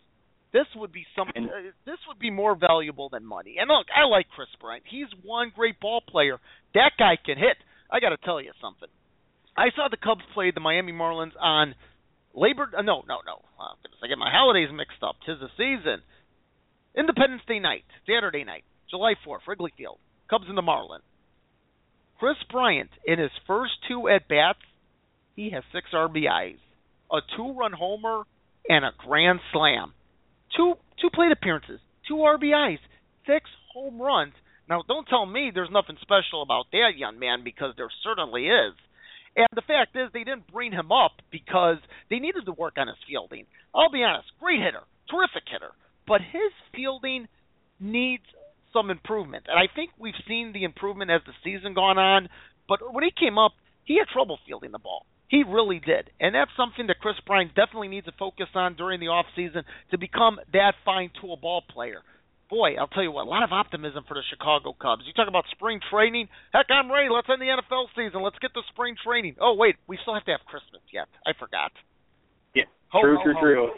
this 0.51 0.73
would 0.75 0.91
be 0.91 1.05
something. 1.15 1.49
Uh, 1.49 1.71
this 1.85 1.99
would 2.07 2.19
be 2.19 2.29
more 2.29 2.55
valuable 2.55 3.09
than 3.09 3.25
money. 3.25 3.57
And 3.57 3.67
look, 3.67 3.87
I 3.93 4.03
like 4.05 4.29
Kris 4.29 4.53
Bryant. 4.59 4.85
He's 4.87 5.11
one 5.23 5.49
great 5.49 5.79
ball 5.79 6.01
player. 6.01 6.39
That 6.73 6.95
guy 6.97 7.15
can 7.17 7.37
hit. 7.37 7.57
I 7.89 7.99
got 7.99 8.09
to 8.09 8.17
tell 8.17 8.39
you 8.39 8.53
something. 8.61 8.89
I 9.55 9.71
saw 9.71 9.87
the 9.89 9.97
Cubs 9.97 10.23
play 10.33 10.51
the 10.51 10.59
Miami 10.59 10.93
Marlins 10.93 11.35
on 11.39 11.73
Labor. 12.33 12.69
Uh, 12.77 12.83
no, 12.83 13.01
no, 13.07 13.21
no. 13.25 13.43
Oh, 13.59 13.73
goodness, 13.81 13.99
I 14.03 14.07
get 14.07 14.19
my 14.19 14.29
holidays 14.29 14.71
mixed 14.71 15.01
up. 15.01 15.15
Tis 15.25 15.39
the 15.39 15.49
season. 15.57 16.03
Independence 16.95 17.43
Day 17.45 17.59
night, 17.59 17.85
Saturday 18.05 18.43
night, 18.43 18.63
July 18.89 19.15
4th, 19.25 19.47
Wrigley 19.47 19.71
Field. 19.75 19.99
Cubs 20.29 20.47
and 20.47 20.57
the 20.57 20.61
Marlins. 20.61 21.01
Kris 22.19 22.37
Bryant, 22.49 22.89
in 23.05 23.19
his 23.19 23.31
first 23.45 23.73
two 23.87 24.07
at 24.07 24.27
bats, 24.27 24.59
he 25.35 25.51
has 25.51 25.63
six 25.71 25.87
RBIs, 25.93 26.57
a 27.11 27.19
two-run 27.35 27.73
homer, 27.73 28.23
and 28.67 28.83
a 28.83 28.91
grand 28.97 29.39
slam. 29.53 29.93
Two 30.55 30.73
two 30.99 31.09
plate 31.13 31.31
appearances, 31.31 31.79
two 32.07 32.15
RBIs, 32.15 32.79
six 33.27 33.45
home 33.73 34.01
runs. 34.01 34.33
Now, 34.67 34.83
don't 34.87 35.07
tell 35.07 35.25
me 35.25 35.51
there's 35.53 35.69
nothing 35.71 35.97
special 36.01 36.41
about 36.41 36.65
that 36.71 36.97
young 36.97 37.19
man 37.19 37.43
because 37.43 37.73
there 37.77 37.89
certainly 38.03 38.47
is. 38.47 38.73
And 39.35 39.47
the 39.53 39.61
fact 39.61 39.95
is, 39.95 40.09
they 40.11 40.23
didn't 40.23 40.51
bring 40.51 40.71
him 40.71 40.91
up 40.91 41.21
because 41.31 41.77
they 42.09 42.17
needed 42.17 42.45
to 42.45 42.53
work 42.53 42.73
on 42.77 42.87
his 42.87 42.97
fielding. 43.07 43.45
I'll 43.73 43.91
be 43.91 44.03
honest, 44.03 44.27
great 44.41 44.59
hitter, 44.59 44.81
terrific 45.09 45.43
hitter, 45.45 45.71
but 46.07 46.21
his 46.21 46.51
fielding 46.73 47.27
needs 47.79 48.25
some 48.73 48.89
improvement. 48.89 49.45
And 49.47 49.57
I 49.57 49.71
think 49.73 49.91
we've 49.97 50.17
seen 50.27 50.51
the 50.53 50.63
improvement 50.63 51.11
as 51.11 51.21
the 51.25 51.33
season 51.43 51.73
gone 51.73 51.97
on. 51.97 52.29
But 52.67 52.79
when 52.93 53.03
he 53.03 53.11
came 53.11 53.37
up, 53.37 53.53
he 53.85 53.97
had 53.97 54.07
trouble 54.07 54.39
fielding 54.45 54.71
the 54.71 54.79
ball. 54.79 55.05
He 55.29 55.43
really 55.43 55.79
did. 55.79 56.09
And 56.19 56.35
that's 56.35 56.51
something 56.55 56.87
that 56.87 56.99
Kris 56.99 57.15
Bryant 57.25 57.53
definitely 57.55 57.89
needs 57.89 58.05
to 58.05 58.13
focus 58.17 58.47
on 58.55 58.75
during 58.75 58.99
the 58.99 59.07
off 59.07 59.25
season 59.35 59.63
to 59.91 59.97
become 59.97 60.39
that 60.53 60.73
fine 60.85 61.11
tool 61.19 61.35
ball 61.35 61.63
player. 61.67 62.01
Boy, 62.49 62.75
I'll 62.79 62.87
tell 62.87 63.03
you 63.03 63.11
what, 63.11 63.27
a 63.27 63.29
lot 63.29 63.43
of 63.43 63.51
optimism 63.51 64.05
for 64.07 64.13
the 64.13 64.23
Chicago 64.29 64.71
Cubs. 64.71 65.03
You 65.05 65.11
talk 65.11 65.27
about 65.27 65.43
spring 65.51 65.81
training. 65.91 66.29
Heck, 66.53 66.67
I'm 66.71 66.89
ready. 66.89 67.09
Let's 67.11 67.27
end 67.27 67.41
the 67.41 67.51
NFL 67.51 67.91
season. 67.91 68.23
Let's 68.23 68.39
get 68.39 68.53
to 68.53 68.61
spring 68.71 68.95
training. 69.03 69.35
Oh, 69.41 69.53
wait, 69.53 69.75
we 69.85 69.99
still 70.01 70.13
have 70.13 70.23
to 70.25 70.31
have 70.31 70.47
Christmas 70.47 70.79
yet. 70.93 71.11
I 71.27 71.35
forgot. 71.37 71.75
Yeah, 72.55 72.71
Ho, 72.95 73.01
true, 73.01 73.17
ho, 73.17 73.23
true, 73.23 73.33
ho. 73.35 73.41
true. 73.41 73.69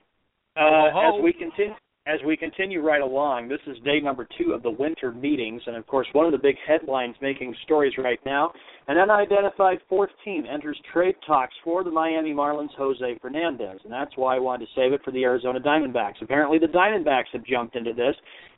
Uh, 0.53 1.17
as 1.17 1.23
we 1.23 1.33
continue, 1.33 1.73
as 2.07 2.19
we 2.25 2.37
continue 2.37 2.81
right 2.81 3.01
along, 3.01 3.47
this 3.47 3.59
is 3.67 3.77
day 3.83 3.99
number 3.99 4.27
two 4.37 4.53
of 4.53 4.63
the 4.63 4.71
winter 4.71 5.11
meetings, 5.11 5.61
and 5.67 5.75
of 5.75 5.85
course, 5.85 6.07
one 6.13 6.25
of 6.25 6.31
the 6.31 6.37
big 6.37 6.55
headlines 6.67 7.15
making 7.21 7.53
stories 7.63 7.93
right 7.97 8.19
now. 8.25 8.51
An 8.87 8.97
unidentified 8.97 9.79
fourth 9.87 10.09
team 10.23 10.45
enters 10.51 10.79
trade 10.91 11.15
talks 11.27 11.53
for 11.63 11.83
the 11.83 11.91
Miami 11.91 12.33
Marlins' 12.33 12.73
Jose 12.77 13.19
Fernandez, 13.21 13.79
and 13.83 13.93
that's 13.93 14.15
why 14.15 14.35
I 14.35 14.39
wanted 14.39 14.65
to 14.65 14.71
save 14.75 14.93
it 14.93 15.01
for 15.03 15.11
the 15.11 15.23
Arizona 15.23 15.59
Diamondbacks. 15.59 16.21
Apparently, 16.21 16.57
the 16.57 16.67
Diamondbacks 16.67 17.31
have 17.33 17.45
jumped 17.45 17.75
into 17.75 17.93
this. 17.93 18.15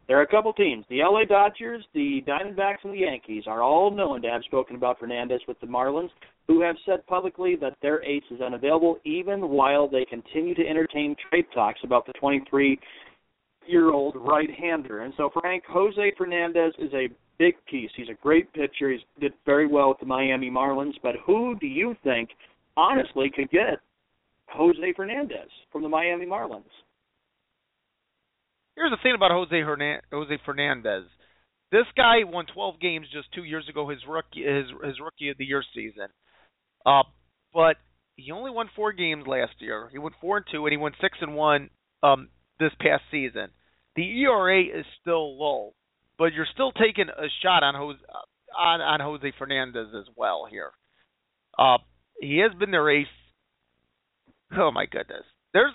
There 0.07 0.17
are 0.17 0.23
a 0.23 0.27
couple 0.27 0.53
teams. 0.53 0.85
The 0.89 0.99
LA 0.99 1.25
Dodgers, 1.25 1.83
the 1.93 2.23
Diamondbacks, 2.27 2.83
and 2.83 2.93
the 2.93 2.99
Yankees 2.99 3.43
are 3.47 3.61
all 3.61 3.91
known 3.91 4.21
to 4.21 4.29
have 4.29 4.43
spoken 4.43 4.75
about 4.75 4.99
Fernandez 4.99 5.41
with 5.47 5.59
the 5.59 5.67
Marlins, 5.67 6.09
who 6.47 6.61
have 6.61 6.75
said 6.85 7.05
publicly 7.07 7.55
that 7.61 7.75
their 7.81 8.03
ace 8.03 8.23
is 8.31 8.41
unavailable 8.41 8.97
even 9.05 9.49
while 9.49 9.87
they 9.87 10.05
continue 10.05 10.55
to 10.55 10.67
entertain 10.67 11.15
trade 11.29 11.45
talks 11.53 11.79
about 11.83 12.05
the 12.05 12.13
23 12.13 12.79
year 13.67 13.91
old 13.91 14.15
right 14.17 14.49
hander. 14.49 15.01
And 15.01 15.13
so, 15.17 15.29
Frank, 15.39 15.63
Jose 15.67 16.13
Fernandez 16.17 16.73
is 16.79 16.93
a 16.93 17.09
big 17.37 17.55
piece. 17.69 17.89
He's 17.95 18.09
a 18.09 18.21
great 18.21 18.51
pitcher. 18.53 18.91
He's 18.91 19.01
did 19.19 19.33
very 19.45 19.67
well 19.67 19.89
with 19.89 19.99
the 19.99 20.05
Miami 20.05 20.49
Marlins. 20.49 20.93
But 21.01 21.15
who 21.25 21.55
do 21.59 21.67
you 21.67 21.95
think, 22.03 22.29
honestly, 22.77 23.31
could 23.33 23.49
get 23.49 23.79
Jose 24.47 24.93
Fernandez 24.95 25.49
from 25.71 25.83
the 25.83 25.89
Miami 25.89 26.25
Marlins? 26.25 26.63
Here's 28.75 28.91
the 28.91 28.97
thing 29.03 29.15
about 29.15 29.31
Jose 29.31 29.59
Hernan- 29.59 30.01
Jose 30.11 30.37
Fernandez. 30.45 31.05
This 31.71 31.85
guy 31.95 32.23
won 32.25 32.45
12 32.53 32.79
games 32.79 33.07
just 33.13 33.31
two 33.33 33.43
years 33.43 33.67
ago, 33.69 33.87
his 33.89 33.99
rookie 34.07 34.43
his 34.43 34.65
his 34.83 34.99
rookie 34.99 35.29
of 35.29 35.37
the 35.37 35.45
year 35.45 35.63
season. 35.73 36.07
Uh, 36.85 37.03
but 37.53 37.77
he 38.17 38.31
only 38.31 38.51
won 38.51 38.69
four 38.75 38.91
games 38.91 39.25
last 39.25 39.53
year. 39.59 39.89
He 39.91 39.97
went 39.97 40.15
four 40.19 40.37
and 40.37 40.45
two, 40.51 40.65
and 40.65 40.71
he 40.71 40.77
went 40.77 40.95
six 41.01 41.17
and 41.21 41.35
one 41.35 41.69
um, 42.03 42.29
this 42.61 42.71
past 42.79 43.03
season. 43.11 43.49
The 43.95 44.03
ERA 44.21 44.61
is 44.61 44.85
still 45.01 45.37
low, 45.37 45.73
but 46.17 46.33
you're 46.33 46.47
still 46.53 46.71
taking 46.71 47.09
a 47.09 47.27
shot 47.43 47.63
on 47.63 47.75
Jose 47.75 47.99
on 48.57 48.81
on 48.81 48.99
Jose 48.99 49.33
Fernandez 49.37 49.87
as 49.97 50.05
well 50.15 50.47
here. 50.49 50.71
Uh, 51.57 51.77
he 52.19 52.37
has 52.39 52.57
been 52.57 52.71
their 52.71 52.89
ace. 52.89 53.07
Oh 54.57 54.71
my 54.71 54.85
goodness. 54.85 55.23
There's 55.53 55.73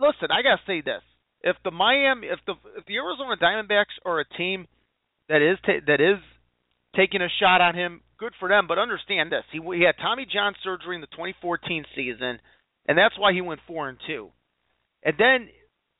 listen. 0.00 0.30
I 0.30 0.42
gotta 0.42 0.62
say 0.66 0.80
this: 0.80 1.02
if 1.42 1.56
the 1.64 1.70
Miami, 1.70 2.28
if 2.28 2.40
the 2.46 2.54
if 2.76 2.86
the 2.86 2.96
Arizona 2.96 3.36
Diamondbacks 3.36 3.98
are 4.04 4.20
a 4.20 4.28
team 4.36 4.66
that 5.28 5.42
is 5.42 5.58
ta- 5.64 5.84
that 5.86 6.00
is 6.00 6.18
taking 6.96 7.22
a 7.22 7.28
shot 7.40 7.60
on 7.60 7.74
him, 7.74 8.00
good 8.18 8.32
for 8.40 8.48
them. 8.48 8.66
But 8.66 8.78
understand 8.78 9.30
this: 9.30 9.44
he 9.52 9.60
he 9.76 9.84
had 9.84 9.94
Tommy 10.00 10.26
John 10.32 10.54
surgery 10.64 10.96
in 10.96 11.00
the 11.00 11.06
2014 11.08 11.84
season, 11.94 12.40
and 12.88 12.98
that's 12.98 13.18
why 13.18 13.32
he 13.32 13.40
went 13.40 13.60
four 13.66 13.88
and 13.88 13.98
two. 14.06 14.30
And 15.04 15.14
then 15.18 15.48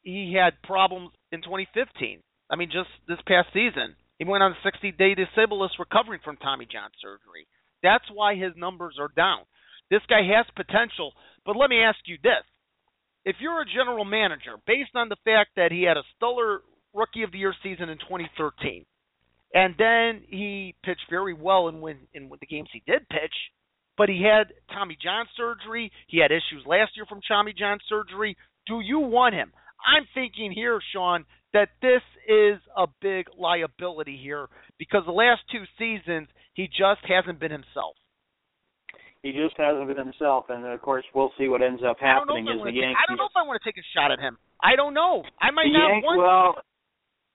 he 0.02 0.34
had 0.38 0.62
problems 0.62 1.10
in 1.30 1.42
2015. 1.42 2.20
I 2.50 2.56
mean, 2.56 2.68
just 2.70 2.90
this 3.08 3.18
past 3.26 3.48
season, 3.52 3.96
he 4.18 4.24
went 4.24 4.42
on 4.42 4.52
a 4.52 4.66
60-day 4.68 5.14
disabled 5.14 5.60
list 5.60 5.78
recovering 5.78 6.20
from 6.22 6.36
Tommy 6.36 6.66
John 6.70 6.90
surgery. 7.00 7.46
That's 7.82 8.04
why 8.12 8.34
his 8.34 8.52
numbers 8.56 8.96
are 9.00 9.10
down. 9.16 9.40
This 9.90 10.02
guy 10.08 10.22
has 10.36 10.46
potential, 10.54 11.12
but 11.44 11.56
let 11.56 11.70
me 11.70 11.80
ask 11.80 11.98
you 12.06 12.16
this: 12.22 12.44
if 13.24 13.36
you're 13.40 13.60
a 13.60 13.66
general 13.66 14.04
manager, 14.04 14.56
based 14.66 14.94
on 14.94 15.08
the 15.08 15.16
fact 15.24 15.50
that 15.56 15.72
he 15.72 15.82
had 15.82 15.96
a 15.96 16.04
stellar 16.16 16.62
rookie 16.94 17.24
of 17.24 17.32
the 17.32 17.38
year 17.38 17.54
season 17.62 17.88
in 17.88 17.98
2013, 17.98 18.84
and 19.54 19.74
then 19.78 20.22
he 20.28 20.74
pitched 20.84 21.10
very 21.10 21.34
well 21.34 21.68
in 21.68 21.76
in 22.14 22.30
the 22.40 22.46
games 22.46 22.68
he 22.72 22.82
did 22.86 23.08
pitch, 23.08 23.34
but 23.98 24.08
he 24.08 24.22
had 24.22 24.54
Tommy 24.72 24.96
John 25.02 25.26
surgery. 25.36 25.90
He 26.06 26.18
had 26.18 26.30
issues 26.30 26.64
last 26.66 26.92
year 26.96 27.06
from 27.06 27.20
Tommy 27.26 27.52
John 27.52 27.78
surgery. 27.88 28.36
Do 28.66 28.80
you 28.80 29.00
want 29.00 29.34
him? 29.34 29.52
I'm 29.86 30.06
thinking 30.14 30.52
here, 30.52 30.80
Sean, 30.92 31.24
that 31.52 31.68
this 31.80 32.02
is 32.28 32.60
a 32.76 32.86
big 33.00 33.26
liability 33.38 34.18
here 34.22 34.48
because 34.78 35.02
the 35.06 35.12
last 35.12 35.40
two 35.50 35.64
seasons 35.78 36.28
he 36.54 36.66
just 36.66 37.00
hasn't 37.08 37.40
been 37.40 37.50
himself. 37.50 37.96
He 39.22 39.30
just 39.32 39.54
hasn't 39.56 39.86
been 39.86 39.96
himself, 39.96 40.46
and 40.48 40.66
of 40.66 40.82
course 40.82 41.04
we'll 41.14 41.32
see 41.38 41.48
what 41.48 41.62
ends 41.62 41.82
up 41.86 41.96
I 42.02 42.14
don't 42.14 42.26
know 42.26 42.34
happening 42.34 42.46
if 42.46 42.50
I 42.50 42.54
as 42.54 42.58
the 42.58 42.70
take- 42.72 42.80
Yankees. 42.82 42.96
I 42.98 43.06
don't 43.08 43.16
know 43.18 43.26
if 43.26 43.36
I 43.36 43.46
want 43.46 43.62
to 43.62 43.68
take 43.68 43.78
a 43.78 43.86
shot 43.94 44.10
at 44.10 44.18
him. 44.18 44.36
I 44.62 44.76
don't 44.76 44.94
know. 44.94 45.22
I 45.40 45.50
might 45.50 45.64
the 45.72 45.78
not 45.78 45.88
Yan- 45.88 46.02
want. 46.02 46.18
well, 46.18 46.62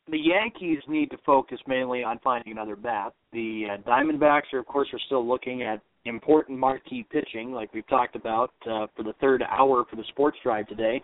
the 0.10 0.18
Yankees 0.20 0.80
need 0.88 1.12
to 1.12 1.18
focus 1.26 1.60
mainly 1.68 2.04
on 2.04 2.20
finding 2.24 2.52
another 2.52 2.76
bat. 2.76 3.14
The 3.34 3.66
uh, 3.72 3.90
Diamondbacks 3.90 4.54
are, 4.54 4.60
of 4.60 4.66
course, 4.66 4.88
are 4.94 5.00
still 5.06 5.26
looking 5.28 5.64
at 5.64 5.82
important 6.06 6.58
marquee 6.60 7.06
pitching, 7.10 7.52
like 7.52 7.74
we've 7.74 7.88
talked 7.88 8.16
about 8.16 8.54
uh, 8.70 8.88
for 8.96 9.04
the 9.04 9.14
third 9.20 9.44
hour 9.44 9.84
for 9.90 9.96
the 9.98 10.06
Sports 10.10 10.38
Drive 10.44 10.68
today. 10.68 11.02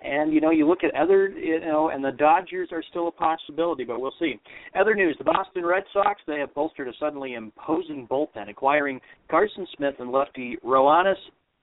And 0.00 0.32
you 0.32 0.40
know, 0.40 0.50
you 0.50 0.66
look 0.66 0.84
at 0.84 0.94
other, 0.94 1.28
you 1.28 1.60
know, 1.60 1.90
and 1.90 2.04
the 2.04 2.12
Dodgers 2.12 2.68
are 2.70 2.84
still 2.90 3.08
a 3.08 3.12
possibility, 3.12 3.84
but 3.84 4.00
we'll 4.00 4.14
see. 4.18 4.38
Other 4.78 4.94
news: 4.94 5.16
the 5.18 5.24
Boston 5.24 5.66
Red 5.66 5.82
Sox 5.92 6.20
they 6.26 6.38
have 6.38 6.54
bolstered 6.54 6.88
a 6.88 6.92
suddenly 7.00 7.34
imposing 7.34 8.06
bullpen, 8.06 8.48
acquiring 8.48 9.00
Carson 9.28 9.66
Smith 9.76 9.94
and 9.98 10.12
lefty 10.12 10.56
Roenis 10.64 11.16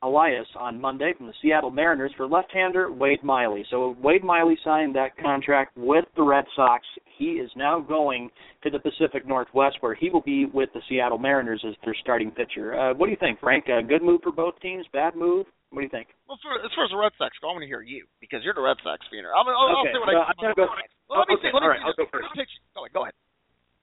Elias 0.04 0.48
on 0.60 0.80
Monday 0.80 1.14
from 1.18 1.28
the 1.28 1.34
Seattle 1.42 1.72
Mariners 1.72 2.12
for 2.16 2.28
left-hander 2.28 2.92
Wade 2.92 3.24
Miley. 3.24 3.66
So 3.72 3.96
Wade 4.04 4.24
Miley 4.24 4.58
signed 4.64 4.96
that 4.96 5.18
contract 5.18 5.76
with 5.78 6.06
the 6.16 6.22
Red 6.22 6.46
Sox. 6.56 6.86
He 7.18 7.32
is 7.32 7.50
now 7.56 7.80
going 7.80 8.30
to 8.64 8.70
the 8.70 8.80
Pacific 8.80 9.26
Northwest, 9.26 9.78
where 9.80 9.96
he 9.96 10.10
will 10.10 10.22
be 10.22 10.46
with 10.46 10.70
the 10.74 10.82
Seattle 10.90 11.18
Mariners 11.18 11.64
as 11.68 11.74
their 11.84 11.96
starting 12.02 12.30
pitcher. 12.30 12.78
Uh, 12.78 12.94
what 12.94 13.08
do 13.08 13.12
you 13.12 13.18
think, 13.20 13.40
Frank? 13.40 13.66
A 13.68 13.82
good 13.82 14.04
move 14.04 14.22
for 14.22 14.32
both 14.32 14.60
teams? 14.60 14.86
Bad 14.92 15.16
move? 15.16 15.48
What 15.76 15.84
do 15.84 15.88
you 15.92 15.92
think? 15.92 16.08
Well, 16.24 16.40
for, 16.40 16.56
as 16.64 16.72
far 16.72 16.88
as 16.88 16.92
the 16.96 16.98
Red 16.98 17.12
Sox 17.20 17.36
go, 17.44 17.52
I 17.52 17.60
want 17.60 17.68
to 17.68 17.72
hear 17.72 17.84
you 17.84 18.08
because 18.24 18.40
you're 18.48 18.56
the 18.56 18.64
Red 18.64 18.80
Sox 18.80 19.04
fan. 19.12 19.28
I'll, 19.28 19.44
I'll, 19.44 19.84
Okay, 19.84 19.92
I'll 19.92 19.92
say 19.92 20.00
what 20.00 20.08
well, 20.16 20.24
I. 20.24 20.32
I'm 20.32 20.40
gonna 20.40 20.56
go- 20.56 20.72
Well, 21.12 21.20
let 21.20 21.28
me 21.28 21.36
okay, 21.36 21.52
see. 21.52 21.52
Let 21.52 21.60
me 21.60 21.68
all 21.68 21.76
right, 21.76 21.84
see 21.84 21.92
I'll 21.92 22.00
go 22.00 22.08
first. 22.08 22.32
Go 22.32 22.80
ahead. 22.88 22.94
Go 22.96 23.02
ahead. 23.04 23.16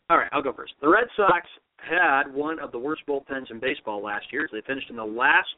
All 0.09 0.17
right, 0.17 0.33
I'll 0.33 0.43
go 0.43 0.57
first. 0.57 0.73
The 0.81 0.89
Red 0.89 1.05
Sox 1.21 1.45
had 1.77 2.33
one 2.33 2.57
of 2.65 2.73
the 2.73 2.81
worst 2.81 3.05
bullpens 3.05 3.53
in 3.53 3.61
baseball 3.61 4.01
last 4.03 4.25
year. 4.33 4.49
They 4.51 4.65
finished 4.67 4.89
in 4.89 4.97
the 4.97 5.05
last 5.05 5.53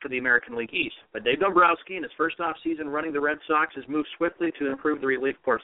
for 0.00 0.08
the 0.08 0.16
American 0.16 0.56
League 0.56 0.72
East. 0.72 0.96
But 1.12 1.24
Dave 1.24 1.40
Dombrowski, 1.40 1.96
in 1.96 2.02
his 2.02 2.12
first 2.16 2.40
off 2.40 2.56
season 2.64 2.88
running 2.88 3.12
the 3.12 3.20
Red 3.20 3.38
Sox, 3.46 3.74
has 3.76 3.84
moved 3.88 4.08
swiftly 4.16 4.52
to 4.58 4.70
improve 4.70 5.00
the 5.00 5.06
relief 5.06 5.36
force. 5.44 5.62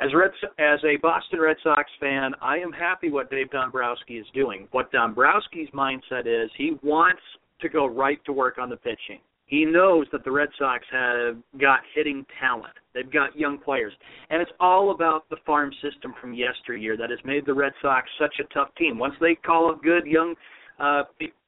As 0.00 0.12
Red, 0.14 0.30
as 0.58 0.78
a 0.84 0.96
Boston 1.00 1.40
Red 1.40 1.56
Sox 1.62 1.88
fan, 1.98 2.32
I 2.42 2.58
am 2.58 2.72
happy 2.72 3.10
what 3.10 3.30
Dave 3.30 3.50
Dombrowski 3.50 4.18
is 4.18 4.26
doing. 4.34 4.68
What 4.70 4.92
Dombrowski's 4.92 5.70
mindset 5.74 6.26
is, 6.26 6.50
he 6.56 6.76
wants 6.82 7.22
to 7.60 7.68
go 7.68 7.86
right 7.86 8.24
to 8.24 8.32
work 8.32 8.58
on 8.58 8.70
the 8.70 8.76
pitching. 8.76 9.20
He 9.46 9.64
knows 9.64 10.06
that 10.12 10.24
the 10.24 10.30
Red 10.30 10.50
Sox 10.58 10.84
have 10.92 11.36
got 11.58 11.80
hitting 11.94 12.26
talent. 12.38 12.74
They've 12.92 13.10
got 13.10 13.34
young 13.34 13.58
players. 13.58 13.94
And 14.28 14.42
it's 14.42 14.50
all 14.60 14.90
about 14.90 15.28
the 15.30 15.38
farm 15.46 15.72
system 15.82 16.14
from 16.20 16.34
yesteryear 16.34 16.98
that 16.98 17.08
has 17.08 17.18
made 17.24 17.46
the 17.46 17.54
Red 17.54 17.72
Sox 17.80 18.08
such 18.20 18.34
a 18.40 18.54
tough 18.54 18.68
team. 18.76 18.98
Once 18.98 19.14
they 19.20 19.34
call 19.34 19.72
a 19.72 19.76
good 19.82 20.04
young 20.04 20.34
uh, 20.78 21.02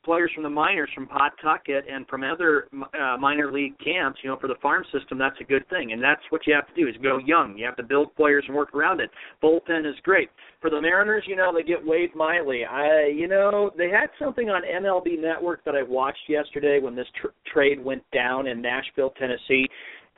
players 0.04 0.30
from 0.34 0.42
the 0.42 0.50
minors, 0.50 0.88
from 0.94 1.06
Pawtucket 1.06 1.84
and 1.90 2.06
from 2.08 2.24
other 2.24 2.68
uh, 2.72 3.16
minor 3.18 3.52
league 3.52 3.74
camps, 3.78 4.18
you 4.22 4.30
know, 4.30 4.36
for 4.40 4.48
the 4.48 4.54
farm 4.62 4.84
system, 4.92 5.18
that's 5.18 5.36
a 5.40 5.44
good 5.44 5.68
thing. 5.68 5.92
And 5.92 6.02
that's 6.02 6.22
what 6.30 6.46
you 6.46 6.54
have 6.54 6.66
to 6.66 6.74
do 6.74 6.88
is 6.88 6.94
go 7.02 7.18
young. 7.18 7.56
You 7.56 7.66
have 7.66 7.76
to 7.76 7.82
build 7.82 8.14
players 8.16 8.44
and 8.46 8.56
work 8.56 8.74
around 8.74 9.00
it. 9.00 9.10
Bullpen 9.42 9.88
is 9.88 9.96
great. 10.02 10.30
For 10.60 10.70
the 10.70 10.80
Mariners, 10.80 11.24
you 11.26 11.36
know, 11.36 11.52
they 11.54 11.62
get 11.62 11.84
Wade 11.84 12.14
Miley. 12.14 12.64
I, 12.64 13.06
you 13.06 13.28
know, 13.28 13.70
they 13.76 13.88
had 13.88 14.08
something 14.18 14.48
on 14.48 14.62
MLB 14.62 15.20
Network 15.20 15.64
that 15.64 15.74
I 15.74 15.82
watched 15.82 16.28
yesterday 16.28 16.80
when 16.80 16.96
this 16.96 17.08
tr- 17.20 17.28
trade 17.52 17.82
went 17.84 18.02
down 18.12 18.46
in 18.46 18.62
Nashville, 18.62 19.10
Tennessee. 19.18 19.68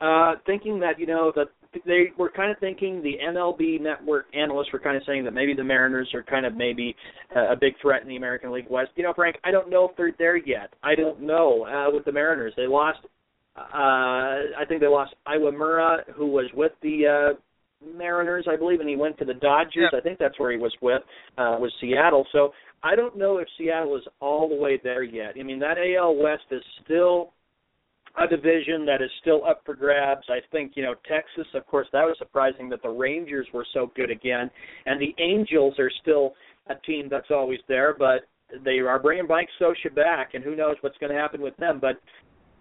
Uh, 0.01 0.35
thinking 0.45 0.79
that 0.79 0.99
you 0.99 1.05
know 1.05 1.31
that 1.35 1.47
they 1.85 2.11
were 2.17 2.29
kind 2.29 2.51
of 2.51 2.57
thinking 2.59 3.01
the 3.01 3.15
MLB 3.23 3.81
Network 3.81 4.25
analysts 4.33 4.71
were 4.71 4.79
kind 4.79 4.97
of 4.97 5.03
saying 5.05 5.23
that 5.25 5.33
maybe 5.33 5.53
the 5.53 5.63
Mariners 5.63 6.09
are 6.13 6.23
kind 6.23 6.45
of 6.45 6.55
maybe 6.55 6.95
uh, 7.35 7.51
a 7.51 7.55
big 7.55 7.73
threat 7.81 8.01
in 8.01 8.07
the 8.07 8.15
American 8.15 8.51
League 8.51 8.69
West. 8.69 8.91
You 8.95 9.03
know, 9.03 9.13
Frank, 9.13 9.37
I 9.43 9.51
don't 9.51 9.69
know 9.69 9.87
if 9.89 9.95
they're 9.97 10.13
there 10.17 10.37
yet. 10.37 10.73
I 10.83 10.95
don't 10.95 11.21
know 11.21 11.65
uh, 11.65 11.93
with 11.93 12.05
the 12.05 12.11
Mariners. 12.11 12.53
They 12.55 12.67
lost. 12.67 12.99
Uh, 13.55 13.61
I 14.57 14.65
think 14.67 14.81
they 14.81 14.87
lost 14.87 15.13
Iwamura, 15.27 16.11
who 16.15 16.27
was 16.27 16.49
with 16.55 16.71
the 16.81 17.33
uh, 17.35 17.39
Mariners, 17.97 18.47
I 18.51 18.55
believe, 18.55 18.79
and 18.79 18.89
he 18.89 18.95
went 18.95 19.17
to 19.19 19.25
the 19.25 19.35
Dodgers. 19.35 19.93
I 19.95 20.01
think 20.01 20.17
that's 20.17 20.39
where 20.39 20.51
he 20.51 20.57
was 20.57 20.73
with, 20.81 21.01
uh, 21.37 21.57
was 21.59 21.71
Seattle. 21.79 22.25
So 22.31 22.51
I 22.81 22.95
don't 22.95 23.17
know 23.17 23.37
if 23.37 23.47
Seattle 23.57 23.95
is 23.95 24.03
all 24.19 24.49
the 24.49 24.55
way 24.55 24.79
there 24.83 25.03
yet. 25.03 25.33
I 25.39 25.43
mean, 25.43 25.59
that 25.59 25.77
AL 25.77 26.15
West 26.15 26.43
is 26.51 26.63
still 26.83 27.33
a 28.21 28.27
division 28.27 28.85
that 28.85 29.01
is 29.01 29.09
still 29.21 29.43
up 29.45 29.61
for 29.65 29.75
grabs. 29.75 30.27
I 30.29 30.39
think, 30.51 30.73
you 30.75 30.83
know, 30.83 30.93
Texas, 31.07 31.47
of 31.55 31.65
course, 31.65 31.87
that 31.93 32.03
was 32.03 32.15
surprising 32.19 32.69
that 32.69 32.83
the 32.83 32.89
Rangers 32.89 33.47
were 33.53 33.65
so 33.73 33.91
good 33.95 34.11
again. 34.11 34.51
And 34.85 35.01
the 35.01 35.15
Angels 35.21 35.79
are 35.79 35.91
still 36.01 36.33
a 36.67 36.75
team 36.85 37.07
that's 37.09 37.31
always 37.31 37.59
there, 37.67 37.95
but 37.97 38.27
they 38.63 38.79
are 38.79 38.99
bringing 38.99 39.27
Mike 39.27 39.49
Scioscia 39.59 39.93
back, 39.95 40.35
and 40.35 40.43
who 40.43 40.55
knows 40.55 40.75
what's 40.81 40.97
going 40.99 41.11
to 41.11 41.19
happen 41.19 41.41
with 41.41 41.57
them. 41.57 41.79
But, 41.81 41.99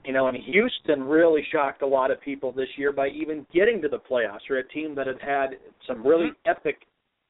you 0.06 0.14
know, 0.14 0.28
and 0.28 0.39
Houston 0.39 1.05
really 1.05 1.44
shocked 1.52 1.82
a 1.82 1.86
lot 1.86 2.10
of 2.10 2.20
people 2.22 2.50
this 2.50 2.68
year 2.76 2.92
by 2.92 3.08
even 3.08 3.47
getting 3.52 3.82
to 3.82 3.89
the 3.89 3.98
playoffs. 3.98 4.40
They're 4.48 4.58
a 4.58 4.68
team 4.68 4.94
that 4.94 5.06
had 5.06 5.20
had 5.20 5.50
some 5.86 6.06
really 6.06 6.31
epic 6.47 6.78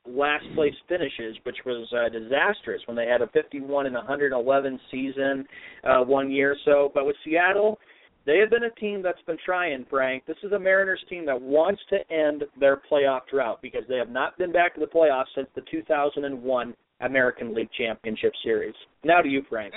last 0.07 0.44
place 0.55 0.75
finishes, 0.89 1.36
which 1.44 1.59
was 1.65 1.92
uh, 1.92 2.09
disastrous 2.09 2.83
when 2.86 2.97
they 2.97 3.07
had 3.07 3.23
a 3.23 3.26
51 3.28 3.86
and 3.86 3.94
111 3.94 4.81
season 4.91 5.44
uh, 5.84 6.01
one 6.01 6.31
year. 6.31 6.57
So, 6.65 6.91
but 6.94 7.07
with 7.07 7.17
Seattle, 7.25 7.78
they 8.26 8.39
have 8.39 8.51
been 8.51 8.65
a 8.65 8.81
team 8.81 9.02
that's 9.02 9.23
been 9.26 9.39
trying, 9.44 9.84
Frank. 9.91 10.25
This 10.26 10.36
is 10.42 10.52
a 10.52 10.59
Mariners 10.59 11.05
team 11.09 11.26
that 11.26 11.41
wants 11.41 11.81
to 11.91 11.99
end 12.12 12.44
their 12.59 12.81
playoff 12.91 13.23
drought 13.31 13.60
because 13.62 13.83
they 13.89 13.97
have 13.97 14.10
not 14.10 14.39
been 14.39 14.52
back 14.52 14.75
to 14.75 14.81
the 14.81 14.86
playoffs 14.86 15.34
since 15.34 15.49
the 15.55 15.62
2001 15.70 16.75
American 17.01 17.55
League 17.55 17.70
Championship 17.76 18.33
Series. 18.44 18.75
Now 19.05 19.20
to 19.20 19.28
you, 19.28 19.42
Frank. 19.49 19.75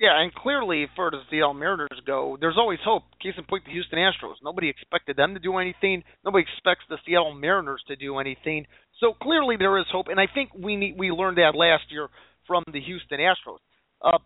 Yeah, 0.00 0.20
and 0.20 0.34
clearly, 0.34 0.86
for 0.96 1.10
the 1.10 1.18
Seattle 1.30 1.54
Mariners 1.54 2.00
go, 2.06 2.38
there's 2.40 2.56
always 2.56 2.78
hope. 2.84 3.04
Case 3.22 3.34
in 3.36 3.44
point, 3.44 3.64
the 3.66 3.72
Houston 3.72 3.98
Astros. 3.98 4.34
Nobody 4.42 4.68
expected 4.68 5.16
them 5.16 5.34
to 5.34 5.40
do 5.40 5.58
anything. 5.58 6.02
Nobody 6.24 6.44
expects 6.44 6.84
the 6.88 6.98
Seattle 7.06 7.34
Mariners 7.34 7.82
to 7.88 7.96
do 7.96 8.18
anything. 8.18 8.66
So 9.00 9.12
clearly, 9.22 9.56
there 9.58 9.78
is 9.78 9.84
hope, 9.92 10.06
and 10.08 10.18
I 10.18 10.26
think 10.32 10.50
we 10.58 10.76
need, 10.76 10.98
we 10.98 11.10
learned 11.10 11.38
that 11.38 11.54
last 11.54 11.84
year 11.90 12.08
from 12.46 12.64
the 12.72 12.80
Houston 12.80 13.20
Astros. 13.20 13.60
Uh, 14.00 14.18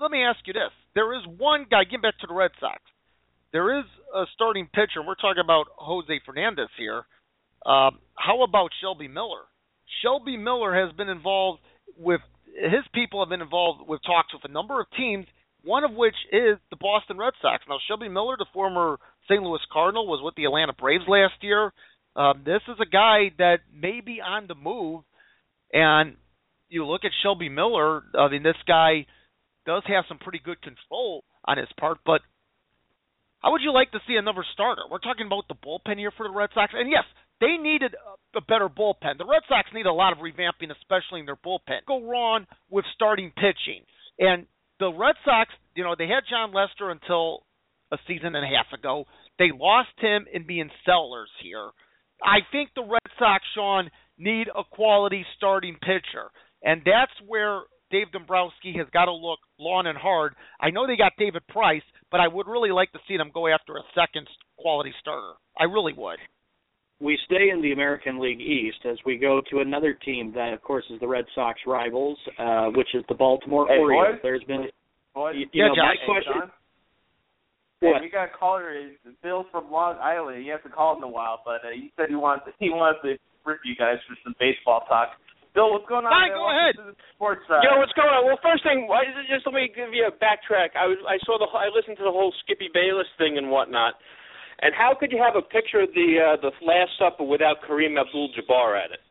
let 0.00 0.10
me 0.10 0.22
ask 0.22 0.40
you 0.46 0.52
this: 0.52 0.72
There 0.94 1.14
is 1.14 1.22
one 1.38 1.66
guy. 1.70 1.84
Getting 1.84 2.02
back 2.02 2.18
to 2.18 2.26
the 2.26 2.34
Red 2.34 2.50
Sox, 2.58 2.82
there 3.54 3.78
is 3.78 3.84
a 4.12 4.24
starting 4.34 4.66
pitcher. 4.74 5.00
We're 5.06 5.14
talking 5.14 5.42
about 5.42 5.66
Jose 5.76 6.20
Fernandez 6.26 6.68
here. 6.76 7.04
Uh, 7.64 7.90
how 8.18 8.42
about 8.42 8.70
Shelby 8.82 9.06
Miller? 9.06 9.46
Shelby 10.02 10.36
Miller 10.36 10.74
has 10.84 10.94
been 10.96 11.08
involved 11.08 11.60
with 11.96 12.20
his 12.46 12.82
people 12.92 13.22
have 13.22 13.30
been 13.30 13.40
involved 13.40 13.88
with 13.88 14.00
talks 14.04 14.34
with 14.34 14.44
a 14.44 14.52
number 14.52 14.80
of 14.80 14.86
teams, 14.96 15.26
one 15.62 15.84
of 15.84 15.92
which 15.92 16.14
is 16.32 16.58
the 16.70 16.76
Boston 16.80 17.16
Red 17.16 17.32
Sox. 17.40 17.62
Now, 17.68 17.78
Shelby 17.86 18.08
Miller, 18.08 18.36
the 18.36 18.46
former 18.52 18.98
St. 19.28 19.42
Louis 19.42 19.60
Cardinal, 19.72 20.06
was 20.06 20.20
with 20.22 20.34
the 20.34 20.44
Atlanta 20.44 20.72
Braves 20.72 21.04
last 21.06 21.34
year. 21.40 21.72
Um, 22.16 22.42
this 22.44 22.60
is 22.68 22.76
a 22.80 22.90
guy 22.90 23.30
that 23.38 23.58
may 23.72 24.00
be 24.04 24.20
on 24.20 24.46
the 24.46 24.54
move, 24.54 25.02
and 25.72 26.16
you 26.68 26.86
look 26.86 27.04
at 27.04 27.10
Shelby 27.22 27.48
Miller. 27.48 28.02
I 28.18 28.28
mean, 28.28 28.42
this 28.42 28.60
guy 28.66 29.06
does 29.64 29.82
have 29.86 30.04
some 30.08 30.18
pretty 30.18 30.40
good 30.44 30.60
control 30.60 31.24
on 31.44 31.58
his 31.58 31.68
part, 31.78 31.98
but 32.04 32.20
how 33.44 33.52
would 33.52 33.60
you 33.60 33.74
like 33.74 33.92
to 33.92 34.00
see 34.08 34.16
another 34.16 34.42
starter? 34.54 34.88
We're 34.90 35.04
talking 35.04 35.26
about 35.26 35.44
the 35.48 35.54
bullpen 35.54 35.98
here 35.98 36.10
for 36.16 36.26
the 36.26 36.32
Red 36.32 36.48
Sox, 36.54 36.72
and 36.74 36.90
yes, 36.90 37.04
they 37.42 37.60
needed 37.60 37.94
a, 38.34 38.40
better 38.40 38.70
bullpen. 38.70 39.18
The 39.18 39.28
Red 39.28 39.42
Sox 39.46 39.68
need 39.74 39.84
a 39.84 39.92
lot 39.92 40.14
of 40.14 40.18
revamping, 40.18 40.72
especially 40.72 41.20
in 41.20 41.26
their 41.26 41.36
bullpen. 41.36 41.84
Go 41.86 42.08
wrong 42.08 42.46
with 42.70 42.86
starting 42.94 43.30
pitching, 43.36 43.84
and 44.18 44.46
the 44.80 44.90
Red 44.90 45.16
Sox, 45.26 45.50
you 45.76 45.84
know, 45.84 45.94
they 45.96 46.06
had 46.06 46.24
Jon 46.28 46.54
Lester 46.54 46.90
until 46.90 47.44
a 47.92 47.98
season 48.08 48.34
and 48.34 48.44
a 48.44 48.48
half 48.48 48.72
ago. 48.72 49.04
They 49.38 49.50
lost 49.52 49.92
him 49.98 50.24
in 50.32 50.46
being 50.46 50.70
sellers 50.86 51.30
here. 51.42 51.68
I 52.24 52.38
think 52.50 52.70
the 52.74 52.82
Red 52.82 53.12
Sox, 53.18 53.44
Sean, 53.54 53.90
need 54.16 54.48
a 54.48 54.64
quality 54.64 55.26
starting 55.36 55.76
pitcher, 55.82 56.32
and 56.62 56.80
that's 56.80 57.12
where 57.26 57.60
Dave 57.94 58.10
Dombrowski 58.10 58.74
has 58.76 58.88
got 58.92 59.04
to 59.04 59.12
look 59.12 59.38
long 59.56 59.86
and 59.86 59.96
hard. 59.96 60.34
I 60.60 60.70
know 60.70 60.84
they 60.84 60.96
got 60.96 61.12
David 61.16 61.46
Price, 61.46 61.86
but 62.10 62.18
I 62.18 62.26
would 62.26 62.48
really 62.48 62.72
like 62.72 62.90
to 62.90 62.98
see 63.06 63.16
them 63.16 63.30
go 63.32 63.46
after 63.46 63.76
a 63.76 63.82
second 63.94 64.26
quality 64.58 64.92
starter. 64.98 65.34
I 65.56 65.64
really 65.64 65.92
would. 65.92 66.18
We 67.00 67.16
stay 67.26 67.50
in 67.52 67.62
the 67.62 67.70
American 67.70 68.20
League 68.20 68.40
East 68.40 68.78
as 68.84 68.98
we 69.06 69.16
go 69.16 69.40
to 69.48 69.60
another 69.60 69.92
team 69.94 70.32
that, 70.34 70.52
of 70.52 70.60
course, 70.62 70.84
is 70.90 70.98
the 70.98 71.06
Red 71.06 71.24
Sox 71.36 71.60
rivals, 71.68 72.18
uh, 72.36 72.66
which 72.74 72.88
is 72.94 73.04
the 73.08 73.14
Baltimore 73.14 73.68
Hey, 73.68 73.78
Orioles. 73.78 74.14
boys. 74.14 74.20
There's 74.24 74.44
been, 74.44 74.66
Boys, 75.14 75.36
you, 75.38 75.46
you 75.52 75.62
know, 75.62 75.76
my 75.76 75.94
question. 76.04 76.32
John? 76.34 76.50
What? 77.78 77.96
Hey, 78.00 78.06
we 78.06 78.10
got 78.10 78.24
a 78.24 78.36
caller. 78.36 78.74
Is 78.76 79.14
Bill 79.22 79.46
from 79.52 79.70
Long 79.70 79.98
Island. 80.02 80.42
He 80.42 80.48
hasn't 80.48 80.74
called 80.74 80.98
in 80.98 81.04
a 81.04 81.08
while, 81.08 81.42
but 81.44 81.62
uh, 81.62 81.70
he 81.72 81.92
said 81.96 82.06
he 82.08 82.16
wants 82.16 82.44
he 82.58 82.70
wants 82.70 82.98
to 83.02 83.14
rip 83.44 83.60
you 83.64 83.76
guys 83.76 83.98
for 84.08 84.16
some 84.24 84.34
baseball 84.40 84.82
talk. 84.88 85.10
Bill, 85.54 85.70
what's 85.70 85.86
going 85.86 86.02
on? 86.02 86.10
Fine, 86.10 86.34
go 86.34 86.50
ahead. 86.50 86.74
Sports 87.14 87.46
side. 87.46 87.62
Yo, 87.62 87.78
what's 87.78 87.94
going 87.94 88.10
on? 88.10 88.26
Well, 88.26 88.38
first 88.42 88.66
thing, 88.66 88.90
why- 88.90 89.06
just 89.30 89.46
let 89.46 89.54
me 89.54 89.70
give 89.70 89.94
you 89.94 90.10
a 90.10 90.14
backtrack. 90.18 90.74
I 90.74 90.90
was, 90.90 90.98
I 91.06 91.14
saw 91.22 91.38
the, 91.38 91.46
I 91.54 91.70
listened 91.70 91.94
to 92.02 92.04
the 92.04 92.10
whole 92.10 92.34
Skippy 92.42 92.66
Bayless 92.74 93.06
thing 93.18 93.38
and 93.38 93.50
whatnot. 93.54 93.94
And 94.62 94.74
how 94.74 94.94
could 94.98 95.10
you 95.14 95.22
have 95.22 95.34
a 95.38 95.42
picture 95.46 95.78
of 95.82 95.90
the 95.94 96.08
uh, 96.18 96.36
the 96.42 96.50
Last 96.62 96.94
Supper 96.98 97.22
without 97.26 97.58
Kareem 97.66 97.94
Abdul-Jabbar 97.98 98.70
at 98.78 98.90
it? 98.98 99.02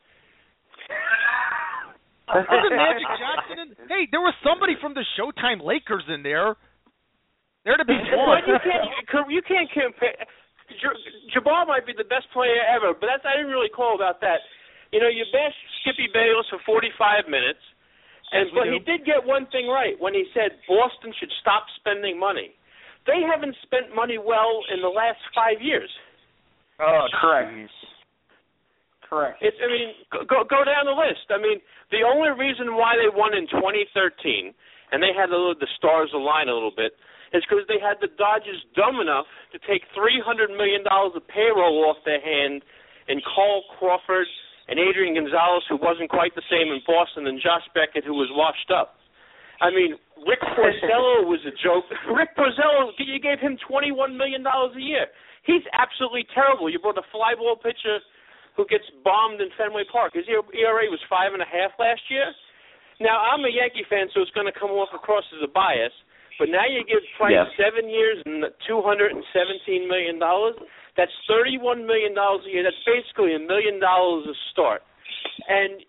Wasn't 2.27 2.75
Magic 2.75 3.07
Johnson 3.19 3.57
in? 3.63 3.67
Hey, 3.91 4.07
there 4.11 4.23
was 4.23 4.33
somebody 4.43 4.75
from 4.80 4.95
the 4.95 5.03
Showtime 5.19 5.59
Lakers 5.63 6.03
in 6.07 6.23
there. 6.23 6.55
There 7.67 7.75
to 7.75 7.83
be 7.85 7.95
one. 8.15 8.43
You 8.47 8.59
can't 8.63 9.27
you 9.31 9.41
can't 9.43 9.69
compare. 9.72 10.15
Jabbar 11.35 11.67
might 11.67 11.85
be 11.85 11.91
the 11.95 12.07
best 12.07 12.31
player 12.31 12.63
ever, 12.67 12.95
but 12.95 13.07
that's 13.11 13.23
I 13.27 13.35
didn't 13.39 13.51
really 13.51 13.72
call 13.72 13.95
about 13.95 14.19
that. 14.23 14.39
You 14.95 14.99
know, 15.03 15.11
you 15.11 15.27
bash 15.35 15.55
Skippy 15.84 16.08
Bayless 16.14 16.48
for 16.50 16.60
45 16.66 17.28
minutes, 17.28 17.60
and 18.32 18.48
Yes, 18.48 18.56
but 18.56 18.64
do. 18.66 18.72
he 18.74 18.80
did 18.80 19.06
get 19.06 19.20
one 19.24 19.45
thing 19.52 19.68
right 19.68 20.00
when 20.00 20.14
he 20.16 20.26
said 20.34 20.58
Boston 20.68 21.14
should 21.20 21.32
stop 21.44 21.68
spending 21.78 22.18
money. 22.18 22.56
They 23.06 23.20
haven't 23.22 23.56
spent 23.62 23.94
money 23.94 24.18
well 24.18 24.64
in 24.74 24.80
the 24.82 24.88
last 24.90 25.20
five 25.36 25.60
years. 25.62 25.92
Oh, 26.80 27.06
correct. 27.20 27.52
Correct. 29.08 29.38
It's, 29.44 29.58
I 29.62 29.68
mean, 29.68 29.94
go- 30.10 30.26
go 30.26 30.42
go 30.48 30.64
down 30.64 30.86
the 30.90 30.95
list. 30.98 31.30
I 31.30 31.38
mean, 31.38 31.60
the 31.92 32.02
only 32.02 32.32
reason 32.34 32.74
why 32.80 32.95
they 32.98 33.12
won 33.14 33.36
in 33.36 33.45
2013 33.52 34.56
and 34.92 35.03
they 35.03 35.14
had 35.14 35.30
a 35.30 35.38
little, 35.38 35.53
the 35.53 35.68
stars 35.78 36.10
align 36.16 36.50
a 36.50 36.53
little 36.53 36.74
bit 36.74 36.94
is 37.34 37.44
because 37.45 37.66
they 37.68 37.78
had 37.82 37.98
the 38.02 38.10
Dodgers 38.18 38.62
dumb 38.74 38.98
enough 39.02 39.26
to 39.52 39.60
take 39.70 39.84
300 39.94 40.50
million 40.50 40.82
dollars 40.84 41.14
of 41.16 41.28
payroll 41.28 41.86
off 41.86 41.98
their 42.06 42.22
hand 42.22 42.64
and 43.08 43.22
Carl 43.26 43.64
Crawford 43.78 44.28
and 44.67 44.80
Adrian 44.80 45.14
Gonzalez, 45.16 45.64
who 45.67 45.75
wasn't 45.77 46.09
quite 46.09 46.33
the 46.35 46.45
same 46.50 46.72
in 46.72 46.80
Boston, 46.88 47.27
and 47.27 47.40
Josh 47.42 47.66
Beckett, 47.75 48.03
who 48.08 48.16
was 48.16 48.30
washed 48.32 48.72
up. 48.72 48.95
I 49.61 49.69
mean, 49.69 49.95
Rick 50.27 50.42
Porcello 50.56 51.24
was 51.27 51.40
a 51.48 51.53
joke. 51.64 51.85
Rick 52.16 52.35
Porcello, 52.35 52.92
you 53.00 53.19
gave 53.19 53.40
him 53.40 53.58
21 53.67 54.17
million 54.17 54.43
dollars 54.43 54.75
a 54.75 54.82
year. 54.82 55.08
He's 55.43 55.64
absolutely 55.75 56.24
terrible. 56.33 56.72
You 56.72 56.80
brought 56.80 56.98
a 56.98 57.06
fly 57.11 57.35
ball 57.35 57.56
pitcher 57.59 58.00
who 58.56 58.64
gets 58.67 58.85
bombed 59.03 59.42
in 59.42 59.50
Fenway 59.59 59.83
Park. 59.92 60.14
His 60.16 60.24
ERA 60.30 60.85
was 60.88 61.01
five 61.09 61.33
and 61.33 61.42
a 61.43 61.50
half 61.50 61.72
last 61.80 62.01
year. 62.08 62.32
Now 63.01 63.19
I'm 63.19 63.43
a 63.43 63.51
Yankee 63.51 63.83
fan, 63.90 64.08
so 64.14 64.22
it's 64.22 64.32
going 64.32 64.48
to 64.48 64.56
come 64.56 64.72
off 64.72 64.93
across 64.95 65.25
as 65.35 65.42
a 65.43 65.51
bias. 65.51 65.92
But 66.40 66.50
now 66.50 66.66
you 66.66 66.82
give 66.88 67.03
Price 67.19 67.35
Yeah. 67.35 67.45
seven 67.59 67.90
years 67.90 68.24
and 68.25 68.45
two 68.66 68.82
hundred 68.82 69.11
and 69.11 69.22
seventeen 69.35 69.88
million 69.88 70.17
dollars. 70.17 70.56
That's 70.95 71.13
thirty-one 71.27 71.85
million 71.85 72.13
dollars 72.13 72.45
a 72.45 72.51
year. 72.51 72.63
That's 72.63 72.83
basically 72.85 73.35
a 73.35 73.41
million 73.41 73.80
dollars 73.80 74.27
a 74.30 74.35
start. 74.51 74.81
And 75.49 75.81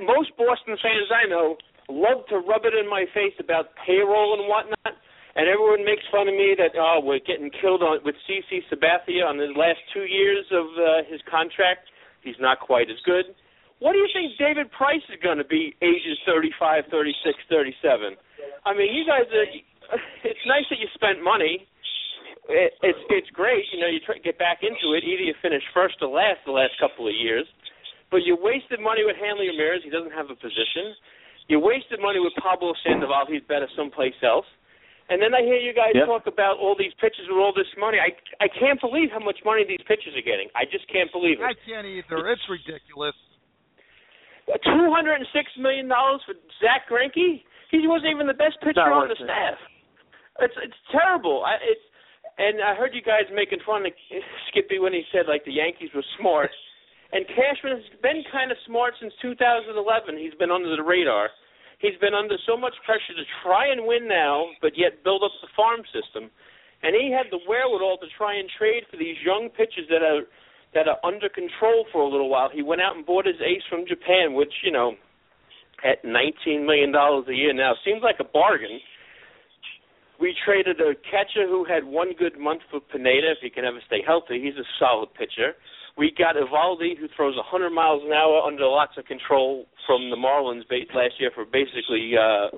most 0.00 0.32
Boston 0.36 0.76
fans 0.80 1.08
I 1.12 1.28
know 1.28 1.56
love 1.88 2.26
to 2.28 2.42
rub 2.42 2.66
it 2.66 2.74
in 2.74 2.88
my 2.90 3.06
face 3.14 3.36
about 3.38 3.70
payroll 3.86 4.34
and 4.34 4.48
whatnot. 4.48 4.98
And 5.36 5.46
everyone 5.46 5.84
makes 5.84 6.02
fun 6.10 6.26
of 6.26 6.34
me 6.34 6.56
that 6.56 6.72
oh 6.74 7.00
we're 7.04 7.20
getting 7.20 7.52
killed 7.52 7.82
on 7.82 8.00
with 8.04 8.16
CC 8.24 8.64
Sabathia 8.72 9.28
on 9.28 9.36
the 9.36 9.52
last 9.52 9.80
two 9.92 10.08
years 10.08 10.46
of 10.50 10.66
uh, 10.80 11.04
his 11.04 11.20
contract. 11.28 11.92
He's 12.24 12.40
not 12.40 12.58
quite 12.58 12.88
as 12.90 12.98
good. 13.04 13.36
What 13.78 13.92
do 13.92 13.98
you 14.00 14.08
think 14.08 14.32
David 14.40 14.72
Price 14.72 15.04
is 15.12 15.20
going 15.20 15.36
to 15.36 15.44
be 15.44 15.76
ages 15.84 16.16
35, 16.24 16.88
36, 16.90 17.36
37? 17.52 18.16
I 18.64 18.72
mean, 18.72 18.94
you 18.94 19.04
guys 19.04 19.28
are. 19.32 19.46
It's 20.24 20.42
nice 20.50 20.66
that 20.70 20.82
you 20.82 20.90
spent 20.98 21.22
money. 21.22 21.62
It, 22.48 22.72
it's 22.82 23.02
it's 23.10 23.30
great, 23.34 23.64
you 23.74 23.80
know. 23.80 23.90
You 23.90 23.98
try 24.06 24.14
to 24.14 24.22
get 24.22 24.38
back 24.38 24.62
into 24.62 24.94
it. 24.94 25.02
Either 25.02 25.22
you 25.26 25.34
finish 25.42 25.62
first 25.74 25.96
or 26.00 26.08
last 26.08 26.38
the 26.46 26.54
last 26.54 26.78
couple 26.78 27.06
of 27.08 27.14
years, 27.14 27.46
but 28.10 28.22
you 28.22 28.38
wasted 28.38 28.78
money 28.78 29.02
with 29.02 29.16
Hanley 29.18 29.50
Ramirez. 29.50 29.82
He 29.82 29.90
doesn't 29.90 30.14
have 30.14 30.30
a 30.30 30.38
position. 30.38 30.94
You 31.50 31.58
wasted 31.58 31.98
money 32.02 32.18
with 32.22 32.34
Pablo 32.38 32.74
Sandoval. 32.86 33.26
He's 33.30 33.42
better 33.50 33.66
someplace 33.74 34.14
else. 34.22 34.46
And 35.10 35.22
then 35.22 35.34
I 35.34 35.42
hear 35.46 35.58
you 35.62 35.70
guys 35.70 35.94
Yep. 35.94 36.06
talk 36.10 36.26
about 36.26 36.58
all 36.58 36.74
these 36.74 36.90
pitchers 36.98 37.26
with 37.30 37.38
all 37.38 37.54
this 37.54 37.70
money. 37.78 37.98
I 37.98 38.10
I 38.42 38.46
can't 38.46 38.78
believe 38.80 39.10
how 39.10 39.22
much 39.22 39.38
money 39.44 39.62
these 39.66 39.82
pitchers 39.86 40.14
are 40.14 40.22
getting. 40.26 40.46
I 40.54 40.66
just 40.70 40.86
can't 40.90 41.10
believe 41.10 41.38
it. 41.38 41.46
I 41.46 41.54
can't 41.66 41.86
either. 41.86 42.26
It's 42.30 42.46
ridiculous. 42.50 43.14
Uh, 44.46 44.54
two 44.62 44.86
hundred 44.94 45.18
and 45.18 45.26
six 45.34 45.50
million 45.58 45.86
dollars 45.90 46.22
for 46.26 46.34
Zack 46.62 46.86
Greinke. 46.86 47.42
He 47.74 47.82
wasn't 47.90 48.14
even 48.14 48.26
the 48.30 48.38
best 48.38 48.54
pitcher 48.62 48.86
on 48.86 49.10
the 49.10 49.18
it. 49.18 49.26
staff. 49.26 49.58
It's 50.42 50.54
it's 50.62 50.78
terrible. 50.94 51.42
I, 51.42 51.58
it's 51.66 51.82
and 52.38 52.60
I 52.62 52.74
heard 52.74 52.94
you 52.94 53.02
guys 53.02 53.28
making 53.32 53.60
fun 53.64 53.86
of 53.86 53.92
Skippy 54.48 54.78
when 54.78 54.92
he 54.92 55.02
said 55.12 55.26
like 55.28 55.44
the 55.44 55.52
Yankees 55.52 55.90
were 55.94 56.06
smart. 56.18 56.50
And 57.12 57.22
Cashman 57.28 57.78
has 57.78 57.86
been 58.02 58.26
kind 58.34 58.50
of 58.50 58.58
smart 58.66 58.98
since 58.98 59.14
2011. 59.22 59.78
He's 60.18 60.34
been 60.42 60.50
under 60.50 60.74
the 60.74 60.82
radar. 60.82 61.30
He's 61.78 61.94
been 62.00 62.18
under 62.18 62.34
so 62.50 62.58
much 62.58 62.74
pressure 62.84 63.14
to 63.14 63.26
try 63.46 63.70
and 63.70 63.86
win 63.86 64.08
now, 64.08 64.50
but 64.60 64.74
yet 64.74 65.04
build 65.04 65.22
up 65.22 65.30
the 65.38 65.46
farm 65.54 65.86
system. 65.94 66.34
And 66.82 66.98
he 66.98 67.14
had 67.14 67.30
the 67.30 67.38
wherewithal 67.46 67.98
to 68.02 68.10
try 68.18 68.34
and 68.34 68.50
trade 68.50 68.90
for 68.90 68.96
these 68.96 69.16
young 69.24 69.48
pitchers 69.54 69.86
that 69.88 70.02
are 70.02 70.26
that 70.74 70.88
are 70.88 70.98
under 71.06 71.28
control 71.28 71.86
for 71.92 72.02
a 72.02 72.08
little 72.08 72.28
while. 72.28 72.50
He 72.52 72.62
went 72.62 72.82
out 72.82 72.96
and 72.96 73.06
bought 73.06 73.24
his 73.24 73.40
ace 73.40 73.62
from 73.70 73.86
Japan, 73.86 74.34
which 74.34 74.52
you 74.64 74.72
know, 74.72 74.98
at 75.84 76.04
nineteen 76.04 76.66
million 76.66 76.92
dollars 76.92 77.26
a 77.28 77.34
year 77.34 77.54
now 77.54 77.74
seems 77.84 78.02
like 78.02 78.18
a 78.20 78.28
bargain. 78.28 78.80
We 80.18 80.34
traded 80.44 80.80
a 80.80 80.94
catcher 81.10 81.46
who 81.46 81.64
had 81.64 81.84
one 81.84 82.12
good 82.18 82.38
month 82.38 82.62
for 82.70 82.80
Pineda 82.80 83.36
if 83.36 83.38
he 83.42 83.50
can 83.50 83.64
ever 83.64 83.80
stay 83.86 84.00
healthy. 84.06 84.40
He's 84.40 84.56
a 84.56 84.66
solid 84.78 85.12
pitcher. 85.12 85.52
We 85.96 86.12
got 86.16 86.36
Eovaldi 86.36 86.96
who 86.98 87.08
throws 87.16 87.36
100 87.36 87.70
miles 87.70 88.02
an 88.04 88.12
hour 88.12 88.40
under 88.44 88.66
lots 88.66 88.96
of 88.96 89.04
control 89.04 89.66
from 89.86 90.10
the 90.10 90.16
Marlins 90.16 90.64
last 90.94 91.20
year 91.20 91.30
for 91.34 91.44
basically 91.44 92.12
uh, 92.16 92.48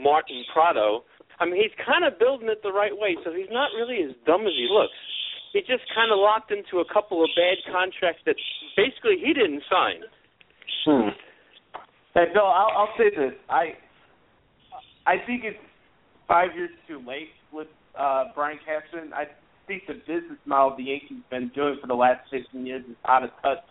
Martin 0.00 0.42
Prado. 0.52 1.02
I 1.38 1.46
mean, 1.46 1.58
he's 1.62 1.74
kind 1.84 2.04
of 2.04 2.18
building 2.18 2.48
it 2.48 2.62
the 2.62 2.72
right 2.72 2.94
way, 2.94 3.16
so 3.24 3.32
he's 3.34 3.50
not 3.50 3.70
really 3.74 4.02
as 4.02 4.14
dumb 4.26 4.42
as 4.42 4.54
he 4.54 4.66
looks. 4.70 4.94
He 5.52 5.60
just 5.60 5.86
kind 5.94 6.10
of 6.10 6.18
locked 6.18 6.50
into 6.50 6.78
a 6.78 6.86
couple 6.92 7.22
of 7.22 7.30
bad 7.34 7.58
contracts 7.70 8.22
that 8.26 8.34
basically 8.76 9.22
he 9.22 9.32
didn't 9.32 9.62
sign. 9.70 10.02
Hmm. 10.86 11.14
Hey 12.14 12.26
Bill, 12.34 12.46
I'll, 12.46 12.70
I'll 12.74 12.94
say 12.98 13.10
this. 13.10 13.34
I 13.48 13.74
I 15.06 15.18
think 15.26 15.42
it's 15.44 15.58
five 16.28 16.54
years 16.54 16.70
too 16.88 17.02
late 17.06 17.30
with 17.52 17.68
uh 17.98 18.24
Brian 18.34 18.58
Cashman. 18.64 19.12
I 19.12 19.24
think 19.66 19.82
the 19.86 19.94
business 19.94 20.38
model 20.46 20.76
the 20.76 20.84
Yankees 20.84 21.18
have 21.22 21.30
been 21.30 21.50
doing 21.54 21.78
for 21.80 21.86
the 21.86 21.94
last 21.94 22.20
fifteen 22.30 22.66
years 22.66 22.84
is 22.88 22.96
out 23.06 23.24
of 23.24 23.30
touch. 23.42 23.64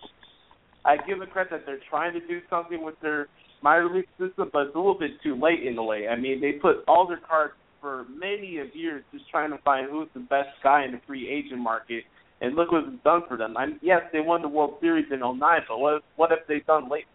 I 0.86 0.98
give 0.98 1.20
them 1.20 1.30
credit 1.30 1.52
that 1.52 1.66
they're 1.66 1.80
trying 1.90 2.14
to 2.14 2.20
do 2.28 2.40
something 2.50 2.84
with 2.84 2.96
their 3.02 3.28
minor 3.62 3.94
league 3.94 4.08
system, 4.20 4.50
but 4.52 4.68
it's 4.68 4.76
a 4.76 4.78
little 4.78 4.98
bit 5.00 5.12
too 5.24 5.40
late 5.40 5.66
in 5.66 5.78
a 5.78 5.84
way. 5.84 6.08
I 6.10 6.18
mean, 6.18 6.42
they 6.42 6.54
put 6.54 6.84
all 6.88 7.08
their 7.08 7.22
cards 7.26 7.54
for 7.80 8.06
many 8.18 8.58
of 8.58 8.76
years 8.76 9.04
just 9.14 9.30
trying 9.30 9.52
to 9.52 9.58
find 9.60 9.90
who's 9.90 10.10
the 10.14 10.20
best 10.20 10.50
guy 10.62 10.84
in 10.86 10.92
the 10.92 11.02
free 11.08 11.30
agent 11.30 11.62
market, 11.62 12.04
and 12.42 12.56
look 12.56 12.72
what 12.72 12.84
it's 12.86 13.04
done 13.04 13.22
for 13.28 13.38
them. 13.38 13.56
I 13.56 13.68
mean, 13.68 13.80
yes, 13.82 14.02
they 14.12 14.20
won 14.20 14.42
the 14.42 14.48
World 14.48 14.76
Series 14.82 15.06
in 15.12 15.20
'09, 15.20 15.40
but 15.68 15.80
what 15.80 16.04
what 16.16 16.30
have 16.32 16.40
they 16.48 16.60
done 16.68 16.84
lately? 16.84 17.06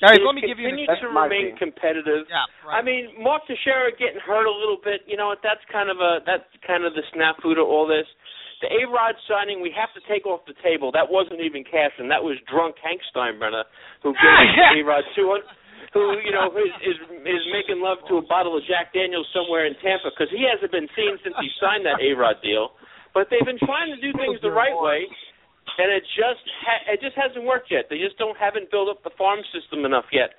Guys, 0.00 0.20
let 0.20 0.36
me 0.36 0.44
give 0.44 0.60
you 0.60 0.68
an 0.68 0.76
continue 0.76 1.00
to 1.00 1.08
remain 1.08 1.56
competitive. 1.56 2.28
Yeah, 2.28 2.44
I 2.68 2.84
mean, 2.84 3.16
Mark 3.16 3.48
Teixeira 3.48 3.96
getting 3.96 4.20
hurt 4.20 4.44
a 4.44 4.52
little 4.52 4.76
bit. 4.76 5.00
You 5.08 5.16
know 5.16 5.32
what? 5.32 5.40
That's 5.40 5.62
kind 5.72 5.88
of 5.88 5.96
a 6.04 6.20
that's 6.28 6.44
kind 6.68 6.84
of 6.84 6.92
the 6.92 7.04
snafu 7.16 7.56
to 7.56 7.64
all 7.64 7.88
this. 7.88 8.04
The 8.60 8.72
A 8.72 8.88
Rod 8.88 9.16
signing 9.28 9.60
we 9.60 9.72
have 9.76 9.92
to 9.96 10.02
take 10.08 10.24
off 10.24 10.44
the 10.48 10.56
table. 10.64 10.92
That 10.92 11.08
wasn't 11.08 11.44
even 11.44 11.64
Cashman. 11.64 12.08
That 12.08 12.24
was 12.24 12.40
drunk 12.48 12.76
Hank 12.80 13.00
Steinbrenner 13.12 13.64
who 14.00 14.12
gave 14.16 14.36
ah, 14.36 14.76
A 14.76 14.80
Rod 14.84 15.04
two 15.16 15.28
hundred. 15.32 15.48
Who 15.92 16.20
you 16.24 16.32
know 16.32 16.52
is, 16.52 16.72
is 16.84 16.96
is 17.24 17.44
making 17.52 17.80
love 17.80 18.00
to 18.12 18.20
a 18.20 18.24
bottle 18.24 18.56
of 18.56 18.64
Jack 18.68 18.92
Daniels 18.92 19.28
somewhere 19.32 19.64
in 19.64 19.76
Tampa 19.80 20.12
because 20.12 20.28
he 20.28 20.44
hasn't 20.44 20.72
been 20.72 20.88
seen 20.92 21.16
since 21.24 21.36
he 21.40 21.48
signed 21.56 21.88
that 21.88 22.00
A 22.04 22.12
Rod 22.12 22.36
deal. 22.44 22.76
But 23.16 23.32
they've 23.32 23.44
been 23.48 23.60
trying 23.60 23.92
to 23.92 24.00
do 24.00 24.12
things 24.12 24.36
the 24.44 24.52
right 24.52 24.76
way. 24.76 25.08
And 25.78 25.92
it 25.92 26.04
just 26.16 26.44
ha- 26.64 26.84
it 26.92 27.00
just 27.00 27.16
hasn't 27.16 27.44
worked 27.44 27.70
yet. 27.70 27.86
They 27.90 27.98
just 27.98 28.16
don't 28.18 28.36
haven't 28.38 28.70
built 28.70 28.88
up 28.88 29.02
the 29.04 29.10
farm 29.18 29.40
system 29.52 29.84
enough 29.84 30.06
yet. 30.12 30.34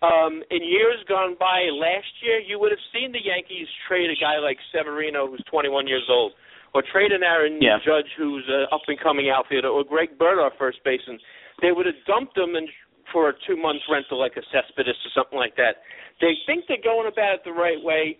Um, 0.00 0.40
in 0.50 0.64
years 0.64 0.96
gone 1.08 1.36
by, 1.38 1.68
last 1.76 2.08
year 2.24 2.40
you 2.40 2.58
would 2.58 2.72
have 2.72 2.80
seen 2.92 3.12
the 3.12 3.20
Yankees 3.20 3.68
trade 3.86 4.08
a 4.08 4.16
guy 4.16 4.38
like 4.40 4.56
Severino, 4.72 5.28
who's 5.28 5.44
21 5.50 5.86
years 5.86 6.08
old, 6.08 6.32
or 6.72 6.80
trade 6.80 7.12
an 7.12 7.22
Aaron 7.22 7.60
Yeah. 7.60 7.76
Judge, 7.84 8.08
who's 8.16 8.48
an 8.48 8.64
up 8.72 8.80
and 8.88 8.98
coming 8.98 9.28
outfielder, 9.28 9.68
or 9.68 9.84
Greg 9.84 10.16
Bird, 10.16 10.40
our 10.40 10.52
first 10.56 10.82
baseman. 10.84 11.20
They 11.60 11.72
would 11.72 11.84
have 11.84 12.00
dumped 12.06 12.34
them 12.34 12.56
and 12.56 12.66
for 13.12 13.28
a 13.28 13.34
two 13.46 13.56
month 13.56 13.82
rental 13.90 14.18
like 14.18 14.36
a 14.38 14.42
Cespedes 14.48 14.96
or 15.04 15.10
something 15.14 15.38
like 15.38 15.56
that. 15.56 15.82
They 16.20 16.32
think 16.46 16.64
they're 16.68 16.80
going 16.82 17.08
about 17.10 17.34
it 17.34 17.40
the 17.44 17.52
right 17.52 17.82
way. 17.82 18.16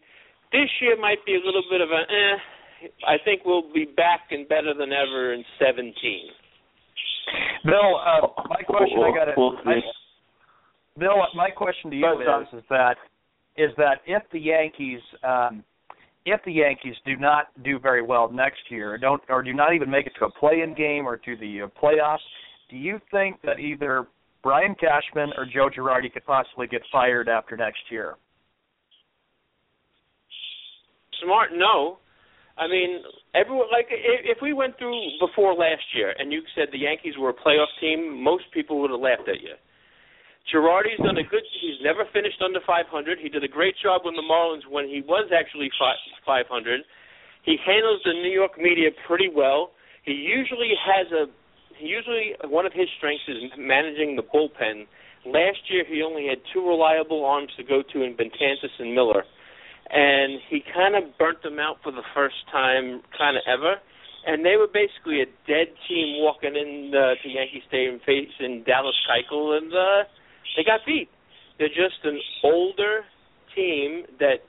This 0.53 0.69
year 0.83 0.97
might 1.01 1.25
be 1.25 1.35
a 1.37 1.41
little 1.47 1.63
bit 1.71 1.81
of 1.81 1.89
a 1.91 2.03
eh. 2.11 2.37
I 3.07 3.17
think 3.25 3.45
we'll 3.45 3.73
be 3.73 3.85
back 3.85 4.33
and 4.33 4.49
better 4.49 4.73
than 4.75 4.93
ever 4.93 5.33
in 5.33 5.45
17. 5.59 5.95
Bill, 7.65 8.01
uh, 8.01 8.27
my 8.49 8.63
question 8.63 8.99
I 8.99 9.15
got 9.15 9.25
to. 9.27 9.35
Bill, 10.99 11.17
my 11.35 11.51
question 11.51 11.91
to 11.91 11.97
you 11.97 12.03
Go 12.03 12.43
is, 12.43 12.59
is 12.59 12.65
that 12.69 12.97
is 13.57 13.71
that 13.77 14.01
if 14.07 14.23
the 14.33 14.41
Yankees 14.41 15.01
um, 15.23 15.65
if 16.27 16.41
the 16.45 16.53
Yankees 16.53 16.95
do 17.07 17.17
not 17.17 17.47
do 17.65 17.79
very 17.79 18.03
well 18.03 18.31
next 18.31 18.61
year, 18.69 18.99
don't 18.99 19.23
or 19.29 19.43
do 19.43 19.53
not 19.53 19.75
even 19.75 19.91
make 19.91 20.07
it 20.07 20.13
to 20.19 20.27
a 20.27 20.31
play-in 20.31 20.75
game 20.75 21.07
or 21.07 21.17
to 21.17 21.37
the 21.37 21.63
uh, 21.63 21.67
playoffs, 21.83 22.19
do 22.69 22.77
you 22.77 23.01
think 23.11 23.41
that 23.43 23.59
either 23.59 24.07
Brian 24.43 24.75
Cashman 24.75 25.33
or 25.37 25.45
Joe 25.45 25.69
Girardi 25.69 26.13
could 26.13 26.25
possibly 26.25 26.67
get 26.67 26.83
fired 26.93 27.29
after 27.29 27.57
next 27.57 27.81
year? 27.91 28.17
Smart, 31.23 31.51
no. 31.55 31.99
I 32.61 32.69
mean, 32.69 33.01
everyone 33.35 33.73
like 33.73 33.89
if 33.89 34.39
we 34.43 34.53
went 34.53 34.77
through 34.77 35.01
before 35.19 35.57
last 35.57 35.83
year 35.97 36.13
and 36.19 36.31
you 36.31 36.43
said 36.55 36.69
the 36.71 36.85
Yankees 36.85 37.17
were 37.19 37.31
a 37.31 37.35
playoff 37.35 37.73
team, 37.81 38.23
most 38.23 38.45
people 38.53 38.81
would 38.83 38.91
have 38.91 39.01
laughed 39.01 39.29
at 39.33 39.41
you. 39.41 39.57
Girardi's 40.53 41.01
done 41.01 41.17
a 41.17 41.25
good. 41.25 41.45
He's 41.61 41.81
never 41.83 42.05
finished 42.13 42.43
under 42.45 42.61
500. 42.67 43.19
He 43.19 43.29
did 43.29 43.45
a 43.45 43.49
great 43.49 43.75
job 43.83 44.03
with 44.05 44.15
the 44.15 44.27
Marlins 44.29 44.69
when 44.69 44.85
he 44.89 45.01
was 45.01 45.33
actually 45.33 45.71
fi 45.79 45.97
500. 46.27 46.81
He 47.45 47.57
handles 47.65 48.01
the 48.05 48.13
New 48.13 48.33
York 48.33 48.61
media 48.61 48.91
pretty 49.07 49.31
well. 49.33 49.73
He 50.05 50.13
usually 50.13 50.77
has 50.77 51.09
a. 51.13 51.33
He 51.81 51.89
usually 51.89 52.37
one 52.45 52.67
of 52.67 52.73
his 52.73 52.89
strengths 52.99 53.25
is 53.29 53.51
managing 53.57 54.17
the 54.17 54.23
bullpen. 54.23 54.85
Last 55.25 55.65
year 55.69 55.85
he 55.89 56.03
only 56.03 56.29
had 56.29 56.39
two 56.53 56.67
reliable 56.67 57.25
arms 57.25 57.53
to 57.57 57.65
go 57.65 57.83
to 57.93 58.03
in 58.03 58.17
Betances 58.17 58.75
and 58.79 58.95
Miller, 58.95 59.25
and 59.93 60.41
he 60.49 60.63
kind 60.73 60.95
of 60.95 61.17
burnt 61.19 61.43
them 61.43 61.59
out 61.59 61.79
for 61.83 61.93
the 61.93 62.07
first 62.15 62.47
time, 62.51 63.03
kind 63.17 63.37
of 63.37 63.43
ever. 63.47 63.77
And 64.27 64.45
they 64.45 64.57
were 64.57 64.69
basically 64.69 65.23
a 65.23 65.27
dead 65.49 65.73
team 65.89 66.21
walking 66.23 66.55
in 66.55 66.93
uh, 66.95 67.17
to 67.23 67.29
Yankee 67.29 67.63
Stadium 67.67 68.01
facing 68.05 68.65
Dallas 68.65 68.95
Keuchel, 69.09 69.57
and 69.57 69.73
uh, 69.73 70.05
they 70.57 70.65
got 70.65 70.81
beat. 70.87 71.09
They're 71.59 71.69
just 71.69 72.05
an 72.05 72.21
older 72.45 73.03
team 73.55 74.05
that 74.19 74.45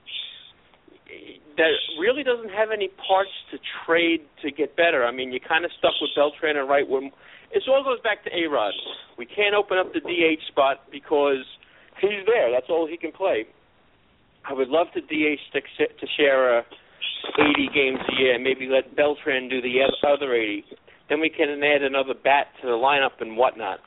that 1.58 1.74
really 2.00 2.24
doesn't 2.24 2.52
have 2.52 2.72
any 2.72 2.88
parts 3.08 3.32
to 3.52 3.58
trade 3.86 4.22
to 4.42 4.52
get 4.52 4.76
better. 4.76 5.04
I 5.06 5.12
mean, 5.12 5.32
you're 5.32 5.44
kind 5.44 5.66
of 5.66 5.72
stuck 5.78 5.94
with 6.00 6.12
Beltran 6.16 6.58
and 6.58 6.70
Wright. 6.70 6.88
Where 6.88 7.04
it 7.52 7.64
all 7.68 7.84
goes 7.84 8.00
back 8.02 8.24
to 8.24 8.30
A 8.32 8.48
Rod. 8.48 8.74
We 9.18 9.26
can't 9.26 9.56
open 9.56 9.78
up 9.78 9.94
the 9.94 10.00
DH 10.00 10.48
spot 10.48 10.88
because 10.92 11.44
he's 12.00 12.26
there. 12.26 12.52
That's 12.52 12.68
all 12.70 12.88
he 12.88 12.98
can 12.98 13.12
play. 13.12 13.46
I 14.48 14.54
would 14.54 14.70
love 14.70 14.88
to 14.94 15.02
to, 15.02 16.08
share 16.18 16.60
uh, 16.60 16.64
80 17.38 17.70
games 17.74 18.00
a 18.10 18.22
year 18.22 18.36
and 18.36 18.44
maybe 18.44 18.68
let 18.68 18.96
Beltran 18.96 19.50
do 19.50 19.62
the 19.62 19.80
other 20.08 20.34
80. 20.34 20.66
Then 21.10 21.20
we 21.20 21.30
can 21.30 21.62
add 21.64 21.84
another 21.84 22.14
bat 22.14 22.48
to 22.62 22.68
the 22.68 22.74
lineup 22.74 23.20
and 23.20 23.38
whatnot. 23.38 23.80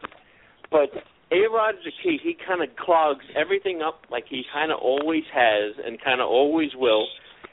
But 0.71 0.91
A 1.33 1.49
Rod's 1.53 1.79
the 1.85 1.93
key. 2.03 2.19
He 2.23 2.37
kind 2.47 2.63
of 2.63 2.75
clogs 2.77 3.25
everything 3.37 3.83
up 3.83 4.03
like 4.11 4.25
he 4.29 4.43
kind 4.53 4.71
of 4.71 4.79
always 4.81 5.25
has 5.33 5.75
and 5.85 5.99
kind 6.03 6.21
of 6.21 6.29
always 6.29 6.71
will. 6.77 7.07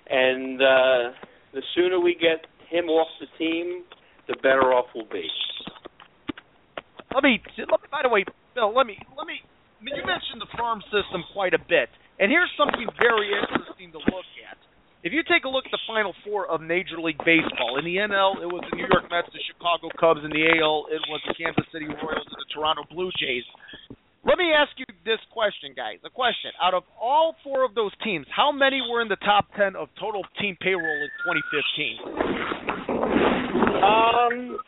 And 0.10 0.62
uh, 0.62 1.16
the 1.54 1.62
sooner 1.76 2.00
we 2.00 2.16
get 2.16 2.48
him 2.70 2.86
off 2.86 3.08
the 3.20 3.28
team, 3.38 3.84
the 4.28 4.36
better 4.36 4.74
off 4.74 4.86
we'll 4.94 5.06
be. 5.06 5.28
Let 7.14 7.24
me, 7.24 7.42
let 7.58 7.68
me. 7.82 7.88
By 7.92 8.02
the 8.04 8.10
way, 8.10 8.24
Bill, 8.56 8.74
let 8.76 8.88
me, 8.88 8.98
let 9.18 9.28
me. 9.28 9.40
You 9.82 10.06
mentioned 10.06 10.40
the 10.40 10.58
farm 10.58 10.82
system 10.92 11.24
quite 11.34 11.54
a 11.54 11.60
bit, 11.60 11.90
and 12.22 12.30
here's 12.30 12.54
something 12.54 12.86
very 13.02 13.34
interesting 13.34 13.92
to 13.92 14.00
look 14.14 14.30
at. 14.46 14.58
If 15.02 15.10
you 15.10 15.26
take 15.26 15.50
a 15.50 15.50
look 15.50 15.66
at 15.66 15.74
the 15.74 15.82
Final 15.90 16.14
Four 16.22 16.46
of 16.46 16.62
Major 16.62 17.02
League 17.02 17.18
Baseball, 17.26 17.82
in 17.82 17.86
the 17.86 17.98
NL 17.98 18.38
it 18.38 18.46
was 18.46 18.62
the 18.70 18.78
New 18.78 18.86
York 18.86 19.10
Mets, 19.10 19.34
the 19.34 19.42
Chicago 19.50 19.90
Cubs, 19.98 20.22
in 20.22 20.30
the 20.30 20.46
AL 20.62 20.94
it 20.94 21.02
was 21.10 21.18
the 21.26 21.34
Kansas 21.34 21.66
City 21.74 21.90
Royals 21.90 22.30
and 22.30 22.38
the 22.38 22.50
Toronto 22.54 22.86
Blue 22.94 23.10
Jays. 23.18 23.42
Let 24.22 24.38
me 24.38 24.54
ask 24.54 24.70
you 24.78 24.86
this 25.02 25.18
question, 25.34 25.74
guys. 25.74 25.98
A 26.06 26.14
question. 26.14 26.54
Out 26.62 26.78
of 26.78 26.86
all 27.02 27.34
four 27.42 27.66
of 27.66 27.74
those 27.74 27.90
teams, 28.06 28.30
how 28.30 28.54
many 28.54 28.78
were 28.86 29.02
in 29.02 29.10
the 29.10 29.18
top 29.26 29.50
10 29.58 29.74
of 29.74 29.90
total 29.98 30.22
team 30.38 30.54
payroll 30.62 30.86
in 31.02 31.10
2015? 31.26 32.22
Um, 33.82 34.62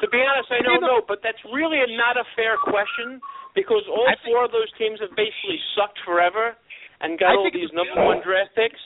to 0.00 0.08
be 0.08 0.24
honest, 0.24 0.48
I 0.48 0.64
don't 0.64 0.80
know, 0.80 1.04
but 1.04 1.20
that's 1.20 1.44
really 1.52 1.84
not 1.92 2.16
a 2.16 2.24
fair 2.32 2.56
question 2.56 3.20
because 3.52 3.84
all 3.92 4.08
four 4.24 4.48
of 4.48 4.50
those 4.56 4.72
teams 4.80 4.96
have 5.04 5.12
basically 5.20 5.60
sucked 5.76 6.00
forever 6.08 6.56
and 7.02 7.18
got 7.18 7.34
I 7.34 7.36
all 7.36 7.50
these 7.52 7.72
number 7.74 7.98
one 7.98 8.22
draft 8.24 8.54
picks. 8.54 8.80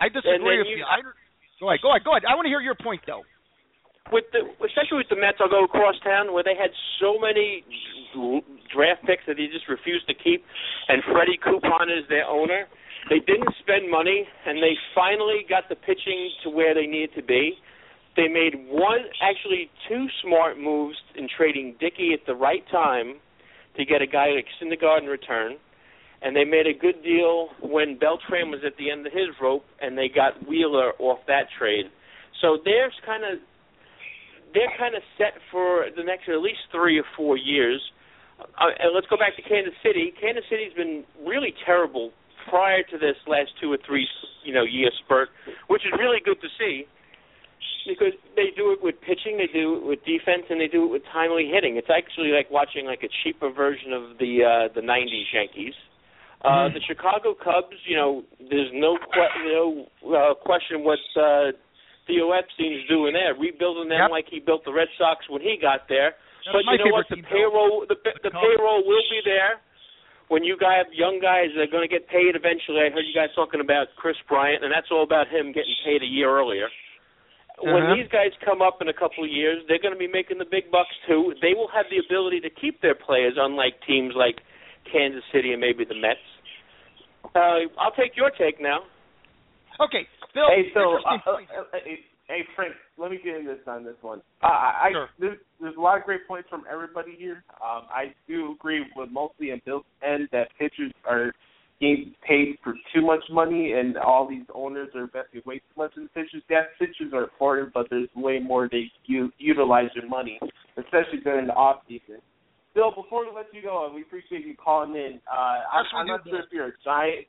I 0.00 0.08
disagree 0.08 0.58
with 0.58 0.66
you- 0.70 0.80
you. 0.80 0.84
I, 0.86 1.02
go 1.60 1.68
ahead, 1.68 1.82
go 1.82 1.90
ahead, 1.92 2.04
go 2.04 2.10
ahead. 2.16 2.24
I 2.24 2.34
want 2.34 2.46
to 2.46 2.52
hear 2.52 2.62
your 2.64 2.78
point, 2.78 3.02
though. 3.06 3.22
with 4.10 4.24
the 4.32 4.48
especially 4.64 4.98
with 4.98 5.10
the 5.10 5.16
Mets, 5.20 5.38
I'll 5.40 5.50
go 5.52 5.64
across 5.64 5.94
town 6.02 6.32
where 6.32 6.42
they 6.42 6.56
had 6.56 6.70
so 6.98 7.18
many 7.20 7.62
draft 8.72 9.04
picks 9.06 9.22
that 9.26 9.36
they 9.36 9.46
just 9.46 9.68
refused 9.68 10.06
to 10.08 10.14
keep, 10.14 10.42
and 10.88 11.02
Freddie 11.12 11.38
Coupon 11.38 11.90
is 11.90 12.06
their 12.08 12.24
owner. 12.26 12.66
They 13.08 13.20
didn't 13.20 13.54
spend 13.60 13.90
money, 13.90 14.26
and 14.46 14.58
they 14.62 14.74
finally 14.94 15.46
got 15.48 15.68
the 15.68 15.76
pitching 15.76 16.30
to 16.44 16.50
where 16.50 16.74
they 16.74 16.86
needed 16.86 17.14
to 17.16 17.22
be. 17.22 17.54
They 18.16 18.26
made 18.28 18.54
one, 18.68 19.06
actually 19.22 19.70
two 19.88 20.06
smart 20.22 20.58
moves 20.58 20.96
in 21.14 21.28
trading 21.28 21.76
Dickey 21.80 22.10
at 22.12 22.26
the 22.26 22.34
right 22.34 22.64
time 22.70 23.14
to 23.76 23.84
get 23.84 24.02
a 24.02 24.06
guy 24.06 24.30
like 24.34 24.46
Syndergaard 24.60 25.02
in 25.02 25.06
return, 25.06 25.56
and 26.22 26.36
they 26.36 26.44
made 26.44 26.66
a 26.66 26.76
good 26.76 27.02
deal 27.02 27.48
when 27.62 27.98
Beltran 27.98 28.50
was 28.50 28.60
at 28.64 28.76
the 28.76 28.90
end 28.90 29.06
of 29.06 29.12
his 29.12 29.32
rope, 29.40 29.64
and 29.80 29.96
they 29.96 30.08
got 30.08 30.46
Wheeler 30.46 30.92
off 30.98 31.18
that 31.26 31.48
trade. 31.58 31.86
So 32.40 32.58
there's 32.64 32.94
kind 33.04 33.24
of 33.24 33.38
they're 34.52 34.72
kind 34.78 34.94
of 34.94 35.02
set 35.16 35.38
for 35.50 35.86
the 35.96 36.02
next 36.02 36.28
at 36.28 36.42
least 36.42 36.60
three 36.72 36.98
or 36.98 37.04
four 37.16 37.36
years. 37.36 37.80
Uh, 38.40 38.72
and 38.80 38.94
let's 38.94 39.06
go 39.06 39.16
back 39.16 39.36
to 39.36 39.42
Kansas 39.42 39.74
City. 39.84 40.12
Kansas 40.20 40.44
City's 40.50 40.72
been 40.72 41.04
really 41.24 41.54
terrible 41.64 42.10
prior 42.48 42.82
to 42.82 42.98
this 42.98 43.16
last 43.28 43.50
two 43.60 43.70
or 43.70 43.78
three, 43.86 44.08
you 44.44 44.52
know, 44.52 44.64
year 44.64 44.90
spurt, 45.04 45.28
which 45.68 45.82
is 45.82 45.92
really 45.98 46.18
good 46.24 46.40
to 46.40 46.48
see 46.58 46.88
because 47.86 48.12
they 48.36 48.52
do 48.56 48.72
it 48.72 48.82
with 48.82 48.94
pitching, 49.00 49.38
they 49.38 49.48
do 49.52 49.76
it 49.76 49.84
with 49.84 50.00
defense, 50.04 50.44
and 50.50 50.60
they 50.60 50.68
do 50.68 50.84
it 50.84 50.90
with 50.90 51.02
timely 51.12 51.50
hitting. 51.52 51.76
It's 51.76 51.90
actually 51.90 52.30
like 52.32 52.50
watching 52.50 52.86
like 52.86 53.02
a 53.02 53.08
cheaper 53.22 53.50
version 53.50 53.92
of 53.92 54.18
the 54.18 54.44
uh, 54.44 54.74
the 54.74 54.80
'90s 54.80 55.32
Yankees. 55.32 55.74
Uh, 56.40 56.68
the 56.72 56.80
Chicago 56.88 57.34
Cubs, 57.36 57.76
you 57.86 57.96
know, 57.96 58.24
there's 58.48 58.72
no 58.72 58.96
que- 58.96 59.36
no 59.44 59.84
uh, 60.08 60.32
question 60.40 60.80
what 60.84 60.98
uh, 61.16 61.52
Theo 62.06 62.32
Epstein's 62.32 62.88
doing 62.88 63.12
there, 63.12 63.34
rebuilding 63.36 63.88
them 63.92 64.08
Yep. 64.08 64.10
like 64.10 64.26
he 64.30 64.40
built 64.40 64.64
the 64.64 64.72
Red 64.72 64.88
Sox 64.96 65.28
when 65.28 65.42
he 65.42 65.58
got 65.60 65.84
there. 65.88 66.16
That's 66.48 66.56
but 66.56 66.64
you 66.72 66.78
know 66.80 66.92
what? 66.96 67.06
The 67.12 67.20
payroll, 67.28 67.84
the 67.86 67.96
the 68.24 68.30
payroll 68.32 68.80
will 68.88 69.04
be 69.12 69.20
there 69.24 69.60
when 70.32 70.42
you 70.42 70.56
guys, 70.56 70.88
young 70.96 71.20
guys, 71.20 71.52
are 71.60 71.66
going 71.68 71.84
to 71.86 71.92
get 71.92 72.08
paid 72.08 72.32
eventually. 72.34 72.80
I 72.80 72.88
heard 72.88 73.04
you 73.04 73.12
guys 73.12 73.28
talking 73.36 73.60
about 73.60 73.88
Kris 74.00 74.16
Bryant, 74.26 74.64
and 74.64 74.72
that's 74.72 74.88
all 74.90 75.02
about 75.04 75.28
him 75.28 75.52
getting 75.52 75.76
paid 75.84 76.00
a 76.02 76.08
year 76.08 76.32
earlier. 76.32 76.68
When 77.60 77.82
Uh-huh. 77.84 77.94
these 78.00 78.08
guys 78.08 78.32
come 78.42 78.62
up 78.62 78.80
in 78.80 78.88
a 78.88 78.94
couple 78.96 79.22
of 79.24 79.28
years, 79.30 79.60
they're 79.68 79.82
going 79.82 79.92
to 79.92 79.98
be 80.00 80.08
making 80.08 80.38
the 80.38 80.48
big 80.48 80.70
bucks 80.72 80.96
too. 81.06 81.34
They 81.44 81.52
will 81.52 81.68
have 81.68 81.84
the 81.92 81.98
ability 82.00 82.40
to 82.40 82.48
keep 82.48 82.80
their 82.80 82.94
players, 82.96 83.34
unlike 83.36 83.74
teams 83.86 84.14
like 84.16 84.40
Kansas 84.92 85.22
City 85.32 85.52
and 85.52 85.60
maybe 85.60 85.84
the 85.84 85.94
Mets. 85.94 86.18
Uh, 87.34 87.68
I'll 87.78 87.92
take 87.96 88.16
your 88.16 88.30
take 88.30 88.60
now. 88.60 88.80
Okay, 89.80 90.06
Bill. 90.34 90.44
Hey, 90.48 90.70
so 90.74 90.98
uh, 91.06 91.16
uh, 91.26 91.30
uh, 91.32 91.36
hey, 91.84 91.98
hey, 92.28 92.40
Frank, 92.54 92.74
let 92.98 93.10
me 93.10 93.18
get 93.22 93.36
in 93.36 93.46
this 93.46 93.58
on 93.66 93.84
this 93.84 93.94
one. 94.02 94.20
Uh, 94.42 94.46
I, 94.46 94.88
Sure. 94.92 95.08
there's, 95.18 95.38
there's 95.60 95.76
a 95.76 95.80
lot 95.80 95.98
of 95.98 96.04
great 96.04 96.26
points 96.28 96.48
from 96.50 96.64
everybody 96.70 97.14
here. 97.18 97.44
Um, 97.62 97.84
I 97.90 98.14
do 98.28 98.52
agree 98.52 98.84
with 98.96 99.10
mostly 99.10 99.52
on 99.52 99.62
Bill's 99.64 99.84
end 100.06 100.28
that 100.32 100.48
pitchers 100.58 100.92
are 101.08 101.32
getting 101.80 102.14
paid 102.28 102.58
for 102.62 102.74
too 102.94 103.00
much 103.00 103.22
money, 103.30 103.72
and 103.72 103.96
all 103.96 104.28
these 104.28 104.44
owners 104.54 104.88
are 104.94 105.04
investing 105.04 105.40
way 105.46 105.56
too 105.56 105.62
much 105.78 105.92
in 105.96 106.08
pitchers. 106.08 106.42
Yes, 106.50 106.64
pitchers 106.78 107.12
are 107.14 107.22
important, 107.24 107.72
but 107.72 107.86
there's 107.88 108.08
way 108.14 108.38
more 108.38 108.68
they 108.70 108.90
u- 109.06 109.32
utilize 109.38 109.88
their 109.98 110.06
money, 110.08 110.38
especially 110.76 111.20
during 111.24 111.46
the 111.46 111.54
off 111.54 111.80
season. 111.88 112.20
Bill, 112.74 112.92
before 112.94 113.24
we 113.26 113.34
let 113.34 113.46
you 113.52 113.62
go, 113.62 113.86
and 113.86 113.94
we 113.94 114.02
appreciate 114.02 114.46
you 114.46 114.54
calling 114.56 114.94
in. 114.94 115.20
Uh, 115.26 115.58
I'm, 115.72 115.84
I'm 115.94 116.06
not 116.06 116.20
sure 116.24 116.40
if 116.40 116.46
you're 116.52 116.68
a 116.68 116.78
giant. 116.84 117.26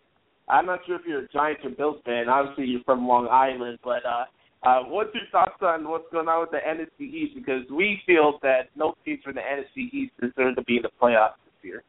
I'm 0.49 0.65
not 0.65 0.79
sure 0.85 0.95
if 0.95 1.01
you're 1.07 1.23
a 1.23 1.29
Giants 1.29 1.61
or 1.63 1.69
Bills 1.71 2.01
fan. 2.05 2.27
Obviously, 2.27 2.65
you're 2.65 2.83
from 2.83 3.07
Long 3.07 3.27
Island, 3.31 3.79
but 3.83 4.03
uh, 4.05 4.25
Uh, 4.63 4.85
what's 4.93 5.09
your 5.15 5.25
thoughts 5.31 5.57
on 5.61 5.89
what's 5.89 6.05
going 6.11 6.27
on 6.27 6.41
with 6.41 6.51
the 6.51 6.61
NFC 6.61 7.09
East? 7.09 7.33
Because 7.33 7.65
we 7.73 7.97
feel 8.05 8.37
that 8.43 8.69
no 8.75 8.93
teams 9.03 9.23
from 9.23 9.33
the 9.33 9.41
NFC 9.41 9.89
East 9.89 10.13
deserve 10.21 10.53
to 10.55 10.61
be 10.69 10.77
in 10.77 10.83
the 10.83 10.93
playoffs 11.01 11.41
this 11.45 11.57
year. 11.65 11.81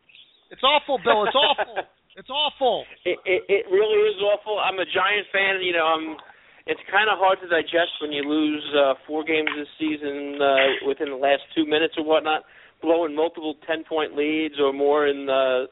It's 0.50 0.62
awful, 0.64 0.96
Bill. 1.04 1.24
It's 1.24 1.36
awful. 1.36 1.76
It's 2.14 2.28
awful. 2.28 2.84
It, 3.08 3.16
it 3.24 3.40
it 3.48 3.64
really 3.72 3.96
is 4.04 4.20
awful. 4.20 4.60
I'm 4.60 4.76
a 4.76 4.84
Giant 4.84 5.24
fan. 5.32 5.64
You 5.64 5.72
know, 5.72 5.88
I'm. 5.88 6.16
It's 6.68 6.80
kind 6.92 7.08
of 7.08 7.16
hard 7.16 7.40
to 7.40 7.48
digest 7.48 7.96
when 8.04 8.12
you 8.12 8.20
lose 8.20 8.60
uh, 8.76 9.00
four 9.08 9.24
games 9.24 9.48
this 9.56 9.66
season 9.80 10.36
uh, 10.36 10.84
within 10.86 11.08
the 11.08 11.16
last 11.16 11.40
two 11.56 11.64
minutes 11.64 11.96
or 11.96 12.04
whatnot, 12.04 12.44
blowing 12.82 13.14
multiple 13.14 13.54
ten 13.66 13.84
point 13.88 14.16
leads 14.16 14.54
or 14.60 14.72
more 14.72 15.06
in 15.06 15.26
the, 15.26 15.66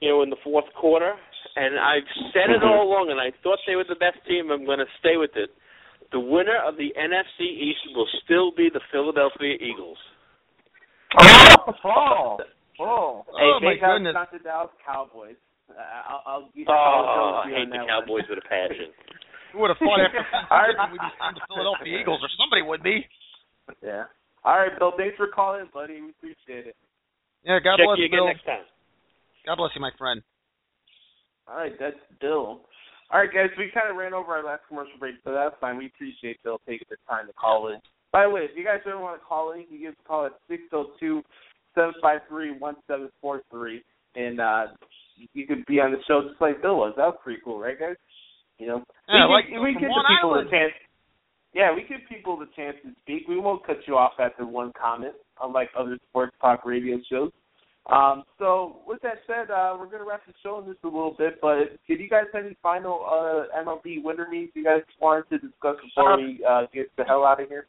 you 0.00 0.08
know, 0.10 0.22
in 0.22 0.30
the 0.30 0.36
fourth 0.44 0.66
quarter. 0.78 1.14
And 1.56 1.78
I've 1.78 2.06
said 2.32 2.50
it 2.50 2.62
all 2.62 2.82
along, 2.86 3.10
and 3.10 3.20
I 3.20 3.30
thought 3.42 3.58
they 3.66 3.76
were 3.76 3.84
the 3.88 3.94
best 3.98 4.18
team. 4.26 4.50
I'm 4.50 4.64
going 4.66 4.80
to 4.80 4.90
stay 4.98 5.16
with 5.16 5.30
it. 5.36 5.50
The 6.12 6.18
winner 6.20 6.58
of 6.66 6.76
the 6.76 6.90
NFC 6.98 7.46
East 7.46 7.78
will 7.94 8.08
still 8.24 8.50
be 8.54 8.70
the 8.72 8.80
Philadelphia 8.92 9.54
Eagles. 9.60 9.98
Oh, 11.20 12.38
oh. 12.80 13.22
Hey, 13.38 13.50
Oh, 13.54 13.58
my 13.62 13.74
take 13.74 13.82
out 13.82 13.98
goodness. 13.98 14.14
not 14.14 14.32
the 14.32 14.38
Dallas 14.42 14.70
Cowboys. 14.84 15.36
Uh, 15.70 15.78
I'll, 15.78 16.22
I'll, 16.26 16.44
Oh, 16.68 16.72
I'll 16.74 17.34
I 17.46 17.50
hate 17.54 17.70
the 17.70 17.86
Cowboys 17.86 18.24
with 18.28 18.38
a 18.42 18.46
passion. 18.50 18.90
Who 19.52 19.60
would 19.62 19.70
have 19.70 19.78
thought 19.78 20.02
after 20.02 20.18
All 20.50 20.58
right. 20.58 20.74
Thanksgiving 20.74 20.98
we'd 20.98 21.06
be 21.06 21.38
the 21.38 21.46
Philadelphia 21.54 21.98
Eagles 22.02 22.20
or 22.22 22.30
somebody 22.34 22.62
would 22.66 22.82
be? 22.82 23.06
Yeah. 23.82 24.10
All 24.44 24.58
right, 24.58 24.78
Bill. 24.78 24.92
Thanks 24.96 25.16
for 25.16 25.28
calling, 25.28 25.66
buddy. 25.72 26.00
We 26.00 26.10
appreciate 26.10 26.66
it. 26.68 26.76
Yeah, 27.44 27.58
God 27.62 27.76
Check 27.78 27.86
bless 27.86 27.98
you 27.98 28.04
again 28.06 28.18
Bill. 28.20 28.26
next 28.26 28.44
time. 28.44 28.64
God 29.46 29.56
bless 29.56 29.70
you, 29.74 29.80
my 29.80 29.90
friend. 29.98 30.22
All 31.48 31.56
right, 31.56 31.72
that's 31.78 31.96
Bill. 32.20 32.60
All 33.12 33.20
right, 33.20 33.28
guys, 33.32 33.50
we 33.58 33.70
kind 33.72 33.90
of 33.90 33.96
ran 33.96 34.14
over 34.14 34.32
our 34.32 34.44
last 34.44 34.62
commercial 34.68 34.96
break, 34.98 35.16
but 35.24 35.32
that's 35.34 35.54
fine. 35.60 35.76
We 35.76 35.86
appreciate 35.86 36.42
Bill 36.42 36.58
taking 36.66 36.86
the 36.90 36.96
time 37.08 37.26
to 37.26 37.32
call 37.34 37.68
in. 37.68 37.78
By 38.12 38.24
the 38.24 38.30
way, 38.30 38.42
if 38.42 38.52
you 38.56 38.64
guys 38.64 38.80
ever 38.86 38.98
want 38.98 39.20
to 39.20 39.24
call 39.26 39.52
in, 39.52 39.60
you 39.60 39.66
can 39.66 39.78
give 39.80 39.90
us 39.92 39.96
a 40.04 40.08
call 40.08 40.26
at 40.26 40.32
six 40.48 40.62
zero 40.70 40.88
two 40.98 41.22
seven 41.74 41.92
five 42.00 42.20
three 42.28 42.52
one 42.56 42.76
seven 42.86 43.10
four 43.20 43.42
three, 43.50 43.82
and 44.16 44.40
uh, 44.40 44.66
you 45.34 45.46
could 45.46 45.64
be 45.66 45.80
on 45.80 45.92
the 45.92 45.98
show 46.08 46.22
just 46.28 46.40
like 46.40 46.62
Bill 46.62 46.76
was. 46.76 46.94
That 46.96 47.06
was 47.12 47.18
pretty 47.22 47.40
cool, 47.44 47.60
right, 47.60 47.78
guys? 47.78 47.96
You 48.58 48.68
know, 48.68 48.84
Yeah, 49.08 49.26
we, 49.26 49.32
like 49.34 49.48
give- 49.50 49.60
we 49.60 49.72
from 49.74 49.82
give 49.82 49.90
Long 49.90 50.04
the 50.08 50.14
people 50.16 50.30
Island. 50.32 50.48
a 50.48 50.50
chance. 50.50 50.72
Yeah, 51.54 51.72
we 51.74 51.82
give 51.82 52.00
people 52.08 52.36
the 52.36 52.48
chance 52.56 52.76
to 52.84 52.90
speak. 53.02 53.28
We 53.28 53.38
won't 53.38 53.64
cut 53.64 53.76
you 53.86 53.96
off 53.96 54.12
after 54.18 54.44
one 54.44 54.72
comment, 54.80 55.14
unlike 55.40 55.70
other 55.78 55.98
sports 56.10 56.34
talk 56.40 56.66
radio 56.66 56.98
shows. 57.08 57.30
Um, 57.86 58.24
so 58.38 58.78
with 58.86 59.00
that 59.02 59.18
said, 59.26 59.50
uh, 59.50 59.76
we're 59.78 59.86
gonna 59.86 60.04
wrap 60.08 60.26
the 60.26 60.32
show 60.42 60.58
in 60.58 60.64
just 60.72 60.82
a 60.84 60.88
little 60.88 61.14
bit. 61.16 61.38
But 61.40 61.76
did 61.86 62.00
you 62.00 62.08
guys 62.08 62.24
have 62.32 62.44
any 62.44 62.56
final 62.62 63.04
uh, 63.06 63.56
MLB 63.62 64.02
winter 64.02 64.26
news 64.30 64.50
you 64.54 64.64
guys 64.64 64.80
wanted 65.00 65.28
to 65.30 65.38
discuss 65.38 65.76
before 65.84 66.16
we 66.16 66.42
uh, 66.48 66.62
get 66.72 66.86
the 66.96 67.04
hell 67.04 67.24
out 67.24 67.40
of 67.42 67.48
here? 67.48 67.66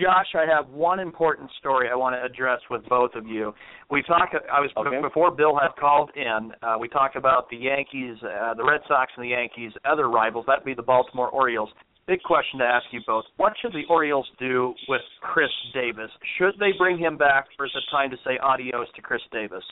Josh, 0.00 0.28
I 0.36 0.46
have 0.46 0.68
one 0.70 1.00
important 1.00 1.50
story 1.58 1.88
I 1.90 1.96
want 1.96 2.14
to 2.14 2.22
address 2.22 2.60
with 2.70 2.84
both 2.88 3.10
of 3.16 3.26
you. 3.26 3.52
We 3.90 4.02
talked. 4.02 4.34
I 4.52 4.60
was 4.60 4.70
Okay. 4.76 5.00
before 5.02 5.32
Bill 5.32 5.58
had 5.58 5.74
called 5.80 6.10
in. 6.14 6.52
Uh, 6.62 6.76
we 6.78 6.88
talked 6.88 7.16
about 7.16 7.50
the 7.50 7.56
Yankees, 7.56 8.16
uh, 8.22 8.54
the 8.54 8.64
Red 8.64 8.82
Sox, 8.86 9.10
and 9.16 9.24
the 9.24 9.30
Yankees' 9.30 9.72
other 9.84 10.08
rivals. 10.08 10.46
That'd 10.46 10.64
be 10.64 10.74
the 10.74 10.82
Baltimore 10.82 11.28
Orioles. 11.30 11.70
Big 12.08 12.22
question 12.24 12.58
to 12.58 12.64
ask 12.64 12.86
you 12.90 13.04
both: 13.06 13.28
What 13.36 13.52
should 13.60 13.72
the 13.76 13.84
Orioles 13.88 14.26
do 14.40 14.72
with 14.88 15.04
Chris 15.20 15.52
Davis? 15.74 16.08
Should 16.40 16.56
they 16.58 16.72
bring 16.72 16.96
him 16.96 17.20
back, 17.20 17.44
or 17.60 17.66
is 17.68 17.72
it 17.76 17.84
time 17.92 18.08
to 18.10 18.16
say 18.24 18.40
adios 18.40 18.88
to 18.96 19.02
Chris 19.02 19.20
Davis? 19.30 19.62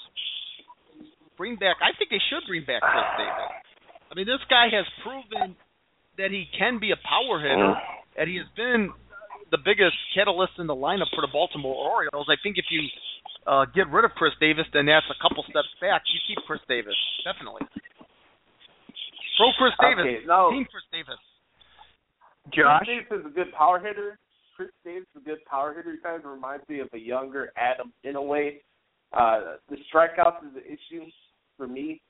Bring 1.40 1.56
back. 1.56 1.80
I 1.80 1.96
think 1.96 2.12
they 2.12 2.20
should 2.28 2.44
bring 2.46 2.68
back 2.68 2.84
Chris 2.84 3.08
Davis. 3.16 3.48
I 4.12 4.14
mean, 4.14 4.28
this 4.28 4.44
guy 4.52 4.68
has 4.68 4.84
proven 5.00 5.56
that 6.20 6.28
he 6.30 6.44
can 6.60 6.76
be 6.76 6.92
a 6.92 7.00
power 7.08 7.40
hitter, 7.40 7.72
and 8.20 8.28
he 8.28 8.36
has 8.36 8.48
been 8.52 8.92
the 9.50 9.58
biggest 9.64 9.96
catalyst 10.12 10.60
in 10.60 10.68
the 10.68 10.76
lineup 10.76 11.08
for 11.16 11.24
the 11.24 11.32
Baltimore 11.32 11.72
Orioles. 11.72 12.28
I 12.28 12.36
think 12.44 12.60
if 12.60 12.68
you 12.68 12.84
uh, 13.48 13.64
get 13.72 13.88
rid 13.88 14.04
of 14.04 14.12
Chris 14.12 14.36
Davis, 14.44 14.68
then 14.76 14.84
that's 14.84 15.08
a 15.08 15.16
couple 15.24 15.40
steps 15.48 15.72
back. 15.80 16.04
You 16.12 16.20
keep 16.28 16.44
Chris 16.44 16.60
Davis, 16.68 16.96
definitely. 17.24 17.64
Pro 19.40 19.52
Chris 19.56 19.72
Davis, 19.80 20.04
Okay, 20.04 20.18
no. 20.28 20.52
team 20.52 20.64
Chris 20.68 20.84
Davis. 20.92 21.20
Josh? 22.52 22.84
Chris 22.84 23.04
Davis 23.10 23.24
is 23.24 23.32
a 23.32 23.34
good 23.34 23.52
power 23.52 23.78
hitter. 23.78 24.18
Chris 24.56 24.70
Davis 24.84 25.06
is 25.14 25.22
a 25.22 25.24
good 25.24 25.44
power 25.44 25.74
hitter. 25.74 25.92
He 25.92 25.98
kind 25.98 26.16
of 26.16 26.30
reminds 26.30 26.68
me 26.68 26.80
of 26.80 26.88
a 26.92 26.98
younger 26.98 27.52
Adam 27.56 27.92
in 28.04 28.16
a 28.16 28.22
way. 28.22 28.62
Uh, 29.12 29.56
the 29.68 29.76
strikeouts 29.92 30.42
is 30.48 30.56
an 30.56 30.62
issue 30.64 31.04
for 31.56 31.66
me. 31.66 32.00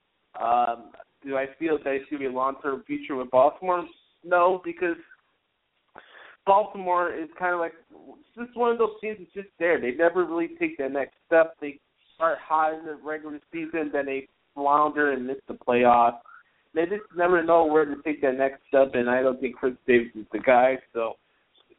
Um, 0.40 0.90
do 1.24 1.36
I 1.36 1.46
feel 1.58 1.78
that 1.82 1.92
he's 1.92 2.02
going 2.10 2.10
to 2.10 2.18
be 2.18 2.26
a 2.26 2.30
long-term 2.30 2.84
future 2.86 3.16
with 3.16 3.30
Baltimore? 3.30 3.84
No, 4.24 4.60
because 4.64 4.96
Baltimore 6.46 7.12
is 7.12 7.28
kind 7.38 7.54
of 7.54 7.60
like 7.60 7.72
it's 7.90 8.46
just 8.46 8.56
one 8.56 8.70
of 8.70 8.78
those 8.78 9.00
teams 9.00 9.18
that's 9.18 9.32
just 9.32 9.48
there. 9.58 9.80
They 9.80 9.92
never 9.92 10.24
really 10.24 10.50
take 10.58 10.78
that 10.78 10.92
next 10.92 11.14
step. 11.26 11.56
They 11.60 11.80
start 12.14 12.38
hot 12.46 12.74
in 12.74 12.84
the 12.84 12.96
regular 12.96 13.40
season, 13.52 13.90
then 13.92 14.06
they 14.06 14.28
flounder 14.54 15.12
and 15.12 15.26
miss 15.26 15.36
the 15.48 15.54
playoffs. 15.54 16.18
They 16.76 16.84
just 16.84 17.04
never 17.16 17.42
know 17.42 17.64
where 17.64 17.86
to 17.86 17.96
take 18.04 18.20
that 18.20 18.36
next 18.36 18.60
step, 18.68 18.90
and 18.92 19.08
I 19.08 19.22
don't 19.22 19.40
think 19.40 19.56
Chris 19.56 19.72
Davis 19.86 20.12
is 20.14 20.26
the 20.30 20.38
guy. 20.38 20.76
So, 20.92 21.14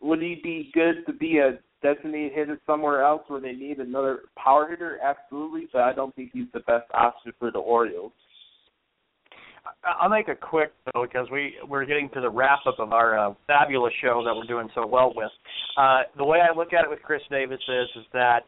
would 0.01 0.19
he 0.23 0.41
be 0.43 0.71
good 0.73 1.05
to 1.05 1.13
be 1.13 1.37
a 1.37 1.59
designated 1.83 2.31
hitter 2.33 2.59
somewhere 2.65 3.03
else 3.03 3.21
where 3.27 3.39
they 3.39 3.51
need 3.51 3.77
another 3.77 4.21
power 4.35 4.67
hitter? 4.67 4.97
Absolutely, 5.03 5.69
but 5.71 5.83
I 5.83 5.93
don't 5.93 6.15
think 6.15 6.31
he's 6.33 6.47
the 6.51 6.61
best 6.61 6.89
option 6.95 7.31
for 7.37 7.51
the 7.51 7.59
Orioles. 7.59 8.11
I'll 9.83 10.09
make 10.09 10.29
it 10.29 10.41
quick 10.41 10.71
though, 10.93 11.03
because 11.03 11.27
we 11.31 11.53
we're 11.67 11.85
getting 11.85 12.09
to 12.15 12.21
the 12.21 12.29
wrap 12.29 12.59
up 12.65 12.79
of 12.79 12.91
our 12.91 13.19
uh, 13.19 13.33
fabulous 13.45 13.93
show 14.01 14.23
that 14.25 14.33
we're 14.35 14.47
doing 14.47 14.69
so 14.73 14.87
well 14.87 15.13
with. 15.15 15.29
Uh, 15.77 16.01
the 16.17 16.25
way 16.25 16.39
I 16.39 16.57
look 16.57 16.73
at 16.73 16.83
it 16.85 16.89
with 16.89 17.03
Chris 17.03 17.21
Davis 17.29 17.59
is 17.67 17.87
is 17.97 18.05
that 18.13 18.39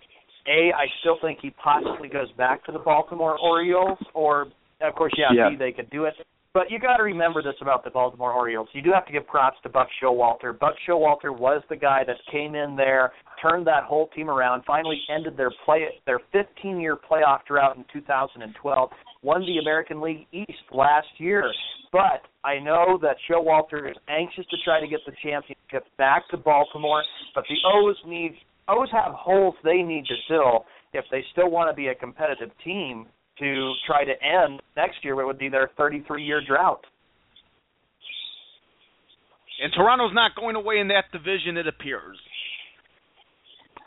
a 0.48 0.72
I 0.74 0.86
still 1.02 1.18
think 1.22 1.40
he 1.42 1.52
possibly 1.52 2.08
goes 2.08 2.32
back 2.38 2.66
to 2.66 2.72
the 2.72 2.80
Baltimore 2.80 3.38
Orioles, 3.38 4.00
or 4.14 4.48
of 4.82 4.96
course 4.96 5.14
yeah, 5.18 5.28
Yeah. 5.34 5.50
B 5.50 5.56
they 5.58 5.72
could 5.72 5.90
do 5.90 6.06
it. 6.06 6.14
But 6.60 6.70
you 6.70 6.78
got 6.78 6.98
to 6.98 7.04
remember 7.04 7.42
this 7.42 7.56
about 7.62 7.86
the 7.86 7.90
Baltimore 7.90 8.34
Orioles. 8.34 8.68
You 8.74 8.82
do 8.82 8.92
have 8.92 9.06
to 9.06 9.14
give 9.14 9.26
props 9.26 9.56
to 9.64 9.70
Buck 9.70 9.88
Showalter. 10.04 10.60
Buck 10.60 10.74
Showalter 10.86 11.34
was 11.34 11.64
the 11.70 11.78
guy 11.78 12.04
that 12.06 12.18
came 12.30 12.54
in 12.54 12.76
there, 12.76 13.14
turned 13.42 13.66
that 13.68 13.86
whole 13.86 14.10
team 14.10 14.30
around, 14.30 14.64
finally 14.68 15.00
ended 15.10 15.38
their 15.38 15.52
play 15.64 15.86
their 16.06 16.20
15-year 16.36 16.98
playoff 17.10 17.46
drought 17.48 17.78
in 17.78 17.86
2012, 17.94 18.90
won 19.22 19.40
the 19.46 19.60
American 19.60 20.02
League 20.02 20.28
East 20.34 20.52
last 20.74 21.08
year. 21.18 21.50
But 21.94 22.28
I 22.44 22.60
know 22.60 23.00
that 23.02 23.16
Showalter 23.32 23.90
is 23.90 23.96
anxious 24.10 24.46
to 24.52 24.58
try 24.66 24.82
to 24.82 24.88
get 24.88 25.00
the 25.06 25.14
championship 25.24 25.86
back 25.98 26.28
to 26.32 26.36
Baltimore, 26.36 27.04
but 27.34 27.46
the 27.48 27.56
O's 27.74 27.96
need 28.06 28.34
O's 28.68 28.90
have 28.92 29.14
holes 29.14 29.56
they 29.64 29.82
need 29.82 30.06
to 30.08 30.16
fill 30.28 30.66
if 30.92 31.06
they 31.10 31.24
still 31.32 31.50
want 31.50 31.72
to 31.72 31.74
be 31.74 31.88
a 31.88 31.96
competitive 31.96 32.52
team 32.66 33.08
to 33.40 33.74
try 33.88 34.04
to 34.04 34.12
end 34.12 34.62
next 34.76 35.04
year 35.04 35.16
what 35.16 35.26
would 35.26 35.40
be 35.40 35.50
their 35.50 35.70
33-year 35.80 36.42
drought. 36.48 36.86
And 39.62 39.74
Toronto's 39.74 40.14
not 40.14 40.36
going 40.36 40.56
away 40.56 40.80
in 40.80 40.88
that 40.90 41.06
division, 41.12 41.58
it 41.58 41.68
appears. 41.68 42.18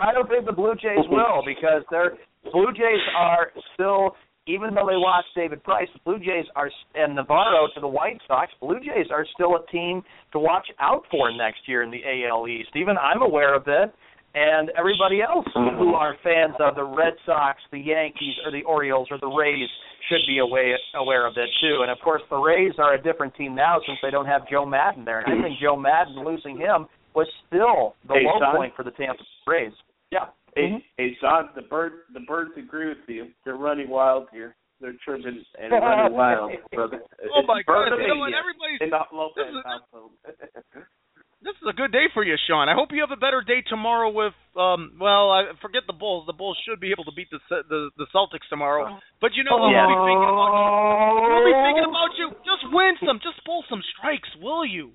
I 0.01 0.13
don't 0.13 0.29
think 0.29 0.47
the 0.47 0.53
Blue 0.53 0.75
Jays 0.75 1.05
will 1.09 1.43
because 1.47 1.83
their 1.91 2.19
Blue 2.53 2.73
Jays 2.73 3.01
are 3.17 3.53
still, 3.75 4.17
even 4.47 4.75
though 4.75 4.87
they 4.87 4.97
lost 4.97 5.27
David 5.37 5.63
Price, 5.63 5.89
the 5.95 6.01
Blue 6.05 6.19
Jays 6.19 6.45
are 6.57 6.71
and 6.95 7.15
Navarro 7.15 7.69
to 7.75 7.81
the 7.81 7.89
White 7.89 8.21
Sox. 8.27 8.53
Blue 8.61 8.81
Jays 8.81 9.07
are 9.11 9.25
still 9.35 9.57
a 9.57 9.71
team 9.71 10.03
to 10.33 10.39
watch 10.39 10.67
out 10.81 11.05
for 11.11 11.31
next 11.33 11.61
year 11.67 11.83
in 11.83 11.91
the 11.91 12.01
AL 12.05 12.49
East. 12.49 12.71
Even 12.75 12.97
I'm 12.99 13.23
aware 13.23 13.55
of 13.55 13.65
it, 13.67 13.95
and 14.35 14.71
everybody 14.79 15.21
else 15.23 15.47
who 15.55 15.95
are 15.95 16.17
fans 16.23 16.55
of 16.61 16.75
the 16.75 16.85
Red 16.85 17.15
Sox, 17.27 17.61
the 17.71 17.79
Yankees, 17.79 18.35
or 18.45 18.51
the 18.53 18.63
Orioles 18.63 19.09
or 19.11 19.19
the 19.19 19.27
Rays 19.29 19.69
should 20.09 20.23
be 20.27 20.39
aware 20.39 20.77
aware 20.95 21.27
of 21.27 21.35
it 21.37 21.49
too. 21.61 21.81
And 21.83 21.91
of 21.91 21.99
course, 22.03 22.23
the 22.31 22.37
Rays 22.37 22.73
are 22.79 22.95
a 22.95 23.03
different 23.03 23.35
team 23.35 23.55
now 23.55 23.79
since 23.87 23.99
they 24.03 24.11
don't 24.11 24.27
have 24.27 24.49
Joe 24.49 24.65
Maddon 24.67 25.05
there. 25.05 25.21
And 25.21 25.39
I 25.39 25.43
think 25.43 25.59
Joe 25.61 25.77
Maddon 25.77 26.25
losing 26.25 26.57
him 26.57 26.87
was 27.15 27.29
still 27.47 27.95
the 28.09 28.15
Hey, 28.15 28.25
low 28.25 28.39
Sean? 28.41 28.57
point 28.57 28.73
for 28.75 28.83
the 28.85 28.91
Tampa 28.93 29.23
Rays. 29.47 29.73
Yeah. 30.11 30.27
Hey, 30.57 30.63
mm-hmm. 30.63 30.77
hey, 30.97 31.17
Sean, 31.21 31.49
the 31.55 31.63
birds, 31.63 31.97
the 32.13 32.21
birds 32.21 32.51
agree 32.59 32.89
with 32.89 32.99
you. 33.09 33.29
They're 33.45 33.57
running 33.57 33.89
wild 33.89 34.29
here. 34.33 34.55
They're 34.81 34.95
chirping 35.05 35.45
and 35.61 35.73
running 35.73 36.13
wild, 36.15 36.53
brother. 36.73 37.01
Oh, 37.35 37.43
my 37.47 37.59
It's 37.61 37.67
bird 37.67 37.91
goodness. 37.91 38.07
You 38.09 38.15
know 38.15 38.21
what? 38.21 38.33
Everybody's- 38.35 38.81
in 38.81 38.91
the 38.91 39.01
Lopez 39.13 39.55
household. 39.65 40.11
This 41.43 41.59
is 41.59 41.67
a 41.67 41.75
good 41.75 41.91
day 41.91 42.07
for 42.15 42.23
you, 42.23 42.39
Sean. 42.47 42.69
I 42.71 42.75
hope 42.79 42.95
you 42.95 43.03
have 43.03 43.11
a 43.11 43.19
better 43.19 43.43
day 43.43 43.63
tomorrow 43.67 44.11
with 44.11 44.35
um 44.55 44.95
well, 45.01 45.31
I 45.35 45.51
forget 45.61 45.83
the 45.91 45.93
Bulls. 45.93 46.23
The 46.27 46.33
Bulls 46.33 46.55
should 46.63 46.79
be 46.79 46.93
able 46.95 47.03
to 47.05 47.13
beat 47.15 47.29
the 47.35 47.41
the, 47.69 47.91
the 47.99 48.07
Celtics 48.15 48.47
tomorrow. 48.49 48.99
But 49.21 49.35
you 49.35 49.43
know? 49.43 49.59
Yeah. 49.67 49.87
We'll 49.91 49.91
be 49.91 50.07
thinking 50.07 50.31
about 50.31 50.55
you. 50.55 51.27
We'll 51.35 51.49
be 51.51 51.59
thinking 51.67 51.89
about 51.91 52.13
you. 52.15 52.27
Just 52.47 52.63
win 52.71 52.93
some. 53.03 53.19
Just 53.19 53.43
pull 53.45 53.65
some 53.69 53.83
strikes, 53.99 54.29
will 54.41 54.65
you? 54.65 54.93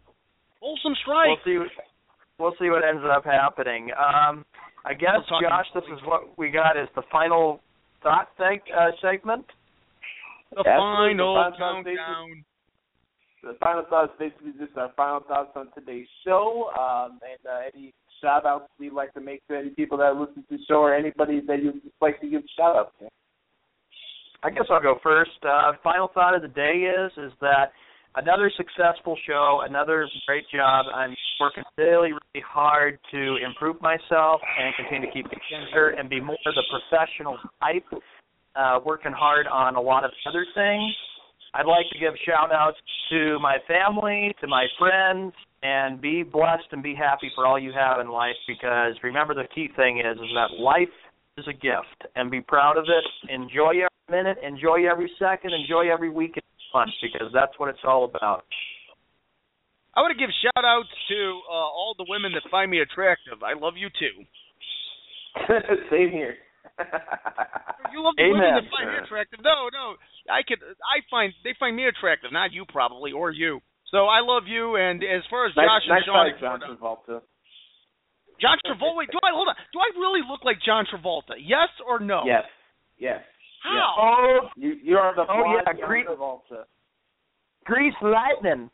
Pull 0.63 0.79
some 0.81 0.95
We'll 1.05 1.35
strikes. 1.35 1.43
see. 1.43 1.59
We'll 2.39 2.55
see 2.61 2.69
what 2.69 2.85
ends 2.87 3.03
up 3.03 3.25
happening. 3.25 3.89
Um, 3.97 4.45
I 4.85 4.93
guess, 4.93 5.25
We'll 5.29 5.41
Josh, 5.41 5.65
this 5.75 5.83
is 5.91 5.99
what 6.05 6.37
we 6.37 6.49
got 6.49 6.77
is 6.77 6.87
the 6.95 7.01
final 7.11 7.59
thought 8.03 8.29
seg- 8.39 8.71
uh, 8.71 8.91
segment. 9.01 9.43
The 10.53 10.63
Absolutely, 10.63 11.17
final 11.17 11.33
the 11.35 11.57
final 11.59 11.83
countdown. 11.83 12.45
The 13.43 13.53
final 13.63 13.83
thoughts 13.89 14.13
basically 14.19 14.51
just 14.59 14.77
our 14.77 14.91
final 14.95 15.21
thoughts 15.27 15.51
on 15.55 15.69
today's 15.75 16.07
show. 16.25 16.71
Um, 16.77 17.19
and 17.21 17.39
uh, 17.45 17.69
any 17.73 17.93
shout 18.21 18.45
outs 18.45 18.69
we'd 18.79 18.93
like 18.93 19.13
to 19.13 19.21
make 19.21 19.45
to 19.47 19.57
any 19.57 19.69
people 19.69 19.97
that 19.99 20.15
listen 20.15 20.43
to 20.49 20.57
the 20.57 20.63
show 20.67 20.81
or 20.81 20.93
anybody 20.93 21.41
that 21.47 21.61
you'd 21.61 21.81
like 22.01 22.19
to 22.21 22.27
give 22.27 22.41
a 22.41 22.51
shout 22.57 22.75
out 22.75 22.93
to. 22.99 23.07
I 24.43 24.49
guess 24.49 24.65
I'll 24.69 24.81
go 24.81 24.99
first. 25.01 25.31
Uh, 25.43 25.73
final 25.83 26.09
thought 26.13 26.35
of 26.35 26.41
the 26.41 26.47
day 26.47 26.85
is 26.85 27.11
is 27.17 27.31
that 27.41 27.73
another 28.15 28.51
successful 28.55 29.17
show, 29.27 29.61
another 29.67 30.07
great 30.27 30.45
job. 30.53 30.85
I'm 30.93 31.15
working 31.39 31.63
really, 31.77 32.11
really 32.13 32.45
hard 32.45 32.99
to 33.11 33.37
improve 33.45 33.81
myself 33.81 34.41
and 34.59 34.73
continue 34.75 35.07
to 35.07 35.13
keep 35.13 35.25
getting 35.25 35.65
better 35.71 35.89
and 35.89 36.09
be 36.09 36.21
more 36.21 36.37
of 36.45 36.55
the 36.55 36.63
professional 36.69 37.37
type. 37.61 37.85
Uh, 38.55 38.79
working 38.83 39.11
hard 39.11 39.45
on 39.45 39.75
a 39.75 39.81
lot 39.81 40.03
of 40.03 40.09
other 40.27 40.45
things. 40.55 40.91
I'd 41.53 41.65
like 41.65 41.85
to 41.91 41.99
give 41.99 42.13
shout 42.25 42.51
outs 42.51 42.77
to 43.09 43.39
my 43.39 43.57
family, 43.67 44.35
to 44.41 44.47
my 44.47 44.67
friends, 44.77 45.33
and 45.63 45.99
be 45.99 46.23
blessed 46.23 46.67
and 46.71 46.83
be 46.83 46.93
happy 46.93 47.31
for 47.35 47.45
all 47.45 47.57
you 47.57 47.71
have 47.73 47.99
in 47.99 48.09
life 48.09 48.35
because 48.47 48.93
remember 49.03 49.33
the 49.33 49.47
key 49.53 49.69
thing 49.75 49.99
is 49.99 50.17
is 50.17 50.31
that 50.35 50.61
life 50.61 50.93
is 51.37 51.45
a 51.47 51.53
gift 51.53 52.11
and 52.15 52.29
be 52.29 52.41
proud 52.41 52.77
of 52.77 52.85
it. 52.85 53.31
Enjoy 53.31 53.73
every 53.81 54.23
minute, 54.23 54.37
enjoy 54.43 54.89
every 54.89 55.11
second, 55.17 55.51
enjoy 55.53 55.91
every 55.91 56.09
week 56.09 56.33
and 56.35 56.43
fun 56.71 56.87
because 57.01 57.31
that's 57.33 57.57
what 57.57 57.69
it's 57.69 57.83
all 57.83 58.05
about. 58.05 58.45
I 59.95 60.01
want 60.01 60.15
to 60.15 60.19
give 60.19 60.29
shout 60.43 60.63
outs 60.63 60.89
to 61.09 61.41
uh, 61.49 61.53
all 61.53 61.95
the 61.97 62.05
women 62.07 62.31
that 62.33 62.43
find 62.51 62.69
me 62.69 62.81
attractive. 62.81 63.41
I 63.41 63.57
love 63.59 63.73
you 63.77 63.89
too. 63.97 64.23
Same 65.89 66.11
here. 66.11 66.35
You 67.93 68.03
love 68.03 68.13
the 68.19 68.27
women 68.29 68.51
that 68.51 68.67
find 68.69 68.91
me 68.91 68.97
attractive. 68.99 69.39
No, 69.41 69.71
no. 69.71 69.95
I 70.29 70.43
could 70.43 70.59
I 70.59 71.01
find 71.09 71.31
they 71.47 71.55
find 71.57 71.71
me 71.75 71.87
attractive, 71.87 72.31
not 72.35 72.51
you 72.51 72.65
probably 72.67 73.11
or 73.15 73.31
you. 73.31 73.61
So 73.89 74.05
I 74.11 74.19
love 74.19 74.43
you 74.45 74.75
and 74.75 75.01
as 75.01 75.23
far 75.31 75.47
as 75.47 75.55
Nice, 75.55 75.65
Josh 75.65 75.87
nice 75.87 76.03
and 76.03 76.05
Sean 76.05 76.27
try, 76.27 76.39
John 76.39 76.59
Travolta. 76.67 77.21
John 78.41 78.57
Travolta 78.67 78.97
wait, 78.99 79.09
do 79.09 79.17
I 79.23 79.31
hold 79.31 79.47
on. 79.47 79.55
Do 79.71 79.79
I 79.79 79.89
really 79.97 80.19
look 80.29 80.43
like 80.43 80.57
John 80.65 80.85
Travolta? 80.85 81.39
Yes 81.39 81.69
or 81.87 81.99
no? 81.99 82.23
Yes. 82.25 82.43
Yes. 82.99 83.21
How? 83.63 83.95
Oh, 83.97 84.49
You 84.57 84.75
you 84.83 84.97
are 84.97 85.15
the 85.15 85.23
Oh, 85.29 85.55
yeah, 85.55 85.63
John 85.73 85.87
Greek- 85.87 86.07
Travolta. 86.07 86.65
Grease 87.65 87.95
lightning. 88.01 88.69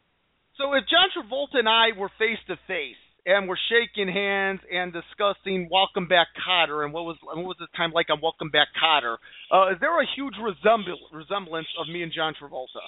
So 0.57 0.73
if 0.73 0.83
John 0.89 1.09
Travolta 1.15 1.59
and 1.59 1.69
I 1.69 1.97
were 1.97 2.09
face 2.17 2.41
to 2.47 2.57
face 2.67 2.99
and 3.26 3.48
we're 3.48 3.60
shaking 3.72 4.08
hands 4.11 4.60
and 4.72 4.92
discussing 4.92 5.69
Welcome 5.72 6.08
Back 6.08 6.27
Kotter 6.35 6.84
and 6.84 6.93
what 6.93 7.06
was 7.06 7.18
what 7.24 7.38
was 7.38 7.56
this 7.60 7.69
time 7.76 7.92
like 7.92 8.10
on 8.10 8.19
Welcome 8.22 8.50
Back 8.50 8.68
Kotter, 8.76 9.16
uh, 9.52 9.72
is 9.72 9.80
there 9.80 9.95
a 10.02 10.06
huge 10.16 10.35
resembl- 10.35 11.00
resemblance 11.11 11.68
of 11.80 11.88
me 11.88 12.03
and 12.03 12.11
John 12.11 12.34
Travolta? 12.35 12.84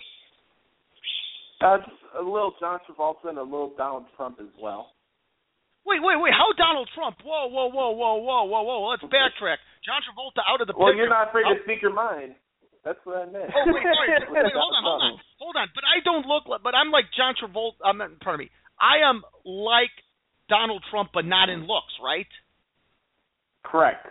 Uh, 1.64 1.78
a 2.20 2.24
little 2.24 2.54
John 2.60 2.80
Travolta 2.84 3.30
and 3.32 3.38
a 3.38 3.44
little 3.44 3.74
Donald 3.78 4.06
Trump 4.18 4.38
as 4.42 4.52
well. 4.62 4.92
Wait, 5.86 6.02
wait, 6.04 6.18
wait! 6.20 6.34
How 6.34 6.50
Donald 6.58 6.90
Trump? 6.98 7.18
Whoa, 7.24 7.48
whoa, 7.48 7.70
whoa, 7.70 7.92
whoa, 7.94 8.16
whoa, 8.20 8.44
whoa, 8.44 8.64
whoa! 8.64 8.90
Let's 8.90 9.04
backtrack. 9.06 9.62
John 9.86 10.02
Travolta 10.04 10.42
out 10.50 10.60
of 10.60 10.68
the 10.68 10.74
Well, 10.76 10.90
picture. 10.90 11.06
you're 11.06 11.14
not 11.14 11.30
afraid 11.30 11.46
How- 11.48 11.54
to 11.54 11.64
speak 11.64 11.82
your 11.82 11.94
mind. 11.94 12.36
That's 12.84 13.00
what 13.06 13.18
I 13.18 13.26
meant. 13.26 13.50
Oh 13.56 13.66
wait, 13.72 13.82
sorry. 13.82 14.10
wait, 14.30 14.52
hold 14.54 14.74
on, 14.76 14.84
hold 14.84 15.02
on, 15.02 15.14
hold 15.40 15.56
on. 15.58 15.68
But 15.74 15.86
I 15.86 16.02
don't 16.04 16.26
look 16.28 16.46
like. 16.46 16.62
But 16.62 16.76
I'm 16.76 16.92
like 16.92 17.06
John 17.16 17.34
Travolta. 17.38 17.82
I'm 17.86 17.98
not, 17.98 18.20
pardon 18.20 18.46
me. 18.46 18.52
I 18.78 19.08
am 19.10 19.24
like 19.46 19.94
Donald 20.50 20.84
Trump, 20.92 21.10
but 21.14 21.26
not 21.26 21.50
in 21.50 21.62
looks, 21.62 21.94
right? 22.04 22.28
Correct. 23.64 24.06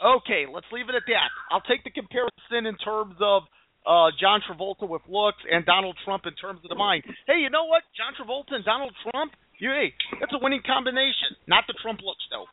Okay, 0.00 0.46
let's 0.52 0.66
leave 0.72 0.88
it 0.88 0.94
at 0.94 1.02
that. 1.08 1.28
I'll 1.50 1.60
take 1.62 1.84
the 1.84 1.90
comparison 1.90 2.66
in 2.66 2.76
terms 2.78 3.16
of 3.20 3.42
uh 3.86 4.10
John 4.20 4.40
Travolta 4.44 4.86
with 4.88 5.02
looks 5.08 5.40
and 5.50 5.64
Donald 5.64 5.96
Trump 6.04 6.24
in 6.26 6.34
terms 6.34 6.60
of 6.64 6.68
the 6.68 6.76
mind. 6.76 7.04
Hey, 7.26 7.40
you 7.40 7.48
know 7.50 7.64
what? 7.64 7.82
John 7.96 8.12
Travolta 8.16 8.54
and 8.56 8.64
Donald 8.64 8.92
Trump. 9.10 9.32
You, 9.58 9.70
hey, 9.70 9.92
that's 10.18 10.32
a 10.32 10.38
winning 10.40 10.62
combination. 10.64 11.36
Not 11.46 11.64
the 11.66 11.74
Trump 11.82 12.00
looks 12.04 12.24
though. 12.32 12.46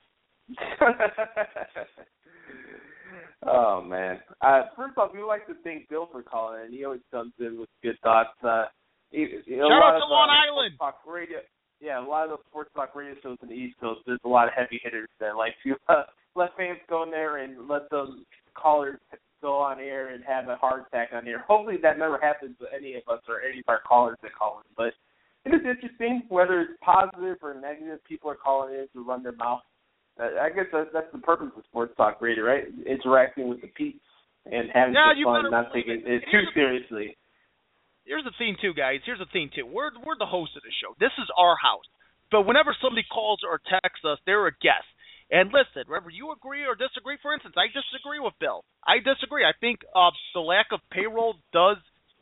oh 3.47 3.81
man. 3.81 4.19
Uh, 4.41 4.63
first 4.75 4.97
off, 4.97 5.11
we 5.13 5.21
like 5.21 5.45
to 5.47 5.53
thank 5.63 5.87
Bill 5.89 6.07
for 6.11 6.23
calling 6.23 6.65
in. 6.65 6.73
He 6.73 6.83
always 6.83 7.01
comes 7.11 7.33
in 7.39 7.59
with 7.59 7.69
good 7.83 7.97
thoughts. 8.03 8.35
Uh, 8.43 8.65
you 9.11 9.27
know, 9.47 9.69
Shout 9.69 9.83
out 9.83 9.99
to 9.99 10.03
of, 10.03 10.09
Long 10.11 10.29
uh, 10.29 10.51
Island. 10.51 10.75
Talk 10.79 10.99
radio. 11.07 11.39
Yeah, 11.79 12.03
a 12.03 12.07
lot 12.07 12.25
of 12.25 12.31
the 12.31 12.37
sports 12.49 12.71
talk 12.75 12.95
radio 12.95 13.15
shows 13.21 13.37
in 13.41 13.49
the 13.49 13.55
East 13.55 13.79
Coast. 13.79 14.01
There's 14.05 14.19
a 14.25 14.29
lot 14.29 14.47
of 14.47 14.53
heavy 14.55 14.79
hitters 14.83 15.09
that 15.19 15.35
like 15.35 15.53
to 15.63 15.75
uh, 15.89 16.03
let 16.35 16.55
fans 16.57 16.79
go 16.89 17.03
in 17.03 17.11
there 17.11 17.37
and 17.37 17.67
let 17.67 17.89
those 17.91 18.17
callers 18.55 18.97
go 19.41 19.57
on 19.57 19.79
air 19.79 20.13
and 20.13 20.23
have 20.23 20.47
a 20.49 20.55
heart 20.55 20.85
attack 20.87 21.09
on 21.13 21.27
air. 21.27 21.39
Hopefully 21.47 21.77
that 21.83 21.99
never 21.99 22.19
happens 22.19 22.55
to 22.59 22.65
any 22.75 22.95
of 22.95 23.03
us 23.07 23.21
or 23.27 23.41
any 23.41 23.59
of 23.59 23.65
our 23.67 23.81
callers 23.87 24.17
that 24.23 24.31
call 24.33 24.59
in. 24.59 24.65
But 24.75 24.93
it 25.45 25.55
is 25.55 25.61
interesting 25.65 26.23
whether 26.29 26.61
it's 26.61 26.73
positive 26.83 27.37
or 27.41 27.53
negative. 27.53 28.03
People 28.07 28.31
are 28.31 28.35
calling 28.35 28.73
in 28.73 28.87
to 28.93 29.07
run 29.07 29.23
their 29.23 29.35
mouth. 29.35 29.61
I 30.19 30.49
guess 30.49 30.65
that's, 30.73 30.89
that's 30.91 31.11
the 31.13 31.19
purpose 31.19 31.49
of 31.55 31.63
sports 31.69 31.93
talk 31.95 32.19
radio, 32.21 32.43
right? 32.43 32.63
Interacting 32.87 33.47
with 33.49 33.61
the 33.61 33.67
peeps 33.67 34.01
and 34.47 34.67
having 34.73 34.95
Yeah, 34.95 35.13
some 35.13 35.23
fun, 35.23 35.51
not 35.51 35.71
taking 35.71 36.01
it. 36.01 36.07
it 36.07 36.23
too 36.31 36.41
seriously. 36.55 37.15
Here's 38.07 38.23
the 38.23 38.31
thing, 38.39 38.55
too, 38.55 38.73
guys. 38.73 39.03
Here's 39.03 39.19
the 39.19 39.27
thing, 39.35 39.51
too. 39.51 39.67
We're 39.67 39.91
we're 39.99 40.17
the 40.17 40.25
host 40.25 40.55
of 40.55 40.63
the 40.63 40.71
show. 40.79 40.95
This 40.95 41.11
is 41.19 41.27
our 41.35 41.59
house. 41.59 41.83
But 42.31 42.47
whenever 42.47 42.71
somebody 42.79 43.03
calls 43.03 43.43
or 43.43 43.59
texts 43.59 44.07
us, 44.07 44.19
they're 44.25 44.47
a 44.47 44.55
guest. 44.63 44.87
And 45.29 45.51
listen, 45.51 45.83
whether 45.91 46.09
you 46.09 46.31
agree 46.31 46.63
or 46.63 46.75
disagree, 46.75 47.19
for 47.21 47.35
instance, 47.35 47.55
I 47.59 47.67
disagree 47.67 48.19
with 48.23 48.33
Bill. 48.39 48.63
I 48.87 49.03
disagree. 49.03 49.43
I 49.43 49.51
think 49.59 49.83
uh, 49.91 50.15
the 50.33 50.39
lack 50.39 50.71
of 50.71 50.79
payroll 50.91 51.35
does 51.51 51.77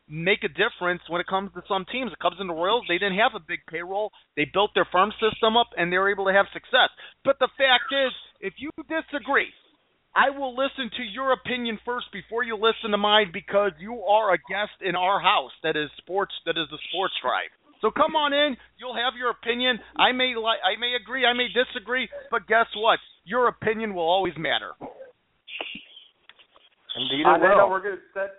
make 0.09 0.41
a 0.41 0.49
difference 0.49 1.01
when 1.09 1.22
it 1.22 1.30
comes 1.30 1.53
to 1.53 1.61
some 1.69 1.85
teams. 1.89 2.09
The 2.09 2.22
Cubs 2.22 2.38
and 2.41 2.49
the 2.49 2.57
Royals, 2.57 2.85
they 2.89 2.97
didn't 2.97 3.22
have 3.22 3.38
a 3.38 3.41
big 3.41 3.61
payroll. 3.69 4.09
They 4.35 4.49
built 4.49 4.73
their 4.73 4.89
farm 4.91 5.14
system 5.22 5.57
up, 5.57 5.69
and 5.77 5.93
they 5.93 5.97
were 5.97 6.09
able 6.09 6.25
to 6.25 6.33
have 6.33 6.49
success. 6.53 6.89
But 7.23 7.38
the 7.38 7.49
fact 7.57 7.93
is, 7.93 8.14
if 8.41 8.53
you 8.57 8.69
disagree, 8.89 9.53
I 10.15 10.29
will 10.31 10.55
listen 10.55 10.89
to 10.95 11.03
your 11.03 11.33
opinion 11.33 11.77
first 11.83 12.07
before 12.13 12.43
you 12.43 12.55
listen 12.55 12.91
to 12.91 12.97
mine 12.97 13.31
because 13.33 13.71
you 13.79 13.99
are 14.07 14.33
a 14.33 14.37
guest 14.37 14.79
in 14.81 14.95
our 14.95 15.19
house. 15.19 15.51
That 15.63 15.75
is 15.75 15.89
sports. 15.97 16.31
That 16.45 16.57
is 16.57 16.67
the 16.71 16.79
sports 16.89 17.13
drive. 17.21 17.51
So 17.81 17.91
come 17.91 18.15
on 18.15 18.31
in. 18.31 18.55
You'll 18.79 18.95
have 18.95 19.13
your 19.19 19.29
opinion. 19.29 19.77
I 19.97 20.13
may 20.13 20.33
li- 20.35 20.63
I 20.63 20.79
may 20.79 20.95
agree. 20.95 21.25
I 21.25 21.33
may 21.33 21.47
disagree. 21.51 22.07
But 22.31 22.47
guess 22.47 22.67
what? 22.75 22.99
Your 23.25 23.49
opinion 23.49 23.93
will 23.93 24.07
always 24.07 24.33
matter. 24.37 24.71
Indeed, 26.95 27.25
on 27.27 27.35
it 27.35 27.43
that 27.43 27.49
will. 27.49 27.67
note, 27.67 27.69
we're 27.69 27.83
gonna 27.83 28.01
set. 28.13 28.35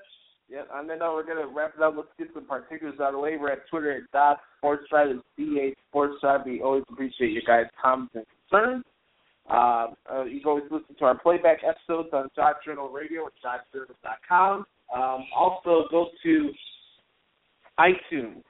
Yeah, 0.48 0.62
on 0.72 0.86
that 0.86 1.00
note, 1.00 1.14
we're 1.14 1.26
gonna 1.28 1.46
wrap 1.46 1.74
it 1.76 1.82
up. 1.82 1.94
Let's 1.94 2.08
get 2.18 2.28
some 2.32 2.46
particulars 2.46 2.98
out 3.00 3.08
of 3.08 3.14
the 3.14 3.18
way. 3.18 3.36
We're 3.36 3.52
at 3.52 3.68
Twitter 3.68 3.92
at 3.92 4.10
dot 4.12 4.40
Sports 4.58 4.84
Drive. 4.88 5.10
It's 5.10 5.22
DA 5.36 5.74
Sports 5.90 6.14
Drive. 6.22 6.46
We 6.46 6.62
always 6.62 6.84
appreciate 6.90 7.32
your 7.32 7.42
guys' 7.46 7.70
comments 7.80 8.14
and 8.14 8.24
concerns. 8.48 8.84
Uh, 9.48 9.88
uh, 10.12 10.24
you 10.24 10.40
can 10.40 10.48
always 10.48 10.64
listen 10.70 10.94
to 10.98 11.04
our 11.04 11.18
playback 11.18 11.58
episodes 11.66 12.08
on 12.12 12.28
Jock 12.34 12.64
Journal 12.64 12.88
Radio 12.88 13.26
at 13.26 13.32
jockjournal.com. 13.44 14.66
Um, 14.94 15.24
also, 15.36 15.84
go 15.90 16.08
to 16.22 16.50
iTunes. 17.78 18.42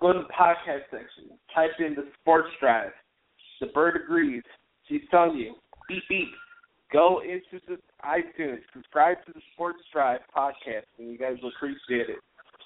Go 0.00 0.12
to 0.12 0.20
the 0.20 0.32
podcast 0.32 0.84
section. 0.90 1.38
Type 1.54 1.70
in 1.78 1.94
the 1.94 2.06
Sports 2.20 2.48
Drive. 2.60 2.90
The 3.60 3.66
bird 3.68 4.00
agrees. 4.02 4.42
She's 4.88 5.02
telling 5.10 5.38
you. 5.38 5.54
Beep 5.88 6.02
beep. 6.08 6.28
Go 6.92 7.20
into 7.22 7.64
the 7.66 7.78
iTunes. 8.04 8.60
Subscribe 8.74 9.18
to 9.26 9.32
the 9.32 9.40
Sports 9.54 9.80
Drive 9.92 10.20
podcast, 10.36 10.84
and 10.98 11.10
you 11.10 11.18
guys 11.18 11.36
will 11.42 11.50
appreciate 11.56 12.10
it. 12.10 12.18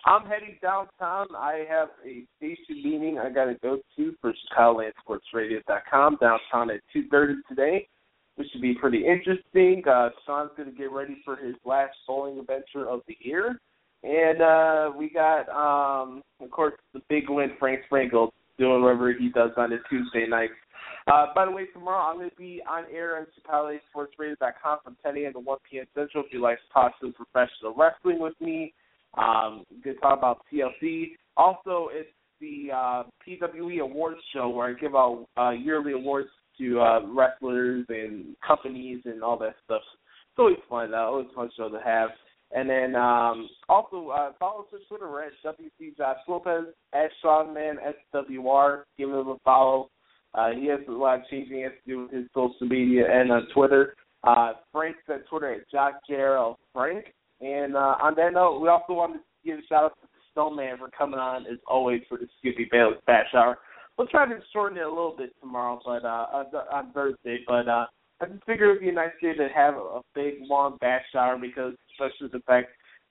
I'm 0.04 0.26
heading 0.26 0.56
downtown. 0.62 1.26
I 1.36 1.64
have 1.68 1.88
a 2.04 2.24
station 2.36 2.82
meeting 2.82 3.18
I 3.18 3.30
got 3.30 3.46
to 3.46 3.54
go 3.54 3.78
to 3.96 4.14
for 4.20 4.32
ChicagolandSportsRadio.com 4.56 6.18
downtown 6.20 6.70
at 6.70 6.80
2:30 6.94 7.34
today, 7.48 7.88
which 8.36 8.48
should 8.52 8.62
be 8.62 8.74
pretty 8.74 9.04
interesting. 9.06 9.82
Uh, 9.86 10.10
Sean's 10.24 10.50
going 10.56 10.70
to 10.70 10.76
get 10.76 10.92
ready 10.92 11.20
for 11.24 11.36
his 11.36 11.54
last 11.64 11.94
bowling 12.06 12.38
adventure 12.38 12.88
of 12.88 13.00
the 13.08 13.16
year, 13.20 13.60
and 14.02 14.40
uh, 14.40 14.92
we 14.96 15.10
got, 15.10 15.48
um, 15.48 16.22
of 16.40 16.50
course, 16.50 16.74
the 16.94 17.00
big 17.08 17.28
win, 17.28 17.50
Frank 17.58 17.80
Sprankle, 17.90 18.30
doing 18.58 18.82
whatever 18.82 19.12
he 19.12 19.30
does 19.30 19.50
on 19.56 19.70
his 19.70 19.80
Tuesday 19.90 20.26
nights. 20.26 20.52
Uh, 21.06 21.26
by 21.34 21.46
the 21.46 21.50
way, 21.50 21.64
tomorrow 21.72 22.10
I'm 22.10 22.18
going 22.18 22.30
to 22.30 22.36
be 22.36 22.60
on 22.68 22.84
air 22.92 23.16
on 23.16 23.26
ChicagoSportsRadio.com 23.48 24.78
from 24.84 24.96
10 25.02 25.16
a.m. 25.16 25.32
to 25.32 25.40
1 25.40 25.58
p.m. 25.70 25.86
Central. 25.94 26.24
If 26.24 26.32
you'd 26.32 26.42
like 26.42 26.58
to 26.58 26.72
talk 26.72 26.92
some 27.00 27.14
professional 27.14 27.74
wrestling 27.76 28.20
with 28.20 28.34
me, 28.40 28.74
um, 29.16 29.64
can 29.82 29.96
talk 29.98 30.18
about 30.18 30.42
TLC. 30.52 31.12
Also, 31.36 31.88
it's 31.92 32.10
the 32.40 32.68
uh, 32.74 33.02
PWE 33.26 33.80
Awards 33.80 34.20
show 34.34 34.48
where 34.48 34.68
I 34.68 34.72
give 34.74 34.94
out 34.94 35.26
uh, 35.36 35.50
yearly 35.50 35.92
awards 35.92 36.28
to 36.58 36.80
uh, 36.80 37.00
wrestlers 37.06 37.86
and 37.88 38.36
companies 38.46 39.00
and 39.04 39.22
all 39.22 39.38
that 39.38 39.54
stuff. 39.64 39.82
It's 39.84 40.38
always 40.38 40.56
fun. 40.68 40.94
Uh, 40.94 40.98
always 40.98 41.26
fun 41.34 41.50
show 41.56 41.68
to 41.68 41.80
have. 41.84 42.10
And 42.50 42.68
then 42.68 42.96
um, 42.96 43.48
also 43.68 44.08
uh, 44.08 44.32
follow 44.38 44.60
us 44.60 44.66
on 44.72 44.80
Twitter. 44.88 45.22
At 45.22 45.32
WC 45.44 45.96
Josh 45.96 46.16
Lopez 46.26 46.64
at 46.94 47.10
Strongman 47.22 47.74
SWR. 48.14 48.84
Give 48.96 49.10
him 49.10 49.28
a 49.28 49.36
follow. 49.44 49.90
Uh, 50.34 50.50
he 50.50 50.66
has 50.66 50.80
a 50.88 50.92
lot 50.92 51.20
of 51.20 51.22
changing 51.30 51.58
he 51.58 51.62
has 51.62 51.72
to 51.84 51.90
do 51.90 52.02
with 52.02 52.12
his 52.12 52.26
social 52.34 52.66
media 52.66 53.04
and 53.10 53.30
on 53.30 53.46
Twitter. 53.54 53.94
Uh, 54.24 54.52
Frank's 54.72 54.98
at 55.08 55.26
Twitter 55.28 55.54
at 55.54 55.70
Jock 55.70 55.94
Frank. 56.72 57.04
And 57.40 57.76
uh, 57.76 57.96
on 58.02 58.14
that 58.16 58.32
note, 58.32 58.60
we 58.60 58.68
also 58.68 58.94
want 58.94 59.14
to 59.14 59.20
give 59.44 59.58
a 59.58 59.62
shout 59.68 59.84
out 59.84 59.94
to 60.00 60.06
the 60.06 60.18
Snowman 60.32 60.78
for 60.78 60.88
coming 60.90 61.20
on 61.20 61.46
as 61.46 61.58
always 61.66 62.02
for 62.08 62.18
the 62.18 62.26
Skippy 62.38 62.68
Bayless 62.70 62.98
Bash 63.06 63.26
Hour. 63.34 63.58
We'll 63.96 64.06
try 64.08 64.26
to 64.26 64.38
shorten 64.52 64.78
it 64.78 64.82
a 64.82 64.88
little 64.88 65.14
bit 65.16 65.34
tomorrow, 65.40 65.80
but 65.84 66.04
uh, 66.04 66.44
on, 66.72 66.92
Thursday. 66.92 67.38
But 67.46 67.68
uh, 67.68 67.86
I 68.20 68.26
just 68.26 68.44
figured 68.44 68.70
it'd 68.70 68.82
be 68.82 68.90
a 68.90 68.92
nice 68.92 69.10
day 69.20 69.34
to 69.34 69.48
have 69.54 69.74
a, 69.74 70.00
big 70.14 70.34
long 70.42 70.78
Bash 70.80 71.04
Hour 71.16 71.36
because, 71.36 71.74
especially 71.92 72.28
the 72.32 72.42
fact 72.46 72.68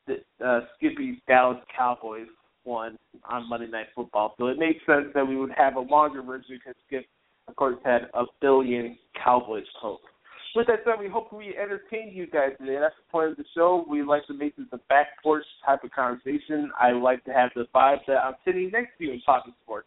that 0.07 0.25
uh, 0.45 0.61
Skippy's 0.75 1.17
Dallas 1.27 1.57
Cowboys 1.75 2.27
won 2.63 2.97
on 3.29 3.49
Monday 3.49 3.67
Night 3.67 3.87
Football, 3.95 4.33
so 4.37 4.47
it 4.47 4.57
makes 4.57 4.85
sense 4.85 5.07
that 5.13 5.27
we 5.27 5.37
would 5.37 5.51
have 5.57 5.75
a 5.75 5.81
longer 5.81 6.21
version 6.21 6.59
because 6.63 6.75
Skip, 6.85 7.05
of 7.47 7.55
course, 7.55 7.77
had 7.83 8.09
a 8.13 8.23
billion 8.41 8.97
Cowboys 9.21 9.65
quotes. 9.79 10.03
With 10.57 10.65
that 10.65 10.79
said, 10.85 10.95
we 10.99 11.07
hope 11.07 11.31
we 11.31 11.55
entertained 11.55 12.15
you 12.15 12.25
guys 12.25 12.49
today. 12.59 12.79
That's 12.81 12.95
the 12.97 13.11
point 13.11 13.29
of 13.29 13.37
the 13.37 13.43
show. 13.55 13.85
We 13.87 14.01
like 14.01 14.25
to 14.25 14.33
make 14.33 14.55
this 14.55 14.65
a 14.71 14.79
back 14.89 15.21
porch 15.21 15.43
type 15.63 15.83
of 15.83 15.91
conversation. 15.91 16.71
I 16.81 16.93
like 16.93 17.23
to 17.25 17.31
have 17.31 17.51
the 17.55 17.67
vibe 17.75 17.99
that 18.07 18.17
I'm 18.17 18.33
sitting 18.43 18.71
next 18.73 18.97
to 18.97 19.03
you 19.03 19.11
and 19.11 19.21
talking 19.23 19.53
sports. 19.61 19.85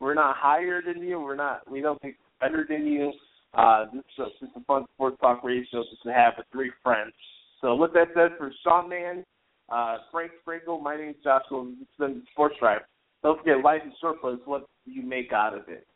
We're 0.00 0.12
not 0.12 0.36
higher 0.36 0.82
than 0.82 1.02
you. 1.02 1.20
We're 1.20 1.36
not. 1.36 1.70
We 1.72 1.80
don't 1.80 1.98
think 2.02 2.16
better 2.38 2.66
than 2.68 2.86
you. 2.86 3.12
Uh, 3.54 3.86
this 3.94 4.00
is 4.18 4.26
just 4.42 4.52
a 4.54 4.60
fun 4.64 4.84
sports 4.92 5.16
talk 5.22 5.42
radio 5.42 5.64
show 5.72 5.82
just 5.90 6.02
to 6.02 6.12
have 6.12 6.34
with 6.36 6.48
three 6.52 6.70
friends. 6.82 7.14
So 7.62 7.74
with 7.74 7.94
that 7.94 8.08
said, 8.14 8.36
for 8.36 8.52
Sean 8.62 8.90
Mahon, 8.90 9.24
uh, 9.70 10.02
Frank 10.12 10.32
Sprankle, 10.46 10.82
my 10.82 10.98
name 10.98 11.10
is 11.10 11.16
Joshua. 11.24 11.72
It's 11.80 11.90
been 11.98 12.22
Sports 12.32 12.56
Drive. 12.60 12.82
Don't 13.22 13.38
forget, 13.38 13.64
life 13.64 13.80
is 13.86 13.94
surplus. 14.02 14.38
What 14.44 14.66
do 14.84 14.92
you 14.92 15.02
make 15.02 15.32
out 15.32 15.54
of 15.54 15.66
it? 15.68 15.86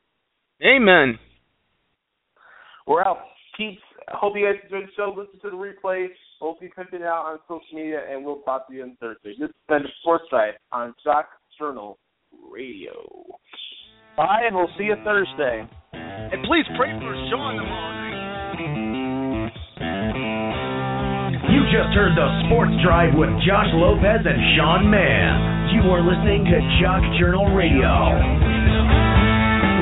Amen. 0.64 1.18
We're 2.86 3.02
out. 3.02 3.18
Keep. 3.58 3.80
Hope 4.14 4.34
you 4.36 4.46
guys 4.46 4.60
enjoyed 4.64 4.88
the 4.88 4.92
show. 4.96 5.14
Listen 5.16 5.38
to 5.40 5.50
the 5.50 5.56
replay. 5.56 6.08
Hope 6.40 6.58
you 6.60 6.70
check 6.74 6.88
it 6.92 7.02
out 7.02 7.26
on 7.26 7.38
social 7.48 7.74
media, 7.74 8.00
and 8.08 8.24
we'll 8.24 8.42
talk 8.42 8.68
to 8.68 8.74
you 8.74 8.82
on 8.82 8.96
Thursday. 9.00 9.34
This 9.38 9.48
has 9.48 9.66
been 9.68 9.82
the 9.82 9.88
Sports 10.00 10.24
Drive 10.30 10.54
on 10.72 10.94
Jock 11.04 11.28
Journal 11.58 11.98
Radio. 12.50 12.94
Bye, 14.16 14.42
and 14.46 14.54
we'll 14.54 14.70
see 14.78 14.84
you 14.84 14.96
Thursday. 15.04 15.66
And 15.92 16.44
please 16.44 16.66
pray 16.76 16.90
for 16.98 17.14
Sean 17.30 17.56
tomorrow 17.56 17.94
night. 17.94 18.08
You 21.48 21.64
just 21.72 21.94
heard 21.96 22.12
the 22.12 22.28
Sports 22.46 22.74
Drive 22.84 23.14
with 23.14 23.30
Josh 23.46 23.70
Lopez 23.72 24.26
and 24.26 24.40
Sean 24.56 24.90
Mahon. 24.90 25.72
You 25.72 25.86
are 25.90 26.02
listening 26.04 26.44
to 26.44 26.58
Jock 26.82 27.00
Journal 27.18 27.54
Radio. 27.54 27.88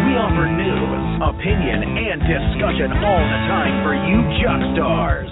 We 0.06 0.12
offer 0.14 0.46
news, 0.46 0.85
opinion, 1.23 1.83
and 1.83 2.20
discussion 2.20 2.93
all 2.93 3.25
the 3.25 3.41
time 3.49 3.75
for 3.85 3.95
you 3.95 4.20
Jock 4.43 4.61
stars. 4.77 5.31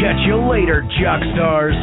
Catch 0.00 0.20
you 0.26 0.36
later, 0.48 0.82
Jock 1.00 1.20
stars. 1.34 1.74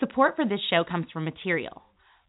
Support 0.00 0.36
for 0.36 0.44
this 0.44 0.60
show 0.70 0.84
comes 0.84 1.06
from 1.12 1.24
Material. 1.24 1.82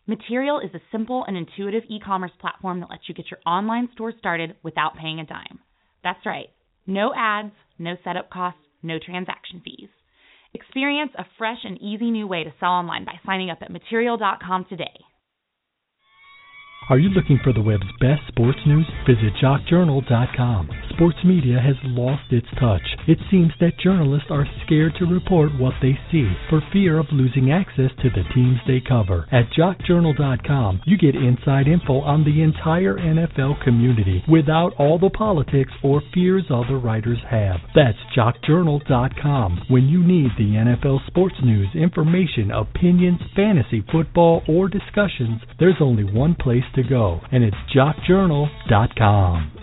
Material 0.06 0.60
is 0.60 0.74
a 0.74 0.82
simple 0.92 1.24
and 1.28 1.38
intuitive 1.38 1.84
e 1.90 2.00
commerce 2.00 2.32
platform 2.40 2.80
that 2.80 2.90
lets 2.90 3.08
you 3.08 3.14
get 3.14 3.30
your 3.30 3.40
online 3.46 3.90
store 3.94 4.14
started 4.18 4.56
without 4.64 4.96
paying 4.96 5.20
a 5.20 5.26
dime. 5.26 5.60
That's 6.04 6.26
right, 6.26 6.48
no 6.88 7.14
ads, 7.16 7.54
no 7.78 7.96
setup 8.04 8.30
costs, 8.30 8.60
no 8.82 9.00
transaction 9.00 9.62
fees. 9.64 9.90
Experience 10.54 11.12
a 11.18 11.26
fresh 11.38 11.60
and 11.64 11.80
easy 11.82 12.10
new 12.10 12.28
way 12.28 12.44
to 12.44 12.54
sell 12.60 12.72
online 12.72 13.06
by 13.06 13.20
signing 13.26 13.50
up 13.50 13.60
at 13.62 13.72
material.com 13.72 14.66
today. 14.70 15.06
Are 16.90 16.98
you 16.98 17.10
looking 17.10 17.38
for 17.44 17.54
the 17.54 17.62
web's 17.62 17.86
best 18.02 18.26
sports 18.30 18.58
news? 18.66 18.88
Visit 19.06 19.34
jockjournal.com. 19.40 20.70
Sports 20.90 21.18
media 21.24 21.62
has 21.62 21.76
lost 21.84 22.34
its 22.34 22.48
touch. 22.60 22.82
It 23.08 23.20
seems 23.30 23.52
that 23.60 23.78
journalists 23.78 24.30
are 24.32 24.48
scared 24.66 24.96
to 24.98 25.06
report 25.06 25.52
what 25.60 25.76
they 25.84 26.00
see 26.12 26.34
for 26.50 26.62
fear 26.74 26.98
of 26.98 27.06
losing 27.12 27.52
access 27.52 27.92
to 28.02 28.10
the 28.10 28.26
teams 28.34 28.58
they 28.66 28.82
cover. 28.82 29.28
At 29.32 29.54
jockjournal.com, 29.56 30.82
you 30.88 30.98
get 30.98 31.14
inside 31.14 31.68
info 31.68 32.02
on 32.02 32.26
the 32.26 32.42
entire 32.42 32.96
NFL 32.96 33.64
community 33.64 34.24
without 34.28 34.74
all 34.80 34.98
the 34.98 35.12
politics 35.12 35.72
or 35.84 36.02
fears 36.12 36.46
other 36.50 36.80
writers 36.80 37.20
have. 37.30 37.60
That's 37.76 38.00
jockjournal.com. 38.18 39.66
When 39.70 39.88
you 39.88 40.04
need 40.04 40.32
the 40.40 40.58
NFL 40.58 41.06
sports 41.06 41.36
news, 41.44 41.70
information, 41.76 42.50
opinions, 42.50 43.20
fantasy, 43.36 43.86
football, 43.92 44.42
or 44.50 44.68
discussions, 44.68 45.42
there's 45.60 45.80
only 45.80 46.04
one 46.04 46.34
place 46.34 46.64
to 46.82 46.90
go, 46.90 47.20
and 47.32 47.44
it's 47.44 47.58
jockjournal.com. 47.76 49.59